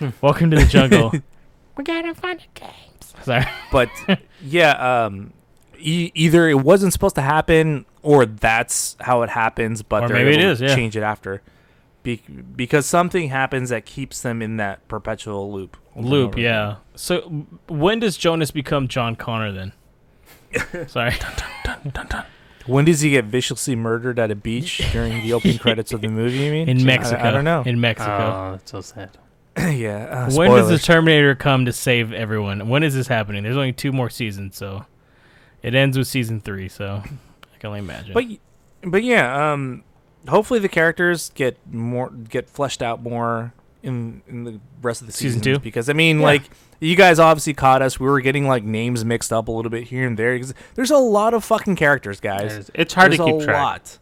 Welcome 0.20 0.50
to 0.50 0.56
the 0.58 0.66
jungle. 0.66 1.12
We're 1.76 1.84
gonna 1.84 2.14
find 2.14 2.38
the 2.40 2.44
games. 2.60 3.14
Sorry. 3.22 3.44
But 3.72 3.88
yeah, 4.42 4.72
um, 5.06 5.32
e- 5.78 6.10
either 6.14 6.48
it 6.48 6.60
wasn't 6.60 6.92
supposed 6.92 7.14
to 7.14 7.22
happen 7.22 7.86
or 8.02 8.26
that's 8.26 8.96
how 9.00 9.22
it 9.22 9.30
happens, 9.30 9.82
but 9.82 10.02
Or 10.04 10.08
they're 10.08 10.16
maybe 10.18 10.34
it 10.36 10.40
able 10.40 10.50
is, 10.52 10.58
to 10.58 10.66
yeah. 10.66 10.74
change 10.74 10.96
it 10.96 11.02
after. 11.02 11.40
Be- 12.02 12.20
because 12.56 12.84
something 12.84 13.28
happens 13.30 13.70
that 13.70 13.86
keeps 13.86 14.20
them 14.22 14.42
in 14.42 14.56
that 14.58 14.86
perpetual 14.88 15.52
loop. 15.52 15.76
Loop, 15.96 16.36
yeah. 16.36 16.64
again. 16.72 16.76
So 16.96 17.20
when 17.68 18.00
does 18.00 18.16
Jonas 18.18 18.50
become 18.50 18.88
John 18.88 19.14
Connor 19.16 19.52
then? 19.52 19.72
Sorry. 20.88 21.14
When 22.66 22.84
does 22.84 23.00
he 23.00 23.10
get 23.10 23.24
viciously 23.26 23.74
murdered 23.76 24.18
at 24.18 24.30
a 24.30 24.34
beach 24.34 24.80
during 24.92 25.22
the 25.22 25.32
opening 25.32 25.58
credits 25.64 25.92
of 25.92 26.00
the 26.00 26.08
movie? 26.08 26.38
You 26.38 26.50
mean 26.52 26.68
In 26.68 26.84
Mexico. 26.84 27.20
I, 27.22 27.30
don't 27.30 27.44
know. 27.44 27.62
In 27.66 27.80
Mexico. 27.80 28.10
Oh, 28.10 28.50
that's 28.52 28.70
so 28.70 28.80
sad. 28.80 29.10
yeah. 29.58 30.26
Uh, 30.28 30.32
when 30.32 30.50
does 30.50 30.68
the. 30.68 30.78
Terminator 30.78 31.34
come 31.34 31.64
to 31.66 31.72
save 31.72 32.12
everyone? 32.12 32.68
When 32.68 32.82
is 32.82 32.94
this 32.94 33.08
happening? 33.08 33.42
There's 33.42 33.56
only 33.56 33.72
two 33.72 33.92
more 33.92 34.08
seasons, 34.10 34.56
so 34.56 34.86
it 35.62 35.74
ends 35.74 35.98
with 35.98 36.06
season 36.08 36.40
three. 36.40 36.68
So 36.68 37.02
I 37.04 37.58
can 37.58 37.66
only 37.68 37.80
imagine. 37.80 38.14
But 38.14 38.24
but 38.82 39.02
yeah, 39.04 39.52
um, 39.52 39.84
hopefully 40.28 40.58
the 40.60 40.68
characters 40.68 41.30
get 41.34 41.58
more 41.70 42.10
get 42.10 42.48
fleshed 42.48 42.80
out 42.82 43.02
more 43.02 43.52
in 43.82 44.22
in 44.26 44.44
the 44.44 44.60
rest 44.80 45.00
of 45.02 45.06
the 45.08 45.12
Season 45.12 45.40
seasons 45.40 45.58
two? 45.58 45.62
because 45.62 45.88
I 45.90 45.92
mean 45.92 46.18
Yeah. 46.20 46.24
like 46.26 46.42
you 46.82 46.96
guys 46.96 47.18
obviously 47.18 47.54
caught 47.54 47.80
us. 47.82 47.98
We 48.00 48.06
were 48.06 48.20
getting 48.20 48.46
like 48.46 48.64
names 48.64 49.04
mixed 49.04 49.32
up 49.32 49.48
a 49.48 49.52
little 49.52 49.70
bit 49.70 49.84
here 49.84 50.06
and 50.06 50.18
there. 50.18 50.36
'cause 50.38 50.52
There's 50.74 50.90
a 50.90 50.98
lot 50.98 51.32
of 51.34 51.44
fucking 51.44 51.76
characters, 51.76 52.20
guys. 52.20 52.54
It's, 52.56 52.70
it's 52.74 52.94
hard 52.94 53.12
There's 53.12 53.18
to 53.20 53.24
keep 53.24 53.40
a 53.40 53.44
track. 53.44 53.62
lot. 53.62 53.98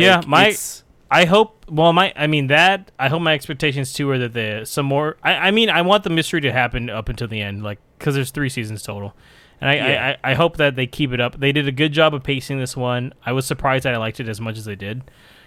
Yeah, 0.00 0.22
my- 0.26 0.46
it's- 0.48 0.84
I 1.12 1.24
hope. 1.24 1.66
Well, 1.68 1.92
my 1.92 2.12
I 2.14 2.28
mean 2.28 2.46
that 2.48 2.92
I 2.98 3.08
hope 3.08 3.20
my 3.20 3.34
expectations 3.34 3.92
too 3.92 4.08
are 4.10 4.18
that 4.18 4.32
the 4.32 4.64
some 4.64 4.86
more. 4.86 5.16
I, 5.24 5.48
I 5.48 5.50
mean 5.50 5.68
I 5.68 5.82
want 5.82 6.04
the 6.04 6.10
mystery 6.10 6.40
to 6.42 6.52
happen 6.52 6.88
up 6.88 7.08
until 7.08 7.26
the 7.26 7.40
end, 7.40 7.64
like 7.64 7.80
because 7.98 8.14
there's 8.14 8.30
three 8.30 8.48
seasons 8.48 8.82
total, 8.84 9.14
and 9.60 9.68
I, 9.70 9.74
Yeah. 9.74 10.16
I 10.22 10.30
I 10.30 10.34
hope 10.34 10.56
that 10.58 10.76
they 10.76 10.86
keep 10.86 11.12
it 11.12 11.20
up. 11.20 11.40
They 11.40 11.50
did 11.50 11.66
a 11.66 11.72
good 11.72 11.92
job 11.92 12.14
of 12.14 12.22
pacing 12.22 12.60
this 12.60 12.76
one. 12.76 13.12
I 13.26 13.32
was 13.32 13.44
surprised 13.44 13.84
that 13.86 13.92
I 13.94 13.96
liked 13.96 14.20
it 14.20 14.28
as 14.28 14.40
much 14.40 14.56
as 14.56 14.64
they 14.66 14.76
did. 14.76 15.02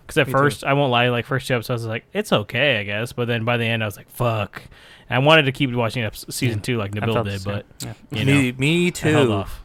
Because 0.05 0.17
at 0.17 0.27
Me 0.27 0.33
too. 0.33 0.37
first, 0.39 0.63
I 0.63 0.73
won't 0.73 0.91
lie, 0.91 1.09
like 1.09 1.25
first 1.25 1.47
two 1.47 1.53
episodes, 1.55 1.69
I 1.69 1.85
was 1.85 1.85
like, 1.85 2.05
it's 2.13 2.31
okay, 2.33 2.79
I 2.79 2.83
guess. 2.83 3.13
But 3.13 3.27
then 3.27 3.45
by 3.45 3.57
the 3.57 3.65
end, 3.65 3.81
I 3.83 3.85
was 3.87 3.95
like, 3.97 4.09
fuck. 4.09 4.61
And 5.09 5.23
I 5.23 5.25
wanted 5.25 5.43
to 5.43 5.51
keep 5.51 5.71
watching 5.73 6.09
season 6.29 6.59
two 6.61 6.77
like 6.77 6.95
I 6.95 6.99
Nabil 6.99 7.23
did, 7.23 7.43
but 7.43 7.65
Yeah. 7.79 7.93
you 8.11 8.25
know, 8.25 8.33
me, 8.33 8.51
me 8.53 8.87
I 8.87 8.89
too. 8.89 9.09
held 9.09 9.31
off. 9.31 9.63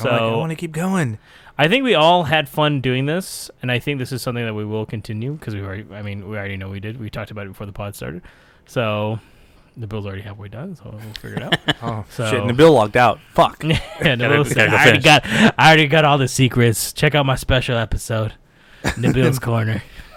I'm 0.00 0.06
like, 0.06 0.20
I 0.20 0.34
want 0.36 0.50
to 0.50 0.56
keep 0.56 0.72
going. 0.72 1.18
I 1.56 1.68
think 1.68 1.84
we 1.84 1.94
all 1.94 2.24
had 2.24 2.48
fun 2.48 2.80
doing 2.80 3.06
this, 3.06 3.48
and 3.62 3.70
I 3.70 3.78
think 3.78 4.00
this 4.00 4.10
is 4.10 4.22
something 4.22 4.44
that 4.44 4.54
we 4.54 4.64
will 4.64 4.86
continue 4.86 5.34
because 5.34 5.54
we 5.54 5.60
already. 5.62 5.84
I 5.94 6.02
mean, 6.02 6.28
we 6.28 6.36
already 6.36 6.56
know 6.56 6.68
we 6.68 6.80
did. 6.80 6.98
We 6.98 7.10
talked 7.10 7.30
about 7.30 7.46
it 7.46 7.50
before 7.50 7.66
the 7.66 7.72
pod 7.72 7.94
started, 7.94 8.22
so 8.66 9.20
the 9.76 9.86
bill's 9.86 10.04
already 10.04 10.22
halfway 10.22 10.48
done. 10.48 10.74
So 10.74 10.90
we'll 10.90 11.12
figure 11.20 11.36
it 11.36 11.42
out. 11.44 11.56
Oh 11.82 12.04
So- 12.10 12.28
shit! 12.28 12.42
Nabil 12.42 12.72
logged 12.74 12.96
out. 12.96 13.20
Fuck. 13.34 13.62
yeah, 13.64 13.76
Nabil 14.16 14.44
said, 14.52 14.70
I 14.70 14.82
already 14.84 15.00
got. 15.00 15.22
I 15.26 15.52
already 15.68 15.86
got 15.86 16.04
all 16.04 16.18
the 16.18 16.26
secrets. 16.26 16.92
Check 16.92 17.14
out 17.14 17.24
my 17.24 17.36
special 17.36 17.76
episode, 17.78 18.32
Nabil's 18.96 19.38
Corner. 19.38 19.82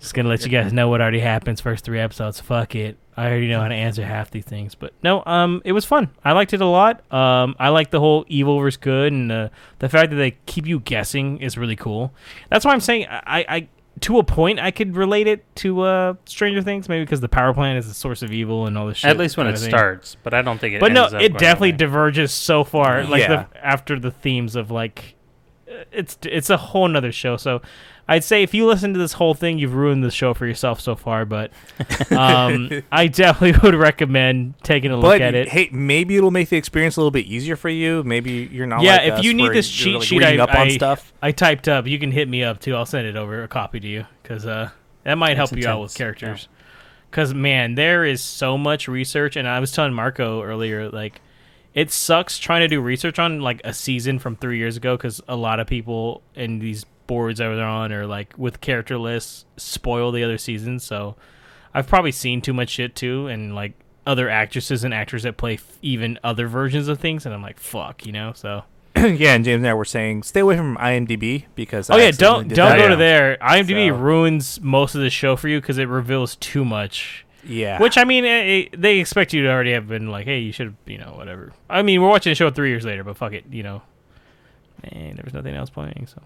Just 0.00 0.14
gonna 0.14 0.28
let 0.28 0.44
you 0.44 0.48
guys 0.50 0.72
know 0.72 0.88
what 0.88 1.00
already 1.00 1.20
happens. 1.20 1.60
First 1.60 1.84
three 1.84 1.98
episodes. 2.00 2.40
Fuck 2.40 2.74
it. 2.74 2.96
I 3.16 3.26
already 3.28 3.48
know 3.48 3.60
how 3.60 3.68
to 3.68 3.74
answer 3.74 4.04
half 4.04 4.30
these 4.30 4.44
things. 4.44 4.74
But 4.74 4.92
no, 5.02 5.22
um, 5.24 5.62
it 5.64 5.72
was 5.72 5.84
fun. 5.84 6.10
I 6.24 6.32
liked 6.32 6.52
it 6.52 6.60
a 6.60 6.66
lot. 6.66 7.10
Um, 7.12 7.54
I 7.58 7.68
like 7.70 7.90
the 7.90 8.00
whole 8.00 8.24
evil 8.28 8.58
versus 8.58 8.76
good, 8.76 9.12
and 9.12 9.30
uh, 9.30 9.48
the 9.78 9.88
fact 9.88 10.10
that 10.10 10.16
they 10.16 10.32
keep 10.46 10.66
you 10.66 10.80
guessing 10.80 11.40
is 11.40 11.56
really 11.58 11.76
cool. 11.76 12.12
That's 12.50 12.64
why 12.64 12.72
I'm 12.72 12.80
saying 12.80 13.06
I, 13.08 13.44
I 13.48 13.68
to 14.00 14.18
a 14.18 14.24
point 14.24 14.58
I 14.58 14.70
could 14.72 14.96
relate 14.96 15.26
it 15.28 15.44
to 15.56 15.82
uh 15.82 16.14
Stranger 16.26 16.62
Things, 16.62 16.88
maybe 16.88 17.04
because 17.04 17.20
the 17.20 17.28
power 17.28 17.54
plant 17.54 17.78
is 17.78 17.86
the 17.88 17.94
source 17.94 18.22
of 18.22 18.32
evil 18.32 18.66
and 18.66 18.76
all 18.76 18.86
this 18.88 18.98
shit. 18.98 19.10
At 19.10 19.16
least 19.18 19.36
when 19.36 19.46
it 19.46 19.58
thing. 19.58 19.70
starts, 19.70 20.16
but 20.22 20.34
I 20.34 20.42
don't 20.42 20.58
think 20.60 20.74
it. 20.74 20.80
But 20.80 20.92
no, 20.92 21.04
up 21.04 21.14
it 21.14 21.38
definitely 21.38 21.72
that 21.72 21.78
diverges 21.78 22.32
so 22.32 22.64
far. 22.64 23.04
Like 23.04 23.22
Yeah. 23.22 23.46
the, 23.52 23.64
after 23.66 23.98
the 23.98 24.10
themes 24.10 24.56
of 24.56 24.70
like, 24.70 25.14
it's 25.92 26.18
it's 26.22 26.50
a 26.50 26.56
whole 26.56 26.88
nother 26.88 27.12
show. 27.12 27.36
So 27.36 27.62
I'd 28.06 28.24
say 28.24 28.42
if 28.42 28.52
you 28.52 28.66
listen 28.66 28.92
to 28.92 28.98
this 28.98 29.14
whole 29.14 29.34
thing, 29.34 29.58
you've 29.58 29.74
ruined 29.74 30.04
the 30.04 30.10
show 30.10 30.34
for 30.34 30.46
yourself 30.46 30.80
so 30.80 30.94
far. 30.94 31.24
But 31.24 31.50
um, 32.12 32.82
I 32.92 33.06
definitely 33.06 33.58
would 33.62 33.74
recommend 33.74 34.54
taking 34.62 34.90
a 34.90 34.96
look 34.96 35.04
But 35.04 35.22
at 35.22 35.34
it. 35.34 35.48
hey, 35.48 35.70
maybe 35.72 36.16
it'll 36.16 36.30
make 36.30 36.48
the 36.48 36.56
experience 36.56 36.96
a 36.96 37.00
little 37.00 37.10
bit 37.10 37.26
easier 37.26 37.56
for 37.56 37.68
you. 37.68 38.02
Maybe 38.04 38.48
you're 38.52 38.66
not. 38.66 38.82
yeah, 38.82 38.96
like 38.96 39.02
if 39.04 39.14
us 39.14 39.24
you 39.24 39.34
need 39.34 39.52
this 39.52 39.70
cheat 39.70 39.94
like, 39.94 40.04
sheet, 40.04 40.22
I, 40.22 40.38
up 40.38 40.50
on 40.50 40.68
I, 40.68 40.70
stuff. 40.70 41.12
I 41.22 41.32
typed 41.32 41.68
up. 41.68 41.86
You 41.86 41.98
can 41.98 42.12
hit 42.12 42.28
me 42.28 42.44
up 42.44 42.60
too. 42.60 42.74
I'll 42.74 42.86
send 42.86 43.06
it 43.06 43.16
over 43.16 43.42
a 43.42 43.48
copy 43.48 43.80
to 43.80 43.88
you 43.88 44.06
because 44.22 44.46
uh, 44.46 44.70
that 45.04 45.14
might 45.16 45.36
help 45.36 45.52
It's 45.52 45.62
you 45.62 45.68
out 45.68 45.80
with 45.80 45.94
characters. 45.94 46.48
Because 47.10 47.32
man, 47.32 47.74
there 47.76 48.04
is 48.04 48.20
so 48.22 48.58
much 48.58 48.88
research, 48.88 49.36
and 49.36 49.46
I 49.48 49.60
was 49.60 49.70
telling 49.72 49.94
Marco 49.94 50.42
earlier, 50.42 50.90
like 50.90 51.20
it 51.74 51.90
sucks 51.90 52.38
trying 52.38 52.60
to 52.62 52.68
do 52.68 52.80
research 52.80 53.18
on 53.18 53.40
like 53.40 53.60
a 53.64 53.72
season 53.74 54.18
from 54.18 54.36
three 54.36 54.58
years 54.58 54.76
ago 54.76 54.96
because 54.96 55.20
a 55.28 55.36
lot 55.36 55.58
of 55.60 55.66
people 55.66 56.22
in 56.34 56.60
these 56.60 56.84
boards 57.06 57.38
that 57.38 57.48
they're 57.54 57.64
on 57.66 57.92
or 57.92 58.06
like 58.06 58.32
with 58.38 58.60
character 58.60 58.96
lists 58.96 59.44
spoil 59.56 60.10
the 60.12 60.22
other 60.24 60.38
seasons. 60.38 60.84
So 60.84 61.16
I've 61.74 61.86
probably 61.88 62.12
seen 62.12 62.40
too 62.40 62.52
much 62.54 62.70
shit 62.70 62.94
too, 62.94 63.26
and 63.26 63.54
like 63.54 63.72
other 64.06 64.28
actresses 64.28 64.84
and 64.84 64.94
actors 64.94 65.24
that 65.24 65.36
play 65.36 65.54
f- 65.54 65.78
even 65.82 66.18
other 66.22 66.46
versions 66.46 66.88
of 66.88 67.00
things, 67.00 67.26
and 67.26 67.34
I'm 67.34 67.42
like, 67.42 67.58
fuck, 67.58 68.06
you 68.06 68.12
know. 68.12 68.32
So 68.34 68.62
yeah, 68.96 69.34
and 69.34 69.44
James 69.44 69.58
and 69.62 69.66
I 69.66 69.74
were 69.74 69.84
saying 69.84 70.22
stay 70.22 70.40
away 70.40 70.56
from 70.56 70.76
IMDb 70.76 71.46
because 71.56 71.90
oh 71.90 71.94
I 71.96 72.02
yeah, 72.04 72.10
don't 72.12 72.46
don't 72.48 72.56
that. 72.70 72.78
go 72.78 72.88
to 72.90 72.96
there. 72.96 73.36
IMDb 73.42 73.88
So- 73.90 73.96
ruins 73.96 74.60
most 74.60 74.94
of 74.94 75.00
the 75.00 75.10
show 75.10 75.34
for 75.36 75.48
you 75.48 75.60
because 75.60 75.78
it 75.78 75.88
reveals 75.88 76.36
too 76.36 76.64
much. 76.64 77.26
Yeah, 77.46 77.80
Which 77.80 77.98
I 77.98 78.04
mean, 78.04 78.24
eh, 78.24 78.28
eh, 78.28 78.64
they 78.76 78.98
expect 78.98 79.32
you 79.32 79.42
to 79.42 79.50
already 79.50 79.72
have 79.72 79.88
been 79.88 80.10
like, 80.10 80.26
hey, 80.26 80.38
you 80.38 80.52
should, 80.52 80.66
have, 80.68 80.76
you 80.86 80.98
know, 80.98 81.14
whatever. 81.16 81.52
I 81.68 81.82
mean, 81.82 82.00
we're 82.00 82.08
watching 82.08 82.30
the 82.30 82.34
show 82.34 82.50
three 82.50 82.70
years 82.70 82.84
later, 82.84 83.04
but 83.04 83.16
fuck 83.16 83.32
it, 83.32 83.44
you 83.50 83.62
know, 83.62 83.82
and 84.82 85.16
there 85.16 85.24
was 85.24 85.34
nothing 85.34 85.54
else 85.54 85.70
playing, 85.70 86.06
so 86.06 86.22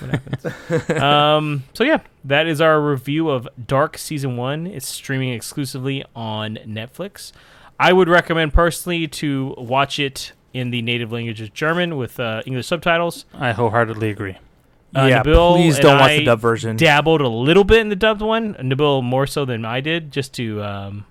what 0.00 0.10
happens? 0.10 0.90
um, 1.02 1.64
so 1.74 1.84
yeah, 1.84 2.00
that 2.24 2.46
is 2.46 2.60
our 2.60 2.80
review 2.80 3.30
of 3.30 3.48
Dark 3.66 3.98
season 3.98 4.36
one. 4.36 4.66
It's 4.66 4.88
streaming 4.88 5.32
exclusively 5.32 6.04
on 6.14 6.58
Netflix. 6.66 7.32
I 7.78 7.92
would 7.92 8.08
recommend 8.08 8.52
personally 8.52 9.08
to 9.08 9.54
watch 9.56 9.98
it 9.98 10.32
in 10.52 10.70
the 10.70 10.82
native 10.82 11.12
language 11.12 11.40
of 11.40 11.54
German 11.54 11.96
with 11.96 12.20
uh, 12.20 12.42
English 12.44 12.66
subtitles. 12.66 13.24
I 13.32 13.52
wholeheartedly 13.52 14.10
agree. 14.10 14.36
Uh, 14.96 15.06
yeah. 15.08 15.22
Nabil 15.22 15.56
please 15.56 15.78
don't 15.78 15.98
watch 15.98 16.10
I 16.10 16.16
the 16.18 16.24
dub 16.24 16.40
version. 16.40 16.76
dabbled 16.76 17.20
a 17.20 17.28
little 17.28 17.64
bit 17.64 17.78
in 17.80 17.88
the 17.90 17.96
dubbed 17.96 18.22
one. 18.22 18.54
Nabil 18.54 19.02
more 19.02 19.26
so 19.26 19.44
than 19.44 19.64
I 19.64 19.80
did, 19.80 20.10
just 20.10 20.34
to, 20.34 20.62
um, 20.62 21.04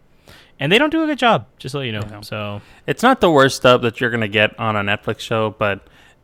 and 0.59 0.69
they 0.71 0.77
don't 0.77 0.89
do 0.89 1.03
a 1.03 1.07
good 1.07 1.17
job. 1.19 1.45
Just 1.57 1.71
to 1.73 1.79
let 1.79 1.85
you 1.85 1.93
know. 1.93 2.03
Yeah. 2.09 2.21
So 2.21 2.61
It's 2.87 3.01
not 3.03 3.21
the 3.21 3.31
worst 3.31 3.61
dub 3.63 3.81
that 3.83 4.01
you're 4.01 4.09
gonna 4.11 4.27
get 4.27 4.57
on 4.59 4.75
a 4.75 4.81
Netflix 4.81 5.19
show, 5.21 5.55
but 5.57 5.79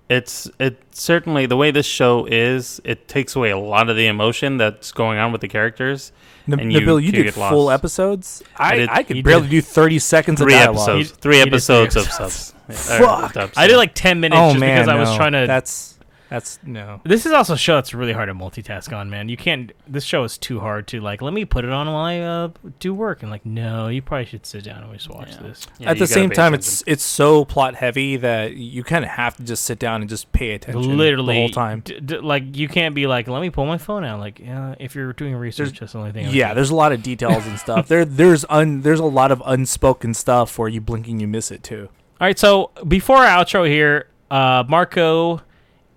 it's 0.10 0.49
it 0.60 0.82
certainly 0.91 1.45
the 1.45 1.56
way 1.57 1.72
this 1.72 1.86
show 1.86 2.26
is. 2.30 2.82
It 2.84 3.07
takes 3.07 3.36
away 3.36 3.52
a 3.52 3.57
lot 3.57 3.90
of 3.90 3.95
the 3.95 4.07
emotion 4.07 4.57
that's 4.57 4.91
going 4.91 5.18
on 5.18 5.32
with 5.32 5.41
the 5.41 5.48
characters. 5.48 6.11
N- 6.48 6.60
and 6.60 6.72
you 6.73 6.82
Nabil, 6.82 7.02
you 7.02 7.11
could 7.11 7.23
did 7.23 7.34
full 7.34 7.65
lost. 7.65 7.73
episodes. 7.80 8.44
I, 8.57 8.76
did- 8.76 8.90
I 8.90 9.02
could 9.03 9.23
barely 9.23 9.48
do 9.48 9.61
thirty 9.61 9.98
seconds 9.99 10.40
Three 10.41 10.53
of 10.53 10.60
dialogue. 10.60 10.90
episodes, 10.90 11.10
He- 11.10 11.15
three 11.15 11.36
he 11.38 11.41
three 11.44 11.49
episodes 11.52 11.95
of 11.95 12.03
subs. 12.11 12.53
Fuck. 12.69 13.34
dubs. 13.34 13.53
I 13.57 13.65
did 13.68 13.77
like 13.77 13.94
ten 13.95 14.19
minutes 14.19 14.40
Oh 14.40 14.49
just 14.49 14.60
man, 14.60 14.82
because 14.84 14.90
I 14.90 14.99
was 14.99 15.15
trying 15.15 15.32
to. 15.32 15.45
That's 15.48 15.94
that's 16.30 16.60
no. 16.64 17.02
this 17.03 17.26
is 17.26 17.31
also 17.34 17.53
a 17.53 17.57
show 17.57 17.76
that's 17.76 17.93
really 17.93 18.14
hard 18.14 18.30
to 18.30 18.34
multitask 18.34 18.95
on, 18.95 19.10
man. 19.10 19.30
You 19.30 19.38
can't. 19.38 19.72
This 19.88 20.03
show 20.03 20.23
is 20.23 20.38
too 20.38 20.60
hard 20.60 20.88
to 20.88 20.99
like. 20.99 21.22
Let 21.22 21.34
me 21.34 21.45
put 21.45 21.64
it 21.65 21.72
on 21.72 21.88
while 21.88 21.97
I 21.97 22.19
uh, 22.19 22.49
do 22.80 22.93
work, 22.93 23.22
and 23.22 23.31
like, 23.31 23.45
no, 23.45 23.88
you 23.88 24.02
probably 24.02 24.26
should 24.26 24.45
sit 24.45 24.64
down 24.64 24.84
and 24.84 24.93
just 24.93 25.10
watch 25.10 25.31
Yeah. 25.31 25.41
this. 25.43 25.68
Yeah, 25.80 25.91
At 25.91 25.99
the 25.99 26.07
same 26.07 26.30
time, 26.31 26.53
attention. 26.53 26.56
it's 26.72 26.84
it's 26.88 27.03
so 27.03 27.45
plot 27.45 27.76
heavy 27.76 28.18
that 28.18 28.56
you 28.56 28.84
kind 28.84 29.03
of 29.06 29.11
have 29.11 29.38
to 29.38 29.43
just 29.43 29.64
sit 29.64 29.80
down 29.80 30.02
and 30.02 30.10
just 30.10 30.31
pay 30.31 30.52
attention 30.53 30.97
Literally, 30.97 31.35
the 31.35 31.39
whole 31.41 31.49
time. 31.49 31.81
d- 31.81 31.99
d- 31.99 32.18
like 32.19 32.56
you 32.57 32.68
can't 32.68 32.95
be 32.95 33.07
like, 33.07 33.27
let 33.27 33.41
me 33.41 33.49
pull 33.49 33.65
my 33.65 33.77
phone 33.77 34.03
out. 34.03 34.19
Like, 34.19 34.39
yeah, 34.39 34.76
if 34.80 34.95
you're 34.95 35.14
doing 35.14 35.35
research, 35.35 35.80
that's 35.80 35.93
the 35.93 35.99
only 35.99 36.11
thing. 36.11 36.26
I 36.27 36.30
Yeah, 36.31 36.49
do. 36.49 36.56
there's 36.56 36.69
a 36.72 36.76
lot 36.76 36.91
of 36.91 37.03
details 37.03 37.45
and 37.47 37.60
stuff. 37.60 37.88
There 37.88 38.03
there's 38.06 38.45
un 38.49 38.81
there's 38.81 38.99
a 38.99 39.06
lot 39.06 39.31
of 39.31 39.41
unspoken 39.45 40.14
stuff 40.14 40.57
where 40.57 40.69
you 40.69 40.81
blink 40.81 41.07
and 41.07 41.22
you 41.22 41.27
miss 41.27 41.52
it 41.52 41.61
too. 41.64 41.89
All 42.19 42.26
right, 42.27 42.39
so 42.39 42.72
before 42.88 43.18
our 43.18 43.43
outro 43.43 43.68
here, 43.68 44.07
uh, 44.31 44.64
Marco 44.68 45.41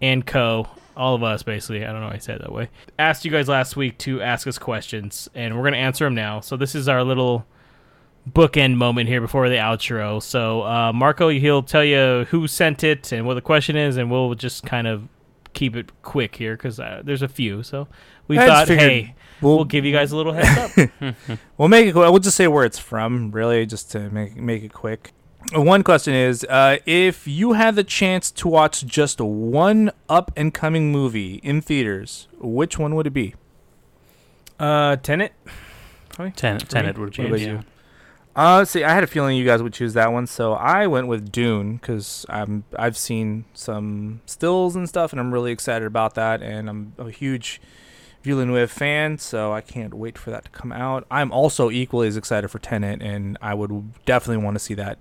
and 0.01 0.27
Co, 0.27 0.69
all 0.97 1.15
of 1.15 1.23
us 1.23 1.43
basically, 1.43 1.85
I 1.85 1.93
don't 1.93 2.01
know 2.01 2.09
why 2.09 2.15
I 2.15 2.19
said 2.19 2.37
it 2.37 2.43
that 2.43 2.53
way, 2.53 2.71
asked 2.99 3.25
you 3.25 3.31
guys 3.31 3.49
last 3.49 3.77
week 3.77 3.99
to 3.99 4.21
ask 4.23 4.47
us 4.47 4.59
questions, 4.59 5.29
and 5.35 5.57
we're 5.57 5.63
going 5.63 5.75
to 5.75 5.79
answer 5.79 6.05
them 6.05 6.15
now. 6.15 6.41
So 6.41 6.57
this 6.57 6.75
is 6.75 6.89
our 6.89 7.05
little 7.05 7.47
bookend 8.29 8.77
moment 8.77 9.09
here 9.09 9.21
before 9.21 9.49
the 9.49 9.57
outro. 9.57 10.23
So 10.23 10.63
uh, 10.63 10.93
Marco, 10.93 11.29
he'll 11.29 11.63
tell 11.63 11.85
you 11.85 12.27
who 12.31 12.47
sent 12.47 12.85
it 12.85 13.13
and 13.13 13.27
what 13.27 13.35
the 13.35 13.41
question 13.41 13.77
is, 13.77 13.97
and 13.97 14.11
we'll 14.11 14.35
just 14.35 14.65
kind 14.65 14.87
of 14.87 15.09
keep 15.55 15.77
it 15.77 15.91
quick 16.03 16.37
here 16.37 16.57
because 16.57 16.79
uh, 16.79 17.03
there's 17.05 17.23
a 17.23 17.29
few. 17.29 17.63
So 17.63 17.89
we 18.27 18.39
I 18.39 18.47
thought, 18.47 18.69
hey, 18.69 19.15
We'll 19.41 19.57
we'll 19.57 19.65
give 19.65 19.85
you 19.85 19.93
guys 19.93 20.13
a 20.13 20.17
little 20.17 20.33
heads 20.33 20.79
up. 20.79 21.19
we'll 21.57 21.69
make 21.69 21.87
it. 21.87 21.95
We'll 21.95 22.19
just 22.19 22.37
say 22.37 22.49
where 22.49 22.65
it's 22.65 22.79
from, 22.79 23.31
really, 23.31 23.67
just 23.67 23.91
to 23.93 24.11
make 24.11 24.37
make 24.37 24.65
it 24.65 24.73
quick. 24.73 25.13
One 25.55 25.83
question 25.83 26.15
is, 26.15 26.45
uh, 26.45 26.79
if 26.85 27.27
you 27.27 27.55
had 27.55 27.75
the 27.77 27.85
chance 27.85 28.31
to 28.33 28.49
watch 28.49 28.85
just 28.85 29.21
one 29.21 29.91
up 30.09 30.31
and 30.37 30.53
coming 30.53 30.93
movie 30.93 31.37
in 31.37 31.61
theaters, 31.63 32.29
which 32.39 32.79
one 32.79 32.95
would 32.97 33.07
it 33.07 33.13
be? 33.13 33.35
Uh, 34.59 34.97
Tenet. 34.97 35.33
Ten, 36.35 36.59
Tenet 36.59 36.99
would 36.99 37.11
What 37.11 37.17
be. 37.17 37.27
about 37.27 37.41
yeah. 37.41 37.47
you? 37.47 37.65
Uh, 38.35 38.65
see, 38.65 38.85
I 38.85 38.93
had 38.93 39.05
a 39.05 39.07
feeling 39.07 39.37
you 39.37 39.45
guys 39.45 39.63
would 39.63 39.73
choose 39.73 39.95
that 39.95 40.13
one, 40.13 40.27
so 40.27 40.53
I 40.53 40.87
went 40.87 41.07
with 41.07 41.33
Dune 41.33 41.77
because 41.77 42.27
I'm 42.29 42.65
I've 42.77 42.97
seen 42.97 43.45
some 43.55 44.21
stills 44.27 44.77
and 44.77 44.89
stuff, 44.89 45.13
and 45.13 45.21
I'm 45.21 45.33
really 45.33 45.51
excited 45.53 45.87
about 45.87 46.15
that, 46.15 46.43
and 46.43 46.69
I'm 46.69 46.93
a 46.99 47.11
huge 47.11 47.61
Villeneuve 48.23 48.71
fan, 48.71 49.19
so 49.19 49.53
I 49.53 49.61
can't 49.61 49.95
wait 49.95 50.19
for 50.19 50.31
that 50.31 50.45
to 50.45 50.51
come 50.51 50.73
out. 50.73 51.07
I'm 51.11 51.33
also 51.33 51.71
equally 51.71 52.09
as 52.09 52.17
excited 52.17 52.49
for 52.49 52.59
Tenet, 52.59 53.01
and 53.03 53.39
I 53.41 53.55
would 53.55 54.05
definitely 54.05 54.45
want 54.45 54.57
to 54.57 54.61
see 54.61 54.75
that 54.75 54.99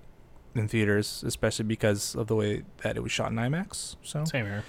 in 0.58 0.68
theaters, 0.68 1.22
especially 1.26 1.64
because 1.64 2.14
of 2.14 2.26
the 2.26 2.34
way 2.34 2.64
that 2.82 2.96
it 2.96 3.02
was 3.02 3.12
shot 3.12 3.30
in 3.30 3.36
IMAX. 3.36 3.96
So 4.02 4.24
Same 4.24 4.46
here. 4.46 4.64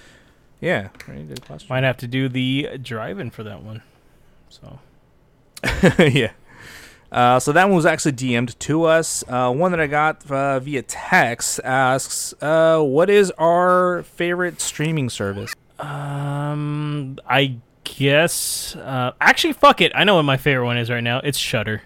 yeah, 0.62 0.90
very 1.06 1.24
good 1.24 1.46
question. 1.46 1.68
Might 1.70 1.84
have 1.84 1.98
to 1.98 2.08
do 2.08 2.30
the 2.30 2.78
drive-in 2.82 3.32
for 3.32 3.44
that 3.44 3.64
one. 3.64 3.82
So 4.50 4.80
yeah. 6.00 6.32
Uh, 7.12 7.40
so 7.40 7.52
that 7.52 7.66
one 7.66 7.76
was 7.76 7.88
actually 7.88 8.12
DM'd 8.14 8.60
to 8.60 8.84
us. 8.84 9.24
Uh, 9.28 9.52
one 9.52 9.72
that 9.72 9.80
I 9.80 9.88
got 9.88 10.30
uh, 10.30 10.60
via 10.60 10.84
text 10.84 11.60
asks, 11.64 12.36
uh, 12.42 12.80
"What 12.82 13.10
is 13.10 13.32
our 13.40 14.04
favorite 14.04 14.62
streaming 14.62 15.10
service?" 15.10 15.54
Um, 15.80 17.18
I 17.28 17.58
guess. 17.84 18.76
Uh, 18.76 19.14
actually, 19.20 19.54
fuck 19.54 19.82
it. 19.82 19.92
I 19.96 20.04
know 20.04 20.16
what 20.16 20.24
my 20.24 20.38
favorite 20.38 20.66
one 20.66 20.78
is 20.78 20.90
right 20.92 21.04
now. 21.04 21.20
It's 21.24 21.38
Shudder. 21.38 21.82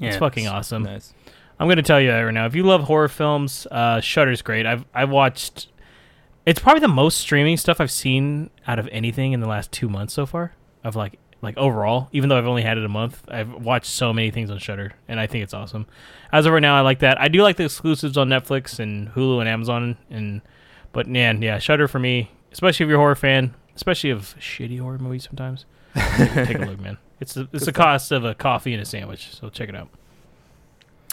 Yeah, 0.00 0.08
it's 0.08 0.16
fucking 0.16 0.48
awesome. 0.48 0.82
Nice. 0.82 1.14
I'm 1.58 1.68
gonna 1.68 1.82
tell 1.82 2.00
you 2.00 2.10
right 2.12 2.30
now. 2.32 2.46
If 2.46 2.54
you 2.54 2.64
love 2.64 2.84
horror 2.84 3.08
films, 3.08 3.66
uh, 3.70 4.00
Shudder's 4.00 4.42
great. 4.42 4.66
I've 4.66 4.84
I've 4.94 5.10
watched. 5.10 5.68
It's 6.46 6.60
probably 6.60 6.80
the 6.80 6.88
most 6.88 7.18
streaming 7.18 7.56
stuff 7.56 7.80
I've 7.80 7.90
seen 7.90 8.50
out 8.66 8.78
of 8.78 8.88
anything 8.92 9.32
in 9.32 9.40
the 9.40 9.46
last 9.46 9.72
two 9.72 9.88
months 9.88 10.12
so 10.12 10.26
far. 10.26 10.52
Of 10.82 10.96
like 10.96 11.18
like 11.44 11.56
overall, 11.56 12.08
even 12.12 12.28
though 12.28 12.38
I've 12.38 12.46
only 12.46 12.62
had 12.62 12.78
it 12.78 12.84
a 12.84 12.88
month, 12.88 13.22
I've 13.28 13.52
watched 13.52 13.86
so 13.86 14.12
many 14.12 14.30
things 14.30 14.50
on 14.50 14.58
Shudder, 14.58 14.94
and 15.06 15.20
I 15.20 15.26
think 15.26 15.44
it's 15.44 15.54
awesome. 15.54 15.86
As 16.32 16.46
of 16.46 16.52
right 16.52 16.60
now, 16.60 16.76
I 16.76 16.80
like 16.80 16.98
that. 17.00 17.20
I 17.20 17.28
do 17.28 17.42
like 17.42 17.56
the 17.56 17.64
exclusives 17.64 18.16
on 18.16 18.28
Netflix 18.28 18.80
and 18.80 19.08
Hulu 19.10 19.40
and 19.40 19.48
Amazon, 19.48 19.96
and 20.10 20.42
but 20.92 21.06
man, 21.06 21.40
yeah, 21.42 21.58
Shutter 21.58 21.86
for 21.86 21.98
me, 21.98 22.30
especially 22.50 22.84
if 22.84 22.88
you're 22.88 22.98
a 22.98 23.00
horror 23.00 23.14
fan, 23.14 23.54
especially 23.76 24.10
of 24.10 24.34
shitty 24.40 24.80
horror 24.80 24.98
movies. 24.98 25.24
Sometimes 25.24 25.66
take 25.94 26.58
a 26.58 26.64
look, 26.64 26.80
man. 26.80 26.98
It's 27.20 27.34
the, 27.34 27.48
it's 27.52 27.66
the 27.66 27.72
cost 27.72 28.10
of 28.10 28.24
a 28.24 28.34
coffee 28.34 28.72
and 28.72 28.82
a 28.82 28.84
sandwich, 28.84 29.28
so 29.32 29.48
check 29.48 29.68
it 29.68 29.76
out. 29.76 29.88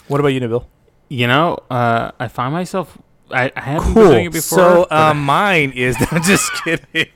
What 0.08 0.20
about 0.20 0.28
you, 0.28 0.40
Nabil? 0.40 0.64
You 1.08 1.26
know, 1.26 1.58
uh, 1.70 2.12
I 2.18 2.28
find 2.28 2.52
myself. 2.52 2.98
I, 3.30 3.50
I 3.56 3.60
haven't 3.60 3.94
been 3.94 4.04
doing 4.10 4.26
it 4.26 4.32
before. 4.32 4.58
So 4.58 4.86
um, 4.90 5.24
mine 5.24 5.72
is 5.72 5.96
I'm 6.10 6.22
just 6.22 6.52
kidding. 6.64 7.06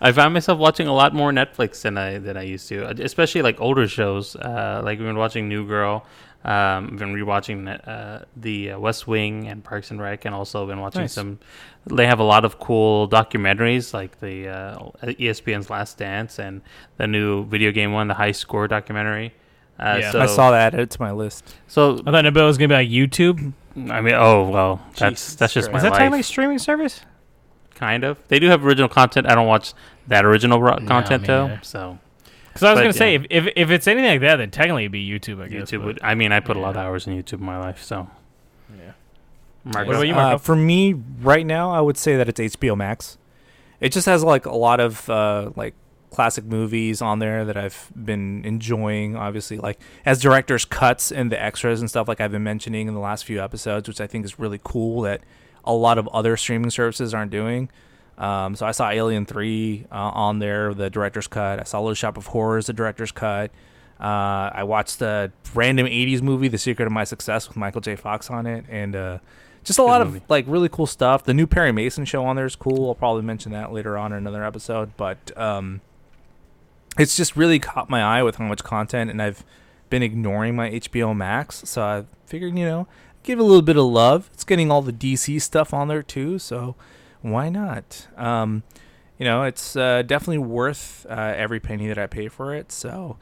I 0.00 0.12
found 0.12 0.32
myself 0.34 0.58
watching 0.58 0.88
a 0.88 0.94
lot 0.94 1.14
more 1.14 1.30
Netflix 1.32 1.82
than 1.82 1.98
I 1.98 2.18
than 2.18 2.36
I 2.36 2.42
used 2.42 2.68
to, 2.68 2.86
especially 3.02 3.42
like 3.42 3.60
older 3.60 3.86
shows. 3.86 4.36
Uh, 4.36 4.80
like 4.84 4.98
we've 4.98 5.06
been 5.08 5.18
watching 5.18 5.48
New 5.48 5.66
Girl. 5.66 6.06
Um, 6.44 6.90
I've 6.92 6.98
been 6.98 7.12
rewatching 7.12 7.66
uh, 7.88 8.24
the 8.36 8.72
uh, 8.72 8.78
West 8.78 9.08
Wing 9.08 9.48
and 9.48 9.64
Parks 9.64 9.90
and 9.90 10.00
Rec, 10.00 10.24
and 10.26 10.34
also 10.34 10.64
been 10.66 10.80
watching 10.80 11.02
Nice. 11.02 11.14
some. 11.14 11.40
They 11.86 12.06
have 12.06 12.20
a 12.20 12.24
lot 12.24 12.44
of 12.44 12.58
cool 12.60 13.08
documentaries, 13.08 13.92
like 13.92 14.20
the 14.20 14.48
uh, 14.48 14.78
ESPN's 15.02 15.70
Last 15.70 15.98
Dance 15.98 16.38
and 16.38 16.62
the 16.98 17.06
new 17.06 17.44
video 17.46 17.72
game 17.72 17.92
one, 17.92 18.06
the 18.08 18.14
High 18.14 18.32
Score 18.32 18.68
documentary. 18.68 19.34
Uh, 19.78 19.98
Yeah. 20.00 20.12
so, 20.12 20.20
I 20.20 20.26
saw 20.26 20.50
that. 20.52 20.74
Added 20.74 20.90
to 20.92 21.00
my 21.02 21.12
list. 21.12 21.54
So 21.66 21.94
I 22.06 22.10
thought 22.10 22.24
Nabil 22.24 22.46
was 22.46 22.56
gonna 22.58 22.68
be 22.68 22.74
like 22.74 22.88
YouTube. 22.88 23.52
I 23.90 24.00
mean, 24.00 24.14
oh 24.14 24.48
well, 24.48 24.80
that's 24.96 25.20
Jesus 25.20 25.34
that's 25.36 25.52
just 25.52 25.68
Christ. 25.68 25.72
my 25.72 25.76
Is 25.78 25.82
that 25.82 25.90
life. 25.92 25.98
technically 25.98 26.22
streaming 26.22 26.58
service? 26.58 27.00
kind 27.74 28.04
of. 28.04 28.16
They 28.28 28.38
do 28.38 28.46
have 28.48 28.64
original 28.64 28.88
content. 28.88 29.26
I 29.30 29.34
don't 29.34 29.46
watch 29.46 29.74
that 30.08 30.24
original 30.24 30.62
ro- 30.62 30.78
content 30.86 31.22
me 31.22 31.26
though. 31.26 31.58
So 31.60 31.98
Because 32.48 32.62
I 32.62 32.70
was 32.70 32.78
But, 32.78 32.82
gonna 32.84 32.92
say 32.94 33.14
if, 33.16 33.26
if 33.28 33.48
if 33.54 33.70
it's 33.70 33.86
anything 33.86 34.08
like 34.12 34.20
that, 34.22 34.36
then 34.36 34.50
technically 34.50 34.84
it'd 34.84 34.92
be 34.92 35.06
YouTube. 35.06 35.42
I 35.42 35.48
guess. 35.48 35.70
YouTube 35.70 35.78
but- 35.80 35.84
would. 35.86 36.00
I 36.02 36.14
mean, 36.14 36.32
I 36.32 36.40
put 36.40 36.56
a 36.56 36.60
lot 36.60 36.70
of 36.70 36.78
hours 36.78 37.06
in 37.06 37.12
YouTube 37.22 37.40
in 37.40 37.44
my 37.44 37.58
life. 37.58 37.82
So 37.82 38.08
Yeah. 38.74 38.92
Marcus, 39.64 39.88
What 39.88 39.96
about 39.96 40.06
you, 40.08 40.14
Uh, 40.14 40.38
for 40.38 40.56
me, 40.56 40.94
right 41.20 41.44
now, 41.44 41.70
I 41.70 41.82
would 41.82 41.98
say 41.98 42.16
that 42.16 42.30
it's 42.30 42.40
HBO 42.40 42.76
Max. 42.76 43.18
It 43.78 43.92
just 43.92 44.06
has 44.06 44.24
like 44.24 44.46
a 44.46 44.56
lot 44.56 44.80
of 44.80 45.10
uh, 45.10 45.50
like 45.54 45.74
classic 46.16 46.44
movies 46.46 47.02
on 47.02 47.18
there 47.18 47.44
that 47.44 47.56
I've 47.56 47.90
been 47.94 48.42
enjoying. 48.44 49.14
Obviously, 49.16 49.58
like 49.58 49.78
as 50.04 50.20
directors' 50.20 50.64
cuts 50.64 51.12
and 51.12 51.30
the 51.30 51.40
extras 51.40 51.80
and 51.80 51.88
stuff, 51.90 52.08
like 52.08 52.20
I've 52.20 52.32
been 52.32 52.42
mentioning 52.42 52.88
in 52.88 52.94
the 52.94 53.00
last 53.00 53.24
few 53.26 53.40
episodes, 53.42 53.86
which 53.86 54.00
I 54.00 54.06
think 54.06 54.24
is 54.24 54.38
really 54.38 54.58
cool 54.64 55.02
that 55.02 55.20
a 55.64 55.74
lot 55.74 55.98
of 55.98 56.08
other 56.08 56.36
streaming 56.36 56.70
services 56.70 57.12
aren't 57.12 57.30
doing. 57.30 57.68
Um, 58.16 58.56
so 58.56 58.64
I 58.64 58.70
saw 58.70 58.88
Alien 58.88 59.26
Three 59.26 59.84
uh, 59.92 59.94
on 59.96 60.38
there, 60.38 60.72
the 60.72 60.88
director's 60.88 61.26
cut. 61.28 61.60
I 61.60 61.64
saw 61.64 61.80
Little 61.80 61.94
Shop 61.94 62.16
of 62.16 62.26
Horrors, 62.28 62.66
the 62.66 62.72
director's 62.72 63.12
cut. 63.12 63.50
Uh, 64.00 64.50
I 64.54 64.64
watched 64.64 64.98
the 65.00 65.32
random 65.54 65.86
'80s 65.86 66.22
movie, 66.22 66.48
The 66.48 66.56
Secret 66.58 66.86
of 66.86 66.92
My 66.92 67.04
Success, 67.04 67.46
with 67.46 67.58
Michael 67.58 67.82
J. 67.82 67.94
Fox 67.94 68.30
on 68.30 68.46
it, 68.46 68.64
and 68.70 68.96
uh, 68.96 69.18
just 69.64 69.78
a 69.78 69.82
Good 69.82 69.86
lot 69.86 70.06
movie. 70.06 70.18
of 70.18 70.30
like 70.30 70.44
really 70.48 70.68
cool 70.70 70.86
stuff. 70.86 71.24
The 71.24 71.34
new 71.34 71.46
Perry 71.46 71.72
Mason 71.72 72.04
show 72.06 72.24
on 72.24 72.36
there 72.36 72.46
is 72.46 72.56
cool. 72.56 72.88
I'll 72.88 72.94
probably 72.94 73.22
mention 73.22 73.52
that 73.52 73.70
later 73.72 73.98
on 73.98 74.12
in 74.12 74.18
another 74.18 74.44
episode, 74.44 74.96
but 74.96 75.36
um, 75.36 75.80
it's 76.98 77.16
just 77.16 77.36
really 77.36 77.58
caught 77.58 77.90
my 77.90 78.02
eye 78.02 78.22
with 78.22 78.36
how 78.36 78.44
much 78.44 78.64
content, 78.64 79.10
and 79.10 79.20
I've 79.20 79.44
been 79.90 80.02
ignoring 80.02 80.56
my 80.56 80.70
HBO 80.70 81.14
Max, 81.16 81.62
so 81.64 81.82
I 81.82 82.04
figured 82.26 82.58
you 82.58 82.64
know 82.64 82.88
give 83.26 83.38
it 83.38 83.42
a 83.42 83.44
little 83.44 83.62
bit 83.62 83.76
of 83.76 83.84
love. 83.84 84.30
It's 84.32 84.44
getting 84.44 84.70
all 84.70 84.82
the 84.82 84.92
DC 84.92 85.42
stuff 85.42 85.74
on 85.74 85.88
there 85.88 86.02
too, 86.02 86.38
so 86.38 86.76
why 87.22 87.48
not? 87.48 88.06
Um, 88.16 88.62
you 89.18 89.24
know, 89.24 89.42
it's 89.42 89.76
uh, 89.76 90.02
definitely 90.02 90.38
worth 90.38 91.04
uh, 91.10 91.34
every 91.36 91.60
penny 91.60 91.88
that 91.88 91.98
I 91.98 92.06
pay 92.06 92.28
for 92.28 92.54
it. 92.54 92.70
So 92.70 93.16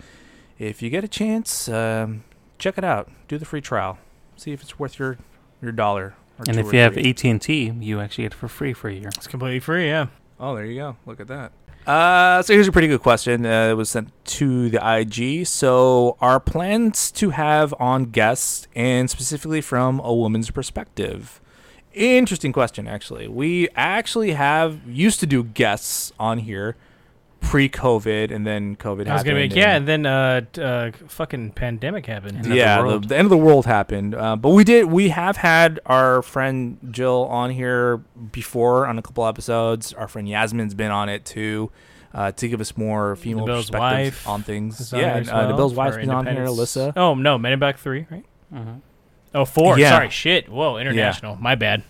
if 0.58 0.82
you 0.82 0.90
get 0.90 1.04
a 1.04 1.08
chance, 1.08 1.68
um, 1.68 2.24
check 2.58 2.76
it 2.78 2.84
out. 2.84 3.10
Do 3.28 3.38
the 3.38 3.44
free 3.44 3.60
trial. 3.60 3.98
See 4.36 4.52
if 4.52 4.62
it's 4.62 4.78
worth 4.78 4.98
your 4.98 5.18
your 5.62 5.72
dollar. 5.72 6.14
Or 6.38 6.44
and 6.48 6.58
if 6.58 6.66
or 6.66 6.74
you 6.74 6.80
have 6.80 6.94
three. 6.94 7.10
AT 7.10 7.24
and 7.24 7.40
T, 7.40 7.72
you 7.80 8.00
actually 8.00 8.24
get 8.24 8.32
it 8.32 8.36
for 8.36 8.48
free 8.48 8.72
for 8.72 8.88
a 8.88 8.94
year. 8.94 9.08
It's 9.16 9.28
completely 9.28 9.60
free. 9.60 9.86
Yeah. 9.86 10.08
Oh, 10.38 10.54
there 10.56 10.64
you 10.64 10.80
go. 10.80 10.96
Look 11.06 11.20
at 11.20 11.28
that. 11.28 11.52
Uh, 11.86 12.40
so 12.42 12.54
here's 12.54 12.68
a 12.68 12.72
pretty 12.72 12.88
good 12.88 13.02
question. 13.02 13.44
Uh, 13.44 13.68
it 13.70 13.74
was 13.74 13.90
sent 13.90 14.10
to 14.24 14.70
the 14.70 14.80
IG. 14.82 15.46
So, 15.46 16.16
our 16.20 16.40
plans 16.40 17.10
to 17.12 17.30
have 17.30 17.74
on 17.78 18.06
guests, 18.06 18.66
and 18.74 19.10
specifically 19.10 19.60
from 19.60 20.00
a 20.00 20.14
woman's 20.14 20.50
perspective. 20.50 21.42
Interesting 21.92 22.52
question, 22.52 22.88
actually. 22.88 23.28
We 23.28 23.68
actually 23.76 24.32
have 24.32 24.80
used 24.88 25.20
to 25.20 25.26
do 25.26 25.44
guests 25.44 26.12
on 26.18 26.38
here 26.38 26.74
pre-COVID, 27.44 28.30
and 28.30 28.46
then 28.46 28.76
COVID 28.76 29.06
I 29.08 29.12
was 29.14 29.22
gonna 29.22 29.36
happened. 29.40 29.54
be 29.54 29.58
yeah, 29.60 29.76
and- 29.76 29.88
and 29.88 30.04
then 30.04 30.06
uh, 30.06 30.60
uh, 30.62 30.90
fucking 31.08 31.52
pandemic 31.52 32.06
happened. 32.06 32.36
End 32.38 32.46
of 32.46 32.50
the 32.52 32.56
yeah, 32.56 32.82
the, 32.82 32.98
the 32.98 33.16
end 33.16 33.26
of 33.26 33.30
the 33.30 33.36
world 33.36 33.66
happened. 33.66 34.14
Uh, 34.14 34.36
but 34.36 34.50
we 34.50 34.64
did. 34.64 34.86
We 34.86 35.10
have 35.10 35.36
had 35.36 35.80
our 35.86 36.22
friend 36.22 36.78
Jill 36.90 37.26
on 37.30 37.50
here 37.50 37.98
before 38.32 38.86
on 38.86 38.98
a 38.98 39.02
couple 39.02 39.26
episodes. 39.26 39.92
Our 39.92 40.08
friend 40.08 40.28
Yasmin's 40.28 40.74
been 40.74 40.90
on 40.90 41.08
it 41.08 41.24
too, 41.24 41.70
uh, 42.14 42.32
to 42.32 42.48
give 42.48 42.60
us 42.60 42.76
more 42.76 43.16
female 43.16 43.46
Bill's 43.46 43.70
perspective 43.70 44.14
wife 44.24 44.28
on 44.28 44.42
things. 44.42 44.92
On 44.92 44.98
Yeah, 45.00 45.12
there 45.12 45.20
as 45.22 45.28
uh, 45.30 45.46
the 45.48 45.54
Bill's 45.54 45.74
wife's 45.74 45.96
been 45.96 46.10
on 46.10 46.26
here. 46.26 46.46
Alyssa. 46.46 46.92
Oh 46.96 47.14
no, 47.14 47.38
Men 47.38 47.52
in 47.52 47.58
Black 47.58 47.78
Three, 47.78 48.06
right? 48.10 48.24
Mm-hmm. 48.52 48.74
Oh, 49.36 49.44
four. 49.44 49.78
Yeah. 49.78 49.90
Sorry, 49.90 50.10
shit. 50.10 50.48
Whoa, 50.48 50.76
international. 50.78 51.34
My 51.36 51.56
bad. 51.56 51.82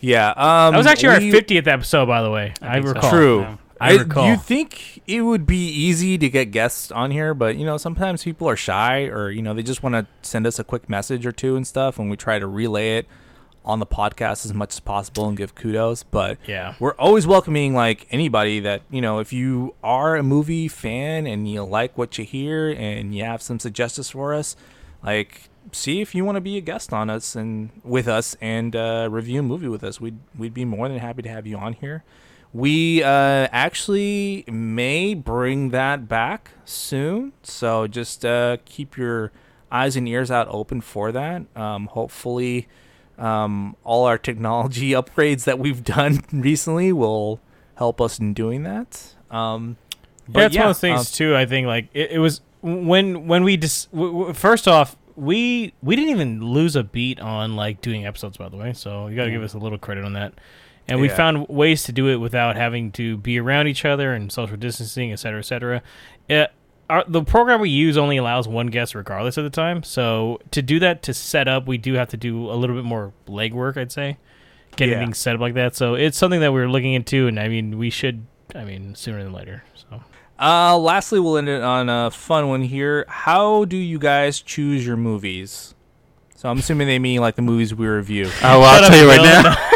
Yeah, 0.00 0.28
um, 0.36 0.72
that 0.72 0.76
was 0.78 0.86
actually 0.86 1.18
we- 1.20 1.26
our 1.26 1.32
fiftieth 1.32 1.66
episode, 1.66 2.06
by 2.06 2.22
the 2.22 2.30
way. 2.30 2.52
I, 2.60 2.74
think 2.74 2.86
so. 2.86 2.92
recall. 2.92 3.10
True. 3.10 3.40
Yeah. 3.40 3.56
I 3.80 3.96
recall. 3.96 4.28
You 4.30 4.36
think 4.36 5.02
it 5.06 5.22
would 5.22 5.46
be 5.46 5.68
easy 5.68 6.16
to 6.18 6.28
get 6.28 6.46
guests 6.52 6.90
on 6.92 7.10
here, 7.10 7.34
but 7.34 7.56
you 7.56 7.64
know 7.66 7.76
sometimes 7.76 8.22
people 8.24 8.48
are 8.48 8.56
shy, 8.56 9.04
or 9.04 9.30
you 9.30 9.42
know 9.42 9.54
they 9.54 9.62
just 9.62 9.82
want 9.82 9.94
to 9.94 10.06
send 10.22 10.46
us 10.46 10.58
a 10.58 10.64
quick 10.64 10.88
message 10.88 11.26
or 11.26 11.32
two 11.32 11.56
and 11.56 11.66
stuff, 11.66 11.98
and 11.98 12.10
we 12.10 12.16
try 12.16 12.38
to 12.38 12.46
relay 12.46 12.98
it 12.98 13.06
on 13.64 13.78
the 13.80 13.86
podcast 13.86 14.44
as 14.44 14.52
much 14.52 14.74
as 14.74 14.80
possible 14.80 15.26
and 15.26 15.36
give 15.38 15.54
kudos. 15.54 16.02
But 16.02 16.36
Yeah. 16.46 16.74
we're 16.78 16.92
always 16.96 17.26
welcoming 17.26 17.74
like 17.74 18.06
anybody 18.10 18.60
that 18.60 18.82
you 18.90 19.00
know 19.00 19.18
if 19.20 19.32
you 19.32 19.74
are 19.82 20.16
a 20.16 20.22
movie 20.22 20.68
fan 20.68 21.26
and 21.26 21.48
you 21.50 21.62
like 21.64 21.96
what 21.96 22.18
you 22.18 22.24
hear 22.24 22.68
and 22.70 23.14
you 23.14 23.24
have 23.24 23.40
some 23.40 23.58
suggestions 23.58 24.10
for 24.10 24.34
us 24.34 24.54
like 25.02 25.48
see 25.72 26.02
if 26.02 26.14
you 26.14 26.26
want 26.26 26.36
to 26.36 26.42
be 26.42 26.58
a 26.58 26.60
guest 26.60 26.92
on 26.92 27.08
us 27.08 27.34
and 27.34 27.70
with 27.82 28.06
us 28.06 28.36
and 28.42 28.76
uh, 28.76 29.08
review 29.10 29.40
a 29.40 29.42
movie 29.42 29.66
with 29.68 29.82
us 29.82 29.98
we'd 29.98 30.18
we'd 30.36 30.52
be 30.52 30.66
more 30.66 30.86
than 30.90 30.98
happy 30.98 31.22
to 31.22 31.28
have 31.30 31.46
you 31.46 31.56
on 31.56 31.72
here 31.72 32.04
we 32.54 33.02
uh, 33.02 33.48
actually 33.52 34.44
may 34.46 35.12
bring 35.12 35.70
that 35.70 36.08
back 36.08 36.52
soon 36.64 37.32
so 37.42 37.86
just 37.86 38.24
uh, 38.24 38.56
keep 38.64 38.96
your 38.96 39.32
eyes 39.70 39.96
and 39.96 40.08
ears 40.08 40.30
out 40.30 40.46
open 40.48 40.80
for 40.80 41.12
that 41.12 41.42
um, 41.56 41.86
hopefully 41.88 42.66
um, 43.18 43.76
all 43.84 44.04
our 44.04 44.18
technology 44.18 44.90
upgrades 44.92 45.44
that 45.44 45.58
we've 45.58 45.84
done 45.84 46.24
recently 46.32 46.92
will 46.92 47.40
help 47.76 48.00
us 48.00 48.18
in 48.18 48.34
doing 48.34 48.62
that. 48.64 49.14
Um, 49.30 49.76
but 50.28 50.40
yeah, 50.40 50.46
it's 50.46 50.56
one 50.56 50.62
of 50.64 50.68
those 50.68 50.80
things 50.80 51.00
um, 51.00 51.04
too. 51.06 51.36
I 51.36 51.46
think 51.46 51.66
like 51.66 51.88
it, 51.92 52.12
it 52.12 52.18
was 52.18 52.40
when 52.62 53.26
when 53.26 53.44
we 53.44 53.56
dis- 53.56 53.86
w- 53.86 54.12
w- 54.12 54.32
first 54.32 54.66
off 54.66 54.96
we 55.16 55.74
we 55.82 55.96
didn't 55.96 56.10
even 56.10 56.44
lose 56.44 56.76
a 56.76 56.82
beat 56.82 57.20
on 57.20 57.56
like 57.56 57.80
doing 57.80 58.06
episodes, 58.06 58.36
by 58.36 58.48
the 58.48 58.56
way. 58.56 58.72
So 58.72 59.08
you 59.08 59.16
got 59.16 59.24
to 59.26 59.30
give 59.30 59.42
us 59.42 59.54
a 59.54 59.58
little 59.58 59.78
credit 59.78 60.04
on 60.04 60.14
that. 60.14 60.34
And 60.86 61.00
we 61.00 61.08
Yeah. 61.08 61.14
found 61.16 61.48
ways 61.48 61.82
to 61.84 61.92
do 61.92 62.08
it 62.08 62.16
without 62.16 62.56
having 62.56 62.92
to 62.92 63.16
be 63.16 63.38
around 63.40 63.68
each 63.68 63.84
other 63.84 64.12
and 64.12 64.30
social 64.30 64.56
distancing, 64.56 65.12
et 65.12 65.16
cetera, 65.16 65.38
et 65.38 65.44
cetera. 65.46 65.82
It, 66.28 66.50
our, 66.90 67.02
the 67.08 67.22
program 67.22 67.60
we 67.60 67.70
use 67.70 67.96
only 67.96 68.18
allows 68.18 68.46
one 68.46 68.66
guest 68.66 68.94
regardless 68.94 69.36
of 69.38 69.44
the 69.44 69.50
time. 69.50 69.82
So 69.82 70.40
to 70.50 70.60
do 70.60 70.78
that, 70.80 71.02
to 71.04 71.14
set 71.14 71.48
up, 71.48 71.66
we 71.66 71.78
do 71.78 71.94
have 71.94 72.08
to 72.08 72.16
do 72.18 72.50
a 72.50 72.52
little 72.54 72.76
bit 72.76 72.84
more 72.84 73.12
legwork, 73.26 73.78
I'd 73.78 73.90
say, 73.92 74.18
getting 74.76 74.92
Yeah. 74.92 75.00
things 75.00 75.16
set 75.16 75.34
up 75.34 75.40
like 75.40 75.54
that. 75.54 75.74
So 75.74 75.94
it's 75.94 76.18
something 76.18 76.40
that 76.40 76.52
we're 76.52 76.68
looking 76.68 76.92
into, 76.92 77.26
and 77.28 77.40
I 77.40 77.48
mean, 77.48 77.78
we 77.78 77.88
should, 77.88 78.26
I 78.54 78.64
mean, 78.64 78.94
sooner 78.94 79.22
than 79.24 79.32
later. 79.32 79.64
So 79.74 80.02
Uh, 80.38 80.76
lastly, 80.76 81.20
we'll 81.20 81.38
end 81.38 81.48
it 81.48 81.62
on 81.62 81.88
a 81.88 82.10
fun 82.10 82.48
one 82.48 82.62
here. 82.62 83.06
How 83.08 83.64
do 83.64 83.76
you 83.76 83.98
guys 83.98 84.40
choose 84.40 84.84
your 84.84 84.96
movies? 84.96 85.74
So 86.34 86.50
I'm 86.50 86.58
assuming 86.58 86.88
they 86.88 86.98
mean 86.98 87.20
like 87.22 87.36
the 87.36 87.42
movies 87.42 87.72
we 87.74 87.86
review. 87.86 88.26
Oh, 88.42 88.60
well, 88.60 88.64
I'll 88.82 88.90
tell 88.90 89.00
you 89.00 89.08
right 89.08 89.22
now. 89.22 89.56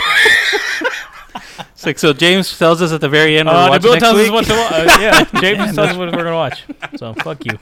It's 1.59 1.87
like, 1.87 1.99
so 1.99 2.13
James 2.13 2.57
tells 2.59 2.83
us 2.83 2.93
at 2.93 3.01
the 3.01 3.09
very 3.09 3.39
end. 3.39 3.49
Uh, 3.49 3.53
we're 3.53 3.57
the 3.57 3.71
watching 3.71 3.83
Bill 3.83 3.93
next 3.93 4.03
tells 4.03 4.19
us 4.19 4.31
what 4.31 4.45
to 4.47 4.53
watch. 4.53 4.73
Uh, 4.73 4.99
yeah, 5.35 5.41
James 5.41 5.75
tells 5.75 5.91
us 5.91 5.97
what 5.97 6.13
we're 6.13 6.25
gonna 6.25 6.35
watch. 6.35 6.65
So 6.97 7.15
fuck 7.23 7.45
you. 7.45 7.59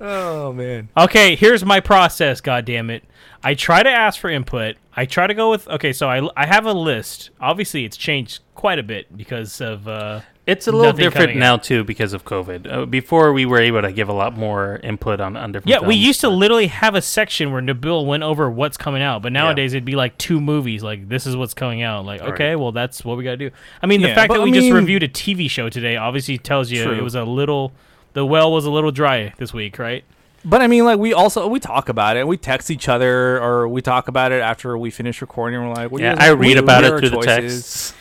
Oh 0.00 0.52
man. 0.52 0.88
Okay, 0.96 1.36
here's 1.36 1.64
my 1.64 1.80
process. 1.80 2.40
God 2.40 2.64
damn 2.64 2.90
it! 2.90 3.04
I 3.44 3.54
try 3.54 3.82
to 3.82 3.90
ask 3.90 4.20
for 4.20 4.30
input. 4.30 4.76
I 4.94 5.06
try 5.06 5.26
to 5.26 5.34
go 5.34 5.50
with 5.50 5.68
okay. 5.68 5.92
So 5.92 6.08
I 6.08 6.28
I 6.36 6.46
have 6.46 6.66
a 6.66 6.72
list. 6.72 7.30
Obviously, 7.40 7.84
it's 7.84 7.96
changed 7.96 8.40
quite 8.54 8.78
a 8.78 8.82
bit 8.82 9.16
because 9.16 9.60
of 9.60 9.86
uh, 9.86 10.20
It's 10.44 10.66
a 10.66 10.72
little 10.72 10.92
different 10.92 11.36
now 11.36 11.56
too 11.56 11.84
because 11.84 12.12
of 12.12 12.24
COVID. 12.24 12.72
Uh, 12.72 12.86
before 12.86 13.32
we 13.32 13.46
were 13.46 13.60
able 13.60 13.82
to 13.82 13.92
give 13.92 14.08
a 14.08 14.12
lot 14.12 14.36
more 14.36 14.80
input 14.82 15.20
on, 15.20 15.36
on 15.36 15.52
different. 15.52 15.70
yeah. 15.70 15.78
We 15.78 15.94
films, 15.94 16.06
used 16.06 16.20
to 16.22 16.30
literally 16.30 16.66
have 16.66 16.96
a 16.96 17.02
section 17.02 17.52
where 17.52 17.62
Nabil 17.62 18.04
went 18.04 18.24
over 18.24 18.50
what's 18.50 18.76
coming 18.76 19.02
out, 19.02 19.22
but 19.22 19.32
nowadays 19.32 19.72
it'd 19.72 19.84
be 19.84 19.94
like 19.94 20.18
two 20.18 20.40
movies. 20.40 20.82
Like 20.82 21.08
this 21.08 21.26
is 21.26 21.36
what's 21.36 21.54
coming 21.54 21.82
out. 21.82 22.04
Like 22.04 22.22
okay, 22.22 22.56
well 22.56 22.72
that's 22.72 23.04
what 23.04 23.16
we 23.16 23.24
gotta 23.24 23.36
do. 23.36 23.50
I 23.80 23.86
mean, 23.86 24.02
the 24.02 24.14
fact 24.14 24.32
that 24.32 24.40
I 24.40 24.44
we 24.44 24.50
just 24.50 24.72
reviewed 24.72 25.04
a 25.04 25.08
TV 25.08 25.48
show 25.48 25.68
today 25.68 25.96
obviously 25.96 26.38
tells 26.38 26.70
you 26.72 26.84
True. 26.84 26.94
it 26.94 27.02
was 27.02 27.14
a 27.14 27.24
little. 27.24 27.72
The 28.14 28.26
well 28.26 28.52
was 28.52 28.66
a 28.66 28.70
little 28.70 28.90
dry 28.90 29.32
this 29.38 29.54
week, 29.54 29.78
right? 29.78 30.04
But 30.44 30.60
I 30.60 30.66
mean, 30.66 30.84
like 30.84 30.98
we 30.98 31.12
also 31.12 31.46
we 31.46 31.60
talk 31.60 31.88
about 31.88 32.16
it. 32.16 32.26
We 32.26 32.36
text 32.36 32.68
each 32.70 32.88
other, 32.88 33.40
or 33.40 33.68
we 33.68 33.80
talk 33.80 34.08
about 34.08 34.32
it 34.32 34.40
after 34.40 34.76
we 34.76 34.90
finish 34.90 35.20
recording. 35.20 35.60
We're 35.60 35.72
like, 35.72 35.92
what 35.92 35.98
do 35.98 36.04
you 36.04 36.10
Yeah, 36.10 36.16
I 36.18 36.30
read 36.30 36.56
about 36.56 36.82
it 36.82 36.98
through 36.98 37.10
the 37.10 37.20
texts. 37.20 37.94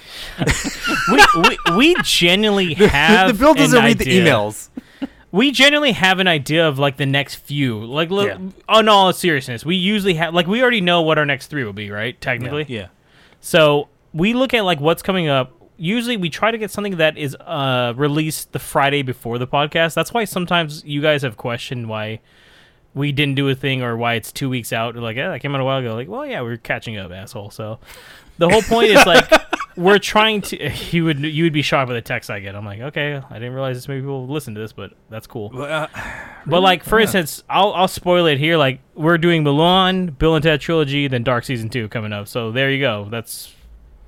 We, 1.12 1.26
we 1.42 1.76
we 1.78 1.96
genuinely 2.04 2.74
have 2.76 3.28
the 3.28 3.34
Bill 3.34 3.54
doesn't 3.54 3.78
an 3.78 3.86
read 3.86 3.98
the 3.98 4.06
idea. 4.06 4.26
emails. 4.26 4.70
we 5.32 5.52
generally 5.52 5.92
have 5.94 6.20
an 6.20 6.28
idea 6.28 6.68
of 6.68 6.78
like 6.80 6.98
the 6.98 7.06
next 7.06 7.36
few 7.36 7.84
like 7.86 8.10
li- 8.10 8.28
Yeah. 8.28 8.38
on 8.68 8.90
all 8.90 9.12
seriousness 9.14 9.66
we 9.66 9.76
usually 9.76 10.16
have 10.16 10.34
like 10.34 10.48
we 10.48 10.62
already 10.62 10.82
know 10.82 11.02
what 11.02 11.18
our 11.18 11.26
next 11.26 11.48
three 11.48 11.64
will 11.64 11.74
be 11.74 11.90
right 11.92 12.20
technically 12.20 12.66
Yeah. 12.68 12.88
so 13.40 13.88
we 14.14 14.34
look 14.34 14.54
at 14.54 14.66
like 14.66 14.80
what's 14.80 15.02
coming 15.02 15.28
up 15.28 15.54
usually 15.78 16.18
we 16.18 16.30
try 16.30 16.52
to 16.52 16.58
get 16.58 16.70
something 16.70 16.98
that 16.98 17.18
is 17.18 17.36
uh 17.36 17.94
released 17.96 18.52
the 18.52 18.60
friday 18.60 19.02
before 19.02 19.38
the 19.38 19.48
podcast 19.48 19.94
that's 19.94 20.14
why 20.14 20.26
sometimes 20.26 20.84
you 20.86 21.02
guys 21.02 21.22
have 21.22 21.38
questioned 21.38 21.88
why 21.90 22.20
we 22.94 23.12
didn't 23.14 23.36
do 23.36 23.48
a 23.48 23.56
thing 23.56 23.82
or 23.82 23.96
why 23.96 24.16
it's 24.16 24.32
two 24.34 24.50
weeks 24.50 24.74
out 24.74 24.96
like 24.98 25.16
yeah 25.16 25.30
that 25.30 25.40
came 25.40 25.56
out 25.56 25.62
a 25.62 25.64
while 25.64 25.80
ago 25.80 25.96
like 25.96 26.10
well 26.10 26.26
yeah 26.26 26.42
we're 26.42 26.58
catching 26.58 26.98
up 26.98 27.10
asshole 27.12 27.50
so 27.50 27.80
the 28.38 28.50
whole 28.50 28.62
point 28.64 28.90
is 28.90 29.06
like 29.06 29.28
we're 29.76 30.00
trying 30.00 30.42
to 30.42 30.72
you 30.92 31.06
would 31.06 31.20
you 31.20 31.44
would 31.46 31.54
be 31.54 31.62
shocked 31.62 31.88
by 31.88 31.94
the 31.94 32.02
text 32.02 32.30
i 32.30 32.40
get 32.40 32.56
i'm 32.56 32.66
like 32.66 32.80
okay 32.82 33.22
i 33.30 33.34
didn't 33.36 33.54
realize 33.54 33.78
this 33.78 33.88
many 33.88 34.02
people 34.02 34.28
listen 34.28 34.54
to 34.54 34.60
this 34.60 34.72
but 34.74 34.92
that's 35.10 35.28
cool 35.28 35.50
But, 35.50 35.72
uh, 35.72 35.88
but 36.46 36.62
like 36.62 36.84
for 36.84 37.00
instance, 37.00 37.44
I'll 37.50 37.72
I'll 37.74 37.88
spoil 37.88 38.26
it 38.26 38.38
here. 38.40 38.58
Like 38.58 38.80
we're 38.96 39.18
doing 39.18 39.44
Mulan, 39.44 40.18
Bill 40.18 40.36
and 40.36 40.42
Ted 40.44 40.60
trilogy, 40.60 41.08
then 41.08 41.24
Dark 41.24 41.44
season 41.46 41.70
two 41.70 41.88
coming 41.88 42.12
up. 42.14 42.28
So 42.28 42.52
there 42.52 42.72
you 42.72 42.80
go. 42.80 43.08
That's 43.12 43.54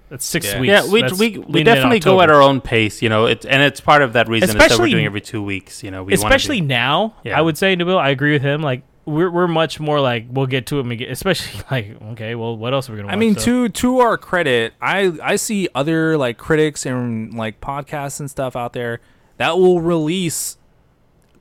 that's 0.10 0.26
six 0.26 0.48
Yeah. 0.48 0.60
weeks. 0.60 0.69
Yeah, 0.72 0.91
we 0.91 1.02
That's 1.02 1.19
we, 1.19 1.38
we 1.38 1.64
definitely 1.64 1.99
go 1.99 2.22
at 2.22 2.30
our 2.30 2.41
own 2.41 2.60
pace, 2.61 3.02
you 3.02 3.10
know. 3.10 3.26
It's 3.27 3.45
and 3.45 3.61
it's 3.61 3.80
part 3.81 4.02
of 4.02 4.14
that 4.14 4.27
reason 4.30 4.49
is 4.49 4.53
that 4.56 4.60
we're 4.60 4.65
Especially- 4.65 4.91
doing 4.91 5.06
every 5.06 5.22
two 5.22 5.44
weeks. 5.44 5.84
You 5.84 5.91
know, 5.91 6.03
we 6.03 6.14
Especially 6.14 6.60
do, 6.61 6.68
now, 6.68 7.15
Yeah. 7.23 7.38
I 7.38 7.41
would 7.41 7.57
say 7.57 7.76
Nabil. 7.76 7.98
I 7.98 8.10
agree 8.10 8.31
with 8.34 8.41
him. 8.41 8.61
Like 8.61 8.81
we're 9.05 9.30
we're 9.30 9.47
much 9.47 9.80
more 9.80 9.99
like 9.99 10.25
we'll 10.30 10.45
get 10.45 10.67
to 10.67 10.80
it. 10.80 11.01
Especially 11.01 11.61
like 11.71 12.01
okay, 12.13 12.35
well, 12.35 12.55
what 12.55 12.73
else 12.73 12.89
are 12.89 12.93
we 12.93 12.97
gonna? 12.97 13.07
Watch, 13.07 13.15
I 13.15 13.19
mean, 13.19 13.35
to 13.35 13.69
to 13.69 13.99
our 13.99 14.17
credit, 14.17 14.73
I 14.81 15.13
I 15.21 15.35
see 15.35 15.69
other 15.75 16.17
like 16.17 16.38
critics 16.38 16.85
and 16.85 17.34
like 17.34 17.59
podcasts 17.61 18.19
and 18.19 18.30
stuff 18.30 18.55
out 18.55 18.73
there 18.73 18.99
that 19.38 19.57
will 19.57 19.81
release 19.81 20.57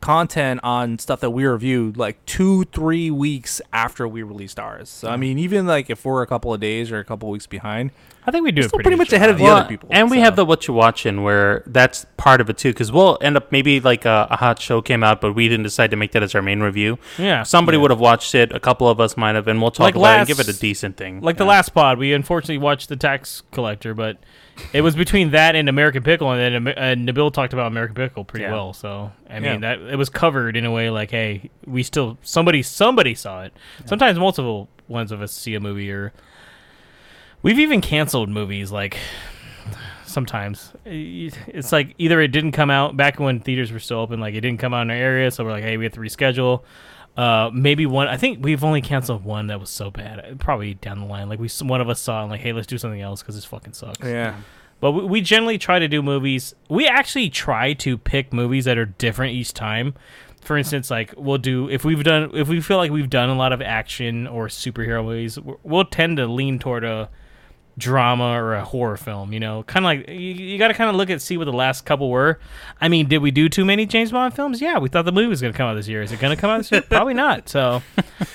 content 0.03 0.61
on 0.63 0.99
stuff 0.99 1.21
that 1.21 1.31
we 1.31 1.45
reviewed 1.47 1.97
like 1.97 2.23
two 2.27 2.65
three 2.65 3.11
weeks 3.11 3.63
after 3.73 4.07
we 4.07 4.23
released 4.23 4.59
ours. 4.61 4.91
So 4.91 5.09
I 5.09 5.17
mean, 5.17 5.39
even 5.39 5.67
like 5.67 5.89
if 5.89 6.05
we're 6.05 6.21
a 6.23 6.27
couple 6.27 6.53
of 6.53 6.61
days 6.61 6.93
or 6.93 6.99
a 6.99 7.05
couple 7.05 7.29
of 7.31 7.33
weeks 7.33 7.47
behind, 7.47 7.91
I 8.27 8.31
think 8.31 8.45
we 8.45 8.53
do 8.53 8.63
still 8.63 8.73
pretty, 8.79 8.89
pretty 8.89 8.99
much 8.99 9.13
ahead 9.13 9.31
of 9.31 9.39
the 9.39 9.45
Well, 9.45 9.57
other 9.59 9.69
people. 9.69 9.89
and 9.93 10.11
we 10.11 10.19
have 10.21 10.37
the 10.37 10.45
what 10.45 10.69
you 10.69 10.75
watching 10.75 11.23
where 11.23 11.63
that's 11.67 12.05
part 12.17 12.41
of 12.41 12.51
it 12.51 12.59
too, 12.59 12.71
because 12.73 12.93
we'll 12.93 13.17
end 13.21 13.37
up 13.37 13.51
maybe 13.51 13.81
like 13.81 14.05
a, 14.05 14.27
a 14.31 14.37
hot 14.37 14.61
show 14.61 14.83
came 14.83 15.03
out, 15.03 15.21
but 15.21 15.33
we 15.35 15.49
didn't 15.49 15.65
decide 15.65 15.91
to 15.93 15.97
make 15.97 16.13
that 16.13 16.23
as 16.23 16.35
our 16.35 16.43
main 16.43 16.61
review. 16.61 16.99
Yeah. 17.19 17.43
Somebody 17.45 17.79
Yeah. 17.79 17.83
would 17.83 17.91
have 17.93 18.01
watched 18.01 18.35
it. 18.35 18.53
A 18.53 18.61
couple 18.61 18.89
of 18.89 19.01
us 19.01 19.17
might 19.17 19.35
have, 19.35 19.49
and 19.49 19.61
we'll 19.63 19.71
talk 19.71 19.85
Like 19.87 19.95
about 19.97 20.15
it 20.17 20.19
and 20.19 20.27
give 20.29 20.41
it 20.41 20.49
a 20.49 20.59
decent 20.59 20.97
thing. 20.97 21.21
Like 21.21 21.37
the 21.37 21.45
last 21.45 21.71
pod, 21.71 21.99
we 21.99 22.13
unfortunately 22.13 22.59
watched 22.59 22.89
the 22.89 22.97
Tax 22.97 23.43
Collector, 23.53 23.95
but 23.95 24.19
it 24.73 24.83
was 24.83 24.95
between 24.95 25.31
that 25.31 25.55
and 25.57 25.69
American 25.69 26.03
Pickle, 26.03 26.31
and 26.33 26.67
then 26.67 26.75
uh, 26.77 26.95
Nabil 27.13 27.33
talked 27.33 27.53
about 27.53 27.67
American 27.69 27.95
Pickle 27.95 28.25
pretty 28.25 28.45
Yeah. 28.45 28.53
well. 28.53 28.73
So 28.73 29.13
I 29.29 29.35
mean, 29.41 29.63
Yeah. 29.63 29.77
that 29.77 29.81
it 29.81 29.97
was 29.97 30.09
covered 30.11 30.57
in 30.57 30.65
a 30.65 30.71
way 30.71 30.91
like, 30.91 31.11
hey, 31.11 31.51
we 31.67 31.83
still 31.83 32.19
somebody 32.23 32.63
somebody 32.63 33.15
saw 33.15 33.43
it. 33.43 33.53
Sometimes 33.87 34.19
multiple 34.19 34.69
ones 34.89 35.11
of 35.13 35.23
us 35.23 35.33
see 35.33 35.55
a 35.55 35.61
movie, 35.61 35.91
or 35.91 36.13
we've 37.43 37.59
even 37.59 37.81
canceled 37.81 38.29
movies 38.29 38.71
like. 38.71 38.99
Sometimes 40.05 40.73
it's 40.85 41.73
like 41.73 41.95
either 41.97 42.21
it 42.21 42.29
didn't 42.29 42.53
come 42.53 42.71
out 42.71 42.99
back 42.99 43.19
when 43.19 43.41
theaters 43.41 43.73
were 43.73 43.79
still 43.79 43.99
open, 44.01 44.21
like 44.21 44.35
it 44.35 44.43
didn't 44.43 44.59
come 44.61 44.75
out 44.75 44.83
in 44.83 44.91
our 44.91 44.97
area, 44.97 45.31
so 45.31 45.43
we're 45.43 45.53
like, 45.53 45.63
hey, 45.65 45.79
we 45.79 45.85
have 45.85 45.95
to 45.95 46.01
reschedule. 46.01 46.63
Uh, 47.17 47.51
maybe 47.53 47.85
one. 47.85 48.09
I 48.09 48.17
think 48.17 48.43
we've 48.43 48.65
only 48.65 48.81
canceled 48.81 49.25
one 49.25 49.49
that 49.49 49.61
was 49.61 49.69
so 49.71 49.91
bad. 49.91 50.19
Uh, 50.19 50.35
Probably 50.39 50.75
down 50.75 51.01
the 51.01 51.07
line, 51.07 51.29
like 51.29 51.39
we 51.39 51.49
one 51.63 51.81
of 51.81 51.89
us 51.89 52.01
saw 52.01 52.23
and 52.23 52.31
like, 52.31 52.41
hey, 52.41 52.53
let's 52.53 52.67
do 52.67 52.79
something 52.79 53.01
else 53.01 53.21
because 53.23 53.35
this 53.35 53.45
fucking 53.45 53.75
sucks. 53.75 54.01
yeah. 54.07 54.37
But 54.81 54.93
we, 54.93 55.05
we 55.05 55.21
generally 55.21 55.59
try 55.59 55.79
to 55.79 55.87
do 55.89 56.03
movies. 56.03 56.55
We 56.69 56.89
actually 56.89 57.31
try 57.31 57.75
to 57.75 57.97
pick 57.99 58.33
movies 58.33 58.65
that 58.65 58.79
are 58.79 58.87
different 58.87 59.35
each 59.35 59.53
time. 59.53 59.95
For 60.41 60.57
instance, 60.57 60.91
like 60.91 61.15
we'll 61.17 61.39
do 61.39 61.69
if 61.71 61.85
we've 61.85 62.03
done 62.03 62.31
if 62.35 62.49
we 62.49 62.61
feel 62.61 62.79
like 62.79 62.91
we've 62.91 63.11
done 63.11 63.29
a 63.29 63.37
lot 63.37 63.53
of 63.53 63.63
action 63.63 64.27
or 64.27 64.49
superhero 64.49 65.05
movies, 65.05 65.39
we'll 65.63 65.85
tend 65.85 66.17
to 66.17 66.27
lean 66.27 66.59
toward 66.59 66.83
a 66.83 67.11
drama 67.79 68.25
or 68.41 68.55
a 68.55 68.65
horror 68.65 68.97
film. 68.97 69.33
You 69.33 69.41
know, 69.41 69.63
kind 69.65 69.85
of 69.85 69.89
like 69.89 70.09
you, 70.09 70.15
you 70.15 70.59
got 70.59 70.69
to 70.69 70.75
kind 70.75 70.91
of 70.91 70.97
look 70.97 71.11
at 71.11 71.23
see 71.23 71.37
what 71.37 71.45
the 71.47 71.53
last 71.53 71.85
couple 71.85 72.11
were. 72.11 72.39
I 72.81 72.89
mean, 72.89 73.09
did 73.09 73.19
we 73.19 73.31
do 73.31 73.49
too 73.49 73.65
many 73.65 73.87
James 73.87 74.13
Bond 74.13 74.35
films? 74.35 74.61
Yeah, 74.61 74.79
we 74.79 74.89
thought 74.89 75.05
the 75.05 75.13
movie 75.13 75.29
was 75.29 75.41
going 75.41 75.53
to 75.53 75.57
come 75.57 75.69
out 75.69 75.75
this 75.75 75.89
year. 75.89 76.03
Is 76.03 76.13
it 76.13 76.21
going 76.21 76.35
to 76.35 76.41
come 76.41 76.51
out 76.51 76.59
this 76.59 76.71
year? 76.73 76.83
Probably 76.91 77.15
not. 77.15 77.49
So, 77.49 77.83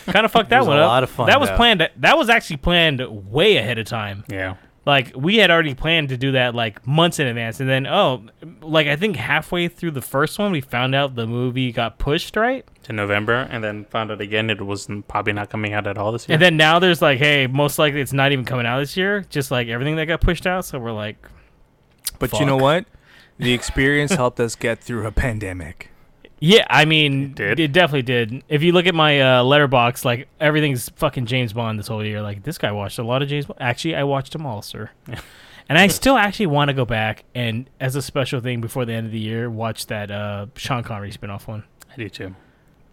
kind 0.07 0.25
of 0.25 0.31
fucked 0.31 0.49
that 0.49 0.59
was 0.59 0.67
a 0.67 0.71
one 0.71 0.79
up. 0.79 0.87
lot 0.87 1.03
of 1.03 1.09
fun, 1.09 1.27
That 1.27 1.39
was 1.39 1.49
though. 1.49 1.55
planned. 1.55 1.87
That 1.97 2.17
was 2.17 2.29
actually 2.29 2.57
planned 2.57 3.01
way 3.31 3.57
ahead 3.57 3.77
of 3.77 3.85
time 3.85 4.23
yeah. 4.27 4.55
Like 4.87 5.11
we 5.15 5.35
had 5.37 5.51
already 5.51 5.75
planned 5.75 6.09
to 6.09 6.17
do 6.17 6.31
that 6.31 6.55
like 6.55 6.87
months 6.87 7.19
in 7.19 7.27
advance 7.27 7.59
and 7.59 7.69
then 7.69 7.85
oh 7.85 8.23
like 8.61 8.87
i 8.87 8.95
think 8.95 9.17
halfway 9.17 9.67
through 9.67 9.91
the 9.91 10.01
first 10.01 10.39
one 10.39 10.51
we 10.51 10.61
found 10.61 10.95
out 10.95 11.13
the 11.15 11.27
movie 11.27 11.71
got 11.71 11.99
pushed 11.99 12.35
right 12.35 12.65
to 12.83 12.93
November, 12.93 13.45
and 13.51 13.61
then 13.61 13.83
found 13.85 14.11
out 14.11 14.21
again 14.21 14.49
it 14.49 14.61
was 14.61 14.87
probably 15.09 15.33
not 15.33 15.49
coming 15.49 15.73
out 15.73 15.85
at 15.87 15.97
all 15.97 16.13
this 16.13 16.27
year. 16.29 16.35
and 16.35 16.41
then 16.41 16.55
now 16.55 16.79
there's 16.79 17.01
like 17.01 17.19
hey 17.19 17.45
most 17.45 17.77
likely 17.77 17.99
it's 17.99 18.13
not 18.13 18.31
even 18.31 18.45
coming 18.45 18.65
out 18.65 18.79
this 18.79 18.95
year 18.95 19.25
just 19.29 19.51
like 19.51 19.67
everything 19.67 19.97
that 19.97 20.05
got 20.05 20.21
pushed 20.21 20.47
out 20.47 20.63
so 20.63 20.79
we're 20.79 20.93
like 20.93 21.17
But 22.17 22.31
you 22.39 22.45
know 22.45 22.55
what? 22.57 22.85
The 23.37 23.51
experience 23.53 24.13
helped 24.13 24.39
us 24.39 24.55
get 24.55 24.79
through 24.79 25.05
a 25.05 25.11
pandemic. 25.11 25.91
Yeah 26.39 26.65
i 26.69 26.85
mean 26.85 27.23
It 27.23 27.35
did? 27.35 27.59
it 27.59 27.71
definitely 27.71 28.03
did 28.03 28.43
if 28.47 28.61
you 28.63 28.71
look 28.71 28.85
at 28.85 28.93
my 28.95 29.19
uh, 29.19 29.43
letterboxd 29.43 30.05
like 30.05 30.27
everything's 30.39 30.89
fucking 30.89 31.25
james 31.25 31.53
bond 31.53 31.79
this 31.79 31.87
whole 31.87 32.05
year 32.05 32.21
like 32.21 32.43
this 32.43 32.57
guy 32.57 32.71
watched 32.71 32.99
a 32.99 33.03
lot 33.03 33.21
of 33.23 33.27
james 33.29 33.45
bond 33.45 33.59
actually 33.61 33.95
i 33.95 34.03
watched 34.03 34.33
them 34.33 34.45
all 34.45 34.61
sir 34.61 34.89
and 35.69 35.77
i 35.79 35.87
still 35.87 36.15
actually 36.17 36.45
want 36.45 36.69
to 36.69 36.73
go 36.73 36.85
back 36.85 37.23
and 37.33 37.69
as 37.79 37.95
a 37.95 38.01
special 38.01 38.39
thing 38.39 38.61
before 38.61 38.85
the 38.85 38.93
end 38.93 39.05
of 39.07 39.11
the 39.11 39.19
year 39.19 39.49
watch 39.49 39.87
that 39.87 40.11
uh 40.11 40.45
sean 40.55 40.83
connery 40.83 41.11
spin-off 41.11 41.47
one 41.47 41.63
I 41.91 41.95
do 41.97 42.09
too, 42.09 42.35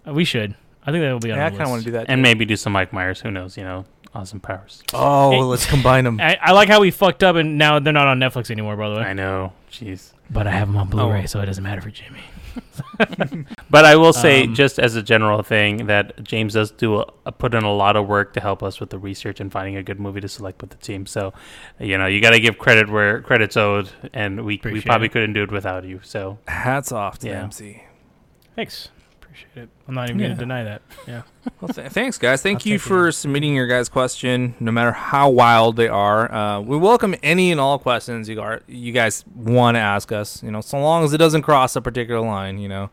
Uh, 0.08 0.14
We 0.14 0.24
should. 0.24 0.54
I 0.86 0.90
think 0.90 1.02
that 1.02 1.12
will 1.12 1.18
be 1.18 1.30
on 1.30 1.36
Yeah, 1.36 1.46
I 1.46 1.50
kind 1.50 1.62
of 1.62 1.68
want 1.70 1.80
to 1.82 1.84
do 1.86 1.90
that. 1.92 2.06
and 2.08 2.18
too. 2.18 2.22
maybe 2.22 2.46
do 2.46 2.56
some 2.56 2.72
Mike 2.72 2.90
Myers. 2.92 3.20
Who 3.20 3.30
knows? 3.30 3.56
You 3.58 3.64
know, 3.64 3.84
Austin 4.14 4.40
Powers. 4.40 4.82
Oh, 4.94 5.30
Hey. 5.32 5.40
let's 5.42 5.66
combine 5.66 6.04
them. 6.04 6.18
I, 6.22 6.38
I 6.40 6.52
like 6.52 6.68
how 6.70 6.80
we 6.80 6.90
fucked 6.90 7.22
up 7.22 7.36
and 7.36 7.58
now 7.58 7.78
they're 7.80 7.92
not 7.92 8.06
on 8.08 8.18
Netflix 8.18 8.50
anymore, 8.50 8.76
by 8.76 8.88
the 8.88 8.94
way. 8.96 9.02
I 9.02 9.12
know. 9.12 9.52
Jeez. 9.70 10.12
But 10.30 10.46
I 10.46 10.52
have 10.52 10.68
them 10.68 10.76
on 10.78 10.88
Blu-ray, 10.88 11.24
Oh. 11.24 11.26
so 11.26 11.40
it 11.40 11.46
doesn't 11.46 11.62
matter 11.64 11.82
for 11.82 11.90
Jimmy. 11.90 12.20
But 13.70 13.84
I 13.84 13.96
will 13.96 14.12
say, 14.12 14.44
Um, 14.44 14.54
just 14.54 14.78
as 14.78 14.94
a 14.96 15.02
general 15.02 15.42
thing, 15.42 15.86
that 15.86 16.22
James 16.22 16.54
does 16.54 16.70
do 16.70 17.00
a, 17.00 17.06
a 17.26 17.32
put 17.32 17.54
in 17.54 17.64
a 17.64 17.72
lot 17.72 17.96
of 17.96 18.06
work 18.06 18.32
to 18.34 18.40
help 18.40 18.62
us 18.62 18.78
with 18.80 18.90
the 18.90 18.98
research 18.98 19.40
and 19.40 19.50
finding 19.50 19.76
a 19.76 19.82
good 19.82 19.98
movie 19.98 20.20
to 20.20 20.28
select 20.28 20.60
with 20.60 20.70
the 20.70 20.76
team. 20.76 21.06
So, 21.06 21.32
you 21.80 21.98
know, 21.98 22.06
you 22.06 22.20
got 22.20 22.30
to 22.30 22.40
give 22.40 22.58
credit 22.58 22.88
where 22.88 23.20
credit's 23.20 23.56
owed, 23.56 23.90
and 24.12 24.44
we 24.44 24.60
we 24.64 24.80
probably 24.80 25.06
it. 25.06 25.12
couldn't 25.12 25.32
do 25.32 25.42
it 25.42 25.50
without 25.50 25.84
you. 25.84 26.00
So, 26.04 26.38
Hats 26.46 26.92
off 26.92 27.18
to 27.20 27.28
Yeah. 27.28 27.42
MC. 27.44 27.82
Thanks. 28.54 28.90
Appreciate 29.34 29.64
it. 29.64 29.68
I'm 29.88 29.94
not 29.94 30.08
even 30.08 30.20
Yeah. 30.20 30.28
gonna 30.28 30.38
deny 30.40 30.64
that. 30.64 30.82
Yeah. 31.06 31.22
Well, 31.60 31.68
th- 31.68 31.92
thanks, 31.92 32.18
guys. 32.18 32.42
Thank 32.42 32.62
I'll 32.62 32.72
you 32.72 32.78
take 32.78 32.86
it. 32.86 32.88
for 32.88 33.12
submitting 33.12 33.54
your 33.54 33.66
guys' 33.66 33.88
question, 33.88 34.54
no 34.60 34.72
matter 34.72 34.92
how 34.92 35.28
wild 35.30 35.76
they 35.76 35.88
are. 35.88 36.32
Uh, 36.32 36.60
we 36.60 36.76
welcome 36.76 37.14
any 37.22 37.50
and 37.52 37.60
all 37.60 37.78
questions 37.78 38.28
you 38.28 38.40
are 38.40 38.60
you 38.66 38.92
guys 38.92 39.24
want 39.34 39.74
to 39.76 39.80
ask 39.80 40.10
us. 40.12 40.42
You 40.42 40.50
know, 40.50 40.60
so 40.60 40.78
long 40.80 41.04
as 41.04 41.12
it 41.12 41.18
doesn't 41.18 41.42
cross 41.42 41.76
a 41.76 41.80
particular 41.82 42.20
line. 42.20 42.58
You 42.58 42.68
know, 42.68 42.90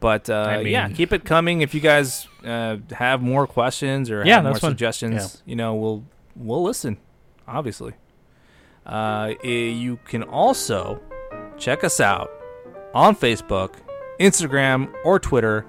but 0.00 0.28
uh, 0.28 0.46
I 0.50 0.60
yeah, 0.60 0.88
keep 0.88 1.12
it 1.12 1.24
coming. 1.24 1.60
If 1.60 1.72
you 1.74 1.80
guys 1.80 2.26
uh, 2.44 2.76
have 2.92 3.22
more 3.22 3.46
questions 3.46 4.10
or 4.10 4.24
Yeah, 4.24 4.36
have 4.36 4.44
more 4.44 4.54
fun. 4.54 4.70
suggestions, 4.72 5.42
you 5.46 5.56
know, 5.56 5.74
we'll 5.74 6.04
we'll 6.36 6.62
listen. 6.62 6.98
Obviously, 7.46 7.92
uh, 8.86 9.32
you 9.42 9.98
can 10.04 10.22
also 10.22 11.00
check 11.58 11.84
us 11.84 12.00
out 12.00 12.30
on 12.92 13.14
Facebook, 13.16 13.74
Instagram, 14.20 14.92
or 15.04 15.18
Twitter 15.18 15.64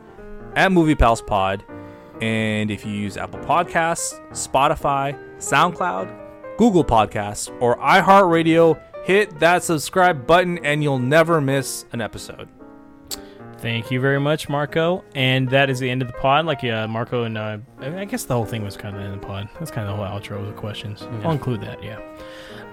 at 0.56 0.72
Movie 0.72 0.96
Pals 0.96 1.22
Pod. 1.22 1.64
And 2.22 2.72
if 2.72 2.86
you 2.86 2.92
use 2.94 3.18
Apple 3.18 3.40
Podcasts, 3.40 4.20
Spotify, 4.32 5.18
SoundCloud, 5.38 6.58
Google 6.58 6.86
Podcasts, 6.86 7.52
or 7.62 7.78
iHeartRadio, 7.78 8.82
hit 9.04 9.40
that 9.40 9.64
subscribe 9.64 10.26
button 10.26 10.64
and 10.66 10.82
you'll 10.82 11.00
never 11.00 11.42
miss 11.42 11.86
an 11.92 12.02
episode. 12.02 12.48
Thank 13.58 13.90
you 13.90 14.00
very 14.00 14.20
much, 14.20 14.48
Marco. 14.48 15.04
And 15.16 15.50
that 15.50 15.70
is 15.70 15.80
the 15.80 15.90
end 15.90 16.02
of 16.02 16.08
the 16.08 16.14
pod. 16.14 16.46
Like, 16.46 16.62
yeah, 16.62 16.86
Marco 16.86 17.24
and 17.24 17.38
uh, 17.38 17.58
I 17.80 18.02
I 18.02 18.06
guess 18.06 18.26
the 18.26 18.36
whole 18.36 18.46
thing 18.46 18.64
was 18.64 18.78
kind 18.78 18.96
of 18.96 19.02
of 19.02 19.20
the 19.20 19.26
pod. 19.26 19.50
That's 19.60 19.72
kind 19.72 19.88
of 19.90 19.98
the 19.98 20.04
whole 20.04 20.20
outro 20.20 20.40
with 20.40 20.54
the 20.54 20.60
questions. 20.60 21.04
I'll 21.24 21.32
include 21.32 21.62
that, 21.62 21.84
yeah. 21.84 22.00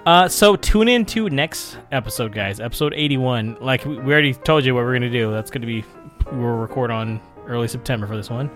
Uh, 0.05 0.27
so 0.27 0.55
tune 0.55 0.89
in 0.89 1.05
to 1.07 1.29
next 1.29 1.77
episode, 1.91 2.33
guys. 2.33 2.59
Episode 2.59 2.93
81. 2.93 3.57
Like 3.61 3.85
we 3.85 3.97
we 3.99 4.13
already 4.13 4.33
told 4.33 4.65
you 4.65 4.75
what 4.75 4.83
we're 4.83 4.91
going 4.91 5.01
to 5.01 5.09
do. 5.09 5.31
That's 5.31 5.49
going 5.49 5.61
to 5.61 5.67
be, 5.67 5.83
we'll 6.31 6.57
record 6.57 6.91
on 6.91 7.21
early 7.47 7.67
September 7.67 8.07
for 8.07 8.15
this 8.15 8.29
one. 8.29 8.49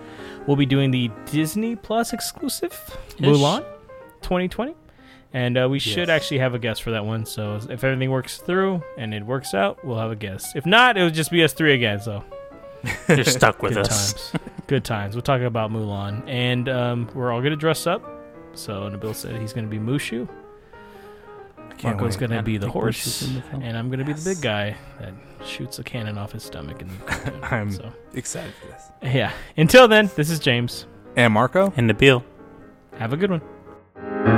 We'll 0.46 0.56
be 0.56 0.66
doing 0.66 0.90
the 0.90 1.10
Disney 1.26 1.76
Plus 1.76 2.12
exclusive 2.12 2.72
Mulan 3.18 3.60
2020. 4.22 4.74
And 5.34 5.58
uh, 5.58 5.68
we 5.70 5.78
should 5.78 6.08
actually 6.08 6.38
have 6.38 6.54
a 6.54 6.58
guest 6.58 6.82
for 6.82 6.90
that 6.92 7.04
one. 7.04 7.26
So 7.26 7.56
if 7.68 7.84
everything 7.84 8.10
works 8.10 8.38
through 8.38 8.82
and 8.96 9.12
it 9.12 9.24
works 9.26 9.52
out, 9.52 9.84
we'll 9.84 9.98
have 9.98 10.10
a 10.10 10.16
guest. 10.16 10.56
If 10.56 10.64
not, 10.64 10.96
it'll 10.96 11.10
just 11.10 11.30
be 11.30 11.44
us 11.44 11.52
three 11.52 11.74
again. 11.74 12.00
So 12.00 12.24
You're 13.08 13.24
stuck 13.24 13.62
with 13.62 13.74
good 13.74 13.86
us. 13.88 14.30
times. 14.30 14.32
good 14.68 14.84
times. 14.84 15.14
We'll 15.14 15.22
talk 15.22 15.42
about 15.42 15.70
Mulan, 15.70 16.22
and 16.26 16.68
um, 16.68 17.10
we're 17.14 17.30
all 17.32 17.42
gonna 17.42 17.56
dress 17.56 17.86
up. 17.86 18.02
So 18.54 18.88
Nabil 18.88 19.14
said 19.14 19.38
he's 19.40 19.52
gonna 19.52 19.66
be 19.66 19.78
Mushu. 19.78 20.28
Can't 21.78 21.96
Marco's 21.96 22.16
wait. 22.18 22.28
gonna 22.28 22.38
I 22.40 22.42
be 22.42 22.58
the 22.58 22.68
horse, 22.70 23.20
the 23.20 23.42
and 23.56 23.76
I'm 23.76 23.88
gonna 23.90 24.04
be 24.04 24.12
the 24.12 24.22
big 24.34 24.42
guy 24.42 24.76
that 25.00 25.12
shoots 25.46 25.78
a 25.78 25.84
cannon 25.84 26.18
off 26.18 26.32
his 26.32 26.42
stomach. 26.42 26.82
And 26.82 26.90
I'm 27.44 27.70
so 27.70 27.92
excited 28.14 28.52
for 28.60 28.66
this. 28.66 29.14
yeah. 29.14 29.32
Until 29.56 29.86
then, 29.88 30.10
this 30.16 30.30
is 30.30 30.38
James. 30.38 30.86
And 31.16 31.32
Marco? 31.32 31.72
And 31.76 31.88
Nabil. 31.90 32.22
Have 32.98 33.12
a 33.12 33.16
good 33.16 33.30
one. 33.30 34.37